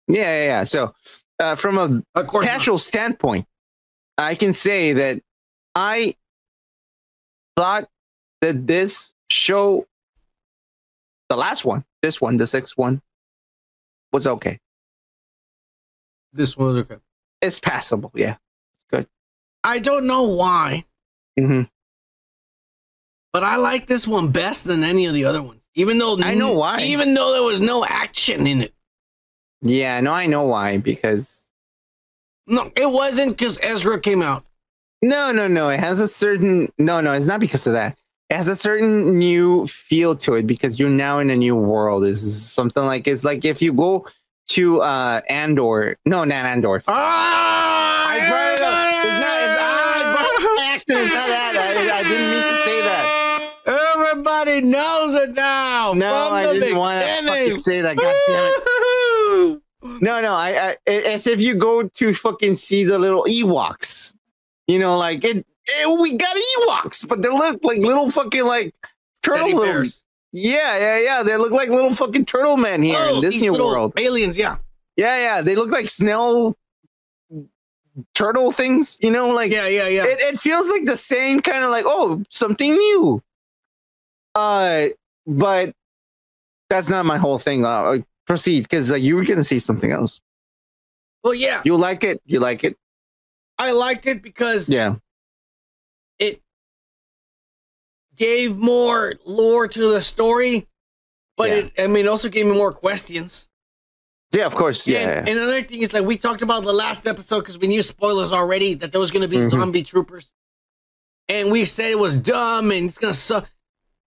Yeah, 0.09 0.23
yeah, 0.23 0.45
yeah. 0.47 0.65
So, 0.65 0.95
uh, 1.41 1.55
from 1.57 2.05
a 2.15 2.25
course 2.25 2.47
not. 2.47 2.53
casual 2.53 2.79
standpoint, 2.79 3.47
I 4.17 4.35
can 4.35 4.53
say 4.53 4.93
that 4.95 5.21
I 5.75 6.15
thought 7.57 7.89
that 8.41 8.67
this 8.67 9.13
show, 9.29 9.87
the 11.29 11.37
last 11.37 11.65
one, 11.65 11.85
this 12.03 12.21
one, 12.21 12.39
the 12.39 12.47
sixth 12.47 12.79
one, 12.79 13.03
was 14.13 14.27
okay. 14.27 14.59
This 16.33 16.57
one 16.57 16.69
was 16.69 16.77
okay. 16.79 16.97
It's 17.43 17.59
passable. 17.59 18.11
Yeah. 18.15 18.37
Good. 18.91 19.07
I 19.65 19.79
don't 19.79 20.07
know 20.07 20.25
why, 20.25 20.85
hmm 21.39 21.63
but 23.33 23.45
I 23.45 23.57
like 23.57 23.87
this 23.87 24.09
one 24.09 24.33
best 24.33 24.65
than 24.65 24.83
any 24.83 25.07
of 25.07 25.15
the 25.15 25.25
other 25.25 25.41
ones. 25.41 25.63
Even 25.77 25.99
though 25.99 26.19
I 26.21 26.35
know 26.35 26.51
why. 26.53 26.81
Even 26.81 27.15
though 27.15 27.31
there 27.33 27.45
was 27.45 27.61
no 27.61 27.85
action 27.85 28.45
in 28.45 28.61
it. 28.61 28.75
Yeah. 29.63 30.01
No, 30.01 30.13
I 30.13 30.27
know 30.27 30.43
why. 30.43 30.79
Because 30.79 31.49
No, 32.49 32.73
it 32.75 32.91
wasn't 32.91 33.37
because 33.39 33.61
Ezra 33.63 34.01
came 34.01 34.21
out. 34.21 34.45
no, 35.01 35.31
no, 35.31 35.47
no. 35.47 35.69
It 35.69 35.79
has 35.79 36.01
a 36.01 36.09
certain. 36.09 36.73
No, 36.77 37.01
no. 37.01 37.13
It's 37.13 37.29
not 37.29 37.39
because 37.39 37.69
of 37.69 37.75
that. 37.75 37.97
It 38.31 38.37
has 38.37 38.47
a 38.47 38.55
certain 38.55 39.19
new 39.19 39.67
feel 39.67 40.15
to 40.19 40.35
it 40.35 40.47
because 40.47 40.79
you're 40.79 40.89
now 40.89 41.19
in 41.19 41.31
a 41.31 41.37
new 41.37 41.57
world. 41.57 42.05
Is 42.05 42.49
something 42.49 42.85
like 42.85 43.09
it's 43.09 43.25
like 43.25 43.45
if 43.45 43.61
you 43.61 43.73
go 43.73 44.07
to 44.51 44.81
uh 44.83 45.21
Andor. 45.29 45.97
No, 46.07 46.23
not 46.23 46.45
Andor. 46.45 46.81
Ah, 46.87 48.07
I 48.09 48.19
it 48.19 48.63
up. 48.63 49.05
It's 49.05 49.21
not. 49.21 49.43
It's, 49.43 49.59
ah, 49.61 49.95
I 49.97 50.13
brought 50.15 50.27
it 50.31 50.59
by 50.59 50.63
accident. 50.73 51.01
It's 51.07 51.15
not 51.15 51.27
that. 51.27 51.57
I, 51.57 51.99
I 51.99 52.03
didn't 52.05 52.31
mean 52.31 52.43
to 52.43 52.57
say 52.63 52.81
that. 52.83 53.97
Everybody 53.97 54.61
knows 54.61 55.15
it 55.15 55.35
now. 55.35 55.93
No, 55.95 56.29
I 56.29 56.53
didn't 56.53 56.77
want 56.77 57.05
to 57.05 57.27
fucking 57.27 57.59
say 57.59 57.81
that. 57.81 57.97
God 57.97 58.15
damn 58.29 59.57
it. 59.57 60.03
No, 60.03 60.21
no. 60.21 60.35
I, 60.35 60.77
I 60.87 60.91
as 60.91 61.27
if 61.27 61.41
you 61.41 61.57
go 61.57 61.83
to 61.89 62.15
fucking 62.15 62.55
see 62.55 62.85
the 62.85 62.99
little 62.99 63.25
Ewoks. 63.25 64.15
You 64.69 64.79
know, 64.79 64.97
like 64.99 65.25
it. 65.25 65.45
It- 65.67 66.01
we 66.01 66.17
got 66.17 66.37
Ewoks, 66.37 67.07
but 67.07 67.23
they 67.23 67.29
look 67.29 67.63
like 67.65 67.79
little 67.79 68.11
fucking 68.11 68.45
like 68.45 68.75
turtle 69.23 69.47
little. 69.49 69.63
bears. 69.63 70.05
Yeah, 70.33 70.79
yeah, 70.79 70.99
yeah. 70.99 71.23
They 71.23 71.37
look 71.37 71.51
like 71.53 71.69
little 71.71 71.93
fucking 71.95 72.25
turtle 72.27 72.57
men 72.57 72.83
here 72.83 72.97
Oh, 73.01 73.21
in 73.21 73.29
new 73.31 73.53
world. 73.53 73.95
aliens, 73.99 74.37
yeah. 74.37 74.59
Yeah, 74.97 75.17
yeah. 75.19 75.41
They 75.43 75.57
look 75.57 75.71
like 75.71 75.89
snail 75.91 76.57
turtle 78.15 78.51
things. 78.53 78.99
You 79.01 79.11
know, 79.11 79.31
like 79.31 79.51
Yeah, 79.51 79.67
yeah, 79.67 79.89
yeah. 79.89 80.05
it, 80.05 80.21
it 80.21 80.41
feels 80.41 80.69
like 80.71 80.85
the 80.85 80.97
same 80.97 81.41
kind 81.41 81.65
of 81.65 81.71
like 81.71 81.85
oh 81.87 82.23
something 82.31 82.73
new 82.73 83.23
uh 84.37 84.87
but 85.27 85.75
that's 86.69 86.89
not 86.89 87.05
my 87.05 87.19
whole 87.19 87.39
thing 87.41 87.65
uh 87.65 87.99
proceed 88.27 88.63
because 88.63 88.93
uh, 88.93 88.95
you 88.95 89.17
were 89.17 89.25
gonna 89.25 89.43
say 89.43 89.59
something 89.59 89.91
else 89.91 90.21
well, 91.25 91.35
yeah. 91.35 91.61
you 91.65 91.77
like 91.77 92.05
it 92.05 92.23
you 92.25 92.39
like 92.39 92.63
it 92.63 92.77
I 93.59 93.73
liked 93.73 94.07
it 94.07 94.23
because 94.23 94.69
yeah 94.69 94.95
gave 98.21 98.57
more 98.59 99.15
lore 99.25 99.67
to 99.67 99.93
the 99.95 100.01
story, 100.03 100.69
but 101.39 101.49
Yeah. 101.49 101.57
it, 101.57 101.73
I 101.79 101.87
mean, 101.89 102.07
also 102.07 102.29
gave 102.29 102.47
me 102.47 102.53
more 102.53 102.73
questions. 102.73 103.49
yeah 104.33 104.47
of 104.47 104.55
course 104.55 104.87
yeah, 104.87 104.99
And, 105.01 105.29
and 105.29 105.39
another 105.41 105.63
thing 105.69 105.81
is 105.83 105.93
like 105.93 106.05
we 106.05 106.17
talked 106.17 106.43
about 106.43 106.63
the 106.63 106.73
last 106.85 107.03
episode 107.13 107.41
because 107.41 107.59
we 107.59 107.67
knew 107.67 107.83
spoilers 107.83 108.31
already 108.41 108.75
that 108.81 108.93
there 108.93 109.01
was 109.01 109.11
going 109.11 109.23
to 109.29 109.33
be 109.37 109.39
Mhm. 109.43 109.51
zombie 109.51 109.83
troopers, 109.83 110.27
and 111.35 111.51
we 111.51 111.65
said 111.65 111.89
it 111.91 111.99
was 111.99 112.15
dumb 112.19 112.71
and 112.71 112.83
it's 112.89 112.99
going 113.03 113.13
to 113.13 113.19
suck. 113.31 113.45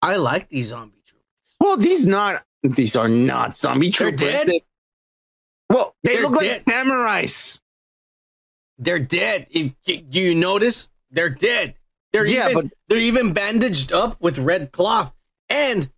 I 0.04 0.18
like 0.18 0.50
these 0.50 0.68
zombie 0.74 1.02
troopers. 1.08 1.56
well 1.64 1.78
these 1.78 2.06
not 2.06 2.44
these 2.80 2.96
are 3.02 3.10
not 3.10 3.56
zombie 3.56 3.90
troopers. 3.90 4.20
They're 4.20 4.32
dead? 4.38 4.48
They- 4.52 4.66
well 5.74 5.96
they 6.04 6.14
They're 6.18 6.24
look 6.30 6.36
like 6.42 6.62
samurais 6.72 7.60
They're 8.78 9.00
dead. 9.22 9.48
If, 9.50 9.66
do 10.14 10.20
you 10.28 10.36
notice? 10.36 10.78
They're 11.16 11.30
dead. 11.52 11.68
They're 12.14 12.26
Yeah, 12.28 12.50
even 12.52 12.68
but- 12.70 12.78
they're 12.88 13.00
even 13.00 13.34
bandaged 13.34 13.92
up 13.92 14.22
with 14.22 14.38
red 14.38 14.72
cloth, 14.72 15.14
and 15.50 15.90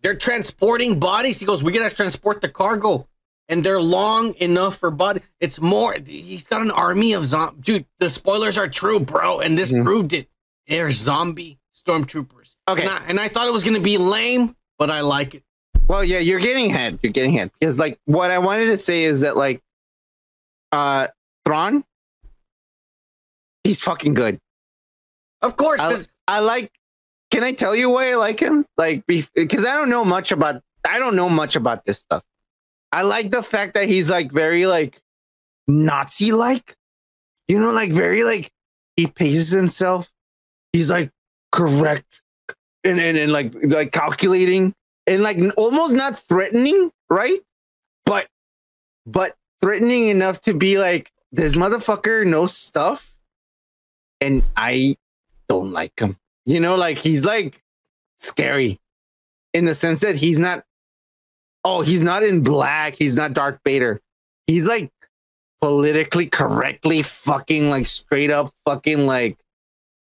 they're 0.00 0.14
transporting 0.16 0.98
bodies. 1.00 1.40
He 1.40 1.46
goes, 1.46 1.62
"We 1.62 1.72
gotta 1.72 1.94
transport 1.94 2.40
the 2.40 2.48
cargo." 2.48 3.08
And 3.48 3.64
they're 3.64 3.80
long 3.82 4.34
enough 4.34 4.76
for 4.78 4.90
body. 4.90 5.20
It's 5.40 5.60
more. 5.60 5.94
He's 6.06 6.44
got 6.44 6.62
an 6.62 6.70
army 6.70 7.12
of 7.12 7.26
zombies. 7.26 7.60
Dude, 7.64 7.86
the 7.98 8.08
spoilers 8.08 8.56
are 8.56 8.68
true, 8.68 9.00
bro, 9.00 9.40
and 9.40 9.58
this 9.58 9.70
Mhm. 9.72 9.84
proved 9.84 10.14
it. 10.14 10.28
They're 10.68 10.90
zombie 10.92 11.58
stormtroopers. 11.76 12.54
Okay. 12.68 12.82
and 12.82 12.90
I, 12.90 13.04
and 13.08 13.18
I 13.20 13.26
thought 13.28 13.48
it 13.48 13.52
was 13.52 13.64
gonna 13.64 13.80
be 13.80 13.98
lame, 13.98 14.54
but 14.78 14.88
I 14.88 15.00
like 15.00 15.34
it. 15.34 15.42
Well, 15.88 16.04
yeah, 16.04 16.20
you're 16.20 16.38
getting 16.38 16.66
ahead. 16.70 17.00
You're 17.02 17.12
getting 17.12 17.34
ahead 17.36 17.50
because, 17.58 17.78
like, 17.80 17.98
what 18.04 18.30
I 18.30 18.38
wanted 18.38 18.66
to 18.66 18.78
say 18.78 19.02
is 19.02 19.22
that, 19.22 19.36
like, 19.36 19.60
uh, 20.70 21.08
Thrawn, 21.44 21.84
he's 23.64 23.80
fucking 23.80 24.14
good. 24.14 24.38
Of 25.42 25.56
course, 25.56 25.80
I, 25.80 25.96
I 26.28 26.40
like. 26.40 26.70
Can 27.30 27.42
I 27.44 27.52
tell 27.52 27.74
you 27.74 27.90
why 27.90 28.12
I 28.12 28.14
like 28.16 28.40
him? 28.40 28.66
Like, 28.76 29.06
because 29.06 29.64
I 29.64 29.76
don't 29.76 29.90
know 29.90 30.04
much 30.04 30.32
about. 30.32 30.62
I 30.88 30.98
don't 30.98 31.16
know 31.16 31.28
much 31.28 31.56
about 31.56 31.84
this 31.84 31.98
stuff. 31.98 32.22
I 32.92 33.02
like 33.02 33.30
the 33.30 33.42
fact 33.42 33.74
that 33.74 33.88
he's 33.88 34.10
like 34.10 34.32
very 34.32 34.66
like 34.66 35.00
Nazi 35.66 36.32
like. 36.32 36.76
You 37.48 37.58
know, 37.58 37.72
like 37.72 37.92
very 37.92 38.22
like 38.22 38.50
he 38.96 39.06
paces 39.06 39.50
himself. 39.50 40.10
He's 40.72 40.90
like 40.90 41.10
correct 41.50 42.22
and 42.84 43.00
and, 43.00 43.16
and 43.16 43.32
like 43.32 43.54
like 43.62 43.92
calculating 43.92 44.74
and 45.06 45.22
like 45.22 45.38
almost 45.56 45.94
not 45.94 46.18
threatening, 46.18 46.90
right? 47.10 47.40
But 48.04 48.28
but 49.06 49.36
threatening 49.60 50.08
enough 50.08 50.40
to 50.42 50.54
be 50.54 50.78
like 50.78 51.10
this 51.30 51.56
motherfucker 51.56 52.26
knows 52.26 52.56
stuff, 52.56 53.16
and 54.20 54.42
I 54.56 54.96
don't 55.48 55.72
like 55.72 55.98
him. 55.98 56.16
You 56.46 56.60
know, 56.60 56.76
like 56.76 56.98
he's 56.98 57.24
like 57.24 57.62
scary 58.18 58.80
in 59.54 59.64
the 59.64 59.74
sense 59.74 60.00
that 60.00 60.16
he's 60.16 60.38
not. 60.38 60.64
Oh, 61.64 61.82
he's 61.82 62.02
not 62.02 62.22
in 62.24 62.42
black. 62.42 62.94
He's 62.96 63.16
not 63.16 63.34
Darth 63.34 63.60
Vader. 63.64 64.00
He's 64.48 64.66
like 64.66 64.90
politically 65.60 66.26
correctly 66.26 67.02
fucking 67.02 67.70
like 67.70 67.86
straight 67.86 68.30
up 68.30 68.50
fucking 68.66 69.06
like 69.06 69.38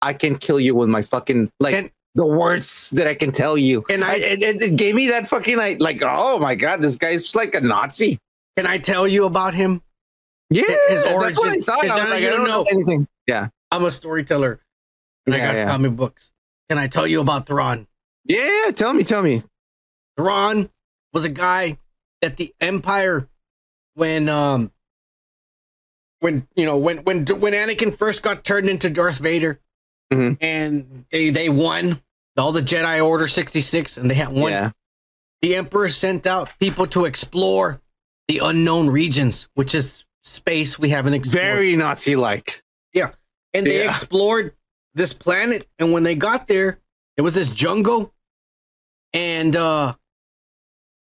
I 0.01 0.13
can 0.13 0.37
kill 0.37 0.59
you 0.59 0.75
with 0.75 0.89
my 0.89 1.01
fucking 1.01 1.49
like 1.61 1.75
Can- 1.75 1.91
the 2.15 2.25
words 2.25 2.89
that 2.91 3.07
I 3.07 3.13
can 3.13 3.31
tell 3.31 3.57
you. 3.57 3.85
And 3.89 4.03
I- 4.03 4.15
it, 4.15 4.41
it, 4.43 4.61
it 4.61 4.75
gave 4.75 4.95
me 4.95 5.07
that 5.07 5.27
fucking 5.29 5.55
like 5.57 5.81
like 5.81 6.01
oh 6.03 6.39
my 6.39 6.55
god, 6.55 6.81
this 6.81 6.97
guy's 6.97 7.33
like 7.35 7.55
a 7.55 7.61
Nazi. 7.61 8.19
can 8.57 8.67
I 8.67 8.77
tell 8.77 9.07
you 9.07 9.25
about 9.25 9.53
him? 9.53 9.81
Yeah, 10.49 10.63
His 10.89 11.01
that's 11.03 11.37
what 11.37 11.49
I 11.49 11.59
thought. 11.59 11.89
I 11.89 12.09
like, 12.09 12.23
I 12.23 12.29
don't 12.29 12.43
know. 12.43 12.63
know 12.63 12.67
anything. 12.69 13.07
Yeah, 13.27 13.47
I'm 13.71 13.83
a 13.85 13.91
storyteller. 13.91 14.59
And 15.25 15.33
I 15.35 15.39
got 15.39 15.55
yeah. 15.55 15.65
comic 15.65 15.95
books. 15.95 16.31
Can 16.69 16.77
I 16.77 16.87
tell 16.87 17.07
you 17.07 17.21
about 17.21 17.45
Thrawn? 17.47 17.87
yeah, 18.25 18.49
yeah. 18.65 18.71
Tell 18.71 18.93
me, 18.93 19.03
tell 19.03 19.21
me. 19.21 19.43
Thrawn 20.17 20.69
was 21.13 21.25
a 21.25 21.29
guy 21.29 21.77
that 22.21 22.37
the 22.37 22.53
Empire, 22.61 23.27
when 23.95 24.29
um, 24.29 24.71
when 26.19 26.47
you 26.55 26.65
know 26.65 26.77
when 26.77 26.99
when 26.99 27.25
when 27.25 27.53
Anakin 27.53 27.95
first 27.97 28.23
got 28.23 28.43
turned 28.43 28.69
into 28.69 28.89
Darth 28.89 29.19
Vader, 29.19 29.59
Mhm. 30.11 30.37
and 30.41 31.05
they 31.11 31.29
they 31.29 31.49
won 31.49 32.01
all 32.37 32.51
the 32.51 32.61
Jedi 32.61 33.05
Order 33.05 33.27
sixty 33.27 33.61
six, 33.61 33.97
and 33.97 34.09
they 34.09 34.15
had 34.15 34.29
won. 34.29 34.51
Yeah, 34.51 34.71
The 35.41 35.55
Emperor 35.55 35.89
sent 35.89 36.25
out 36.25 36.57
people 36.59 36.87
to 36.87 37.05
explore 37.05 37.81
the 38.27 38.39
unknown 38.39 38.89
regions, 38.89 39.47
which 39.53 39.75
is 39.75 40.05
space 40.23 40.79
we 40.79 40.89
haven't 40.89 41.13
explored. 41.13 41.41
very 41.43 41.75
Nazi 41.75 42.15
like. 42.15 42.63
Yeah. 42.93 43.11
And 43.53 43.67
they 43.67 43.83
Yeah. 43.83 43.89
explored 43.91 44.54
this 44.95 45.13
planet. 45.13 45.67
And 45.77 45.91
when 45.91 46.03
they 46.03 46.15
got 46.15 46.47
there, 46.47 46.79
there 47.15 47.23
was 47.23 47.35
this 47.35 47.51
jungle. 47.53 48.11
And 49.13 49.55
uh 49.55 49.95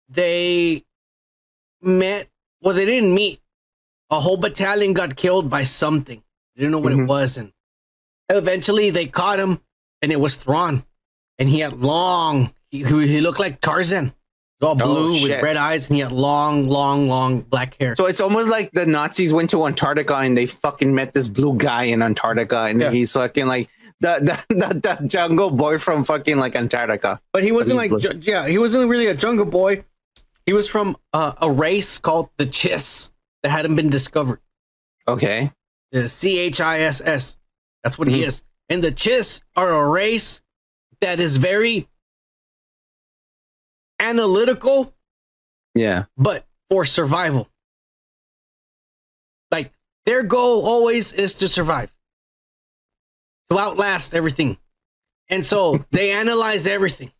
they 0.09 0.83
met 1.81 2.27
well, 2.61 2.75
they 2.75 2.85
didn't 2.85 3.13
meet. 3.13 3.39
A 4.11 4.19
whole 4.19 4.37
battalion 4.37 4.93
got 4.93 5.15
killed 5.15 5.49
by 5.49 5.63
something. 5.63 6.21
They 6.55 6.59
didn't 6.61 6.71
know 6.73 6.79
what 6.79 6.91
it 6.91 6.97
Mhm. 6.97 7.07
was. 7.07 7.37
And 7.37 7.51
eventually 8.29 8.89
they 8.91 9.05
caught 9.07 9.39
him, 9.39 9.61
and 10.01 10.11
it 10.11 10.19
was 10.19 10.35
Thrawn. 10.35 10.83
And 11.39 11.49
he 11.49 11.59
had 11.59 11.81
long 11.81 12.53
he, 12.69 12.83
he 12.85 13.19
looked 13.19 13.39
like 13.39 13.59
Tarzan. 13.61 14.13
all 14.61 14.71
Oh, 14.73 14.75
blue 14.75 15.21
with 15.23 15.41
red 15.41 15.57
eyes, 15.57 15.89
and 15.89 15.95
he 15.95 16.01
had 16.03 16.11
long, 16.11 16.69
long, 16.69 17.07
long 17.09 17.41
black 17.41 17.75
hair. 17.81 17.95
So 17.95 18.05
it's 18.05 18.21
almost 18.21 18.47
like 18.47 18.71
the 18.73 18.85
Nazis 18.85 19.33
went 19.33 19.49
to 19.49 19.65
Antarctica 19.65 20.17
and 20.17 20.37
they 20.37 20.45
fucking 20.45 20.93
met 20.93 21.13
this 21.15 21.27
blue 21.27 21.57
guy 21.57 21.85
in 21.85 22.01
Antarctica, 22.03 22.65
and 22.65 22.79
Yeah. 22.79 22.91
he's 22.91 23.11
fucking 23.11 23.47
like 23.47 23.69
the 24.01 24.43
the 24.49 24.97
the 24.99 25.07
jungle 25.07 25.51
boy 25.51 25.77
from 25.77 26.03
fucking 26.03 26.37
like 26.37 26.55
Antarctica. 26.55 27.21
But 27.31 27.43
he 27.43 27.51
wasn't 27.51 27.77
like, 27.77 27.95
ju- 27.97 28.19
yeah, 28.21 28.47
he 28.47 28.57
wasn't 28.57 28.89
really 28.89 29.07
a 29.07 29.15
jungle 29.15 29.45
boy. 29.45 29.85
He 30.45 30.53
was 30.53 30.67
from 30.67 30.97
uh, 31.13 31.33
a 31.41 31.49
race 31.51 31.97
called 31.97 32.29
the 32.37 32.45
Chiss 32.45 33.11
that 33.43 33.49
hadn't 33.49 33.75
been 33.75 33.89
discovered. 33.89 34.39
Okay. 35.07 35.51
The 35.91 36.09
C 36.09 36.39
H 36.39 36.59
I 36.61 36.79
S 36.81 37.01
S. 37.05 37.37
That's 37.83 37.97
what 37.97 38.07
he 38.07 38.21
Mhm. 38.21 38.27
is. 38.27 38.41
And 38.69 38.83
the 38.83 38.91
Chiss 38.91 39.41
are 39.55 39.71
a 39.71 39.87
race 39.89 40.41
that 41.01 41.19
is 41.19 41.37
very 41.37 41.87
analytical, 43.99 44.93
Yeah. 45.75 46.05
but 46.17 46.45
for 46.69 46.85
survival. 46.85 47.47
Like 49.51 49.73
their 50.05 50.23
goal 50.23 50.65
always 50.65 51.13
is 51.13 51.35
to 51.35 51.47
survive, 51.47 51.91
to 53.51 53.59
outlast 53.59 54.13
everything. 54.13 54.57
And 55.29 55.45
so 55.45 55.85
they 55.91 56.11
analyze 56.11 56.65
everything, 56.65 57.11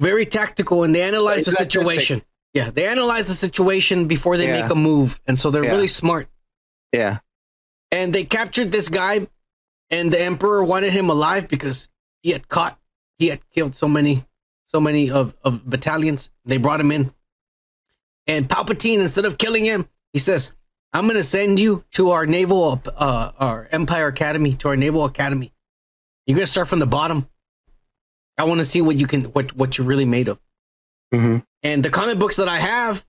very 0.00 0.26
tactical, 0.26 0.82
and 0.84 0.94
they 0.94 1.02
analyze 1.02 1.44
the 1.44 1.52
situation. 1.52 2.22
Yeah, 2.54 2.70
they 2.70 2.86
analyze 2.86 3.26
the 3.28 3.34
situation 3.34 4.06
before 4.06 4.36
they 4.36 4.46
Yeah. 4.46 4.62
make 4.62 4.70
a 4.70 4.74
move. 4.74 5.20
And 5.26 5.38
so 5.38 5.50
they're 5.50 5.64
Yeah. 5.64 5.72
really 5.72 5.88
smart. 5.88 6.28
Yeah. 6.92 7.18
And 7.90 8.14
they 8.14 8.24
captured 8.24 8.70
this 8.70 8.88
guy, 8.88 9.26
and 9.90 10.12
the 10.12 10.20
emperor 10.20 10.64
wanted 10.64 10.92
him 10.92 11.10
alive 11.10 11.48
because 11.48 11.88
he 12.22 12.30
had 12.30 12.48
caught, 12.48 12.78
he 13.18 13.28
had 13.28 13.40
killed 13.50 13.74
so 13.76 13.88
many, 13.88 14.24
so 14.66 14.80
many 14.80 15.10
of, 15.10 15.34
of 15.42 15.68
battalions. 15.68 16.30
They 16.44 16.56
brought 16.56 16.80
him 16.80 16.90
in. 16.92 17.12
And 18.26 18.48
Palpatine, 18.48 19.00
instead 19.00 19.24
of 19.26 19.36
killing 19.36 19.64
him, 19.64 19.88
he 20.12 20.18
says, 20.18 20.54
I'm 20.92 21.04
going 21.04 21.16
to 21.16 21.24
send 21.24 21.58
you 21.60 21.84
to 21.92 22.10
our 22.12 22.24
naval, 22.24 22.80
uh, 22.96 23.32
our 23.38 23.68
Empire 23.72 24.06
Academy, 24.06 24.52
to 24.54 24.68
our 24.68 24.76
naval 24.76 25.04
academy. 25.04 25.52
You're 26.26 26.36
going 26.36 26.46
to 26.46 26.50
start 26.50 26.68
from 26.68 26.78
the 26.78 26.86
bottom. 26.86 27.28
I 28.38 28.44
want 28.44 28.60
to 28.60 28.64
see 28.64 28.80
what 28.82 28.96
you 28.96 29.06
can, 29.06 29.24
what, 29.24 29.54
what 29.56 29.78
you're 29.78 29.86
really 29.86 30.04
made 30.04 30.28
of. 30.28 30.40
Mm-hmm. 31.12 31.38
And 31.62 31.82
the 31.84 31.90
comic 31.90 32.18
books 32.18 32.36
that 32.36 32.48
I 32.48 32.58
have, 32.58 33.04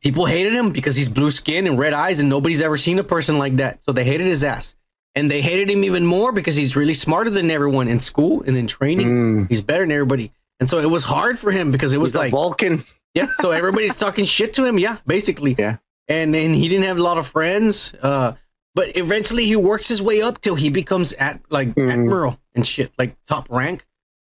people 0.00 0.26
hated 0.26 0.52
him 0.52 0.72
because 0.72 0.96
he's 0.96 1.08
blue 1.08 1.30
skin 1.30 1.66
and 1.66 1.78
red 1.78 1.92
eyes, 1.92 2.18
and 2.20 2.28
nobody's 2.28 2.60
ever 2.60 2.76
seen 2.76 2.98
a 2.98 3.04
person 3.04 3.38
like 3.38 3.56
that. 3.56 3.82
So 3.84 3.92
they 3.92 4.04
hated 4.04 4.26
his 4.26 4.42
ass. 4.42 4.74
And 5.14 5.30
they 5.30 5.42
hated 5.42 5.68
him 5.70 5.82
even 5.84 6.06
more 6.06 6.32
because 6.32 6.56
he's 6.56 6.76
really 6.76 6.94
smarter 6.94 7.30
than 7.30 7.50
everyone 7.50 7.88
in 7.88 8.00
school 8.00 8.42
and 8.46 8.56
in 8.56 8.66
training. 8.66 9.08
Mm. 9.08 9.48
He's 9.48 9.60
better 9.60 9.82
than 9.82 9.92
everybody. 9.92 10.32
And 10.60 10.70
so 10.70 10.78
it 10.78 10.90
was 10.90 11.04
hard 11.04 11.38
for 11.38 11.50
him 11.50 11.72
because 11.72 11.92
it 11.92 11.98
was 11.98 12.12
He's 12.12 12.18
like 12.18 12.30
Vulcan. 12.30 12.84
yeah, 13.14 13.26
so 13.38 13.50
everybody's 13.50 13.96
talking 13.96 14.24
shit 14.24 14.54
to 14.54 14.64
him. 14.64 14.78
Yeah, 14.78 14.98
basically. 15.06 15.56
Yeah. 15.58 15.78
And 16.06 16.34
and 16.34 16.54
he 16.54 16.68
didn't 16.68 16.84
have 16.84 16.98
a 16.98 17.02
lot 17.02 17.18
of 17.18 17.26
friends. 17.26 17.94
Uh, 18.00 18.34
but 18.80 18.96
eventually 18.96 19.44
he 19.44 19.56
works 19.56 19.88
his 19.88 20.00
way 20.00 20.22
up 20.22 20.40
till 20.40 20.54
he 20.54 20.70
becomes 20.70 21.12
at 21.14 21.38
like 21.50 21.74
Mhm. 21.74 21.92
admiral 21.92 22.40
and 22.54 22.66
shit, 22.66 22.90
like 22.96 23.14
top 23.26 23.46
rank. 23.50 23.84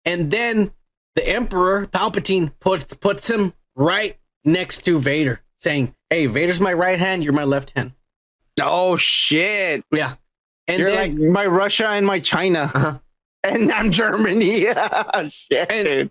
And 0.04 0.30
then 0.30 0.70
the 1.16 1.28
emperor 1.28 1.86
Palpatine 1.88 2.52
puts 2.60 2.94
puts 2.94 3.28
him 3.28 3.54
right 3.74 4.16
next 4.44 4.84
to 4.84 5.00
Vader, 5.00 5.40
saying, 5.58 5.94
"Hey, 6.10 6.26
Vader's 6.26 6.60
my 6.60 6.72
right 6.72 7.00
hand. 7.00 7.24
You're 7.24 7.32
my 7.32 7.42
left 7.42 7.72
hand." 7.76 7.90
Oh 8.62 8.94
shit! 8.96 9.84
Yeah. 9.90 10.14
And 10.68 10.78
You're 10.78 10.92
then, 10.92 11.16
like 11.16 11.28
my 11.32 11.46
Russia 11.46 11.88
and 11.88 12.06
my 12.06 12.20
China, 12.20 12.70
Uh-huh. 12.72 12.98
and 13.42 13.72
I'm 13.72 13.90
Germany. 13.90 14.62
Yeah, 14.62 15.28
shit. 15.28 15.70
And- 15.72 16.10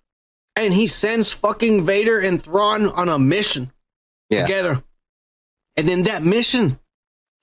and 0.58 0.74
he 0.74 0.88
sends 0.88 1.32
fucking 1.32 1.86
Vader 1.86 2.20
and 2.20 2.44
Thrawn 2.44 2.88
on 2.88 3.08
a 3.08 3.18
mission 3.18 3.72
Yeah. 4.30 4.42
together. 4.42 4.84
And 5.78 5.90
in 5.90 6.04
that 6.04 6.22
mission, 6.24 6.80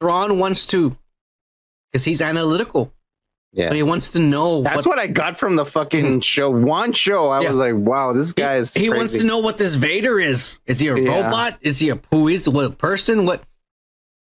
Thrawn 0.03 0.41
wants 0.41 0.67
to, 0.67 0.97
because 1.93 2.05
he's 2.05 2.21
analytical. 2.21 2.93
Yeah. 3.53 3.69
So 3.69 3.75
he 3.77 3.85
wants 3.85 4.11
to 4.13 4.19
know. 4.19 4.63
That's 4.63 4.85
what 4.85 4.99
I 4.99 5.07
got 5.07 5.39
from 5.39 5.55
the 5.55 5.65
fucking 5.65 6.23
show. 6.23 6.51
One 6.51 6.93
show, 6.93 7.29
I 7.29 7.43
Yeah. 7.43 7.51
was 7.51 7.59
like, 7.59 7.75
"Wow, 7.77 8.13
this 8.13 8.33
guy 8.33 8.57
is." 8.57 8.75
he 8.75 8.91
wants 8.91 9.13
to 9.13 9.23
know 9.23 9.39
what 9.39 9.59
this 9.59 9.77
Vader 9.77 10.19
is. 10.19 10.59
Is 10.67 10.81
he 10.81 10.89
a 10.89 10.97
Yeah. 10.97 11.23
robot? 11.23 11.59
Is 11.61 11.79
he 11.79 11.91
a 11.91 12.01
who 12.11 12.27
is 12.27 12.49
what 12.49 12.65
a 12.65 12.71
person? 12.71 13.27
What? 13.27 13.45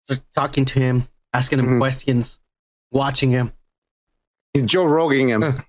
Just 0.09 0.23
talking 0.33 0.65
to 0.65 0.79
him, 0.79 1.07
asking 1.33 1.59
him 1.59 1.67
Mhm. 1.67 1.79
questions, 1.79 2.39
watching 2.91 3.29
him, 3.31 3.53
He's 4.53 4.63
Joe 4.63 4.83
Rogan 4.83 5.29
him. 5.29 5.43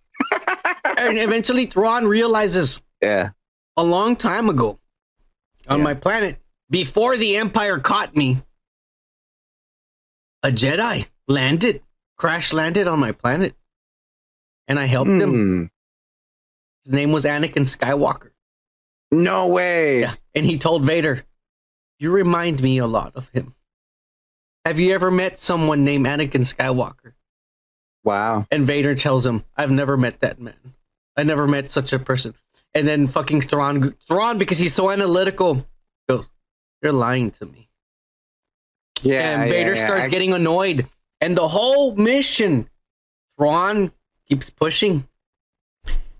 and 0.98 1.16
eventually 1.18 1.66
Thrawn 1.66 2.08
realizes 2.08 2.80
yeah. 3.00 3.30
a 3.76 3.84
long 3.84 4.16
time 4.16 4.48
ago 4.48 4.80
on 5.68 5.78
Yeah. 5.78 5.84
my 5.84 5.94
planet, 5.94 6.40
before 6.68 7.16
the 7.16 7.36
Empire 7.36 7.78
caught 7.78 8.16
me, 8.16 8.42
a 10.42 10.48
Jedi 10.48 11.08
landed, 11.28 11.82
crash 12.16 12.52
landed 12.52 12.88
on 12.88 12.98
my 12.98 13.12
planet, 13.12 13.54
and 14.68 14.78
I 14.78 14.86
helped 14.86 15.10
him. 15.10 15.30
Hmm. 15.30 15.64
His 16.84 16.92
name 16.92 17.12
was 17.12 17.24
Anakin 17.24 17.64
Skywalker. 17.64 18.30
No 19.12 19.46
way. 19.46 20.00
Yeah. 20.00 20.14
And 20.34 20.44
he 20.44 20.58
told 20.58 20.84
Vader, 20.84 21.22
You 21.98 22.10
remind 22.10 22.62
me 22.62 22.78
a 22.78 22.86
lot 22.86 23.12
of 23.14 23.28
him. 23.30 23.54
Have 24.64 24.80
you 24.80 24.94
ever 24.94 25.10
met 25.10 25.38
someone 25.38 25.84
named 25.84 26.06
Anakin 26.06 26.40
Skywalker? 26.40 27.12
Wow. 28.04 28.46
And 28.50 28.66
Vader 28.66 28.94
tells 28.94 29.24
him, 29.26 29.44
I've 29.56 29.70
never 29.70 29.96
met 29.96 30.20
that 30.20 30.40
man. 30.40 30.74
I 31.16 31.22
never 31.22 31.46
met 31.46 31.70
such 31.70 31.92
a 31.92 31.98
person. 31.98 32.34
And 32.74 32.88
then 32.88 33.06
fucking 33.06 33.42
Thrawn, 33.42 33.94
Thrawn, 34.08 34.38
because 34.38 34.58
he's 34.58 34.74
so 34.74 34.90
analytical, 34.90 35.66
goes, 36.08 36.30
You're 36.80 36.92
lying 36.92 37.30
to 37.32 37.46
me. 37.46 37.68
Yeah. 39.04 39.40
and 39.42 39.50
Vader 39.50 39.74
yeah, 39.74 39.78
yeah. 39.78 39.86
starts 39.86 40.04
I- 40.04 40.08
getting 40.08 40.32
annoyed. 40.32 40.86
And 41.20 41.36
the 41.36 41.48
whole 41.48 41.94
mission, 41.94 42.68
Thrawn 43.38 43.92
keeps 44.28 44.50
pushing. 44.50 45.06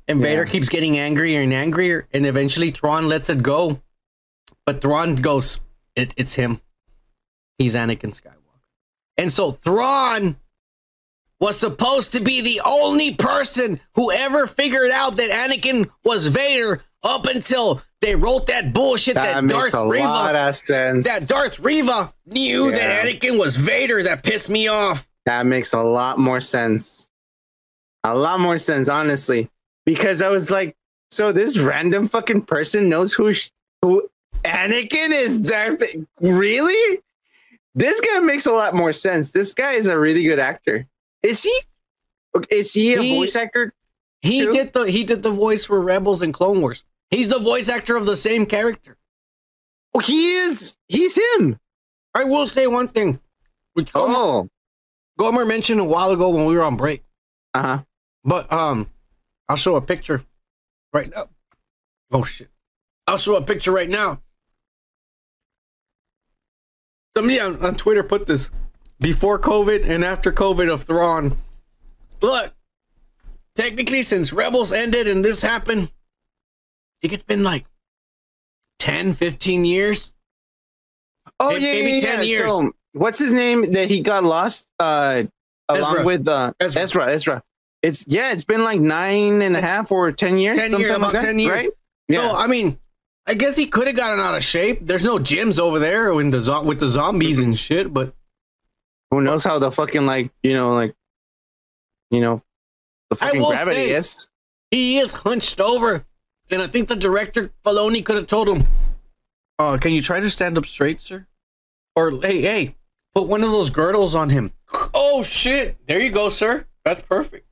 And 0.09 0.20
Vader 0.20 0.44
Yeah. 0.44 0.51
keeps 0.51 0.69
getting 0.69 0.99
angrier 0.99 1.41
and 1.43 1.52
angrier. 1.52 2.07
And 2.12 2.27
eventually 2.27 2.70
Thrawn 2.70 3.09
lets 3.09 3.28
it 3.31 3.43
go. 3.43 3.81
But 4.67 4.81
Thrawn 4.81 5.15
goes, 5.17 5.61
it, 5.97 6.15
It's 6.17 6.35
him. 6.35 6.61
He's 7.59 7.75
Anakin 7.75 8.11
Skywalker. 8.19 8.61
And 9.17 9.31
so 9.33 9.52
Thrawn 9.52 10.36
was 11.41 11.59
supposed 11.59 12.12
to 12.12 12.20
be 12.20 12.41
the 12.41 12.61
only 12.65 13.15
person 13.15 13.81
who 13.94 14.11
ever 14.12 14.47
figured 14.47 14.91
out 14.93 15.17
that 15.17 15.31
Anakin 15.31 15.91
was 16.05 16.28
Vader 16.28 16.83
up 17.05 17.26
until 17.26 17.82
they 18.00 18.14
wrote 18.14 18.47
that 18.48 18.72
bullshit 18.72 19.14
that, 19.14 19.40
That 19.42 19.48
Darth 19.48 19.74
Reva 19.74 20.05
lot 20.08 20.34
of 20.36 20.56
sense. 20.56 21.06
that 21.06 21.28
Darth 21.28 21.58
Reva 21.60 22.12
knew 22.26 22.70
Yeah. 22.70 22.76
that 22.76 23.06
Anakin 23.06 23.39
was 23.39 23.56
Vader. 23.56 24.02
That 24.02 24.22
pissed 24.22 24.48
me 24.50 24.68
off. 24.68 25.06
That 25.26 25.47
makes 25.47 25.72
a 25.72 25.82
lot 25.82 26.18
more 26.18 26.40
sense. 26.40 27.08
A 28.05 28.14
lot 28.14 28.40
more 28.40 28.58
sense, 28.58 28.89
honestly, 28.89 29.48
because 29.86 30.22
I 30.22 30.28
was 30.28 30.50
like, 30.50 30.76
so 31.12 31.31
this 31.31 31.58
random 31.58 32.08
fucking 32.08 32.42
person 32.42 32.89
knows 32.89 33.12
who 33.12 33.32
sh- 33.32 33.50
who 33.82 34.08
Anakin 34.44 35.12
is. 35.12 35.39
Darth- 35.39 35.94
Really? 36.20 37.00
This 37.74 38.00
guy 38.00 38.18
makes 38.20 38.47
a 38.47 38.52
lot 38.52 38.74
more 38.74 38.92
sense. 38.92 39.31
This 39.32 39.52
guy 39.52 39.72
is 39.72 39.86
a 39.86 39.98
really 39.98 40.24
good 40.24 40.39
actor. 40.40 40.86
Is 41.22 41.42
he? 41.44 41.56
Is 42.50 42.72
he 42.72 42.94
a 42.94 43.00
He- 43.02 43.14
voice 43.16 43.36
actor? 43.36 43.72
He 44.20 44.47
did 44.47 44.72
the 44.72 44.84
he 44.84 45.05
did 45.05 45.22
the 45.22 45.31
voice 45.31 45.64
for 45.66 45.81
Rebels 45.81 46.22
and 46.22 46.32
Clone 46.34 46.60
Wars. 46.60 46.82
He's 47.12 47.28
the 47.28 47.39
voice 47.39 47.68
actor 47.68 47.94
of 47.94 48.07
the 48.07 48.16
same 48.16 48.47
character. 48.47 48.97
Oh, 49.94 50.00
he 50.00 50.32
is. 50.36 50.74
He's 50.89 51.16
him. 51.36 51.58
I 52.15 52.24
will 52.24 52.47
say 52.47 52.66
one 52.66 52.89
thing, 52.89 53.20
which 53.74 53.92
Gomer, 53.92 54.15
Oh. 54.16 54.49
Gomer 55.18 55.44
mentioned 55.44 55.78
a 55.78 55.84
while 55.84 56.10
ago 56.10 56.31
when 56.31 56.47
we 56.47 56.57
were 56.57 56.62
on 56.62 56.76
break. 56.76 57.05
Uh 57.52 57.62
huh. 57.62 57.82
But 58.24 58.50
um, 58.50 58.89
I'll 59.49 59.57
show 59.57 59.76
a 59.76 59.82
picture 59.82 60.24
right 60.94 61.10
now. 61.15 61.28
Oh 62.10 62.24
shit! 62.24 62.49
I'll 63.07 63.18
show 63.18 63.36
a 63.36 63.42
picture 63.42 63.73
right 63.73 63.91
now. 63.91 64.23
Somebody 67.15 67.41
on, 67.41 67.62
on 67.62 67.74
Twitter 67.76 68.02
put 68.02 68.26
this 68.26 68.50
before 69.00 69.39
COVID 69.39 69.86
and 69.86 70.02
after 70.02 70.32
COVID 70.32 70.73
of 70.73 70.84
Thrawn. 70.84 71.36
Look, 72.23 72.55
technically, 73.55 74.02
since 74.02 74.32
Rebels 74.32 74.73
ended 74.73 75.08
and 75.08 75.23
this 75.23 75.42
happened, 75.42 75.91
think 77.02 77.12
it's 77.12 77.22
been 77.22 77.42
like 77.42 77.66
10, 78.78 79.14
15 79.14 79.64
years. 79.64 80.12
Oh 81.39 81.50
Maybe- 81.50 81.64
yeah, 81.64 81.72
maybe 81.72 81.90
yeah, 81.92 82.00
10 82.00 82.18
yeah. 82.18 82.22
years. 82.24 82.50
So, 82.50 82.72
what's 82.92 83.18
his 83.18 83.32
name 83.32 83.72
that 83.72 83.89
he 83.90 84.00
got 84.00 84.24
lost? 84.24 84.70
Uh, 84.78 85.24
along 85.68 85.92
Ezra. 85.94 86.05
with 86.05 86.28
uh, 86.28 86.52
Ezra. 86.60 86.82
Ezra. 86.82 87.06
Ezra. 87.12 87.42
It's 87.82 88.05
yeah, 88.06 88.32
it's 88.32 88.44
been 88.44 88.62
like 88.62 88.81
nine 88.81 89.42
and 89.42 89.56
a 89.56 89.60
half 89.60 89.90
or 89.90 90.12
ten 90.12 90.36
years. 90.39 90.56
10 90.56 90.70
years, 90.78 90.82
something 90.92 91.02
like 91.02 91.12
that, 91.12 91.22
10 91.22 91.39
years. 91.39 91.50
right? 91.52 91.70
So 92.12 92.34
I 92.36 92.47
mean, 92.47 92.78
I 93.26 93.34
guess 93.34 93.56
he 93.56 93.66
could 93.66 93.86
have 93.89 93.97
gotten 93.97 94.20
out 94.20 94.36
of 94.36 94.44
shape. 94.44 94.81
There's 94.82 95.05
no 95.05 95.18
gyms 95.18 95.58
over 95.58 95.78
there 95.78 96.12
in 96.20 96.31
the 96.31 96.40
zo- 96.40 96.62
with 96.62 96.78
the 96.81 96.89
zombies 96.89 97.39
and 97.40 97.58
shit, 97.58 97.92
but 97.92 98.12
Who 99.10 99.20
knows 99.20 99.42
how 99.44 99.58
the 99.58 99.72
fucking 99.72 100.06
like 100.06 100.31
you 100.42 100.55
know 100.55 100.74
like 100.74 100.94
you 102.10 102.20
know 102.20 102.42
the 103.10 103.16
fucking 103.16 103.42
gravity 103.42 103.89
say- 103.89 103.90
is. 103.92 104.28
he 104.70 104.98
is 104.98 105.14
hunched 105.14 105.60
over. 105.60 106.05
And 106.52 106.60
I 106.62 106.66
think 106.66 106.89
the 106.89 106.97
director 106.97 107.50
Filoni 107.64 108.05
could 108.05 108.16
have 108.16 108.26
told 108.26 108.48
him, 108.48 108.64
Uh, 109.58 109.78
can 109.78 109.92
you 109.92 110.02
try 110.02 110.20
to 110.20 110.28
stand 110.31 110.58
up 110.58 110.66
straight, 110.66 111.00
sir? 111.00 111.26
Or 111.97 112.10
hey, 112.22 112.40
hey, 112.42 112.76
put 113.14 113.26
one 113.28 113.42
of 113.42 113.50
those 113.50 113.70
girdles 113.70 114.14
on 114.14 114.31
him. 114.31 114.52
Oh 114.94 115.22
shit! 115.22 115.76
There 115.86 116.00
you 116.00 116.10
go, 116.10 116.28
sir. 116.28 116.66
That's 116.84 117.00
perfect. 117.00 117.47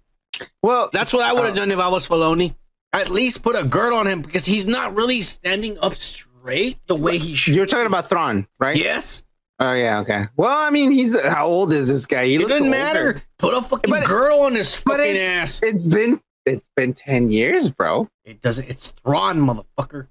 Well, 0.62 0.90
That's 0.92 1.12
what 1.12 1.22
I 1.22 1.32
would 1.32 1.44
have 1.44 1.52
uh, 1.52 1.56
done 1.56 1.70
if 1.70 1.78
I 1.78 1.88
was 1.88 2.06
Filoni. 2.08 2.54
At 2.92 3.08
least 3.10 3.42
put 3.42 3.54
a 3.56 3.62
girdle 3.64 3.98
on 3.98 4.06
him 4.06 4.22
because 4.22 4.46
he's 4.46 4.66
not 4.66 4.94
really 4.96 5.20
standing 5.20 5.78
up 5.78 5.94
straight 5.94 6.78
the 6.88 6.94
way 6.96 7.18
he 7.18 7.34
should. 7.34 7.54
You're 7.54 7.66
talking 7.66 7.86
about 7.86 8.08
Thrawn, 8.08 8.46
right? 8.58 8.76
Yes. 8.76 9.22
Oh 9.60 9.74
yeah, 9.74 10.00
okay. 10.00 10.26
Well, 10.36 10.56
I 10.56 10.70
mean, 10.70 10.90
he's 10.90 11.20
how 11.22 11.46
old 11.46 11.72
is 11.72 11.88
this 11.88 12.06
guy? 12.06 12.26
He 12.26 12.36
It 12.36 12.40
doesn't 12.48 12.54
older. 12.64 12.70
matter. 12.70 13.22
Put 13.38 13.54
a 13.54 13.62
fucking 13.62 13.90
But- 13.90 14.06
girdle 14.06 14.40
on 14.40 14.54
his 14.54 14.80
But 14.84 14.96
fucking 14.98 15.16
it's, 15.16 15.20
ass. 15.20 15.60
it's 15.62 15.86
been 15.86 16.20
it's 16.46 16.68
been 16.76 16.92
ten 16.92 17.30
years, 17.30 17.70
bro. 17.70 18.08
It 18.24 18.40
doesn't. 18.40 18.68
It's 18.68 18.88
Thrawn, 18.88 19.38
motherfucker. 19.38 20.08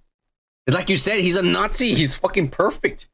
Like 0.69 0.89
you 0.89 0.97
said, 0.97 1.19
he's 1.19 1.35
a 1.37 1.41
Nazi. 1.43 1.95
He's 1.95 2.15
fucking 2.15 2.49
perfect. 2.49 3.07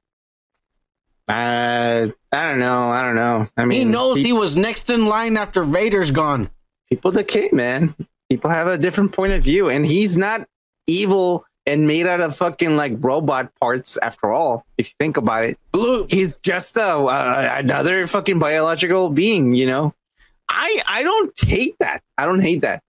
Uh, 1.28 2.10
I 2.32 2.44
don't 2.44 2.60
know. 2.60 2.90
I 2.92 3.02
don't 3.02 3.16
know. 3.16 3.48
I 3.58 3.66
mean, 3.66 3.80
he 3.80 3.86
knows 3.86 4.18
pe- 4.18 4.24
he 4.24 4.34
was 4.34 4.56
next 4.56 4.92
in 4.92 5.06
line 5.08 5.38
after 5.38 5.64
Vader's 5.64 6.12
gone. 6.12 6.50
people 6.90 7.12
decay, 7.12 7.50
man. 7.52 7.96
People 8.30 8.50
have 8.50 8.68
a 8.68 8.78
different 8.78 9.12
point 9.14 9.34
of 9.34 9.44
view, 9.44 9.70
and 9.70 9.86
he's 9.86 10.18
not 10.18 10.48
evil 10.88 11.46
and 11.66 11.88
made 11.88 12.06
out 12.06 12.22
of 12.22 12.36
fucking 12.36 12.76
like 12.76 12.94
robot 13.00 13.52
parts. 13.60 13.98
After 13.98 14.32
all, 14.32 14.66
if 14.78 14.90
you 14.90 14.94
think 15.00 15.18
about 15.18 15.46
it, 15.46 15.58
Blue. 15.72 16.06
he's 16.10 16.38
just 16.38 16.78
a, 16.78 16.84
uh, 16.98 17.56
another 17.58 18.06
fucking 18.06 18.38
biological 18.38 19.10
being. 19.10 19.54
You 19.54 19.66
know, 19.66 19.94
I 20.48 20.82
I 20.88 21.02
don't 21.04 21.34
hate 21.40 21.76
that. 21.80 22.04
I 22.20 22.26
don't 22.26 22.42
hate 22.42 22.62
that. 22.62 22.84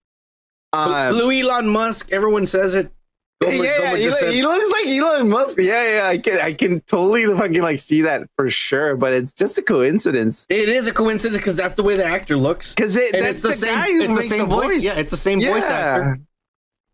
Uh, 0.77 1.11
Blue 1.13 1.31
Elon 1.33 1.69
Musk. 1.69 2.13
Everyone 2.13 2.47
says 2.47 2.75
it. 2.75 2.91
yeah, 3.43 3.51
yeah, 3.51 3.79
Gomer 3.79 3.97
he, 3.99 4.11
said- 4.13 4.35
looks 4.35 4.71
like 4.73 4.87
Elon 4.87 5.29
Musk. 5.29 5.59
Yeah, 5.59 5.95
yeah, 5.97 6.07
I 6.09 6.19
can, 6.19 6.41
I 6.41 6.53
can 6.53 6.81
totally 6.83 7.27
fucking 7.27 7.61
like 7.63 7.81
see 7.81 8.03
that 8.03 8.29
for 8.37 8.49
sure. 8.51 8.97
But 8.97 9.13
it's 9.13 9.33
just 9.33 9.59
a 9.59 9.63
coincidence 9.63 10.47
It 10.49 10.69
is 10.69 10.87
a 10.89 10.93
coincidence 10.93 11.37
because 11.39 11.55
that's 11.57 11.75
the 11.77 11.83
way 11.83 11.97
the 11.97 12.05
actor 12.05 12.37
looks. 12.37 12.75
because 12.75 12.97
it, 12.97 13.13
that's 13.13 13.27
it's 13.27 13.43
the, 13.43 13.49
the, 13.49 13.55
same. 13.55 13.75
guy 13.75 13.87
who 13.93 13.99
It's 14.01 14.07
the 14.09 14.15
makes 14.15 14.29
same 14.29 14.39
the 14.41 14.47
voice. 14.47 14.65
voice. 14.67 14.85
Yeah, 14.85 14.99
it's 14.99 15.11
the 15.11 15.17
same 15.17 15.41
voice 15.41 15.67
actor. 15.69 16.21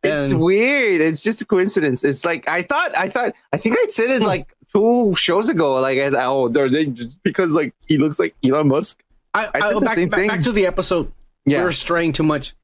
It's 0.02 0.32
And- 0.32 0.40
weird. 0.40 1.00
It's 1.00 1.22
just 1.22 1.42
a 1.42 1.46
coincidence. 1.46 2.02
It's 2.02 2.24
like 2.24 2.48
I 2.48 2.62
thought. 2.62 2.96
I 2.98 3.08
thought. 3.08 3.34
I 3.52 3.56
think 3.56 3.76
I 3.78 3.86
said 3.88 4.10
it 4.10 4.22
like 4.22 4.48
two 4.74 5.14
shows 5.16 5.48
ago. 5.48 5.80
Like, 5.80 5.98
I, 5.98 6.10
oh, 6.24 6.48
they're 6.48 6.68
they 6.68 6.86
just 6.86 7.22
because 7.22 7.54
like 7.54 7.72
he 7.86 7.98
looks 7.98 8.18
like 8.18 8.34
Elon 8.44 8.66
Musk. 8.66 9.00
I, 9.32 9.48
I 9.54 9.60
said 9.60 9.70
I, 9.70 9.74
the 9.74 9.80
back, 9.80 9.94
same 9.94 10.08
back, 10.08 10.18
thing. 10.20 10.28
back 10.28 10.42
to 10.42 10.50
the 10.52 10.66
episode. 10.66 11.12
Yeah. 11.46 11.58
We 11.58 11.64
were 11.64 11.72
straying 11.72 12.14
too 12.14 12.24
much. 12.24 12.54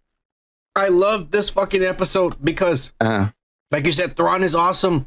I 0.79 0.89
love 0.89 1.31
this 1.31 1.49
fucking 1.51 1.83
episode 1.83 2.37
because, 2.43 2.93
Uh, 3.01 3.29
like 3.71 3.85
you 3.85 3.93
said, 3.93 4.17
Thrawn 4.17 4.43
is 4.43 4.55
awesome. 4.55 5.07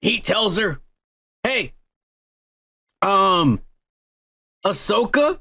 He 0.00 0.20
tells 0.20 0.58
her, 0.58 0.80
"Hey, 1.42 1.72
um, 3.02 3.60
Ahsoka, 4.64 5.40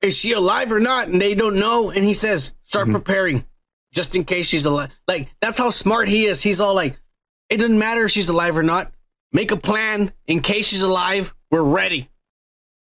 is 0.00 0.16
she 0.16 0.32
alive 0.32 0.70
or 0.72 0.80
not?" 0.80 1.08
And 1.08 1.20
they 1.20 1.34
don't 1.34 1.56
know. 1.56 1.90
And 1.90 2.04
he 2.04 2.14
says, 2.14 2.52
"Start 2.64 2.88
Mhm. 2.88 2.92
preparing, 2.92 3.44
just 3.92 4.14
in 4.14 4.24
case 4.24 4.46
she's 4.46 4.66
alive." 4.66 4.90
Like 5.08 5.28
that's 5.40 5.58
how 5.58 5.70
smart 5.70 6.08
he 6.08 6.26
is. 6.26 6.42
He's 6.42 6.60
all 6.60 6.74
like, 6.74 6.98
"It 7.48 7.56
doesn't 7.58 7.78
matter 7.78 8.04
if 8.04 8.10
she's 8.12 8.28
alive 8.28 8.56
or 8.56 8.62
not. 8.62 8.92
Make 9.32 9.50
a 9.50 9.56
plan 9.56 10.12
in 10.26 10.40
case 10.40 10.66
she's 10.68 10.82
alive. 10.82 11.34
We're 11.50 11.62
ready." 11.62 12.08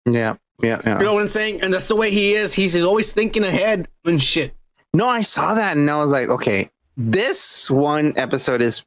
yeah, 0.06 0.38
yeah, 0.64 0.82
yeah. 0.86 0.98
You 1.00 1.06
know 1.06 1.14
what 1.14 1.22
I'm 1.24 1.30
saying? 1.30 1.62
And 1.62 1.72
that's 1.74 1.88
the 1.88 1.96
way 1.96 2.10
he 2.10 2.34
is. 2.34 2.54
He's, 2.56 2.74
he's 2.74 2.84
always 2.86 3.14
thinking 3.14 3.44
ahead 3.44 3.88
and 4.06 4.22
shit. 4.22 4.56
No, 4.94 5.08
I 5.08 5.22
saw 5.22 5.54
that 5.54 5.78
and 5.78 5.90
I 5.90 5.98
was 5.98 6.12
like, 6.12 6.30
okay, 6.30 6.70
this 6.98 7.70
one 7.70 8.14
episode 8.18 8.62
is 8.62 8.84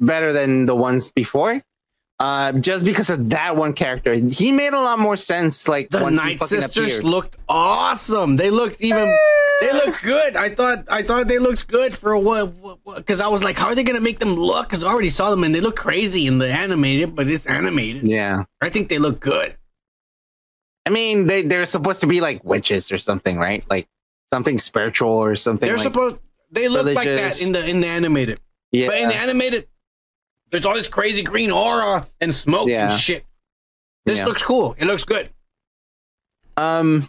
better 0.00 0.32
than 0.32 0.66
the 0.66 0.74
ones 0.74 1.10
before. 1.10 1.62
Uh, 2.20 2.52
just 2.52 2.84
because 2.84 3.10
of 3.10 3.30
that 3.30 3.56
one 3.56 3.72
character, 3.72 4.14
he 4.14 4.52
made 4.52 4.72
a 4.72 4.80
lot 4.80 4.98
more 4.98 5.16
sense. 5.16 5.68
Like 5.68 5.90
The 5.90 6.08
Night 6.10 6.40
Sisters 6.42 6.98
appeared. 6.98 7.04
looked 7.04 7.36
awesome. 7.48 8.36
They 8.36 8.50
looked 8.50 8.80
even. 8.80 9.12
They 9.60 9.72
looked 9.72 10.02
good. 10.02 10.36
I 10.36 10.48
thought. 10.48 10.84
I 10.88 11.02
thought 11.02 11.26
they 11.26 11.38
looked 11.38 11.66
good 11.66 11.94
for 11.94 12.16
what? 12.16 12.54
Because 12.96 13.20
I 13.20 13.26
was 13.26 13.42
like, 13.42 13.56
how 13.58 13.66
are 13.66 13.74
they 13.74 13.82
gonna 13.82 14.00
make 14.00 14.20
them 14.20 14.34
look? 14.36 14.68
Because 14.68 14.84
I 14.84 14.88
already 14.90 15.10
saw 15.10 15.30
them 15.30 15.42
and 15.42 15.52
they 15.54 15.60
look 15.60 15.76
crazy 15.76 16.26
in 16.28 16.38
the 16.38 16.48
animated, 16.50 17.14
but 17.16 17.28
it's 17.28 17.46
animated. 17.46 18.06
yeah. 18.06 18.44
I 18.60 18.70
think 18.70 18.88
they 18.88 18.98
look 18.98 19.18
good. 19.20 19.56
I 20.86 20.90
mean, 20.90 21.26
they 21.26 21.42
they're 21.42 21.66
supposed 21.66 22.00
to 22.02 22.06
be 22.06 22.20
like 22.20 22.44
witches 22.44 22.92
or 22.92 22.98
something, 22.98 23.38
right? 23.38 23.64
Like 23.68 23.88
something 24.34 24.58
spiritual 24.58 25.12
or 25.12 25.36
something. 25.36 25.68
They're 25.68 25.76
like, 25.76 25.84
supposed. 25.84 26.16
They 26.50 26.68
look 26.68 26.86
like 26.86 27.06
that 27.06 27.40
in 27.42 27.52
the 27.52 27.64
in 27.68 27.80
the 27.80 27.86
animated. 27.88 28.40
yeah. 28.72 28.88
But 28.88 28.98
in 28.98 29.08
the 29.08 29.16
animated, 29.16 29.66
there's 30.50 30.66
all 30.66 30.74
this 30.74 30.88
crazy 30.88 31.22
green 31.22 31.50
aura 31.50 32.06
and 32.20 32.34
smoke 32.34 32.68
Yeah. 32.68 32.90
and 32.92 33.00
shit. 33.00 33.24
This 34.06 34.18
Yeah. 34.18 34.26
looks 34.26 34.42
cool. 34.42 34.74
It 34.78 34.86
looks 34.86 35.04
good. 35.04 35.30
Um, 36.56 37.08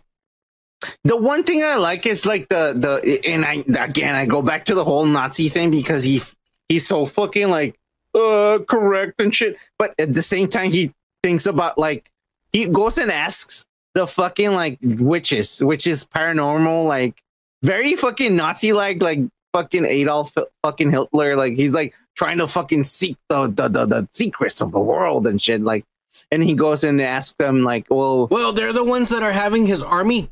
the 1.04 1.16
one 1.18 1.44
thing 1.44 1.64
I 1.64 1.76
like 1.76 2.06
is 2.06 2.26
like 2.26 2.50
the 2.50 2.74
the 2.78 3.20
and 3.28 3.44
I 3.46 3.64
again 3.84 4.16
I 4.16 4.26
go 4.26 4.42
back 4.42 4.66
to 4.66 4.76
the 4.76 4.84
whole 4.84 5.06
Nazi 5.06 5.50
thing 5.50 5.72
because 5.72 6.04
he 6.04 6.22
he's 6.70 6.86
so 6.88 7.06
fucking 7.06 7.50
like 7.50 7.76
uh 8.14 8.60
correct 8.68 9.20
and 9.20 9.34
shit, 9.34 9.58
but 9.78 9.94
at 10.00 10.14
the 10.14 10.22
same 10.22 10.48
time 10.48 10.72
he 10.72 10.94
thinks 11.24 11.46
about 11.46 11.78
like 11.78 12.10
he 12.52 12.66
goes 12.68 12.98
and 12.98 13.12
asks 13.12 13.66
the 13.96 14.06
fucking 14.06 14.52
like 14.54 14.78
witches, 14.82 15.64
which 15.64 15.88
is 15.88 16.04
paranormal, 16.06 16.86
like 16.88 17.16
very 17.64 17.96
fucking 17.96 18.36
Nazi 18.36 18.72
like 18.74 19.02
like 19.02 19.22
fucking 19.54 19.86
Adolf 19.86 20.36
fucking 20.64 20.92
Hitler, 20.92 21.36
like 21.36 21.56
he's 21.56 21.74
like 21.74 21.94
trying 22.16 22.38
to 22.38 22.48
fucking 22.48 22.84
seek 22.86 23.18
the 23.30 23.48
the 23.48 23.68
the, 23.68 23.86
the 23.88 24.08
secrets 24.12 24.62
of 24.62 24.72
the 24.72 24.80
world 24.80 25.26
and 25.26 25.42
shit 25.42 25.62
like. 25.62 25.84
And 26.32 26.42
he 26.44 26.54
goes 26.56 26.84
and 26.84 27.00
asks 27.02 27.36
them 27.38 27.62
like, 27.62 27.86
well, 27.90 28.28
Well, 28.32 28.52
they're 28.52 28.74
the 28.74 28.84
ones 28.84 29.10
that 29.10 29.22
are 29.22 29.32
having 29.32 29.66
his 29.68 29.84
army 29.84 30.32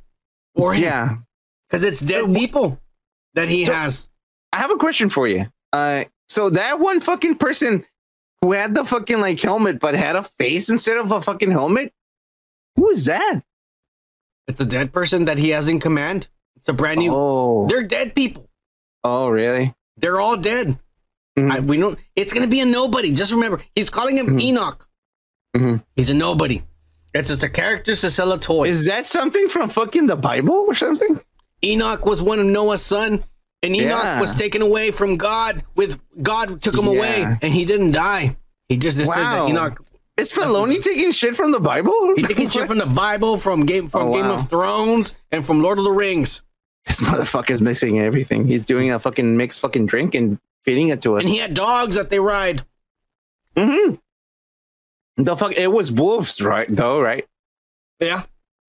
or 0.56 0.74
him. 0.74 0.84
yeah, 0.84 1.18
Because 1.70 1.84
it's 1.84 2.00
dead 2.00 2.34
people 2.34 2.80
that 3.36 3.48
he 3.48 3.66
So- 3.66 3.74
has. 3.74 4.10
I 4.52 4.58
have 4.58 4.72
a 4.72 4.76
question 4.78 5.10
for 5.10 5.28
you. 5.28 5.46
Uh, 5.72 6.06
so 6.30 6.50
that 6.50 6.80
one 6.80 7.00
fucking 7.00 7.36
person 7.36 7.86
who 8.42 8.54
had 8.54 8.74
the 8.74 8.84
fucking 8.86 9.20
like 9.20 9.40
helmet 9.40 9.80
but 9.80 9.94
had 9.94 10.16
a 10.16 10.24
face 10.24 10.68
instead 10.70 10.98
of 10.98 11.12
a 11.12 11.22
fucking 11.22 11.52
helmet, 11.52 11.94
who 12.76 12.90
is 12.90 13.06
that? 13.06 13.42
It's 14.48 14.60
a 14.60 14.66
dead 14.66 14.92
person 14.92 15.26
that 15.26 15.38
he 15.38 15.50
has 15.50 15.68
in 15.68 15.80
command. 15.80 16.28
It's 16.58 16.70
a 16.70 16.74
brand 16.74 17.00
new. 17.00 17.12
Oh, 17.14 17.68
They're 17.68 17.84
dead 17.84 18.16
people. 18.16 18.50
oh, 19.04 19.30
really? 19.30 19.74
They're 19.98 20.20
all 20.20 20.38
dead. 20.38 20.80
Mhm. 21.38 21.52
I, 21.52 21.60
we 21.60 21.78
know 21.78 21.96
it's 22.16 22.34
gonna 22.34 22.48
be 22.48 22.60
a 22.60 22.66
nobody. 22.66 23.12
Just 23.12 23.32
remember, 23.32 23.60
he's 23.76 23.90
calling 23.90 24.18
him 24.18 24.28
Mhm. 24.28 24.42
Enoch. 24.42 24.88
Mhm. 25.56 25.84
He's 25.96 26.10
a 26.10 26.14
nobody. 26.14 26.64
It's 27.14 27.30
just 27.30 27.44
a 27.44 27.50
character 27.50 27.96
to 27.96 28.12
sell 28.12 28.32
a 28.32 28.40
toy. 28.40 28.70
Is 28.70 28.86
that 28.86 29.06
something 29.08 29.48
from 29.50 29.70
fucking 29.70 30.08
the 30.08 30.16
Bible 30.16 30.54
or 30.68 30.74
something? 30.74 31.20
Enoch 31.64 32.06
was 32.06 32.22
one 32.22 32.40
of 32.40 32.46
Noah's 32.46 32.82
son, 32.82 33.24
and 33.62 33.76
Enoch 33.76 34.04
Yeah. 34.04 34.20
was 34.20 34.34
taken 34.36 34.62
away 34.62 34.92
from 34.92 35.18
God. 35.18 35.64
With 35.76 36.00
God 36.22 36.62
took 36.62 36.78
him 36.78 36.88
away, 36.88 37.24
and 37.42 37.54
he 37.54 37.66
didn't 37.66 37.92
die. 37.92 38.36
He 38.70 38.78
just 38.78 38.98
says 38.98 39.08
Wow. 39.08 39.46
that 39.46 39.50
Enoch. 39.50 39.86
Is 40.18 40.32
Filoni 40.32 40.80
taking 40.80 41.12
shit 41.12 41.36
from 41.36 41.52
the 41.52 41.60
Bible? 41.60 42.14
He's 42.16 42.28
taking 42.28 42.50
shit 42.50 42.68
from 42.68 42.78
the 42.78 42.86
Bible, 42.86 43.38
from 43.38 43.66
Game 43.66 43.88
from 43.88 44.10
Oh, 44.10 44.14
Game 44.14 44.26
of 44.26 44.48
Thrones, 44.50 45.16
and 45.32 45.46
from 45.46 45.62
Lord 45.64 45.80
of 45.80 45.86
the 45.86 45.92
Rings. 45.92 46.42
This 46.86 47.02
motherfucker's 47.02 47.62
mixing 47.62 48.00
everything. 48.00 48.46
He's 48.46 48.64
doing 48.64 48.92
a 48.92 49.00
fucking 49.00 49.38
mixed 49.38 49.60
fucking 49.62 49.86
drink 49.88 50.14
and 50.14 50.38
feeding 50.66 50.90
it 50.90 51.02
to 51.04 51.16
us. 51.16 51.22
And 51.22 51.30
he 51.30 51.38
had 51.38 51.54
dogs 51.54 51.96
that 51.96 52.10
they 52.10 52.20
ride. 52.20 52.64
Mm-hmm. 53.56 53.96
The 55.24 55.36
fuck, 55.38 55.54
it 55.54 55.72
was 55.72 55.92
wolves, 55.92 56.42
right? 56.42 56.68
Though, 56.70 57.00
right? 57.00 57.26
Yeah. 58.00 58.24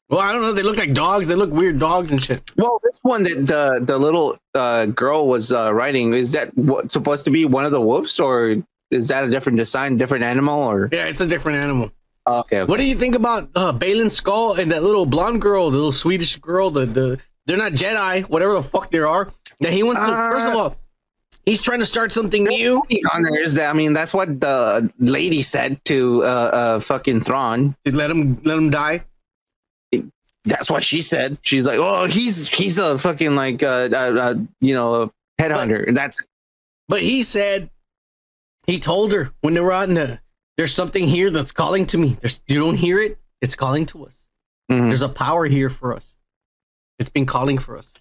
Well, 0.08 0.20
I 0.20 0.32
don't 0.32 0.42
know. 0.42 0.52
They 0.52 0.62
look 0.62 0.76
like 0.76 0.92
dogs. 0.94 1.26
They 1.26 1.34
look 1.34 1.50
weird 1.50 1.78
dogs 1.78 2.10
and 2.10 2.22
shit. 2.22 2.52
Well, 2.56 2.80
this 2.84 3.00
one 3.02 3.22
that 3.24 3.46
the 3.46 3.80
the 3.84 3.98
little 3.98 4.38
uh, 4.54 4.86
girl 4.86 5.26
was 5.26 5.50
uh, 5.50 5.72
writing 5.74 6.12
is 6.12 6.32
that 6.32 6.56
what, 6.56 6.92
supposed 6.92 7.24
to 7.24 7.30
be 7.30 7.44
one 7.46 7.64
of 7.64 7.72
the 7.72 7.80
wolves, 7.80 8.20
or 8.20 8.56
is 8.90 9.08
that 9.08 9.24
a 9.24 9.30
different 9.30 9.58
design, 9.58 9.96
different 9.96 10.24
animal, 10.24 10.62
or 10.62 10.88
Yeah, 10.92 11.06
it's 11.06 11.20
a 11.20 11.26
different 11.26 11.62
animal. 11.64 11.90
okay? 12.26 12.60
okay. 12.60 12.64
What 12.70 12.78
do 12.78 12.86
you 12.86 12.94
think 12.96 13.14
about 13.14 13.50
uh, 13.54 13.72
Baylan 13.72 14.10
Skoll 14.10 14.58
and 14.58 14.70
that 14.72 14.82
little 14.82 15.06
blonde 15.06 15.40
girl, 15.42 15.70
the 15.70 15.76
little 15.76 15.92
Swedish 15.92 16.36
girl? 16.36 16.70
The 16.70 16.86
the 16.86 17.20
they're 17.46 17.56
not 17.58 17.72
Jedi, 17.72 18.22
whatever 18.28 18.54
the 18.54 18.62
fuck 18.62 18.90
they 18.90 18.98
are. 19.00 19.32
That 19.60 19.72
he 19.72 19.82
wants 19.82 20.00
to. 20.00 20.06
first 20.06 20.46
of 20.46 20.54
Uh, 20.54 20.58
all, 20.58 20.76
he's 21.46 21.62
trying 21.62 21.80
to 21.80 21.86
start 21.86 22.10
something 22.12 22.44
new. 22.44 22.82
Honors 23.12 23.54
that 23.54 23.70
I 23.70 23.72
mean, 23.72 23.92
that's 23.92 24.12
what 24.14 24.40
the 24.40 24.90
lady 24.98 25.42
said 25.42 25.84
to 25.86 26.22
uh, 26.24 26.26
uh 26.26 26.80
fucking 26.80 27.20
Thrawn. 27.22 27.76
To 27.84 27.94
let 27.94 28.10
him 28.10 28.40
let 28.44 28.56
him 28.58 28.70
die. 28.70 29.04
That's 30.46 30.70
what 30.70 30.84
she 30.84 31.00
said. 31.00 31.38
She's 31.42 31.64
like, 31.64 31.78
oh, 31.78 32.04
he's 32.04 32.48
he's 32.48 32.76
a 32.78 32.98
fucking 32.98 33.34
like 33.34 33.62
uh, 33.62 33.88
uh, 33.92 33.96
uh 33.96 34.34
you 34.60 34.74
know 34.74 35.10
headhunter. 35.40 35.94
That's 35.94 36.18
But 36.88 37.00
he 37.00 37.22
said 37.22 37.70
he 38.66 38.78
told 38.78 39.12
her 39.12 39.32
when 39.40 39.54
they 39.54 39.60
were 39.60 39.72
out 39.72 39.88
in 39.88 39.94
the. 39.94 40.20
There's 40.56 40.72
something 40.72 41.06
here 41.08 41.30
that's 41.30 41.50
calling 41.52 41.86
to 41.86 41.98
me. 41.98 42.16
There's 42.20 42.40
you 42.46 42.60
don't 42.60 42.76
hear 42.76 43.00
it. 43.00 43.18
It's 43.40 43.54
calling 43.56 43.86
to 43.86 44.06
us. 44.06 44.26
Mhm. 44.70 44.88
There's 44.88 45.02
a 45.02 45.08
power 45.08 45.46
here 45.46 45.68
for 45.70 45.92
us. 45.94 46.16
It's 46.98 47.10
been 47.10 47.26
calling 47.26 47.58
for 47.58 47.76
us. 47.76 47.92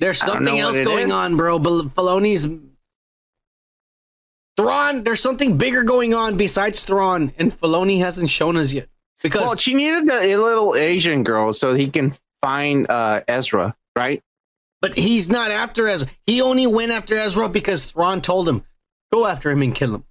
There's 0.00 0.22
I 0.22 0.26
don't 0.26 0.42
know 0.42 0.48
something 0.50 0.60
else 0.60 0.80
going 0.80 1.06
is. 1.08 1.12
on, 1.12 1.36
bro. 1.36 1.58
Bal- 1.58 1.84
Filoni's 1.84 2.46
Thrawn, 4.56 5.04
there's 5.04 5.20
something 5.20 5.58
bigger 5.58 5.82
going 5.82 6.14
on 6.14 6.36
besides 6.36 6.82
Thrawn, 6.82 7.32
and 7.36 7.52
Filoni 7.52 7.98
hasn't 7.98 8.30
shown 8.30 8.56
us 8.56 8.72
yet. 8.72 8.88
Because 9.22 9.42
well, 9.42 9.56
she 9.56 9.74
needed 9.74 10.06
the 10.06 10.20
little 10.36 10.74
Asian 10.74 11.22
girl 11.24 11.52
so 11.52 11.74
he 11.74 11.88
can 11.88 12.14
find 12.42 12.90
uh, 12.90 13.20
Ezra, 13.28 13.76
right? 13.94 14.22
But 14.80 14.94
he's 14.94 15.28
not 15.28 15.50
after 15.50 15.86
Ezra. 15.88 16.08
He 16.26 16.40
only 16.40 16.66
went 16.66 16.92
after 16.92 17.18
Ezra 17.18 17.48
because 17.48 17.84
Thrawn 17.84 18.22
told 18.22 18.48
him, 18.48 18.64
go 19.16 19.26
after 19.26 19.50
him 19.50 19.62
and 19.62 19.74
kill 19.74 19.94
him. 19.94 20.04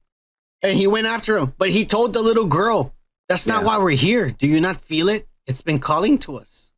And 0.62 0.78
he 0.78 0.88
went 0.88 1.08
after 1.08 1.38
him. 1.38 1.54
But 1.58 1.70
he 1.70 1.86
told 1.86 2.14
the 2.14 2.22
little 2.22 2.46
girl, 2.46 2.94
that's 3.30 3.46
not 3.48 3.62
Yeah. 3.62 3.68
why 3.68 3.78
we're 3.78 3.92
here. 4.10 4.32
Do 4.32 4.48
you 4.48 4.60
not 4.60 4.82
feel 4.82 5.10
it? 5.10 5.28
It's 5.48 5.62
been 5.62 5.80
calling 5.80 6.18
to 6.20 6.38
us. 6.38 6.72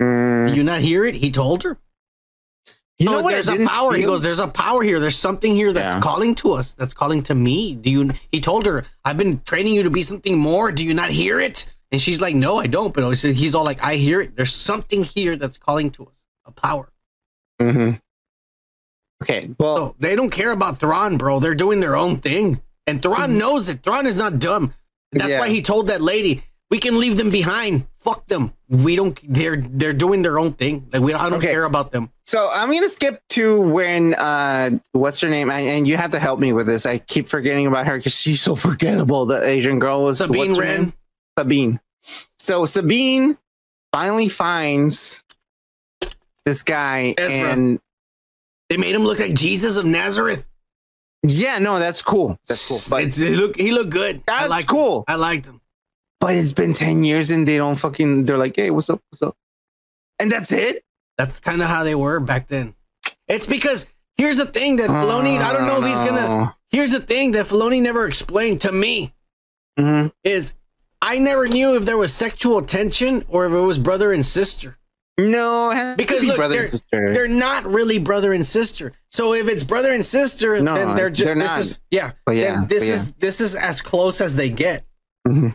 Mm. 0.00 0.48
Do 0.48 0.54
you 0.54 0.62
not 0.64 0.80
hear 0.80 1.04
it? 1.04 1.16
He 1.16 1.30
told 1.30 1.62
her. 1.64 1.78
You 2.98 3.06
No, 3.06 3.12
know 3.12 3.22
what 3.22 3.30
there's 3.32 3.48
a 3.48 3.66
power. 3.66 3.94
He 3.94 4.02
feel? 4.02 4.10
goes, 4.10 4.22
there's 4.22 4.40
a 4.40 4.46
power 4.48 4.82
here. 4.82 5.00
There's 5.00 5.16
something 5.16 5.54
here 5.54 5.72
that's 5.72 5.94
Yeah. 5.96 6.00
calling 6.00 6.34
to 6.36 6.52
us. 6.52 6.74
That's 6.74 6.92
calling 6.92 7.22
to 7.24 7.34
me. 7.34 7.74
Do 7.74 7.90
you? 7.90 8.10
He 8.30 8.40
told 8.40 8.66
her, 8.66 8.84
I've 9.04 9.16
been 9.16 9.40
training 9.44 9.74
you 9.74 9.82
to 9.82 9.90
be 9.90 10.02
something 10.02 10.36
more. 10.38 10.70
Do 10.70 10.84
you 10.84 10.92
not 10.94 11.10
hear 11.10 11.40
it? 11.40 11.66
And 11.90 12.00
she's 12.00 12.20
like, 12.20 12.36
No, 12.36 12.58
I 12.58 12.66
don't. 12.66 12.92
But 12.94 13.02
he's 13.18 13.54
all 13.54 13.64
like, 13.64 13.82
I 13.82 13.96
hear 13.96 14.20
it. 14.20 14.36
There's 14.36 14.54
something 14.54 15.02
here 15.02 15.34
that's 15.36 15.56
calling 15.58 15.90
to 15.92 16.04
us. 16.06 16.18
A 16.44 16.52
power. 16.52 16.92
Mm-hmm. 17.60 17.96
Okay, 19.22 19.50
well, 19.58 19.76
So 19.76 19.96
they 19.98 20.16
don't 20.16 20.30
care 20.30 20.50
about 20.50 20.78
Thrawn, 20.80 21.18
bro. 21.18 21.40
They're 21.40 21.54
doing 21.54 21.80
their 21.80 21.94
own 21.96 22.18
thing, 22.18 22.60
and 22.86 23.02
Thrawn 23.02 23.36
knows 23.38 23.68
it. 23.68 23.82
Thrawn 23.82 24.06
is 24.06 24.16
not 24.16 24.38
dumb. 24.38 24.72
That's 25.12 25.24
Mm-hmm. 25.24 25.30
Yeah. 25.30 25.40
why 25.40 25.48
he 25.48 25.60
told 25.62 25.88
that 25.88 26.00
lady, 26.00 26.42
"We 26.70 26.78
can 26.78 26.98
leave 26.98 27.16
them 27.16 27.30
behind. 27.30 27.86
Fuck 27.98 28.26
them. 28.28 28.54
We 28.68 28.96
don't. 28.96 29.18
They're 29.22 29.56
they're 29.56 29.92
doing 29.92 30.22
their 30.22 30.38
own 30.38 30.54
thing. 30.54 30.88
Like 30.92 31.02
we. 31.02 31.12
I 31.12 31.28
don't 31.28 31.38
Okay. 31.38 31.48
care 31.52 31.64
about 31.64 31.92
them." 31.92 32.10
So 32.28 32.48
I'm 32.52 32.72
gonna 32.72 32.88
skip 32.88 33.20
to 33.30 33.60
when 33.60 34.14
uh 34.14 34.78
what's 34.92 35.18
her 35.20 35.28
name? 35.28 35.50
And, 35.50 35.66
and 35.68 35.88
you 35.88 35.96
have 35.96 36.12
to 36.12 36.20
help 36.20 36.38
me 36.40 36.52
with 36.52 36.66
this. 36.68 36.86
I 36.86 36.98
keep 36.98 37.28
forgetting 37.28 37.66
about 37.66 37.86
her 37.88 37.98
because 37.98 38.14
she's 38.14 38.40
so 38.40 38.54
forgettable. 38.68 39.26
The 39.26 39.42
Asian 39.44 39.78
girl 39.80 40.04
was 40.04 40.18
Sabine 40.18 40.54
Wren. 40.56 40.92
Sabine. 41.38 41.80
So 42.38 42.64
Sabine 42.66 43.36
finally 43.92 44.28
finds 44.28 45.24
this 46.46 46.62
guy 46.62 47.14
Ezra. 47.18 47.50
and 47.50 47.80
They 48.70 48.76
made 48.78 48.94
him 48.94 49.02
look 49.04 49.18
like 49.18 49.34
Jesus 49.34 49.76
of 49.76 49.84
Nazareth. 49.84 50.48
yeah, 51.26 51.58
no, 51.58 51.78
that's 51.78 52.00
cool. 52.00 52.38
That's 52.48 52.66
cool. 52.66 52.78
But 52.88 53.04
It's, 53.04 53.20
it 53.20 53.36
look, 53.36 53.60
he 53.60 53.72
looked 53.72 53.90
good. 53.90 54.22
I 54.28 54.42
that's 54.42 54.50
like 54.50 54.66
cool. 54.66 55.04
I 55.06 55.16
liked 55.16 55.44
him. 55.44 55.60
But 56.20 56.36
it's 56.36 56.52
been 56.52 56.72
10 56.72 57.02
years 57.04 57.30
and 57.30 57.46
they 57.46 57.56
don't 57.56 57.76
fucking 57.76 58.24
they're 58.26 58.38
like, 58.38 58.56
hey, 58.56 58.70
what's 58.70 58.88
up? 58.88 59.00
What's 59.10 59.22
up? 59.22 59.36
And 60.18 60.30
that's 60.30 60.52
it? 60.52 60.84
That's 61.18 61.40
kind 61.40 61.60
of 61.62 61.68
how 61.68 61.82
they 61.84 61.94
were 61.94 62.20
back 62.20 62.48
then. 62.48 62.74
It's 63.26 63.46
because 63.46 63.86
here's 64.16 64.36
the 64.38 64.46
thing 64.46 64.76
that 64.76 64.88
Filoni. 64.90 65.38
I 65.38 65.52
don't 65.52 65.66
know 65.66 65.82
if 65.82 65.86
he's 65.88 65.98
gonna. 65.98 66.54
Here's 66.70 66.92
the 66.92 67.00
thing 67.00 67.32
that 67.32 67.46
Filoni 67.46 67.82
never 67.82 68.06
explained 68.06 68.60
to 68.62 68.72
me 68.72 69.12
hmm 69.78 70.08
is 70.24 70.54
I 71.02 71.18
never 71.18 71.46
knew 71.46 71.74
if 71.76 71.84
there 71.84 71.96
was 71.96 72.14
sexual 72.14 72.60
tension 72.62 73.24
or 73.28 73.46
if 73.46 73.52
it 73.52 73.60
was 73.60 73.78
brother 73.78 74.12
and 74.12 74.24
sister. 74.24 74.76
No, 75.28 75.94
Because 75.96 76.20
be 76.20 76.26
look, 76.28 76.36
brother 76.36 76.54
they're, 76.54 76.60
and 76.62 76.68
sister. 76.70 77.14
they're 77.14 77.28
not 77.28 77.64
really 77.66 77.98
brother 77.98 78.32
and 78.32 78.44
sister. 78.46 78.92
So 79.12 79.34
if 79.34 79.48
it's 79.48 79.64
brother 79.64 79.92
and 79.92 80.04
sister, 80.04 80.60
No, 80.60 80.74
then 80.74 80.94
they're 80.96 81.10
just 81.10 81.24
they're 81.26 81.34
this 81.34 81.50
not. 81.50 81.58
is 81.60 81.78
yeah. 81.90 82.12
But 82.26 82.36
yeah, 82.36 82.64
this 82.66 82.82
but 82.82 82.86
yeah. 82.86 82.92
is 82.94 83.12
this 83.12 83.40
is 83.40 83.56
as 83.56 83.80
close 83.80 84.20
as 84.20 84.36
they 84.36 84.50
get. 84.50 84.84
Mhm. 85.26 85.54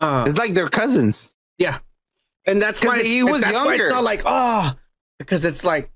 Uh, 0.00 0.24
It's 0.26 0.38
like 0.38 0.54
they're 0.54 0.68
cousins. 0.68 1.34
yeah, 1.58 1.78
and 2.46 2.60
that's 2.62 2.84
why 2.84 3.02
he 3.02 3.22
was 3.22 3.40
that's 3.42 3.52
why 3.54 3.64
younger. 3.70 3.86
it's 3.86 3.94
not 3.94 4.04
like 4.04 4.22
oh, 4.24 4.72
because 5.18 5.44
it's 5.44 5.64
like 5.64 5.90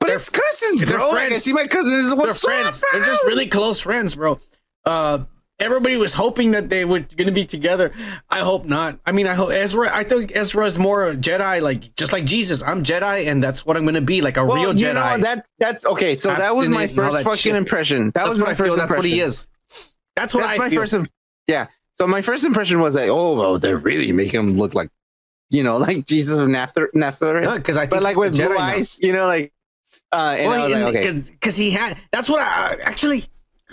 But 0.00 0.10
it's 0.10 0.30
cousins, 0.30 0.80
they're 0.80 0.98
bro. 0.98 1.08
Like 1.10 1.18
I 1.24 1.26
friends. 1.28 1.42
see 1.44 1.52
my 1.52 1.66
cousins. 1.66 2.14
they're 2.14 2.34
friends. 2.34 2.82
Up, 2.82 2.88
They're 2.92 3.04
just 3.04 3.24
really 3.24 3.46
close 3.46 3.80
friends, 3.80 4.14
bro. 4.14 4.38
Uh, 4.84 5.24
everybody 5.58 5.96
was 5.96 6.14
hoping 6.14 6.50
that 6.52 6.68
they 6.70 6.84
were 6.84 7.00
going 7.00 7.26
to 7.26 7.32
be 7.32 7.44
together. 7.44 7.92
I 8.30 8.40
hope 8.40 8.66
not. 8.66 8.98
I 9.06 9.12
mean, 9.12 9.26
I 9.26 9.34
hope 9.34 9.50
Ezra. 9.50 9.90
I 9.94 10.04
think 10.04 10.32
Ezra 10.34 10.66
is 10.66 10.78
more 10.78 11.14
Jedi, 11.14 11.60
like 11.60 11.94
just 11.96 12.12
like 12.12 12.24
Jesus. 12.24 12.62
I'm 12.62 12.82
Jedi, 12.82 13.26
and 13.26 13.42
that's 13.42 13.64
what 13.64 13.76
I'm 13.76 13.84
going 13.84 13.94
to 13.94 14.00
be, 14.00 14.20
like 14.20 14.36
a 14.36 14.44
well, 14.44 14.56
real 14.56 14.76
you 14.76 14.86
Jedi. 14.86 14.94
know, 14.94 15.22
that's 15.22 15.48
that's 15.58 15.84
okay. 15.84 16.16
So 16.16 16.34
that 16.34 16.54
was 16.54 16.68
my 16.68 16.84
Abstinent 16.84 16.98
and 16.98 17.06
all 17.06 17.12
first 17.12 17.24
fucking 17.24 17.38
shit. 17.38 17.54
impression. 17.56 18.04
That 18.06 18.14
that's 18.14 18.28
was 18.28 18.40
my 18.40 18.54
first 18.54 18.76
That's 18.76 18.90
what 18.90 19.04
he 19.04 19.20
is. 19.20 19.46
That's 20.14 20.34
what 20.34 20.40
That's 20.40 20.54
I 20.54 20.58
my 20.58 20.70
feel. 20.70 20.80
first. 20.80 20.96
Yeah. 21.46 21.66
So 21.94 22.06
my 22.06 22.22
first 22.22 22.44
impression 22.44 22.80
was 22.80 22.94
like, 22.94 23.08
oh, 23.08 23.36
well, 23.36 23.58
they're 23.58 23.78
really 23.78 24.12
making 24.12 24.40
him 24.40 24.54
look 24.54 24.74
like, 24.74 24.90
you 25.48 25.62
know, 25.62 25.76
like 25.78 26.06
Jesus 26.06 26.38
of 26.38 26.48
Nazareth. 26.48 26.92
Because 26.92 27.76
I 27.76 27.82
think 27.82 27.90
but 27.90 28.02
like 28.02 28.16
with 28.16 28.34
Jedi 28.34 28.46
blue 28.46 28.54
now. 28.56 28.60
eyes, 28.60 28.98
you 29.00 29.12
know, 29.12 29.26
like. 29.26 29.52
Uh, 30.12 30.36
and 30.38 30.52
I 30.52 30.64
was 30.64 30.72
like, 30.72 30.94
okay. 30.96 31.12
because 31.12 31.56
he 31.56 31.70
had. 31.70 31.98
That's 32.12 32.28
what 32.28 32.40
I 32.40 32.76
actually. 32.82 33.24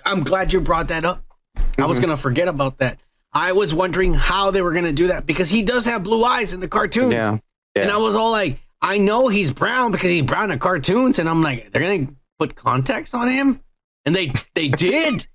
I'm 0.05 0.23
glad 0.23 0.51
you 0.51 0.59
brought 0.59 0.87
that 0.89 1.05
up. 1.05 1.23
I 1.77 1.85
was 1.85 1.97
Mhm. 1.97 2.03
gonna 2.03 2.17
forget 2.17 2.47
about 2.47 2.77
that. 2.79 2.99
I 3.33 3.51
was 3.53 3.73
wondering 3.73 4.13
how 4.13 4.51
they 4.51 4.61
were 4.61 4.73
gonna 4.73 4.93
do 4.93 5.07
that 5.07 5.25
because 5.25 5.49
he 5.49 5.63
does 5.63 5.85
have 5.85 6.03
blue 6.03 6.23
eyes 6.23 6.53
in 6.53 6.59
the 6.59 6.67
cartoons. 6.67 7.13
Yeah. 7.13 7.37
And 7.75 7.89
I 7.89 7.97
was 7.97 8.15
all 8.15 8.31
like, 8.31 8.59
I 8.81 8.97
know 8.99 9.27
he's 9.27 9.51
brown 9.51 9.91
because 9.91 10.09
he's 10.11 10.21
brown 10.23 10.51
in 10.51 10.59
cartoons, 10.59 11.17
and 11.19 11.27
I'm 11.27 11.41
like, 11.41 11.71
they're 11.71 11.81
gonna 11.81 12.07
put 12.37 12.55
contacts 12.55 13.13
on 13.13 13.29
him, 13.29 13.59
and 14.05 14.15
they 14.15 14.31
they 14.53 14.67
did, 14.87 15.25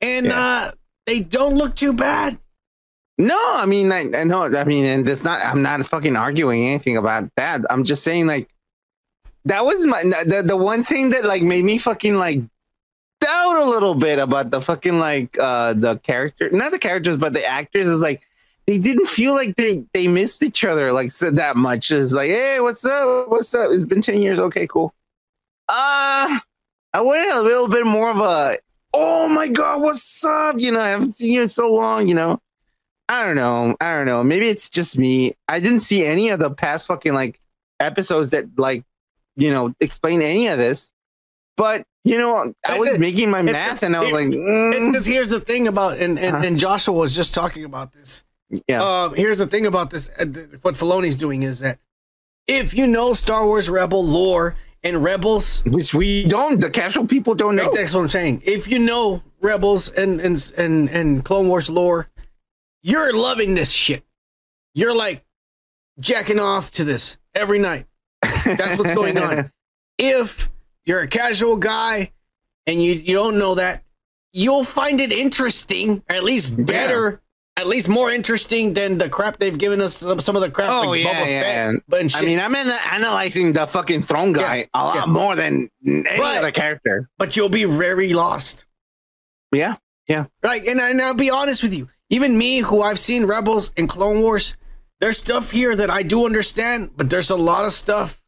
and 0.00 0.26
Yeah. 0.26 0.38
uh 0.40 0.70
they 1.06 1.20
don't 1.20 1.54
look 1.56 1.74
too 1.74 1.92
bad. 1.92 2.38
No, 3.18 3.38
I 3.56 3.66
mean, 3.66 3.90
I, 3.92 4.04
I 4.14 4.24
know. 4.24 4.42
I 4.42 4.64
mean, 4.64 4.84
and 4.84 5.08
it's 5.08 5.24
not. 5.24 5.44
I'm 5.44 5.62
not 5.62 5.84
fucking 5.86 6.16
arguing 6.16 6.64
anything 6.66 6.96
about 6.96 7.28
that. 7.36 7.60
I'm 7.68 7.84
just 7.84 8.02
saying, 8.04 8.26
like, 8.26 8.48
that 9.44 9.66
was 9.66 9.84
my 9.86 10.00
the 10.02 10.42
the 10.46 10.56
one 10.56 10.84
thing 10.84 11.10
that 11.10 11.24
like 11.24 11.42
made 11.42 11.64
me 11.64 11.78
fucking 11.78 12.14
like 12.16 12.40
doubt 13.22 13.58
a 13.58 13.64
little 13.64 13.94
bit 13.94 14.18
about 14.18 14.50
the 14.50 14.60
fucking 14.60 14.98
like 14.98 15.38
uh 15.38 15.72
the 15.74 15.96
character, 15.98 16.50
not 16.50 16.72
the 16.72 16.78
characters, 16.78 17.16
but 17.16 17.32
the 17.32 17.44
actors 17.44 17.86
is 17.86 18.02
like 18.02 18.22
they 18.66 18.78
didn't 18.78 19.08
feel 19.08 19.34
like 19.34 19.56
they 19.56 19.84
they 19.92 20.08
missed 20.08 20.42
each 20.42 20.64
other 20.64 20.92
like 20.92 21.10
said 21.10 21.36
that 21.36 21.56
much. 21.56 21.90
It's 21.90 22.12
like, 22.12 22.30
hey, 22.30 22.60
what's 22.60 22.84
up? 22.84 23.28
What's 23.28 23.54
up? 23.54 23.70
It's 23.72 23.86
been 23.86 24.02
ten 24.02 24.20
years. 24.20 24.38
Okay, 24.38 24.66
cool. 24.66 24.94
Uh 25.68 26.38
I 26.94 27.00
wanted 27.00 27.32
a 27.32 27.40
little 27.40 27.68
bit 27.68 27.86
more 27.86 28.10
of 28.10 28.18
a 28.18 28.58
oh 28.92 29.28
my 29.28 29.48
god, 29.48 29.80
what's 29.82 30.24
up? 30.24 30.56
You 30.58 30.72
know, 30.72 30.80
I 30.80 30.88
haven't 30.88 31.12
seen 31.12 31.32
you 31.32 31.42
in 31.42 31.48
so 31.48 31.72
long. 31.72 32.08
You 32.08 32.14
know. 32.14 32.40
I 33.08 33.24
don't 33.24 33.36
know. 33.36 33.76
I 33.80 33.92
don't 33.92 34.06
know. 34.06 34.22
Maybe 34.24 34.48
it's 34.48 34.70
just 34.70 34.96
me. 34.96 35.34
I 35.46 35.60
didn't 35.60 35.80
see 35.80 36.06
any 36.06 36.30
of 36.30 36.38
the 36.38 36.50
past 36.50 36.86
fucking 36.86 37.12
like 37.12 37.40
episodes 37.78 38.30
that 38.30 38.46
like, 38.56 38.84
you 39.36 39.50
know, 39.50 39.74
explain 39.80 40.22
any 40.22 40.46
of 40.46 40.56
this. 40.56 40.92
But 41.56 41.84
you 42.04 42.18
know, 42.18 42.52
I 42.66 42.78
was 42.78 42.98
making 42.98 43.30
my 43.30 43.40
It's- 43.40 43.52
math 43.54 43.82
and 43.82 43.94
I 43.96 44.00
was 44.00 44.08
it- 44.10 44.14
like, 44.14 44.26
It's 44.28 44.36
mm, 44.36 44.92
because 44.92 45.06
here's 45.06 45.28
the 45.28 45.40
thing 45.40 45.68
about 45.68 45.98
and 45.98 46.18
and, 46.18 46.36
Uh-huh. 46.36 46.46
and 46.46 46.58
Joshua 46.58 46.94
was 46.94 47.14
just 47.14 47.32
talking 47.34 47.64
about 47.64 47.92
this. 47.92 48.24
yeah, 48.68 48.82
Um, 48.82 49.14
here's 49.14 49.38
the 49.38 49.46
thing 49.46 49.66
about 49.66 49.90
this. 49.90 50.10
Uh, 50.18 50.24
th- 50.24 50.48
what 50.62 50.74
Filoni's 50.74 51.16
doing 51.16 51.42
is 51.42 51.60
that 51.60 51.78
if 52.46 52.74
you 52.74 52.86
know 52.86 53.12
Star 53.14 53.46
Wars 53.46 53.70
Rebel 53.70 54.04
lore 54.04 54.56
and 54.84 55.02
Rebels, 55.02 55.62
which 55.64 55.94
we 55.94 56.24
don't. 56.24 56.60
The 56.60 56.68
casual 56.68 57.06
people 57.06 57.34
don't 57.36 57.54
know. 57.54 57.70
that's 57.72 57.94
what 57.94 58.00
I'm 58.02 58.08
saying. 58.10 58.42
If 58.44 58.66
you 58.66 58.80
know 58.80 59.22
Rebels 59.40 59.88
and 59.90 60.20
and 60.20 60.52
and 60.56 60.88
and 60.90 61.24
Clone 61.24 61.46
Wars 61.48 61.70
lore, 61.70 62.08
you're 62.82 63.12
loving 63.12 63.54
this 63.54 63.70
shit. 63.70 64.02
You're 64.74 64.94
like 64.94 65.24
jacking 66.00 66.40
off 66.40 66.72
to 66.72 66.84
this 66.84 67.16
every 67.34 67.60
night. 67.60 67.86
That's 68.44 68.76
what's 68.76 68.92
going 68.92 69.18
on. 69.18 69.52
If 69.98 70.50
you're 70.84 71.00
a 71.00 71.08
casual 71.08 71.56
guy 71.56 72.12
and 72.66 72.82
you 72.82 72.92
you 72.94 73.14
don't 73.14 73.38
know 73.38 73.54
that, 73.56 73.82
you'll 74.32 74.64
find 74.64 75.00
it 75.00 75.12
interesting, 75.12 76.02
at 76.08 76.24
least 76.24 76.64
better, 76.64 77.20
at 77.56 77.66
least 77.66 77.88
more 77.88 78.10
interesting 78.10 78.72
than 78.72 78.98
the 78.98 79.08
crap 79.08 79.36
they've 79.38 79.58
given 79.58 79.80
us. 79.80 79.96
Some, 79.96 80.20
some 80.20 80.36
of 80.36 80.42
the 80.42 80.50
crap. 80.50 80.70
Oh 80.70 80.90
like 80.90 81.04
yeah, 81.04 81.24
yeah. 81.26 81.72
But 81.88 82.14
I 82.16 82.22
mean, 82.22 82.40
I'm 82.40 82.54
an- 82.54 82.78
analyzing 82.90 83.52
the 83.52 83.66
fucking 83.66 84.02
Thrawn 84.02 84.32
guy 84.32 84.56
Yeah, 84.56 84.64
a 84.74 84.84
lot 84.84 84.94
yeah. 85.06 85.12
more 85.12 85.36
than 85.36 85.68
any 85.86 86.02
But- 86.04 86.38
other 86.38 86.50
character. 86.52 87.08
but 87.18 87.36
you'll 87.36 87.48
be 87.48 87.64
very 87.64 88.12
lost. 88.14 88.64
Yeah, 89.52 89.76
yeah. 90.08 90.26
Right, 90.42 90.66
and, 90.66 90.80
I- 90.80 90.90
and 90.90 91.02
I'll 91.02 91.14
be 91.14 91.30
honest 91.30 91.62
with 91.62 91.74
you. 91.74 91.88
Even 92.08 92.36
me, 92.38 92.58
who 92.60 92.80
I've 92.82 92.98
seen 92.98 93.24
Rebels 93.26 93.72
and 93.76 93.88
Clone 93.88 94.20
Wars, 94.22 94.56
there's 95.00 95.18
stuff 95.18 95.50
here 95.50 95.74
that 95.76 95.90
I 95.90 96.02
do 96.02 96.24
understand, 96.26 96.90
but 96.96 97.10
there's 97.10 97.30
a 97.30 97.36
lot 97.36 97.64
of 97.64 97.72
stuff 97.72 98.21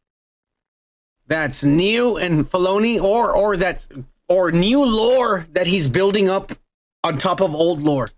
that's 1.27 1.63
new 1.63 2.17
and 2.17 2.49
Filoni, 2.49 3.01
or 3.01 3.31
or 3.31 3.57
that's 3.57 3.87
or 4.27 4.51
new 4.51 4.85
lore 4.85 5.47
that 5.53 5.67
he's 5.67 5.87
building 5.87 6.29
up 6.29 6.51
on 7.03 7.17
top 7.17 7.41
of 7.41 7.53
old 7.53 7.81
lore. 7.81 8.09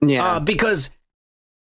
Yeah. 0.00 0.24
Uh, 0.24 0.40
because 0.40 0.90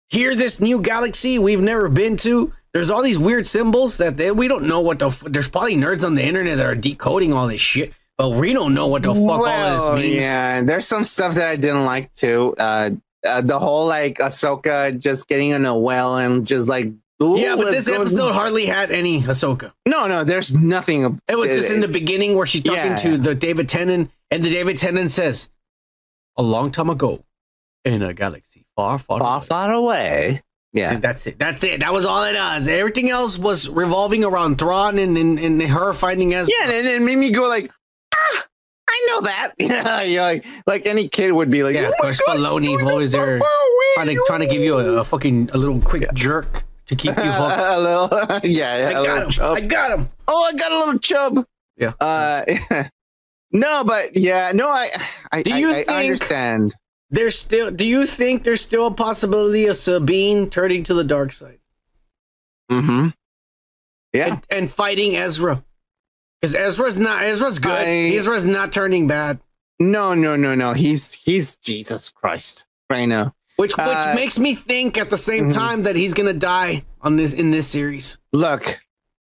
here, 0.09 0.35
this 0.35 0.61
new 0.61 0.81
galaxy 0.81 1.39
we've 1.39 1.61
never 1.61 1.89
been 1.89 2.17
to, 2.19 2.53
there's 2.73 2.91
all 2.91 3.03
these 3.03 3.19
weird 3.19 3.47
symbols 3.47 3.99
that 3.99 4.17
they, 4.17 4.31
we 4.31 4.49
don't 4.49 4.65
know 4.65 4.81
what 4.81 4.99
the. 4.99 5.07
F- 5.07 5.25
there's 5.27 5.49
probably 5.49 5.77
nerds 5.77 6.05
on 6.05 6.15
the 6.15 6.25
internet 6.25 6.57
that 6.57 6.67
are 6.67 6.75
decoding 6.75 7.33
all 7.33 7.47
this 7.47 7.61
shit, 7.61 7.93
but 8.19 8.31
we 8.31 8.53
don't 8.53 8.75
know 8.75 8.89
what 8.89 9.03
the 9.03 9.15
fuck 9.15 9.47
all 9.47 9.93
this 9.93 10.03
means. 10.03 10.17
Yeah, 10.17 10.63
there's 10.63 10.87
some 10.87 11.05
stuff 11.05 11.35
that 11.37 11.49
I 11.49 11.57
didn't 11.57 11.85
like 11.85 12.15
too. 12.15 12.55
Uh, 12.59 12.91
uh, 13.25 13.41
the 13.41 13.59
whole 13.59 13.87
like 13.87 14.19
Ahsoka 14.19 14.99
just 14.99 15.29
getting 15.29 15.51
in 15.51 15.65
a 15.65 15.77
well 15.77 16.17
and 16.17 16.47
just 16.47 16.69
like 16.69 16.91
Yeah, 17.21 17.57
but 17.57 17.71
this 17.71 17.89
episode 17.89 18.33
hardly 18.33 18.67
had 18.67 18.91
any 18.91 19.21
Ahsoka. 19.23 19.73
No, 19.87 20.07
no, 20.07 20.25
there's 20.25 20.53
nothing. 20.53 21.21
It 21.29 21.37
was 21.37 21.49
just 21.49 21.73
in 21.73 21.81
the 21.81 21.89
uh, 21.89 21.93
beginning 21.93 22.37
where 22.37 22.47
she's 22.47 22.63
talking 22.63 22.93
Yeah. 22.93 22.97
to 22.97 23.19
the 23.19 23.35
David 23.35 23.69
Tennant, 23.69 24.11
and 24.31 24.45
the 24.45 24.51
David 24.51 24.79
Tennant 24.79 25.11
says, 25.13 25.49
"A 26.37 26.43
long 26.43 26.71
time 26.71 26.91
ago, 26.91 27.25
in 27.85 28.03
a 28.03 28.13
galaxy 28.15 28.67
far, 28.77 28.99
far, 28.99 29.19
far, 29.21 29.37
away." 29.37 29.47
far 29.47 29.73
away. 29.73 30.41
Yeah, 30.73 30.91
And 30.95 31.01
that's 31.03 31.25
it. 31.29 31.39
That's 31.39 31.63
it. 31.63 31.81
That 31.81 31.93
was 31.93 32.05
all 32.05 32.25
it 32.25 32.33
does. 32.33 32.67
Everything 32.67 33.09
else 33.09 33.39
was 33.39 33.69
revolving 33.69 34.25
around 34.25 34.59
Thrawn 34.59 34.99
and, 34.99 35.17
and, 35.17 35.39
and 35.39 35.63
her 35.63 35.93
finding 35.93 36.35
Ezra. 36.35 36.53
yeah, 36.59 36.69
and 36.69 36.89
it 36.89 37.01
made 37.01 37.17
me 37.17 37.31
go 37.31 37.47
like, 37.49 37.71
ah, 38.13 38.47
I 38.91 39.07
know 39.09 39.21
that. 39.21 39.53
Yeah, 40.11 40.23
like 40.25 40.45
like 40.67 40.85
any 40.87 41.07
kid 41.09 41.31
would 41.31 41.49
be 41.49 41.63
like, 41.63 41.77
Yeah, 41.77 41.83
oh 41.87 41.91
of 41.91 41.95
course, 42.01 42.21
Filoni 42.27 42.85
always 42.91 43.13
there 43.13 43.41
trying 43.95 44.09
to 44.09 44.25
trying 44.27 44.41
to 44.41 44.47
give 44.49 44.63
you 44.63 44.77
a, 44.77 44.97
a 44.97 45.05
fucking 45.05 45.51
a 45.53 45.59
little 45.59 45.81
quick 45.81 46.13
jerk 46.13 46.65
to 46.87 46.97
keep 46.97 47.17
you 47.17 47.23
hooked. 47.23 47.61
a 47.61 47.79
little, 47.79 48.09
yeah, 48.45 48.91
yeah, 48.91 49.01
I 49.01 49.05
got 49.05 49.23
him. 49.25 49.31
chub. 49.31 49.57
I 49.57 49.61
got 49.61 49.91
him. 49.99 50.09
oh, 50.29 50.43
I 50.45 50.53
got 50.55 50.73
a 50.73 50.79
little 50.79 50.99
chub. 50.99 51.45
Yeah. 51.77 51.93
Uh, 52.01 52.45
no, 53.53 53.85
but 53.85 54.17
yeah, 54.17 54.53
no, 54.55 54.69
I, 54.69 54.91
I, 55.33 55.43
Do 55.43 55.55
I- 55.55 55.59
you 55.59 55.71
I, 55.71 55.75
think- 55.75 55.89
understand. 55.91 56.75
There's 57.11 57.39
still. 57.39 57.71
Do 57.71 57.87
you 57.87 58.07
think 58.07 58.43
there's 58.43 58.61
still 58.63 58.87
a 58.87 58.91
possibility 58.95 59.67
of 59.67 59.77
Sabine 59.77 60.51
turning 60.51 60.83
to 60.85 60.95
the 60.95 61.05
dark 61.05 61.33
side 61.33 61.59
Mm-hmm. 62.73 63.09
Yeah, 64.13 64.27
and, 64.27 64.47
and 64.51 64.71
fighting 64.71 65.15
Ezra? 65.17 65.63
Because 66.41 66.55
Ezra's 66.55 66.99
not. 66.99 67.23
Ezra's 67.23 67.59
good. 67.59 67.71
I- 67.73 68.15
Ezra's 68.15 68.45
not 68.45 68.73
turning 68.73 69.07
bad. 69.07 69.39
no, 69.79 70.15
no, 70.15 70.35
no, 70.37 70.55
no. 70.55 70.73
He's 70.73 71.13
he's 71.13 71.57
Jesus 71.57 72.09
Christ 72.11 72.65
right 72.91 73.07
now. 73.07 73.35
Which 73.57 73.77
which 73.77 73.87
Uh, 73.87 74.15
makes 74.15 74.39
me 74.39 74.55
think 74.55 74.99
at 74.99 75.11
the 75.11 75.17
same 75.17 75.51
mhm. 75.51 75.55
time 75.55 75.83
that 75.85 75.95
he's 75.97 76.13
gonna 76.15 76.33
die 76.33 76.85
on 77.03 77.17
this 77.17 77.33
in 77.33 77.51
this 77.51 77.67
series. 77.69 78.19
Look, 78.33 78.81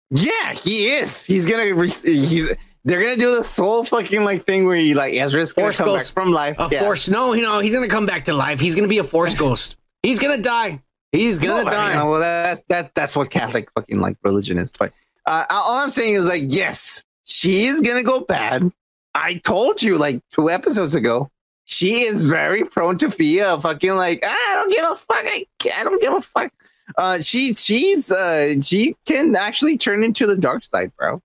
yeah, 0.09 0.53
he 0.53 0.87
is. 0.89 1.23
He's 1.25 1.45
gonna. 1.45 1.73
Re- 1.73 1.89
he's. 1.89 2.49
They're 2.83 3.01
gonna 3.01 3.17
do 3.17 3.35
this 3.35 3.55
whole 3.57 3.83
fucking 3.83 4.23
like 4.23 4.43
thing 4.45 4.65
where 4.65 4.75
he 4.77 4.93
like 4.95 5.13
Ezra's 5.13 5.53
gonna 5.53 5.65
Force 5.67 5.77
come 5.77 5.87
back 5.87 5.99
ghost. 5.99 6.13
from 6.13 6.31
life. 6.31 6.55
A 6.59 6.67
Yeah. 6.71 6.79
force? 6.81 7.07
No, 7.07 7.33
you 7.33 7.41
know 7.43 7.59
he's 7.59 7.73
gonna 7.73 7.87
come 7.87 8.05
back 8.05 8.25
to 8.25 8.33
life. 8.33 8.59
He's 8.59 8.75
gonna 8.75 8.87
be 8.87 8.97
a 8.97 9.03
force 9.03 9.35
ghost. 9.45 9.75
He's 10.01 10.17
gonna 10.17 10.37
die. 10.41 10.81
He's 11.11 11.39
gonna 11.39 11.63
No, 11.63 11.69
I 11.69 11.93
die. 11.93 12.03
well, 12.03 12.19
that's 12.19 12.63
that. 12.65 12.95
That's 12.95 13.15
what 13.15 13.29
Catholic 13.29 13.69
fucking 13.75 13.99
like 13.99 14.15
religion 14.23 14.57
is. 14.57 14.71
But 14.71 14.93
uh, 15.25 15.45
all 15.49 15.77
I'm 15.77 15.89
saying 15.91 16.15
is 16.15 16.27
like, 16.27 16.45
yes, 16.47 17.03
she 17.25 17.65
is 17.65 17.81
gonna 17.81 18.01
go 18.03 18.21
bad. 18.21 18.71
I 19.13 19.35
told 19.35 19.83
you 19.83 19.97
like 19.97 20.21
two 20.31 20.49
episodes 20.49 20.95
ago. 20.95 21.29
She 21.65 22.01
is 22.01 22.25
very 22.25 22.65
prone 22.65 22.97
to 22.97 23.09
fear. 23.09 23.57
Fucking 23.59 23.95
like, 23.95 24.23
"Ah, 24.25 24.51
I 24.51 24.55
don't 24.55 24.71
give 24.71 24.83
a 24.83 24.95
fuck. 24.95 25.23
I, 25.25 25.45
I 25.75 25.83
don't 25.83 26.01
give 26.01 26.13
a 26.13 26.21
fuck. 26.21 26.51
Uh, 26.97 27.21
she 27.21 27.53
she's 27.53 28.11
uh 28.11 28.61
she 28.61 28.95
can 29.05 29.35
actually 29.35 29.77
turn 29.77 30.03
into 30.03 30.27
the 30.27 30.35
dark 30.35 30.63
side, 30.63 30.91
bro. 30.97 31.21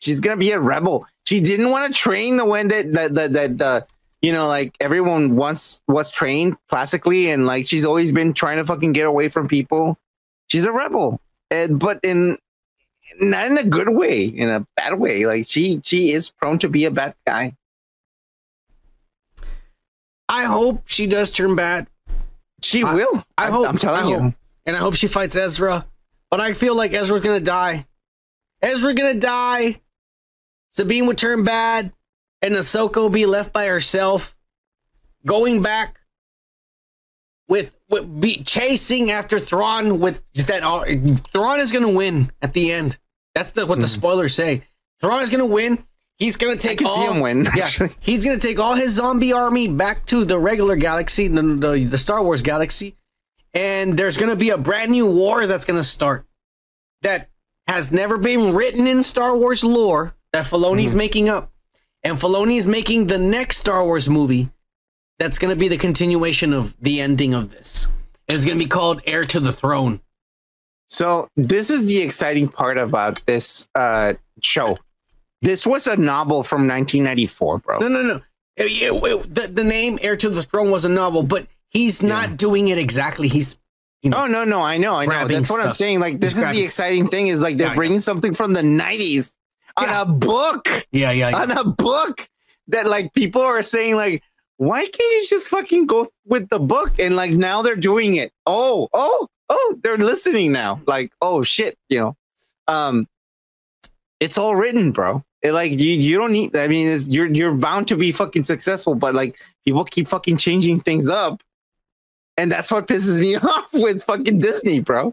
She's 0.00 0.20
gonna 0.20 0.36
be 0.36 0.52
a 0.52 0.60
rebel. 0.60 1.06
She 1.26 1.40
didn't 1.40 1.70
want 1.70 1.92
to 1.92 1.98
train 1.98 2.36
the 2.36 2.44
one 2.44 2.68
that 2.68 2.92
that 2.92 3.14
that 3.14 3.32
that 3.32 3.62
uh, 3.62 3.80
you 4.20 4.32
know 4.32 4.46
like 4.46 4.74
everyone 4.80 5.36
once 5.36 5.80
was 5.88 6.10
trained 6.10 6.56
classically, 6.68 7.30
and 7.30 7.46
like 7.46 7.66
she's 7.66 7.84
always 7.84 8.12
been 8.12 8.34
trying 8.34 8.58
to 8.58 8.64
fucking 8.64 8.92
get 8.92 9.06
away 9.06 9.28
from 9.28 9.48
people. 9.48 9.98
She's 10.48 10.64
a 10.64 10.72
rebel, 10.72 11.20
and 11.50 11.78
but 11.78 12.00
in 12.02 12.38
not 13.20 13.46
in 13.46 13.58
a 13.58 13.64
good 13.64 13.88
way, 13.90 14.24
in 14.24 14.48
a 14.48 14.66
bad 14.76 14.98
way. 14.98 15.24
Like 15.26 15.46
she 15.48 15.80
she 15.84 16.12
is 16.12 16.30
prone 16.30 16.58
to 16.58 16.68
be 16.68 16.84
a 16.84 16.90
bad 16.90 17.14
guy. 17.26 17.54
I 20.28 20.44
hope 20.44 20.82
she 20.86 21.06
does 21.06 21.30
turn 21.30 21.54
bad. 21.56 21.88
She 22.62 22.82
I- 22.82 22.94
will. 22.94 23.24
I 23.36 23.44
I'm- 23.44 23.52
hope. 23.52 23.68
I'm 23.68 23.78
telling 23.78 24.06
I 24.06 24.08
you. 24.10 24.34
and 24.66 24.76
I 24.76 24.78
hope 24.78 24.94
she 24.94 25.08
fights 25.08 25.36
Ezra. 25.36 25.86
But 26.30 26.40
I 26.40 26.52
feel 26.52 26.74
like 26.74 26.92
Ezra's 26.92 27.22
gonna 27.22 27.40
die. 27.40 27.86
Ezra 28.60 28.92
gonna 28.92 29.14
die. 29.14 29.80
Sabine 30.72 31.06
would 31.06 31.18
turn 31.18 31.42
bad, 31.42 31.92
and 32.42 32.54
Ahsoka 32.54 32.96
will 32.96 33.08
be 33.08 33.26
left 33.26 33.52
by 33.52 33.66
herself, 33.66 34.36
going 35.24 35.62
back 35.62 36.00
with 37.48 37.78
with 37.88 38.20
be 38.20 38.42
chasing 38.42 39.10
after 39.10 39.38
Thrawn. 39.40 39.98
With 40.00 40.22
that, 40.34 40.62
all 40.62 40.84
Thrawn 41.32 41.60
is 41.60 41.72
gonna 41.72 41.88
win 41.90 42.30
at 42.42 42.52
the 42.52 42.70
end. 42.70 42.98
That's 43.34 43.52
the, 43.52 43.66
what 43.66 43.76
the 43.76 43.86
hmm. 43.86 43.90
spoilers 44.00 44.34
say. 44.34 44.64
Thrawn 45.00 45.22
is 45.22 45.30
gonna 45.30 45.46
win. 45.46 45.84
He's 46.18 46.36
gonna 46.36 46.56
take 46.56 46.72
I 46.72 46.84
can 46.84 46.86
all. 46.88 46.94
see 46.96 47.02
him 47.02 47.20
win, 47.20 47.44
Yeah, 47.56 47.64
actually. 47.64 47.90
he's 48.00 48.24
gonna 48.24 48.38
take 48.40 48.58
all 48.58 48.74
his 48.74 48.92
zombie 48.94 49.32
army 49.32 49.68
back 49.68 50.04
to 50.06 50.24
the 50.24 50.38
regular 50.38 50.74
galaxy, 50.76 51.28
the, 51.28 51.42
the, 51.42 51.84
the 51.84 51.98
Star 51.98 52.22
Wars 52.22 52.42
galaxy, 52.42 52.96
and 53.54 53.96
there's 53.96 54.16
gonna 54.16 54.36
be 54.36 54.50
a 54.50 54.58
brand 54.58 54.90
new 54.90 55.06
war 55.06 55.46
that's 55.46 55.64
gonna 55.64 55.84
start 55.84 56.26
that 57.02 57.28
has 57.68 57.92
never 57.92 58.18
been 58.18 58.52
written 58.54 58.86
in 58.86 59.02
Star 59.02 59.36
Wars 59.36 59.62
lore 59.62 60.14
that 60.32 60.44
Filoni's 60.46 60.94
making 60.94 61.28
up, 61.28 61.52
and 62.02 62.18
Filoni's 62.18 62.66
making 62.66 63.06
the 63.06 63.18
next 63.18 63.58
Star 63.58 63.84
Wars 63.84 64.08
movie 64.08 64.50
that's 65.20 65.38
gonna 65.38 65.54
be 65.56 65.68
the 65.68 65.76
continuation 65.78 66.52
of 66.52 66.74
the 66.80 67.00
ending 67.00 67.32
of 67.32 67.50
this, 67.50 67.86
and 68.28 68.36
it's 68.36 68.44
gonna 68.44 68.58
be 68.58 68.66
called 68.66 69.02
Heir 69.06 69.24
to 69.26 69.38
the 69.38 69.52
Throne. 69.52 70.00
So 70.90 71.28
this 71.36 71.70
is 71.70 71.86
the 71.86 71.98
exciting 72.00 72.48
part 72.48 72.76
about 72.78 73.24
this 73.26 73.68
uh, 73.76 74.14
show. 74.42 74.78
This 75.42 75.66
was 75.66 75.86
a 75.86 75.96
novel 75.96 76.42
from 76.42 76.62
1994, 76.68 77.58
bro. 77.58 77.78
No, 77.78 77.88
no, 77.88 78.02
no. 78.02 78.20
It- 78.56 78.64
it- 78.82 78.92
it- 79.04 79.34
the, 79.34 79.48
the 79.48 79.64
name 79.64 79.98
Heir 80.02 80.16
to 80.16 80.28
the 80.28 80.42
Throne 80.42 80.70
was 80.70 80.84
a 80.84 80.88
novel, 80.88 81.22
but 81.22 81.46
he's 81.70 82.02
not 82.02 82.36
doing 82.36 82.68
it 82.68 82.78
exactly. 82.78 83.28
He's 83.28 83.56
you 84.02 84.10
know, 84.10 84.18
Oh 84.18 84.26
no, 84.26 84.44
no, 84.44 84.60
I 84.60 84.78
know, 84.78 84.94
I 84.94 85.06
know. 85.06 85.26
That's 85.26 85.50
what 85.50 85.60
I'm 85.60 85.72
saying. 85.74 85.98
Like 86.00 86.20
this 86.20 86.30
He's 86.30 86.38
is 86.38 86.44
grabbing- 86.44 86.58
the 86.60 86.64
exciting 86.64 87.08
thing 87.08 87.26
is 87.28 87.40
like 87.42 87.56
they're 87.56 87.66
Yeah, 87.68 87.72
yeah. 87.72 87.76
bringing 87.76 88.00
something 88.00 88.32
from 88.34 88.52
the 88.52 88.62
90s 88.62 89.36
on 89.76 89.88
Yeah. 89.88 90.02
a 90.02 90.06
book, 90.06 90.68
yeah, 90.92 91.10
yeah, 91.10 91.30
yeah. 91.30 91.36
on 91.42 91.50
a 91.50 91.64
book 91.64 92.28
that 92.68 92.86
like 92.86 93.12
people 93.14 93.42
are 93.42 93.62
saying 93.64 93.96
like, 93.96 94.22
why 94.56 94.82
can't 94.82 95.12
you 95.22 95.26
just 95.28 95.48
fucking 95.50 95.86
go 95.86 96.08
with 96.24 96.48
the 96.48 96.58
book? 96.60 96.98
And 97.00 97.16
like 97.16 97.32
now 97.32 97.62
they're 97.62 97.76
doing 97.76 98.14
it. 98.16 98.32
Oh, 98.46 98.88
oh, 98.92 99.26
oh, 99.48 99.76
they're 99.82 99.98
listening 99.98 100.52
now. 100.52 100.80
Like, 100.86 101.12
oh 101.20 101.42
shit, 101.42 101.76
you 101.88 101.98
know. 102.00 102.16
Um, 102.68 103.08
it's 104.20 104.36
all 104.38 104.54
written, 104.56 104.90
bro. 104.92 105.24
It, 105.42 105.52
like 105.52 105.72
you, 105.72 105.92
you 105.92 106.18
don't 106.18 106.32
need. 106.32 106.56
I 106.56 106.66
mean, 106.66 107.00
you're 107.08 107.26
you're 107.26 107.54
bound 107.54 107.86
to 107.88 107.96
be 107.96 108.10
fucking 108.10 108.44
successful, 108.44 108.94
but 108.94 109.14
like 109.14 109.36
people 109.64 109.84
keep 109.84 110.08
fucking 110.08 110.36
changing 110.38 110.80
things 110.80 111.08
up, 111.08 111.42
and 112.38 112.50
that's 112.50 112.70
what 112.70 112.86
pisses 112.86 113.18
me 113.20 113.36
off 113.42 113.68
with 113.74 114.02
fucking 114.04 114.38
Disney, 114.38 114.80
bro. 114.80 115.12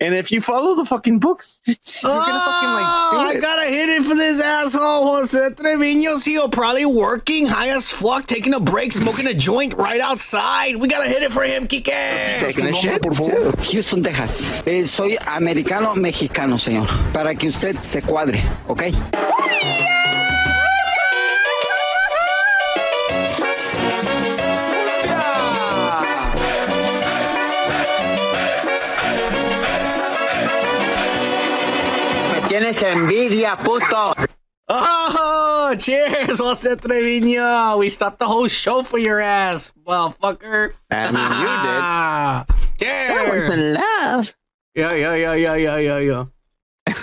And 0.00 0.14
if 0.14 0.30
you 0.30 0.40
follow 0.42 0.74
the 0.74 0.84
fucking 0.84 1.20
books, 1.20 1.60
you're 1.66 1.76
gonna 2.02 2.24
fucking 2.24 2.68
Oh, 2.68 3.16
like 3.16 3.26
I 3.28 3.32
do 3.32 3.38
it. 3.38 3.40
gotta 3.40 3.64
hit 3.66 3.88
it 3.88 4.02
for 4.04 4.14
this 4.14 4.40
asshole, 4.40 5.06
Jose 5.06 5.50
Trevino's 5.50 6.24
here, 6.24 6.46
probably 6.48 6.84
working 6.84 7.46
high 7.46 7.70
as 7.70 7.90
fuck, 7.90 8.26
taking 8.26 8.52
a 8.54 8.60
break, 8.60 8.92
smoking 8.92 9.26
a 9.26 9.34
joint 9.34 9.72
right 9.74 10.00
outside. 10.00 10.76
We 10.76 10.88
gotta 10.88 11.08
hit 11.08 11.22
it 11.22 11.32
for 11.32 11.44
him, 11.44 11.66
Kike. 11.66 12.38
Taking 12.40 12.66
a 12.66 12.74
shit, 12.74 13.00
Por 13.02 13.12
too. 13.12 13.22
favor. 13.22 13.62
Houston, 13.62 14.02
Texas. 14.02 14.62
Eh, 14.66 14.84
soy 14.84 15.16
americano 15.26 15.94
mexicano, 15.94 16.58
señor. 16.58 16.88
Para 17.12 17.34
que 17.34 17.48
usted 17.48 17.76
se 17.80 18.02
cuadre, 18.02 18.42
¿ok? 18.68 18.82
Tienes 32.54 32.82
envidia, 32.82 33.56
puto. 33.56 34.14
Oh, 34.68 35.74
cheers, 35.78 36.38
Jose 36.38 36.76
Trevino. 36.76 37.78
We 37.78 37.88
stopped 37.88 38.20
the 38.20 38.26
whole 38.26 38.46
show 38.46 38.84
for 38.84 38.98
your 38.98 39.20
ass, 39.20 39.72
well, 39.84 40.14
fucker. 40.22 40.72
I 40.90 41.10
mean, 41.10 41.40
you 41.40 41.50
did. 41.66 42.88
That 43.08 43.28
was 43.32 43.52
in 43.52 43.74
love. 43.74 44.34
Yeah, 44.74 44.92
yeah, 44.94 45.14
yeah, 45.14 45.34
yeah, 45.34 45.54
yeah, 45.54 45.78
yeah, 45.78 45.98
yeah. 45.98 46.94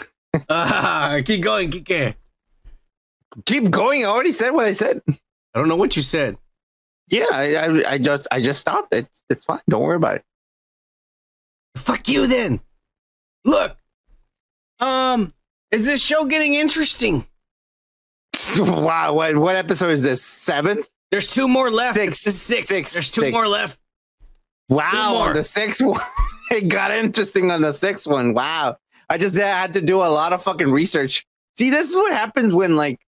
Ah, 0.50 1.20
keep 1.26 1.42
going, 1.42 1.70
Kike. 1.70 2.16
Keep 3.46 3.72
going. 3.72 4.06
I 4.06 4.08
already 4.08 4.32
said 4.32 4.52
what 4.52 4.66
I 4.66 4.74
said. 4.74 5.02
I 5.10 5.60
don't 5.60 5.68
know 5.68 5.76
what 5.76 5.96
you 5.96 6.02
said. 6.02 6.38
Yeah, 7.08 7.28
I, 7.32 7.56
I, 7.56 7.94
I 7.94 7.98
just 7.98 8.28
I 8.32 8.42
just 8.42 8.60
stopped. 8.60 8.94
It's 8.94 9.24
it's 9.30 9.44
fine. 9.44 9.62
Don't 9.70 9.82
worry 9.82 9.96
about 9.96 10.16
it. 10.18 10.26
Fuck 11.76 12.08
you 12.08 12.28
then. 12.28 12.62
Look, 13.44 13.78
um, 14.80 15.34
is 15.72 15.86
this 15.86 16.02
show 16.02 16.26
getting 16.26 16.54
interesting? 16.54 17.26
wow, 18.58 19.14
what 19.14 19.36
what 19.36 19.56
episode 19.56 19.90
is 19.92 20.04
this? 20.04 20.24
Seventh? 20.24 20.90
There's 21.12 21.30
two 21.30 21.48
more 21.48 21.70
left. 21.70 21.96
Six. 21.98 22.26
It's 22.28 22.38
six. 22.38 22.70
Six. 22.70 22.94
There's 22.94 23.10
two 23.10 23.22
Six. 23.22 23.34
more 23.34 23.48
left. 23.48 23.78
Wow, 24.70 25.14
more. 25.14 25.28
on 25.28 25.34
the 25.34 25.44
sixth 25.44 25.82
one. 25.86 26.00
it 26.50 26.70
got 26.70 26.92
interesting 26.92 27.52
on 27.52 27.62
the 27.62 27.74
sixth 27.74 28.08
one. 28.08 28.34
Wow. 28.34 28.78
I 29.10 29.18
just 29.18 29.38
uh, 29.38 29.42
had 29.42 29.74
to 29.74 29.82
do 29.82 29.98
a 29.98 30.08
lot 30.08 30.32
of 30.32 30.42
fucking 30.42 30.72
research. 30.72 31.26
See, 31.58 31.70
this 31.70 31.90
is 31.90 31.96
what 31.98 32.14
happens 32.14 32.54
when 32.54 32.78
like 32.78 33.00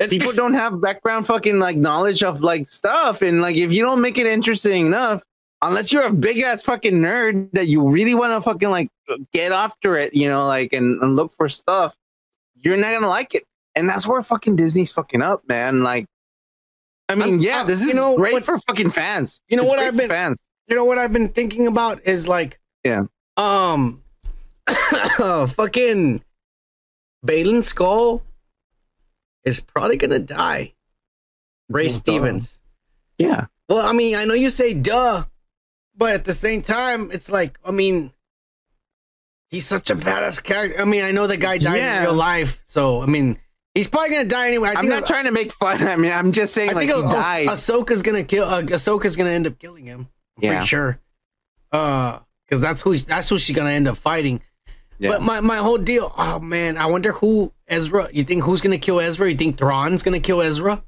It's- 0.00 0.10
people 0.10 0.32
don't 0.32 0.54
have 0.54 0.80
background 0.80 1.26
fucking 1.28 1.60
like 1.60 1.76
knowledge 1.76 2.24
of 2.24 2.40
like 2.40 2.66
stuff. 2.66 3.22
And 3.22 3.40
like 3.40 3.56
if 3.56 3.72
you 3.72 3.82
don't 3.82 4.00
make 4.00 4.18
it 4.18 4.26
interesting 4.26 4.86
enough, 4.86 5.22
unless 5.62 5.92
you're 5.92 6.02
a 6.02 6.12
big 6.12 6.40
ass 6.40 6.62
fucking 6.64 6.94
nerd 6.94 7.50
that 7.52 7.68
you 7.68 7.88
really 7.88 8.14
want 8.14 8.32
to 8.32 8.40
fucking 8.40 8.70
like 8.70 8.88
get 9.32 9.52
after 9.52 9.96
it, 9.96 10.12
you 10.14 10.28
know, 10.28 10.46
like 10.48 10.72
and, 10.72 11.00
and 11.00 11.14
look 11.14 11.32
for 11.32 11.48
stuff, 11.48 11.94
you're 12.64 12.76
not 12.76 12.92
gonna 12.92 13.08
like 13.08 13.34
it. 13.34 13.44
And 13.76 13.88
that's 13.88 14.06
where 14.06 14.20
fucking 14.22 14.56
Disney's 14.56 14.92
fucking 14.92 15.20
up, 15.22 15.42
man. 15.48 15.82
Like, 15.82 16.06
I 17.08 17.14
mean, 17.14 17.22
I'm- 17.34 17.40
yeah, 17.40 17.60
uh, 17.60 17.64
this 17.64 17.80
is 17.82 17.88
you 17.88 17.94
know 17.94 18.16
great 18.16 18.32
what- 18.34 18.44
for 18.44 18.56
fucking 18.58 18.90
fans. 18.90 19.40
You 19.48 19.56
know 19.56 19.62
It's 19.64 19.70
what 19.70 19.78
I've 19.78 19.96
been 19.96 20.08
fans. 20.08 20.38
You 20.68 20.76
know 20.76 20.84
what 20.84 20.96
I've 20.98 21.12
been 21.12 21.28
thinking 21.28 21.66
about 21.66 22.00
is 22.06 22.26
like 22.26 22.58
Yeah. 22.84 23.04
um 23.36 24.02
fucking 25.18 26.22
Baylan 27.26 27.62
Skoll 27.62 28.22
is 29.44 29.60
probably 29.60 29.96
gonna 29.96 30.18
die. 30.18 30.72
Ray 31.68 31.88
Stevens. 31.88 32.60
Yeah. 33.18 33.46
Well, 33.68 33.84
I 33.86 33.92
mean, 33.92 34.14
I 34.16 34.24
know 34.24 34.34
you 34.34 34.50
say 34.50 34.72
duh, 34.74 35.24
but 35.96 36.14
at 36.14 36.24
the 36.24 36.34
same 36.34 36.62
time, 36.62 37.10
it's 37.10 37.30
like, 37.30 37.58
I 37.64 37.70
mean, 37.70 38.12
he's 39.54 39.66
such 39.66 39.90
a 39.90 39.96
badass 39.96 40.42
character. 40.42 40.80
I 40.80 40.84
mean, 40.84 41.02
I 41.04 41.12
know 41.12 41.26
the 41.26 41.36
guy 41.36 41.58
died 41.58 41.76
Yeah. 41.78 41.98
in 41.98 42.02
real 42.04 42.14
life, 42.14 42.62
so 42.66 43.02
I 43.02 43.06
mean, 43.06 43.38
he's 43.74 43.88
probably 43.88 44.10
gonna 44.10 44.24
die 44.28 44.48
anyway. 44.48 44.68
I 44.70 44.72
I'm 44.72 44.80
think 44.82 44.90
not 44.90 45.06
trying 45.06 45.24
to 45.26 45.30
make 45.32 45.52
fun. 45.52 45.86
I 45.86 45.96
mean, 45.96 46.12
I'm 46.12 46.32
just 46.32 46.52
saying 46.54 46.70
I 46.70 46.72
like 46.74 46.88
think 46.88 47.04
he 47.04 47.10
died. 47.10 47.48
Ahsoka's 47.48 48.02
gonna 48.02 48.24
kill. 48.24 48.44
Uh, 48.44 48.62
Ahsoka's 48.62 49.16
gonna 49.16 49.30
end 49.30 49.46
up 49.46 49.58
killing 49.58 49.86
him. 49.86 50.08
I'm 50.36 50.42
Yeah. 50.44 50.50
pretty 50.56 50.66
sure. 50.66 51.00
Uh, 51.72 52.18
because 52.46 52.60
that's 52.60 52.82
who 52.82 52.96
that's 52.98 53.28
who 53.28 53.38
she's 53.38 53.56
gonna 53.56 53.70
end 53.70 53.88
up 53.88 53.96
fighting. 53.96 54.40
Yeah. 54.98 55.10
But 55.10 55.22
my 55.22 55.40
my 55.40 55.56
whole 55.58 55.78
deal. 55.78 56.12
Oh 56.16 56.38
man, 56.40 56.76
I 56.76 56.86
wonder 56.86 57.12
who 57.12 57.52
Ezra. 57.66 58.08
You 58.12 58.22
think 58.24 58.44
who's 58.44 58.60
gonna 58.60 58.78
kill 58.78 59.00
Ezra? 59.00 59.28
You 59.30 59.36
think 59.36 59.56
Thrawn's 59.58 60.02
gonna 60.02 60.20
kill 60.20 60.40
Ezra? 60.42 60.82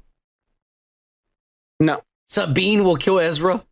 no. 1.79 2.01
Sabine 2.29 2.83
will 2.83 2.97
kill 2.97 3.19
Ezra. 3.19 3.63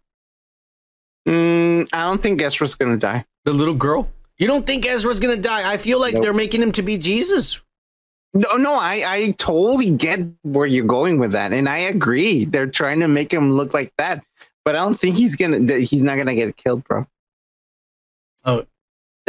Mm, 1.27 1.89
I 1.91 2.03
don't 2.05 2.21
think 2.21 2.41
Ezra's 2.41 2.75
gonna 2.75 2.97
die. 2.97 3.25
The 3.43 3.51
little 3.53 3.73
girl. 3.73 4.07
You 4.37 4.47
don't 4.47 4.65
think 4.65 4.85
Ezra's 4.85 5.19
gonna 5.19 5.37
die? 5.37 5.71
I 5.71 5.77
feel 5.77 5.99
like 5.99 6.13
Nope. 6.15 6.23
they're 6.23 6.33
making 6.33 6.61
him 6.61 6.71
to 6.73 6.81
be 6.81 6.97
Jesus. 6.97 7.61
No, 8.33 8.57
no, 8.57 8.73
I, 8.73 9.03
I 9.07 9.31
totally 9.37 9.91
get 9.91 10.19
where 10.43 10.65
you're 10.65 10.85
going 10.85 11.19
with 11.19 11.31
that, 11.31 11.53
and 11.53 11.69
I 11.69 11.77
agree. 11.77 12.43
They're 12.43 12.67
trying 12.67 12.99
to 12.99 13.07
make 13.07 13.33
him 13.33 13.53
look 13.53 13.73
like 13.73 13.93
that, 13.97 14.25
but 14.65 14.75
I 14.75 14.79
don't 14.79 14.99
think 14.99 15.15
he's 15.15 15.35
gonna. 15.37 15.77
He's 15.77 16.03
not 16.03 16.17
gonna 16.17 16.35
get 16.35 16.57
killed, 16.57 16.83
bro. 16.83 17.07
Oh, 18.43 18.65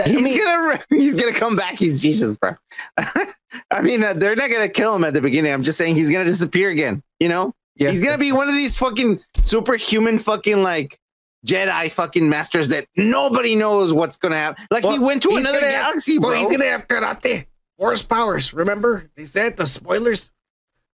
he's 0.05 0.37
gonna 0.45 0.83
he's 0.91 1.15
gonna 1.15 1.33
come 1.33 1.55
back. 1.55 1.79
He's 1.79 2.03
Jesus, 2.03 2.35
bro. 2.35 2.57
I 2.99 3.81
mean, 3.83 4.03
uh, 4.03 4.13
they're 4.15 4.35
not 4.37 4.51
gonna 4.51 4.69
kill 4.69 4.95
him 4.97 5.05
at 5.05 5.15
the 5.15 5.21
beginning. 5.21 5.53
I'm 5.53 5.63
just 5.63 5.79
saying 5.79 5.95
he's 5.95 6.11
gonna 6.11 6.25
disappear 6.25 6.71
again. 6.71 7.01
You 7.21 7.29
know, 7.29 7.55
Yeah. 7.77 7.91
he's 7.93 8.03
gonna 8.03 8.19
be 8.19 8.33
one 8.33 8.49
of 8.49 8.55
these 8.57 8.77
fucking 8.77 9.21
superhuman 9.45 10.19
fucking 10.19 10.63
like 10.65 10.99
Jedi 11.47 11.91
fucking 11.91 12.29
masters 12.29 12.69
that 12.71 12.87
nobody 12.97 13.55
knows 13.55 13.93
what's 13.93 14.17
gonna 14.17 14.37
happen. 14.37 14.67
Like 14.71 14.85
he 14.85 14.99
went 14.99 15.23
to 15.23 15.31
another 15.37 15.61
gonna 15.61 15.73
have- 15.73 15.85
galaxy, 15.87 16.19
bro. 16.19 16.31
well, 16.31 16.41
he's 16.41 16.51
gonna 16.51 16.69
have 16.71 16.89
karate, 16.89 17.47
force 17.79 18.03
powers. 18.03 18.53
Remember 18.53 19.09
they 19.17 19.25
said 19.25 19.57
the 19.57 19.67
spoilers. 19.67 20.31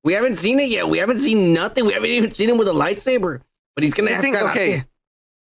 We 0.05 0.13
haven't 0.15 0.37
seen 0.37 0.59
it 0.61 0.69
yet. 0.69 0.89
We 0.89 0.99
haven't 0.99 1.21
seen 1.21 1.53
nothing. 1.55 1.87
We 1.87 1.93
haven't 1.93 2.11
even 2.11 2.33
seen 2.33 2.51
him 2.51 2.59
with 2.59 2.69
a 2.69 2.73
lightsaber. 2.73 3.41
But 3.75 3.85
he's 3.85 3.95
gonna 3.95 4.11
I 4.11 4.15
have 4.15 4.23
think- 4.23 4.37
karate. 4.37 4.51
okay. 4.51 4.85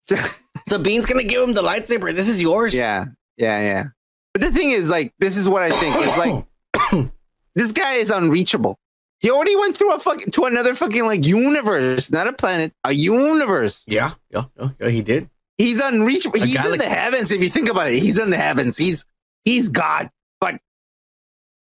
So, 0.04 0.16
Sabine's 0.68 1.04
gonna 1.06 1.24
give 1.24 1.42
him 1.46 1.52
the 1.54 1.62
lightsaber. 1.62 2.14
This 2.14 2.28
is 2.28 2.40
yours. 2.40 2.74
Yeah, 2.74 3.06
yeah, 3.36 3.60
yeah. 3.60 3.84
But 4.32 4.42
the 4.42 4.50
thing 4.52 4.70
is, 4.70 4.88
like, 4.90 5.12
this 5.18 5.36
is 5.36 5.48
what 5.48 5.62
I 5.62 5.70
think. 5.70 5.96
It's 5.98 6.16
like 6.16 7.10
this 7.54 7.72
guy 7.72 7.94
is 7.94 8.10
unreachable. 8.10 8.78
He 9.20 9.30
already 9.30 9.56
went 9.56 9.76
through 9.76 9.94
a 9.94 9.98
fucking 9.98 10.30
to 10.32 10.44
another 10.44 10.74
fucking 10.74 11.06
like 11.06 11.26
universe, 11.26 12.10
not 12.10 12.26
a 12.26 12.32
planet, 12.32 12.72
a 12.84 12.92
universe. 12.92 13.84
Yeah, 13.86 14.12
yeah, 14.30 14.44
yeah, 14.58 14.68
yeah, 14.80 14.88
he 14.88 15.02
did. 15.02 15.30
He's 15.58 15.80
unreachable. 15.80 16.42
A 16.42 16.46
He's 16.46 16.64
in 16.64 16.78
the 16.78 16.84
heavens. 16.84 17.32
If 17.32 17.42
you 17.42 17.48
think 17.48 17.68
about 17.68 17.88
it, 17.88 17.94
he's 17.94 18.18
in 18.18 18.30
the 18.30 18.36
heavens. 18.36 18.76
He's 18.76 19.04
he's 19.44 19.68
God. 19.68 20.10
But 20.40 20.60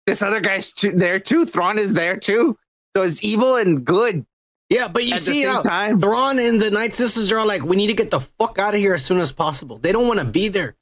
this 0.07 0.23
other 0.23 0.41
guy's 0.41 0.73
too, 0.73 0.93
there 0.93 1.21
too. 1.21 1.47
Thrawn 1.47 1.79
is 1.79 1.95
there 1.95 2.17
too. 2.17 2.59
So 2.97 3.03
it's 3.03 3.23
evil 3.23 3.57
and 3.57 3.85
good. 3.85 4.27
Yeah, 4.69 4.89
but 4.89 5.05
you 5.05 5.15
At 5.15 5.21
the 5.21 5.25
see 5.25 5.43
same 5.43 5.53
how 5.53 5.63
time. 5.63 6.01
Thrawn 6.01 6.39
and 6.39 6.61
the 6.61 6.71
Night 6.71 6.95
Sisters 6.95 7.31
are 7.31 7.39
all 7.39 7.47
like, 7.47 7.63
we 7.63 7.77
need 7.77 7.87
to 7.87 7.95
get 7.95 8.11
the 8.11 8.21
fuck 8.21 8.59
out 8.59 8.75
of 8.75 8.81
here 8.81 8.95
as 8.95 9.05
soon 9.05 9.21
as 9.21 9.31
possible. 9.31 9.79
They 9.79 9.93
don't 9.93 10.09
want 10.09 10.19
to 10.19 10.25
be 10.25 10.49
there. 10.49 10.75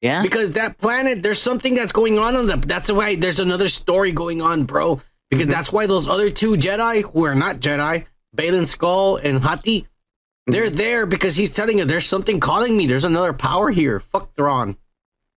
Yeah. 0.00 0.22
Because 0.22 0.52
that 0.52 0.78
planet, 0.78 1.22
there's 1.22 1.40
something 1.40 1.74
that's 1.74 1.92
going 1.92 2.18
on 2.18 2.34
on 2.34 2.46
them. 2.46 2.62
That's 2.62 2.90
why 2.90 3.14
there's 3.14 3.38
another 3.38 3.68
story 3.68 4.10
going 4.10 4.42
on, 4.42 4.64
bro. 4.64 5.00
Because 5.30 5.46
Mm-hmm. 5.46 5.52
that's 5.52 5.72
why 5.72 5.86
those 5.86 6.08
other 6.08 6.30
two 6.30 6.52
Jedi, 6.56 7.02
who 7.02 7.24
are 7.24 7.34
not 7.34 7.60
Jedi, 7.60 8.04
Baylan 8.36 8.66
Skoll 8.66 9.20
and 9.22 9.38
Hati, 9.40 9.86
they're 10.46 10.66
Mm-hmm. 10.66 10.74
there 10.76 11.06
because 11.06 11.36
he's 11.36 11.50
telling 11.50 11.78
you 11.78 11.84
there's 11.84 12.06
something 12.06 12.40
calling 12.40 12.76
me. 12.76 12.86
There's 12.86 13.04
another 13.04 13.32
power 13.32 13.70
here. 13.70 14.00
Fuck 14.00 14.34
Thrawn. 14.34 14.76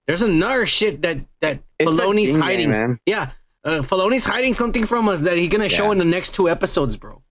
There's 0.07 0.23
another 0.23 0.67
shit 0.67 1.03
that 1.03 1.19
that 1.41 1.61
It's 1.79 1.91
Filoni's 1.91 2.35
hiding. 2.37 2.71
man. 2.71 2.99
Yeah, 3.07 3.31
uh, 3.65 3.83
Filoni's 3.83 4.25
hiding 4.25 4.55
something 4.55 4.87
from 4.87 5.09
us 5.09 5.21
that 5.23 5.37
he's 5.37 5.49
gonna 5.51 5.69
show 5.69 5.93
in 5.93 5.99
the 5.99 6.05
next 6.05 6.35
two 6.35 6.49
episodes, 6.49 6.97
bro. 6.97 7.23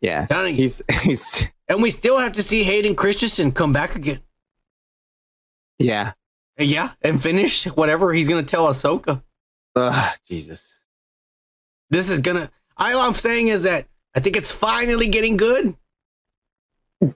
Yeah. 0.00 0.26
Telling 0.26 0.54
you. 0.56 0.62
He's 0.62 0.82
he's 1.02 1.48
And 1.68 1.82
we 1.82 1.90
still 1.90 2.18
have 2.18 2.32
to 2.32 2.42
see 2.42 2.62
Hayden 2.64 2.94
Christensen 2.94 3.52
come 3.52 3.72
back 3.72 3.94
again. 3.94 4.20
yeah. 5.78 6.12
Yeah, 6.58 6.90
and 7.02 7.20
finish 7.20 7.64
whatever 7.64 8.12
he's 8.12 8.28
gonna 8.28 8.42
tell 8.42 8.66
Ahsoka. 8.68 9.22
Ugh, 9.74 10.16
Jesus. 10.28 10.71
This 11.92 12.10
is 12.10 12.20
gonna. 12.20 12.50
All 12.78 12.98
I'm 12.98 13.14
saying 13.14 13.48
is 13.48 13.64
that 13.64 13.86
I 14.14 14.20
think 14.20 14.34
it's 14.36 14.50
finally 14.50 15.08
getting 15.08 15.36
good. 15.36 15.76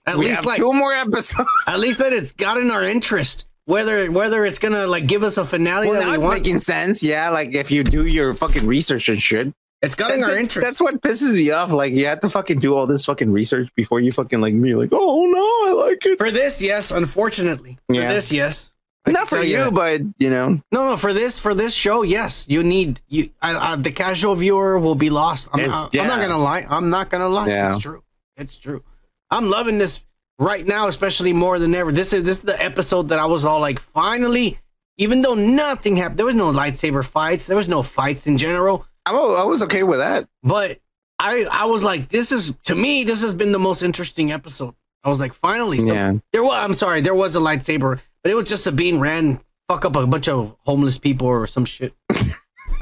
At 0.05 0.19
we 0.19 0.27
least 0.29 0.45
like 0.45 0.59
two 0.59 0.73
more 0.73 0.93
episodes. 0.93 1.49
at 1.67 1.81
least 1.81 1.99
that 2.01 2.13
it's 2.13 2.33
gotten 2.33 2.71
our 2.71 2.85
interest. 2.85 3.47
Whether 3.65 4.13
whether 4.13 4.45
it's 4.45 4.59
gonna 4.59 4.87
like 4.87 5.07
give 5.07 5.23
us 5.23 5.39
a 5.39 5.45
finale 5.47 5.89
Well, 5.89 5.99
that 5.99 6.05
now 6.05 6.11
we 6.11 6.17
it's 6.17 6.25
want, 6.25 6.43
making 6.43 6.61
sense. 6.61 7.03
Yeah, 7.03 7.31
like 7.31 7.55
if 7.55 7.71
you 7.71 7.83
do 7.85 8.05
your 8.07 8.35
fucking 8.35 8.67
research 8.67 9.09
and 9.09 9.21
shit. 9.21 9.53
it's 9.81 9.95
gotten 9.95 10.21
That's, 10.21 10.31
our 10.33 10.37
it. 10.37 10.43
interest. 10.43 10.67
That's 10.67 10.81
what 10.81 11.01
pisses 11.01 11.35
me 11.35 11.51
off. 11.51 11.73
Like 11.73 11.95
you 11.95 12.07
have 12.07 12.21
to 12.21 12.29
fucking 12.29 12.61
do 12.61 12.75
all 12.75 12.87
this 12.87 13.05
fucking 13.07 13.33
research 13.33 13.75
before 13.75 14.01
you 14.01 14.13
fucking 14.13 14.41
like 14.43 14.55
me. 14.55 14.75
Like, 14.75 14.91
oh 14.93 15.25
no, 15.25 15.71
I 15.71 15.89
like 15.89 16.05
it. 16.05 16.19
For 16.19 16.31
this, 16.31 16.63
yes. 16.63 16.91
Unfortunately, 16.91 17.79
for 17.89 17.97
this, 17.97 18.31
yes. 18.31 18.75
I 19.07 19.13
Not 19.13 19.29
for 19.29 19.41
you, 19.43 19.71
but 19.71 20.01
you 20.19 20.31
know. 20.31 20.61
No, 20.73 20.91
no, 20.91 20.97
for 20.97 21.13
this, 21.13 21.39
for 21.39 21.55
this 21.55 21.73
show, 21.75 22.03
yes, 22.03 22.45
you 22.49 22.63
need 22.65 23.01
you. 23.07 23.31
I, 23.41 23.73
I, 23.73 23.77
the 23.77 23.93
casual 23.93 24.35
viewer 24.35 24.79
will 24.79 24.95
be 24.97 25.11
lost. 25.11 25.49
I'm, 25.53 25.61
I- 25.71 25.89
I'm 26.01 26.07
not 26.09 26.21
gonna 26.21 26.39
lie. 26.39 26.67
I'm 26.69 26.91
not 26.91 27.09
gonna 27.11 27.29
lie. 27.29 27.47
Yeah. 27.49 27.73
It's 27.75 27.83
true. 27.83 28.03
It's 28.37 28.57
true. 28.57 28.83
I'm 29.31 29.49
loving 29.49 29.79
this 29.79 30.01
right 30.39 30.67
now, 30.67 30.89
especially 30.89 31.33
more 31.33 31.59
than 31.59 31.75
ever. 31.75 31.93
This 31.93 32.13
is 32.13 32.25
this 32.25 32.39
is 32.39 32.43
the 32.43 32.61
episode 32.63 33.09
that 33.11 33.19
I 33.19 33.27
was 33.27 33.45
all 33.45 33.61
like, 33.61 33.79
finally. 33.79 34.59
Even 34.99 35.21
though 35.21 35.35
nothing 35.35 35.95
happened, 35.97 36.19
there 36.19 36.27
was 36.27 36.35
no 36.35 36.51
lightsaber 36.51 37.05
fights. 37.05 37.47
There 37.47 37.57
was 37.57 37.69
no 37.69 37.83
fights 37.83 38.27
in 38.27 38.39
general. 38.39 38.87
I 39.05 39.13
I 39.15 39.45
was 39.45 39.63
okay 39.65 39.83
with 39.83 39.99
that. 40.01 40.27
But 40.43 40.81
I 41.19 41.45
I 41.51 41.67
was 41.67 41.83
like, 41.83 42.09
this 42.09 42.33
is 42.33 42.57
to 42.65 42.75
me, 42.75 43.05
this 43.05 43.23
has 43.23 43.35
been 43.35 43.53
the 43.53 43.59
most 43.59 43.83
interesting 43.83 44.33
episode. 44.33 44.75
I 45.05 45.09
was 45.09 45.21
like, 45.21 45.35
finally, 45.35 45.79
some- 45.79 45.89
Yeah. 45.89 46.13
there 46.33 46.43
was. 46.43 46.55
I'm 46.55 46.75
sorry, 46.75 47.01
there 47.03 47.15
was 47.15 47.37
a 47.37 47.41
lightsaber, 47.41 48.01
but 48.27 48.33
it 48.33 48.35
was 48.35 48.47
just 48.47 48.65
Sabine 48.65 48.99
Wren 48.99 49.39
fuck 49.69 49.85
up 49.85 49.95
a 49.95 50.05
bunch 50.05 50.29
of 50.29 50.57
homeless 50.67 50.99
people 50.99 51.29
or 51.29 51.47
some 51.47 51.65
shit. 51.65 51.95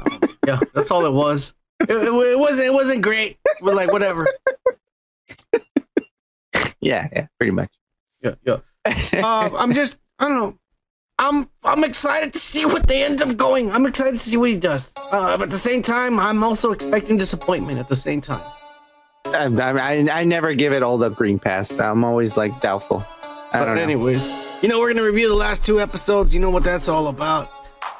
Um, 0.07 0.37
yeah, 0.45 0.59
that's 0.73 0.91
all 0.91 1.05
it 1.05 1.13
was. 1.13 1.53
It, 1.81 1.89
it, 1.89 2.13
it 2.13 2.37
wasn't. 2.39 2.67
It 2.67 2.73
wasn't 2.73 3.01
great. 3.01 3.37
But 3.61 3.75
like 3.75 3.91
whatever. 3.91 4.27
Yeah, 6.79 7.07
yeah, 7.11 7.27
pretty 7.39 7.51
much. 7.51 7.71
Yeah, 8.21 8.35
yeah. 8.43 8.57
Uh, 9.13 9.49
I'm 9.55 9.73
just. 9.73 9.97
I 10.19 10.27
don't 10.27 10.37
know. 10.37 10.57
I'm 11.17 11.49
I'm 11.63 11.83
excited 11.83 12.33
to 12.33 12.39
see 12.39 12.65
what 12.65 12.87
they 12.87 13.03
end 13.03 13.21
up 13.21 13.35
going. 13.37 13.71
I'm 13.71 13.85
excited 13.85 14.13
to 14.13 14.19
see 14.19 14.37
what 14.37 14.49
he 14.49 14.57
does. 14.57 14.93
Uh, 15.11 15.37
but 15.37 15.43
at 15.43 15.49
the 15.51 15.57
same 15.57 15.81
time, 15.81 16.19
I'm 16.19 16.43
also 16.43 16.71
expecting 16.71 17.17
disappointment. 17.17 17.79
At 17.79 17.87
the 17.87 17.95
same 17.95 18.21
time. 18.21 18.41
I, 19.27 19.45
I, 19.45 20.21
I 20.21 20.23
never 20.23 20.53
give 20.53 20.73
it 20.73 20.83
all 20.83 20.97
the 20.97 21.09
green 21.09 21.39
pass. 21.39 21.79
I'm 21.79 22.03
always 22.03 22.35
like 22.35 22.59
doubtful. 22.61 23.03
But 23.53 23.65
don't 23.65 23.75
know. 23.75 23.81
anyways, 23.81 24.29
you 24.61 24.69
know 24.69 24.79
we're 24.79 24.93
gonna 24.93 25.05
review 25.05 25.27
the 25.29 25.35
last 25.35 25.65
two 25.65 25.79
episodes. 25.79 26.33
You 26.33 26.41
know 26.41 26.49
what 26.49 26.63
that's 26.63 26.87
all 26.87 27.07
about. 27.07 27.49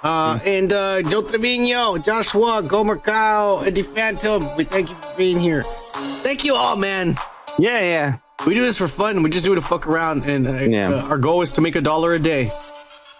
Uh, 0.03 0.37
Hmm. 0.39 0.47
and 0.47 0.73
uh, 0.73 1.01
Joe 1.03 1.21
Trevino, 1.23 1.97
Joshua, 1.97 2.61
Gomer 2.61 2.97
Kyle, 2.97 3.63
Eddie 3.65 3.81
Phantom, 3.81 4.45
we 4.57 4.63
thank 4.63 4.89
you 4.89 4.95
for 4.95 5.17
being 5.17 5.39
here. 5.39 5.63
Thank 6.21 6.43
you 6.43 6.53
all, 6.55 6.75
man. 6.75 7.15
Yeah, 7.57 7.79
yeah. 7.79 8.17
We 8.45 8.53
do 8.53 8.61
this 8.61 8.77
for 8.77 8.87
fun. 8.87 9.23
We 9.23 9.29
just 9.31 9.45
do 9.45 9.53
it 9.53 9.55
to 9.55 9.61
fuck 9.61 9.87
around, 9.87 10.25
and 10.27 10.47
uh, 10.47 10.51
Yeah. 10.53 10.89
uh, 10.91 11.07
our 11.09 11.17
goal 11.17 11.41
is 11.41 11.51
to 11.53 11.61
make 11.61 11.75
a 11.75 11.81
dollar 11.81 12.13
a 12.13 12.19
day. 12.19 12.51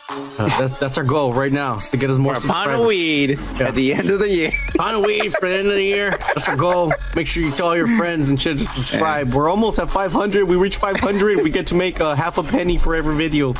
Uh, 0.08 0.60
that's 0.60 0.80
that's 0.80 0.98
our 1.00 1.04
goal 1.04 1.34
right 1.34 1.52
now 1.52 1.80
to 1.80 1.98
get 1.98 2.10
us 2.12 2.18
more 2.18 2.36
pound 2.36 2.70
of 2.72 2.86
weed 2.86 3.40
Yeah. 3.58 3.70
at 3.70 3.76
the 3.76 3.94
end 3.94 4.10
of 4.12 4.20
the 4.20 4.30
year. 4.30 4.52
Pound 4.78 4.98
of 4.98 5.04
weed 5.06 5.34
for 5.40 5.48
the 5.50 5.56
end 5.58 5.68
of 5.70 5.74
the 5.76 5.84
year. 5.84 6.12
That's 6.12 6.48
our 6.48 6.56
goal. 6.56 6.94
Make 7.16 7.28
sure 7.28 7.42
you 7.42 7.52
tell 7.52 7.76
your 7.76 7.88
friends 7.98 8.30
and 8.30 8.40
shit 8.40 8.58
to 8.60 8.66
subscribe. 8.66 9.34
We're 9.34 9.50
almost 9.50 9.80
at 9.80 9.90
500. 9.90 10.44
We 10.46 10.58
reach 10.58 10.78
500. 10.78 11.42
We 11.44 11.50
get 11.50 11.68
to 11.68 11.76
make 11.76 12.02
a 12.02 12.16
half 12.16 12.38
a 12.38 12.44
penny 12.44 12.78
for 12.78 12.94
every 12.96 13.16
video. 13.16 13.56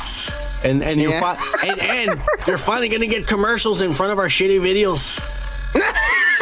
And 0.62 0.82
and 0.84 1.00
you're 1.00 1.10
Yeah. 1.10 1.34
fi- 1.34 1.66
and, 1.68 1.80
and 1.80 2.22
you're 2.46 2.58
finally 2.58 2.88
gonna 2.90 3.06
get 3.06 3.26
commercials 3.26 3.82
in 3.82 3.92
front 3.92 4.12
of 4.12 4.18
our 4.18 4.28
shitty 4.28 4.60
videos. 4.60 5.18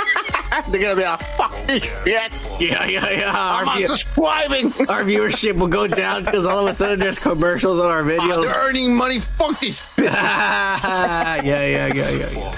They're 0.69 0.81
gonna 0.81 0.97
be 0.97 1.03
like, 1.05 1.21
fuck 1.21 1.53
this 1.67 1.83
shit. 1.85 2.33
Yeah, 2.61 2.87
yeah, 2.87 3.11
yeah. 3.11 3.33
I'm 3.35 3.69
Our, 3.69 3.77
view- 3.77 3.89
unsubscribing. 3.89 4.89
our 4.91 5.03
viewership 5.03 5.55
will 5.59 5.69
go 5.69 5.87
down 5.87 6.25
because 6.25 6.47
all 6.47 6.67
of 6.67 6.73
a 6.73 6.75
sudden 6.75 7.01
there's 7.01 7.19
commercials 7.19 7.81
on 7.81 7.91
our 7.91 8.03
videos. 8.03 8.45
They're 8.45 8.61
earning 8.69 8.95
money. 8.97 9.21
Fuck 9.21 9.59
these 9.61 9.81
bitches. 9.97 10.13
yeah, 10.13 11.43
yeah, 11.43 11.67
yeah, 11.67 11.87
yeah, 11.95 12.31
yeah. 12.31 12.57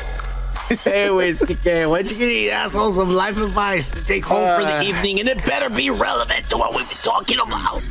Anyways, 0.84 1.40
Kike, 1.42 1.88
why 1.88 2.02
don't 2.02 2.10
you 2.10 2.18
give 2.18 2.28
these 2.28 2.50
assholes 2.50 2.96
some 2.96 3.12
life 3.12 3.36
advice 3.40 3.90
to 3.92 4.04
take 4.04 4.24
home 4.24 4.56
for 4.58 4.64
the 4.64 4.78
Uh, 4.78 4.82
evening, 4.82 5.20
and 5.20 5.28
it 5.28 5.44
better 5.44 5.70
be 5.70 5.90
relevant 5.90 6.50
to 6.50 6.56
what 6.56 6.74
we've 6.74 6.88
been 6.88 6.98
talking 6.98 7.38
about. 7.38 7.82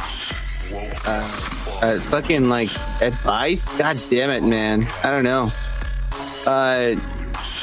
uh, 1.08 2.00
fucking 2.10 2.50
like 2.50 2.70
advice. 3.02 3.64
God 3.78 4.02
damn 4.10 4.30
it, 4.30 4.44
man. 4.44 4.88
I 5.04 5.10
don't 5.10 5.24
know. 5.24 5.50
Uh, 6.46 6.96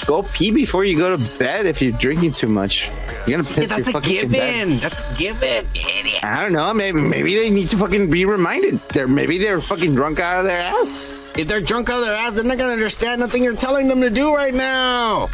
go 0.07 0.23
pee 0.23 0.51
before 0.51 0.85
you 0.85 0.97
go 0.99 1.17
to 1.17 1.39
bed 1.39 1.67
if 1.67 1.81
you're 1.83 1.93
drinking 1.93 2.33
too 2.33 2.49
much. 2.49 2.89
You're 3.27 3.39
gonna 3.39 3.49
Yeah, 3.49 3.55
piss 3.55 3.71
your 3.71 3.79
that's 3.79 3.89
a 3.89 3.93
fucking 3.93 4.29
bed. 4.31 4.55
given. 4.67 4.79
That's 4.79 5.13
a 5.13 5.19
given, 5.19 5.67
idiot. 5.75 6.25
I 6.25 6.43
don't 6.43 6.53
know. 6.53 6.73
Maybe 6.75 7.01
maybe 7.01 7.35
they 7.35 7.51
need 7.51 7.69
to 7.71 7.77
fucking 7.77 8.11
be 8.11 8.25
reminded. 8.25 8.81
They're 8.89 9.09
maybe 9.09 9.39
they're 9.39 9.61
fucking 9.61 9.95
drunk 9.95 10.19
out 10.21 10.41
of 10.41 10.45
their 10.45 10.61
ass. 10.61 11.09
If 11.39 11.49
they're 11.49 11.61
drunk 11.63 11.89
out 11.89 11.99
of 12.01 12.05
their 12.05 12.15
ass, 12.15 12.35
they're 12.35 12.45
not 12.45 12.59
gonna 12.59 12.73
understand 12.75 13.21
nothing 13.21 13.43
you're 13.43 13.57
telling 13.57 13.89
them 13.89 14.01
to 14.03 14.11
do 14.11 14.35
right 14.35 14.53
now. 14.55 15.29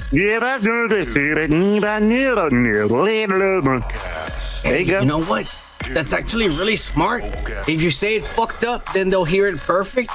There 4.63 4.79
you 4.81 4.87
go. 4.87 5.01
You 5.01 5.07
know 5.07 5.23
what? 5.23 5.47
That's 5.91 6.13
actually 6.13 6.49
really 6.49 6.77
smart. 6.77 7.25
If 7.67 7.81
you 7.81 7.91
say 7.91 8.17
it 8.17 8.25
fucked 8.25 8.65
up, 8.65 8.93
then 8.93 9.09
they'll 9.11 9.25
hear 9.25 9.47
it 9.49 9.57
perfect. 9.59 10.11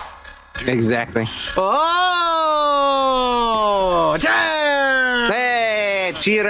Exactly. 0.65 1.25
Oh! 1.57 2.17
Damn! 4.19 5.31
Hey, 5.31 6.13
cheer 6.15 6.47